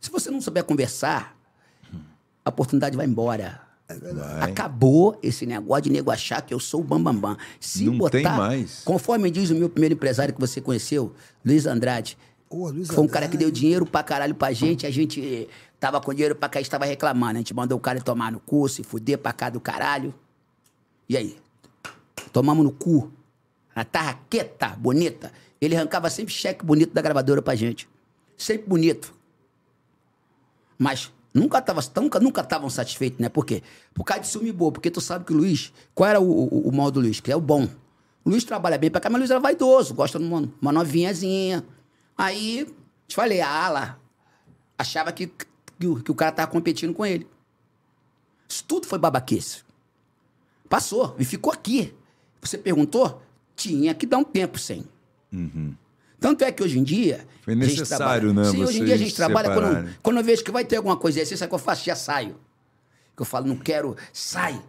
Se 0.00 0.10
você 0.10 0.30
não 0.30 0.40
souber 0.40 0.64
conversar, 0.64 1.36
a 2.44 2.50
oportunidade 2.50 2.96
vai 2.96 3.06
embora. 3.06 3.60
É 3.88 4.44
Acabou 4.44 5.18
esse 5.20 5.44
negócio 5.44 5.84
de 5.84 5.90
nego 5.90 6.10
achar 6.12 6.40
que 6.42 6.54
eu 6.54 6.60
sou 6.60 6.80
o 6.80 6.84
bambambam. 6.84 7.32
Bam, 7.32 7.34
bam. 7.34 7.38
Se 7.58 7.84
Não 7.86 7.98
botar, 7.98 8.18
tem 8.18 8.22
mais. 8.22 8.82
Conforme 8.84 9.30
diz 9.30 9.50
o 9.50 9.54
meu 9.54 9.68
primeiro 9.68 9.94
empresário 9.94 10.32
que 10.32 10.40
você 10.40 10.60
conheceu, 10.60 11.12
Luiz 11.44 11.66
Andrade. 11.66 12.16
Luiz 12.52 12.88
foi 12.88 13.04
um 13.04 13.08
cara 13.08 13.28
que 13.28 13.36
deu 13.36 13.50
dinheiro 13.50 13.86
pra 13.86 14.02
caralho 14.02 14.34
pra 14.34 14.52
gente, 14.52 14.84
a 14.84 14.90
gente 14.90 15.48
tava 15.78 16.00
com 16.00 16.12
dinheiro 16.12 16.34
pra 16.34 16.48
cá 16.48 16.58
e 16.58 16.62
estava 16.62 16.84
reclamando. 16.84 17.34
A 17.34 17.38
gente 17.38 17.54
mandou 17.54 17.78
o 17.78 17.80
cara 17.80 18.00
tomar 18.00 18.32
no 18.32 18.40
cu, 18.40 18.68
se 18.68 18.82
fuder 18.82 19.18
pra 19.18 19.32
cá 19.32 19.48
do 19.48 19.60
caralho. 19.60 20.12
E 21.08 21.16
aí? 21.16 21.36
Tomamos 22.32 22.64
no 22.64 22.72
cu. 22.72 23.10
Na 23.74 23.84
tarraqueta 23.84 24.68
bonita. 24.76 25.32
Ele 25.60 25.76
arrancava 25.76 26.10
sempre 26.10 26.34
cheque 26.34 26.64
bonito 26.64 26.92
da 26.92 27.00
gravadora 27.00 27.40
pra 27.40 27.54
gente. 27.54 27.88
Sempre 28.36 28.68
bonito. 28.68 29.14
Mas 30.76 31.12
nunca 31.32 31.62
tava, 31.62 31.80
nunca, 31.96 32.18
nunca 32.18 32.40
estavam 32.40 32.68
satisfeitos, 32.68 33.20
né? 33.20 33.28
Por 33.28 33.46
quê? 33.46 33.62
Por 33.94 34.02
causa 34.02 34.22
de 34.22 34.28
ciúme 34.28 34.50
boa. 34.50 34.72
Porque 34.72 34.90
tu 34.90 35.00
sabe 35.00 35.24
que 35.24 35.32
o 35.32 35.36
Luiz... 35.36 35.72
Qual 35.94 36.08
era 36.08 36.20
o, 36.20 36.24
o, 36.24 36.68
o 36.68 36.72
mal 36.74 36.90
do 36.90 37.00
Luiz? 37.00 37.20
Que 37.20 37.30
é 37.30 37.36
o 37.36 37.40
bom. 37.40 37.68
O 38.24 38.30
Luiz 38.30 38.42
trabalha 38.42 38.76
bem 38.76 38.90
pra 38.90 39.00
cá, 39.00 39.08
mas 39.08 39.18
o 39.18 39.20
Luiz 39.20 39.30
era 39.30 39.38
vaidoso. 39.38 39.94
Gosta 39.94 40.18
de 40.18 40.24
uma, 40.24 40.48
uma 40.60 40.72
novinhazinha. 40.72 41.64
Aí, 42.20 42.66
te 43.08 43.16
falei, 43.16 43.40
a 43.40 43.48
ala 43.48 43.98
achava 44.76 45.10
que, 45.10 45.26
que, 45.26 45.86
o, 45.86 46.02
que 46.02 46.10
o 46.10 46.14
cara 46.14 46.30
tava 46.30 46.50
competindo 46.50 46.92
com 46.92 47.06
ele. 47.06 47.26
Isso 48.46 48.62
tudo 48.64 48.86
foi 48.86 48.98
babaquice. 48.98 49.62
Passou 50.68 51.16
e 51.18 51.24
ficou 51.24 51.50
aqui. 51.50 51.94
Você 52.42 52.58
perguntou? 52.58 53.22
Tinha 53.56 53.94
que 53.94 54.04
dar 54.04 54.18
um 54.18 54.24
tempo 54.24 54.58
sem. 54.58 54.84
Tanto 56.20 56.44
é 56.44 56.52
que 56.52 56.62
hoje 56.62 56.78
em 56.78 56.82
dia. 56.82 57.26
Foi 57.40 57.54
necessário, 57.54 58.34
né, 58.34 58.44
Sim, 58.44 58.64
hoje 58.64 58.82
em 58.82 58.84
dia 58.84 58.96
a 58.96 58.98
gente 58.98 59.14
trabalha. 59.14 59.48
Quando, 59.48 59.66
separarem. 59.66 59.96
quando 60.02 60.16
eu 60.18 60.24
vejo 60.24 60.44
que 60.44 60.50
vai 60.50 60.64
ter 60.66 60.76
alguma 60.76 60.98
coisa 60.98 61.22
assim, 61.22 61.36
sabe 61.36 61.46
o 61.46 61.48
que 61.48 61.54
eu 61.54 61.58
faço? 61.58 61.86
Já 61.86 61.96
saio. 61.96 62.36
Eu 63.18 63.24
falo, 63.24 63.46
não 63.46 63.56
quero. 63.56 63.96
Sai. 64.12 64.62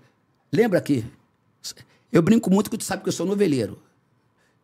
Lembra 0.51 0.79
que. 0.79 1.05
Eu 2.11 2.21
brinco 2.21 2.49
muito 2.49 2.69
que 2.69 2.77
tu 2.77 2.83
sabe 2.85 3.03
que 3.03 3.09
eu 3.09 3.13
sou 3.13 3.25
noveleiro. 3.25 3.77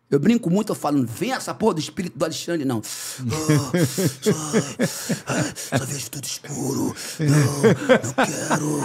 Eu 0.09 0.19
brinco 0.21 0.49
muito, 0.49 0.71
eu 0.71 0.75
falo, 0.75 1.05
vem 1.05 1.33
essa 1.33 1.53
porra 1.53 1.73
do 1.73 1.79
espírito 1.81 2.17
do 2.17 2.23
Alexandre, 2.23 2.63
não. 2.63 2.81
Ah, 2.81 3.71
sai, 4.21 5.79
só 5.79 5.85
vejo 5.85 6.09
tudo 6.11 6.23
escuro. 6.23 6.95
Não, 7.19 7.61
não 8.05 8.13
quero. 8.25 8.79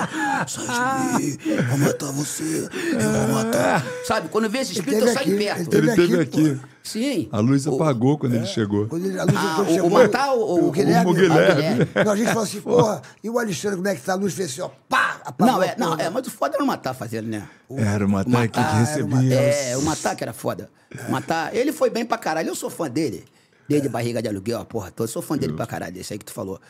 Sai 0.48 0.66
de 0.66 1.22
mim. 1.22 1.38
Vou 1.68 1.78
matar 1.78 2.10
você. 2.10 2.68
Eu 2.92 3.12
vou 3.12 3.28
matar. 3.34 3.86
Sabe, 4.04 4.28
quando 4.30 4.44
eu 4.44 4.50
vejo 4.50 4.72
esse 4.72 4.80
espírito, 4.80 5.06
eu 5.06 5.14
saio 5.14 5.28
aqui, 5.28 5.36
perto. 5.36 5.74
ele 5.74 5.90
Ele 5.90 5.96
teve 5.96 6.20
aqui. 6.20 6.60
Sim. 6.82 7.28
A 7.30 7.38
luz 7.38 7.66
O- 7.66 7.76
apagou 7.76 8.18
quando 8.18 8.34
ele 8.34 8.46
chegou. 8.46 8.88
Quando 8.88 9.06
ele, 9.06 9.18
a 9.18 9.24
luz 9.24 9.36
Ah, 9.36 9.60
o- 9.62 9.66
chegou, 9.66 9.88
o 9.88 9.92
Matar, 9.92 10.34
o- 10.34 10.66
o 10.68 10.70
Guilherme. 10.72 11.10
o 11.10 11.14
Guilherme. 11.14 11.38
Ah, 11.38 11.54
Guilherme. 11.54 11.88
Não, 12.04 12.12
a 12.12 12.16
gente 12.16 12.26
falou 12.28 12.42
assim, 12.42 12.60
porra, 12.60 13.02
e 13.22 13.30
o 13.30 13.38
Alexandre, 13.38 13.76
como 13.76 13.88
é 13.88 13.94
que 13.94 14.02
tá? 14.02 14.12
A 14.12 14.16
luz 14.16 14.34
fez 14.34 14.50
assim, 14.50 14.60
ó, 14.62 14.70
pá, 14.88 15.20
apagou. 15.24 15.54
Não, 15.54 15.62
é, 15.62 15.74
não, 15.78 15.94
é, 15.94 16.10
mas 16.10 16.26
o 16.26 16.30
foda 16.30 16.54
era 16.56 16.64
o 16.64 16.66
Matar 16.66 16.92
fazendo, 16.94 17.28
né? 17.28 17.48
Era 17.76 18.04
uma 18.04 18.20
ataque 18.22 18.48
que 18.54 18.58
era 18.58 18.68
uma 19.04 19.18
recebia. 19.20 19.34
É, 19.40 19.76
o 19.76 19.82
Matar 19.82 20.16
que 20.16 20.24
era 20.24 20.32
foda. 20.32 20.68
O 21.08 21.12
Matar, 21.12 21.54
ele 21.54 21.72
foi 21.72 21.88
bem 21.88 22.04
pra 22.04 22.18
caralho. 22.18 22.48
Eu 22.48 22.54
sou 22.56 22.68
fã 22.68 22.90
dele. 22.90 23.24
Desde 23.68 23.88
barriga 23.88 24.20
de 24.20 24.28
aluguel, 24.28 24.60
a 24.60 24.64
porra 24.64 24.90
toda. 24.90 25.08
Eu 25.08 25.12
sou 25.12 25.22
fã 25.22 25.38
dele 25.38 25.52
pra 25.52 25.66
caralho, 25.66 25.96
esse 25.98 26.12
aí 26.12 26.18
que 26.18 26.24
tu 26.24 26.32
falou. 26.32 26.60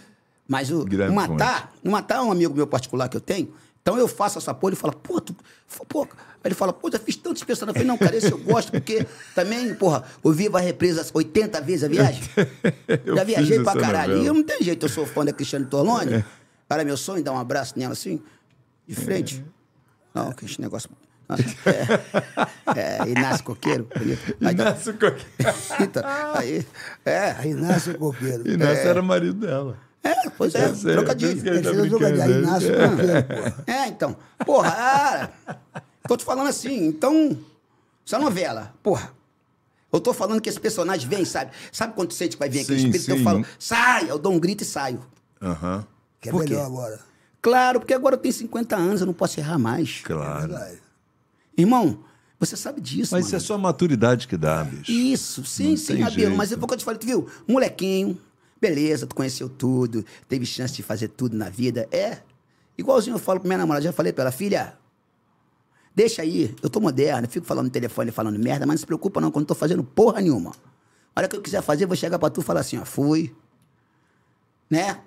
Mas 0.46 0.70
o, 0.70 0.84
Guilherme 0.84 1.12
o 1.12 1.16
Matar, 1.16 1.72
o 1.84 1.90
Matar 1.90 2.18
é 2.18 2.20
um 2.20 2.30
amigo 2.30 2.54
meu 2.54 2.66
particular 2.66 3.08
que 3.08 3.16
eu 3.16 3.20
tenho. 3.20 3.52
Então 3.80 3.96
eu 3.98 4.06
faço 4.06 4.38
essa 4.38 4.52
porra, 4.54 4.72
ele 4.74 4.76
fala, 4.80 4.92
pô, 4.92 5.20
tu. 5.20 5.34
Pô, 5.88 6.06
ele 6.44 6.54
fala, 6.54 6.72
pô, 6.72 6.90
já 6.90 6.98
fiz 6.98 7.16
tantos 7.16 7.44
personagens. 7.44 7.76
Eu 7.82 7.86
falei, 7.86 7.86
não, 7.88 7.98
cara, 7.98 8.16
esse 8.16 8.30
eu 8.30 8.38
gosto, 8.38 8.72
porque 8.72 9.06
também, 9.34 9.74
porra, 9.74 10.02
eu 10.24 10.32
vivo 10.32 10.56
a 10.56 10.60
represa 10.60 11.06
80 11.12 11.60
vezes 11.60 11.84
a 11.84 11.88
viagem. 11.88 12.22
Eu 13.06 13.16
já 13.16 13.24
viajei 13.24 13.60
pra 13.60 13.74
caralho. 13.74 14.08
novela. 14.16 14.22
E 14.24 14.26
eu 14.26 14.34
não 14.34 14.42
tenho 14.42 14.62
jeito, 14.62 14.84
eu 14.84 14.88
sou 14.88 15.06
fã 15.06 15.24
da 15.24 15.32
Cristiane 15.32 15.64
Torlone. 15.66 16.24
Era 16.68 16.84
meu 16.84 16.96
sonho 16.96 17.22
dar 17.22 17.32
um 17.32 17.38
abraço 17.38 17.78
nela 17.78 17.92
assim, 17.92 18.20
de 18.86 18.94
frente. 18.94 19.44
Não, 20.14 20.32
que 20.32 20.44
esse 20.44 20.60
negócio. 20.60 20.90
É, 22.74 23.02
é, 23.04 23.08
Inácio 23.08 23.44
Coqueiro. 23.44 23.88
bonito. 23.96 24.36
Aí, 24.44 24.52
Inácio 24.52 24.92
Coqueiro. 24.98 25.24
então, 25.80 26.02
aí, 26.34 26.66
é, 27.04 27.30
Aí 27.38 27.54
nasce 27.54 27.90
o 27.90 27.98
coqueiro. 27.98 28.48
Inácio 28.48 28.88
era 28.88 29.00
marido 29.02 29.46
dela. 29.46 29.76
é, 30.02 30.28
pois 30.36 30.54
é, 30.54 30.74
sei, 30.74 30.92
trocadilho. 30.92 31.30
ele 31.46 31.62
tá 31.62 31.70
Esse 31.70 31.78
é 31.78 31.82
o 31.82 31.88
trocadilho, 31.88 32.48
coqueiro, 32.48 33.24
porra. 33.24 33.64
É, 33.66 33.88
então. 33.88 34.16
Porra, 34.44 34.74
ah, 34.76 35.28
tô 36.08 36.16
te 36.16 36.24
falando 36.24 36.48
assim, 36.48 36.86
então. 36.86 37.38
Essa 38.06 38.18
novela, 38.18 38.74
porra. 38.82 39.12
Eu 39.92 40.00
tô 40.00 40.12
falando 40.14 40.40
que 40.40 40.48
esse 40.48 40.58
personagem 40.58 41.06
vem, 41.08 41.24
sabe? 41.24 41.52
Sabe 41.70 41.94
quando 41.94 42.12
sente 42.12 42.30
que 42.36 42.38
vai 42.38 42.48
vir 42.48 42.60
aquele 42.60 42.80
Sim, 42.80 42.86
espírito? 42.86 43.10
Eu 43.10 43.18
sim. 43.18 43.24
falo, 43.24 43.46
sai! 43.58 44.10
Eu 44.10 44.18
dou 44.18 44.32
um 44.32 44.40
grito 44.40 44.62
e 44.62 44.64
saio. 44.64 45.04
Aham. 45.40 45.86
Que 46.20 46.30
é 46.30 46.32
Por 46.32 46.44
quê? 46.44 46.50
melhor 46.50 46.66
agora. 46.66 47.00
Claro, 47.42 47.80
porque 47.80 47.92
agora 47.92 48.14
eu 48.14 48.18
tenho 48.18 48.32
50 48.32 48.74
anos, 48.74 49.00
eu 49.00 49.06
não 49.06 49.12
posso 49.12 49.38
errar 49.38 49.58
mais. 49.58 50.00
Claro. 50.02 50.54
Irmão, 51.56 51.98
você 52.38 52.56
sabe 52.56 52.80
disso. 52.80 53.14
Mas 53.14 53.24
mano. 53.24 53.26
isso 53.26 53.36
é 53.36 53.40
só 53.40 53.54
a 53.54 53.58
maturidade 53.58 54.26
que 54.26 54.36
dá, 54.36 54.64
bicho. 54.64 54.90
Isso, 54.90 55.44
sim, 55.44 55.70
Não 55.70 55.76
sim, 55.76 56.00
Rabelo. 56.00 56.36
Mas 56.36 56.52
é 56.52 56.56
porque 56.56 56.74
eu 56.74 56.78
te 56.78 56.84
falei, 56.84 56.98
tu 56.98 57.06
viu? 57.06 57.28
Molequinho, 57.46 58.18
beleza, 58.60 59.06
tu 59.06 59.14
conheceu 59.14 59.48
tudo, 59.48 60.04
teve 60.28 60.46
chance 60.46 60.74
de 60.74 60.82
fazer 60.82 61.08
tudo 61.08 61.36
na 61.36 61.50
vida. 61.50 61.86
É. 61.92 62.18
Igualzinho 62.78 63.14
eu 63.14 63.18
falo 63.18 63.40
pra 63.40 63.48
minha 63.48 63.58
namorada, 63.58 63.84
já 63.84 63.92
falei 63.92 64.12
pra 64.12 64.22
ela, 64.22 64.32
filha, 64.32 64.74
deixa 65.94 66.22
aí, 66.22 66.54
eu 66.62 66.70
tô 66.70 66.80
moderno, 66.80 67.28
fico 67.28 67.46
falando 67.46 67.66
no 67.66 67.70
telefone, 67.70 68.10
falando 68.10 68.38
merda, 68.38 68.66
mas 68.66 68.74
não 68.74 68.78
se 68.80 68.86
preocupa 68.86 69.20
não, 69.20 69.30
quando 69.30 69.44
eu 69.44 69.48
tô 69.48 69.54
fazendo 69.54 69.82
porra 69.84 70.20
nenhuma. 70.20 70.52
A 71.14 71.20
hora 71.20 71.28
que 71.28 71.36
eu 71.36 71.42
quiser 71.42 71.62
fazer, 71.62 71.84
eu 71.84 71.88
vou 71.88 71.96
chegar 71.96 72.18
pra 72.18 72.30
tu 72.30 72.40
e 72.40 72.44
falar 72.44 72.60
assim, 72.60 72.78
ó, 72.78 72.84
fui. 72.84 73.34
Né? 74.70 74.98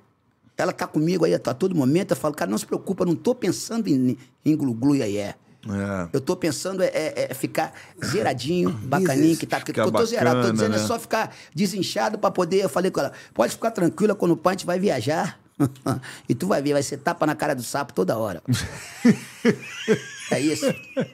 Ela 0.58 0.72
tá 0.72 0.88
comigo 0.88 1.26
aí 1.26 1.34
a 1.34 1.40
todo 1.40 1.76
momento, 1.76 2.12
eu 2.12 2.18
falo, 2.18 2.34
cara, 2.34 2.50
não 2.50 2.58
se 2.58 2.66
preocupa, 2.66 3.04
eu 3.04 3.08
não 3.08 3.16
tô 3.16 3.34
pensando 3.36 3.88
em, 3.88 4.18
em 4.46 4.56
glu-glu 4.56 4.96
e 4.96 5.04
aí 5.04 5.18
é. 5.18 5.36
É. 5.68 6.10
Eu 6.14 6.22
tô 6.22 6.36
pensando 6.36 6.84
é, 6.84 6.88
é- 6.94 7.28
é 7.32 7.34
ficar 7.34 7.74
zeradinho, 8.06 8.70
bacaninho, 8.86 9.36
que 9.36 9.48
tá. 9.48 9.60
Porque 9.60 9.80
eu 9.80 9.92
tô 9.92 10.06
zerado, 10.06 10.30
tô 10.30 10.36
bacana, 10.36 10.54
dizendo 10.54 10.76
é 10.76 10.80
né? 10.80 10.86
só 10.86 11.00
ficar 11.00 11.36
desinchado 11.56 12.20
pra 12.20 12.30
poder. 12.30 12.64
Eu 12.64 12.70
falei 12.70 12.92
com 12.92 13.00
ela, 13.00 13.12
pode 13.34 13.54
ficar 13.54 13.72
tranquila 13.72 14.14
quando 14.14 14.40
o 14.40 14.50
gente 14.52 14.66
vai 14.66 14.80
viajar. 14.80 15.40
e 16.30 16.36
tu 16.36 16.48
vai 16.48 16.62
ver, 16.62 16.74
vai 16.74 16.84
ser 16.84 16.98
tapa 16.98 17.26
na 17.26 17.34
cara 17.36 17.56
do 17.56 17.64
sapo 17.64 17.94
toda 17.94 18.16
hora. 18.18 18.44
é 20.32 20.40
isso. 20.40 20.66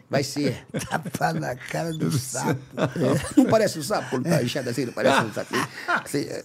Vai 0.10 0.24
ser. 0.24 0.66
Tapa 0.90 1.34
na 1.34 1.56
cara 1.56 1.92
do 1.94 2.12
sapo. 2.12 2.60
É, 2.78 3.36
Não 3.38 3.46
parece 3.46 3.80
um 3.80 3.84
sapo 3.84 4.10
quando 4.10 4.24
tá 4.30 4.42
inchado 4.42 4.70
assim, 4.70 4.86
não 4.86 4.94
parece 4.94 5.22
um 5.26 5.34
sapo. 5.34 5.56
Assim, 5.88 6.22
é. 6.30 6.44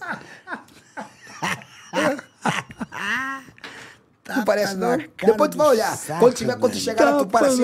Não 4.29 4.43
parece, 4.43 4.75
não. 4.75 4.97
Depois 4.97 5.49
tu 5.51 5.57
vai 5.57 5.67
olhar. 5.67 5.95
sapo, 5.95 6.19
quando 6.19 6.33
tiver, 6.35 6.57
quando 6.57 6.73
tu 6.73 6.79
chegar 6.79 7.11
lá, 7.11 7.17
tu 7.19 7.27
para 7.27 7.47
assim. 7.47 7.63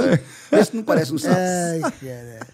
Se 0.65 0.75
não 0.75 0.83
parece 0.83 1.13
um 1.13 1.17
sapo. 1.17 1.35
Ai, 1.35 1.81
cara. 2.01 2.47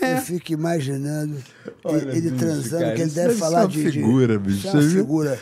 Eu 0.00 0.16
fico 0.22 0.52
imaginando 0.54 1.36
Olha, 1.84 2.00
ele 2.16 2.30
bicho, 2.30 2.36
transando, 2.36 2.84
cara, 2.84 2.94
que 2.94 3.00
ele 3.02 3.06
isso 3.08 3.14
deve 3.16 3.34
falar 3.34 3.66
de. 3.68 3.82
de- 3.84 3.92
figura, 3.92 4.38
bicho, 4.38 4.58
Isso 4.66 4.68
é 4.68 4.72
uma 4.72 4.80
viu? 4.80 4.90
figura. 5.02 5.38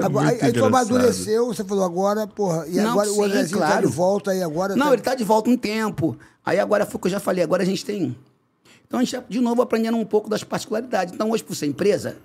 Tá 0.00 0.06
Agora, 0.06 0.28
aí, 0.28 0.52
tu 0.52 0.64
amadureceu, 0.64 1.46
você 1.46 1.64
falou 1.64 1.82
agora, 1.84 2.26
porra, 2.26 2.66
e 2.68 2.76
Não, 2.76 2.90
agora 2.90 3.08
sim, 3.08 3.18
o 3.18 3.24
Andrezinho 3.24 3.58
tá 3.60 3.66
claro. 3.66 3.86
de 3.88 3.92
volta 3.94 4.30
aí 4.30 4.42
agora. 4.42 4.76
Não, 4.76 4.86
tá- 4.88 4.92
ele 4.92 5.02
tá 5.02 5.14
de 5.14 5.24
volta 5.24 5.48
um 5.48 5.56
tempo. 5.56 6.16
Aí 6.44 6.60
agora 6.60 6.84
foi 6.84 6.96
o 6.96 6.98
que 7.00 7.06
eu 7.06 7.12
já 7.12 7.20
falei, 7.20 7.42
agora 7.42 7.62
a 7.62 7.66
gente 7.66 7.82
tem. 7.84 8.14
Então 8.86 9.00
a 9.00 9.02
gente, 9.02 9.16
tá, 9.16 9.24
de 9.26 9.40
novo, 9.40 9.62
aprendendo 9.62 9.96
um 9.96 10.04
pouco 10.04 10.28
das 10.28 10.44
particularidades. 10.44 11.14
Então, 11.14 11.30
hoje, 11.30 11.42
por 11.42 11.56
ser 11.56 11.66
empresa, 11.66 12.16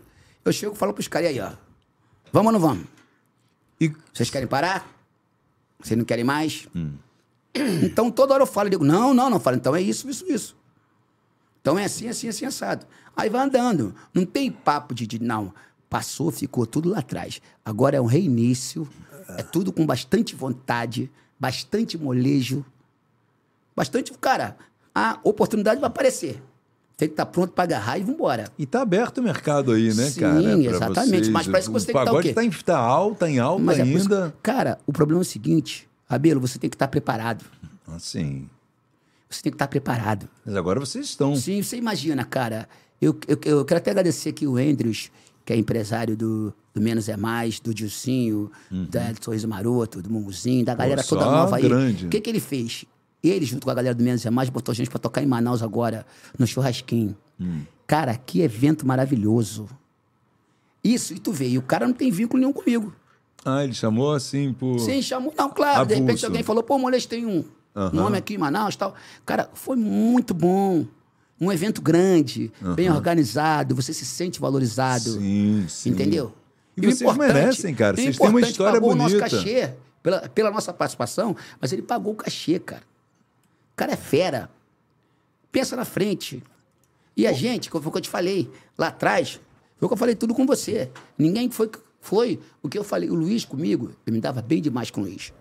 eu 0.44 0.52
chego 0.52 0.76
e 0.76 0.78
falo 0.78 0.94
pros 0.94 1.08
caras 1.08 1.30
aí, 1.30 1.40
ó. 1.40 1.52
Vamos 2.32 2.48
ou 2.48 2.60
não 2.60 2.60
vamos? 2.60 2.86
E 3.80 3.92
Vocês 4.14 4.30
querem 4.30 4.48
parar? 4.48 4.86
Vocês 5.82 5.98
não 5.98 6.06
querem 6.06 6.24
mais? 6.26 6.68
Então, 7.84 8.10
toda 8.10 8.34
hora 8.34 8.44
eu 8.44 8.48
falo, 8.48 8.68
eu 8.68 8.72
digo, 8.72 8.86
não, 8.86 9.14
não, 9.14 9.30
não. 9.30 9.38
Falo, 9.38 9.58
então 9.58 9.76
é 9.76 9.82
isso, 9.82 10.10
isso, 10.10 10.26
isso. 10.32 10.56
Então 11.60 11.78
é 11.78 11.84
assim, 11.84 12.08
assim, 12.08 12.30
assim, 12.30 12.46
assado. 12.46 12.86
Aí 13.16 13.30
vai 13.30 13.42
andando. 13.42 13.94
Não 14.14 14.26
tem 14.26 14.50
papo 14.50 14.96
de, 14.96 15.06
de 15.06 15.22
não. 15.22 15.54
Passou, 15.92 16.32
ficou 16.32 16.66
tudo 16.66 16.88
lá 16.88 17.00
atrás. 17.00 17.42
Agora 17.66 17.98
é 17.98 18.02
um 18.02 18.06
reinício. 18.06 18.88
É 19.38 19.44
tudo 19.44 19.74
com 19.74 19.86
bastante 19.86 20.34
vontade, 20.34 21.12
bastante 21.38 21.98
molejo. 21.98 22.64
Bastante, 23.76 24.14
cara, 24.14 24.56
a 24.96 25.20
oportunidade 25.22 25.82
vai 25.82 25.88
aparecer. 25.90 26.42
Tem 26.96 27.10
que 27.10 27.14
estar 27.14 27.26
pronto 27.26 27.52
para 27.52 27.66
agarrar 27.66 27.98
e 27.98 28.04
vambora. 28.04 28.50
E 28.58 28.66
tá 28.66 28.82
aberto 28.82 29.18
o 29.18 29.22
mercado 29.24 29.74
aí, 29.74 29.94
né, 29.94 30.10
Sim, 30.12 30.20
cara? 30.22 30.42
Pra 30.42 30.52
exatamente. 30.54 31.10
vocês. 31.10 31.28
Mas 31.30 31.48
pra 31.48 31.60
isso 31.60 31.72
você 31.74 31.88
tem 31.88 31.94
que 31.96 32.02
O 32.02 32.06
tá 32.06 32.12
o 32.12 32.16
pagode 32.16 32.34
tá, 32.34 32.44
em- 32.46 32.50
tá 32.52 32.78
alto, 32.78 33.18
tá 33.20 33.30
em 33.30 33.40
alta 33.40 33.62
Mas 33.62 33.80
é 33.80 33.82
ainda. 33.82 34.34
cara, 34.42 34.80
o 34.88 34.94
problema 34.94 35.20
é 35.20 35.24
o 35.24 35.26
seguinte, 35.26 35.90
Rabelo, 36.08 36.40
você 36.40 36.58
tem 36.58 36.70
que 36.70 36.76
estar 36.78 36.88
preparado. 36.88 37.44
Assim. 37.88 38.48
Você 39.30 39.42
tem 39.42 39.52
que 39.52 39.56
estar 39.56 39.68
preparado. 39.68 40.30
Mas 40.46 40.56
agora 40.56 40.80
vocês 40.80 41.06
estão. 41.08 41.36
Sim, 41.36 41.62
você 41.62 41.76
imagina, 41.76 42.24
cara. 42.24 42.70
Eu, 43.02 43.18
eu, 43.28 43.40
eu 43.46 43.66
quero 43.66 43.80
até 43.80 43.92
agradecer 43.92 44.30
aqui 44.30 44.46
o 44.48 44.58
Andrews, 44.58 45.12
que 45.46 45.54
é 45.54 45.56
empresário 45.58 46.16
do, 46.16 46.54
do 46.74 46.82
Menos 46.82 47.10
é 47.10 47.18
Mais, 47.18 47.60
do 47.60 47.74
Dilcinho, 47.74 48.52
da 48.90 49.12
do 49.12 49.24
Sorriso 49.24 49.48
Maroto, 49.48 50.02
do 50.02 50.10
Mumuzinho, 50.10 50.64
da 50.66 50.76
galera 50.76 51.04
toda 51.04 51.24
só 51.24 51.32
nova 51.32 51.56
aí. 51.58 51.64
grande. 51.64 52.06
O 52.06 52.10
que, 52.10 52.22
que 52.22 52.30
ele 52.30 52.40
fez? 52.40 52.86
Ele, 53.24 53.46
junto 53.46 53.66
com 53.66 53.72
a 53.72 53.74
galera 53.74 53.94
do 53.94 54.04
Menos 54.04 54.26
é 54.26 54.30
Mais, 54.30 54.50
botou 54.50 54.74
gente 54.74 54.90
pra 54.90 55.00
tocar 55.00 55.22
em 55.22 55.26
Manaus 55.28 55.62
agora, 55.62 56.06
no 56.38 56.48
churrasquinho. 56.48 57.16
Cara, 57.88 58.16
que 58.16 58.42
evento 58.42 58.86
maravilhoso. 58.86 59.68
Isso, 60.84 61.14
e 61.14 61.20
tu 61.20 61.32
vê, 61.32 61.50
e 61.50 61.58
o 61.58 61.62
cara 61.62 61.86
não 61.88 61.94
tem 61.94 62.10
vínculo 62.10 62.40
nenhum 62.40 62.54
comigo. 62.54 62.94
Ah, 63.44 63.64
ele 63.64 63.74
chamou 63.74 64.14
assim 64.14 64.54
por. 64.54 64.80
Sim, 64.80 65.02
chamou. 65.02 65.34
Não, 65.38 65.50
claro. 65.50 65.86
De 65.86 65.96
repente 65.96 66.26
alguém 66.26 66.44
falou, 66.44 66.62
pô, 66.64 66.78
Molejo 66.78 67.08
tem 67.08 67.26
um, 67.26 67.44
Aham. 67.76 68.00
um 68.00 68.06
homem 68.06 68.20
aqui 68.20 68.36
em 68.36 68.38
Manaus 68.38 68.76
e 68.76 68.78
tal. 68.78 68.94
Cara, 69.26 69.50
foi 69.54 69.76
muito 69.76 70.34
bom. 70.34 70.86
Um 71.42 71.52
evento 71.52 71.82
grande, 71.82 72.52
bem 72.76 72.92
organizado, 72.92 73.74
você 73.74 73.92
se 73.94 74.06
sente 74.06 74.40
valorizado. 74.40 75.14
Sim, 75.14 75.66
sim. 75.68 75.90
Entendeu? 75.90 76.32
E 76.78 76.86
o 76.86 76.92
vocês 76.92 77.18
merecem, 77.18 77.74
cara. 77.74 78.00
e 78.00 78.02
o 78.02 78.04
Vocês 78.04 78.18
têm 78.18 78.30
uma 78.30 78.42
história 78.42 78.74
pagou 78.80 78.92
o 78.94 78.96
bonita. 78.96 79.20
nosso 79.20 79.36
cachê 79.38 79.74
pela, 80.04 80.30
pela 80.30 80.52
nossa 80.52 80.72
participação, 80.72 81.36
mas 81.60 81.74
ele 81.74 81.82
pagou 81.82 82.14
o 82.14 82.16
cachê, 82.16 82.60
cara. 82.60 82.84
O 83.74 83.76
cara 83.76 83.94
é 83.94 83.98
fera. 83.98 84.50
Pensa 85.52 85.76
na 85.76 85.84
frente. 85.84 86.44
E 87.18 87.26
a 87.28 87.34
gente, 87.34 87.70
como 87.70 87.82
foi 87.84 87.90
o 87.90 87.92
que 87.94 87.98
eu 87.98 88.02
te 88.04 88.10
falei 88.10 88.50
lá 88.78 88.88
atrás, 88.88 89.40
foi 89.78 89.86
o 89.86 89.88
que 89.88 89.94
eu 89.94 89.98
falei 89.98 90.16
tudo 90.16 90.34
com 90.34 90.46
você. 90.46 90.90
Ninguém 91.18 91.50
foi, 91.50 91.70
foi 92.00 92.40
o 92.62 92.70
que 92.70 92.78
eu 92.78 92.84
falei. 92.84 93.10
O 93.10 93.16
Luiz 93.16 93.46
comigo, 93.46 93.92
eu 94.06 94.14
me 94.14 94.22
dava 94.22 94.42
bem 94.42 94.62
demais 94.62 94.92
com 94.92 95.02
o 95.02 95.04
Luiz. 95.06 95.34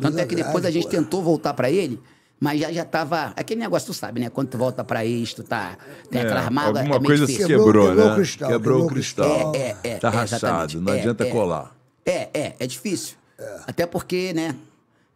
Tanto 0.00 0.18
é 0.18 0.26
que 0.26 0.34
depois 0.34 0.64
a 0.64 0.70
gente 0.70 0.88
tentou 0.88 1.22
voltar 1.22 1.54
pra 1.54 1.70
ele, 1.70 2.00
mas 2.44 2.60
já 2.60 2.70
já 2.70 2.84
tava. 2.84 3.32
Aquele 3.36 3.60
negócio, 3.60 3.86
tu 3.86 3.94
sabe, 3.94 4.20
né? 4.20 4.28
Quando 4.28 4.48
tu 4.48 4.58
volta 4.58 4.84
pra 4.84 5.04
ex, 5.04 5.32
tu 5.32 5.42
tá. 5.42 5.78
Tem 6.10 6.20
É, 6.20 6.24
aquelas 6.24 6.48
mágoas. 6.50 6.76
alguma 6.82 6.96
é 6.96 7.00
coisa 7.00 7.26
se 7.26 7.32
difícil. 7.32 7.48
quebrou, 7.48 7.86
Quebrou- 7.86 7.88
quebrou 7.88 8.06
né? 8.06 8.12
o 8.12 8.16
cristal, 8.16 8.48
Quebrou 8.50 8.74
quebrou 8.76 8.86
o 8.86 8.92
cristal. 8.94 9.52
É, 9.54 9.58
é, 9.58 9.76
é. 9.84 9.96
Tá 9.98 10.08
é, 10.08 10.10
rachado, 10.10 10.80
não 10.80 10.92
É, 10.92 10.98
adianta 11.00 11.24
é. 11.24 11.30
colar. 11.30 11.74
É, 12.04 12.28
é, 12.38 12.56
é 12.60 12.66
difícil. 12.66 13.16
Até 13.66 13.86
porque, 13.86 14.32
né? 14.34 14.54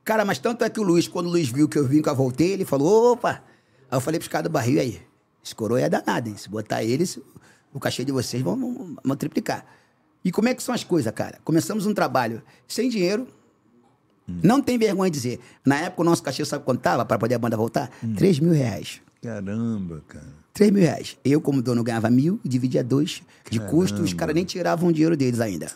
Cara, 0.04 0.24
mas 0.24 0.38
tanto 0.38 0.64
é 0.64 0.70
que 0.70 0.80
o 0.80 0.82
Luiz, 0.82 1.06
quando 1.06 1.26
o 1.26 1.30
Luiz 1.30 1.48
viu 1.50 1.68
que 1.68 1.78
eu 1.78 1.86
vim 1.86 2.00
que 2.00 2.08
eu 2.08 2.16
voltei, 2.16 2.52
ele 2.52 2.64
falou, 2.64 3.12
opa! 3.12 3.42
Aí 3.90 3.96
eu 3.96 4.00
falei 4.00 4.18
pros 4.18 4.28
caras 4.28 4.44
do 4.44 4.50
barril 4.52 4.76
"E 4.76 4.80
aí. 4.80 5.02
Esse 5.44 5.54
coroa 5.54 5.80
é 5.80 5.88
danado, 5.88 6.28
hein? 6.28 6.36
Se 6.36 6.48
botar 6.48 6.82
eles, 6.82 7.18
o 7.72 7.78
cachê 7.78 8.04
de 8.04 8.10
vocês 8.12 8.42
vão, 8.42 8.56
vão, 8.58 8.96
vão 9.04 9.16
triplicar. 9.16 9.64
E 10.24 10.32
como 10.32 10.48
é 10.48 10.54
que 10.54 10.62
são 10.62 10.74
as 10.74 10.82
coisas, 10.82 11.12
cara? 11.14 11.38
Começamos 11.44 11.86
um 11.86 11.94
trabalho 11.94 12.42
sem 12.66 12.88
dinheiro. 12.88 13.26
Não 14.28 14.60
tem 14.60 14.78
vergonha 14.78 15.10
de 15.10 15.16
dizer. 15.16 15.40
Na 15.64 15.76
época, 15.76 16.02
o 16.02 16.04
nosso 16.04 16.22
cachê, 16.22 16.44
sabe 16.44 16.64
quanto 16.64 16.80
tava 16.80 17.04
para 17.04 17.18
poder 17.18 17.34
a 17.34 17.38
banda 17.38 17.56
voltar? 17.56 17.90
3 18.16 18.40
mil 18.40 18.52
reais. 18.52 19.00
Caramba, 19.22 20.04
cara. 20.06 20.26
3 20.52 20.70
mil 20.70 20.82
reais. 20.82 21.16
Eu, 21.24 21.40
como 21.40 21.62
dono, 21.62 21.82
ganhava 21.82 22.10
mil 22.10 22.38
e 22.44 22.48
dividia 22.48 22.84
dois 22.84 23.22
de 23.50 23.58
custo. 23.58 24.02
Os 24.02 24.12
caras 24.12 24.34
nem 24.34 24.44
tiravam 24.44 24.90
o 24.90 24.92
dinheiro 24.92 25.16
deles 25.16 25.40
ainda. 25.40 25.72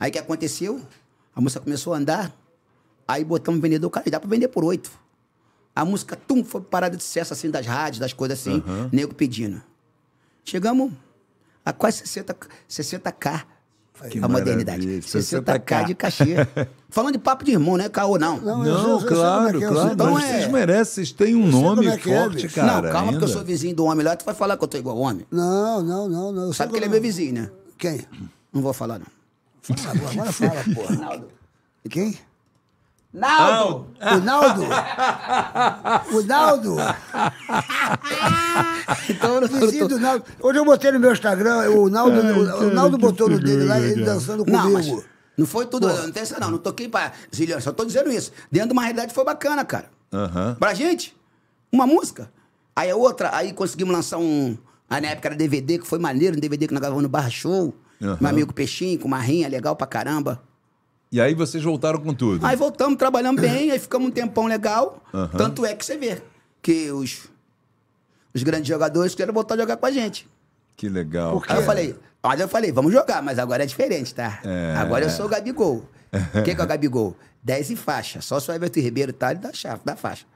Aí 0.00 0.10
o 0.10 0.12
que 0.12 0.18
aconteceu? 0.18 0.80
A 1.34 1.40
música 1.40 1.60
começou 1.60 1.94
a 1.94 1.98
andar. 1.98 2.34
Aí 3.06 3.24
botamos 3.24 3.58
o 3.58 3.62
vendedor, 3.62 3.88
cara, 3.90 4.10
dá 4.10 4.18
pra 4.18 4.28
vender 4.28 4.48
por 4.48 4.64
oito. 4.64 4.90
A 5.74 5.84
música, 5.84 6.16
tum, 6.16 6.44
foi 6.44 6.60
parada 6.60 6.96
de 6.96 7.02
sucesso 7.02 7.32
assim 7.32 7.50
das 7.50 7.64
rádios, 7.64 8.00
das 8.00 8.12
coisas 8.12 8.40
assim, 8.40 8.62
nego 8.90 9.14
pedindo. 9.14 9.62
Chegamos 10.44 10.92
a 11.64 11.72
quase 11.72 11.98
60, 11.98 12.36
60k. 12.68 13.44
Que 14.10 14.18
a 14.18 14.28
modernidade. 14.28 14.86
maravilha, 14.86 15.00
60k 15.02 15.86
de 15.86 15.94
cachê. 15.94 16.34
Falando 16.90 17.12
de 17.14 17.18
papo 17.18 17.44
de 17.44 17.52
irmão, 17.52 17.76
né, 17.76 17.88
Caô? 17.88 18.18
Não. 18.18 18.38
Não, 18.38 18.64
Não, 18.64 19.00
sei- 19.00 19.08
é 19.08 19.12
claro, 19.12 19.60
é, 19.60 19.64
eu 19.64 19.72
claro. 19.72 19.92
Então 19.92 20.12
mas 20.12 20.24
é. 20.24 20.28
é- 20.28 20.32
vocês 20.40 20.52
merecem, 20.52 20.94
vocês 21.04 21.12
têm 21.12 21.34
um 21.34 21.46
nome 21.46 21.86
é 21.86 21.94
é, 21.94 21.98
forte, 21.98 22.42
bicho. 22.42 22.54
cara. 22.54 22.82
não, 22.82 22.92
calma, 22.92 23.12
porque 23.12 23.24
eu 23.24 23.28
ainda. 23.28 23.38
sou 23.38 23.44
vizinho 23.44 23.74
do 23.74 23.84
homem 23.84 24.04
lá, 24.04 24.16
tu 24.16 24.24
vai 24.24 24.34
falar 24.34 24.56
que 24.56 24.64
eu 24.64 24.68
tô 24.68 24.76
igual 24.78 24.96
homem. 24.98 25.26
Não, 25.30 25.82
não, 25.82 26.08
não, 26.08 26.32
não. 26.32 26.52
Sabe 26.52 26.72
que 26.72 26.78
ele 26.78 26.86
é 26.86 26.88
meu 26.88 27.00
vizinho, 27.02 27.34
né? 27.34 27.50
Quem? 27.76 28.00
Não 28.52 28.62
vou 28.62 28.72
falar, 28.72 28.98
não. 28.98 29.06
Fala 29.76 29.98
agora, 30.10 30.32
fala, 30.32 30.64
porra. 30.74 31.22
Quem? 31.90 32.18
Naldo! 33.18 33.86
O 34.00 34.20
Naldo? 34.20 34.62
O 36.16 36.22
Naldo? 36.22 36.76
Então 39.10 39.34
eu 39.34 39.40
não 39.42 39.48
Vizinho 39.48 39.88
tô- 39.88 39.94
do 39.94 40.00
Naldo. 40.00 40.24
Hoje 40.40 40.58
eu 40.58 40.64
botei 40.64 40.92
no 40.92 40.98
meu 41.00 41.12
Instagram, 41.12 41.70
o 41.70 41.88
Naldo, 41.90 42.20
o, 42.20 42.68
o 42.68 42.74
Naldo 42.74 42.98
botou 42.98 43.28
no 43.28 43.38
dele 43.38 43.64
lá, 43.64 43.78
ele 43.80 44.04
dançando 44.04 44.44
Não, 44.46 44.70
mas 44.70 44.86
comigo. 44.86 45.04
não 45.36 45.46
foi 45.46 45.66
tudo, 45.66 45.88
não 45.88 46.10
tem 46.10 46.22
essa 46.22 46.38
não, 46.40 46.50
não 46.52 46.58
toquei 46.58 46.88
pra 46.88 47.12
Ziliano, 47.34 47.60
só 47.62 47.72
tô 47.72 47.84
dizendo 47.84 48.10
isso. 48.10 48.32
Dentro 48.50 48.68
de 48.68 48.72
uma 48.72 48.82
realidade 48.82 49.12
foi 49.14 49.24
bacana, 49.24 49.64
cara. 49.64 49.90
Aham. 50.12 50.56
Pra 50.58 50.74
gente, 50.74 51.16
uma 51.72 51.86
música. 51.86 52.30
Aí 52.74 52.90
a 52.90 52.96
outra, 52.96 53.34
aí 53.34 53.52
conseguimos 53.52 53.94
lançar 53.94 54.18
um, 54.18 54.56
aí 54.88 55.00
na 55.00 55.08
época 55.08 55.28
era 55.28 55.36
DVD, 55.36 55.78
que 55.78 55.86
foi 55.86 55.98
maneiro, 55.98 56.36
um 56.36 56.40
DVD 56.40 56.66
que 56.66 56.72
nós 56.74 56.80
gravamos 56.80 57.02
no 57.02 57.08
Barra 57.08 57.30
Show. 57.30 57.74
Aham. 58.02 58.16
Meu 58.20 58.30
amigo 58.30 58.52
Peixinho, 58.54 58.98
com 58.98 59.08
uma 59.08 59.18
rinha 59.18 59.48
legal 59.48 59.74
pra 59.76 59.86
caramba. 59.86 60.40
E 61.10 61.20
aí 61.20 61.34
vocês 61.34 61.62
voltaram 61.64 62.00
com 62.00 62.12
tudo. 62.12 62.44
Aí 62.44 62.54
voltamos, 62.56 62.98
trabalhamos 62.98 63.40
bem, 63.40 63.70
aí 63.70 63.78
ficamos 63.78 64.08
um 64.08 64.10
tempão 64.10 64.46
legal. 64.46 65.02
Aham. 65.12 65.28
Tanto 65.36 65.64
é 65.64 65.74
que 65.74 65.84
você 65.84 65.96
vê 65.96 66.20
que 66.60 66.90
os, 66.90 67.28
os 68.34 68.42
grandes 68.42 68.68
jogadores 68.68 69.14
querem 69.14 69.32
voltar 69.32 69.54
a 69.54 69.58
jogar 69.58 69.76
com 69.78 69.86
a 69.86 69.90
gente. 69.90 70.28
Que 70.76 70.88
legal. 70.88 71.32
Por 71.32 71.46
quê? 71.46 71.52
Aí 71.52 71.58
eu 71.58 71.64
falei, 71.64 71.96
olha, 72.22 72.42
eu 72.42 72.48
falei, 72.48 72.70
vamos 72.72 72.92
jogar, 72.92 73.22
mas 73.22 73.38
agora 73.38 73.62
é 73.62 73.66
diferente, 73.66 74.14
tá? 74.14 74.40
É. 74.44 74.74
Agora 74.76 75.04
eu 75.06 75.10
sou 75.10 75.26
o 75.26 75.28
Gabigol. 75.28 75.88
O 76.34 76.42
que, 76.42 76.54
que 76.54 76.60
é 76.60 76.64
o 76.64 76.66
Gabigol? 76.66 77.16
10 77.42 77.70
e 77.70 77.76
faixa. 77.76 78.20
Só 78.20 78.38
se 78.38 78.50
o 78.50 78.54
Everton 78.54 78.80
Ribeiro 78.80 79.12
tá, 79.12 79.30
ele 79.30 79.40
dá 79.40 79.52
chave, 79.52 79.80
dá 79.84 79.96
faixa. 79.96 80.26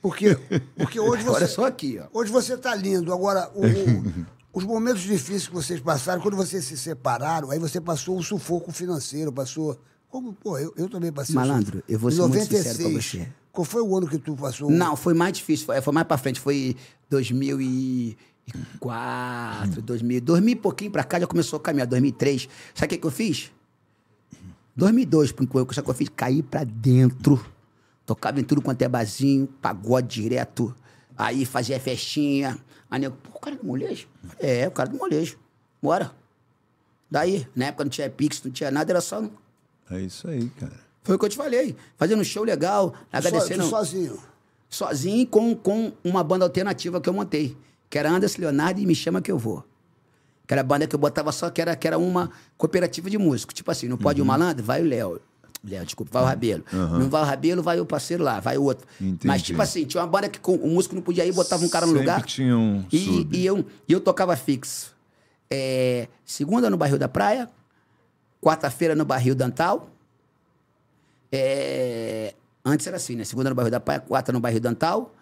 Porque, 0.00 0.36
porque 0.76 1.00
hoje 1.00 1.22
Agora 1.22 1.38
você. 1.40 1.44
eu 1.44 1.48
sou 1.48 1.64
aqui, 1.64 1.98
ó. 2.02 2.06
Hoje 2.18 2.30
você 2.30 2.56
tá 2.58 2.74
lindo. 2.74 3.12
Agora, 3.12 3.50
o- 3.54 3.64
o- 3.66 4.26
os 4.54 4.64
momentos 4.64 5.02
difíceis 5.02 5.46
que 5.48 5.52
vocês 5.52 5.80
passaram, 5.80 6.22
quando 6.22 6.36
vocês 6.36 6.64
se 6.64 6.78
separaram, 6.78 7.50
aí 7.50 7.58
você 7.58 7.80
passou 7.80 8.16
um 8.16 8.22
sufoco 8.22 8.70
financeiro, 8.70 9.32
passou. 9.32 9.76
Como, 10.08 10.32
pô, 10.32 10.56
eu, 10.56 10.72
eu 10.76 10.88
também 10.88 11.12
passei. 11.12 11.34
Malandro, 11.34 11.82
eu 11.88 11.98
vou 11.98 12.08
ser 12.08 12.22
muito 12.22 12.46
sincero 12.46 12.84
com 12.84 12.92
você. 12.92 13.28
Qual 13.50 13.64
foi 13.64 13.82
o 13.82 13.96
ano 13.96 14.06
que 14.06 14.16
tu 14.16 14.36
passou? 14.36 14.70
Não, 14.70 14.94
foi 14.94 15.12
mais 15.12 15.32
difícil, 15.32 15.66
foi, 15.66 15.80
foi 15.80 15.92
mais 15.92 16.06
pra 16.06 16.16
frente, 16.16 16.38
foi 16.38 16.76
2004, 17.10 19.82
2000, 19.82 20.20
2000 20.20 20.52
e 20.52 20.56
pouquinho 20.56 20.92
pra 20.92 21.02
cá 21.02 21.18
já 21.18 21.26
começou 21.26 21.56
a 21.56 21.60
caminhar, 21.60 21.88
2003. 21.88 22.48
Sabe 22.74 22.86
o 22.86 22.90
que, 22.90 22.98
que 22.98 23.06
eu 23.08 23.10
fiz? 23.10 23.50
2002, 24.76 25.32
por 25.32 25.42
enquanto, 25.42 25.74
sabe 25.74 25.82
o 25.82 25.86
que 25.86 25.90
eu 25.90 25.94
fiz? 25.94 26.08
Caí 26.14 26.44
pra 26.44 26.62
dentro. 26.62 27.44
Tocava 28.06 28.38
em 28.38 28.44
tudo 28.44 28.62
quanto 28.62 28.80
é 28.82 28.88
barzinho, 28.88 29.48
pagode 29.60 30.22
direto. 30.22 30.72
Aí 31.16 31.44
fazia 31.44 31.80
festinha. 31.80 32.56
Aí 32.94 33.00
nego, 33.00 33.16
pô, 33.16 33.30
o 33.34 33.40
cara 33.40 33.56
do 33.56 33.66
molejo? 33.66 34.06
É, 34.38 34.68
o 34.68 34.70
cara 34.70 34.88
do 34.88 34.96
molejo. 34.96 35.36
Bora. 35.82 36.12
Daí, 37.10 37.44
na 37.56 37.66
época 37.66 37.82
não 37.84 37.90
tinha 37.90 38.08
Pix, 38.08 38.40
não 38.44 38.52
tinha 38.52 38.70
nada, 38.70 38.92
era 38.92 39.00
só. 39.00 39.20
É 39.90 40.00
isso 40.00 40.28
aí, 40.28 40.48
cara. 40.50 40.72
Foi 41.02 41.16
o 41.16 41.18
que 41.18 41.24
eu 41.24 41.28
te 41.28 41.36
falei. 41.36 41.74
Fazendo 41.96 42.20
um 42.20 42.24
show 42.24 42.44
legal, 42.44 42.94
agradecendo 43.12 43.64
tu 43.64 43.68
sozinho. 43.70 44.18
sozinho 44.70 45.26
com, 45.26 45.56
com 45.56 45.92
uma 46.04 46.22
banda 46.22 46.44
alternativa 46.44 47.00
que 47.00 47.08
eu 47.08 47.12
montei. 47.12 47.56
Que 47.90 47.98
era 47.98 48.10
Anderson 48.10 48.42
Leonardo 48.42 48.80
e 48.80 48.86
Me 48.86 48.94
Chama 48.94 49.20
Que 49.20 49.32
Eu 49.32 49.38
Vou. 49.38 49.64
Que 50.46 50.54
era 50.54 50.60
a 50.60 50.64
banda 50.64 50.86
que 50.86 50.94
eu 50.94 50.98
botava 51.00 51.32
só, 51.32 51.50
que 51.50 51.60
era, 51.60 51.74
que 51.74 51.86
era 51.88 51.98
uma 51.98 52.30
cooperativa 52.56 53.10
de 53.10 53.18
músico. 53.18 53.52
Tipo 53.52 53.72
assim, 53.72 53.88
não 53.88 53.96
pode 53.98 54.20
Uhum. 54.20 54.24
o 54.24 54.28
malandro? 54.28 54.62
Vai 54.64 54.82
o 54.82 54.86
Léo. 54.86 55.20
Léo, 55.66 55.84
desculpa, 55.84 56.12
vai 56.12 56.22
o 56.22 56.26
Rabelo. 56.26 56.64
Não 56.72 57.08
vai 57.08 57.22
o 57.22 57.24
Rabelo, 57.24 57.62
vai 57.62 57.80
o 57.80 57.86
parceiro 57.86 58.22
lá, 58.22 58.38
vai 58.38 58.58
o 58.58 58.62
outro. 58.64 58.86
Entendi. 59.00 59.26
Mas, 59.26 59.42
tipo 59.42 59.60
assim, 59.62 59.84
tinha 59.86 60.02
uma 60.02 60.06
banda 60.06 60.28
que 60.28 60.38
o 60.50 60.68
músico 60.68 60.94
não 60.94 61.00
podia 61.02 61.24
ir, 61.24 61.32
botava 61.32 61.64
um 61.64 61.68
cara 61.68 61.86
no 61.86 61.92
Sempre 61.92 62.06
lugar. 62.06 62.22
tinha 62.24 62.56
um 62.56 62.84
e, 62.92 62.98
sub. 62.98 63.36
e 63.36 63.46
eu, 63.46 63.64
e 63.88 63.92
eu 63.92 64.00
tocava 64.00 64.36
fixo. 64.36 64.94
É, 65.50 66.08
segunda 66.24 66.68
no 66.68 66.76
Barril 66.76 66.98
da 66.98 67.08
Praia, 67.08 67.48
quarta-feira 68.42 68.94
no 68.94 69.04
Barril 69.06 69.34
Dantal. 69.34 69.88
É, 71.32 72.34
antes 72.64 72.86
era 72.86 72.96
assim, 72.96 73.16
né? 73.16 73.24
Segunda 73.24 73.48
no 73.48 73.56
Barril 73.56 73.70
da 73.70 73.80
Praia, 73.80 74.00
quarta 74.00 74.32
no 74.32 74.40
Barril 74.40 74.60
Dantal. 74.60 75.14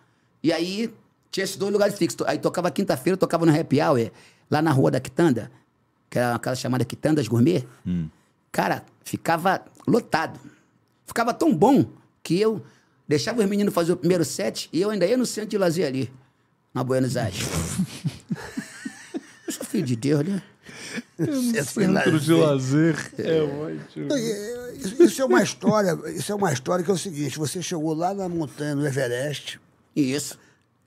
E 0.42 0.52
aí 0.52 0.92
tinha 1.30 1.44
esses 1.44 1.56
dois 1.56 1.72
lugares 1.72 1.96
fixos. 1.96 2.26
Aí 2.26 2.38
tocava 2.38 2.70
quinta-feira, 2.70 3.16
tocava 3.16 3.46
no 3.46 3.58
Happy 3.58 3.80
Hour, 3.80 4.10
lá 4.50 4.60
na 4.60 4.72
rua 4.72 4.90
da 4.90 5.00
Quitanda, 5.00 5.50
que 6.10 6.18
era 6.18 6.34
aquela 6.34 6.56
chamada 6.56 6.84
Quitandas 6.84 7.28
Gourmet. 7.28 7.64
Cara, 8.50 8.84
ficava 9.02 9.62
lotado. 9.86 10.38
Ficava 11.06 11.32
tão 11.34 11.54
bom 11.54 11.84
que 12.22 12.38
eu 12.40 12.62
deixava 13.08 13.42
os 13.42 13.48
meninos 13.48 13.74
fazer 13.74 13.92
o 13.92 13.96
primeiro 13.96 14.24
set 14.24 14.68
e 14.72 14.80
eu 14.80 14.90
ainda 14.90 15.06
ia 15.06 15.16
no 15.16 15.26
centro 15.26 15.50
de 15.50 15.58
lazer 15.58 15.86
ali, 15.86 16.10
na 16.72 16.82
Buenos 16.84 17.16
Aires. 17.16 17.40
eu 19.46 19.52
sou 19.52 19.64
filho 19.66 19.84
de 19.84 19.96
Deus, 19.96 20.24
né? 20.26 20.42
Centro 21.64 22.18
de 22.20 22.32
lazer. 22.32 22.96
É 23.18 23.42
ótimo. 23.42 24.08
E- 24.16 24.62
Isso, 24.78 25.02
isso 25.02 25.22
é 25.22 25.24
uma 25.24 25.42
história, 25.42 25.98
isso 26.10 26.32
é 26.32 26.34
uma 26.34 26.52
história 26.52 26.84
que 26.84 26.90
é 26.90 26.94
o 26.94 26.98
seguinte, 26.98 27.38
você 27.38 27.62
chegou 27.62 27.94
lá 27.94 28.12
na 28.14 28.28
montanha, 28.28 28.74
no 28.74 28.86
Everest, 28.86 29.60
Isso. 29.94 30.38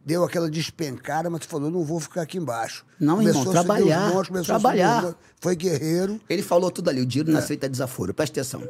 Deu 0.06 0.23
aquela 0.23 0.49
despencada, 0.49 1.30
mas 1.30 1.41
tu 1.41 1.48
falou, 1.48 1.72
não 1.72 1.84
vou 1.84 1.99
ficar 1.99 2.22
aqui 2.22 2.38
embaixo. 2.38 2.86
Não, 2.99 3.22
irmão, 3.22 3.41
a 3.41 3.45
subir 3.45 3.48
os 3.48 3.52
trabalhar, 3.52 4.11
começou 4.11 4.38
subir 4.38 4.45
trabalhar. 4.45 4.98
os 4.98 5.03
montes, 5.06 5.19
Foi 5.41 5.56
guerreiro. 5.56 6.22
Ele 6.30 6.44
falou 6.44 6.69
tudo 6.69 6.90
ali, 6.90 7.02
o 7.02 7.06
dinheiro 7.06 7.32
não 7.32 7.40
aceita 7.40 7.68
desaforo. 7.68 8.14
Presta 8.14 8.40
atenção. 8.40 8.61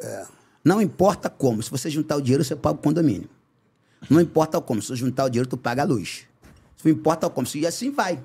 Não 0.64 0.82
importa 0.82 1.30
como, 1.30 1.62
se 1.62 1.70
você 1.70 1.90
juntar 1.90 2.16
o 2.16 2.22
dinheiro, 2.22 2.44
você 2.44 2.56
paga 2.56 2.76
o 2.76 2.82
condomínio. 2.82 3.30
Não 4.10 4.22
importa 4.22 4.62
como, 4.62 4.82
se 4.82 4.88
você 4.88 4.95
juntar 4.95 5.26
o 5.26 5.30
dinheiro, 5.30 5.49
tu 5.49 5.57
paga 5.57 5.82
a 5.82 5.86
luz. 5.86 6.24
Não 6.84 6.91
importa 6.91 7.30
como, 7.30 7.48
e 7.56 7.68
assim 7.68 7.91
vai. 7.91 8.24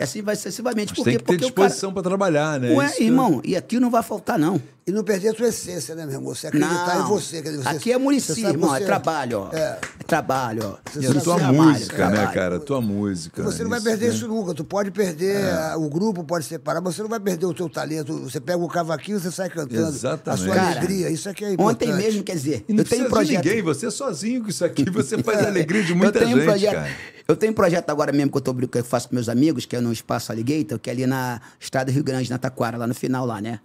E 0.00 0.04
assim 0.04 0.22
vai 0.22 0.36
sucessivamente. 0.36 0.90
Mas 0.90 0.98
Por 0.98 1.04
tem 1.04 1.12
quê? 1.14 1.18
que 1.18 1.24
ter 1.24 1.32
Porque 1.32 1.44
disposição 1.46 1.92
pra 1.92 2.02
trabalhar, 2.02 2.60
né? 2.60 2.72
Ué, 2.74 2.86
Isso 2.86 3.02
irmão, 3.02 3.40
e 3.44 3.56
aqui 3.56 3.80
não 3.80 3.90
vai 3.90 4.02
faltar, 4.02 4.38
não. 4.38 4.60
E 4.84 4.90
não 4.90 5.04
perder 5.04 5.28
a 5.28 5.32
tua 5.34 5.46
essência, 5.46 5.94
né, 5.94 6.04
meu 6.04 6.16
irmão? 6.16 6.34
Você 6.34 6.48
acreditar 6.48 6.98
Não. 6.98 7.04
em 7.04 7.08
você. 7.08 7.40
Quer 7.40 7.50
dizer, 7.50 7.62
você 7.62 7.68
aqui 7.68 7.92
é 7.92 7.98
você 8.00 8.20
sabe 8.34 8.54
irmão, 8.54 8.70
você- 8.70 8.82
é 8.82 8.86
trabalho, 8.86 9.38
ó. 9.52 9.56
É. 9.56 9.72
Aqui 9.74 10.04
trabalho, 10.08 10.62
ó. 10.64 10.98
E 10.98 11.06
a 11.06 11.12
tua 11.12 11.36
Trabalho, 11.36 11.62
música, 11.62 11.96
né, 12.08 12.10
trabalho. 12.16 12.34
cara? 12.34 12.56
A 12.56 12.58
tua 12.60 12.80
música. 12.80 13.42
Você 13.44 13.62
não 13.62 13.70
vai 13.70 13.78
isso, 13.78 13.88
perder 13.88 14.08
né? 14.08 14.14
isso 14.16 14.26
nunca. 14.26 14.52
Tu 14.54 14.64
pode 14.64 14.90
perder, 14.90 15.36
ah, 15.54 15.76
o 15.78 15.88
grupo 15.88 16.24
pode 16.24 16.46
separar, 16.46 16.80
mas 16.80 16.96
você 16.96 17.02
não 17.02 17.08
vai 17.08 17.20
perder 17.20 17.46
o 17.46 17.54
teu 17.54 17.68
talento. 17.68 18.18
Você 18.24 18.40
pega 18.40 18.58
o 18.58 18.66
cavaquinho, 18.66 19.20
você 19.20 19.30
sai 19.30 19.48
cantando. 19.48 19.88
Exatamente. 19.88 20.42
A 20.42 20.44
sua 20.46 20.54
Cara, 20.56 20.70
alegria, 20.78 21.10
isso 21.10 21.28
aqui 21.28 21.44
é 21.44 21.52
importante. 21.52 21.88
Ontem 21.88 22.02
mesmo, 22.02 22.24
quer 22.24 22.34
dizer, 22.34 22.64
E 22.68 22.72
não 22.72 22.80
eu 22.80 22.84
tenho 22.84 23.06
um 23.06 23.08
projeto. 23.08 23.40
de 23.40 23.48
ninguém, 23.50 23.62
você 23.62 23.86
é 23.86 23.90
sozinho 23.90 24.42
com 24.42 24.48
isso 24.48 24.64
aqui, 24.64 24.90
você 24.90 25.22
faz 25.22 25.44
a 25.44 25.46
alegria 25.46 25.84
de 25.84 25.94
muita 25.94 26.18
eu 26.18 26.22
tenho 26.24 26.36
gente, 26.38 26.42
um 26.42 26.50
projeto, 26.50 26.74
cara. 26.74 26.90
Eu 27.32 27.36
tenho 27.36 27.52
um 27.52 27.54
projeto 27.54 27.88
agora 27.88 28.12
mesmo 28.12 28.30
que 28.30 28.36
eu, 28.36 28.42
tô, 28.42 28.54
que 28.54 28.78
eu 28.78 28.84
faço 28.84 29.08
com 29.08 29.14
meus 29.14 29.26
amigos, 29.26 29.64
que 29.64 29.74
é 29.74 29.80
no 29.80 29.90
Espaço 29.90 30.30
Alligator, 30.30 30.78
que 30.78 30.90
é 30.90 30.92
ali 30.92 31.06
na 31.06 31.40
Estrada 31.58 31.90
Rio 31.90 32.04
Grande, 32.04 32.28
na 32.28 32.36
Taquara, 32.36 32.76
lá 32.76 32.86
no 32.86 32.94
final 32.94 33.24
lá, 33.24 33.40
né? 33.40 33.58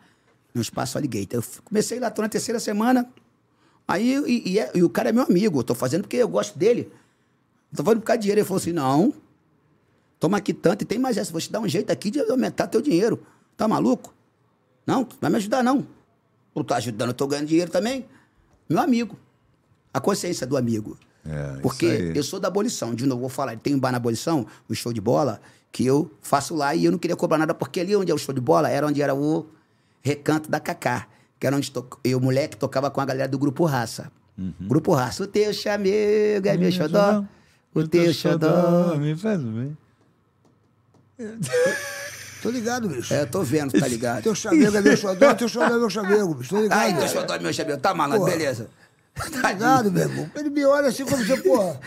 No 0.53 0.61
Espaço 0.61 0.97
Alligator. 0.97 1.43
Eu 1.43 1.61
comecei 1.65 1.99
lá, 1.99 2.09
tô 2.09 2.21
na 2.21 2.29
terceira 2.29 2.61
semana. 2.61 3.09
Aí, 3.85 4.15
e, 4.25 4.51
e 4.53 4.59
é- 4.59 4.71
e 4.73 4.83
o 4.83 4.89
cara 4.89 5.09
é 5.09 5.11
meu 5.11 5.23
amigo, 5.23 5.59
eu 5.59 5.63
tô 5.65 5.75
fazendo 5.75 6.03
porque 6.03 6.15
eu 6.15 6.29
gosto 6.29 6.57
dele. 6.57 6.89
Não 7.69 7.75
tô 7.77 7.83
fazendo 7.83 7.99
por 7.99 8.05
causa 8.07 8.17
de 8.19 8.21
dinheiro. 8.23 8.39
Ele 8.39 8.47
falou 8.47 8.61
assim, 8.61 8.71
não, 8.71 9.13
toma 10.17 10.37
aqui 10.37 10.53
tanto 10.53 10.83
e 10.83 10.85
tem 10.85 10.97
mais 10.97 11.17
essa. 11.17 11.29
Vou 11.29 11.41
te 11.41 11.51
dar 11.51 11.59
um 11.59 11.67
jeito 11.67 11.91
aqui 11.91 12.09
de 12.09 12.21
aumentar 12.21 12.67
teu 12.67 12.81
dinheiro. 12.81 13.21
Tá 13.57 13.67
maluco? 13.67 14.13
Não, 14.85 15.01
não 15.01 15.09
vai 15.19 15.29
me 15.29 15.35
ajudar, 15.35 15.61
não. 15.61 15.85
Tu 16.53 16.63
tá 16.63 16.77
ajudando, 16.77 17.09
eu 17.09 17.13
tô 17.13 17.27
ganhando 17.27 17.47
dinheiro 17.47 17.69
também. 17.69 18.05
Meu 18.69 18.79
amigo. 18.79 19.19
A 19.93 19.99
consciência 19.99 20.47
do 20.47 20.55
amigo. 20.55 20.97
É, 21.29 21.59
Porque 21.61 22.13
eu 22.15 22.23
sou 22.23 22.39
da 22.39 22.47
abolição, 22.47 22.95
de 22.95 23.05
novo 23.05 23.21
vou 23.21 23.29
falar, 23.29 23.57
tem 23.57 23.75
um 23.75 23.79
bar 23.79 23.91
na 23.91 23.97
abolição, 23.97 24.45
o 24.69 24.73
show 24.73 24.93
de 24.93 25.01
bola, 25.01 25.41
que 25.71 25.85
eu 25.85 26.09
faço 26.21 26.55
lá 26.55 26.73
e 26.73 26.85
eu 26.85 26.91
não 26.91 26.97
queria 26.97 27.15
cobrar 27.15 27.37
nada, 27.37 27.53
porque 27.53 27.81
ali 27.81 27.95
onde 27.95 28.11
é 28.11 28.15
o 28.15 28.17
show 28.17 28.33
de 28.33 28.39
bola 28.39 28.69
era 28.69 28.87
onde 28.87 29.01
era 29.01 29.13
o 29.13 29.45
recanto 30.01 30.49
da 30.49 30.59
Cacá, 30.59 31.07
que 31.39 31.45
era 31.45 31.55
onde 31.55 31.69
to... 31.69 31.85
eu, 32.03 32.19
moleque, 32.19 32.55
tocava 32.55 32.89
com 32.89 33.01
a 33.01 33.05
galera 33.05 33.27
do 33.27 33.37
Grupo 33.37 33.65
Raça. 33.65 34.11
Uhum. 34.37 34.53
Grupo 34.61 34.93
Raça, 34.93 35.23
o 35.23 35.27
teu 35.27 35.53
chamego 35.53 36.47
é 36.47 36.57
meu 36.57 36.71
xodó, 36.71 37.25
o 37.73 37.87
teu 37.87 38.13
xodó. 38.13 38.95
Me 38.97 39.15
faz 39.15 39.41
bem. 39.41 39.77
Tô 42.41 42.51
ligado, 42.51 42.87
bicho. 42.87 43.13
É, 43.13 43.21
eu 43.21 43.27
tô 43.27 43.41
vendo, 43.41 43.77
tá 43.77 43.87
ligado? 43.87 44.21
Teu 44.21 44.35
chamego 44.35 44.77
é 44.77 44.81
meu 44.81 44.95
xodó, 44.95 45.33
teu 45.33 45.49
xodó 45.49 45.65
é 45.65 45.79
meu 45.79 45.89
chamego, 45.89 46.35
bicho. 46.35 46.51
Tô 46.51 46.61
ligado. 46.61 46.79
Ai, 46.79 46.95
teu 46.95 47.07
xodó 47.07 47.33
é 47.33 47.39
meu 47.39 47.51
chamego, 47.51 47.81
tá 47.81 47.93
malandro, 47.93 48.25
beleza. 48.25 48.69
Tô 49.17 49.47
ligado, 49.47 49.91
meu 49.91 50.03
irmão. 50.03 50.29
Ele 50.35 50.49
me 50.49 50.65
olha 50.65 50.87
assim 50.89 51.05
como 51.05 51.23
você, 51.25 51.37
porra. 51.37 51.79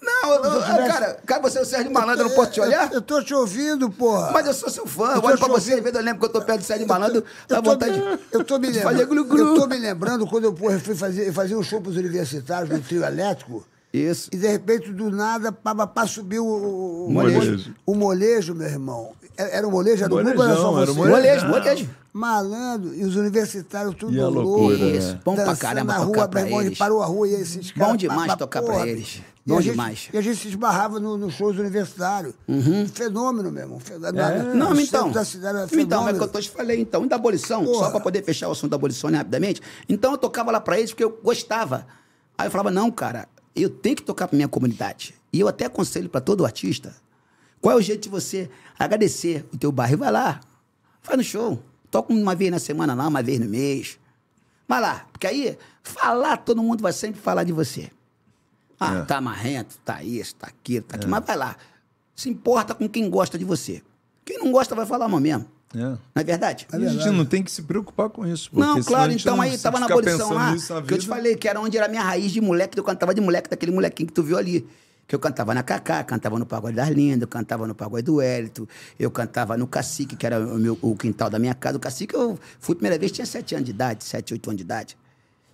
Não, 0.00 0.32
eu- 0.32 0.44
eu- 0.44 0.60
cara, 0.86 1.18
cara, 1.26 1.42
você 1.42 1.58
é 1.58 1.62
o 1.62 1.64
Sérgio 1.64 1.90
Malandro, 1.92 2.24
eu 2.24 2.28
não 2.28 2.34
posso 2.36 2.52
te 2.52 2.60
olhar? 2.60 2.92
Eu, 2.92 3.02
tô 3.02 3.20
te 3.20 3.34
ouvindo, 3.34 3.90
porra. 3.90 4.30
Mas 4.32 4.46
eu 4.46 4.54
sou 4.54 4.70
seu 4.70 4.86
fã, 4.86 5.10
Eu 5.10 5.16
eu 5.16 5.22
olho 5.24 5.38
pra 5.38 5.48
você, 5.48 5.74
às 5.74 5.80
vezes 5.80 5.94
eu 5.98 6.04
lembro 6.04 6.20
que 6.20 6.26
eu 6.26 6.30
tô 6.32 6.40
perto 6.40 6.60
do 6.60 6.64
Sérgio 6.64 6.86
Malandro, 6.86 7.24
dá 7.48 7.56
Eu 7.56 7.62
tô, 7.62 7.70
vontade 7.72 8.02
eu 8.32 8.44
tô 8.44 8.58
me 8.58 8.68
lembrando. 8.70 9.36
Eu 9.38 9.54
tô 9.56 9.66
me 9.66 9.76
lembrando 9.76 10.26
quando 10.26 10.44
eu 10.44 10.52
porra, 10.52 10.78
fui 10.78 10.94
fazer, 10.94 11.32
fazer 11.32 11.56
um 11.56 11.62
show 11.64 11.80
pros 11.80 11.96
universitários 11.96 12.70
no 12.70 12.80
trio 12.80 13.04
elétrico. 13.04 13.66
Isso. 13.92 14.30
E 14.32 14.36
de 14.36 14.46
repente, 14.46 14.92
do 14.92 15.10
nada, 15.10 15.50
pá, 15.50 15.74
pá, 15.74 15.86
pá, 15.86 16.06
subiu 16.06 16.46
o, 16.46 17.06
o, 17.08 17.10
Molejo. 17.10 17.74
o 17.84 17.94
molejo, 17.94 18.54
meu 18.54 18.68
irmão. 18.68 19.12
Era 19.38 19.48
era 19.50 19.68
o 19.68 19.70
molejo? 19.70 20.02
Era 20.04 20.12
o 20.12 20.16
grupo? 20.16 20.30
Era 20.30 20.36
Molejão, 20.36 20.72
só 20.72 20.82
era 20.82 20.90
o 20.90 20.94
você? 20.94 21.08
Molejo, 21.10 21.46
molejo. 21.46 21.90
Malandro. 22.12 22.94
E 22.94 23.04
os 23.04 23.14
universitários 23.14 23.94
tudo 23.94 24.12
E 24.14 24.20
a 24.20 24.26
louco. 24.26 24.40
loucura, 24.50 24.78
né? 24.78 24.96
Isso, 24.96 25.18
bom 25.24 25.34
pra 25.36 25.54
caramba 25.56 25.92
na 25.92 26.00
tocar 26.00 26.18
rua, 26.18 26.28
pra 26.28 26.40
irmão, 26.40 26.58
eles. 26.60 26.70
ele 26.72 26.76
parou 26.76 27.02
a 27.02 27.06
rua 27.06 27.28
e 27.28 27.34
esses 27.34 27.70
caras... 27.70 27.90
Bom 27.92 27.96
demais 27.96 28.34
tocar 28.36 28.62
pra 28.62 28.72
porra, 28.72 28.88
eles. 28.88 29.22
e 29.46 29.48
Bom 29.48 29.60
gente- 29.60 29.70
demais. 29.70 30.08
E 30.12 30.18
a 30.18 30.20
gente 30.20 30.36
se 30.40 30.48
esbarrava 30.48 30.98
no- 30.98 31.16
nos 31.16 31.34
shows 31.34 31.56
universitários. 31.56 32.34
Um 32.48 32.86
fenômeno, 32.88 33.52
meu 33.52 33.62
irmão. 33.62 33.78
Fen- 33.78 33.98
na- 33.98 34.08
Uhum. 34.10 34.54
Não, 34.56 34.74
no 34.74 34.80
então. 34.80 35.12
da 35.12 35.24
cidade 35.24 35.56
era 35.56 35.66
Então, 35.66 35.78
é 35.80 35.84
fenômeno. 35.84 36.18
que 36.18 36.24
eu 36.24 36.28
tô 36.28 36.40
te 36.40 36.50
falei, 36.50 36.80
então. 36.80 37.04
E 37.04 37.08
da 37.08 37.14
abolição, 37.16 37.64
Porra. 37.64 37.84
só 37.86 37.90
pra 37.92 38.00
poder 38.00 38.24
fechar 38.24 38.48
o 38.48 38.52
assunto 38.52 38.70
da 38.70 38.76
abolição 38.76 39.08
né, 39.08 39.18
rapidamente. 39.18 39.62
Então 39.88 40.10
eu 40.12 40.18
tocava 40.18 40.50
lá 40.50 40.60
pra 40.60 40.78
eles 40.78 40.90
porque 40.90 41.04
eu 41.04 41.16
gostava. 41.22 41.86
Aí 42.36 42.48
eu 42.48 42.50
falava, 42.50 42.70
não, 42.72 42.90
cara, 42.90 43.28
eu 43.54 43.70
tenho 43.70 43.94
que 43.96 44.02
tocar 44.02 44.26
pra 44.26 44.34
minha 44.36 44.48
comunidade. 44.48 45.14
E 45.32 45.38
eu 45.40 45.46
até 45.46 45.66
aconselho 45.66 46.08
pra 46.08 46.20
todo 46.20 46.44
artista. 46.44 46.94
Qual 47.60 47.74
é 47.74 47.78
o 47.78 47.82
jeito 47.82 48.02
de 48.04 48.08
você 48.08 48.50
agradecer 48.78 49.44
o 49.52 49.58
teu 49.58 49.72
bairro? 49.72 49.98
Vai 49.98 50.12
lá, 50.12 50.40
faz 51.02 51.16
no 51.18 51.24
show. 51.24 51.62
Toca 51.90 52.12
uma 52.12 52.34
vez 52.34 52.50
na 52.50 52.58
semana 52.58 52.94
lá, 52.94 53.08
uma 53.08 53.22
vez 53.22 53.38
no 53.40 53.46
mês. 53.46 53.98
Vai 54.66 54.80
lá, 54.80 55.06
porque 55.12 55.26
aí, 55.26 55.56
falar, 55.82 56.36
todo 56.38 56.62
mundo 56.62 56.82
vai 56.82 56.92
sempre 56.92 57.20
falar 57.20 57.44
de 57.44 57.52
você. 57.52 57.90
Ah, 58.78 58.98
É. 58.98 59.02
tá 59.02 59.20
marrento, 59.20 59.76
tá 59.84 60.02
isso, 60.02 60.34
tá 60.36 60.46
aquilo, 60.46 60.84
tá 60.84 60.96
aquilo. 60.96 61.10
Mas 61.10 61.24
vai 61.24 61.36
lá. 61.36 61.56
Se 62.14 62.28
importa 62.28 62.74
com 62.74 62.88
quem 62.88 63.08
gosta 63.08 63.38
de 63.38 63.44
você. 63.44 63.82
Quem 64.24 64.38
não 64.38 64.52
gosta 64.52 64.74
vai 64.74 64.84
falar 64.84 65.08
mal 65.08 65.20
mesmo. 65.20 65.46
É. 65.74 65.78
Não 65.78 65.98
é 66.14 66.24
verdade? 66.24 66.66
E 66.72 66.76
a 66.76 66.88
gente 66.88 67.10
não 67.10 67.24
tem 67.24 67.42
que 67.42 67.50
se 67.50 67.62
preocupar 67.62 68.08
com 68.08 68.26
isso. 68.26 68.50
Não, 68.52 68.82
claro, 68.82 69.12
então 69.12 69.36
não 69.36 69.42
aí 69.42 69.56
tava 69.58 69.80
na 69.80 69.86
pensando 69.86 70.34
lá, 70.34 70.54
na 70.54 70.82
que 70.82 70.94
eu 70.94 70.98
te 70.98 71.06
falei, 71.06 71.36
que 71.36 71.48
era 71.48 71.60
onde 71.60 71.76
era 71.76 71.86
a 71.86 71.88
minha 71.88 72.02
raiz 72.02 72.32
de 72.32 72.40
moleque, 72.40 72.74
que 72.74 72.80
eu 72.80 72.84
cantava 72.84 73.14
de 73.14 73.20
moleque, 73.20 73.50
daquele 73.50 73.72
molequinho 73.72 74.06
que 74.06 74.12
tu 74.12 74.22
viu 74.22 74.38
ali. 74.38 74.66
Que 75.08 75.14
eu 75.14 75.18
cantava 75.18 75.54
na 75.54 75.62
Cacá, 75.62 76.04
cantava 76.04 76.38
no 76.38 76.46
Pagode 76.46 76.76
das 76.76 76.90
Lindas, 76.90 77.28
cantava 77.28 77.66
no 77.66 77.74
Pagode 77.74 78.04
do 78.04 78.20
Hélito, 78.20 78.68
eu 78.98 79.10
cantava 79.10 79.56
no 79.56 79.66
Cacique, 79.66 80.14
que 80.14 80.26
era 80.26 80.38
o, 80.38 80.58
meu, 80.58 80.78
o 80.82 80.94
quintal 80.94 81.28
da 81.30 81.38
minha 81.38 81.54
casa. 81.54 81.78
O 81.78 81.80
Cacique 81.80 82.14
eu 82.14 82.38
fui 82.60 82.74
a 82.74 82.76
primeira 82.76 82.98
vez, 82.98 83.10
tinha 83.10 83.26
sete 83.26 83.54
anos 83.54 83.64
de 83.64 83.70
idade, 83.70 84.04
sete, 84.04 84.34
oito 84.34 84.48
anos 84.50 84.58
de 84.58 84.64
idade. 84.64 84.98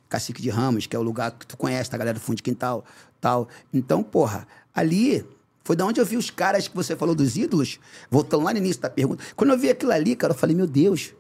Cacique 0.09 0.43
de 0.43 0.51
Ramos, 0.51 0.87
que 0.87 0.95
é 0.95 0.99
o 0.99 1.03
lugar 1.03 1.31
que 1.31 1.47
tu 1.47 1.57
conhece, 1.57 1.91
da 1.91 1.97
galera 1.97 2.19
do 2.19 2.21
fundo 2.21 2.37
de 2.37 2.43
quintal, 2.43 2.85
tal. 3.21 3.49
Então, 3.73 4.03
porra, 4.03 4.47
ali 4.75 5.25
foi 5.63 5.77
da 5.77 5.87
onde 5.87 6.01
eu 6.01 6.05
vi 6.05 6.17
os 6.17 6.31
caras 6.31 6.69
que 6.69 6.75
você 6.75 6.97
falou 6.97 7.15
dos 7.15 7.37
ídolos, 7.37 7.79
voltando 8.11 8.45
lá 8.45 8.53
no 8.53 8.59
início 8.59 8.83
da 8.83 8.91
pergunta. 8.91 9.25
Quando 9.35 9.51
eu 9.51 9.59
vi 9.59 9.71
aquilo 9.71 9.93
ali, 9.93 10.15
cara, 10.15 10.33
eu 10.33 10.37
falei, 10.37 10.55
meu 10.55 10.67
Deus. 10.67 11.15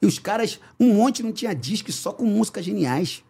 E 0.00 0.06
os 0.06 0.18
caras, 0.18 0.60
um 0.78 0.92
monte 0.94 1.22
não 1.22 1.32
tinha 1.32 1.54
disco 1.54 1.90
só 1.90 2.12
com 2.12 2.24
músicas 2.24 2.64
geniais. 2.64 3.23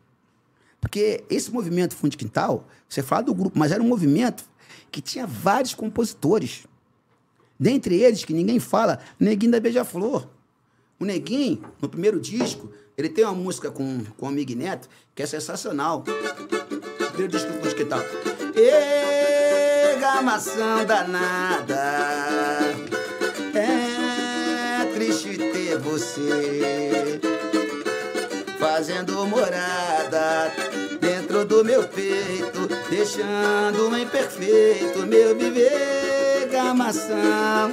Porque 0.85 1.25
esse 1.31 1.51
movimento 1.51 1.97
Fundo 1.97 2.11
de 2.11 2.19
Quintal, 2.19 2.69
você 2.87 3.03
fala 3.03 3.23
do 3.23 3.35
grupo, 3.35 3.59
mas 3.59 3.73
era 3.73 3.83
um 3.83 3.89
movimento 3.89 4.45
que 4.93 5.01
tinha 5.01 5.27
vários 5.27 5.75
compositores. 5.75 6.67
Dentre 7.59 8.03
eles, 8.03 8.23
que 8.23 8.35
ninguém 8.35 8.61
fala, 8.61 8.99
Neguinho 9.19 9.53
da 9.53 9.61
Beija-Flor. 9.61 10.29
O 11.01 11.07
Neguinho, 11.07 11.65
no 11.81 11.89
primeiro 11.89 12.21
disco, 12.21 12.71
ele 12.99 13.09
tem 13.09 13.25
uma 13.25 13.33
música 13.33 13.71
com, 13.71 14.05
com 14.19 14.27
o 14.27 14.29
Amigo 14.29 14.55
Neto 14.55 14.87
que 15.15 15.23
é 15.23 15.27
sensacional. 15.27 16.03
Primeiro 16.03 17.33
disco 17.33 17.51
do 17.51 17.55
Fundo 17.55 17.69
de 17.71 17.75
Quintal. 17.75 18.01
Egamação 19.97 20.85
danada, 20.85 21.75
é 23.55 24.93
triste 24.93 25.39
ter 25.39 25.79
você 25.79 27.21
fazendo 28.59 29.27
morada 29.27 30.64
do 31.55 31.65
meu 31.65 31.87
peito, 31.87 32.67
deixando 32.91 33.97
imperfeito 33.97 35.07
meu 35.07 35.39
viver 35.39 36.49
gamação, 36.51 37.71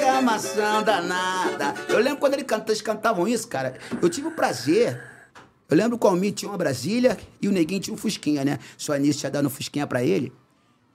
gamação 0.00 0.84
danada. 0.84 1.74
Eu 1.88 1.98
lembro 1.98 2.20
quando 2.20 2.34
ele 2.34 2.44
canta, 2.44 2.70
eles 2.70 2.80
cantavam 2.80 3.26
isso, 3.26 3.48
cara. 3.48 3.74
Eu 4.00 4.08
tive 4.08 4.28
o 4.28 4.30
prazer. 4.30 5.02
Eu 5.68 5.76
lembro 5.76 5.98
que 5.98 6.06
o 6.06 6.08
Almir 6.08 6.32
tinha 6.32 6.48
uma 6.48 6.56
Brasília 6.56 7.18
e 7.42 7.48
o 7.48 7.52
Neguinho 7.52 7.80
tinha 7.80 7.94
um 7.94 7.98
Fusquinha, 7.98 8.44
né? 8.44 8.60
Sua 8.76 8.94
Anísio 8.94 9.20
tinha 9.20 9.30
dado 9.30 9.48
um 9.48 9.50
Fusquinha 9.50 9.86
pra 9.86 10.02
ele. 10.02 10.32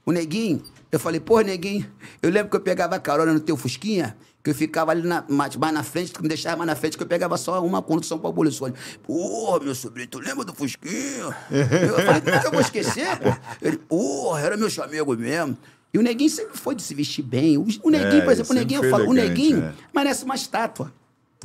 O 0.06 0.12
Neguinho, 0.12 0.64
eu 0.90 1.00
falei, 1.00 1.20
pô, 1.20 1.42
Neguinho, 1.42 1.86
eu 2.22 2.30
lembro 2.30 2.50
que 2.50 2.56
eu 2.56 2.62
pegava 2.62 2.98
carona 2.98 3.34
no 3.34 3.42
teu 3.42 3.58
Fusquinha, 3.58 4.16
que 4.44 4.50
eu 4.50 4.56
ficava 4.56 4.92
ali 4.92 5.08
na, 5.08 5.24
mais, 5.30 5.56
mais 5.56 5.74
na 5.74 5.84
frente, 5.84 6.12
tu 6.12 6.22
me 6.22 6.28
deixava 6.28 6.58
mais 6.58 6.68
na 6.68 6.76
frente, 6.76 6.98
que 6.98 7.04
eu 7.04 7.08
pegava 7.08 7.38
só 7.38 7.64
uma 7.66 7.82
condução 7.82 8.20
pra 8.20 8.30
abolição. 8.30 8.68
Ele, 8.68 8.76
Pô, 9.02 9.58
meu 9.62 9.74
sobrinho, 9.74 10.08
tu 10.10 10.20
lembra 10.20 10.44
do 10.44 10.54
Fusquinha? 10.54 10.94
Eu 11.50 11.96
falei, 12.06 12.22
como 12.22 12.36
é 12.36 12.40
que 12.40 12.48
eu 12.48 12.52
vou 12.52 12.60
esquecer, 12.62 13.18
pô? 13.20 13.30
Ele, 13.62 13.78
pô, 13.78 14.38
era 14.38 14.58
meu 14.58 14.70
chamego 14.70 15.16
mesmo. 15.16 15.58
E 15.94 15.98
o 15.98 16.02
Neguinho 16.02 16.30
sempre 16.30 16.58
foi 16.58 16.76
de 16.76 16.82
se 16.82 16.94
vestir 16.94 17.24
bem. 17.24 17.58
O, 17.58 17.66
o 17.84 17.90
Neguinho, 17.90 18.22
É, 18.22 18.26
por 18.26 18.32
exemplo, 18.34 18.52
o 18.52 18.56
Neguinho, 18.56 18.84
eu 18.84 18.90
falo, 18.90 19.06
foi 19.06 19.14
o 19.14 19.18
elegante, 19.18 19.42
Neguinho 19.42 19.64
é. 19.64 19.74
merece 19.96 20.26
uma 20.26 20.36
estátua. 20.36 20.92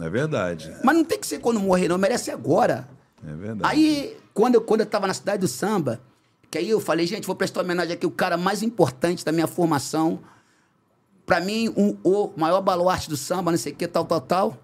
É 0.00 0.08
verdade. 0.08 0.74
Mas 0.82 0.96
não 0.96 1.04
tem 1.04 1.18
que 1.20 1.26
ser 1.26 1.38
quando 1.38 1.60
morrer, 1.60 1.86
não, 1.86 1.98
merece 1.98 2.30
agora. 2.30 2.88
É 3.24 3.32
verdade. 3.32 3.62
Aí, 3.74 4.16
quando 4.34 4.54
eu, 4.56 4.60
quando 4.60 4.80
eu 4.80 4.86
tava 4.86 5.06
na 5.06 5.14
cidade 5.14 5.40
do 5.40 5.48
samba, 5.48 6.00
que 6.50 6.58
aí 6.58 6.68
eu 6.70 6.80
falei, 6.80 7.06
gente, 7.06 7.26
vou 7.26 7.36
prestar 7.36 7.60
homenagem 7.60 7.92
aqui, 7.92 8.06
o 8.06 8.10
cara 8.10 8.36
mais 8.36 8.62
importante 8.62 9.24
da 9.24 9.30
minha 9.30 9.46
formação. 9.46 10.18
Pra 11.28 11.42
mim, 11.42 11.68
um, 11.76 11.94
o 12.02 12.32
maior 12.38 12.62
baluarte 12.62 13.06
do 13.06 13.14
samba, 13.14 13.50
não 13.50 13.58
sei 13.58 13.74
o 13.74 13.76
que, 13.76 13.86
tal, 13.86 14.06
tal, 14.06 14.18
tal. 14.18 14.58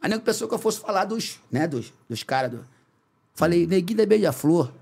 Aí 0.00 0.08
nego 0.08 0.22
pensou 0.22 0.46
que 0.46 0.54
eu 0.54 0.58
fosse 0.58 0.78
falar 0.78 1.04
dos, 1.04 1.40
né, 1.50 1.66
dos, 1.66 1.92
dos 2.08 2.22
caras 2.22 2.52
do... 2.52 2.64
Falei, 3.34 3.66
neguinho 3.66 3.98
da 3.98 4.06
Beija-Flor. 4.06 4.72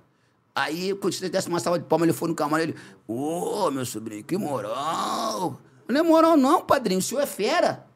Aí, 0.54 0.94
quando 0.94 1.14
você 1.14 1.30
desse 1.30 1.48
uma 1.48 1.58
salva 1.60 1.78
de 1.78 1.86
palmas, 1.86 2.06
ele 2.06 2.16
foi 2.16 2.28
no 2.28 2.34
camarim, 2.34 2.64
ele... 2.64 2.76
Ô, 3.08 3.70
meu 3.70 3.86
sobrinho, 3.86 4.22
que 4.22 4.36
moral! 4.36 5.58
Não 5.88 6.00
é 6.00 6.02
moral 6.02 6.36
não, 6.36 6.62
padrinho, 6.62 6.98
o 6.98 7.02
senhor 7.02 7.22
é 7.22 7.26
fera. 7.26 7.86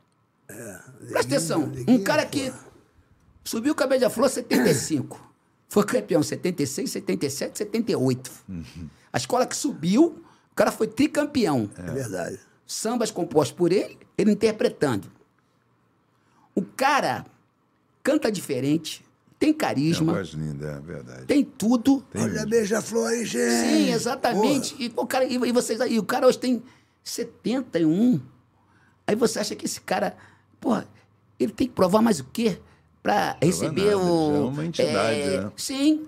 Presta 0.47 1.37
atenção, 1.37 1.71
um 1.87 2.03
cara 2.03 2.25
que 2.25 2.51
subiu 3.45 3.75
o 3.75 3.77
cabelo 3.77 4.01
de 4.01 4.09
flor 4.09 4.31
75. 4.31 5.21
Foi 5.69 5.85
campeão 5.85 6.23
76, 6.23 6.91
77, 6.91 7.59
78. 7.59 8.31
A 9.13 9.19
escola 9.19 9.45
que 9.45 9.55
subiu, 9.55 10.25
o 10.51 10.55
cara 10.55 10.73
foi 10.73 10.87
tricampeão. 10.87 11.69
É 11.77 11.93
verdade. 11.93 12.48
Sambas 12.69 13.11
compostos 13.11 13.57
por 13.57 13.73
ele, 13.73 13.99
ele 14.19 14.31
interpretando. 14.31 15.11
O 16.55 16.61
cara 16.63 17.25
canta 18.03 18.31
diferente, 18.31 19.03
tem 19.39 19.51
É 19.51 19.55
carisma, 19.55 20.13
voz 20.13 20.29
linda, 20.29 20.67
é 20.67 20.81
verdade. 20.81 21.25
tem 21.25 21.43
tudo. 21.43 22.05
Olha, 22.15 22.45
beija-flor 22.45 23.09
aí, 23.09 23.25
gente. 23.25 23.69
Sim, 23.69 23.91
exatamente. 23.91 24.77
E, 24.79 24.91
pô, 24.91 25.07
cara, 25.07 25.25
e, 25.25 25.35
e 25.37 25.51
vocês 25.53 25.81
aí, 25.81 25.99
o 25.99 26.03
cara 26.03 26.27
hoje 26.27 26.39
tem 26.39 26.63
71. 27.03 28.21
Aí 29.07 29.17
você 29.17 29.39
acha 29.39 29.57
que 29.57 29.65
esse 29.65 29.81
cara, 29.81 30.15
porra, 30.61 30.87
ele 31.41 31.53
tem 31.53 31.69
que 31.69 31.73
provar 31.73 32.03
mais 32.03 32.21
o 32.21 32.25
quê? 32.25 32.61
Pra 33.03 33.39
receber 33.41 33.95
nada, 33.95 33.99
o. 33.99 34.37
é 34.37 34.41
uma 34.51 34.67
entidade, 34.67 35.21
é, 35.21 35.41
né? 35.41 35.53
Sim. 35.57 36.07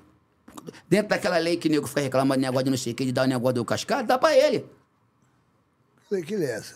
Dentro 0.86 1.08
daquela 1.08 1.38
lei 1.38 1.56
que 1.56 1.68
o 1.68 1.70
nego 1.70 1.86
fica 1.86 2.02
reclamando 2.02 2.40
de 2.40 2.46
negócio 2.46 2.64
de 2.64 2.70
não 2.70 2.76
sei 2.76 2.92
o 2.92 2.96
que, 2.96 3.06
de 3.06 3.12
dar 3.12 3.24
o 3.24 3.28
negócio 3.28 3.54
do 3.54 3.64
cascado, 3.64 4.06
dá 4.06 4.18
pra 4.18 4.36
ele. 4.36 4.66
Que 6.10 6.14
lei 6.16 6.22
que 6.24 6.36
lei 6.36 6.48
é 6.48 6.52
essa? 6.56 6.74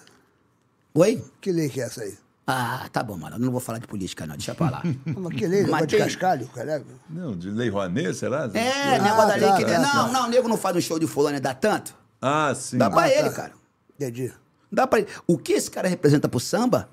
Oi? 0.94 1.24
Que 1.40 1.50
lei 1.50 1.68
que 1.68 1.80
é 1.80 1.84
essa 1.84 2.02
aí? 2.02 2.16
Ah, 2.46 2.88
tá 2.92 3.02
bom, 3.02 3.16
mano. 3.16 3.34
Eu 3.34 3.40
não 3.40 3.50
vou 3.50 3.60
falar 3.60 3.78
de 3.78 3.86
política, 3.88 4.24
não. 4.26 4.36
Deixa 4.36 4.54
pra 4.54 4.70
lá. 4.70 4.82
Mas 5.04 5.34
que 5.36 5.44
lei? 5.46 5.64
De 5.64 5.96
cascalho, 5.98 6.46
caralho? 6.48 6.86
Não, 7.10 7.36
de 7.36 7.50
Lei 7.50 7.68
Rouanet, 7.68 8.14
será? 8.14 8.48
É, 8.54 8.94
Ah, 8.96 9.02
negócio 9.02 9.28
da 9.28 9.34
lei 9.34 9.40
tá, 9.48 9.56
que. 9.56 9.64
tá, 9.64 9.78
não, 9.80 9.90
tá. 10.06 10.12
não, 10.12 10.26
o 10.26 10.30
nego 10.30 10.46
não 10.48 10.56
faz 10.56 10.76
um 10.76 10.80
show 10.80 10.98
de 11.00 11.06
fulano 11.08 11.36
e 11.36 11.40
dá 11.40 11.52
tanto. 11.52 11.96
Ah, 12.22 12.54
sim. 12.54 12.78
Dá 12.78 12.88
pra 12.88 13.02
Ah, 13.02 13.08
ele, 13.10 13.28
tá. 13.30 13.34
cara. 13.34 13.52
Entendi. 13.98 14.32
Dá 14.70 14.86
pra 14.86 15.00
ele. 15.00 15.08
O 15.26 15.36
que 15.36 15.54
esse 15.54 15.68
cara 15.70 15.88
representa 15.88 16.28
pro 16.28 16.38
samba? 16.38 16.88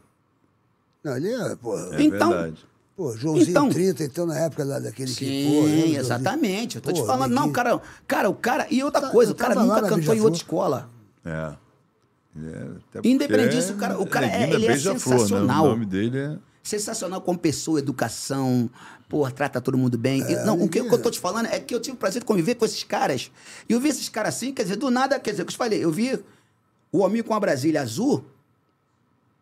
Não, 1.03 1.15
ele 1.17 1.31
é, 1.31 1.55
pô, 1.57 1.77
É 1.77 2.01
Então- 2.01 2.29
verdade. 2.29 2.65
pô 2.95 3.15
Joãozinho 3.15 3.49
Então- 3.51 3.69
30, 3.69 4.03
então, 4.03 4.25
na 4.25 4.39
época 4.39 4.63
lá 4.63 4.79
daquele 4.79 5.13
que, 5.13 5.25
pô, 5.25 5.25
Sim, 5.25 5.51
lembra, 5.65 5.69
Joãozinho? 5.77 5.99
exatamente. 5.99 6.75
Eu 6.77 6.81
tô 6.81 6.91
te 6.93 7.01
Pô, 7.01 7.05
falando, 7.05 7.31
não, 7.31 7.41
neguinho. 7.43 7.53
cara, 7.53 7.81
cara, 8.07 8.29
o 8.29 8.33
cara. 8.35 8.67
E 8.71 8.81
outra 8.83 9.01
Tá- 9.01 9.09
coisa, 9.09 9.31
o 9.31 9.35
cara 9.35 9.53
nunca 9.53 9.81
cantou 9.81 10.15
em 10.15 10.21
outra 10.21 10.37
escola. 10.37 10.89
É. 11.25 11.53
É- 12.35 12.99
Independente 13.07 13.55
disso, 13.55 13.73
o 13.73 13.77
cara- 13.77 13.99
o 13.99 14.07
cara 14.07 14.25
é- 14.25 14.51
ele 14.53 14.65
é 14.65 14.69
Beija-Flor, 14.69 15.15
né? 15.15 15.19
sensacional. 15.19 15.65
O 15.65 15.69
nome 15.69 15.85
dele 15.85 16.17
é... 16.17 16.37
Sensacional 16.63 17.21
como 17.21 17.39
pessoa, 17.39 17.79
educação, 17.79 18.69
porra, 19.09 19.31
trata 19.31 19.59
todo 19.59 19.77
mundo 19.77 19.97
bem. 19.97 20.21
E, 20.21 20.35
não, 20.45 20.61
o 20.61 20.69
que, 20.69 20.79
o 20.79 20.87
que 20.87 20.93
eu 20.93 21.01
tô 21.01 21.09
te 21.09 21.19
falando 21.19 21.47
é 21.47 21.59
que 21.59 21.73
eu 21.73 21.79
tive 21.79 21.95
o 21.95 21.99
prazer 21.99 22.21
de 22.21 22.25
conviver 22.25 22.55
com 22.55 22.63
esses 22.63 22.83
caras. 22.83 23.31
E 23.67 23.73
eu 23.73 23.79
vi 23.79 23.89
esses 23.89 24.07
caras 24.07 24.35
assim, 24.35 24.53
quer 24.53 24.63
dizer, 24.63 24.75
do 24.75 24.91
nada, 24.91 25.19
quer 25.19 25.31
dizer, 25.31 25.41
o 25.41 25.45
que 25.45 25.49
eu 25.49 25.53
te 25.53 25.57
falei, 25.57 25.83
eu 25.83 25.91
vi 25.91 26.17
o 26.91 26.99
homem 26.99 27.23
com 27.23 27.33
a 27.33 27.39
Brasília 27.39 27.81
azul. 27.81 28.23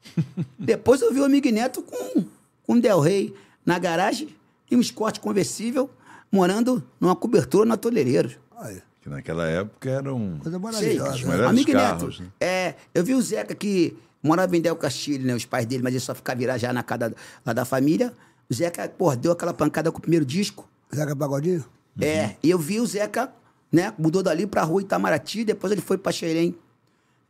Depois 0.58 1.02
eu 1.02 1.14
vi 1.14 1.20
o 1.20 1.26
amigo 1.26 1.50
Neto 1.52 1.82
com, 1.84 2.24
com 2.66 2.74
um 2.74 2.80
Del 2.80 3.00
Rey 3.00 3.34
na 3.66 3.78
garagem 3.78 4.36
e 4.72 4.76
um 4.76 4.80
Escort 4.80 5.20
conversível, 5.20 5.90
morando 6.32 6.82
numa 7.00 7.16
cobertura 7.16 7.66
na 7.66 7.76
Toleireiros. 7.78 8.38
Aí, 8.58 8.82
Que 9.10 9.16
naquela 9.16 9.48
época 9.48 9.90
era 9.90 10.14
um... 10.14 10.38
coisa 10.38 10.60
maravilhosa. 10.60 11.16
Os 11.16 11.24
né? 11.24 11.46
Amigo 11.46 11.72
carros, 11.72 12.20
Neto, 12.20 12.24
né? 12.24 12.32
é, 12.40 12.76
eu 12.94 13.04
vi 13.04 13.16
o 13.16 13.22
Zeca 13.22 13.56
que 13.56 13.98
morava 14.22 14.56
em 14.56 14.62
Del 14.62 14.76
Castilho, 14.76 15.26
né? 15.26 15.34
Os 15.34 15.46
pais 15.46 15.66
dele, 15.66 15.82
mas 15.82 15.94
ele 15.94 16.00
só 16.00 16.14
ficava 16.14 16.38
virar 16.38 16.58
já 16.60 16.72
na 16.72 16.84
casa 16.84 17.16
lá 17.44 17.52
da 17.52 17.66
família. 17.66 18.14
O 18.48 18.54
Zeca, 18.54 18.88
pô, 18.88 19.16
deu 19.16 19.32
aquela 19.32 19.54
pancada 19.54 19.92
com 19.92 19.98
o 19.98 20.02
primeiro 20.02 20.26
disco. 20.26 20.70
Zeca 20.94 21.16
Pagodinho? 21.16 21.66
É, 22.00 22.36
e 22.44 22.50
eu 22.52 22.60
vi 22.60 22.80
o 22.80 22.86
Zeca, 22.86 23.34
né? 23.72 23.94
Mudou 23.98 24.22
dali 24.22 24.46
pra 24.46 24.62
rua 24.64 24.82
Itamaraty, 24.82 25.44
depois 25.44 25.72
ele 25.72 25.82
foi 25.82 25.98
pra 25.98 26.12
Xerém. 26.12 26.56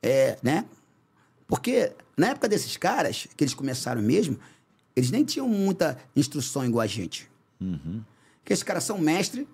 É, 0.03 0.37
né? 0.43 0.65
Porque 1.47 1.93
na 2.17 2.27
época 2.27 2.49
desses 2.49 2.75
caras, 2.75 3.27
que 3.37 3.43
eles 3.43 3.53
começaram 3.53 4.01
mesmo, 4.01 4.37
eles 4.95 5.11
nem 5.11 5.23
tinham 5.23 5.47
muita 5.47 5.97
instrução 6.13 6.65
igual 6.65 6.81
a 6.81 6.87
gente. 6.87 7.29
Porque 7.57 8.53
esses 8.53 8.63
caras 8.63 8.83
são 8.83 8.97
mestres, 8.97 9.47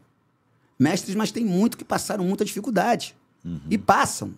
mestres, 0.78 1.16
mas 1.16 1.32
tem 1.32 1.46
muito 1.46 1.78
que 1.78 1.86
passaram 1.86 2.24
muita 2.24 2.46
dificuldade. 2.46 3.16
E 3.70 3.78
passam. 3.78 4.34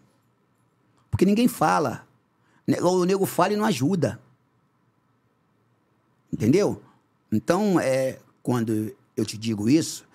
Porque 1.10 1.26
ninguém 1.26 1.48
fala. 1.48 2.06
O 2.82 3.06
nego 3.06 3.26
fala 3.26 3.54
e 3.54 3.56
não 3.56 3.66
ajuda. 3.66 4.20
Entendeu? 6.32 6.82
Então, 7.32 7.80
é, 7.80 8.20
quando 8.44 8.94
eu 9.16 9.26
te 9.26 9.38
digo 9.38 9.70
isso, 9.70 10.06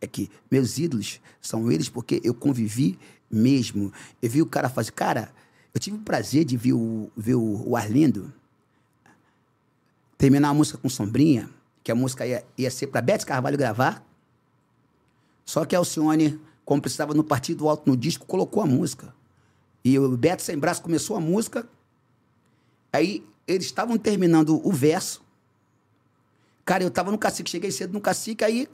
é 0.00 0.06
que 0.06 0.30
meus 0.50 0.78
ídolos 0.78 1.20
são 1.40 1.70
eles 1.70 1.88
porque 1.88 2.20
eu 2.24 2.32
convivi 2.32 2.98
mesmo. 3.30 3.92
Eu 4.22 4.30
vi 4.30 4.40
o 4.40 4.46
cara 4.46 4.68
fazer. 4.68 4.92
Cara, 4.92 5.32
eu 5.74 5.80
tive 5.80 5.96
o 5.96 6.00
prazer 6.00 6.44
de 6.44 6.56
ver 6.56 6.72
o, 6.72 7.10
ver 7.16 7.34
o, 7.34 7.68
o 7.68 7.76
Arlindo 7.76 8.32
terminar 10.16 10.48
a 10.48 10.54
música 10.54 10.76
com 10.76 10.88
Sombrinha, 10.88 11.48
que 11.84 11.92
a 11.92 11.94
música 11.94 12.26
ia, 12.26 12.44
ia 12.56 12.70
ser 12.70 12.88
para 12.88 13.00
Bete 13.00 13.24
Carvalho 13.24 13.56
gravar. 13.56 14.04
Só 15.48 15.64
que 15.64 15.74
a 15.74 15.78
Alcione, 15.78 16.38
como 16.62 16.82
precisava 16.82 17.14
no 17.14 17.24
partido 17.24 17.70
alto 17.70 17.88
no 17.88 17.96
disco, 17.96 18.26
colocou 18.26 18.62
a 18.62 18.66
música. 18.66 19.14
E 19.82 19.98
o 19.98 20.14
Beto 20.14 20.42
Sem 20.42 20.58
Braço 20.58 20.82
começou 20.82 21.16
a 21.16 21.20
música. 21.20 21.66
Aí 22.92 23.24
eles 23.46 23.64
estavam 23.64 23.96
terminando 23.96 24.60
o 24.62 24.70
verso. 24.70 25.22
Cara, 26.66 26.84
eu 26.84 26.90
tava 26.90 27.10
no 27.10 27.16
cacique, 27.16 27.48
cheguei 27.48 27.70
cedo 27.70 27.94
no 27.94 28.00
cacique, 28.02 28.44
aí 28.44 28.68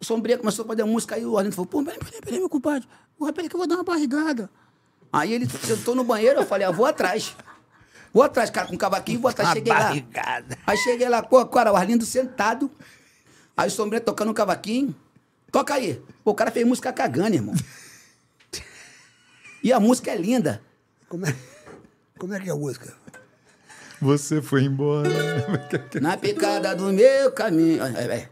o 0.00 0.04
Sombrinha 0.06 0.38
começou 0.38 0.64
a 0.64 0.68
fazer 0.68 0.80
a 0.80 0.86
música, 0.86 1.14
aí 1.14 1.26
o 1.26 1.36
Arlindo 1.36 1.54
falou, 1.54 1.66
pô, 1.66 1.84
peraí, 1.84 1.98
peraí, 1.98 2.20
peraí, 2.22 2.38
meu 2.40 2.48
compadre, 2.48 2.88
peraí 3.18 3.46
que 3.50 3.54
eu 3.54 3.58
vou 3.58 3.68
dar 3.68 3.74
uma 3.74 3.84
barrigada. 3.84 4.48
Aí 5.12 5.34
ele 5.34 5.46
sentou 5.46 5.94
no 5.94 6.04
banheiro, 6.04 6.40
eu 6.40 6.46
falei, 6.46 6.66
ah, 6.66 6.70
vou 6.70 6.86
atrás. 6.86 7.36
Vou 8.14 8.22
atrás, 8.22 8.48
cara, 8.48 8.66
com 8.66 8.76
um 8.76 8.78
cavaquinho, 8.78 9.20
vou 9.20 9.28
atrás, 9.28 9.50
cheguei 9.52 9.74
lá. 9.74 9.92
Aí 10.66 10.76
cheguei 10.78 11.08
lá, 11.10 11.22
pô, 11.22 11.44
cara, 11.44 11.70
o 11.70 11.76
Arlindo 11.76 12.06
sentado, 12.06 12.70
aí 13.54 13.68
o 13.68 13.70
Sombrinha 13.70 14.00
tocando 14.00 14.30
um 14.30 14.34
cavaquinho, 14.34 14.96
toca 15.50 15.74
aí. 15.74 16.02
Pô, 16.24 16.32
o 16.32 16.34
cara 16.34 16.50
fez 16.50 16.66
música 16.66 16.92
cagando, 16.92 17.34
irmão. 17.34 17.54
E 19.62 19.72
a 19.72 19.80
música 19.80 20.10
é 20.10 20.16
linda. 20.16 20.62
Como 21.08 21.26
é, 21.26 21.34
como 22.18 22.34
é 22.34 22.40
que 22.40 22.48
é 22.48 22.52
a 22.52 22.56
música? 22.56 22.94
Você 24.00 24.40
foi 24.40 24.62
embora. 24.62 25.08
Na 26.00 26.16
picada 26.16 26.74
do 26.74 26.92
meu 26.92 27.32
caminho. 27.32 27.82
é, 27.82 28.04
é. 28.04 28.28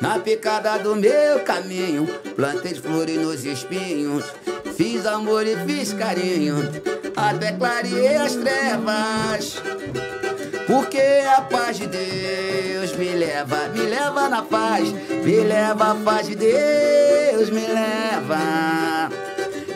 Na 0.00 0.18
picada 0.18 0.78
do 0.78 0.94
meu 0.94 1.40
caminho, 1.40 2.06
plantei 2.34 2.74
flores 2.74 3.16
nos 3.16 3.44
espinhos. 3.44 4.24
Fiz 4.76 5.06
amor 5.06 5.46
e 5.46 5.56
fiz 5.64 5.92
carinho, 5.94 6.56
até 7.16 7.52
clareei 7.52 8.16
as 8.16 8.34
trevas. 8.34 9.62
Porque 10.66 11.00
a 11.26 11.40
paz 11.42 11.78
de 11.78 11.86
Deus 11.86 12.94
me 12.96 13.08
leva, 13.14 13.68
me 13.68 13.82
leva 13.82 14.28
na 14.28 14.42
paz, 14.42 14.90
me 14.90 15.40
leva 15.40 15.92
a 15.92 15.94
paz 15.94 16.26
de 16.26 16.34
Deus, 16.34 17.50
me 17.50 17.66
leva, 17.66 19.08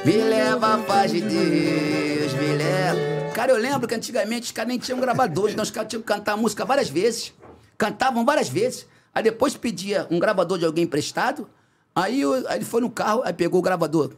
me 0.05 0.17
leva 0.17 0.75
a 0.75 0.79
paz 0.79 1.13
de 1.13 1.21
Deus, 1.21 2.33
me 2.35 2.57
leva. 2.57 3.33
Cara, 3.33 3.53
eu 3.53 3.59
lembro 3.59 3.89
que 3.89 3.95
antigamente 3.95 4.47
os 4.47 4.53
caras 4.53 4.69
nem 4.69 4.79
tinham 4.79 5.01
gravadores, 5.01 5.53
então 5.53 5.63
os 5.63 5.71
caras 5.71 5.89
tinham 5.89 6.03
que 6.03 6.09
cantar 6.09 6.33
a 6.33 6.37
música 6.37 6.65
várias 6.65 6.91
vezes, 6.91 7.33
cantavam 7.79 8.25
várias 8.25 8.49
vezes, 8.49 8.87
aí 9.15 9.23
depois 9.23 9.57
pedia 9.57 10.07
um 10.11 10.19
gravador 10.19 10.59
de 10.59 10.65
alguém 10.65 10.85
emprestado, 10.85 11.49
aí, 11.95 12.21
eu- 12.21 12.47
aí 12.49 12.59
ele 12.59 12.65
foi 12.65 12.81
no 12.81 12.91
carro, 12.91 13.23
aí 13.25 13.33
pegou 13.33 13.59
o 13.61 13.63
gravador, 13.63 14.13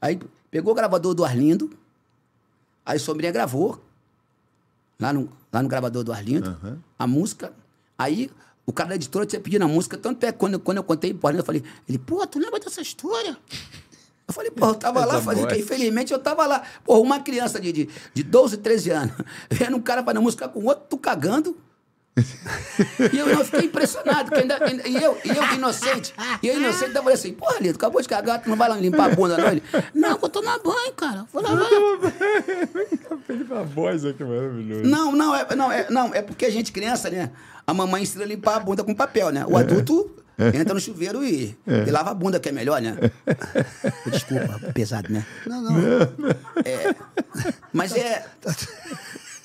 aí 0.00 0.18
pegou 0.50 0.72
o 0.72 0.74
gravador 0.74 1.14
do 1.14 1.24
Arlindo, 1.24 1.70
aí 2.84 2.98
Sombrinha 2.98 3.32
gravou, 3.32 3.82
lá 4.98 5.12
no, 5.12 5.30
lá 5.52 5.62
no 5.62 5.68
gravador 5.68 6.04
do 6.04 6.12
Arlindo, 6.12 6.48
a 6.98 7.06
música. 7.06 7.52
Aí 7.98 8.30
o 8.66 8.72
cara 8.72 8.90
da 8.90 8.94
editora 8.94 9.26
tinha 9.26 9.40
pedido 9.40 9.64
a 9.64 9.68
música, 9.68 9.96
tanto 9.98 10.24
é 10.24 10.32
que 10.32 10.38
quando, 10.38 10.54
eu- 10.54 10.60
quando 10.60 10.76
eu 10.78 10.84
contei 10.84 11.12
pro 11.12 11.28
Arlindo, 11.28 11.42
eu 11.42 11.46
falei, 11.46 11.62
ele, 11.88 11.98
pô, 11.98 12.26
tu 12.26 12.38
lembra 12.38 12.58
dessa 12.60 12.80
história? 12.80 13.36
Eu 14.28 14.32
falei, 14.34 14.50
pô, 14.50 14.66
eu 14.66 14.74
tava 14.74 15.04
lá, 15.04 15.14
fazendo, 15.20 15.46
infelizmente 15.60 16.12
eu 16.12 16.18
tava 16.18 16.46
lá. 16.46 16.62
Pô, 16.84 17.00
uma 17.00 17.20
criança 17.20 17.60
de, 17.60 17.72
de, 17.72 17.88
de 18.14 18.22
12, 18.22 18.56
13 18.58 18.90
anos, 18.90 19.14
vendo 19.50 19.76
um 19.76 19.80
cara 19.82 20.02
fazendo 20.02 20.22
música 20.22 20.48
com 20.48 20.60
o 20.60 20.64
outro, 20.66 20.84
tu 20.88 20.96
cagando. 20.96 21.56
E 23.12 23.18
eu, 23.18 23.26
eu 23.28 23.44
fiquei 23.44 23.64
impressionado, 23.66 24.30
que 24.30 24.38
ainda, 24.40 24.62
ainda- 24.64 24.86
e, 24.86 25.02
eu, 25.02 25.16
e 25.24 25.28
eu 25.30 25.54
inocente, 25.54 26.12
e 26.42 26.48
eu 26.48 26.58
inocente, 26.60 26.84
ainda 26.86 27.00
falei 27.00 27.14
assim, 27.14 27.32
porra, 27.32 27.56
Lito, 27.60 27.76
acabou 27.76 28.02
de 28.02 28.08
cagar, 28.08 28.42
tu 28.42 28.50
não 28.50 28.56
vai 28.56 28.68
lá 28.68 28.76
limpar 28.76 29.10
a 29.10 29.14
bunda, 29.14 29.38
não? 29.38 29.48
Ele, 29.48 29.62
não, 29.94 30.18
vou 30.18 30.28
tomar 30.28 30.58
banho, 30.58 30.92
cara, 30.94 31.24
vou 31.32 31.42
lavar. 31.42 31.66
Felipe 33.26 33.54
a 33.54 33.62
voz 33.62 34.04
aqui 34.04 34.22
maravilhoso. 34.24 34.82
Não, 34.84 35.12
não, 35.12 35.34
é, 35.34 35.54
não, 35.56 35.72
é, 35.72 35.86
não, 35.90 36.14
é 36.14 36.20
porque 36.22 36.44
a 36.44 36.50
gente, 36.50 36.70
criança, 36.72 37.08
né? 37.08 37.30
A 37.66 37.72
mamãe 37.72 38.02
ensina 38.02 38.24
a 38.24 38.26
limpar 38.26 38.56
a 38.56 38.60
bunda 38.60 38.84
com 38.84 38.94
papel, 38.94 39.30
né? 39.30 39.44
O 39.46 39.56
adulto 39.56 40.16
entra 40.54 40.74
no 40.74 40.80
chuveiro 40.80 41.22
e, 41.24 41.56
e 41.86 41.90
lava 41.90 42.10
a 42.10 42.14
bunda, 42.14 42.40
que 42.40 42.48
é 42.48 42.52
melhor, 42.52 42.80
né? 42.82 42.96
Desculpa, 44.06 44.58
pesado, 44.74 45.10
né? 45.12 45.24
Não, 45.46 45.62
não. 45.62 45.78
É, 46.64 46.94
mas 47.72 47.94
é. 47.96 48.24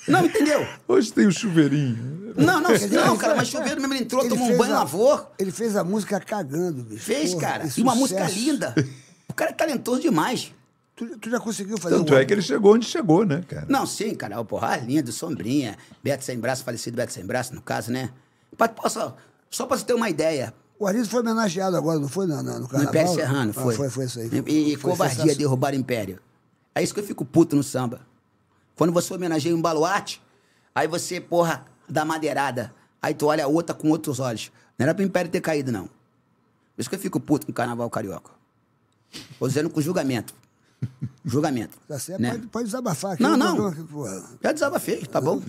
Não, 0.08 0.26
entendeu? 0.26 0.66
Hoje 0.88 1.12
tem 1.12 1.28
o 1.28 1.32
chuveirinho. 1.32 2.34
Não, 2.38 2.62
não, 2.62 2.72
Ele- 2.72 2.96
não, 2.96 3.18
cara, 3.18 3.36
mas 3.36 3.48
chuveiro 3.48 3.82
mesmo 3.82 3.94
ele 3.96 4.04
entrou, 4.04 4.22
Ele 4.22 4.30
tomou 4.30 4.46
um 4.46 4.48
fez 4.50 4.60
banho, 4.60 4.74
a- 4.76 4.78
lavou, 4.80 5.32
Ele 5.40 5.52
fez 5.52 5.76
a 5.76 5.84
música 5.84 6.20
cagando, 6.20 6.84
bicho. 6.84 7.04
fez, 7.04 7.32
Porra, 7.34 7.42
cara. 7.48 7.70
E 7.76 7.82
uma 7.82 7.96
música 7.96 8.24
linda. 8.30 8.76
O 9.28 9.34
cara 9.34 9.52
é 9.52 9.54
talentoso 9.54 10.02
demais. 10.02 10.54
Tu, 10.96 11.06
tu 11.20 11.30
já 11.30 11.40
conseguiu 11.40 11.78
fazer 11.78 11.96
Tanto 11.96 12.14
um- 12.14 12.18
é 12.18 12.26
que 12.26 12.34
ele 12.34 12.42
chegou 12.42 12.74
onde 12.76 12.86
chegou, 12.86 13.26
né, 13.26 13.44
cara? 13.48 13.66
Não, 13.70 13.86
sim, 13.86 14.14
cara. 14.16 14.44
Porra, 14.44 14.78
lindo, 14.78 15.12
sombrinha. 15.12 15.78
Beto 16.04 16.24
Sem 16.24 16.40
Braço, 16.40 16.64
falecido 16.64 16.96
Beto 16.96 17.12
Sem 17.14 17.26
Braço, 17.26 17.54
no 17.56 17.62
caso, 17.62 17.92
né? 17.92 18.10
Pra, 18.58 18.68
posso, 18.68 19.14
só 19.50 19.66
pra 19.66 19.78
você 19.78 19.86
ter 19.86 19.94
uma 19.94 20.10
ideia. 20.10 20.54
O 20.80 20.86
Arlindo 20.86 21.08
foi 21.10 21.22
homenageado 21.22 21.76
agora, 21.76 22.00
não 22.00 22.08
foi? 22.08 22.28
No, 22.28 22.42
no, 22.44 22.60
no 22.60 22.68
No? 22.72 22.84
Império 22.84 23.14
Serrano, 23.14 23.52
Ah, 23.56 23.62
foi. 23.64 23.76
foi, 23.76 23.90
foi 23.90 24.06
isso 24.06 24.20
aí. 24.20 24.30
E, 24.46 24.74
e 24.74 24.76
Foi 24.76 24.92
covardia 24.92 25.36
derrubar 25.36 25.74
o 25.74 25.76
Império. 25.76 26.20
É 26.76 26.84
isso 26.84 26.94
que 26.94 27.00
eu 27.00 27.04
fico 27.04 27.26
puto 27.26 27.56
no 27.56 27.64
samba. 27.64 28.02
Quando 28.78 28.94
você 28.94 29.14
homenageia 29.14 29.56
um 29.56 29.62
baluarte, 29.62 30.22
aí 30.74 30.88
você, 30.88 31.20
porra, 31.20 31.66
dá 31.90 32.06
madeirada. 32.06 32.74
Aí 33.02 33.14
tu 33.14 33.26
olha 33.26 33.44
a 33.44 33.48
outra 33.48 33.76
com 33.76 33.90
outros 33.90 34.20
olhos. 34.20 34.52
Não 34.78 34.86
era 34.86 34.94
pro 34.94 35.04
Império 35.04 35.30
ter 35.32 35.42
caído, 35.42 35.72
não. 35.72 35.88
Por 35.88 36.82
isso 36.82 36.90
que 36.90 36.96
eu 36.96 37.00
fico 37.00 37.20
puto 37.20 37.48
com 37.48 37.52
o 37.52 37.56
carnaval 37.56 37.90
carioca. 37.90 38.32
Tô 39.40 39.48
dizendo 39.48 39.70
com 39.70 39.82
julgamento. 39.82 40.34
Julgamento. 41.26 41.78
Tá 41.88 41.98
certo? 41.98 42.22
né? 42.22 42.32
Pode, 42.32 42.48
pode 42.48 42.66
desabafar 42.66 43.14
aqui. 43.14 43.24
Não, 43.24 43.36
não. 43.36 43.74
problema. 43.74 44.30
Já 44.44 44.52
desabafei, 44.52 45.06
tá 45.06 45.20
bom? 45.20 45.42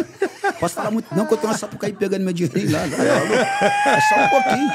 Posso 0.60 0.74
falar 0.74 0.90
muito. 0.90 1.12
Não, 1.14 1.26
que 1.26 1.32
eu 1.32 1.38
tô 1.38 1.46
na 1.46 1.56
Sapucaí 1.56 1.92
pegando 1.92 2.22
meu 2.22 2.32
dinheirinho 2.32 2.72
lá. 2.72 2.80
É 2.82 4.00
só 4.00 4.24
um 4.24 4.28
pouquinho. 4.28 4.70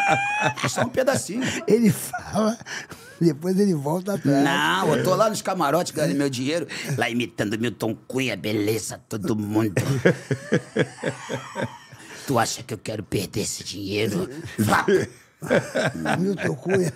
É 0.63 0.67
só 0.67 0.81
um 0.81 0.89
pedacinho. 0.89 1.43
Ele 1.67 1.91
fala, 1.91 2.57
depois 3.25 3.59
ele 3.59 3.73
volta 3.73 4.13
atrás. 4.15 4.43
Não, 4.43 4.95
eu 4.95 5.03
tô 5.03 5.15
lá 5.15 5.29
nos 5.29 5.41
camarotes 5.41 5.91
ganhando 5.93 6.17
meu 6.17 6.29
dinheiro, 6.29 6.67
lá 6.97 7.09
imitando 7.09 7.57
Milton 7.59 7.95
Cunha, 8.07 8.35
beleza, 8.35 8.99
todo 9.07 9.35
mundo. 9.35 9.73
tu 12.27 12.37
acha 12.39 12.63
que 12.63 12.73
eu 12.73 12.77
quero 12.77 13.03
perder 13.03 13.41
esse 13.41 13.63
dinheiro? 13.63 14.29
Vá. 14.57 14.85
Milton 16.19 16.55
Cunha. 16.55 16.93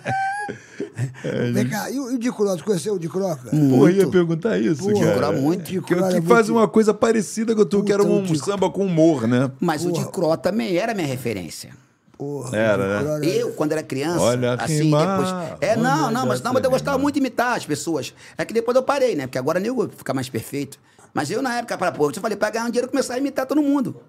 Vem 1.52 1.68
cá, 1.68 1.90
e 1.90 1.98
o, 1.98 2.12
e 2.12 2.14
o 2.14 2.18
Dicroca? 2.18 2.56
Tu 2.58 2.64
conheceu 2.64 2.94
o 2.94 2.98
Dicroca? 2.98 3.50
Pô, 3.50 3.88
eu 3.88 3.90
ia 3.90 4.08
perguntar 4.08 4.56
isso, 4.58 4.82
Pô, 4.82 4.92
cara. 4.94 5.06
Procura 5.12 5.32
muito. 5.32 5.64
Que, 5.64 5.80
Cara, 5.94 6.12
que 6.12 6.18
é 6.18 6.22
faz 6.22 6.48
muito- 6.48 6.60
uma 6.60 6.68
coisa 6.68 6.94
parecida 6.94 7.54
com 7.56 7.64
tu, 7.64 7.82
que 7.82 7.92
era 7.92 8.02
um 8.04 8.22
o 8.22 8.36
samba 8.36 8.70
com 8.70 8.86
humor, 8.86 9.26
né? 9.26 9.50
Mas 9.60 9.84
o 9.84 9.90
de 9.90 10.04
Cro 10.10 10.36
também 10.36 10.76
era 10.76 10.94
minha 10.94 11.06
referência. 11.06 11.70
Porra, 12.16 12.56
Era, 12.56 13.02
né? 13.02 13.26
Eu, 13.26 13.52
quando 13.52 13.72
era 13.72 13.82
criança, 13.82 14.20
Olha, 14.20 14.54
assim, 14.54 14.84
rimar, 14.84 15.18
depois. 15.18 15.58
É, 15.60 15.76
não, 15.76 16.06
olha, 16.06 16.10
não, 16.12 16.26
mas, 16.26 16.40
não, 16.40 16.52
mas 16.54 16.64
eu 16.64 16.70
gostava 16.70 16.96
muito 16.96 17.14
de 17.14 17.20
imitar 17.20 17.56
as 17.56 17.66
pessoas. 17.66 18.14
É 18.38 18.44
que 18.44 18.54
depois 18.54 18.74
eu 18.74 18.82
parei, 18.82 19.14
né? 19.14 19.26
Porque 19.26 19.36
agora 19.36 19.60
nem 19.60 19.68
eu 19.68 19.88
ficar 19.90 20.14
mais 20.14 20.28
perfeito. 20.28 20.78
Mas 21.12 21.30
eu, 21.30 21.42
na 21.42 21.58
época, 21.58 21.76
para 21.76 21.92
pô, 21.92 22.10
eu 22.10 22.14
falei, 22.14 22.36
pra 22.36 22.50
ganhar 22.50 22.64
um 22.64 22.70
dinheiro, 22.70 22.86
eu 22.86 22.90
começar 22.90 23.14
a 23.14 23.18
imitar 23.18 23.46
todo 23.46 23.62
mundo. 23.62 24.02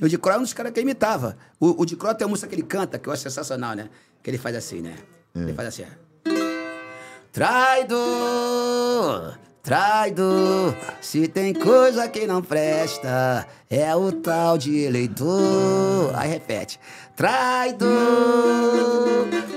E 0.00 0.04
o 0.04 0.08
de 0.08 0.18
Cro 0.18 0.32
é 0.32 0.38
um 0.38 0.42
dos 0.42 0.52
caras 0.52 0.72
que 0.72 0.80
imitava. 0.80 1.36
O, 1.58 1.82
o 1.82 1.84
de 1.84 1.96
Cro 1.96 2.14
tem 2.14 2.26
uma 2.26 2.30
música 2.30 2.48
que 2.48 2.54
ele 2.54 2.62
canta, 2.62 2.98
que 2.98 3.08
eu 3.08 3.12
acho 3.12 3.22
sensacional, 3.22 3.74
né? 3.74 3.88
Que 4.22 4.30
ele 4.30 4.38
faz 4.38 4.54
assim, 4.56 4.80
né? 4.80 4.96
Ele 5.34 5.52
faz 5.52 5.68
assim, 5.68 5.84
ó. 5.84 6.08
Traidor, 7.32 9.38
traidor, 9.62 10.74
se 11.00 11.28
tem 11.28 11.52
coisa 11.52 12.08
que 12.08 12.26
não 12.26 12.42
presta, 12.42 13.46
é 13.68 13.94
o 13.94 14.12
tal 14.12 14.56
de 14.56 14.84
eleitor. 14.84 16.12
Aí 16.14 16.30
repete. 16.30 16.80
Traidor, 17.16 17.88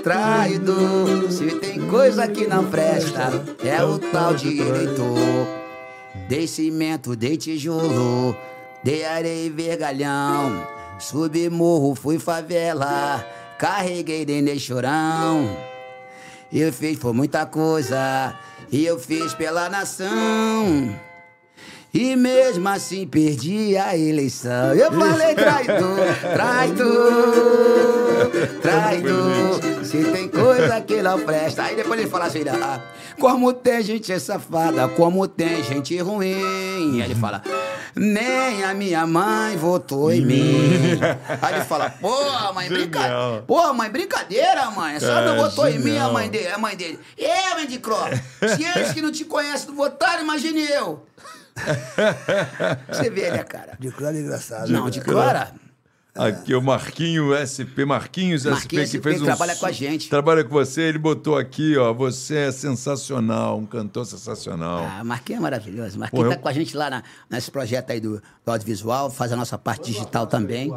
traidor, 0.02 1.30
se 1.30 1.54
tem 1.60 1.86
coisa 1.88 2.26
que 2.26 2.46
não 2.46 2.64
presta, 2.64 3.44
é 3.64 3.82
o 3.84 3.98
tal 3.98 4.34
de 4.34 4.60
eleitor. 4.60 5.46
Dei 6.28 6.46
cimento, 6.46 7.14
dei 7.14 7.36
tijolo, 7.36 8.36
dei 8.82 9.04
areia 9.04 9.46
e 9.46 9.50
vergalhão. 9.50 10.66
Subi 10.98 11.48
morro, 11.48 11.94
fui 11.94 12.18
favela, 12.18 13.24
carreguei 13.58 14.24
dentro 14.24 14.52
de 14.52 14.60
chorão. 14.60 15.48
Eu 16.52 16.72
fiz 16.72 16.98
por 16.98 17.14
muita 17.14 17.46
coisa, 17.46 18.38
e 18.72 18.86
eu 18.86 18.98
fiz 18.98 19.34
pela 19.34 19.68
nação. 19.68 21.11
E 21.94 22.16
mesmo 22.16 22.66
assim 22.70 23.06
perdi 23.06 23.76
a 23.76 23.94
eleição. 23.96 24.74
Eu 24.74 24.90
falei 24.92 25.34
traidor, 25.34 25.98
traidor, 26.32 28.30
traidor. 28.62 29.60
Se 29.84 30.02
tem 30.04 30.26
coisa 30.28 30.80
que 30.80 31.02
não 31.02 31.20
presta. 31.20 31.64
Aí 31.64 31.76
depois 31.76 32.00
ele 32.00 32.08
fala 32.08 32.24
assim: 32.26 32.44
ah, 32.48 32.80
como 33.20 33.52
tem 33.52 33.82
gente 33.82 34.18
safada, 34.18 34.88
como 34.88 35.28
tem 35.28 35.62
gente 35.62 35.98
ruim. 35.98 37.02
Aí 37.02 37.10
ele 37.10 37.14
fala: 37.14 37.42
nem 37.94 38.64
a 38.64 38.72
minha 38.72 39.06
mãe 39.06 39.54
votou 39.58 40.10
em 40.10 40.22
mim. 40.22 40.98
Aí 41.42 41.56
ele 41.56 41.64
fala: 41.64 41.90
pô, 41.90 42.52
mãe, 42.54 42.68
brincadeira. 42.70 43.44
Pô, 43.46 43.72
mãe, 43.74 43.90
brincadeira, 43.90 44.70
mãe. 44.70 44.98
Só 44.98 45.18
É, 45.18 45.26
não 45.26 45.36
votou 45.36 45.68
em 45.68 45.78
mim 45.78 45.90
a 45.90 45.92
genial. 45.92 46.12
mãe 46.14 46.30
dele. 46.30 46.48
A 46.48 46.56
mãe 46.58 46.74
dele. 46.74 46.98
Eu, 47.18 47.58
hein, 47.58 47.66
de 47.68 47.78
Cro. 47.78 47.96
Se 48.56 48.64
eles 48.64 48.92
que 48.92 49.02
não 49.02 49.12
te 49.12 49.26
conhecem 49.26 49.68
não 49.68 49.74
votaram, 49.76 50.22
imagine 50.22 50.62
eu. 50.70 51.04
Você 52.92 53.10
vê, 53.10 53.30
né, 53.30 53.44
cara? 53.44 53.76
Dicroca 53.78 54.16
é 54.16 54.20
engraçado. 54.20 54.70
Não, 54.70 54.84
né? 54.86 54.90
de 54.90 55.00
Cora. 55.00 55.52
Aqui 56.14 56.54
o 56.54 56.60
Marquinho 56.60 57.32
SP, 57.32 57.86
Marquinhos 57.86 58.44
Marquinhos 58.44 58.90
SP, 58.90 58.98
que 58.98 59.02
fez 59.02 59.22
um. 59.22 59.24
trabalha 59.24 59.56
com 59.56 59.64
a 59.64 59.72
gente. 59.72 60.10
Trabalha 60.10 60.44
com 60.44 60.50
você, 60.50 60.82
ele 60.82 60.98
botou 60.98 61.38
aqui, 61.38 61.74
ó. 61.78 61.90
Você 61.94 62.36
é 62.36 62.52
sensacional, 62.52 63.56
um 63.58 63.64
cantor 63.64 64.04
sensacional. 64.04 64.86
Ah, 64.86 65.02
Marquinhos 65.02 65.38
é 65.38 65.42
maravilhoso. 65.42 65.98
Marquinhos 65.98 66.24
Pô, 66.24 66.30
tá 66.30 66.36
eu- 66.36 66.42
com 66.42 66.48
a 66.48 66.52
gente 66.52 66.76
lá 66.76 66.90
na, 66.90 67.02
nesse 67.30 67.50
projeto 67.50 67.92
aí 67.92 67.98
do, 68.00 68.22
do 68.44 68.50
audiovisual, 68.52 69.10
faz 69.10 69.32
a 69.32 69.36
nossa 69.36 69.56
parte 69.56 69.90
digital 69.90 70.26
também. 70.26 70.70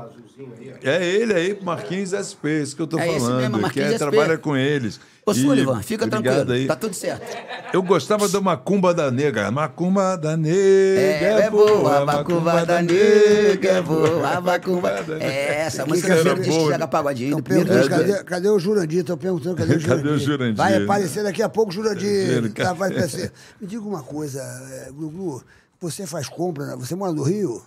É 0.82 1.04
ele 1.06 1.34
aí, 1.34 1.60
Marquinhos 1.62 2.12
SP, 2.16 2.62
isso 2.64 2.74
que 2.74 2.82
eu 2.82 2.88
tô 2.88 2.98
É 2.98 3.06
esse 3.10 3.20
falando. 3.20 3.38
mesmo, 3.42 3.56
que 3.58 3.62
Marquinhos 3.62 3.90
é, 3.92 3.96
SP. 3.96 4.00
trabalha 4.00 4.38
com 4.38 4.56
eles. 4.56 5.02
Ô, 5.28 5.32
E 5.32 5.36
Sullivan, 5.42 5.82
fica 5.82 6.08
tranquilo, 6.08 6.52
aí. 6.52 6.68
tá 6.68 6.76
tudo 6.76 6.94
certo. 6.94 7.26
Eu 7.74 7.82
gostava 7.82 8.30
da 8.30 8.40
Macumba 8.40 8.94
da 8.94 9.10
Negra. 9.10 9.50
Macumba 9.50 10.16
da 10.16 10.38
Negra 10.38 11.02
É, 11.02 11.42
é 11.48 11.50
boa, 11.50 11.98
a 11.98 12.06
macumba 12.06 12.64
da 12.64 12.80
negra 12.82 13.72
é 13.72 13.82
boa, 13.82 14.30
a 14.30 14.40
macumba... 14.40 14.92
É, 15.20 15.62
essa 15.62 15.84
música 15.86 16.14
é 16.14 16.18
sempre 16.24 16.44
diz 16.44 16.54
que 16.56 16.66
joga 16.66 16.88
pagodinho. 16.88 17.42
Cadê, 17.42 18.24
cadê 18.24 18.50
o 18.50 18.60
Jurandir? 18.60 19.00
Estão 19.00 19.18
perguntando 19.18 19.56
cadê 19.56 19.76
o 19.76 19.80
Jurandir. 19.80 19.98
Cadê 20.04 20.10
o 20.10 20.20
Jurandir? 20.20 20.56
Vai 20.58 20.84
aparecer 20.84 21.24
daqui 21.24 21.42
a 21.42 21.50
pouco 21.50 21.72
o 21.72 21.74
Jurandir. 21.74 22.28
Jurandir, 22.28 22.54
Tá, 22.64 22.74
vai 22.74 22.92
aparecer. 22.92 23.32
Me 23.60 23.66
diga 23.68 23.82
uma 23.84 24.04
coisa, 24.04 24.40
é, 24.42 24.92
Glu, 24.92 25.42
você 25.82 26.06
faz 26.06 26.30
compra, 26.30 26.76
você 26.76 26.94
mora 26.94 27.12
no 27.12 27.24
Rio? 27.24 27.64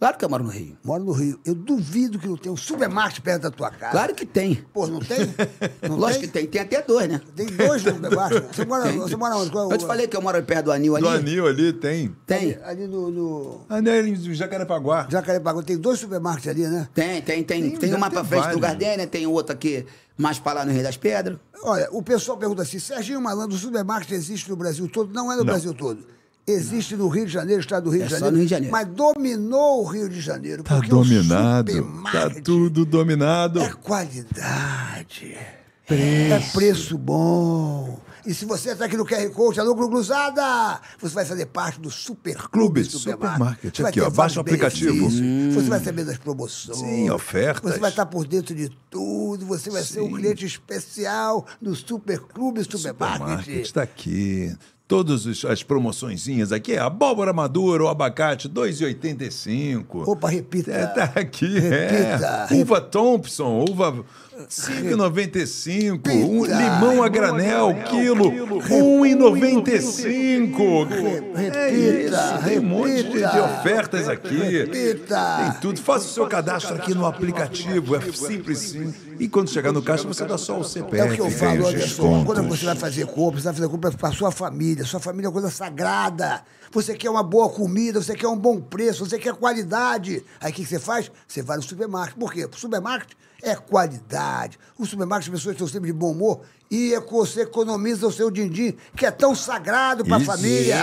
Claro 0.00 0.16
que 0.16 0.24
eu 0.24 0.30
moro 0.30 0.42
no 0.44 0.48
Rio. 0.48 0.78
Moro 0.82 1.04
no 1.04 1.12
Rio. 1.12 1.38
Eu 1.44 1.54
duvido 1.54 2.18
que 2.18 2.26
não 2.26 2.34
tenha 2.34 2.50
um 2.52 2.56
supermarket 2.56 3.20
perto 3.22 3.42
da 3.42 3.50
tua 3.50 3.70
casa. 3.70 3.92
Claro 3.92 4.14
que 4.14 4.24
tem. 4.24 4.54
Pô, 4.72 4.86
não 4.86 4.98
tem? 4.98 5.18
Não 5.86 5.96
Lógico 5.96 6.22
que 6.22 6.28
tem. 6.28 6.46
Tem 6.46 6.62
até 6.62 6.80
dois, 6.80 7.06
né? 7.06 7.20
Tem 7.36 7.46
dois 7.48 7.82
supermarkets. 7.82 8.48
Você 8.56 8.64
mora, 8.64 8.90
você 8.92 9.16
mora 9.16 9.36
onde? 9.36 9.50
Qual- 9.50 9.70
Eu 9.70 9.76
te 9.76 9.84
falei 9.86 10.08
que 10.08 10.16
eu 10.16 10.22
moro 10.22 10.42
perto 10.42 10.64
do 10.64 10.72
Anil 10.72 10.96
ali. 10.96 11.04
Do 11.04 11.10
Anil 11.10 11.46
ali 11.46 11.72
tem. 11.74 12.16
Tem. 12.26 12.54
Ali, 12.54 12.58
ali 12.64 12.86
no, 12.86 13.10
no 13.10 13.60
Anil 13.68 14.06
em 14.06 14.34
Jacarepaguá. 14.34 15.06
Jacarepaguá. 15.10 15.62
Tem 15.62 15.76
dois 15.76 15.98
supermarkets 16.00 16.48
ali, 16.48 16.62
né? 16.66 16.88
Tem, 16.94 17.20
tem, 17.20 17.44
tem. 17.44 17.60
Tem, 17.62 17.76
Tem, 17.78 17.90
ter 17.90 17.98
pra 17.98 18.24
frente 18.24 18.24
do 18.24 18.30
vários. 18.42 18.60
Gardênia, 18.62 19.06
tem 19.06 19.26
outro 19.26 19.52
aqui 19.52 19.84
mais 20.16 20.38
pra 20.38 20.54
lá 20.54 20.64
no 20.64 20.72
Rio 20.72 20.82
das 20.82 20.96
Pedras. 20.96 21.38
Olha, 21.62 21.88
o 21.92 22.02
pessoal 22.02 22.38
pergunta 22.38 22.62
assim, 22.62 22.78
Serginho 22.78 23.20
Malandro, 23.20 23.54
o 23.54 23.58
supermarket 23.58 24.12
existe 24.12 24.48
no 24.48 24.56
Brasil 24.56 24.88
todo? 24.88 25.12
Não 25.12 25.30
é 25.30 25.36
no 25.36 25.44
Brasil 25.44 25.74
todo. 25.74 26.06
Existe 26.46 26.96
no 26.96 27.08
Rio 27.08 27.26
de 27.26 27.32
Janeiro, 27.32 27.60
estado 27.60 27.84
do 27.84 27.90
Rio 27.90 28.02
É 28.02 28.06
de 28.06 28.10
só 28.10 28.18
Janeiro. 28.18 28.32
no 28.32 28.38
Rio 28.38 28.46
de 28.46 28.50
Janeiro. 28.50 28.72
Mas 28.72 28.88
dominou 28.88 29.82
o 29.82 29.86
Rio 29.86 30.08
de 30.08 30.20
Janeiro. 30.20 30.62
Tá 30.62 30.76
porque 30.76 30.92
o 30.92 30.96
dominado. 30.98 31.72
Tá 31.72 31.78
supermarket 31.78 32.42
tudo 32.44 32.84
dominado. 32.84 33.60
É 33.60 33.72
qualidade. 33.72 35.36
É 35.88 36.40
preço 36.52 36.96
bom. 36.96 38.00
E 38.26 38.34
se 38.34 38.44
você 38.44 38.72
está 38.72 38.84
aqui 38.84 38.96
no 38.96 39.04
QR 39.06 39.28
Code, 39.30 39.58
alô, 39.60 39.74
Gluzada, 39.74 40.80
você 41.00 41.14
vai 41.14 41.24
fazer 41.24 41.46
parte 41.46 41.80
do 41.80 41.90
Super 41.90 42.36
Clube 42.48 42.84
Supermarket. 42.84 43.80
Aqui, 43.80 44.00
ó, 44.00 44.10
baixa 44.10 44.38
o 44.38 44.42
aplicativo. 44.42 44.92
benefícios, 44.92 45.54
Você 45.54 45.68
vai 45.70 45.80
saber 45.80 46.04
das 46.04 46.18
promoções. 46.18 46.78
Sim, 46.78 47.10
ofertas. 47.10 47.72
Você 47.72 47.78
vai 47.80 47.90
estar 47.90 48.06
por 48.06 48.26
dentro 48.26 48.54
de 48.54 48.68
tudo. 48.90 49.46
Você 49.46 49.70
vai 49.70 49.82
ser 49.82 50.00
um 50.00 50.12
cliente 50.12 50.44
especial 50.44 51.46
do 51.60 51.74
Super 51.74 52.20
Clube 52.20 52.62
Supermarket. 52.62 53.18
Supermarket 53.20 53.62
está 53.66 53.82
aqui. 53.82 54.54
Todas 54.90 55.44
as 55.44 55.62
promoçõezinhas 55.62 56.50
aqui 56.50 56.72
é 56.72 56.80
abóbora 56.80 57.32
madura, 57.32 57.84
o 57.84 57.88
abacate, 57.88 58.48
2,85. 58.48 60.06
Opa, 60.08 60.28
repita. 60.28 60.72
É, 60.72 60.84
tá 60.86 61.04
aqui, 61.14 61.46
Repita. 61.60 62.48
é. 62.50 62.54
Uva 62.60 62.80
Thompson, 62.80 63.64
uva 63.70 64.04
5,95. 64.48 66.08
Um 66.08 66.44
limão 66.44 67.02
a 67.02 67.08
granel, 67.08 67.74
quilo, 67.88 68.30
1,95. 68.30 70.88
Repita, 71.34 71.58
É 71.58 71.72
isso, 71.72 72.44
tem 72.44 72.58
um 72.58 72.62
monte 72.62 73.02
de, 73.02 73.18
de 73.18 73.38
ofertas 73.38 74.08
aqui. 74.08 74.36
Repita. 74.36 75.36
Tem 75.38 75.52
tudo. 75.60 75.80
Faça 75.80 76.06
o 76.06 76.08
seu 76.08 76.26
cadastro 76.26 76.74
aqui 76.74 76.94
no 76.94 77.06
aplicativo, 77.06 77.96
é 77.96 78.00
simples 78.12 78.58
sim. 78.58 78.94
E 79.18 79.28
quando 79.28 79.50
chegar 79.50 79.72
no 79.72 79.82
caixa, 79.82 80.06
você 80.06 80.24
dá 80.24 80.38
só 80.38 80.58
o 80.58 80.64
CPF. 80.64 80.98
É 80.98 81.04
o 81.04 81.14
que 81.14 81.20
eu 81.20 81.30
falo, 81.30 81.66
Anderson. 81.66 82.24
Quando 82.24 82.42
você 82.44 82.64
vai 82.64 82.76
fazer 82.76 83.06
compra, 83.06 83.40
você 83.40 83.44
vai 83.44 83.54
fazer 83.54 83.68
compra 83.68 83.92
para 83.92 84.12
sua 84.12 84.30
família. 84.30 84.84
Sua 84.84 85.00
família 85.00 85.26
é 85.26 85.28
uma 85.28 85.32
coisa 85.32 85.50
sagrada. 85.50 86.42
Você 86.72 86.94
quer 86.94 87.10
uma 87.10 87.22
boa 87.22 87.48
comida, 87.50 88.00
você 88.00 88.14
quer 88.14 88.28
um 88.28 88.36
bom 88.36 88.60
preço, 88.60 89.04
você 89.04 89.18
quer 89.18 89.34
qualidade. 89.34 90.24
Aí 90.40 90.52
o 90.52 90.54
que 90.54 90.64
você 90.64 90.78
faz? 90.78 91.10
Você 91.26 91.42
vai 91.42 91.56
no 91.56 91.62
supermarket. 91.62 92.16
Por 92.16 92.32
quê? 92.32 92.44
O 92.44 92.56
supermarket 92.56 93.10
é 93.42 93.54
qualidade. 93.56 94.58
O 94.78 94.84
supermarket, 94.86 95.28
as 95.28 95.34
pessoas 95.34 95.54
estão 95.54 95.66
sempre 95.66 95.86
de 95.88 95.92
bom 95.92 96.12
humor 96.12 96.40
e 96.70 96.94
é 96.94 97.00
que 97.00 97.12
você 97.12 97.42
economiza 97.42 98.06
o 98.06 98.12
seu 98.12 98.30
din-din, 98.30 98.76
que 98.96 99.04
é 99.04 99.10
tão 99.10 99.34
sagrado 99.34 100.04
para 100.04 100.16
a 100.16 100.18
Isso, 100.18 100.26
família. 100.26 100.74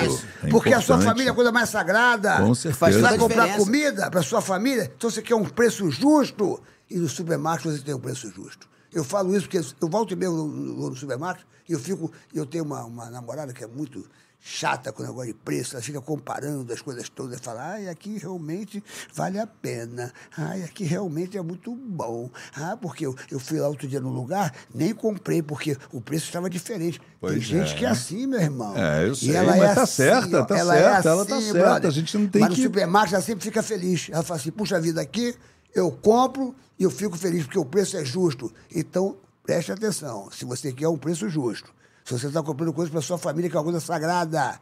é 0.44 0.50
porque 0.50 0.74
a 0.74 0.82
sua 0.82 1.00
família 1.00 1.30
é 1.30 1.32
a 1.32 1.36
coisa 1.36 1.52
mais 1.52 1.70
sagrada. 1.70 2.38
Com 2.38 2.54
Você 2.54 2.74
certeza. 2.74 2.80
vai 2.80 2.92
Faz 2.92 2.96
toda 3.02 3.16
a 3.16 3.18
comprar 3.20 3.44
diferença. 3.46 3.66
comida 3.66 4.12
para 4.12 4.22
sua 4.22 4.42
família, 4.42 4.92
então 4.98 5.10
você 5.10 5.22
quer 5.22 5.36
um 5.36 5.46
preço 5.46 5.90
justo. 5.90 6.62
E 6.90 6.98
no 6.98 7.08
supermarket 7.10 7.66
você 7.72 7.84
tem 7.84 7.94
um 7.94 8.00
preço 8.00 8.32
justo. 8.32 8.68
Eu 8.94 9.04
falo 9.04 9.36
isso 9.36 9.48
porque 9.50 9.58
eu 9.58 9.90
volto 9.90 10.14
e 10.14 10.16
meio 10.16 10.32
no, 10.32 10.48
no, 10.48 10.90
no 10.90 10.96
supermercado 10.96 11.44
e 11.68 11.74
eu 11.74 11.80
fico. 11.80 12.12
Eu 12.34 12.46
tenho 12.46 12.64
uma, 12.64 12.84
uma 12.86 13.10
namorada 13.10 13.52
que 13.54 13.64
é 13.64 13.68
muito 13.68 14.06
chata 14.40 14.94
com 14.94 15.04
o 15.04 15.06
negócio 15.06 15.28
de 15.34 15.40
preço, 15.40 15.76
ela 15.76 15.84
fica 15.84 16.00
comparando 16.00 16.72
as 16.72 16.82
coisas 16.82 17.10
todas, 17.10 17.40
fala, 17.42 17.72
ai, 17.74 17.90
aqui 17.90 18.18
realmente 18.18 18.82
vale 19.14 19.38
a 19.40 19.46
pena, 19.46 20.14
ai, 20.38 20.64
aqui 20.64 20.86
realmente 20.86 21.38
é 21.38 21.42
muito 21.42 21.76
bom, 21.76 22.30
ah, 22.56 22.78
porque 22.82 23.06
eu, 23.06 23.14
eu 23.30 23.40
fui 23.40 23.60
lá 23.60 23.68
outro 23.68 23.88
dia 23.88 24.00
no 24.00 24.10
lugar, 24.10 24.54
nem 24.74 24.94
comprei, 24.94 25.42
porque 25.42 25.76
o 25.92 26.00
preço 26.00 26.26
estava 26.28 26.50
diferente. 26.50 27.00
Tem 27.00 27.08
Pois 27.20 27.44
gente 27.44 27.74
é. 27.74 27.76
que 27.76 27.86
é 27.86 27.90
assim, 27.90 28.26
meu 28.28 28.40
irmão. 28.40 28.78
É, 28.78 29.08
eu 29.08 29.16
sei, 29.16 29.32
E 29.32 29.36
ela 29.36 29.52
mas 29.56 29.62
é 29.64 29.76
tá 29.76 29.84
assim, 29.84 29.94
certa, 29.96 30.42
ó, 30.42 30.46
tá 30.46 30.58
ela 30.58 30.76
é 30.78 30.82
certa, 30.94 31.10
ela 31.10 31.26
tá 31.26 31.36
assim, 31.36 31.46
certa, 31.52 31.60
brother. 31.60 31.90
a 31.90 31.94
gente 31.94 32.18
não 32.18 32.28
tem 32.28 32.42
Mas 32.42 32.54
que- 32.54 32.62
no 32.62 32.68
supermercado 32.68 33.14
ela 33.16 33.22
sempre 33.24 33.44
fica 33.44 33.62
feliz. 33.64 34.08
Ela 34.12 34.24
fala 34.24 34.40
assim, 34.40 34.52
puxa 34.52 34.80
vida, 34.80 35.02
aqui 35.02 35.36
eu 35.76 35.92
compro 35.92 36.56
e 36.80 36.84
eu 36.84 36.90
fico 36.92 37.18
feliz, 37.18 37.44
porque 37.44 37.60
o 37.60 37.66
preço 37.66 37.98
é 37.98 38.06
justo. 38.06 38.54
Então, 38.74 39.18
preste 39.44 39.72
atenção, 39.72 40.30
se 40.32 40.46
você 40.46 40.72
quer 40.72 40.88
um 40.88 40.98
preço 40.98 41.28
justo, 41.28 41.74
se 42.08 42.14
você 42.14 42.28
está 42.28 42.42
comprando 42.42 42.72
coisa 42.72 42.90
para 42.90 43.02
sua 43.02 43.18
família, 43.18 43.50
que 43.50 43.58
é 43.58 43.60
uma 43.60 43.66
coisa 43.66 43.82
sagrada, 43.82 44.58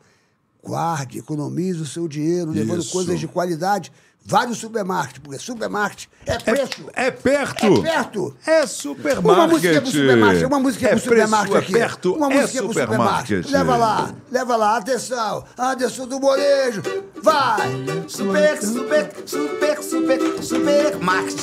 guarde, 0.64 1.20
economize 1.20 1.80
o 1.80 1.86
seu 1.86 2.08
dinheiro, 2.08 2.50
levando 2.50 2.82
Isso. 2.82 2.92
coisas 2.92 3.20
de 3.20 3.28
qualidade. 3.28 3.92
Vá 4.28 4.48
no 4.48 4.56
supermarket, 4.56 5.20
porque 5.22 5.38
supermarket 5.38 6.08
é 6.26 6.40
preço. 6.40 6.90
É 6.96 7.12
perto. 7.12 7.86
É 7.86 7.92
perto. 7.92 8.36
É 8.44 8.66
supermarket. 8.66 9.24
Uma 9.24 9.48
música 9.48 9.82
pro 9.82 9.92
supermarket, 9.92 10.48
uma 10.48 10.60
música 10.60 10.86
é 10.88 10.90
pro 10.90 11.00
supermarket 11.00 11.52
preço, 11.52 11.58
aqui. 11.64 11.76
É 11.76 11.80
perto, 11.80 12.14
uma 12.16 12.34
é 12.34 12.42
música 12.42 12.64
pro 12.64 12.74
supermarket. 12.74 13.52
Leva 13.52 13.78
lá, 13.78 14.16
leva 14.32 14.56
lá, 14.56 14.78
atenção. 14.78 15.46
Anderson 15.56 16.08
do 16.08 16.20
Molejo, 16.20 16.82
vai. 17.22 17.70
Super, 18.08 18.60
super, 18.64 19.14
super, 19.28 19.84
super, 19.84 20.44
supermarket. 20.44 21.40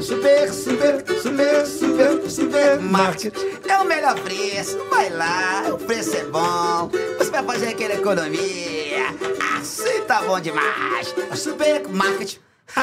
Super, 0.00 0.52
super, 0.52 1.04
super, 1.20 1.66
super, 1.66 2.30
supermarket. 2.80 3.34
É 3.68 3.78
o 3.78 3.84
melhor 3.84 4.14
preço. 4.20 4.78
Vai 4.90 5.10
lá, 5.10 5.64
o 5.72 5.78
preço 5.78 6.16
é 6.16 6.24
bom. 6.24 6.90
Você 7.18 7.30
vai 7.30 7.42
fazer 7.44 7.68
aquela 7.68 7.94
economia. 7.94 9.06
Assim 9.60 10.00
tá 10.06 10.22
bom 10.22 10.40
demais. 10.40 11.14
Supermarket. 11.34 12.36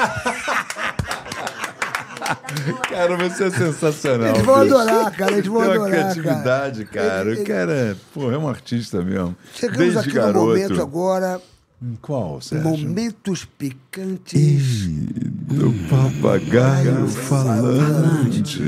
Cara, 2.89 3.15
você 3.15 3.45
é 3.45 3.49
sensacional. 3.51 4.29
Eles 4.29 4.41
vão 4.41 4.61
bicho. 4.63 4.75
adorar, 4.77 5.11
cara, 5.15 5.31
eles 5.33 5.45
vão 5.47 5.61
Tem 5.61 5.69
uma 5.69 5.75
adorar, 5.85 5.91
cara. 5.91 6.11
criatividade, 6.13 6.85
cara. 6.85 7.31
Ele- 7.31 7.41
O 7.41 7.45
cara, 7.45 7.97
pô, 8.13 8.31
é 8.31 8.37
um 8.37 8.49
artista 8.49 9.01
mesmo. 9.01 9.35
Chegamos 9.53 9.77
Desde 9.79 9.99
aqui 9.99 10.11
garoto. 10.11 10.33
no 10.39 10.45
momento 10.47 10.81
agora, 10.81 11.39
Qual, 12.01 12.41
Sérgio? 12.41 12.69
momentos 12.71 13.45
picantes. 13.45 14.87
Do 14.87 15.71
papagaio 15.87 17.07
falante. 17.07 18.59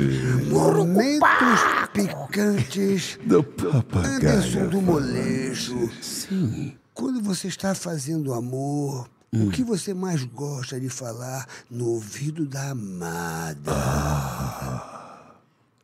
Momentos 0.48 1.60
picantes 1.92 3.20
Do 3.26 3.40
Anderson 3.40 3.82
papagaio. 3.82 4.70
do 4.70 4.82
Molejo. 4.82 5.90
Sim. 6.02 6.76
Quando 6.94 7.20
você 7.22 7.48
está 7.48 7.74
fazendo 7.74 8.32
amor, 8.34 9.10
o 9.34 9.50
que 9.50 9.64
você 9.64 9.92
mais 9.94 10.24
gosta 10.24 10.80
de 10.80 10.90
falar 10.90 11.48
no 11.70 11.86
ouvido 11.88 12.46
da 12.46 12.70
amada? 12.72 13.72
O 13.72 14.99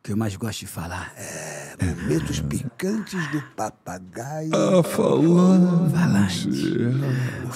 que 0.06 0.12
eu 0.12 0.16
mais 0.16 0.36
gosto 0.36 0.60
de 0.60 0.66
falar 0.68 1.12
É, 1.16 1.74
momentos 1.84 2.38
picantes 2.40 3.26
do 3.32 3.42
papagaio. 3.56 4.52
Ah, 4.54 4.80
falante. 4.84 6.48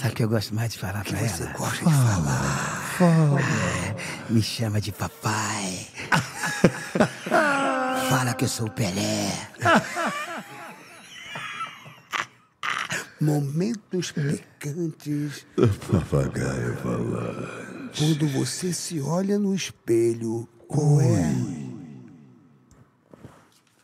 Sabe 0.01 0.13
o 0.13 0.17
que 0.17 0.25
eu 0.25 0.29
gosto 0.29 0.53
mais 0.55 0.73
de 0.73 0.79
falar 0.79 1.05
pra 1.05 1.17
Você 1.17 1.45
ela? 1.45 1.53
gosta 1.53 1.77
de 1.77 1.85
falar. 1.85 2.77
Me 4.29 4.43
chama 4.43 4.81
de 4.81 4.91
papai. 4.91 5.87
Fala 8.11 8.35
que 8.35 8.45
eu 8.45 8.49
sou 8.49 8.67
o 8.67 8.71
Pelé. 8.73 9.31
Momentos 13.21 14.11
picantes 14.13 15.47
Do 15.55 15.69
papagaio 15.69 16.77
falante. 16.79 17.99
quando 17.99 18.27
você 18.29 18.73
se 18.73 19.01
olha 19.01 19.39
no 19.39 19.55
espelho. 19.55 20.49
Qual 20.67 21.01
é, 21.01 21.33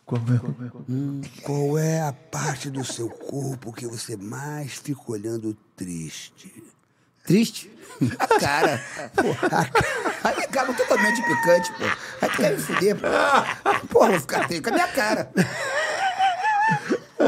Qual 0.07 0.21
é? 0.23 1.43
qual 1.43 1.79
é 1.79 2.01
a 2.01 2.13
parte 2.13 2.71
do 2.71 2.85
seu 2.85 3.09
corpo 3.09 3.73
que 3.73 3.87
você 3.89 4.17
mais 4.17 4.75
fica 4.75 5.01
olhando 5.09 5.57
triste? 5.75 6.63
Triste? 7.25 7.69
A 8.21 8.27
cara. 8.39 8.81
Pô, 9.17 9.33
a 9.33 9.49
cara. 9.51 9.71
Aí 10.23 10.45
acaba 10.45 10.73
totalmente 10.75 11.21
picante, 11.23 11.73
pô. 11.73 11.85
Aí 12.23 12.31
tu 12.31 12.37
quer 12.37 12.53
me 12.53 12.59
fuder, 12.63 12.97
pô. 12.97 13.87
Porra, 13.89 14.11
vou 14.11 14.21
ficar 14.21 14.47
triste 14.47 14.63
com 14.63 14.71
a 14.71 14.73
minha 14.75 14.89
cara. 14.89 15.33
Pô, 17.19 17.25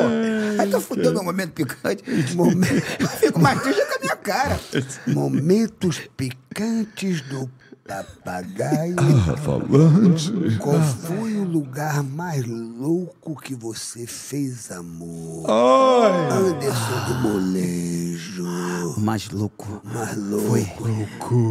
aí 0.60 0.70
tá 0.70 0.80
fudendo 0.80 1.14
no 1.14 1.24
momento 1.24 1.52
picante. 1.54 2.04
Momento- 2.36 2.84
Eu 3.00 3.08
fico 3.08 3.40
mais 3.40 3.60
triste 3.60 3.84
com 3.86 3.94
a 3.96 3.98
minha 4.00 4.16
cara. 4.16 4.60
Momentos 5.08 6.00
picantes 6.16 7.22
do 7.22 7.50
papagaio. 7.88 8.96
Ah, 8.98 9.36
falante. 9.38 10.30
Qual 10.58 10.78
foi 10.80 11.36
o 11.36 11.44
lugar 11.44 12.02
mais 12.02 12.44
louco 12.46 13.34
que 13.40 13.54
você 13.54 14.06
fez 14.06 14.70
amor? 14.70 15.46
Ai, 15.48 16.30
Anderson 16.30 17.04
do 17.06 17.14
Molejo. 17.14 19.00
Mais 19.00 19.30
louco. 19.30 19.80
Mais 19.82 20.16
louco. 20.16 20.48
Foi 20.48 20.68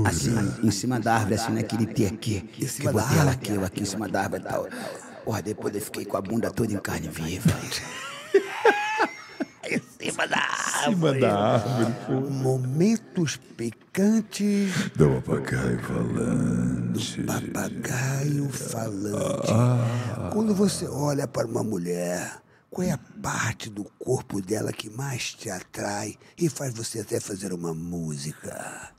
assim, 0.05 0.35
em 0.63 0.69
cima 0.69 0.99
da 0.99 1.15
árvore, 1.15 1.33
assim, 1.35 1.53
naquele 1.53 1.87
pé 1.87 2.07
aqui. 2.07 2.41
Que 2.41 2.67
cima 2.67 2.91
eu 2.91 2.93
botei 2.93 3.17
ela 3.17 3.31
aqui, 3.31 3.51
eu 3.51 3.65
aqui 3.65 3.81
em 3.81 3.85
cima 3.85 4.07
da 4.07 4.21
árvore 4.21 4.43
e 4.43 4.45
tal. 4.45 4.67
Porra, 5.25 5.41
depois 5.41 5.73
eu 5.73 5.81
fiquei 5.81 6.05
com 6.05 6.17
a 6.17 6.21
bunda 6.21 6.51
toda 6.51 6.71
em 6.71 6.77
carne 6.77 7.07
viva. 7.07 7.49
em 10.07 10.11
cima 10.11 10.27
da 10.27 10.37
árvore. 10.37 10.95
cima 10.95 11.13
da 11.13 11.53
árvore. 11.53 12.29
Momentos 12.31 13.37
picantes 13.57 14.73
Do 14.95 15.21
papagaio 15.21 15.79
falante. 15.81 17.21
papagaio 17.23 18.49
falante. 18.49 20.31
Quando 20.33 20.53
você 20.55 20.87
olha 20.87 21.27
para 21.27 21.47
uma 21.47 21.63
mulher, 21.63 22.41
qual 22.69 22.87
é 22.87 22.91
a 22.91 22.99
parte 23.21 23.69
do 23.69 23.83
corpo 23.99 24.41
dela 24.41 24.71
que 24.71 24.89
mais 24.89 25.33
te 25.33 25.49
atrai 25.49 26.15
e 26.37 26.47
faz 26.49 26.73
você 26.73 26.99
até 26.99 27.19
fazer 27.19 27.51
uma 27.53 27.73
música? 27.73 28.91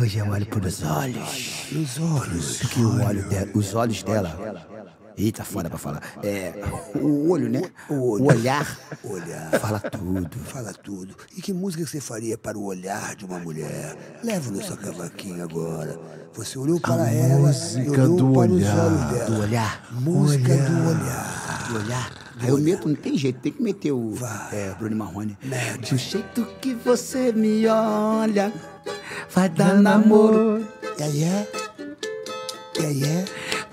Hoje 0.00 0.18
eu 0.18 0.28
olho 0.28 0.46
pelos 0.46 0.82
olhos. 0.82 1.66
Nos 1.72 1.98
olhos. 1.98 2.58
Porque 2.58 2.80
o 2.80 3.04
olho 3.04 3.28
de- 3.28 3.50
os 3.58 3.74
olhos 3.74 4.02
dela. 4.02 4.77
Eita, 5.18 5.42
foda 5.44 5.68
pra 5.68 5.78
falar. 5.78 6.00
É. 6.22 6.54
O 6.94 7.30
olho, 7.30 7.48
né? 7.50 7.62
O 7.90 8.22
olhar. 8.22 8.78
Olhar. 9.02 9.50
Fala 9.58 9.80
tudo. 9.80 10.38
Fala 10.44 10.72
tudo. 10.72 11.16
E 11.36 11.42
que 11.42 11.52
música 11.52 11.84
você 11.84 12.00
faria 12.00 12.38
para 12.38 12.56
o 12.56 12.64
olhar 12.64 13.16
de 13.16 13.24
uma 13.24 13.40
mulher? 13.40 13.96
Leva 14.22 14.48
no 14.52 14.62
seu 14.62 14.76
cavaquinho 14.76 15.42
agora. 15.42 15.98
Você 16.34 16.56
olhou 16.56 16.78
para 16.78 17.10
ela 17.10 17.50
e 17.50 17.52
música 17.52 18.02
olhou 18.02 18.16
do 18.16 18.32
para 18.32 18.52
olhar. 18.52 18.76
os 18.76 18.80
olhos 18.80 19.12
dela. 19.12 19.24
Do 19.26 19.42
olhar. 19.42 19.88
Música 19.90 20.56
do 20.56 20.88
olhar. 20.88 21.68
Do 21.68 21.76
olhar. 21.78 22.12
Aí 22.40 22.48
eu 22.50 22.58
meto, 22.58 22.88
não 22.88 22.94
tem 22.94 23.18
jeito, 23.18 23.40
tem 23.40 23.50
que 23.50 23.60
meter 23.60 23.90
o 23.90 24.14
é, 24.52 24.72
Bruno 24.78 24.94
Marrone. 24.94 25.36
Mete. 25.42 25.90
Do 25.90 25.98
jeito 25.98 26.46
que 26.60 26.72
você 26.74 27.32
me 27.32 27.66
olha, 27.66 28.52
vai 29.34 29.48
dar 29.48 29.74
namoro. 29.74 30.64
E 30.96 31.02
aí 31.02 31.24
é? 31.24 31.48
E 32.80 32.86
aí 32.86 33.02
é? 33.02 33.24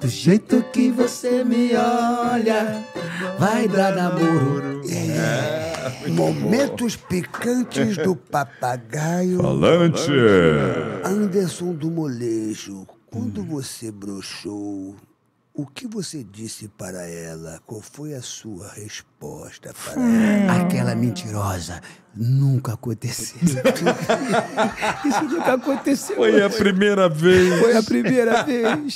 Do 0.05 0.11
jeito 0.11 0.61
que 0.71 0.91
você 0.91 1.43
me 1.43 1.75
olha, 1.75 2.85
vai 3.39 3.67
dar 3.67 3.95
namoro. 3.95 4.83
Momentos 6.09 6.95
picantes 6.95 7.97
do 7.97 8.15
papagaio 8.15 9.41
Falante. 9.41 10.11
Anderson 11.03 11.73
do 11.73 11.89
Molejo. 11.89 12.85
Quando 13.07 13.43
você 13.43 13.91
broxou, 13.91 14.95
o 15.55 15.65
que 15.65 15.87
você 15.87 16.21
disse 16.21 16.67
para 16.67 17.07
ela? 17.07 17.61
Qual 17.65 17.81
foi 17.81 18.13
a 18.13 18.21
sua 18.21 18.67
resposta 18.73 19.73
para 19.73 20.01
ela? 20.01 20.61
Aquela 20.61 20.93
mentirosa 20.93 21.81
nunca 22.13 22.73
aconteceu. 22.73 23.39
Isso 25.05 25.23
nunca 25.23 25.53
aconteceu. 25.53 26.17
Foi 26.17 26.43
a 26.43 26.49
primeira 26.49 27.07
vez. 27.07 27.59
Foi 27.61 27.77
a 27.77 27.81
primeira 27.81 28.43
vez. 28.45 28.95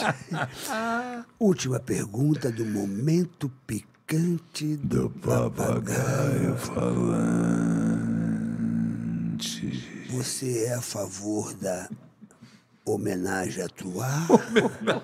Última 1.40 1.80
pergunta 1.80 2.52
do 2.52 2.66
momento 2.66 3.50
picante 3.66 4.76
do, 4.76 5.08
Do 5.08 5.10
papagaio 5.22 6.58
falante. 6.58 7.70
Você 10.10 10.66
é 10.66 10.74
a 10.74 10.82
favor 10.82 11.54
da 11.54 11.88
homenagem 12.86 13.64
a 13.64 13.70
Troar? 13.70 14.28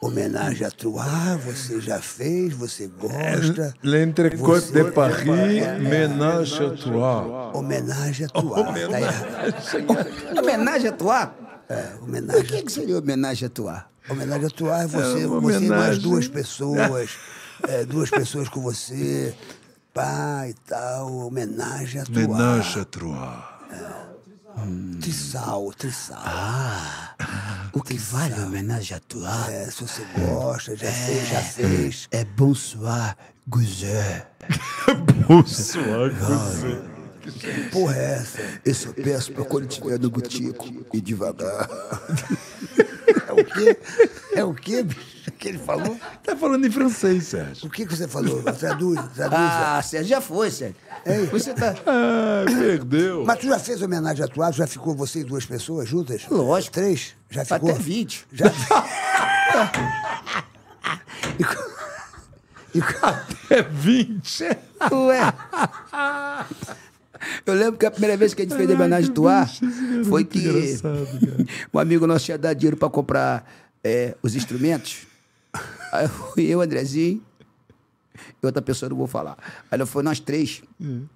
homenagem 0.00 0.66
a 0.66 0.70
Troar, 0.70 1.36
você 1.38 1.80
já 1.80 2.00
fez, 2.00 2.54
você 2.54 2.86
gosta? 2.86 3.74
L'entrecôte 3.82 4.72
de 4.72 4.84
Paris, 4.92 5.26
ménage 5.80 6.64
à 6.64 6.70
trois. 6.70 7.54
Homenagem 7.54 8.26
a 8.26 8.28
Troar. 8.28 8.64
Tá. 8.64 10.40
Homenagem 10.40 10.88
a 10.88 10.92
tua? 10.92 11.34
É, 11.68 11.92
O 12.00 12.04
homenagem. 12.04 12.44
que, 12.44 12.62
que 12.62 12.72
seria 12.72 12.98
homenagem 12.98 13.46
a 13.46 13.48
atuar? 13.48 13.90
Homenagem 14.08 14.44
a 14.44 14.48
atuar 14.48 14.84
é 14.84 14.86
você, 14.86 15.22
É 15.22 15.26
você 15.26 15.58
e 15.58 15.68
mais 15.68 15.68
homenagem. 15.68 16.02
duas 16.02 16.28
pessoas. 16.28 17.10
é, 17.68 17.84
duas 17.84 18.10
pessoas 18.10 18.48
com 18.48 18.60
você. 18.60 19.34
Pá 19.94 20.46
e 20.48 20.54
tal. 20.66 21.12
Homenagem 21.26 22.00
a 22.00 22.04
atuar. 22.04 22.24
Homenagem 22.24 22.82
a 22.82 22.84
Troar. 22.84 23.60
Trissal, 25.00 25.72
trissal. 25.76 26.22
O 27.72 27.82
que 27.82 27.96
vale 27.96 28.34
a 28.34 28.44
homenagem 28.46 28.94
a 28.94 28.98
atuar 28.98 29.50
É, 29.50 29.70
se 29.70 29.82
você 29.82 30.02
gosta, 30.18 30.76
já 30.76 30.90
fez, 30.90 31.28
já 31.28 31.40
fez. 31.42 32.08
é 32.10 32.24
bonsoir, 32.24 33.16
gozé. 33.46 34.26
Que 37.38 37.68
porra 37.70 37.94
é 37.96 38.14
essa? 38.14 38.38
Eu 38.64 38.74
só 38.74 38.92
peço 38.92 39.32
pra 39.32 39.44
quando 39.44 39.68
estiver 39.70 39.98
no 40.00 40.10
botico 40.10 40.66
e 40.92 41.00
devagar. 41.00 41.68
É 43.26 43.32
o 43.32 43.44
quê? 43.44 43.78
É 44.34 44.44
o 44.44 44.54
quê, 44.54 44.82
bicho? 44.82 45.09
Que 45.40 45.48
ele 45.48 45.58
falou? 45.58 45.98
Tá 46.22 46.36
falando 46.36 46.66
em 46.66 46.70
francês, 46.70 47.24
Sérgio. 47.28 47.66
O 47.66 47.70
que, 47.70 47.86
que 47.86 47.96
você 47.96 48.06
falou? 48.06 48.42
Traduz, 48.42 49.00
traduz. 49.14 49.40
Ah, 49.40 49.80
Sérgio, 49.82 50.08
já 50.08 50.20
foi, 50.20 50.50
Sérgio. 50.50 50.76
Ei. 51.06 51.26
Você 51.26 51.54
tá... 51.54 51.74
Ah, 51.86 52.44
perdeu. 52.46 53.24
Mas 53.24 53.38
tu 53.38 53.46
já 53.46 53.58
fez 53.58 53.80
homenagem 53.80 54.22
a 54.22 54.26
atuar? 54.26 54.52
Já 54.52 54.66
ficou 54.66 54.94
você 54.94 55.20
e 55.20 55.24
duas 55.24 55.46
pessoas 55.46 55.88
juntas? 55.88 56.22
Lógico. 56.30 56.74
Três? 56.74 57.14
Já 57.30 57.44
ficou? 57.44 57.70
Até 57.70 57.78
20. 57.78 58.26
Já. 58.32 58.46
E 61.38 61.42
e 62.78 62.80
co- 62.82 63.14
É 63.50 63.62
20. 63.62 64.44
Ué. 64.92 65.32
Eu 67.44 67.54
lembro 67.54 67.78
que 67.78 67.86
a 67.86 67.90
primeira 67.90 68.16
vez 68.16 68.32
que 68.34 68.42
a 68.42 68.44
gente 68.44 68.56
fez 68.56 68.68
homenagem 68.70 69.10
a 69.10 69.12
Tuar 69.14 69.50
foi 70.08 70.24
que 70.24 70.78
um 71.72 71.78
amigo 71.78 72.06
nosso 72.06 72.24
tinha 72.26 72.38
dado 72.38 72.56
dinheiro 72.56 72.76
pra 72.76 72.88
comprar 72.88 73.44
é, 73.82 74.14
os 74.22 74.34
instrumentos. 74.34 75.06
Aí 75.92 76.08
fui 76.08 76.46
eu, 76.46 76.60
Andrezinho, 76.60 77.22
e 78.42 78.46
outra 78.46 78.62
pessoa, 78.62 78.88
não 78.88 78.96
vou 78.96 79.06
falar. 79.06 79.36
Aí 79.70 79.78
nós 79.78 79.88
foi 79.88 80.02
nós 80.02 80.20
três, 80.20 80.62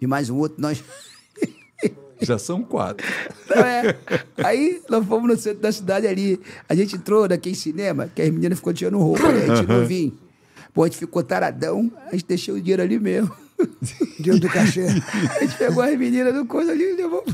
e 0.01 0.07
mais 0.07 0.31
um 0.31 0.37
outro, 0.37 0.61
nós. 0.61 0.83
Já 2.21 2.39
são 2.39 2.63
quatro. 2.63 3.07
Não 3.51 3.63
é. 3.63 3.97
Aí 4.39 4.81
nós 4.89 5.05
fomos 5.07 5.29
no 5.29 5.37
centro 5.37 5.61
da 5.61 5.73
cidade 5.73 6.07
ali. 6.07 6.41
A 6.69 6.75
gente 6.75 6.97
entrou 6.97 7.29
naquele 7.29 7.57
cinema, 7.57 8.11
que 8.15 8.23
as 8.23 8.31
meninas 8.31 8.59
ficou 8.59 8.73
tirando 8.73 8.99
roupa, 8.99 9.31
né? 9.31 9.45
A 9.45 9.57
gente 9.57 9.69
não 9.69 9.85
vinha. 9.85 10.13
Pô, 10.73 10.85
a 10.85 10.87
gente 10.87 10.99
ficou 10.99 11.23
taradão, 11.23 11.91
a 12.07 12.13
gente 12.13 12.27
deixou 12.27 12.55
o 12.55 12.61
dinheiro 12.61 12.83
ali 12.83 12.99
mesmo. 12.99 13.35
Dinheiro 14.19 14.41
do 14.41 14.49
cachê. 14.49 14.87
A 15.37 15.41
gente 15.41 15.57
pegou 15.57 15.83
as 15.83 15.97
meninas 15.97 16.35
do 16.35 16.45
coisa 16.45 16.73
ali 16.73 16.83
e 16.83 16.97
levou. 16.97 17.25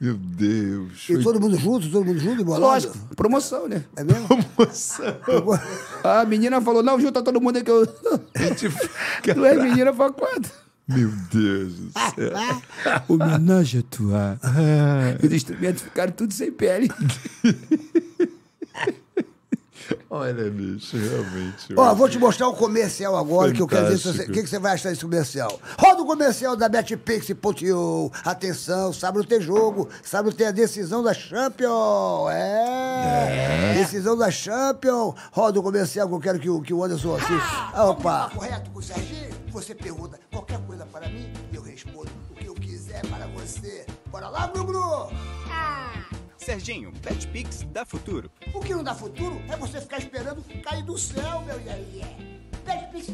Meu 0.00 0.14
Deus. 0.14 1.08
E 1.08 1.22
todo 1.22 1.40
mundo 1.40 1.56
junto, 1.56 1.88
todo 1.90 2.04
mundo 2.04 2.18
junto, 2.18 2.42
embolado? 2.42 2.62
Lógico, 2.66 2.98
promoção, 3.16 3.68
né? 3.68 3.84
É 3.96 4.04
mesmo? 4.04 4.26
Pegou- 5.24 5.58
A 6.04 6.24
menina 6.24 6.60
falou, 6.60 6.82
não, 6.82 7.00
junta 7.00 7.22
todo 7.22 7.40
mundo 7.40 7.56
aí 7.56 7.62
que 7.64 7.70
eu... 7.70 7.86
Duas 9.34 9.56
meninas 9.62 9.94
pra 9.96 10.10
quatro. 10.12 10.50
Meu 10.86 11.08
Deus 11.32 11.72
do 11.74 11.92
céu. 11.92 12.32
Homenagem 13.08 13.80
a 13.80 13.82
tua. 13.96 14.38
Os 15.22 15.32
instrumentos 15.32 15.82
ficaram 15.82 16.12
tudo 16.12 16.34
sem 16.34 16.52
pele. 16.52 16.90
Olha, 20.10 20.50
bicho, 20.50 20.96
realmente. 20.96 21.74
Ó, 21.76 21.94
vou 21.94 22.08
te 22.08 22.18
mostrar 22.18 22.48
o 22.48 22.54
comercial 22.54 23.16
agora, 23.16 23.52
que 23.52 23.60
eu 23.60 23.66
quero 23.66 23.86
ver 23.88 23.98
se 23.98 24.04
você- 24.04 24.08
o 24.08 24.12
Fantástico. 24.12 24.32
que, 24.34 24.42
que 24.42 24.48
você 24.48 24.58
vai 24.58 24.72
achar 24.74 24.88
desse 24.90 25.02
comercial. 25.02 25.60
Roda 25.78 26.02
o 26.02 26.06
comercial 26.06 26.56
da 26.56 26.68
BetPix.io. 26.68 28.10
Atenção, 28.24 28.92
sábado 28.92 29.24
tem 29.24 29.40
jogo, 29.40 29.88
sábado 30.02 30.34
tem 30.34 30.46
a 30.46 30.50
decisão 30.50 31.02
da 31.02 31.12
Champion. 31.14 32.28
É. 32.30 33.74
Decisão 33.78 34.16
da 34.16 34.30
Champion. 34.30 35.14
Roda 35.32 35.60
o 35.60 35.62
comercial 35.62 36.08
que 36.08 36.14
eu 36.14 36.20
quero 36.20 36.38
que 36.38 36.50
o, 36.50 36.60
que 36.62 36.72
o 36.74 36.84
Anderson 36.84 37.16
assista. 37.16 37.70
Ah, 37.72 37.84
opa. 37.90 38.30
Correto 38.34 38.70
com 38.70 38.78
o 38.78 38.82
Serginho? 38.82 39.34
Você 39.50 39.74
pergunta 39.74 40.18
qualquer 40.32 40.58
coisa 40.66 40.84
para 40.86 41.08
mim 41.08 41.32
e 41.52 41.56
eu 41.56 41.62
respondo 41.62 42.10
o 42.30 42.34
que 42.34 42.46
eu 42.46 42.54
quiser 42.54 43.00
para 43.06 43.26
você. 43.28 43.86
Bora 44.10 44.28
lá, 44.28 44.46
Gru-Gru. 44.48 45.08
Serginho, 46.44 46.92
BetPix 47.02 47.62
dá 47.72 47.86
futuro. 47.86 48.30
O 48.52 48.60
que 48.60 48.74
não 48.74 48.84
dá 48.84 48.94
futuro 48.94 49.40
é 49.50 49.56
você 49.56 49.80
ficar 49.80 49.96
esperando 49.96 50.42
cair 50.62 50.84
do 50.84 50.98
céu, 50.98 51.40
meu 51.40 51.58
iê 51.58 52.04
BetPix. 52.66 53.06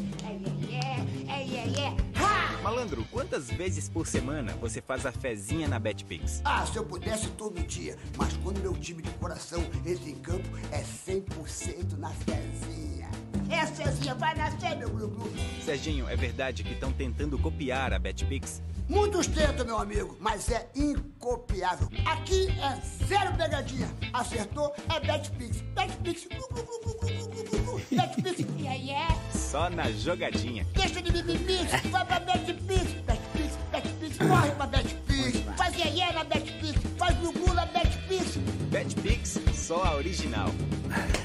Malandro, 2.61 3.05
quantas 3.09 3.49
vezes 3.49 3.87
por 3.87 4.05
semana 4.05 4.53
você 4.59 4.81
faz 4.81 5.05
a 5.05 5.13
fezinha 5.13 5.65
na 5.65 5.79
BetPix? 5.79 6.41
Ah, 6.43 6.65
se 6.65 6.75
eu 6.75 6.83
pudesse 6.83 7.29
todo 7.29 7.65
dia, 7.65 7.97
mas 8.17 8.35
quando 8.43 8.59
meu 8.59 8.73
time 8.73 9.01
de 9.01 9.09
coração 9.11 9.61
entra 9.85 10.09
em 10.09 10.15
campo, 10.15 10.49
é 10.69 10.83
100% 10.83 11.97
na 11.97 12.11
Cezinha. 12.25 13.09
É, 13.51 14.13
vai 14.15 14.33
nascer 14.35 14.77
meu 14.77 14.89
glu-glu. 14.89 15.29
Serginho, 15.65 16.07
é 16.07 16.15
verdade 16.15 16.63
que 16.63 16.71
estão 16.73 16.91
tentando 16.91 17.37
copiar 17.37 17.93
a 17.93 17.99
Betpix? 17.99 18.61
Muitos 18.87 19.27
tentam, 19.27 19.65
meu 19.65 19.77
amigo, 19.77 20.17
mas 20.19 20.49
é 20.49 20.69
incopiável. 20.75 21.87
Aqui 22.05 22.47
é 22.49 23.05
zero 23.05 23.35
pegadinha. 23.35 23.89
Acertou, 24.13 24.73
é 24.93 24.99
Betpix. 24.99 25.61
Betpix, 25.61 26.27
glu-glu-glu-glu-glu-glu-glu. 26.27 27.81
Betpix, 27.91 28.39
yeah, 28.59 28.75
yeah. 28.75 29.13
É? 29.13 29.37
Só 29.37 29.69
na 29.69 29.91
jogadinha. 29.91 30.65
Deixa 30.73 31.01
de 31.01 31.11
mimimix, 31.11 31.71
vai 31.89 32.05
pra 32.05 32.19
Betpix. 32.19 32.83
Betpix, 33.05 33.57
Betpix, 33.71 34.17
corre 34.17 34.51
pra 34.51 34.67
Betpix. 34.67 35.39
Faz 35.57 35.75
yeah, 35.75 35.95
yeah 35.95 36.13
na 36.13 36.23
Betpix, 36.23 36.79
faz 36.97 37.17
glu-glu 37.17 37.53
na 37.53 37.65
Betpix. 37.67 38.37
Betpix, 38.69 39.39
só 39.53 39.83
a 39.83 39.95
original. 39.95 40.49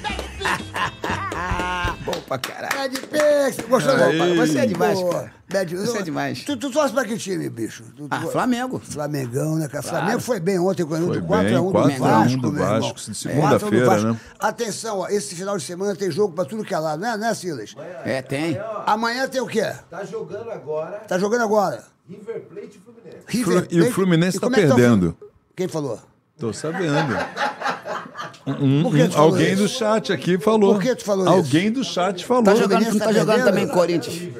Betpix. 0.02 0.25
Bom 2.04 2.12
pra 2.28 2.38
caralho. 2.38 2.76
Bad 2.76 3.00
Pix, 3.00 3.66
gostou? 3.68 3.94
Aí. 3.94 4.36
Você 4.36 4.58
é 4.58 4.66
demais, 4.66 5.00
Pô, 5.00 5.08
cara. 5.10 5.32
Bad- 5.52 5.76
Você 5.76 5.98
é 5.98 6.02
demais. 6.02 6.44
Tu, 6.44 6.56
tu 6.56 6.70
torce 6.70 6.92
pra 6.94 7.04
que 7.04 7.16
time, 7.16 7.48
bicho? 7.48 7.82
Tu- 7.96 8.06
Ah, 8.10 8.20
tu- 8.20 8.28
Flamengo. 8.28 8.78
Flamengão, 8.78 9.56
né, 9.56 9.68
cara? 9.68 9.82
Flamengo 9.82 10.20
foi 10.20 10.38
bem 10.40 10.58
ontem 10.58 10.84
com 10.84 10.96
Foi 10.96 11.18
o 11.18 11.22
4 11.24 11.46
bem, 11.46 11.56
a 11.56 11.60
1 11.60 11.66
do 11.66 11.72
4 11.72 11.90
a 11.90 11.96
1 11.96 11.98
Vasco, 11.98 12.36
do 12.40 12.52
meu 12.52 12.62
irmão. 12.62 12.80
Vasco, 12.80 13.12
de 13.12 13.28
4 13.28 13.30
a 13.30 13.46
1 13.46 13.50
do 13.50 13.58
segunda-feira, 13.58 14.12
né? 14.12 14.20
Atenção, 14.38 14.98
ó, 15.00 15.08
esse 15.08 15.34
final 15.34 15.56
de 15.56 15.64
semana 15.64 15.94
tem 15.96 16.10
jogo 16.10 16.34
pra 16.34 16.44
tudo 16.44 16.64
que 16.64 16.74
é 16.74 16.78
lado, 16.78 17.00
né, 17.00 17.16
né, 17.16 17.34
Silas? 17.34 17.74
É, 18.04 18.22
tem. 18.22 18.58
Amanhã 18.86 19.28
tem 19.28 19.40
o 19.40 19.46
quê? 19.46 19.72
Tá 19.90 20.04
jogando 20.04 20.50
agora 20.50 20.98
Tá 21.08 21.18
jogando 21.18 21.42
agora? 21.42 21.84
River 22.08 22.40
Plate 22.42 22.78
e 22.78 22.80
Fluminense. 22.80 23.24
River 23.26 23.66
E 23.70 23.76
o 23.76 23.80
Plate. 23.80 23.92
Fluminense 23.94 24.36
E 24.36 24.40
tá 24.40 24.46
como 24.46 24.56
é 24.56 24.60
que 24.60 24.66
o 24.66 24.74
perdendo. 24.74 25.16
Flu- 25.18 25.28
Quem 25.56 25.68
falou? 25.68 26.00
Tô 26.38 26.52
sabendo. 26.52 27.16
Um- 28.46 28.86
um- 28.86 29.08
tu 29.08 29.18
alguém 29.18 29.52
isso? 29.52 29.62
do 29.62 29.68
chat 29.68 30.12
aqui 30.12 30.38
falou. 30.38 30.74
Por 30.74 30.82
que 30.82 30.94
tu 30.94 31.04
falou 31.04 31.28
Alguém 31.28 31.70
do 31.70 31.82
chat 31.84 32.24
falou. 32.24 32.44
Tá 32.44 32.54
jogando, 32.54 32.68
Fluminense 32.84 32.98
não 32.98 33.06
tá 33.06 33.12
tá 33.12 33.12
jogando 33.12 33.44
também 33.44 33.68
Corinthians. 33.68 34.32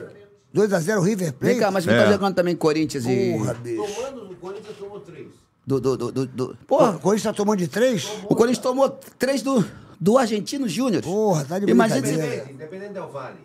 2x0 0.55 1.03
River 1.03 1.33
Plate? 1.35 1.53
Vem 1.55 1.59
cá, 1.61 1.71
mas 1.71 1.85
não 1.85 1.95
É. 1.95 2.05
tá 2.05 2.13
jogando 2.13 2.35
também 2.35 2.57
Corinthians 2.57 3.05
e... 3.07 3.33
Porra, 3.37 3.55
bicho. 3.55 3.83
Tomando, 3.83 4.31
o 4.33 4.37
Corinthians 4.37 4.77
tomou 4.79 5.01
três. 5.01 5.27
Do, 5.67 5.81
do, 5.81 5.97
do, 5.97 6.13
do, 6.13 6.27
do... 6.27 6.45
O 6.53 6.57
Porra, 6.67 6.93
Corinthians 6.95 7.23
tá 7.25 7.33
tomando 7.37 7.59
de 7.59 7.69
3? 7.69 8.09
o 8.29 8.35
Corinthians 8.35 8.63
tomou 8.63 8.89
três 9.19 9.43
do, 9.43 9.65
do 10.01 10.17
Argentino 10.17 10.69
Júnior. 10.69 11.03
Porra, 11.03 11.45
tá 11.45 11.59
de 11.59 11.71
Imagina 11.71 12.01
brincadeira. 12.01 12.45
se... 12.47 12.53
Independente, 12.53 12.93
Del 12.93 13.09
Vale. 13.11 13.37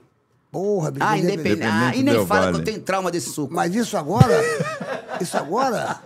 Porra, 0.51 0.91
bicho. 0.91 1.05
Ah, 1.05 1.17
independente. 1.17 1.63
Ah, 1.63 1.95
e 1.95 2.03
nem 2.03 2.13
fala 2.25 2.41
Valle. 2.41 2.53
que 2.53 2.59
eu 2.59 2.63
tenho 2.65 2.79
trauma 2.81 3.09
desse 3.09 3.29
suco. 3.31 3.53
Mas 3.53 3.73
isso 3.73 3.97
agora? 3.97 4.33
Isso 5.21 5.37
agora? 5.37 5.99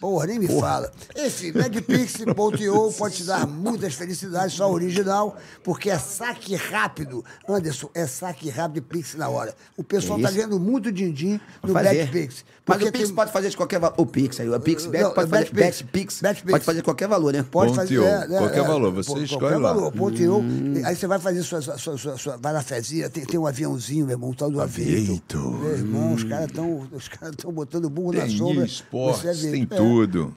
Porra, 0.00 0.26
nem 0.26 0.38
me 0.38 0.46
fala. 0.46 0.92
Enfim, 1.16 1.52
MedPix.io 1.52 2.92
pode 2.98 3.16
te 3.16 3.24
dar 3.24 3.46
muitas 3.46 3.94
felicidades, 3.94 4.54
só 4.54 4.70
original, 4.70 5.36
porque 5.64 5.90
é 5.90 5.98
saque 5.98 6.54
rápido. 6.54 7.24
Anderson, 7.48 7.88
é 7.94 8.06
saque 8.06 8.50
rápido 8.50 8.78
e 8.78 8.80
Pix 8.82 9.14
na 9.14 9.28
hora. 9.28 9.54
O 9.76 9.82
pessoal 9.82 10.18
É 10.18 10.22
tá 10.22 10.30
ganhando 10.30 10.60
muito 10.60 10.92
din-din 10.92 11.40
no. 11.62 11.72
MedPix. 11.72 12.44
Mas 12.68 12.82
o 12.82 12.92
Pix 12.92 13.06
tem- 13.06 13.14
pode 13.14 13.30
fazer 13.32 13.48
de 13.50 13.56
qualquer 13.56 13.78
valor. 13.78 13.94
O 13.96 14.04
Pix 14.06 14.40
aí, 14.40 14.50
o 14.50 14.58
Pix, 14.60 14.86
Bet 14.86 15.04
Não, 15.04 15.14
pode 15.14 15.30
fazer, 15.30 15.44
BetPix. 15.52 15.82
BetPix, 15.82 16.20
BetPix. 16.20 16.50
pode 16.50 16.64
fazer 16.64 16.78
de 16.78 16.84
qualquer 16.84 17.08
valor, 17.08 17.32
né? 17.32 17.44
Pode 17.48 17.68
Ponto 17.70 17.76
fazer. 17.80 18.02
é, 18.02 18.24
é, 18.24 18.26
qualquer 18.38 18.58
é, 18.64 18.66
valor, 18.66 18.92
você 18.92 19.10
escolhe 19.12 19.28
qualquer 19.28 19.56
lá. 19.58 19.72
Valor, 19.72 19.92
ponto 19.92 20.20
io. 20.20 20.44
Aí 20.84 20.96
você 20.96 21.06
vai 21.06 21.18
fazer 21.20 21.42
sua, 21.44 21.62
sua, 21.62 21.78
sua, 21.78 21.96
sua, 21.96 22.18
sua- 22.18 22.36
vai 22.36 22.52
na 22.52 22.62
fezinha, 22.62 23.08
tem, 23.08 23.24
tem 23.24 23.38
um 23.38 23.46
aviãozinho, 23.46 24.04
meu 24.04 24.14
irmão, 24.14 24.30
um 24.30 24.34
tal 24.34 24.50
do 24.50 24.60
avião. 24.60 24.88
Aviator. 25.00 25.60
Meu 25.60 25.72
irmão, 25.72 26.12
os 26.14 26.24
caras 26.24 26.46
estão 26.48 26.88
os 26.92 27.08
caras 27.08 27.36
tão 27.36 27.52
botando 27.52 27.88
burro 27.88 28.12
na 28.12 28.22
Tem 28.22 28.36
sombra. 28.36 28.64
esportes, 28.66 29.40
vê. 29.42 29.50
tem 29.52 29.64
tudo. 29.66 29.85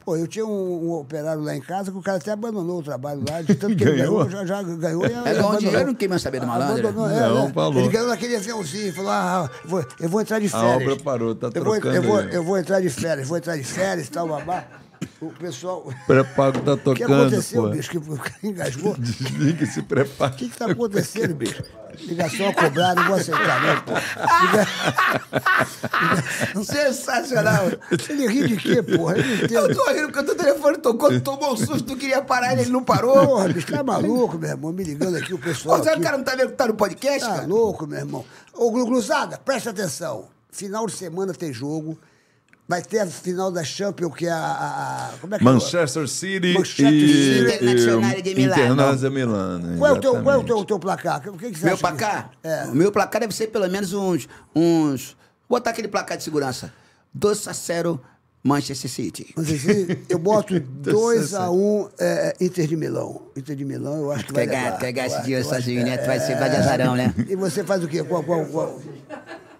Pô, 0.05 0.15
eu 0.15 0.27
tinha 0.27 0.45
um, 0.45 0.87
um 0.87 0.91
operário 0.93 1.41
lá 1.41 1.55
em 1.55 1.61
casa 1.61 1.91
que 1.91 1.97
o 1.97 2.01
cara 2.01 2.17
até 2.17 2.31
abandonou 2.31 2.79
o 2.79 2.83
trabalho 2.83 3.23
lá, 3.27 3.41
de 3.41 3.55
tanto 3.55 3.75
que 3.77 3.83
ele 3.83 3.97
Ganhou? 3.97 4.25
ganhou, 4.25 4.29
já, 4.29 4.45
já 4.45 4.63
ganhou. 4.63 5.03
e 5.05 5.11
É 5.11 5.33
ganhou 5.33 5.57
dinheiro, 5.57 5.87
não 5.87 5.93
quer 5.95 6.07
mais 6.09 6.21
saber 6.21 6.39
do 6.41 6.47
malandro. 6.47 6.87
Abandonou, 6.87 7.09
é, 7.09 7.19
Não, 7.29 7.47
é. 7.47 7.51
falou. 7.53 7.79
Ele 7.81 7.89
ganhou 7.89 8.07
naquele 8.07 8.35
aviãozinho, 8.35 8.93
falou, 8.93 9.11
ah, 9.11 9.49
eu 9.63 9.69
vou, 9.69 9.85
eu 9.99 10.09
vou 10.09 10.21
entrar 10.21 10.39
de 10.39 10.47
A 10.47 10.49
férias. 10.49 10.75
obra 10.91 10.95
parou, 11.03 11.35
tá 11.35 11.49
eu 11.53 11.63
vou, 11.63 11.73
trocando 11.73 11.95
eu, 11.95 12.03
vou, 12.03 12.19
eu 12.21 12.43
vou 12.43 12.57
entrar 12.57 12.79
de 12.81 12.89
férias, 12.89 13.27
vou 13.27 13.37
entrar 13.37 13.57
de 13.57 13.63
férias 13.63 14.07
e 14.07 14.11
tal, 14.11 14.27
babá. 14.27 14.65
O 15.21 15.27
pessoal... 15.29 15.87
Pré-pago 16.05 16.59
tá 16.59 16.73
O 16.75 16.77
que 16.77 16.83
tocando, 17.03 17.21
aconteceu, 17.27 17.63
pô. 17.63 17.69
bicho? 17.69 17.89
Que 17.89 17.97
o 17.99 18.17
cara 18.17 18.35
engasgou? 18.43 18.91
O 18.93 18.97
Desliga 18.99 19.63
e 19.63 19.67
se 19.67 19.81
prepara. 19.81 20.31
que 20.33 20.49
que 20.49 20.57
tá 20.57 20.65
acontecendo, 20.71 21.35
bicho? 21.35 21.63
Ligação 22.01 22.49
a 22.49 22.53
cobrar, 22.53 22.95
não 22.95 23.03
vou 23.05 23.15
aceitar, 23.17 23.61
não, 23.61 23.81
pô. 23.81 23.91
Liga- 24.45 24.67
Sensacional. 26.63 27.65
Ele 28.09 28.27
ri 28.27 28.47
de 28.47 28.57
quê, 28.57 28.81
porra? 28.83 29.15
Eu 29.17 29.67
Eu 29.69 29.75
tô 29.75 29.91
rindo 29.91 30.05
porque 30.07 30.19
o 30.19 30.23
teu 30.23 30.35
telefone 30.35 30.77
tocou, 30.77 31.21
tomou 31.21 31.53
um 31.53 31.57
susto, 31.57 31.83
tu 31.83 31.95
queria 31.97 32.21
parar 32.21 32.53
ele, 32.53 32.61
ele 32.61 32.71
não 32.71 32.83
parou. 32.83 33.27
Porra, 33.27 33.49
bicho, 33.49 33.67
tá 33.67 33.83
maluco, 33.83 34.37
meu 34.37 34.49
irmão? 34.49 34.71
Me 34.71 34.83
ligando 34.83 35.15
aqui, 35.17 35.33
o 35.33 35.37
pessoal. 35.39 35.81
aqui. 35.81 35.99
o 35.99 36.01
cara 36.01 36.17
não 36.17 36.23
tá 36.23 36.35
vendo 36.35 36.49
que 36.51 36.55
tá 36.55 36.67
no 36.67 36.75
podcast, 36.75 37.27
Tá 37.27 37.35
cara? 37.35 37.47
louco, 37.47 37.85
meu 37.85 37.99
irmão. 37.99 38.25
Ô, 38.53 38.71
Glu- 38.71 38.85
Gluzada, 38.85 39.37
presta 39.37 39.69
atenção. 39.69 40.25
Final 40.51 40.87
de 40.87 40.93
semana 40.93 41.33
tem 41.33 41.53
jogo. 41.53 41.97
Vai 42.69 42.83
ter 42.83 42.99
a 42.99 43.07
final 43.07 43.51
da 43.51 43.63
Champions, 43.63 44.13
que 44.15 44.27
é 44.27 44.31
a. 44.31 44.35
a- 44.37 45.07
a- 45.07 45.17
como 45.19 45.33
é 45.33 45.39
que 45.39 45.43
Manchester 45.43 46.07
City 46.07 46.53
Manchester 46.53 46.93
e, 46.93 47.07
City. 47.49 47.55
Internazionale 47.55 48.21
de 48.21 48.35
Milano. 48.35 48.61
Internazionale 48.63 49.09
Milano. 49.15 49.73
é? 49.73 49.77
Qual 49.79 49.89
é 49.95 49.97
o 49.97 49.99
teu, 50.01 50.21
qual 50.23 50.35
é 50.35 50.37
o 50.37 50.43
teu, 50.43 50.65
teu 50.65 50.79
placar? 50.79 51.27
O 51.29 51.35
que, 51.35 51.49
que 51.51 51.57
você 51.57 51.65
Meu 51.65 51.73
acha 51.73 51.83
que- 51.83 51.89
placar? 51.97 52.31
É. 52.43 52.65
O 52.65 52.75
meu 52.75 52.91
placar 52.91 53.21
deve 53.21 53.33
ser 53.33 53.47
pelo 53.47 53.67
menos 53.67 53.91
uns. 53.91 54.27
uns 54.55 55.17
vou 55.49 55.57
botar 55.57 55.71
aquele 55.71 55.87
placar 55.87 56.15
de 56.15 56.23
segurança. 56.23 56.71
2 57.11 57.47
a 57.47 57.53
0 57.53 57.99
Manchester 58.43 58.89
City. 58.91 59.33
Mas 59.35 59.49
assim, 59.51 59.87
eu 60.07 60.19
boto 60.19 60.53
2x1 60.83 61.89
é, 61.99 62.35
Inter 62.39 62.67
de 62.67 62.75
Milão. 62.75 63.23
Inter 63.35 63.55
de 63.55 63.65
Milão, 63.65 63.95
eu 63.97 64.11
acho 64.11 64.25
que 64.25 64.33
vai 64.33 64.45
Quer 64.45 64.51
ganhar, 64.53 64.65
levar. 64.65 64.77
quer 64.77 64.91
ganhar 64.91 65.07
Eu 65.07 65.13
esse 65.15 65.23
dinheiro 65.23 65.43
sozinho, 65.49 65.83
né? 65.83 65.95
é. 65.95 65.97
Tu 65.97 66.05
vai 66.05 66.19
ser 66.19 66.37
vai 66.37 66.49
de 66.51 66.55
azarão, 66.55 66.95
né? 66.95 67.13
E 67.27 67.35
você 67.35 67.63
faz 67.63 67.83
o 67.83 67.87
quê? 67.87 68.03
Qual, 68.03 68.21
qual, 68.23 68.45
qual? 68.45 68.79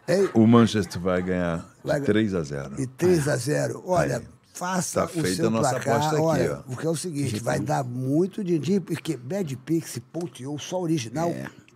Hein? 0.10 0.30
O 0.34 0.48
Manchester 0.48 1.00
vai 1.02 1.22
ganhar 1.22 1.66
Vai- 1.84 2.00
de 2.00 2.06
3 2.06 2.34
a 2.36 2.42
0. 2.44 2.82
E 2.82 2.88
3x0. 2.88 3.82
Olha, 3.86 4.24
faça 4.54 5.02
Tá 5.02 5.06
o 5.06 5.10
feita 5.10 5.36
seu 5.36 5.48
a 5.48 5.50
nossa 5.50 5.70
placar. 5.72 5.96
aposta 5.98 6.16
aqui, 6.16 6.22
Olha, 6.26 6.54
ó. 6.54 6.56
porque 6.64 6.88
é 6.88 6.90
o 6.90 6.96
seguinte, 6.96 7.40
vai 7.40 7.60
dar 7.60 7.84
muito 7.84 8.44
din-din, 8.44 8.80
porque 8.82 9.16
Bad 9.16 9.56
Pix 9.58 10.00
ponteou 10.12 10.58
só 10.58 10.82
original. 10.82 11.30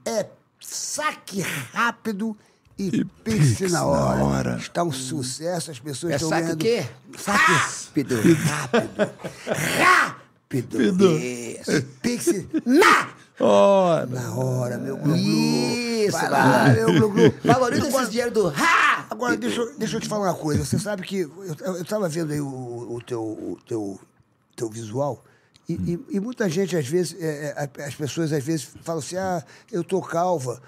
É, 0.06 0.26
saque 0.60 1.42
rápido 1.74 2.36
e, 2.78 2.88
E 2.88 3.06
Pix 3.06 3.58
Pix 3.58 3.72
na 3.72 3.80
na 3.80 3.86
hora. 3.86 4.24
hora. 4.24 4.58
Está 4.58 4.84
um 4.84 4.92
sucesso, 4.92 5.70
as 5.72 5.80
pessoas 5.80 6.14
É 6.14 6.16
estão 6.16 6.30
saque 6.30 6.42
o 6.52 6.56
ganhando... 6.58 6.60
quê? 6.60 6.86
Saque 7.18 7.52
Rápido. 7.52 8.16
rápido. 8.46 9.14
Rápido. 9.80 11.18
Isso. 11.20 11.84
Pix 12.02 12.28
na 12.66 13.10
Ora. 13.44 14.06
na 14.06 14.36
hora, 14.36 14.78
meu 14.78 14.98
glu 14.98 15.16
Isso, 15.16 16.12
Vai 16.12 16.30
lá, 16.30 16.46
vai. 16.64 16.74
meu 16.76 16.88
glu 16.94 17.10
glu. 17.12 17.34
Valoriza 17.44 17.88
esse 17.88 18.10
dinheiro 18.12 18.32
do. 18.32 18.48
Ha! 18.50 19.08
Agora, 19.10 19.36
deixa, 19.38 19.62
eu- 19.62 19.78
deixa 19.78 19.98
eu 19.98 20.02
te 20.02 20.08
falar 20.08 20.28
uma 20.30 20.34
coisa. 20.36 20.64
Você 20.66 20.78
sabe 20.80 21.04
que 21.04 21.20
eu, 21.22 21.56
eu, 21.60 21.86
tava 21.86 22.08
vendo 22.10 22.32
aí 22.34 22.42
o, 22.42 22.48
o 22.48 23.02
teu, 23.06 23.22
o 23.22 23.58
teu, 23.68 24.00
teu 24.56 24.70
visual. 24.70 25.24
E, 25.68 25.74
e- 25.74 26.06
e 26.18 26.20
muita 26.20 26.50
gente, 26.50 26.76
às 26.76 26.88
vezes, 26.88 27.16
é, 27.22 27.54
é, 27.78 27.84
as 27.86 27.96
pessoas 27.96 28.34
às 28.34 28.44
vezes 28.44 28.68
falam 28.84 29.00
assim: 29.00 29.16
ah, 29.18 29.44
eu 29.72 29.84
tô 29.84 30.02
calva. 30.02 30.62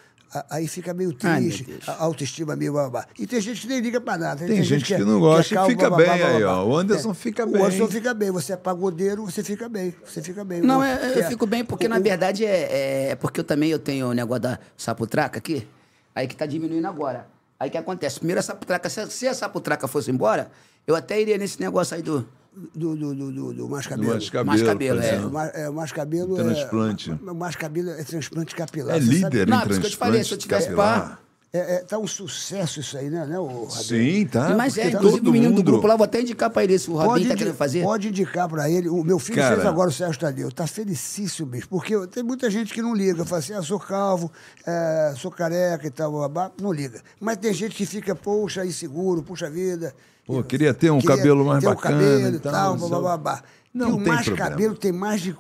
Aí 0.50 0.68
fica 0.68 0.94
meio 0.94 1.14
triste, 1.14 1.66
a 1.88 2.04
autoestima 2.04 2.56
meio 2.56 2.74
babá. 2.74 3.06
E 3.20 3.28
tem 3.28 3.40
gente 3.40 3.62
que 3.62 3.68
nem 3.68 3.80
liga 3.80 4.02
pra 4.02 4.18
nada. 4.18 4.46
Tem 4.46 4.64
gente 4.64 4.86
que 4.86 5.04
não 5.04 5.18
é- 5.18 5.20
gosta 5.20 5.54
e 5.54 5.56
calva, 5.56 5.70
fica 5.72 5.90
babá, 5.90 5.98
bem 6.04 6.10
aí, 6.24 6.42
babá. 6.44 6.58
ó. 6.58 6.66
O 6.68 6.78
Anderson 6.78 7.14
fica 7.14 7.44
O 7.46 7.52
bem. 7.52 7.62
Anderson 7.64 7.88
fica 7.88 8.14
bem. 8.14 8.32
Você 8.32 8.54
é 8.54 8.58
pagodeiro, 8.58 9.24
você 9.26 9.44
fica 9.44 9.70
bem. 9.70 9.94
Você 10.06 10.22
fica 10.22 10.44
bem. 10.44 10.62
Não, 10.62 10.80
O- 10.80 10.84
é- 10.84 11.14
eu 11.16 11.22
é- 11.24 11.28
fico 11.30 11.46
bem 11.46 11.64
porque, 11.64 11.86
o- 11.86 11.90
na 11.90 11.98
o- 11.98 12.02
verdade, 12.04 12.46
é, 12.46 13.10
é 13.12 13.16
porque 13.16 13.40
eu 13.40 13.44
também 13.44 13.70
eu 13.70 13.80
tenho 13.80 14.08
o 14.10 14.14
negócio 14.14 14.42
da 14.44 14.60
saputraca 14.76 15.38
aqui, 15.40 15.68
aí 16.14 16.28
que 16.28 16.36
tá 16.36 16.46
diminuindo 16.46 16.88
agora. 16.88 17.28
Aí 17.60 17.70
o 17.70 17.72
que 17.72 17.78
acontece? 17.78 18.18
Primeiro 18.20 18.40
a 18.40 18.44
saputraca, 18.44 18.90
se, 18.90 19.10
se 19.12 19.28
a 19.28 19.34
saputraca 19.34 19.88
fosse 19.88 20.12
embora, 20.12 20.52
eu 20.86 20.96
até 20.96 21.22
iria 21.22 21.38
nesse 21.38 21.60
negócio 21.62 21.96
aí 21.96 22.02
do. 22.02 22.28
Do, 22.74 22.96
do, 22.96 23.14
do, 23.14 23.32
do, 23.34 23.54
do 23.54 23.70
mais 23.70 23.86
Do 23.86 23.90
cabelo. 23.90 24.12
mais 24.14 24.30
cabelo. 24.30 24.46
Mais 24.48 24.62
cabelo, 24.64 25.00
por 25.02 25.06
é. 25.06 25.16
É, 25.16 25.20
o 25.20 25.32
mais, 25.32 25.52
é, 25.56 25.70
o 25.70 25.74
mais 25.74 25.92
cabelo 25.92 26.36
Transplante. 26.36 27.12
É, 27.12 27.32
o 27.32 27.36
mais 27.36 27.56
cabelo 27.56 27.90
é 27.90 28.04
transplante 28.04 28.56
capilar. 28.56 28.96
É 28.96 29.00
líder 29.00 29.22
sabe- 29.22 29.46
Não, 29.46 29.58
em 29.66 29.70
isso 29.72 29.80
que 29.82 29.86
eu 29.88 29.90
te 29.92 29.98
falei, 29.98 30.24
se 30.24 30.34
eu 30.34 30.38
transplante 30.38 30.44
tivesse 30.66 30.68
capilar. 30.68 31.20
É, 31.52 31.76
é, 31.76 31.80
tá 31.86 31.98
um 31.98 32.06
sucesso 32.08 32.82
isso 32.82 32.98
aí, 32.98 33.10
né, 33.10 33.26
né 33.26 33.40
o 33.40 33.46
Rabelo? 33.46 33.72
Sim, 33.72 34.26
tá. 34.28 34.56
Mas 34.58 34.78
é, 34.78 34.88
inclusive 34.90 35.20
todo 35.22 35.30
o 35.30 35.32
menino 35.32 35.52
do 35.54 35.58
mundo- 35.60 35.64
grupo 35.72 35.88
lá, 35.88 35.96
vou 35.96 36.04
até 36.04 36.20
indicar 36.22 36.50
pra 36.50 36.64
ele 36.66 36.78
se 36.78 36.90
o 36.90 36.94
Robinho 36.96 37.14
tá 37.28 37.34
indi- 37.34 37.38
querendo 37.38 37.56
fazer. 37.56 37.82
pode 37.84 38.08
indicar 38.10 38.50
pra 38.50 38.70
ele. 38.70 38.90
O 38.90 39.04
meu 39.06 39.20
filho 39.20 39.38
Cara. 39.38 39.56
fez 39.56 39.66
agora 39.68 39.90
o 39.90 39.92
Sérgio 39.94 40.20
Tadeu. 40.20 40.52
Tá 40.52 40.68
felicíssimo, 40.68 41.48
bicho. 41.48 41.68
Porque 41.70 42.08
tem 42.08 42.24
muita 42.24 42.50
gente 42.50 42.74
que 42.74 42.82
não 42.82 42.94
liga. 42.94 43.24
Fala 43.26 43.40
assim, 43.40 43.54
ah, 43.54 43.62
sou 43.62 43.80
calvo, 43.80 44.30
é, 44.68 45.14
sou 45.18 45.32
careca 45.32 45.88
e 45.88 45.92
tal, 45.92 46.12
babá. 46.12 46.52
Não 46.62 46.74
liga. 46.74 47.02
Mas 47.22 47.38
tem 47.38 47.54
gente 47.54 47.74
que 47.76 47.86
fica, 47.86 48.14
poxa, 48.16 48.66
inseguro, 48.66 49.24
puxa 49.24 49.50
vida. 49.50 49.94
Pô, 50.26 50.44
queria 50.44 50.74
ter 50.74 50.90
um 50.92 51.00
Queria 51.00 51.18
cabelo 51.18 51.46
mais 51.46 51.60
ter 51.64 51.68
um 51.70 51.76
bacana 51.76 51.98
cabelo 52.02 52.34
e 52.34 52.36
e 52.36 52.40
tal, 52.40 52.52
tal, 52.52 52.80
só- 52.80 52.90
babá, 53.02 53.18
babá. 53.18 53.44
Não 53.74 53.90
e 53.90 53.92
o 53.94 53.96
tem 53.98 54.06
mais 54.14 54.26
problema. 54.26 54.50
cabelo 54.50 54.76
tem 54.76 54.92
mais 54.92 55.22
de 55.22 55.36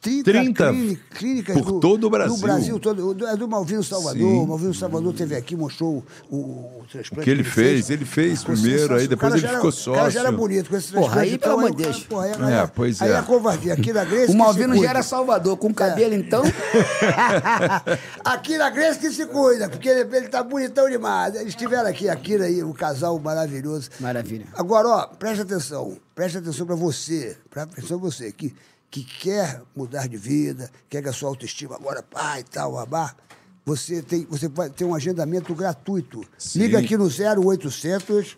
30, 0.00 0.24
30 0.30 0.68
clíni- 0.70 0.96
clínicas 1.10 1.56
por 1.58 1.64
do, 1.72 1.80
todo 1.80 2.06
o 2.06 2.10
Brasil. 2.10 2.34
Do 2.36 2.40
Brasil 2.40 2.78
todo. 2.80 3.14
Do- 3.14 3.26
É 3.26 3.36
do 3.36 3.46
Malvino 3.46 3.82
Salvador. 3.84 4.16
Sim. 4.18 4.38
O 4.38 4.46
Malvino 4.46 4.72
Salvador 4.74 5.12
teve 5.12 5.36
aqui, 5.36 5.54
mostrou 5.54 6.02
o, 6.30 6.36
o 6.38 6.84
transplante. 6.90 7.20
O 7.20 7.24
que 7.24 7.30
ele 7.30 7.44
fez, 7.44 7.90
ele 7.90 8.04
fez 8.06 8.40
Ficou 8.40 8.54
primeiro, 8.54 8.94
aí 8.94 9.06
depois 9.06 9.34
ele 9.34 9.46
era- 9.46 9.56
ficou 9.56 9.70
O 9.70 9.94
cara 9.96 10.10
já 10.10 10.20
era 10.20 10.28
sócio. 10.30 10.38
bonito 10.38 10.70
com 10.70 10.76
esse 10.76 10.92
Porra, 10.92 11.02
transplante. 11.02 11.28
aí, 11.28 11.34
então, 11.34 11.48
pelo 11.50 11.58
amor 11.66 11.76
de 11.76 11.82
cara- 11.82 11.92
Deus. 11.94 12.04
porra, 12.06 12.24
aí, 12.24 12.30
É, 12.54 12.60
aí- 12.62 12.68
pois 12.74 13.02
aí 13.02 13.10
é. 13.10 13.16
a 13.16 13.22
covardia. 13.22 13.72
Aqui 13.74 13.92
na 13.92 14.04
Grace. 14.04 14.32
O 14.32 14.36
Malvino 14.36 14.82
já 14.82 14.90
era 14.90 15.02
Salvador, 15.02 15.56
com 15.58 15.74
cabelo 15.74 16.14
então. 16.14 16.42
aqui 18.24 18.56
na 18.58 18.70
Grace 18.70 18.98
que 18.98 19.10
se 19.10 19.26
cuida, 19.26 19.68
porque 19.68 19.88
ele, 19.88 20.16
ele 20.16 20.28
tá 20.28 20.42
bonitão 20.42 20.88
demais. 20.88 21.34
Eles 21.34 21.48
estiveram 21.48 21.88
aqui, 21.88 22.08
aqui 22.08 22.34
aí, 22.36 22.62
um 22.62 22.72
casal 22.72 23.18
maravilhoso. 23.18 23.90
Maravilha. 24.00 24.46
Agora, 24.54 24.88
ó, 24.88 25.06
preste 25.06 25.42
atenção. 25.42 25.96
Preste 26.14 26.38
atenção 26.38 26.66
pra 26.66 26.74
você. 26.76 27.36
Preste 27.48 27.72
atenção 27.72 27.98
pra 28.00 28.10
você 28.10 28.32
que, 28.32 28.54
que 28.90 29.04
quer 29.04 29.62
mudar 29.74 30.08
de 30.08 30.16
vida, 30.16 30.70
quer 30.88 31.02
que 31.02 31.08
a 31.08 31.12
sua 31.12 31.28
autoestima 31.28 31.76
agora, 31.76 32.02
pá 32.02 32.40
e 32.40 32.42
tal, 32.42 32.72
babá. 32.72 33.14
Você 33.64 34.02
tem, 34.02 34.24
você 34.24 34.48
vai 34.48 34.68
ter 34.68 34.84
um 34.84 34.94
agendamento 34.94 35.54
gratuito. 35.54 36.24
Sim. 36.36 36.60
Liga 36.60 36.78
aqui 36.78 36.96
no 36.96 37.04
0800 37.06 38.36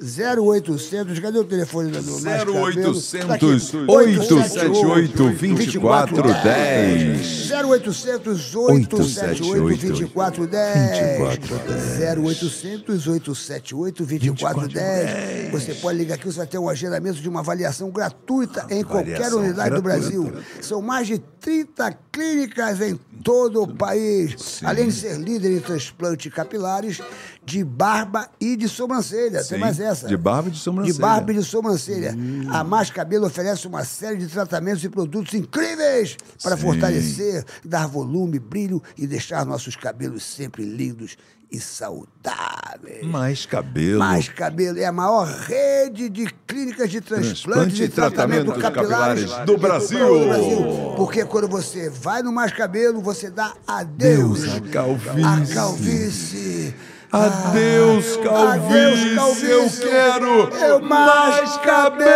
0800, 0.00 1.18
cadê 1.18 1.38
o 1.38 1.44
telefone 1.44 1.90
da 1.90 2.00
do 2.00 2.20
Mais 2.20 2.44
Cabelo? 2.44 2.66
0800 2.66 3.12
Tá 3.26 3.34
aqui. 3.34 3.46
878 3.88 5.30
2410. 5.32 7.50
0800 7.50 8.54
878 8.54 9.76
2410. 9.76 12.18
0800 12.18 13.06
878 13.06 14.06
2410. 14.06 15.52
Você 15.52 15.74
pode 15.74 15.98
ligar 15.98 16.14
aqui, 16.14 16.24
você 16.26 16.38
vai 16.38 16.46
ter 16.46 16.58
um 16.58 16.68
agendamento 16.68 17.20
de 17.20 17.28
uma 17.28 17.40
avaliação 17.40 17.90
gratuita 17.90 18.66
em 18.70 18.82
qualquer 18.82 19.32
unidade 19.32 19.74
do. 19.76 19.82
Brasil. 19.82 20.32
São 20.60 20.80
mais 20.80 21.08
de 21.08 21.18
30 21.18 21.92
clínicas 22.12 22.80
em 22.80 22.94
todo 23.24 23.62
o 23.62 23.74
país. 23.74 24.60
Além 24.62 24.86
de 24.88 24.94
ser 24.94 25.18
líder 25.18 25.56
em 25.56 25.60
transplante 25.60 26.30
capilares 26.30 27.00
de 27.44 27.64
barba 27.64 28.28
e 28.40 28.56
de 28.56 28.68
sobrancelha. 28.68 29.38
Tem 29.40 29.56
Sim, 29.56 29.58
mais 29.58 29.80
essa. 29.80 30.06
de 30.06 30.16
barba 30.16 30.48
e 30.48 30.52
de 30.52 30.58
sobrancelha. 30.58 30.94
De 30.94 31.00
barba 31.00 31.32
e 31.32 31.34
de 31.36 31.44
sobrancelha. 31.44 32.16
A 32.50 32.62
Mais 32.64 32.90
Cabelo 32.90 33.26
oferece 33.26 33.66
uma 33.66 33.84
série 33.84 34.16
de 34.16 34.28
tratamentos 34.28 34.82
e 34.84 34.88
produtos 34.88 35.34
incríveis 35.34 36.16
para 36.42 36.56
Sim. 36.56 36.62
fortalecer, 36.62 37.44
dar 37.64 37.86
volume, 37.88 38.38
brilho 38.38 38.82
e 38.96 39.06
deixar 39.06 39.44
nossos 39.44 39.74
cabelos 39.76 40.22
sempre 40.22 40.64
lindos 40.64 41.16
e 41.50 41.60
saudáveis. 41.60 43.04
Mais 43.06 43.44
cabelo. 43.44 43.98
Mais 43.98 44.28
Cabelo 44.28 44.78
é 44.78 44.84
a 44.86 44.92
maior 44.92 45.26
rede 45.26 46.08
de 46.08 46.26
clínicas 46.46 46.90
de 46.90 47.00
transplante 47.00 47.76
Transplante 47.76 47.82
e 47.82 47.88
tratamento 47.88 48.52
tratamentos 48.52 48.62
capilares 48.62 49.24
capilares 49.30 49.46
do 49.46 49.54
de 49.56 49.60
Brasil. 49.60 49.98
todo 49.98 50.22
o 50.22 50.28
Brasil. 50.28 50.94
Porque 50.96 51.24
quando 51.26 51.48
você 51.48 51.90
vai 51.90 52.22
no 52.22 52.32
Mais 52.32 52.52
Cabelo, 52.52 53.02
você 53.02 53.30
dá 53.30 53.54
adeus 53.66 54.40
Deus, 54.42 54.54
a 54.56 54.60
calvície. 54.60 55.24
à 55.24 55.54
calvície. 55.54 56.74
Adeus, 57.12 58.16
calvície. 58.16 59.18
Adeus, 59.18 59.78
calvície. 59.78 59.84
Eu 59.84 59.90
quero 59.90 60.48
Eu 60.64 60.80
mais 60.80 61.56
cabelo. 61.58 62.08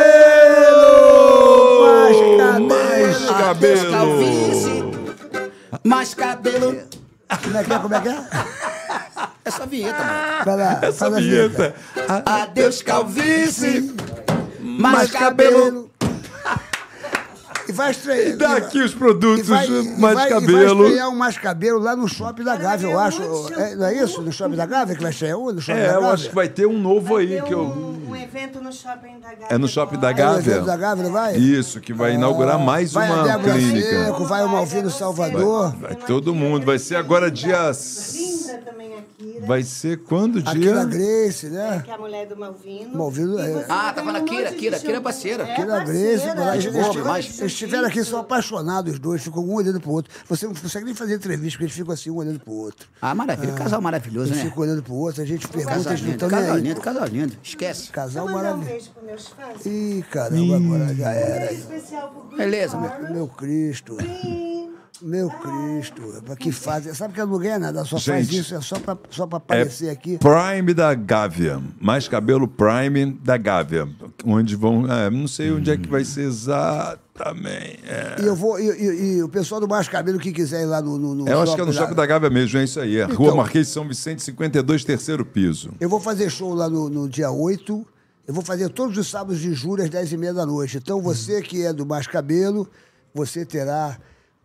Mais 1.84 2.16
cabelo. 2.38 2.68
Mais 2.68 3.28
Adeus, 3.28 3.82
cabelo. 3.82 3.90
calvície. 3.90 4.84
Mais 5.84 6.14
cabelo. 6.14 6.76
Como 7.42 7.56
é 7.58 7.64
que 7.64 7.72
é? 7.72 7.78
Como 7.78 7.94
é 7.94 8.00
que 8.00 8.08
é? 8.08 8.16
Essa 9.44 9.66
vinheta, 9.66 9.98
mano. 10.02 10.44
Vai 10.44 10.56
lá, 10.56 10.78
Essa 10.82 10.92
faz 10.92 11.14
a 11.14 11.16
vinheta. 11.20 11.74
Adeus, 12.24 12.82
calvície. 12.82 13.94
Mais 14.60 14.96
Mais 14.96 15.10
cabelo. 15.10 15.85
E 17.68 17.72
vai 17.72 17.90
estrear. 17.90 18.36
Dá 18.36 18.56
aqui 18.56 18.78
os 18.80 18.94
produtos 18.94 19.40
E 19.46 19.50
vai, 19.50 19.66
e 19.66 19.98
mais 19.98 20.14
vai- 20.14 20.26
e 20.28 20.30
vai 20.30 20.40
cabelo. 20.40 20.84
estrear 20.86 21.08
um 21.08 21.16
mais 21.16 21.38
cabelo 21.38 21.78
lá 21.78 21.96
no 21.96 22.08
shopping 22.08 22.44
da 22.44 22.56
Gávea, 22.56 22.88
eu 22.90 22.98
acho. 22.98 23.22
É, 23.54 23.74
não 23.74 23.86
é 23.86 23.94
isso? 24.02 24.22
No 24.22 24.32
shopping 24.32 24.56
da 24.56 24.66
Gávea 24.66 24.94
que 24.96 25.02
vai 25.02 25.10
estrear 25.10 25.36
um? 25.38 25.50
No 25.52 25.60
shopping 25.60 25.78
É, 25.80 25.88
da 25.88 25.94
eu 25.94 26.06
acho 26.10 26.28
que 26.28 26.34
vai 26.34 26.48
ter 26.48 26.66
um 26.66 26.78
novo 26.78 27.14
Vai 27.14 27.22
aí 27.24 27.28
ter 27.36 27.42
que 27.44 27.54
eu. 27.54 27.60
um, 27.62 28.10
um 28.10 28.16
evento 28.16 28.60
no 28.60 28.72
shopping 28.72 29.18
da 29.20 29.28
Gávea. 29.30 29.46
É 29.50 29.58
no 29.58 29.68
shopping 29.68 29.98
da. 29.98 30.10
É 30.10 30.14
Gávea. 30.14 30.38
evento 30.52 30.66
da 30.66 30.76
Gávea, 30.76 31.04
não 31.04 31.12
vai? 31.12 31.36
Isso, 31.36 31.80
que 31.80 31.92
vai 31.92 32.14
inaugurar 32.14 32.58
mais 32.58 32.92
vai 32.92 33.10
uma 33.10 33.38
clínica. 33.38 34.04
Seco, 34.06 34.24
vai 34.26 34.44
o 34.44 34.48
Malvino 34.48 34.90
Salvador. 34.90 35.74
Vai 35.80 35.94
todo 35.94 36.34
mundo. 36.34 36.64
Vai 36.64 36.78
ser 36.78 36.96
agora 36.96 37.30
dia. 37.30 37.70
Linda 37.72 38.58
também. 38.64 38.95
Kira. 39.18 39.46
Vai 39.46 39.62
ser 39.62 39.98
quando 40.02 40.36
o 40.36 40.42
dia? 40.42 40.74
na 40.74 40.84
Grace, 40.84 41.46
né? 41.48 41.80
Que 41.84 41.90
é 41.90 41.94
a 41.94 41.98
mulher 41.98 42.26
do 42.26 42.36
Malvino. 42.36 42.96
Malvino, 42.96 43.38
é. 43.38 43.64
Ah, 43.68 43.92
tá 43.92 44.02
falando 44.04 44.22
um 44.22 44.24
Kira, 44.26 44.52
Kira, 44.52 44.78
Kira 44.78 44.96
é 44.98 45.00
parceira. 45.00 45.44
Aqui 45.44 45.64
na 45.64 45.80
Grace, 45.84 46.26
eles, 46.26 47.40
é 47.40 47.46
estiveram 47.46 47.88
aqui 47.88 48.04
só 48.04 48.20
apaixonados, 48.20 48.92
os 48.94 48.98
dois, 48.98 49.22
ficam 49.22 49.42
um 49.42 49.54
olhando 49.54 49.80
pro 49.80 49.90
outro. 49.92 50.12
Você 50.28 50.46
não 50.46 50.54
consegue 50.54 50.84
nem 50.84 50.94
fazer 50.94 51.14
entrevista, 51.14 51.52
porque 51.52 51.64
eles 51.64 51.74
ficam 51.74 51.94
assim, 51.94 52.10
um 52.10 52.16
olhando 52.16 52.40
pro 52.40 52.52
outro. 52.52 52.88
Ah, 53.00 53.14
maravilha. 53.14 53.52
Casal 53.54 53.80
maravilhoso, 53.80 54.28
Eles 54.32 54.38
né? 54.44 54.50
ficam 54.50 54.62
olhando 54.62 54.82
pro 54.82 54.94
outro, 54.94 55.22
a 55.22 55.24
gente 55.24 55.48
pergunta, 55.48 55.74
Casal 55.76 55.92
eles 55.92 56.02
não 56.02 56.08
lindo, 56.10 56.24
estão 56.24 56.28
nem 56.28 56.46
casal 56.46 56.58
lindo, 56.58 56.80
casal 56.80 57.06
lindo. 57.06 57.36
Esquece. 57.42 57.90
Casal 57.90 58.26
Vou 58.26 58.34
mandar 58.36 58.54
um 58.54 58.58
maravilhoso. 58.58 58.90
beijo 58.90 58.90
pros 58.90 59.06
meus 59.06 59.28
fãs. 59.28 59.66
Ih, 59.66 60.04
caramba, 60.10 60.56
agora 60.56 60.94
já 60.94 61.08
Um 61.08 61.10
era. 61.12 61.46
beijo 61.46 61.54
especial 61.60 62.08
pro 62.10 62.36
Beleza, 62.36 62.76
meu-. 62.78 63.12
Meu 63.12 63.28
Cristo. 63.28 63.96
Meu 65.02 65.28
Cristo. 65.28 66.02
Que 66.38 66.50
fazem. 66.52 66.92
Sabe 66.94 67.14
que 67.14 67.20
eu 67.20 67.26
não 67.26 67.38
ganho 67.38 67.58
nada, 67.60 67.84
só 67.84 67.98
faz 67.98 68.26
Gente, 68.26 68.40
isso, 68.40 68.54
é 68.54 68.60
só 68.60 68.78
pra, 68.78 68.96
só 69.10 69.26
pra 69.26 69.38
aparecer 69.38 69.90
aqui. 69.90 70.18
Prime 70.18 70.72
da 70.74 70.94
Gávea. 70.94 71.60
Mais 71.80 72.08
cabelo 72.08 72.46
Prime 72.48 73.12
da 73.22 73.36
Gávea. 73.36 73.88
Onde 74.24 74.56
vão. 74.56 74.90
é, 74.90 75.10
não 75.10 75.28
sei 75.28 75.50
onde 75.52 75.70
é 75.70 75.76
que 75.76 75.88
vai 75.88 76.04
ser 76.04 76.22
exatamente. 76.22 77.80
É. 77.86 78.16
E 78.22 78.26
eu 78.26 78.34
vou. 78.34 78.58
E, 78.58 78.64
e- 78.68 79.16
e 79.18 79.22
o 79.22 79.28
pessoal 79.28 79.60
do 79.60 79.68
Mais 79.68 79.88
Cabelo 79.88 80.18
que 80.18 80.32
quiser 80.32 80.62
ir 80.62 80.66
lá 80.66 80.80
no. 80.82 80.98
no, 80.98 81.14
no 81.14 81.28
Eu 81.28 81.40
acho 81.42 81.54
que 81.54 81.60
é 81.60 81.64
no 81.64 81.72
shopping 81.72 81.94
da 81.94 82.06
Gávea 82.06 82.30
mesmo, 82.30 82.58
é 82.58 82.64
isso 82.64 82.80
aí. 82.80 82.96
É 82.98 83.04
Rua 83.04 83.26
Então- 83.28 83.36
Marquês 83.36 83.66
de 83.66 83.72
São 83.72 83.86
Vicente, 83.86 84.22
52, 84.22 84.84
terceiro 84.84 85.24
piso. 85.24 85.70
Eu 85.80 85.88
vou 85.88 86.00
fazer 86.00 86.30
show 86.30 86.52
lá 86.54 86.68
no, 86.68 86.88
no 86.88 87.08
dia 87.08 87.30
8. 87.30 87.86
Eu 88.26 88.34
vou 88.34 88.42
fazer 88.42 88.68
todos 88.70 88.98
os 88.98 89.08
sábados 89.08 89.40
de 89.40 89.52
julho 89.54 89.84
às 89.84 89.88
10h30 89.90 90.32
da 90.34 90.44
noite. 90.44 90.78
Então, 90.78 91.00
você 91.00 91.40
que 91.40 91.64
é 91.64 91.72
do 91.72 91.86
Mais 91.86 92.06
Cabelo, 92.08 92.68
você 93.14 93.44
terá 93.46 93.96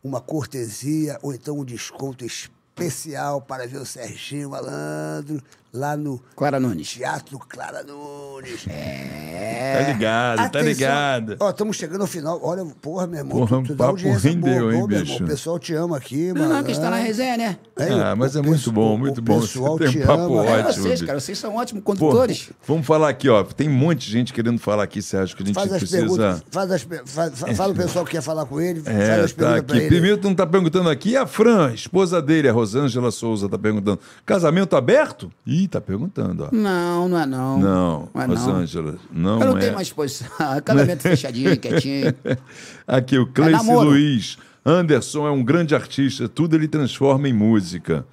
uma 0.04 0.22
cortesia 0.22 1.18
ou 1.22 1.34
então 1.34 1.60
um 1.60 1.66
desconto 1.66 2.26
especial 2.26 3.42
para 3.42 3.68
ver 3.68 3.78
o 3.78 3.86
Serginho 3.86 4.50
Malandro 4.50 5.42
lá 5.74 5.95
no 5.95 6.22
Clara 6.35 6.59
Nunes. 6.59 6.90
Teatro 6.90 7.40
Clara 7.40 7.83
Nunes. 7.83 8.66
É. 8.67 9.77
Tá 9.85 9.91
ligado, 9.93 10.38
tá 10.38 10.43
Atenção. 10.45 10.67
ligado. 10.67 11.35
Ó, 11.40 11.50
estamos 11.50 11.77
chegando 11.77 12.01
ao 12.01 12.08
final. 12.08 12.40
Olha, 12.43 12.66
porra, 12.82 13.08
meu 13.08 13.19
irmão. 13.19 13.38
Porra, 13.38 13.61
tu, 13.61 13.67
tu 13.67 13.74
um 13.74 13.75
dá 13.75 13.85
audiência 13.85 14.30
rendeu, 14.32 14.59
boa, 14.59 14.74
hein, 14.74 14.77
meu 14.80 14.88
bicho? 14.88 15.14
irmão. 15.14 15.27
O 15.27 15.32
pessoal 15.32 15.59
te 15.59 15.74
ama 15.74 15.98
aqui, 15.98 16.33
Não, 16.33 16.41
mano. 16.41 16.53
não, 16.56 16.64
que 16.64 16.72
está 16.72 16.90
na 16.90 16.98
resenha, 16.98 17.38
né? 17.38 17.58
É, 17.77 17.90
Ah, 17.90 18.14
o- 18.14 18.17
mas 18.17 18.35
é 18.35 18.40
o 18.40 18.43
muito 18.43 18.58
pessoal- 18.58 18.74
bom, 18.74 18.98
muito 18.98 19.17
o 19.19 19.22
bom. 19.22 19.40
pessoal 19.41 19.77
Você 19.77 19.83
tem 19.85 19.93
te 19.93 20.00
um 20.00 20.06
papo 20.08 20.40
ama. 20.40 20.45
É, 20.50 20.59
ótimo. 20.66 20.83
vocês, 20.83 21.01
cara, 21.03 21.19
vocês 21.19 21.38
são 21.38 21.56
ótimos 21.56 21.83
Pô, 21.83 21.93
condutores. 21.93 22.50
vamos 22.67 22.85
falar 22.85 23.09
aqui, 23.09 23.30
ó. 23.30 23.43
Tem 23.43 23.69
um 23.69 23.74
monte 23.74 24.06
de 24.08 24.11
gente 24.11 24.33
querendo 24.33 24.59
falar 24.59 24.83
aqui, 24.83 25.01
Sérgio, 25.01 25.35
que 25.38 25.43
a 25.43 25.45
gente 25.45 25.56
Faz 25.56 25.72
as 25.72 25.77
precisa. 25.80 26.00
perguntas. 26.01 26.43
Faz 26.51 26.72
as, 26.72 26.82
faz, 27.06 27.40
fa- 27.40 27.53
fala 27.56 27.74
o 27.74 27.75
pessoal 27.75 28.06
que 28.06 28.11
quer 28.11 28.22
falar 28.22 28.45
com 28.45 28.59
ele. 28.59 28.82
faz 28.82 28.98
É, 28.98 29.22
as 29.22 29.32
tá 29.32 29.38
perguntas 29.38 29.64
pra 29.66 29.75
aqui. 29.75 29.77
ele. 29.85 29.88
Primeiro 29.88 30.19
não 30.24 30.35
tá 30.35 30.45
perguntando 30.45 30.90
aqui, 30.90 31.09
e 31.11 31.17
a 31.17 31.25
Fran, 31.25 31.72
esposa 31.74 32.22
dele, 32.22 32.50
a 32.50 32.51
Rosângela 32.53 33.11
Souza, 33.11 33.48
tá 33.48 33.58
perguntando. 33.58 34.00
Casamento 34.25 34.75
aberto? 34.75 35.32
Ih, 35.45 35.60
tá 35.67 35.81
perguntando, 35.81 36.45
ó. 36.45 36.49
Não, 36.56 37.07
não 37.07 37.19
é 37.19 37.25
não. 37.25 37.59
Não, 37.59 38.09
não 38.14 38.22
é 38.22 38.27
não. 38.27 38.35
Rosângela, 38.35 38.95
não 39.11 39.40
Eu 39.41 39.48
não 39.48 39.57
é. 39.57 39.61
tenho 39.61 39.73
mais 39.75 39.91
posição. 39.91 40.27
Casamento 40.64 41.01
fechadinho, 41.01 41.57
quietinho. 41.59 42.14
Aqui, 42.88 43.17
o 43.17 43.27
Cleice 43.27 43.51
namoro. 43.51 43.90
Luiz. 43.90 44.38
Anderson 44.65 45.27
é 45.27 45.31
um 45.31 45.43
grande 45.43 45.73
artista, 45.73 46.30
tudo 46.30 46.56
ele 46.56 46.67
transforma 46.67 47.27
em 47.27 47.33
música. 47.33 48.06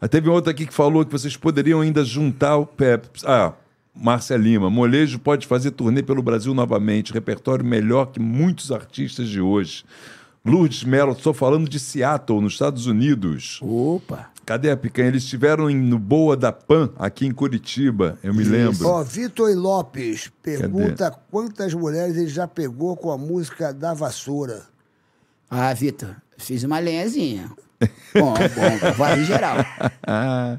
Aí 0.00 0.08
teve 0.08 0.28
outro 0.28 0.50
aqui 0.50 0.64
que 0.64 0.72
falou 0.72 1.04
que 1.04 1.10
vocês 1.10 1.36
poderiam 1.36 1.80
ainda 1.80 2.04
juntar 2.04 2.56
o 2.56 2.64
Pep. 2.64 3.08
Ah, 3.24 3.52
Márcia 3.94 4.36
Lima. 4.36 4.70
Molejo 4.70 5.18
pode 5.18 5.46
fazer 5.46 5.72
turnê 5.72 6.02
pelo 6.04 6.22
Brasil 6.22 6.54
novamente. 6.54 7.12
Repertório 7.12 7.64
melhor 7.64 8.06
que 8.06 8.20
muitos 8.20 8.70
artistas 8.70 9.28
de 9.28 9.40
hoje. 9.40 9.84
Lourdes 10.44 10.84
Mello, 10.84 11.12
estou 11.12 11.34
falando 11.34 11.68
de 11.68 11.80
Seattle, 11.80 12.40
nos 12.40 12.52
Estados 12.52 12.86
Unidos. 12.86 13.58
Opa. 13.60 14.30
Cadê 14.48 14.70
a 14.70 14.76
picanha? 14.78 15.08
Eles 15.08 15.24
estiveram 15.24 15.68
em- 15.68 15.76
no 15.76 15.98
Boa 15.98 16.34
da 16.34 16.50
Pan, 16.50 16.90
aqui 16.98 17.26
em 17.26 17.32
Curitiba, 17.32 18.18
eu 18.22 18.32
me 18.32 18.42
lembro. 18.42 18.88
Ó, 18.88 19.02
Vitor 19.02 19.54
Lopes 19.54 20.32
pergunta 20.42 21.10
quantas 21.30 21.74
mulheres 21.74 22.16
ele 22.16 22.28
já 22.28 22.48
pegou 22.48 22.96
com 22.96 23.12
a 23.12 23.18
música 23.18 23.74
da 23.74 23.92
vassoura. 23.92 24.62
Ah, 25.50 25.74
Vitor, 25.74 26.16
fiz 26.38 26.64
uma 26.64 26.78
lenhazinha. 26.78 27.50
Bom, 28.14 28.32
bom, 28.32 28.92
vai 28.96 29.20
em 29.20 29.24
geral. 29.26 29.58
Ah, 30.06 30.58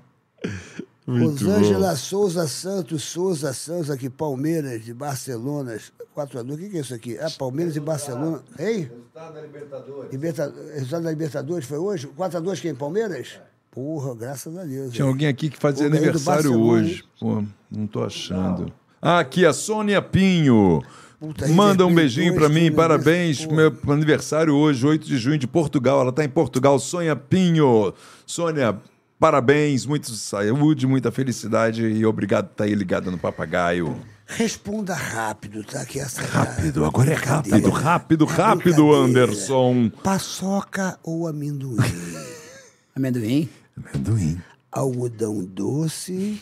muito 1.07 1.43
Rosângela 1.43 1.89
bom. 1.89 1.95
Souza 1.95 2.47
Santos, 2.47 3.01
Souza 3.01 3.51
Santos, 3.53 3.89
aqui, 3.89 4.07
Palmeiras 4.07 4.85
de 4.85 4.93
Barcelona. 4.93 5.79
4 6.13 6.37
a 6.37 6.43
2 6.43 6.59
o 6.59 6.61
que, 6.61 6.69
que 6.69 6.77
é 6.77 6.81
isso 6.81 6.93
aqui? 6.93 7.17
É 7.17 7.27
Palmeiras 7.31 7.75
e 7.75 7.79
Barcelona. 7.79 8.43
Hein? 8.59 8.81
Resultado 8.83 9.33
da 9.33 9.41
Libertadores. 9.41 10.11
Liberta... 10.11 10.53
Resultado 10.75 11.03
da 11.03 11.09
Libertadores 11.09 11.65
foi 11.65 11.79
hoje? 11.79 12.05
4 12.05 12.37
a 12.37 12.41
2 12.41 12.59
quem? 12.59 12.75
Palmeiras? 12.75 13.39
Porra, 13.79 14.13
graças 14.13 14.57
a 14.57 14.65
Deus. 14.65 14.93
Tinha 14.93 15.07
alguém 15.07 15.29
aqui 15.29 15.49
que 15.49 15.57
fazia 15.57 15.89
Pô, 15.89 15.95
aniversário 15.95 16.53
hoje. 16.61 17.05
Pô, 17.17 17.41
não 17.71 17.87
tô 17.87 18.03
achando. 18.03 18.73
Ah, 19.01 19.19
aqui, 19.19 19.45
a 19.45 19.53
Sônia 19.53 20.01
Pinho. 20.01 20.83
Puta, 21.17 21.47
Manda 21.47 21.85
um 21.85 21.95
beijinho 21.95 22.33
pra 22.35 22.49
dois, 22.49 22.61
mim, 22.61 22.69
parabéns. 22.73 23.45
pô. 23.45 23.53
Meu 23.55 23.73
aniversário 23.87 24.53
hoje, 24.53 24.85
8 24.85 25.07
de 25.07 25.17
junho, 25.17 25.37
de 25.37 25.47
Portugal. 25.47 26.01
Ela 26.01 26.11
tá 26.11 26.25
em 26.25 26.29
Portugal, 26.29 26.77
Sônia 26.77 27.15
Pinho. 27.15 27.93
Sônia, 28.25 28.77
parabéns, 29.17 29.85
muita 29.85 30.09
saúde, 30.11 30.85
muita 30.85 31.09
felicidade 31.09 31.81
e 31.81 32.05
obrigado 32.05 32.47
por 32.47 32.51
estar 32.51 32.63
aí 32.65 32.75
ligada 32.75 33.09
no 33.09 33.17
papagaio. 33.17 33.95
Responda 34.27 34.93
rápido, 34.93 35.63
tá? 35.63 35.85
Que 35.85 36.01
essa 36.01 36.21
Rápido, 36.21 36.83
agora 36.83 37.11
é 37.11 37.15
rápido, 37.15 37.69
rápido, 37.69 38.25
É 38.25 38.33
rápido. 38.33 38.93
Anderson. 38.93 39.89
Paçoca 40.03 40.99
ou 41.01 41.29
amendoim? 41.29 41.77
Amendoim? 42.93 43.47
Amendoim. 43.85 44.41
Algodão 44.71 45.43
doce 45.43 46.41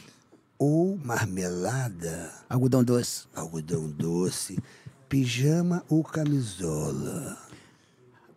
ou 0.58 0.98
marmelada? 1.04 2.32
Algodão 2.50 2.84
doce. 2.84 3.26
Algodão 3.36 3.88
doce. 3.88 4.60
Pijama 5.08 5.84
ou 5.90 6.04
camisola? 6.04 7.38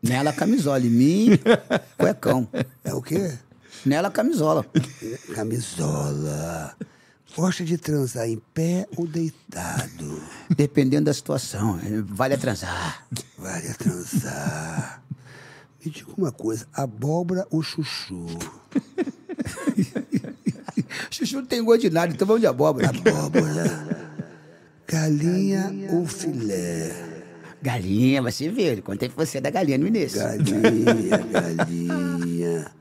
Nela, 0.02 0.32
camisola. 0.32 0.80
Em 0.80 0.90
mim, 0.90 1.28
cuecão. 1.98 2.48
É 2.84 2.94
o 2.94 3.02
quê? 3.02 3.36
Nela, 3.84 4.10
camisola. 4.10 4.64
Camisola. 5.34 6.76
Gosta 7.36 7.64
de 7.64 7.78
transar 7.78 8.28
em 8.28 8.40
pé 8.52 8.88
ou 8.96 9.06
deitado? 9.06 10.22
Dependendo 10.56 11.06
da 11.06 11.14
situação. 11.14 11.78
Vale 12.06 12.34
a 12.34 12.38
transar. 12.38 13.06
Vale 13.38 13.68
a 13.68 13.74
transar. 13.74 15.02
Me 15.84 15.90
diga 15.90 16.10
uma 16.16 16.30
coisa, 16.30 16.66
abóbora 16.74 17.46
ou 17.50 17.62
chuchu? 17.62 18.26
Chuchu 21.10 21.36
não 21.36 21.46
tem 21.46 21.64
gosto 21.64 21.82
de 21.82 21.90
nada, 21.90 22.12
então 22.12 22.26
vamos 22.26 22.40
de 22.40 22.46
abóbora. 22.46 22.88
Abóbora. 22.88 24.10
Galinha 24.86 25.72
ou 25.92 26.06
filé? 26.06 26.92
Galinha, 27.62 28.22
você 28.22 28.48
viu. 28.48 28.82
Contei 28.82 29.08
pra 29.08 29.24
você 29.24 29.40
da 29.40 29.50
galinha 29.50 29.78
no 29.78 29.86
início. 29.86 30.18
Galinha, 30.18 31.18
galinha. 31.32 32.72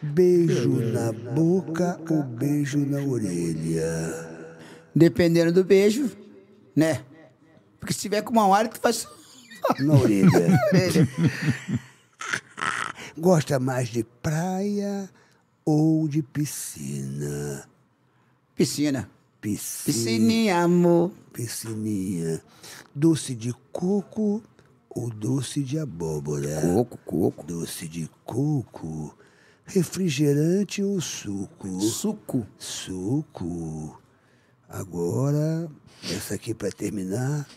Beijo 0.00 0.70
na 0.70 1.12
boca 1.12 2.00
ou 2.08 2.22
beijo 2.22 2.78
na 2.78 3.02
orelha? 3.02 4.28
Dependendo 4.94 5.52
do 5.52 5.64
beijo, 5.64 6.10
né? 6.74 7.02
Porque 7.78 7.92
se 7.92 8.00
tiver 8.00 8.22
com 8.22 8.32
uma 8.32 8.46
hora, 8.46 8.68
tu 8.68 8.80
faz. 8.80 9.06
Na 9.80 9.94
orelha. 9.94 10.30
orelha. 10.72 11.08
Gosta 13.18 13.58
mais 13.58 13.88
de 13.88 14.04
praia 14.04 15.10
ou 15.64 16.06
de 16.06 16.22
piscina? 16.22 17.68
Piscina. 18.54 19.10
Piscina. 19.40 19.84
Piscininha, 19.86 20.62
amor. 20.62 21.10
Piscininha. 21.32 22.42
Doce 22.94 23.34
de 23.34 23.52
coco 23.72 24.42
ou 24.88 25.10
doce 25.10 25.62
de 25.62 25.78
abóbora? 25.78 26.60
Coco, 26.60 26.98
coco. 27.04 27.46
Doce 27.46 27.88
de 27.88 28.08
coco. 28.24 29.16
Refrigerante 29.64 30.82
ou 30.82 31.00
suco? 31.00 31.80
Suco. 31.80 32.46
Suco. 32.58 34.00
Agora, 34.68 35.68
essa 36.04 36.34
aqui 36.34 36.52
para 36.52 36.70
terminar. 36.70 37.48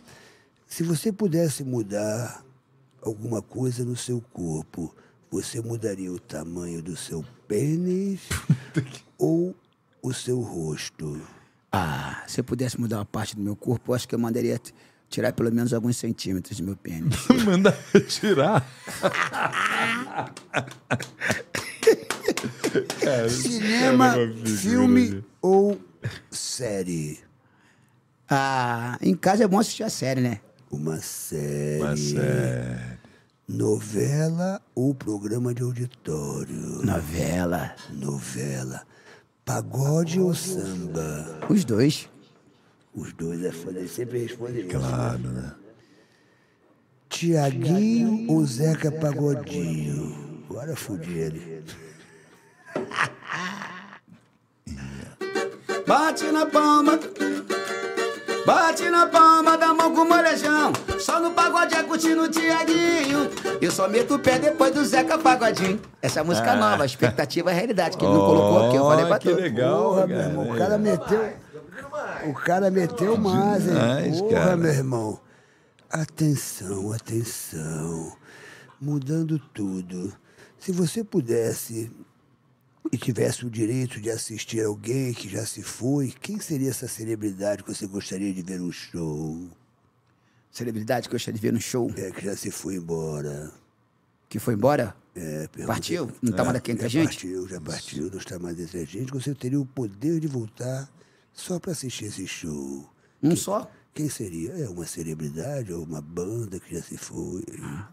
Se 0.66 0.84
você 0.84 1.12
pudesse 1.12 1.64
mudar 1.64 2.44
alguma 3.02 3.42
coisa 3.42 3.84
no 3.84 3.96
seu 3.96 4.22
corpo, 4.34 4.96
você 5.34 5.60
mudaria 5.62 6.12
o 6.12 6.20
tamanho 6.20 6.80
do 6.80 6.96
seu 6.96 7.26
pênis 7.48 8.22
ou 9.18 9.56
o 10.00 10.14
seu 10.14 10.40
rosto? 10.40 11.20
Ah, 11.72 12.24
se 12.28 12.40
eu 12.40 12.44
pudesse 12.44 12.80
mudar 12.80 12.98
uma 13.00 13.06
parte 13.06 13.36
do 13.36 13.42
meu 13.42 13.56
corpo, 13.56 13.92
eu 13.92 13.96
acho 13.96 14.08
que 14.08 14.14
eu 14.14 14.20
mandaria 14.20 14.62
tirar 15.10 15.34
pelo 15.34 15.52
menos 15.52 15.74
alguns 15.74 15.98
centímetros 15.98 16.60
do 16.60 16.64
meu 16.64 16.78
pênis. 16.78 17.18
Mandar 17.46 17.76
tirar. 18.08 18.64
Cinema, 23.30 24.10
Cara, 24.10 24.24
uma 24.24 24.28
figura 24.36 24.58
filme 24.58 25.02
ali. 25.08 25.26
ou 25.42 25.82
série? 26.30 27.20
Ah, 28.30 29.00
em 29.02 29.16
casa 29.16 29.44
é 29.44 29.48
bom 29.48 29.58
assistir 29.60 29.84
a 29.84 29.90
série, 29.90 30.22
né? 30.22 30.42
Uma 30.72 31.00
série. 31.00 31.82
Uma 31.82 31.98
série. 31.98 32.93
Novela 33.48 34.62
ou 34.74 34.96
programa 34.96 35.54
de 35.54 35.62
auditório? 35.64 36.82
Novela. 36.84 37.76
Novela. 37.92 38.84
Pagode 39.44 40.20
ou 40.20 40.34
samba? 40.34 41.40
Os 41.50 41.66
dois. 41.66 42.10
Os 42.96 43.12
dois 43.12 43.44
é 43.44 43.52
foda, 43.52 43.80
ele 43.80 43.90
sempre 43.90 44.20
responde 44.20 44.62
isso. 44.62 44.70
Claro, 44.70 45.20
né? 45.20 45.54
Tiaguinho 47.10 48.32
ou 48.32 48.46
Zeca 48.46 48.92
Pagodinho? 48.92 50.46
Agora 50.50 50.76
fudi 50.76 51.12
ele. 51.12 51.64
Bate 55.86 56.32
na 56.32 56.46
palma. 56.46 56.98
Bate 58.46 58.90
na 58.90 59.08
palma 59.08 59.58
da 59.58 59.74
mão 59.74 59.94
com 59.96 60.04
molejão. 60.06 60.74
Só 61.00 61.20
no 61.20 61.32
pagode 61.32 61.74
é 61.76 61.84
curtindo 61.84 62.24
o 62.24 62.30
Tiaguinho. 62.30 63.30
Eu 63.62 63.72
só 63.72 63.88
meto 63.88 64.16
o 64.16 64.20
pé 64.20 64.38
depois 64.38 64.74
do 64.74 64.84
Zeca 64.84 65.18
Pagodinho. 65.18 65.80
Essa 66.02 66.20
é 66.20 66.24
música 66.24 66.54
nova, 66.56 66.86
expectativa 66.86 67.52
é 67.52 67.54
realidade, 67.54 67.96
que 67.98 68.04
ele 68.04 68.14
não 68.14 68.26
colocou 68.26 68.68
aqui. 68.68 68.76
Eu 68.76 68.84
falei 68.84 69.06
pra 69.06 69.20
que 69.20 69.30
tu. 69.30 69.36
legal, 69.36 69.84
Porra, 69.84 70.08
meu 70.08 70.18
cara. 70.18 70.30
irmão, 70.30 70.52
o 70.52 70.58
cara 70.58 70.78
meteu. 70.78 71.34
O 72.28 72.34
cara 72.34 72.72
meteu 72.72 73.18
mais, 73.18 73.68
hein? 73.68 74.20
Porra, 74.20 74.32
cara. 74.34 74.58
meu 74.58 74.72
irmão. 74.72 75.20
Atenção, 75.90 76.92
atenção. 76.92 78.12
Mudando 78.82 79.40
tudo. 79.54 80.12
Se 80.60 80.72
você 80.72 81.04
pudesse 81.04 81.92
e 82.92 82.98
tivesse 82.98 83.46
o 83.46 83.50
direito 83.50 84.00
de 84.00 84.10
assistir 84.10 84.64
alguém 84.64 85.14
que 85.14 85.28
já 85.30 85.46
se 85.46 85.64
foi, 85.64 86.14
quem 86.22 86.40
seria 86.40 86.70
essa 86.70 86.88
celebridade 86.88 87.64
que 87.64 87.74
você 87.74 87.88
gostaria 87.88 88.34
de 88.34 88.42
ver 88.42 88.60
no 88.60 88.72
show? 88.72 89.48
Celebridade 90.52 91.08
que 91.10 91.16
eu 91.16 91.18
gostaria 91.18 91.40
de 91.40 91.42
ver 91.48 91.54
no 91.54 91.62
show. 91.62 91.92
É, 91.98 92.12
que 92.12 92.24
já 92.26 92.36
se 92.36 92.52
foi 92.52 92.76
embora. 92.76 93.52
Que 94.30 94.38
foi 94.40 94.54
embora? 94.54 94.96
É, 95.16 95.48
pergunta- 95.48 95.68
Partiu? 95.74 96.12
Não 96.22 96.32
tá 96.34 96.44
mais 96.44 96.58
aqui 96.58 96.72
entre 96.72 96.86
a 96.86 96.90
já 96.90 97.02
gente? 97.02 97.14
Partiu, 97.14 97.48
já 97.48 97.62
partiu, 97.62 98.10
não 98.12 98.18
está 98.18 98.40
mais 98.40 98.60
entre 98.60 98.80
a 98.80 98.86
gente. 98.86 99.12
Você 99.12 99.34
teria 99.34 99.60
o 99.60 99.66
poder 99.66 100.20
de 100.20 100.28
voltar 100.28 100.90
só 101.32 101.60
para 101.60 101.72
assistir 101.72 102.06
esse 102.06 102.28
show. 102.28 102.88
Um 103.22 103.36
só? 103.36 103.70
Quem 103.94 104.10
seria? 104.10 104.54
É 104.54 104.68
uma 104.68 104.86
celebridade 104.88 105.72
ou 105.72 105.84
uma 105.84 106.02
banda 106.02 106.60
que 106.60 106.76
já 106.76 106.82
se 106.82 106.98
foi? 106.98 107.44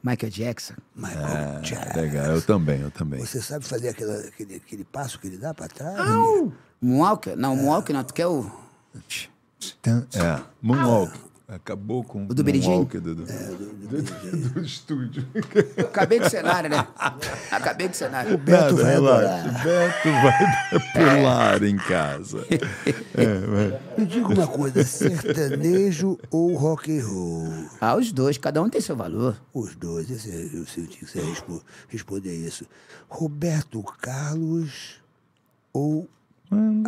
Michael 0.02 0.30
Jackson. 0.32 0.74
Michael 0.96 1.60
Jackson. 1.60 1.98
É, 1.98 2.02
Legal, 2.02 2.26
eu 2.26 2.42
também, 2.42 2.80
eu 2.80 2.90
também. 2.90 3.20
Você 3.20 3.40
sabe 3.42 3.66
fazer 3.66 3.90
aquela- 3.90 4.18
aquele, 4.20 4.56
aquele 4.56 4.84
passo 4.84 5.20
que 5.20 5.26
ele 5.26 5.36
dá 5.36 5.52
para 5.52 5.68
trás? 5.68 5.98
Moonwalker? 6.80 7.36
Não, 7.36 7.54
Moonwalker 7.54 7.94
não. 7.94 8.02
Tu 8.04 8.14
quer 8.14 8.26
o... 8.26 8.50
É, 10.14 10.42
Moonwalk. 10.62 11.12
Acabou 11.52 12.04
com 12.04 12.26
O 12.26 12.34
do 12.34 12.44
Billie 12.44 12.62
Jean? 12.62 12.70
Moonwalk 12.70 13.00
do, 13.00 13.14
do, 13.16 13.24
do- 13.24 14.50
do 14.54 14.60
estúdio. 14.60 15.26
Acabei 15.78 16.20
com 16.20 16.26
o 16.26 16.30
cenário, 16.30 16.70
né? 16.70 16.86
Acabei 17.50 17.88
com 17.88 17.92
o 17.92 17.96
cenário. 17.96 18.38
Beto 18.38 18.76
Nada, 18.76 18.82
vai 18.84 18.94
adorar. 18.94 19.42
Beto 19.64 20.08
vai 20.22 21.16
pular 21.16 21.62
em 21.64 21.76
casa. 21.76 22.46
É. 23.12 24.00
Me 24.00 24.06
diga 24.06 24.28
uma 24.28 24.46
coisa, 24.46 24.82
sertanejo 24.84 26.16
ou 26.30 26.54
rock 26.54 26.96
and 26.98 27.04
roll? 27.06 27.48
Ah, 27.80 27.96
os 27.96 28.12
dois. 28.12 28.38
Cada 28.38 28.62
um 28.62 28.68
tem 28.70 28.80
seu 28.80 28.96
valor. 28.96 29.36
Os 29.52 29.74
dois, 29.76 30.08
esse, 30.10 30.30
é- 30.30 30.50
eu 30.56 30.64
senti 30.64 30.98
que 31.00 31.06
você 31.06 31.20
responder 31.88 32.34
isso. 32.34 32.64
Roberto 33.08 33.82
Carlos 34.00 35.00
ou 35.72 36.08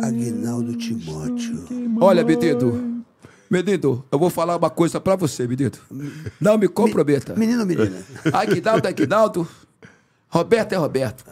Aguinaldo 0.01 0.75
Timóteo? 0.75 1.65
Olha, 2.01 2.23
Benedito. 2.23 3.03
Benedito, 3.53 4.03
eu 4.11 4.17
vou 4.17 4.31
falar 4.31 4.57
uma 4.57 4.69
coisa 4.71 4.99
pra 4.99 5.15
você, 5.15 5.45
Benedito. 5.45 5.79
Não 6.41 6.57
me 6.57 6.67
comprometa. 6.67 7.35
Menino 7.35 7.59
ou 7.59 7.67
menina? 7.67 8.03
Aguinaldo 8.33 8.87
é 8.87 8.89
Aguinaldo. 8.89 9.47
Roberto 10.27 10.73
é 10.73 10.75
Roberto. 10.75 11.23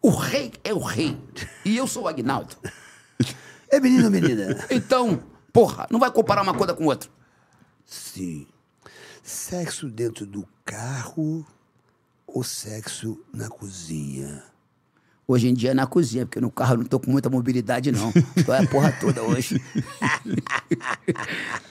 O 0.00 0.08
rei 0.08 0.52
é 0.64 0.72
o 0.72 0.78
rei. 0.78 1.18
E 1.66 1.76
eu 1.76 1.86
sou 1.86 2.04
o 2.04 2.08
Aguinaldo. 2.08 2.56
É 3.70 3.78
menino 3.78 4.04
ou 4.04 4.10
menina? 4.10 4.64
Então, 4.70 5.22
porra, 5.52 5.86
não 5.90 6.00
vai 6.00 6.10
comparar 6.10 6.40
uma 6.40 6.54
coisa 6.54 6.72
com 6.72 6.86
outra. 6.86 7.10
Sim. 7.84 8.46
Sexo 9.22 9.90
dentro 9.90 10.24
do 10.24 10.48
carro 10.64 11.46
ou 12.26 12.42
sexo 12.42 13.20
na 13.34 13.50
cozinha? 13.50 14.42
Hoje 15.28 15.48
em 15.48 15.54
dia 15.54 15.72
é 15.72 15.74
na 15.74 15.86
cozinha, 15.86 16.24
porque 16.24 16.40
no 16.40 16.50
carro 16.50 16.74
eu 16.74 16.78
não 16.78 16.84
tô 16.84 17.00
com 17.00 17.10
muita 17.10 17.28
mobilidade, 17.28 17.90
não. 17.90 18.12
Tô 18.44 18.54
é 18.54 18.62
a 18.62 18.68
porra 18.68 18.92
toda 18.92 19.22
hoje. 19.24 19.60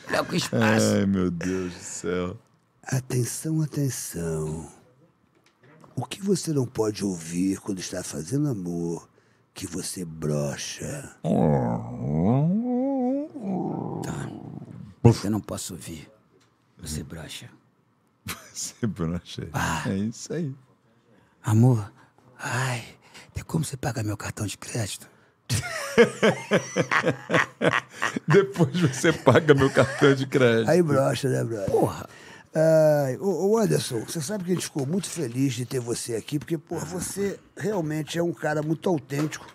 Olha 0.09 0.23
com 0.27 0.35
espaço. 0.35 0.85
Ai, 0.93 1.05
meu 1.05 1.31
Deus 1.31 1.73
do 1.73 1.79
céu. 1.79 2.37
Atenção, 2.83 3.61
atenção. 3.61 4.69
O 5.95 6.05
que 6.05 6.21
você 6.21 6.51
não 6.51 6.65
pode 6.65 7.05
ouvir 7.05 7.59
quando 7.61 7.79
está 7.79 8.03
fazendo 8.03 8.49
amor 8.49 9.07
que 9.53 9.65
você 9.65 10.03
brocha? 10.03 11.15
Você 15.01 15.29
não 15.29 15.39
posso 15.39 15.73
ouvir. 15.73 16.11
Você 16.77 17.03
brocha. 17.03 17.49
Você 18.53 18.87
brocha. 18.87 19.47
Ah. 19.53 19.83
É 19.87 19.97
isso 19.97 20.33
aí. 20.33 20.53
Amor, 21.43 21.91
ai, 22.39 22.83
tem 23.35 23.43
como 23.43 23.63
você 23.65 23.75
pagar 23.77 24.03
meu 24.03 24.17
cartão 24.17 24.47
de 24.47 24.57
crédito? 24.57 25.07
Depois 28.27 28.79
você 28.79 29.13
paga 29.13 29.53
meu 29.53 29.69
cartão 29.69 30.15
de 30.15 30.25
crédito. 30.25 30.69
Aí 30.69 30.81
brocha, 30.81 31.29
né, 31.29 31.43
brother? 31.43 31.69
Porra. 31.69 32.07
Ai, 32.55 33.17
ô, 33.17 33.49
ô, 33.51 33.57
Anderson, 33.57 33.99
você 34.07 34.21
sabe 34.21 34.45
que 34.45 34.51
a 34.51 34.53
gente 34.53 34.63
ficou 34.63 34.85
muito 34.87 35.09
feliz 35.09 35.53
de 35.53 35.65
ter 35.65 35.79
você 35.81 36.15
aqui, 36.15 36.39
porque, 36.39 36.57
pô, 36.57 36.77
você 36.79 37.37
realmente 37.57 38.17
é 38.17 38.23
um 38.23 38.31
cara 38.31 38.63
muito 38.63 38.89
autêntico. 38.89 39.45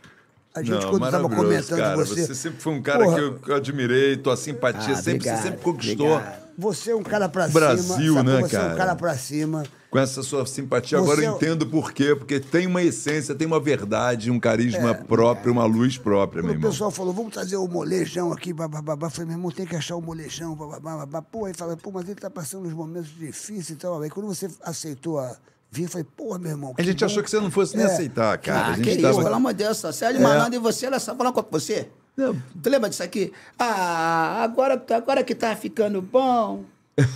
A 0.54 0.62
gente, 0.62 0.82
Não, 0.82 0.90
quando 0.90 1.06
estava 1.06 1.28
comentando 1.28 1.78
cara. 1.78 1.96
você. 1.96 2.26
Você 2.26 2.34
sempre 2.34 2.60
foi 2.60 2.74
um 2.74 2.82
cara 2.82 3.04
Porra, 3.04 3.16
que 3.16 3.22
eu, 3.22 3.38
que 3.38 3.50
eu 3.50 3.54
admirei, 3.56 4.16
tua 4.18 4.36
simpatia 4.36 4.92
Ah, 4.92 4.96
sempre, 4.96 5.12
obrigado, 5.14 5.36
você 5.36 5.42
sempre 5.44 5.60
conquistou. 5.62 6.12
obrigado. 6.12 6.49
Você 6.60 6.90
é 6.90 6.94
um 6.96 7.02
cara 7.02 7.28
pra 7.28 7.48
Brasil, 7.48 7.82
cima. 8.14 8.14
sabe? 8.16 8.28
né, 8.30 8.40
Você 8.40 8.56
é 8.56 8.58
um 8.58 8.62
cara? 8.62 8.76
cara 8.76 8.94
pra 8.96 9.16
cima. 9.16 9.62
Com 9.90 9.98
essa 9.98 10.22
sua 10.22 10.46
simpatia, 10.46 10.98
Você 10.98 11.02
agora 11.04 11.24
é 11.24 11.26
eu 11.28 11.32
o- 11.32 11.36
entendo 11.36 11.66
por 11.66 11.92
quê. 11.92 12.14
Porque 12.14 12.38
tem 12.38 12.66
uma 12.66 12.82
essência, 12.82 13.34
tem 13.34 13.46
uma 13.46 13.58
verdade, 13.58 14.30
um 14.30 14.38
carisma 14.38 14.94
próprio, 14.94 15.52
uma 15.52 15.64
luz 15.64 15.96
própria, 15.98 16.42
meu 16.42 16.50
Quando 16.52 16.56
o 16.56 16.58
irmão. 16.60 16.70
pessoal 16.70 16.90
falou, 16.90 17.12
vamos 17.12 17.32
trazer 17.32 17.56
o 17.56 17.66
molejão 17.66 18.32
aqui, 18.32 18.52
bababá. 18.52 19.10
Falei, 19.10 19.26
meu 19.28 19.36
irmão, 19.38 19.50
tem 19.50 19.66
que 19.66 19.74
achar 19.74 19.96
o 19.96 20.00
molejão, 20.02 20.54
bababá. 20.54 20.98
babá. 20.98 21.22
Pô, 21.22 21.46
aí 21.46 21.54
fala, 21.54 21.76
pô, 21.76 21.90
mas 21.90 22.04
ele 22.04 22.14
tá 22.14 22.30
passando 22.30 22.66
uns 22.68 22.72
momentos 22.74 23.10
difíceis 23.10 23.70
e 23.70 23.76
tal. 23.76 24.00
Aí 24.02 24.10
quando 24.10 24.26
você 24.26 24.48
aceitou 24.62 25.18
a 25.18 25.34
vir, 25.72 25.84
eu 25.84 25.88
falei, 25.88 26.06
pô, 26.16 26.38
meu 26.38 26.50
irmão. 26.52 26.74
A 26.78 26.82
gente 26.82 27.04
achou 27.04 27.22
que 27.22 27.30
você 27.30 27.40
não 27.40 27.50
fosse 27.50 27.76
nem 27.76 27.84
É. 27.86 27.88
aceitar, 27.92 28.38
cara. 28.38 28.66
Ah, 28.66 28.70
a 28.70 28.74
que 28.74 28.84
gente 28.84 28.92
isso, 28.92 29.02
tava... 29.02 29.22
pelo 29.24 29.34
amor 29.34 29.52
de 29.54 29.64
Deus. 29.64 29.78
Sérgio 29.78 30.20
É. 30.20 30.22
Malandro 30.22 30.54
e 30.54 30.58
você, 30.58 30.86
olha 30.86 31.00
só, 31.00 31.16
falar 31.16 31.32
com 31.32 31.44
você. 31.50 31.88
Tu 32.16 32.68
lembra 32.68 32.90
disso 32.90 33.02
aqui? 33.02 33.32
Ah, 33.58 34.42
agora, 34.42 34.82
agora 34.94 35.22
que 35.24 35.34
tá 35.34 35.54
ficando 35.56 36.02
bom. 36.02 36.64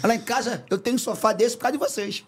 Lá 0.03 0.15
em 0.15 0.21
casa, 0.21 0.65
eu 0.71 0.79
tenho 0.79 0.97
um 0.97 0.99
sofá 0.99 1.33
desse 1.33 1.57
por 1.57 1.63
causa 1.63 1.77
de 1.77 1.85
vocês. 1.85 2.25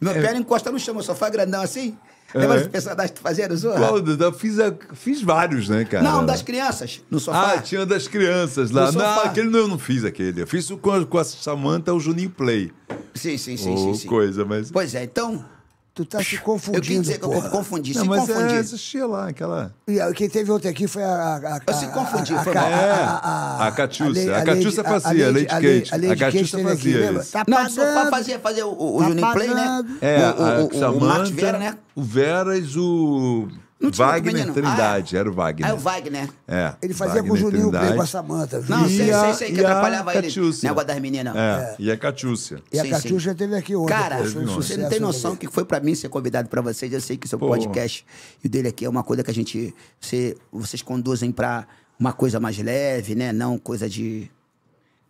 Meu 0.00 0.12
pé 0.12 0.32
não 0.32 0.40
encosta 0.40 0.70
no 0.70 0.78
chão, 0.78 0.94
meu 0.94 1.02
sofá 1.02 1.26
é 1.28 1.30
grandão 1.30 1.62
assim. 1.62 1.96
Lembra 2.34 2.56
É. 2.56 2.60
dos 2.60 2.68
personagens 2.68 3.10
que 3.12 3.16
tu 3.16 3.22
fazia 3.22 3.48
no 3.48 3.56
Zorra? 3.56 3.78
Qual? 3.78 3.98
Eu 3.98 4.32
fiz, 4.32 4.58
a- 4.58 4.74
fiz 4.92 5.22
vários, 5.22 5.68
né, 5.68 5.84
cara? 5.84 6.02
Não, 6.02 6.26
das 6.26 6.42
crianças, 6.42 7.00
no 7.08 7.20
sofá. 7.20 7.52
Ah, 7.54 7.58
tinha 7.62 7.86
das 7.86 8.08
crianças 8.08 8.72
lá. 8.72 8.90
Não, 8.90 9.20
aquele 9.20 9.48
não, 9.48 9.60
eu 9.60 9.68
não 9.68 9.78
fiz 9.78 10.04
aquele. 10.04 10.42
Eu 10.42 10.46
fiz 10.46 10.68
com 10.68 10.90
a, 10.90 11.04
com 11.06 11.18
a 11.18 11.22
Samanta, 11.24 11.94
o 11.94 12.00
Juninho 12.00 12.30
Play. 12.30 12.72
Sim, 13.14 13.38
sim, 13.38 13.56
sim, 13.56 13.70
Ou 13.70 13.76
sim, 13.94 13.94
sim. 14.00 14.08
coisa, 14.08 14.44
mas... 14.44 14.68
Pois 14.70 14.96
é, 14.96 15.04
então, 15.04 15.44
Tu 15.94 16.04
tá 16.04 16.20
se 16.20 16.34
eu 16.34 16.40
confundindo, 16.40 16.82
quis 16.82 17.00
dizer 17.02 17.18
que 17.20 17.24
eu 17.24 17.42
confundi, 17.50 17.94
Não, 17.94 18.02
se 18.02 18.08
mas 18.08 18.20
confundi. 18.26 18.54
é, 18.54 18.58
assistia 18.58 19.06
lá, 19.06 19.28
aquela... 19.28 19.72
E 19.86 20.12
quem 20.14 20.28
teve 20.28 20.50
ontem 20.50 20.68
aqui 20.68 20.88
foi 20.88 21.04
a. 21.04 21.08
a, 21.08 21.36
a 21.56 21.60
Eu 21.64 21.72
se 21.74 21.86
confundi, 21.86 22.34
a, 22.34 22.42
foi 22.42 22.56
a, 22.56 22.60
mal. 22.60 22.72
a, 22.72 23.66
A 23.68 23.70
Catiúcia. 23.70 24.24
Lei- 24.24 24.34
A 24.34 24.44
Catiúcia 24.44 24.82
Lady- 24.82 24.92
fazia, 25.02 25.28
a 25.28 25.30
Lady 25.30 25.46
Kate. 25.46 25.94
A 25.94 25.96
Lady 25.96 26.06
A 26.10 26.16
Catiúcia 26.16 26.58
Kate 26.58 26.76
teve 26.76 26.98
aqui, 26.98 27.14
fazia. 27.14 27.44
Tá 27.44 27.44
Não, 27.46 27.64
o 27.64 27.70
sofá 27.70 27.86
pagando. 27.94 28.10
fazia, 28.10 28.38
fazia 28.40 28.66
o, 28.66 28.96
o 28.96 28.98
Tá 28.98 29.04
Juninho 29.08 29.32
Play, 29.32 29.48
né? 29.54 29.84
É, 30.00 30.18
o, 30.18 30.32
o, 30.80 30.84
a 30.84 30.90
o, 30.90 31.22
o 31.22 31.32
Vera, 31.32 31.58
né? 31.58 31.78
o 31.94 32.02
Veras, 32.02 32.74
o 32.76 33.46
Não 33.84 33.90
tinha 33.90 34.06
outro 34.06 34.22
Wagner 34.24 34.34
menino? 34.34 34.52
Trindade. 34.54 35.16
Era 35.16 35.30
o 35.30 35.32
Wagner. 35.32 35.66
Ah, 35.66 35.70
é 35.70 35.74
o 35.74 35.78
Wagner. 35.78 36.28
É, 36.46 36.74
Ele 36.82 36.94
fazia 36.94 37.22
com 37.22 37.28
o 37.28 37.32
Wagner 37.32 37.50
Juninho 37.50 37.70
Trindade. 37.70 37.94
com 37.96 38.02
a 38.02 38.06
Samanta. 38.06 38.60
Não, 38.68 38.88
sei, 38.88 39.10
a- 39.12 39.20
sei, 39.24 39.34
sei, 39.34 39.52
que 39.52 39.60
e 39.60 39.64
a 39.64 39.68
atrapalhava 39.68 40.12
ele. 40.14 40.22
Catiúcia. 40.28 40.68
Negócio 40.68 40.88
das 40.88 40.98
meninas. 41.00 41.36
É, 41.36 41.76
e 41.78 41.90
a 41.90 41.96
Catiúcia. 41.96 42.62
E 42.72 42.78
a 42.78 43.00
sim. 43.00 43.34
teve 43.34 43.56
aqui 43.56 43.76
ontem. 43.76 43.92
Cara, 43.94 44.16
um 44.22 44.46
você 44.46 44.76
não 44.76 44.88
tem 44.88 45.00
noção 45.00 45.36
que 45.36 45.46
foi 45.48 45.64
pra 45.64 45.80
mim 45.80 45.94
ser 45.94 46.08
convidado 46.08 46.48
pra 46.48 46.60
vocês. 46.60 46.92
Eu 46.92 47.00
sei 47.00 47.16
que 47.16 47.28
seu 47.28 47.38
Pô. 47.38 47.48
podcast 47.48 48.04
e 48.42 48.46
o 48.46 48.50
dele 48.50 48.68
aqui 48.68 48.84
é 48.84 48.88
uma 48.88 49.02
coisa 49.02 49.22
que 49.22 49.30
a 49.30 49.34
gente. 49.34 49.74
Você, 50.00 50.36
vocês 50.52 50.82
conduzem 50.82 51.30
pra 51.30 51.66
uma 51.98 52.12
coisa 52.12 52.40
mais 52.40 52.58
leve, 52.58 53.14
né? 53.14 53.32
Não 53.32 53.58
coisa 53.58 53.88
de. 53.88 54.30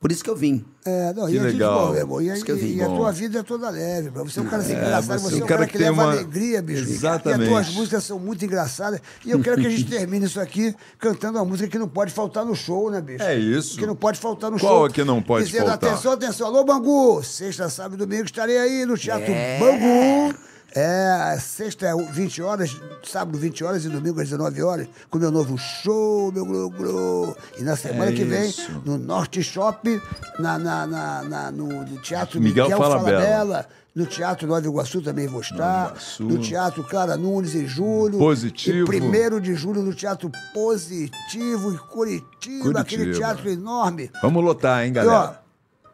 Por 0.04 0.12
isso 0.12 0.22
que 0.22 0.28
eu 0.28 0.36
vim. 0.36 0.62
É, 0.84 1.14
não, 1.14 1.26
Que 1.26 1.32
e 1.32 1.38
a 1.38 1.42
gente, 1.44 1.52
legal. 1.54 1.86
bom, 1.86 1.92
meu 1.92 2.00
irmão, 2.02 2.20
E, 2.20 2.30
a- 2.30 2.34
Isso 2.34 2.44
que 2.44 2.52
eu 2.52 2.56
vi. 2.58 2.74
e 2.76 2.82
a 2.82 2.88
Bom. 2.90 2.96
tua 2.98 3.10
vida 3.10 3.38
é 3.38 3.42
toda 3.42 3.70
leve, 3.70 4.10
bro. 4.10 4.24
Você 4.24 4.38
é 4.38 4.42
um 4.42 4.44
cara 4.44 4.60
assim, 4.60 4.74
É, 4.74 4.76
engraçado, 4.76 5.18
você 5.18 5.24
você 5.30 5.34
é 5.36 5.40
é 5.40 5.44
um 5.44 5.46
cara 5.46 5.48
cara 5.60 5.66
que 5.66 5.72
que 5.72 5.78
tem 5.78 5.86
leva 5.88 6.02
uma- 6.02 6.12
alegria, 6.12 6.60
bicho. 6.60 6.82
Exatamente. 6.82 7.40
E 7.40 7.44
as 7.44 7.48
tuas 7.48 7.74
músicas 7.74 8.04
são 8.04 8.18
muito 8.18 8.44
engraçadas. 8.44 9.00
E 9.24 9.30
eu 9.30 9.40
quero 9.40 9.58
que 9.62 9.66
a 9.66 9.70
gente 9.70 9.84
termine 9.88 10.26
isso 10.26 10.38
aqui 10.38 10.74
cantando 10.98 11.38
uma 11.38 11.44
música 11.46 11.70
que 11.70 11.78
não 11.78 11.88
pode 11.88 12.12
faltar 12.12 12.44
no 12.44 12.54
show, 12.54 12.90
né, 12.90 13.00
bicho? 13.00 13.24
É 13.24 13.34
isso. 13.34 13.78
Que 13.78 13.86
não 13.86 13.96
pode 13.96 14.18
faltar 14.20 14.50
no 14.50 14.58
Qual 14.60 14.74
show. 14.80 14.86
é 14.86 14.90
que 14.90 15.02
não 15.04 15.22
pode 15.22 15.46
Dizendo, 15.46 15.68
faltar? 15.68 15.90
atenção, 15.92 16.12
atenção. 16.12 16.46
Alô, 16.48 16.64
Bangu! 16.64 17.22
Sexta, 17.24 17.70
sábado 17.70 17.94
e 17.94 18.06
domingo 18.06 18.24
estarei 18.26 18.58
aí 18.58 18.84
no 18.84 18.98
Teatro 18.98 19.32
É. 19.32 19.58
Bangu. 19.58 20.34
É, 20.76 21.38
sexta 21.40 21.86
é 21.86 21.94
20 21.94 22.42
horas, 22.42 22.76
sábado 23.04 23.38
20 23.38 23.62
horas 23.62 23.84
e 23.84 23.88
domingo 23.88 24.20
às 24.20 24.28
19 24.28 24.60
horas, 24.62 24.88
com 25.08 25.18
meu 25.18 25.30
novo 25.30 25.56
show, 25.56 26.32
meu 26.32 26.44
glu 26.44 26.68
glu. 26.70 27.36
E 27.58 27.62
na 27.62 27.76
semana 27.76 28.10
É 28.10 28.12
que 28.14 28.24
vem, 28.24 28.48
isso. 28.48 28.70
no 28.84 28.98
Norte 28.98 29.40
Shop, 29.42 30.00
na, 30.38 30.58
na, 30.58 30.84
na- 30.86 31.22
na- 31.22 31.50
no, 31.52 31.68
no 31.84 32.02
Teatro 32.02 32.40
Miguel 32.40 32.64
Miguel, 32.64 32.78
Falabella. 32.78 33.20
Falabella, 33.20 33.68
no 33.94 34.04
Teatro 34.06 34.48
Nova 34.48 34.66
Iguaçu 34.66 35.00
também 35.00 35.28
vou 35.28 35.40
estar, 35.42 35.94
no 36.18 36.38
Teatro 36.38 36.82
Clara 36.82 37.16
Nunes 37.16 37.54
em 37.54 37.68
julho. 37.68 38.18
Positivo. 38.18 38.78
E 38.78 38.84
primeiro 38.84 39.40
de 39.40 39.54
julho 39.54 39.80
no 39.80 39.94
Teatro 39.94 40.28
Positivo 40.52 41.72
em 41.72 41.76
Curitiba, 41.76 42.80
aquele 42.80 43.02
Curitiba. 43.04 43.12
teatro 43.28 43.48
enorme. 43.48 44.10
Vamos 44.20 44.42
lotar, 44.44 44.84
hein, 44.84 44.92
E, 44.96 45.06
ó, 45.06 45.34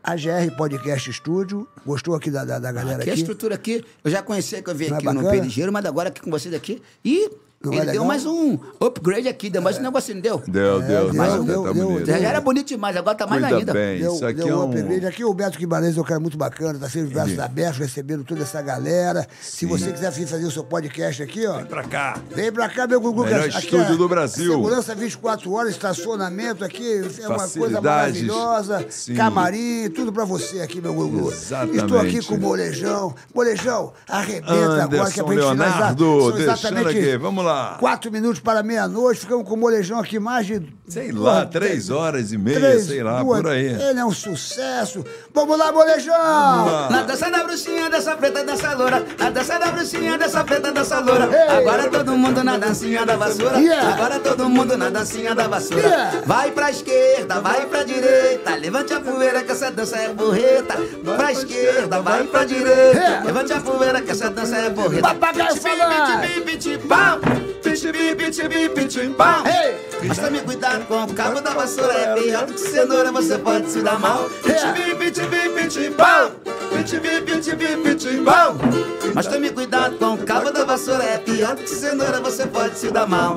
galera? 0.05 0.45
a 0.45 0.47
GR 0.49 0.57
Podcast 0.57 1.12
Studio, 1.12 1.67
gostou 1.85 2.15
aqui 2.15 2.31
da, 2.31 2.45
da, 2.45 2.59
da 2.59 2.73
galera 2.73 3.01
Aqui 3.01 3.11
a 3.11 3.12
aqui? 3.12 3.23
estrutura 3.23 3.55
aqui, 3.55 3.85
eu 4.05 4.11
já 4.11 4.23
conheci 4.23 4.61
que 4.62 4.70
eu 4.70 4.75
vim 4.75 4.89
Não 4.89 4.95
é 4.95 4.97
aqui 4.99 5.07
no 5.07 5.15
bacana? 5.15 5.31
Perigeiro, 5.31 5.73
mas 5.73 5.85
agora 5.85 6.09
aqui 6.09 6.20
com 6.20 6.31
vocês 6.31 6.55
aqui. 6.55 6.83
E 7.05 7.31
Não 7.63 7.75
ele 7.75 7.91
é 7.91 7.93
deu 7.93 8.07
mais 8.07 8.25
um 8.25 8.59
upgrade 8.81 9.29
aqui, 9.29 9.51
deu 9.51 9.61
mais 9.61 9.77
um 9.77 9.83
negocinho, 9.83 10.15
não 10.15 10.23
deu? 10.23 10.43
Deu, 10.47 10.81
deu, 10.81 11.11
deu, 11.11 11.15
tá, 11.15 11.37
deu, 11.37 11.63
tá 11.65 11.73
deu. 11.75 12.07
Já 12.07 12.17
era 12.17 12.41
bonito 12.41 12.69
demais, 12.69 12.97
agora 12.97 13.15
tá 13.15 13.27
mais 13.27 13.43
Cuida 13.43 13.57
ainda. 13.59 13.73
bem, 13.75 13.99
Deu, 14.01 14.15
isso 14.15 14.25
aqui 14.25 14.39
deu 14.41 14.49
é 14.49 14.55
um 14.55 14.61
um... 14.61 14.63
upgrade. 14.71 15.07
Aqui 15.07 15.25
o 15.27 15.35
Beto 15.35 15.59
Guimarães 15.59 15.95
é 15.95 16.01
um 16.01 16.05
cara 16.05 16.19
muito 16.19 16.39
bacana, 16.39 16.79
tá 16.79 16.89
sempre 16.89 17.09
de 17.09 17.15
braços 17.15 17.39
abertos, 17.39 17.77
recebendo 17.77 18.25
toda 18.25 18.45
essa 18.45 18.63
galera. 18.63 19.29
Se 19.43 19.67
você 19.67 19.93
quiser 19.93 20.11
vir 20.11 20.27
fazer 20.27 20.47
o 20.47 20.51
seu 20.51 20.65
podcast 20.65 21.23
aqui, 21.23 21.47
ó. 21.47 21.57
Vem 21.59 21.67
pra 21.67 21.85
cá. 21.85 22.19
Vem 22.35 22.51
pra 22.51 22.67
cá, 22.71 22.87
meu 22.87 22.99
Gugu. 22.99 23.25
Melhor 23.25 23.41
aqui 23.41 23.59
estúdio 23.59 23.93
é 23.93 23.97
do 23.97 24.09
Brasil. 24.09 24.53
Segurança 24.53 24.95
24 24.95 25.53
horas, 25.53 25.73
estacionamento 25.73 26.65
aqui, 26.65 27.03
é 27.21 27.29
uma 27.29 27.47
coisa 27.47 27.79
maravilhosa. 27.79 28.87
Sim. 28.89 29.15
camarim, 29.15 29.91
tudo 29.91 30.11
pra 30.11 30.25
você 30.25 30.63
aqui, 30.63 30.81
meu 30.81 30.95
Gugu. 30.95 31.31
Exatamente. 31.31 31.77
Estou 31.77 31.99
aqui 31.99 32.25
com 32.25 32.37
o 32.37 32.41
Molejão. 32.41 33.15
Molejão, 33.35 33.93
arrebenta 34.09 34.85
agora 34.85 35.11
que 35.11 35.21
é 35.21 35.23
Anderson 35.23 35.25
pra 35.27 35.35
gente 35.35 35.51
finalizar. 35.51 35.79
Leonardo, 35.79 36.21
São 36.21 36.31
deixando 36.31 36.53
exatamente 36.53 36.99
aqui, 36.99 37.17
vamos 37.19 37.45
lá. 37.45 37.50
Quatro 37.79 38.11
minutos 38.11 38.41
para 38.41 38.62
meia-noite, 38.62 39.20
ficamos 39.20 39.47
com 39.49 39.55
o 39.55 39.57
Molejão 39.57 39.99
aqui 39.99 40.19
mais 40.19 40.47
de... 40.47 40.62
Sei 40.89 41.12
lá, 41.12 41.47
três 41.47 41.89
horas 41.89 42.33
e 42.33 42.39
meia, 42.39 42.59
três, 42.59 42.87
sei 42.87 43.03
lá, 43.03 43.23
duas- 43.23 43.41
por 43.41 43.51
aí. 43.51 43.67
Ele 43.67 44.01
é 44.01 44.05
um 44.05 44.11
sucesso. 44.11 45.05
Vamos 45.33 45.57
lá, 45.57 45.70
Molejão! 45.70 46.91
Na 46.91 47.03
dança 47.07 47.31
da 47.31 47.45
bruxinha, 47.45 47.89
dessa 47.89 48.17
preta, 48.17 48.43
dessa 48.43 48.73
loura. 48.75 49.05
Na 49.19 49.31
dança 49.31 49.57
da 49.59 49.67
bruxinha, 49.70 50.19
dessa 50.19 50.43
preta, 50.43 50.73
dessa 50.73 50.99
loura. 50.99 51.29
Ei. 51.33 51.59
Agora 51.59 51.89
todo 51.89 52.12
mundo 52.17 52.43
na 52.43 52.57
dancinha 52.57 53.07
da 53.07 53.17
vassoura. 53.17 53.59
Yeah. 53.59 53.95
Agora 53.95 54.19
todo 54.19 54.49
mundo 54.49 54.77
na 54.77 54.91
dancinha 54.91 55.33
da 55.35 55.47
vassoura. 55.47 55.87
Yeah. 55.87 56.23
Vai 56.27 56.51
pra 56.51 56.70
esquerda, 56.70 57.41
vai 57.41 57.67
pra 57.67 57.85
direita. 57.85 58.57
Levante 58.57 58.93
a 58.93 59.01
poeira 59.01 59.45
que 59.45 59.53
essa 59.53 59.70
dança 59.70 59.97
é 59.97 60.09
borreta. 60.12 60.75
Pra 61.17 61.31
esquerda, 61.33 62.01
vai 62.03 62.25
pra 62.25 62.45
direita. 62.45 63.23
Levante 63.25 63.53
a 63.53 63.61
poeira 63.61 64.01
que 64.03 64.11
essa 64.11 64.29
dança 64.29 64.57
é 64.57 64.70
borreta. 64.70 65.03
Papagaio 65.15 65.55
falando. 65.57 66.20
Ei. 69.47 69.91
Mas 70.09 70.19
tome 70.19 70.41
cuidado 70.41 70.86
com 70.86 71.05
o 71.05 71.15
cabo 71.15 71.41
da 71.41 71.51
vassoura 71.51 71.93
É 71.93 72.15
pior 72.15 72.47
do 72.47 72.55
que 72.55 72.60
cenoura, 72.60 73.12
você 73.12 73.39
pode 73.39 73.70
se 73.70 73.83
dar 73.83 73.99
mal. 73.99 74.31
Mas 79.15 79.27
tome 79.27 79.51
cuidado 79.51 79.97
com 79.97 80.15
o 80.15 80.19
cabo 80.19 80.51
da 80.51 80.65
vassoura 80.65 81.05
É 81.05 81.19
pior 81.19 81.55
do 81.55 81.62
que 81.62 81.69
cenoura, 81.69 82.20
você 82.20 82.47
pode 82.47 82.78
se 82.78 82.91
dar 82.91 83.07
mal. 83.07 83.36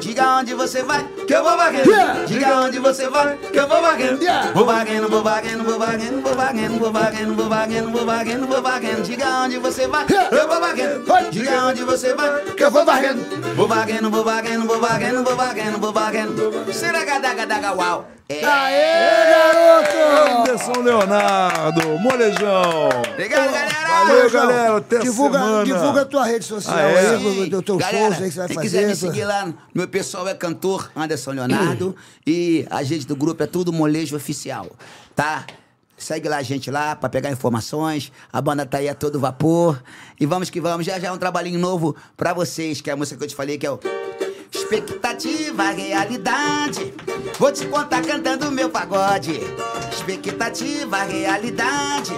Diga 0.00 0.38
onde 0.38 0.54
você 0.54 0.82
vai, 0.82 1.06
que 1.30 1.36
eu 1.36 1.44
vou 1.44 1.56
varrendo. 1.56 1.88
Yeah. 1.88 2.24
Diga 2.24 2.60
onde 2.60 2.78
você 2.80 3.08
vai, 3.08 3.36
que 3.36 3.56
eu 3.56 3.68
vou 3.68 3.80
varrendo. 3.80 4.20
Yeah. 4.20 4.50
Vou 4.52 4.66
varrendo, 4.66 5.08
vou 5.08 5.22
varrendo, 5.22 5.62
vou 5.62 5.78
varrendo, 5.78 6.22
vou 6.22 6.34
varrendo, 6.34 6.78
vou 6.80 6.92
varrendo, 6.92 7.34
vou 7.36 7.48
varrendo, 7.48 7.92
vou 7.92 8.04
varrendo, 8.04 8.46
vou 8.48 8.62
varrendo. 8.62 9.02
Diga 9.02 9.28
onde 9.44 9.58
você 9.58 9.86
vai, 9.86 10.04
que 10.06 10.14
eu 10.14 10.48
vou 10.48 10.60
varrendo. 10.60 11.30
Diga 11.30 11.66
onde 11.66 11.84
você 11.84 12.14
vai, 12.14 12.42
que 12.42 12.64
eu 12.64 12.70
vou 12.72 12.84
varrendo. 12.84 13.24
Vou 13.54 13.68
varrendo, 13.68 14.10
vou 14.10 14.24
varrendo, 14.24 14.66
vou 14.66 14.80
varrendo, 14.80 15.22
vou 15.22 15.36
varrendo, 15.36 15.78
vou 15.78 15.92
varrendo. 15.92 16.72
Seragadaga, 16.72 17.74
uau. 17.74 18.08
É. 18.30 18.44
Aê, 18.44 19.30
garoto! 19.32 20.40
Anderson 20.40 20.82
Leonardo, 20.82 21.98
molejão. 21.98 22.88
Obrigado, 23.12 23.50
galera. 23.50 23.80
Valeu, 24.04 24.30
galera. 24.30 24.76
Até 24.76 24.98
divulga, 25.00 25.38
semana. 25.38 25.64
divulga 25.64 26.02
a 26.02 26.04
tua 26.04 26.24
rede 26.24 26.44
social 26.44 26.76
Ah, 26.76 26.82
é? 26.82 27.10
aí, 27.16 27.50
do 27.50 27.60
teu 27.60 27.80
shows 27.80 27.92
aí 27.92 28.28
que 28.28 28.30
você 28.30 28.38
vai 28.38 28.46
quem 28.46 28.56
fazer. 28.56 28.60
quiser 28.60 28.86
me 28.86 28.94
seguir 28.94 29.24
lá, 29.24 29.48
meu 29.74 29.88
pessoal 29.88 30.28
é 30.28 30.34
cantor 30.34 30.90
Anderson 30.94 31.19
Leonardo 31.28 31.94
e 32.26 32.66
a 32.70 32.82
gente 32.82 33.06
do 33.06 33.14
grupo 33.14 33.42
é 33.42 33.46
tudo 33.46 33.72
Molejo 33.72 34.16
Oficial, 34.16 34.70
tá? 35.14 35.44
Segue 35.98 36.30
lá 36.30 36.38
a 36.38 36.42
gente 36.42 36.70
lá 36.70 36.96
pra 36.96 37.10
pegar 37.10 37.30
informações. 37.30 38.10
A 38.32 38.40
banda 38.40 38.64
tá 38.64 38.78
aí 38.78 38.88
a 38.88 38.94
todo 38.94 39.20
vapor. 39.20 39.82
E 40.18 40.24
vamos 40.24 40.48
que 40.48 40.58
vamos. 40.58 40.86
Já 40.86 40.98
já 40.98 41.08
é 41.08 41.12
um 41.12 41.18
trabalhinho 41.18 41.58
novo 41.58 41.94
pra 42.16 42.32
vocês, 42.32 42.80
que 42.80 42.88
é 42.88 42.94
a 42.94 42.96
música 42.96 43.18
que 43.18 43.24
eu 43.24 43.28
te 43.28 43.36
falei, 43.36 43.58
que 43.58 43.66
é 43.66 43.70
o 43.70 43.78
Expectativa, 44.52 45.70
realidade. 45.70 46.94
Vou 47.38 47.52
te 47.52 47.66
contar 47.66 48.02
cantando 48.02 48.50
meu 48.50 48.70
pagode. 48.70 49.38
Expectativa, 49.92 51.02
realidade. 51.02 52.12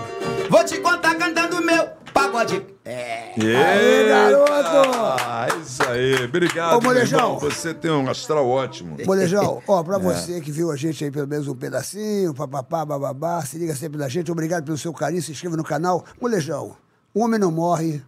Vou 0.48 0.64
te 0.64 0.78
contar 0.78 1.14
cantando 1.16 1.60
meu 1.60 1.88
pagode. 2.14 2.71
É. 2.84 3.32
Aê, 3.38 4.08
garoto! 4.08 4.90
Ah, 5.24 5.46
isso 5.62 5.82
aí. 5.88 6.24
Obrigado, 6.24 6.78
Ô, 6.78 6.80
molejão. 6.80 7.38
Você 7.38 7.72
tem 7.72 7.90
um 7.92 8.10
astral 8.10 8.48
ótimo. 8.48 8.96
Molejão, 9.06 9.62
ó, 9.68 9.80
É. 9.82 9.84
pra 9.84 9.98
você 9.98 10.40
que 10.40 10.50
viu 10.50 10.70
a 10.72 10.76
gente 10.76 11.04
aí 11.04 11.10
pelo 11.10 11.28
menos 11.28 11.46
um 11.46 11.54
pedacinho, 11.54 12.34
papapá, 12.34 12.84
bababá, 12.84 13.40
se 13.44 13.56
liga 13.56 13.74
sempre 13.76 13.98
na 13.98 14.08
gente. 14.08 14.32
Obrigado 14.32 14.64
pelo 14.64 14.76
seu 14.76 14.92
carinho, 14.92 15.22
se 15.22 15.30
inscreva 15.30 15.56
no 15.56 15.62
canal. 15.62 16.04
Molejão, 16.20 16.76
o 17.14 17.20
homem 17.22 17.38
não 17.38 17.52
morre 17.52 18.02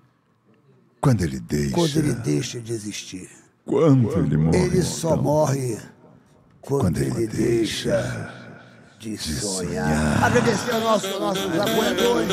Quando 1.01 1.23
ele 1.23 1.39
deixa. 1.39 1.75
quando 1.75 1.97
ele 1.97 2.15
deixa 2.15 2.61
de 2.61 2.73
existir. 2.73 3.31
Quando 3.65 4.11
ele 4.19 4.37
morre. 4.37 4.59
Ele 4.59 4.83
só 4.83 5.17
morre 5.17 5.79
quando, 6.61 6.81
Quando 6.83 6.99
ele, 6.99 7.11
ele 7.11 7.27
deixa 7.29 8.33
de 8.99 9.17
sonhar. 9.19 10.25
Agradecer 10.25 10.73
aos 10.73 10.83
nossos, 10.83 11.21
nossos 11.21 11.45
apoiadores. 11.61 12.29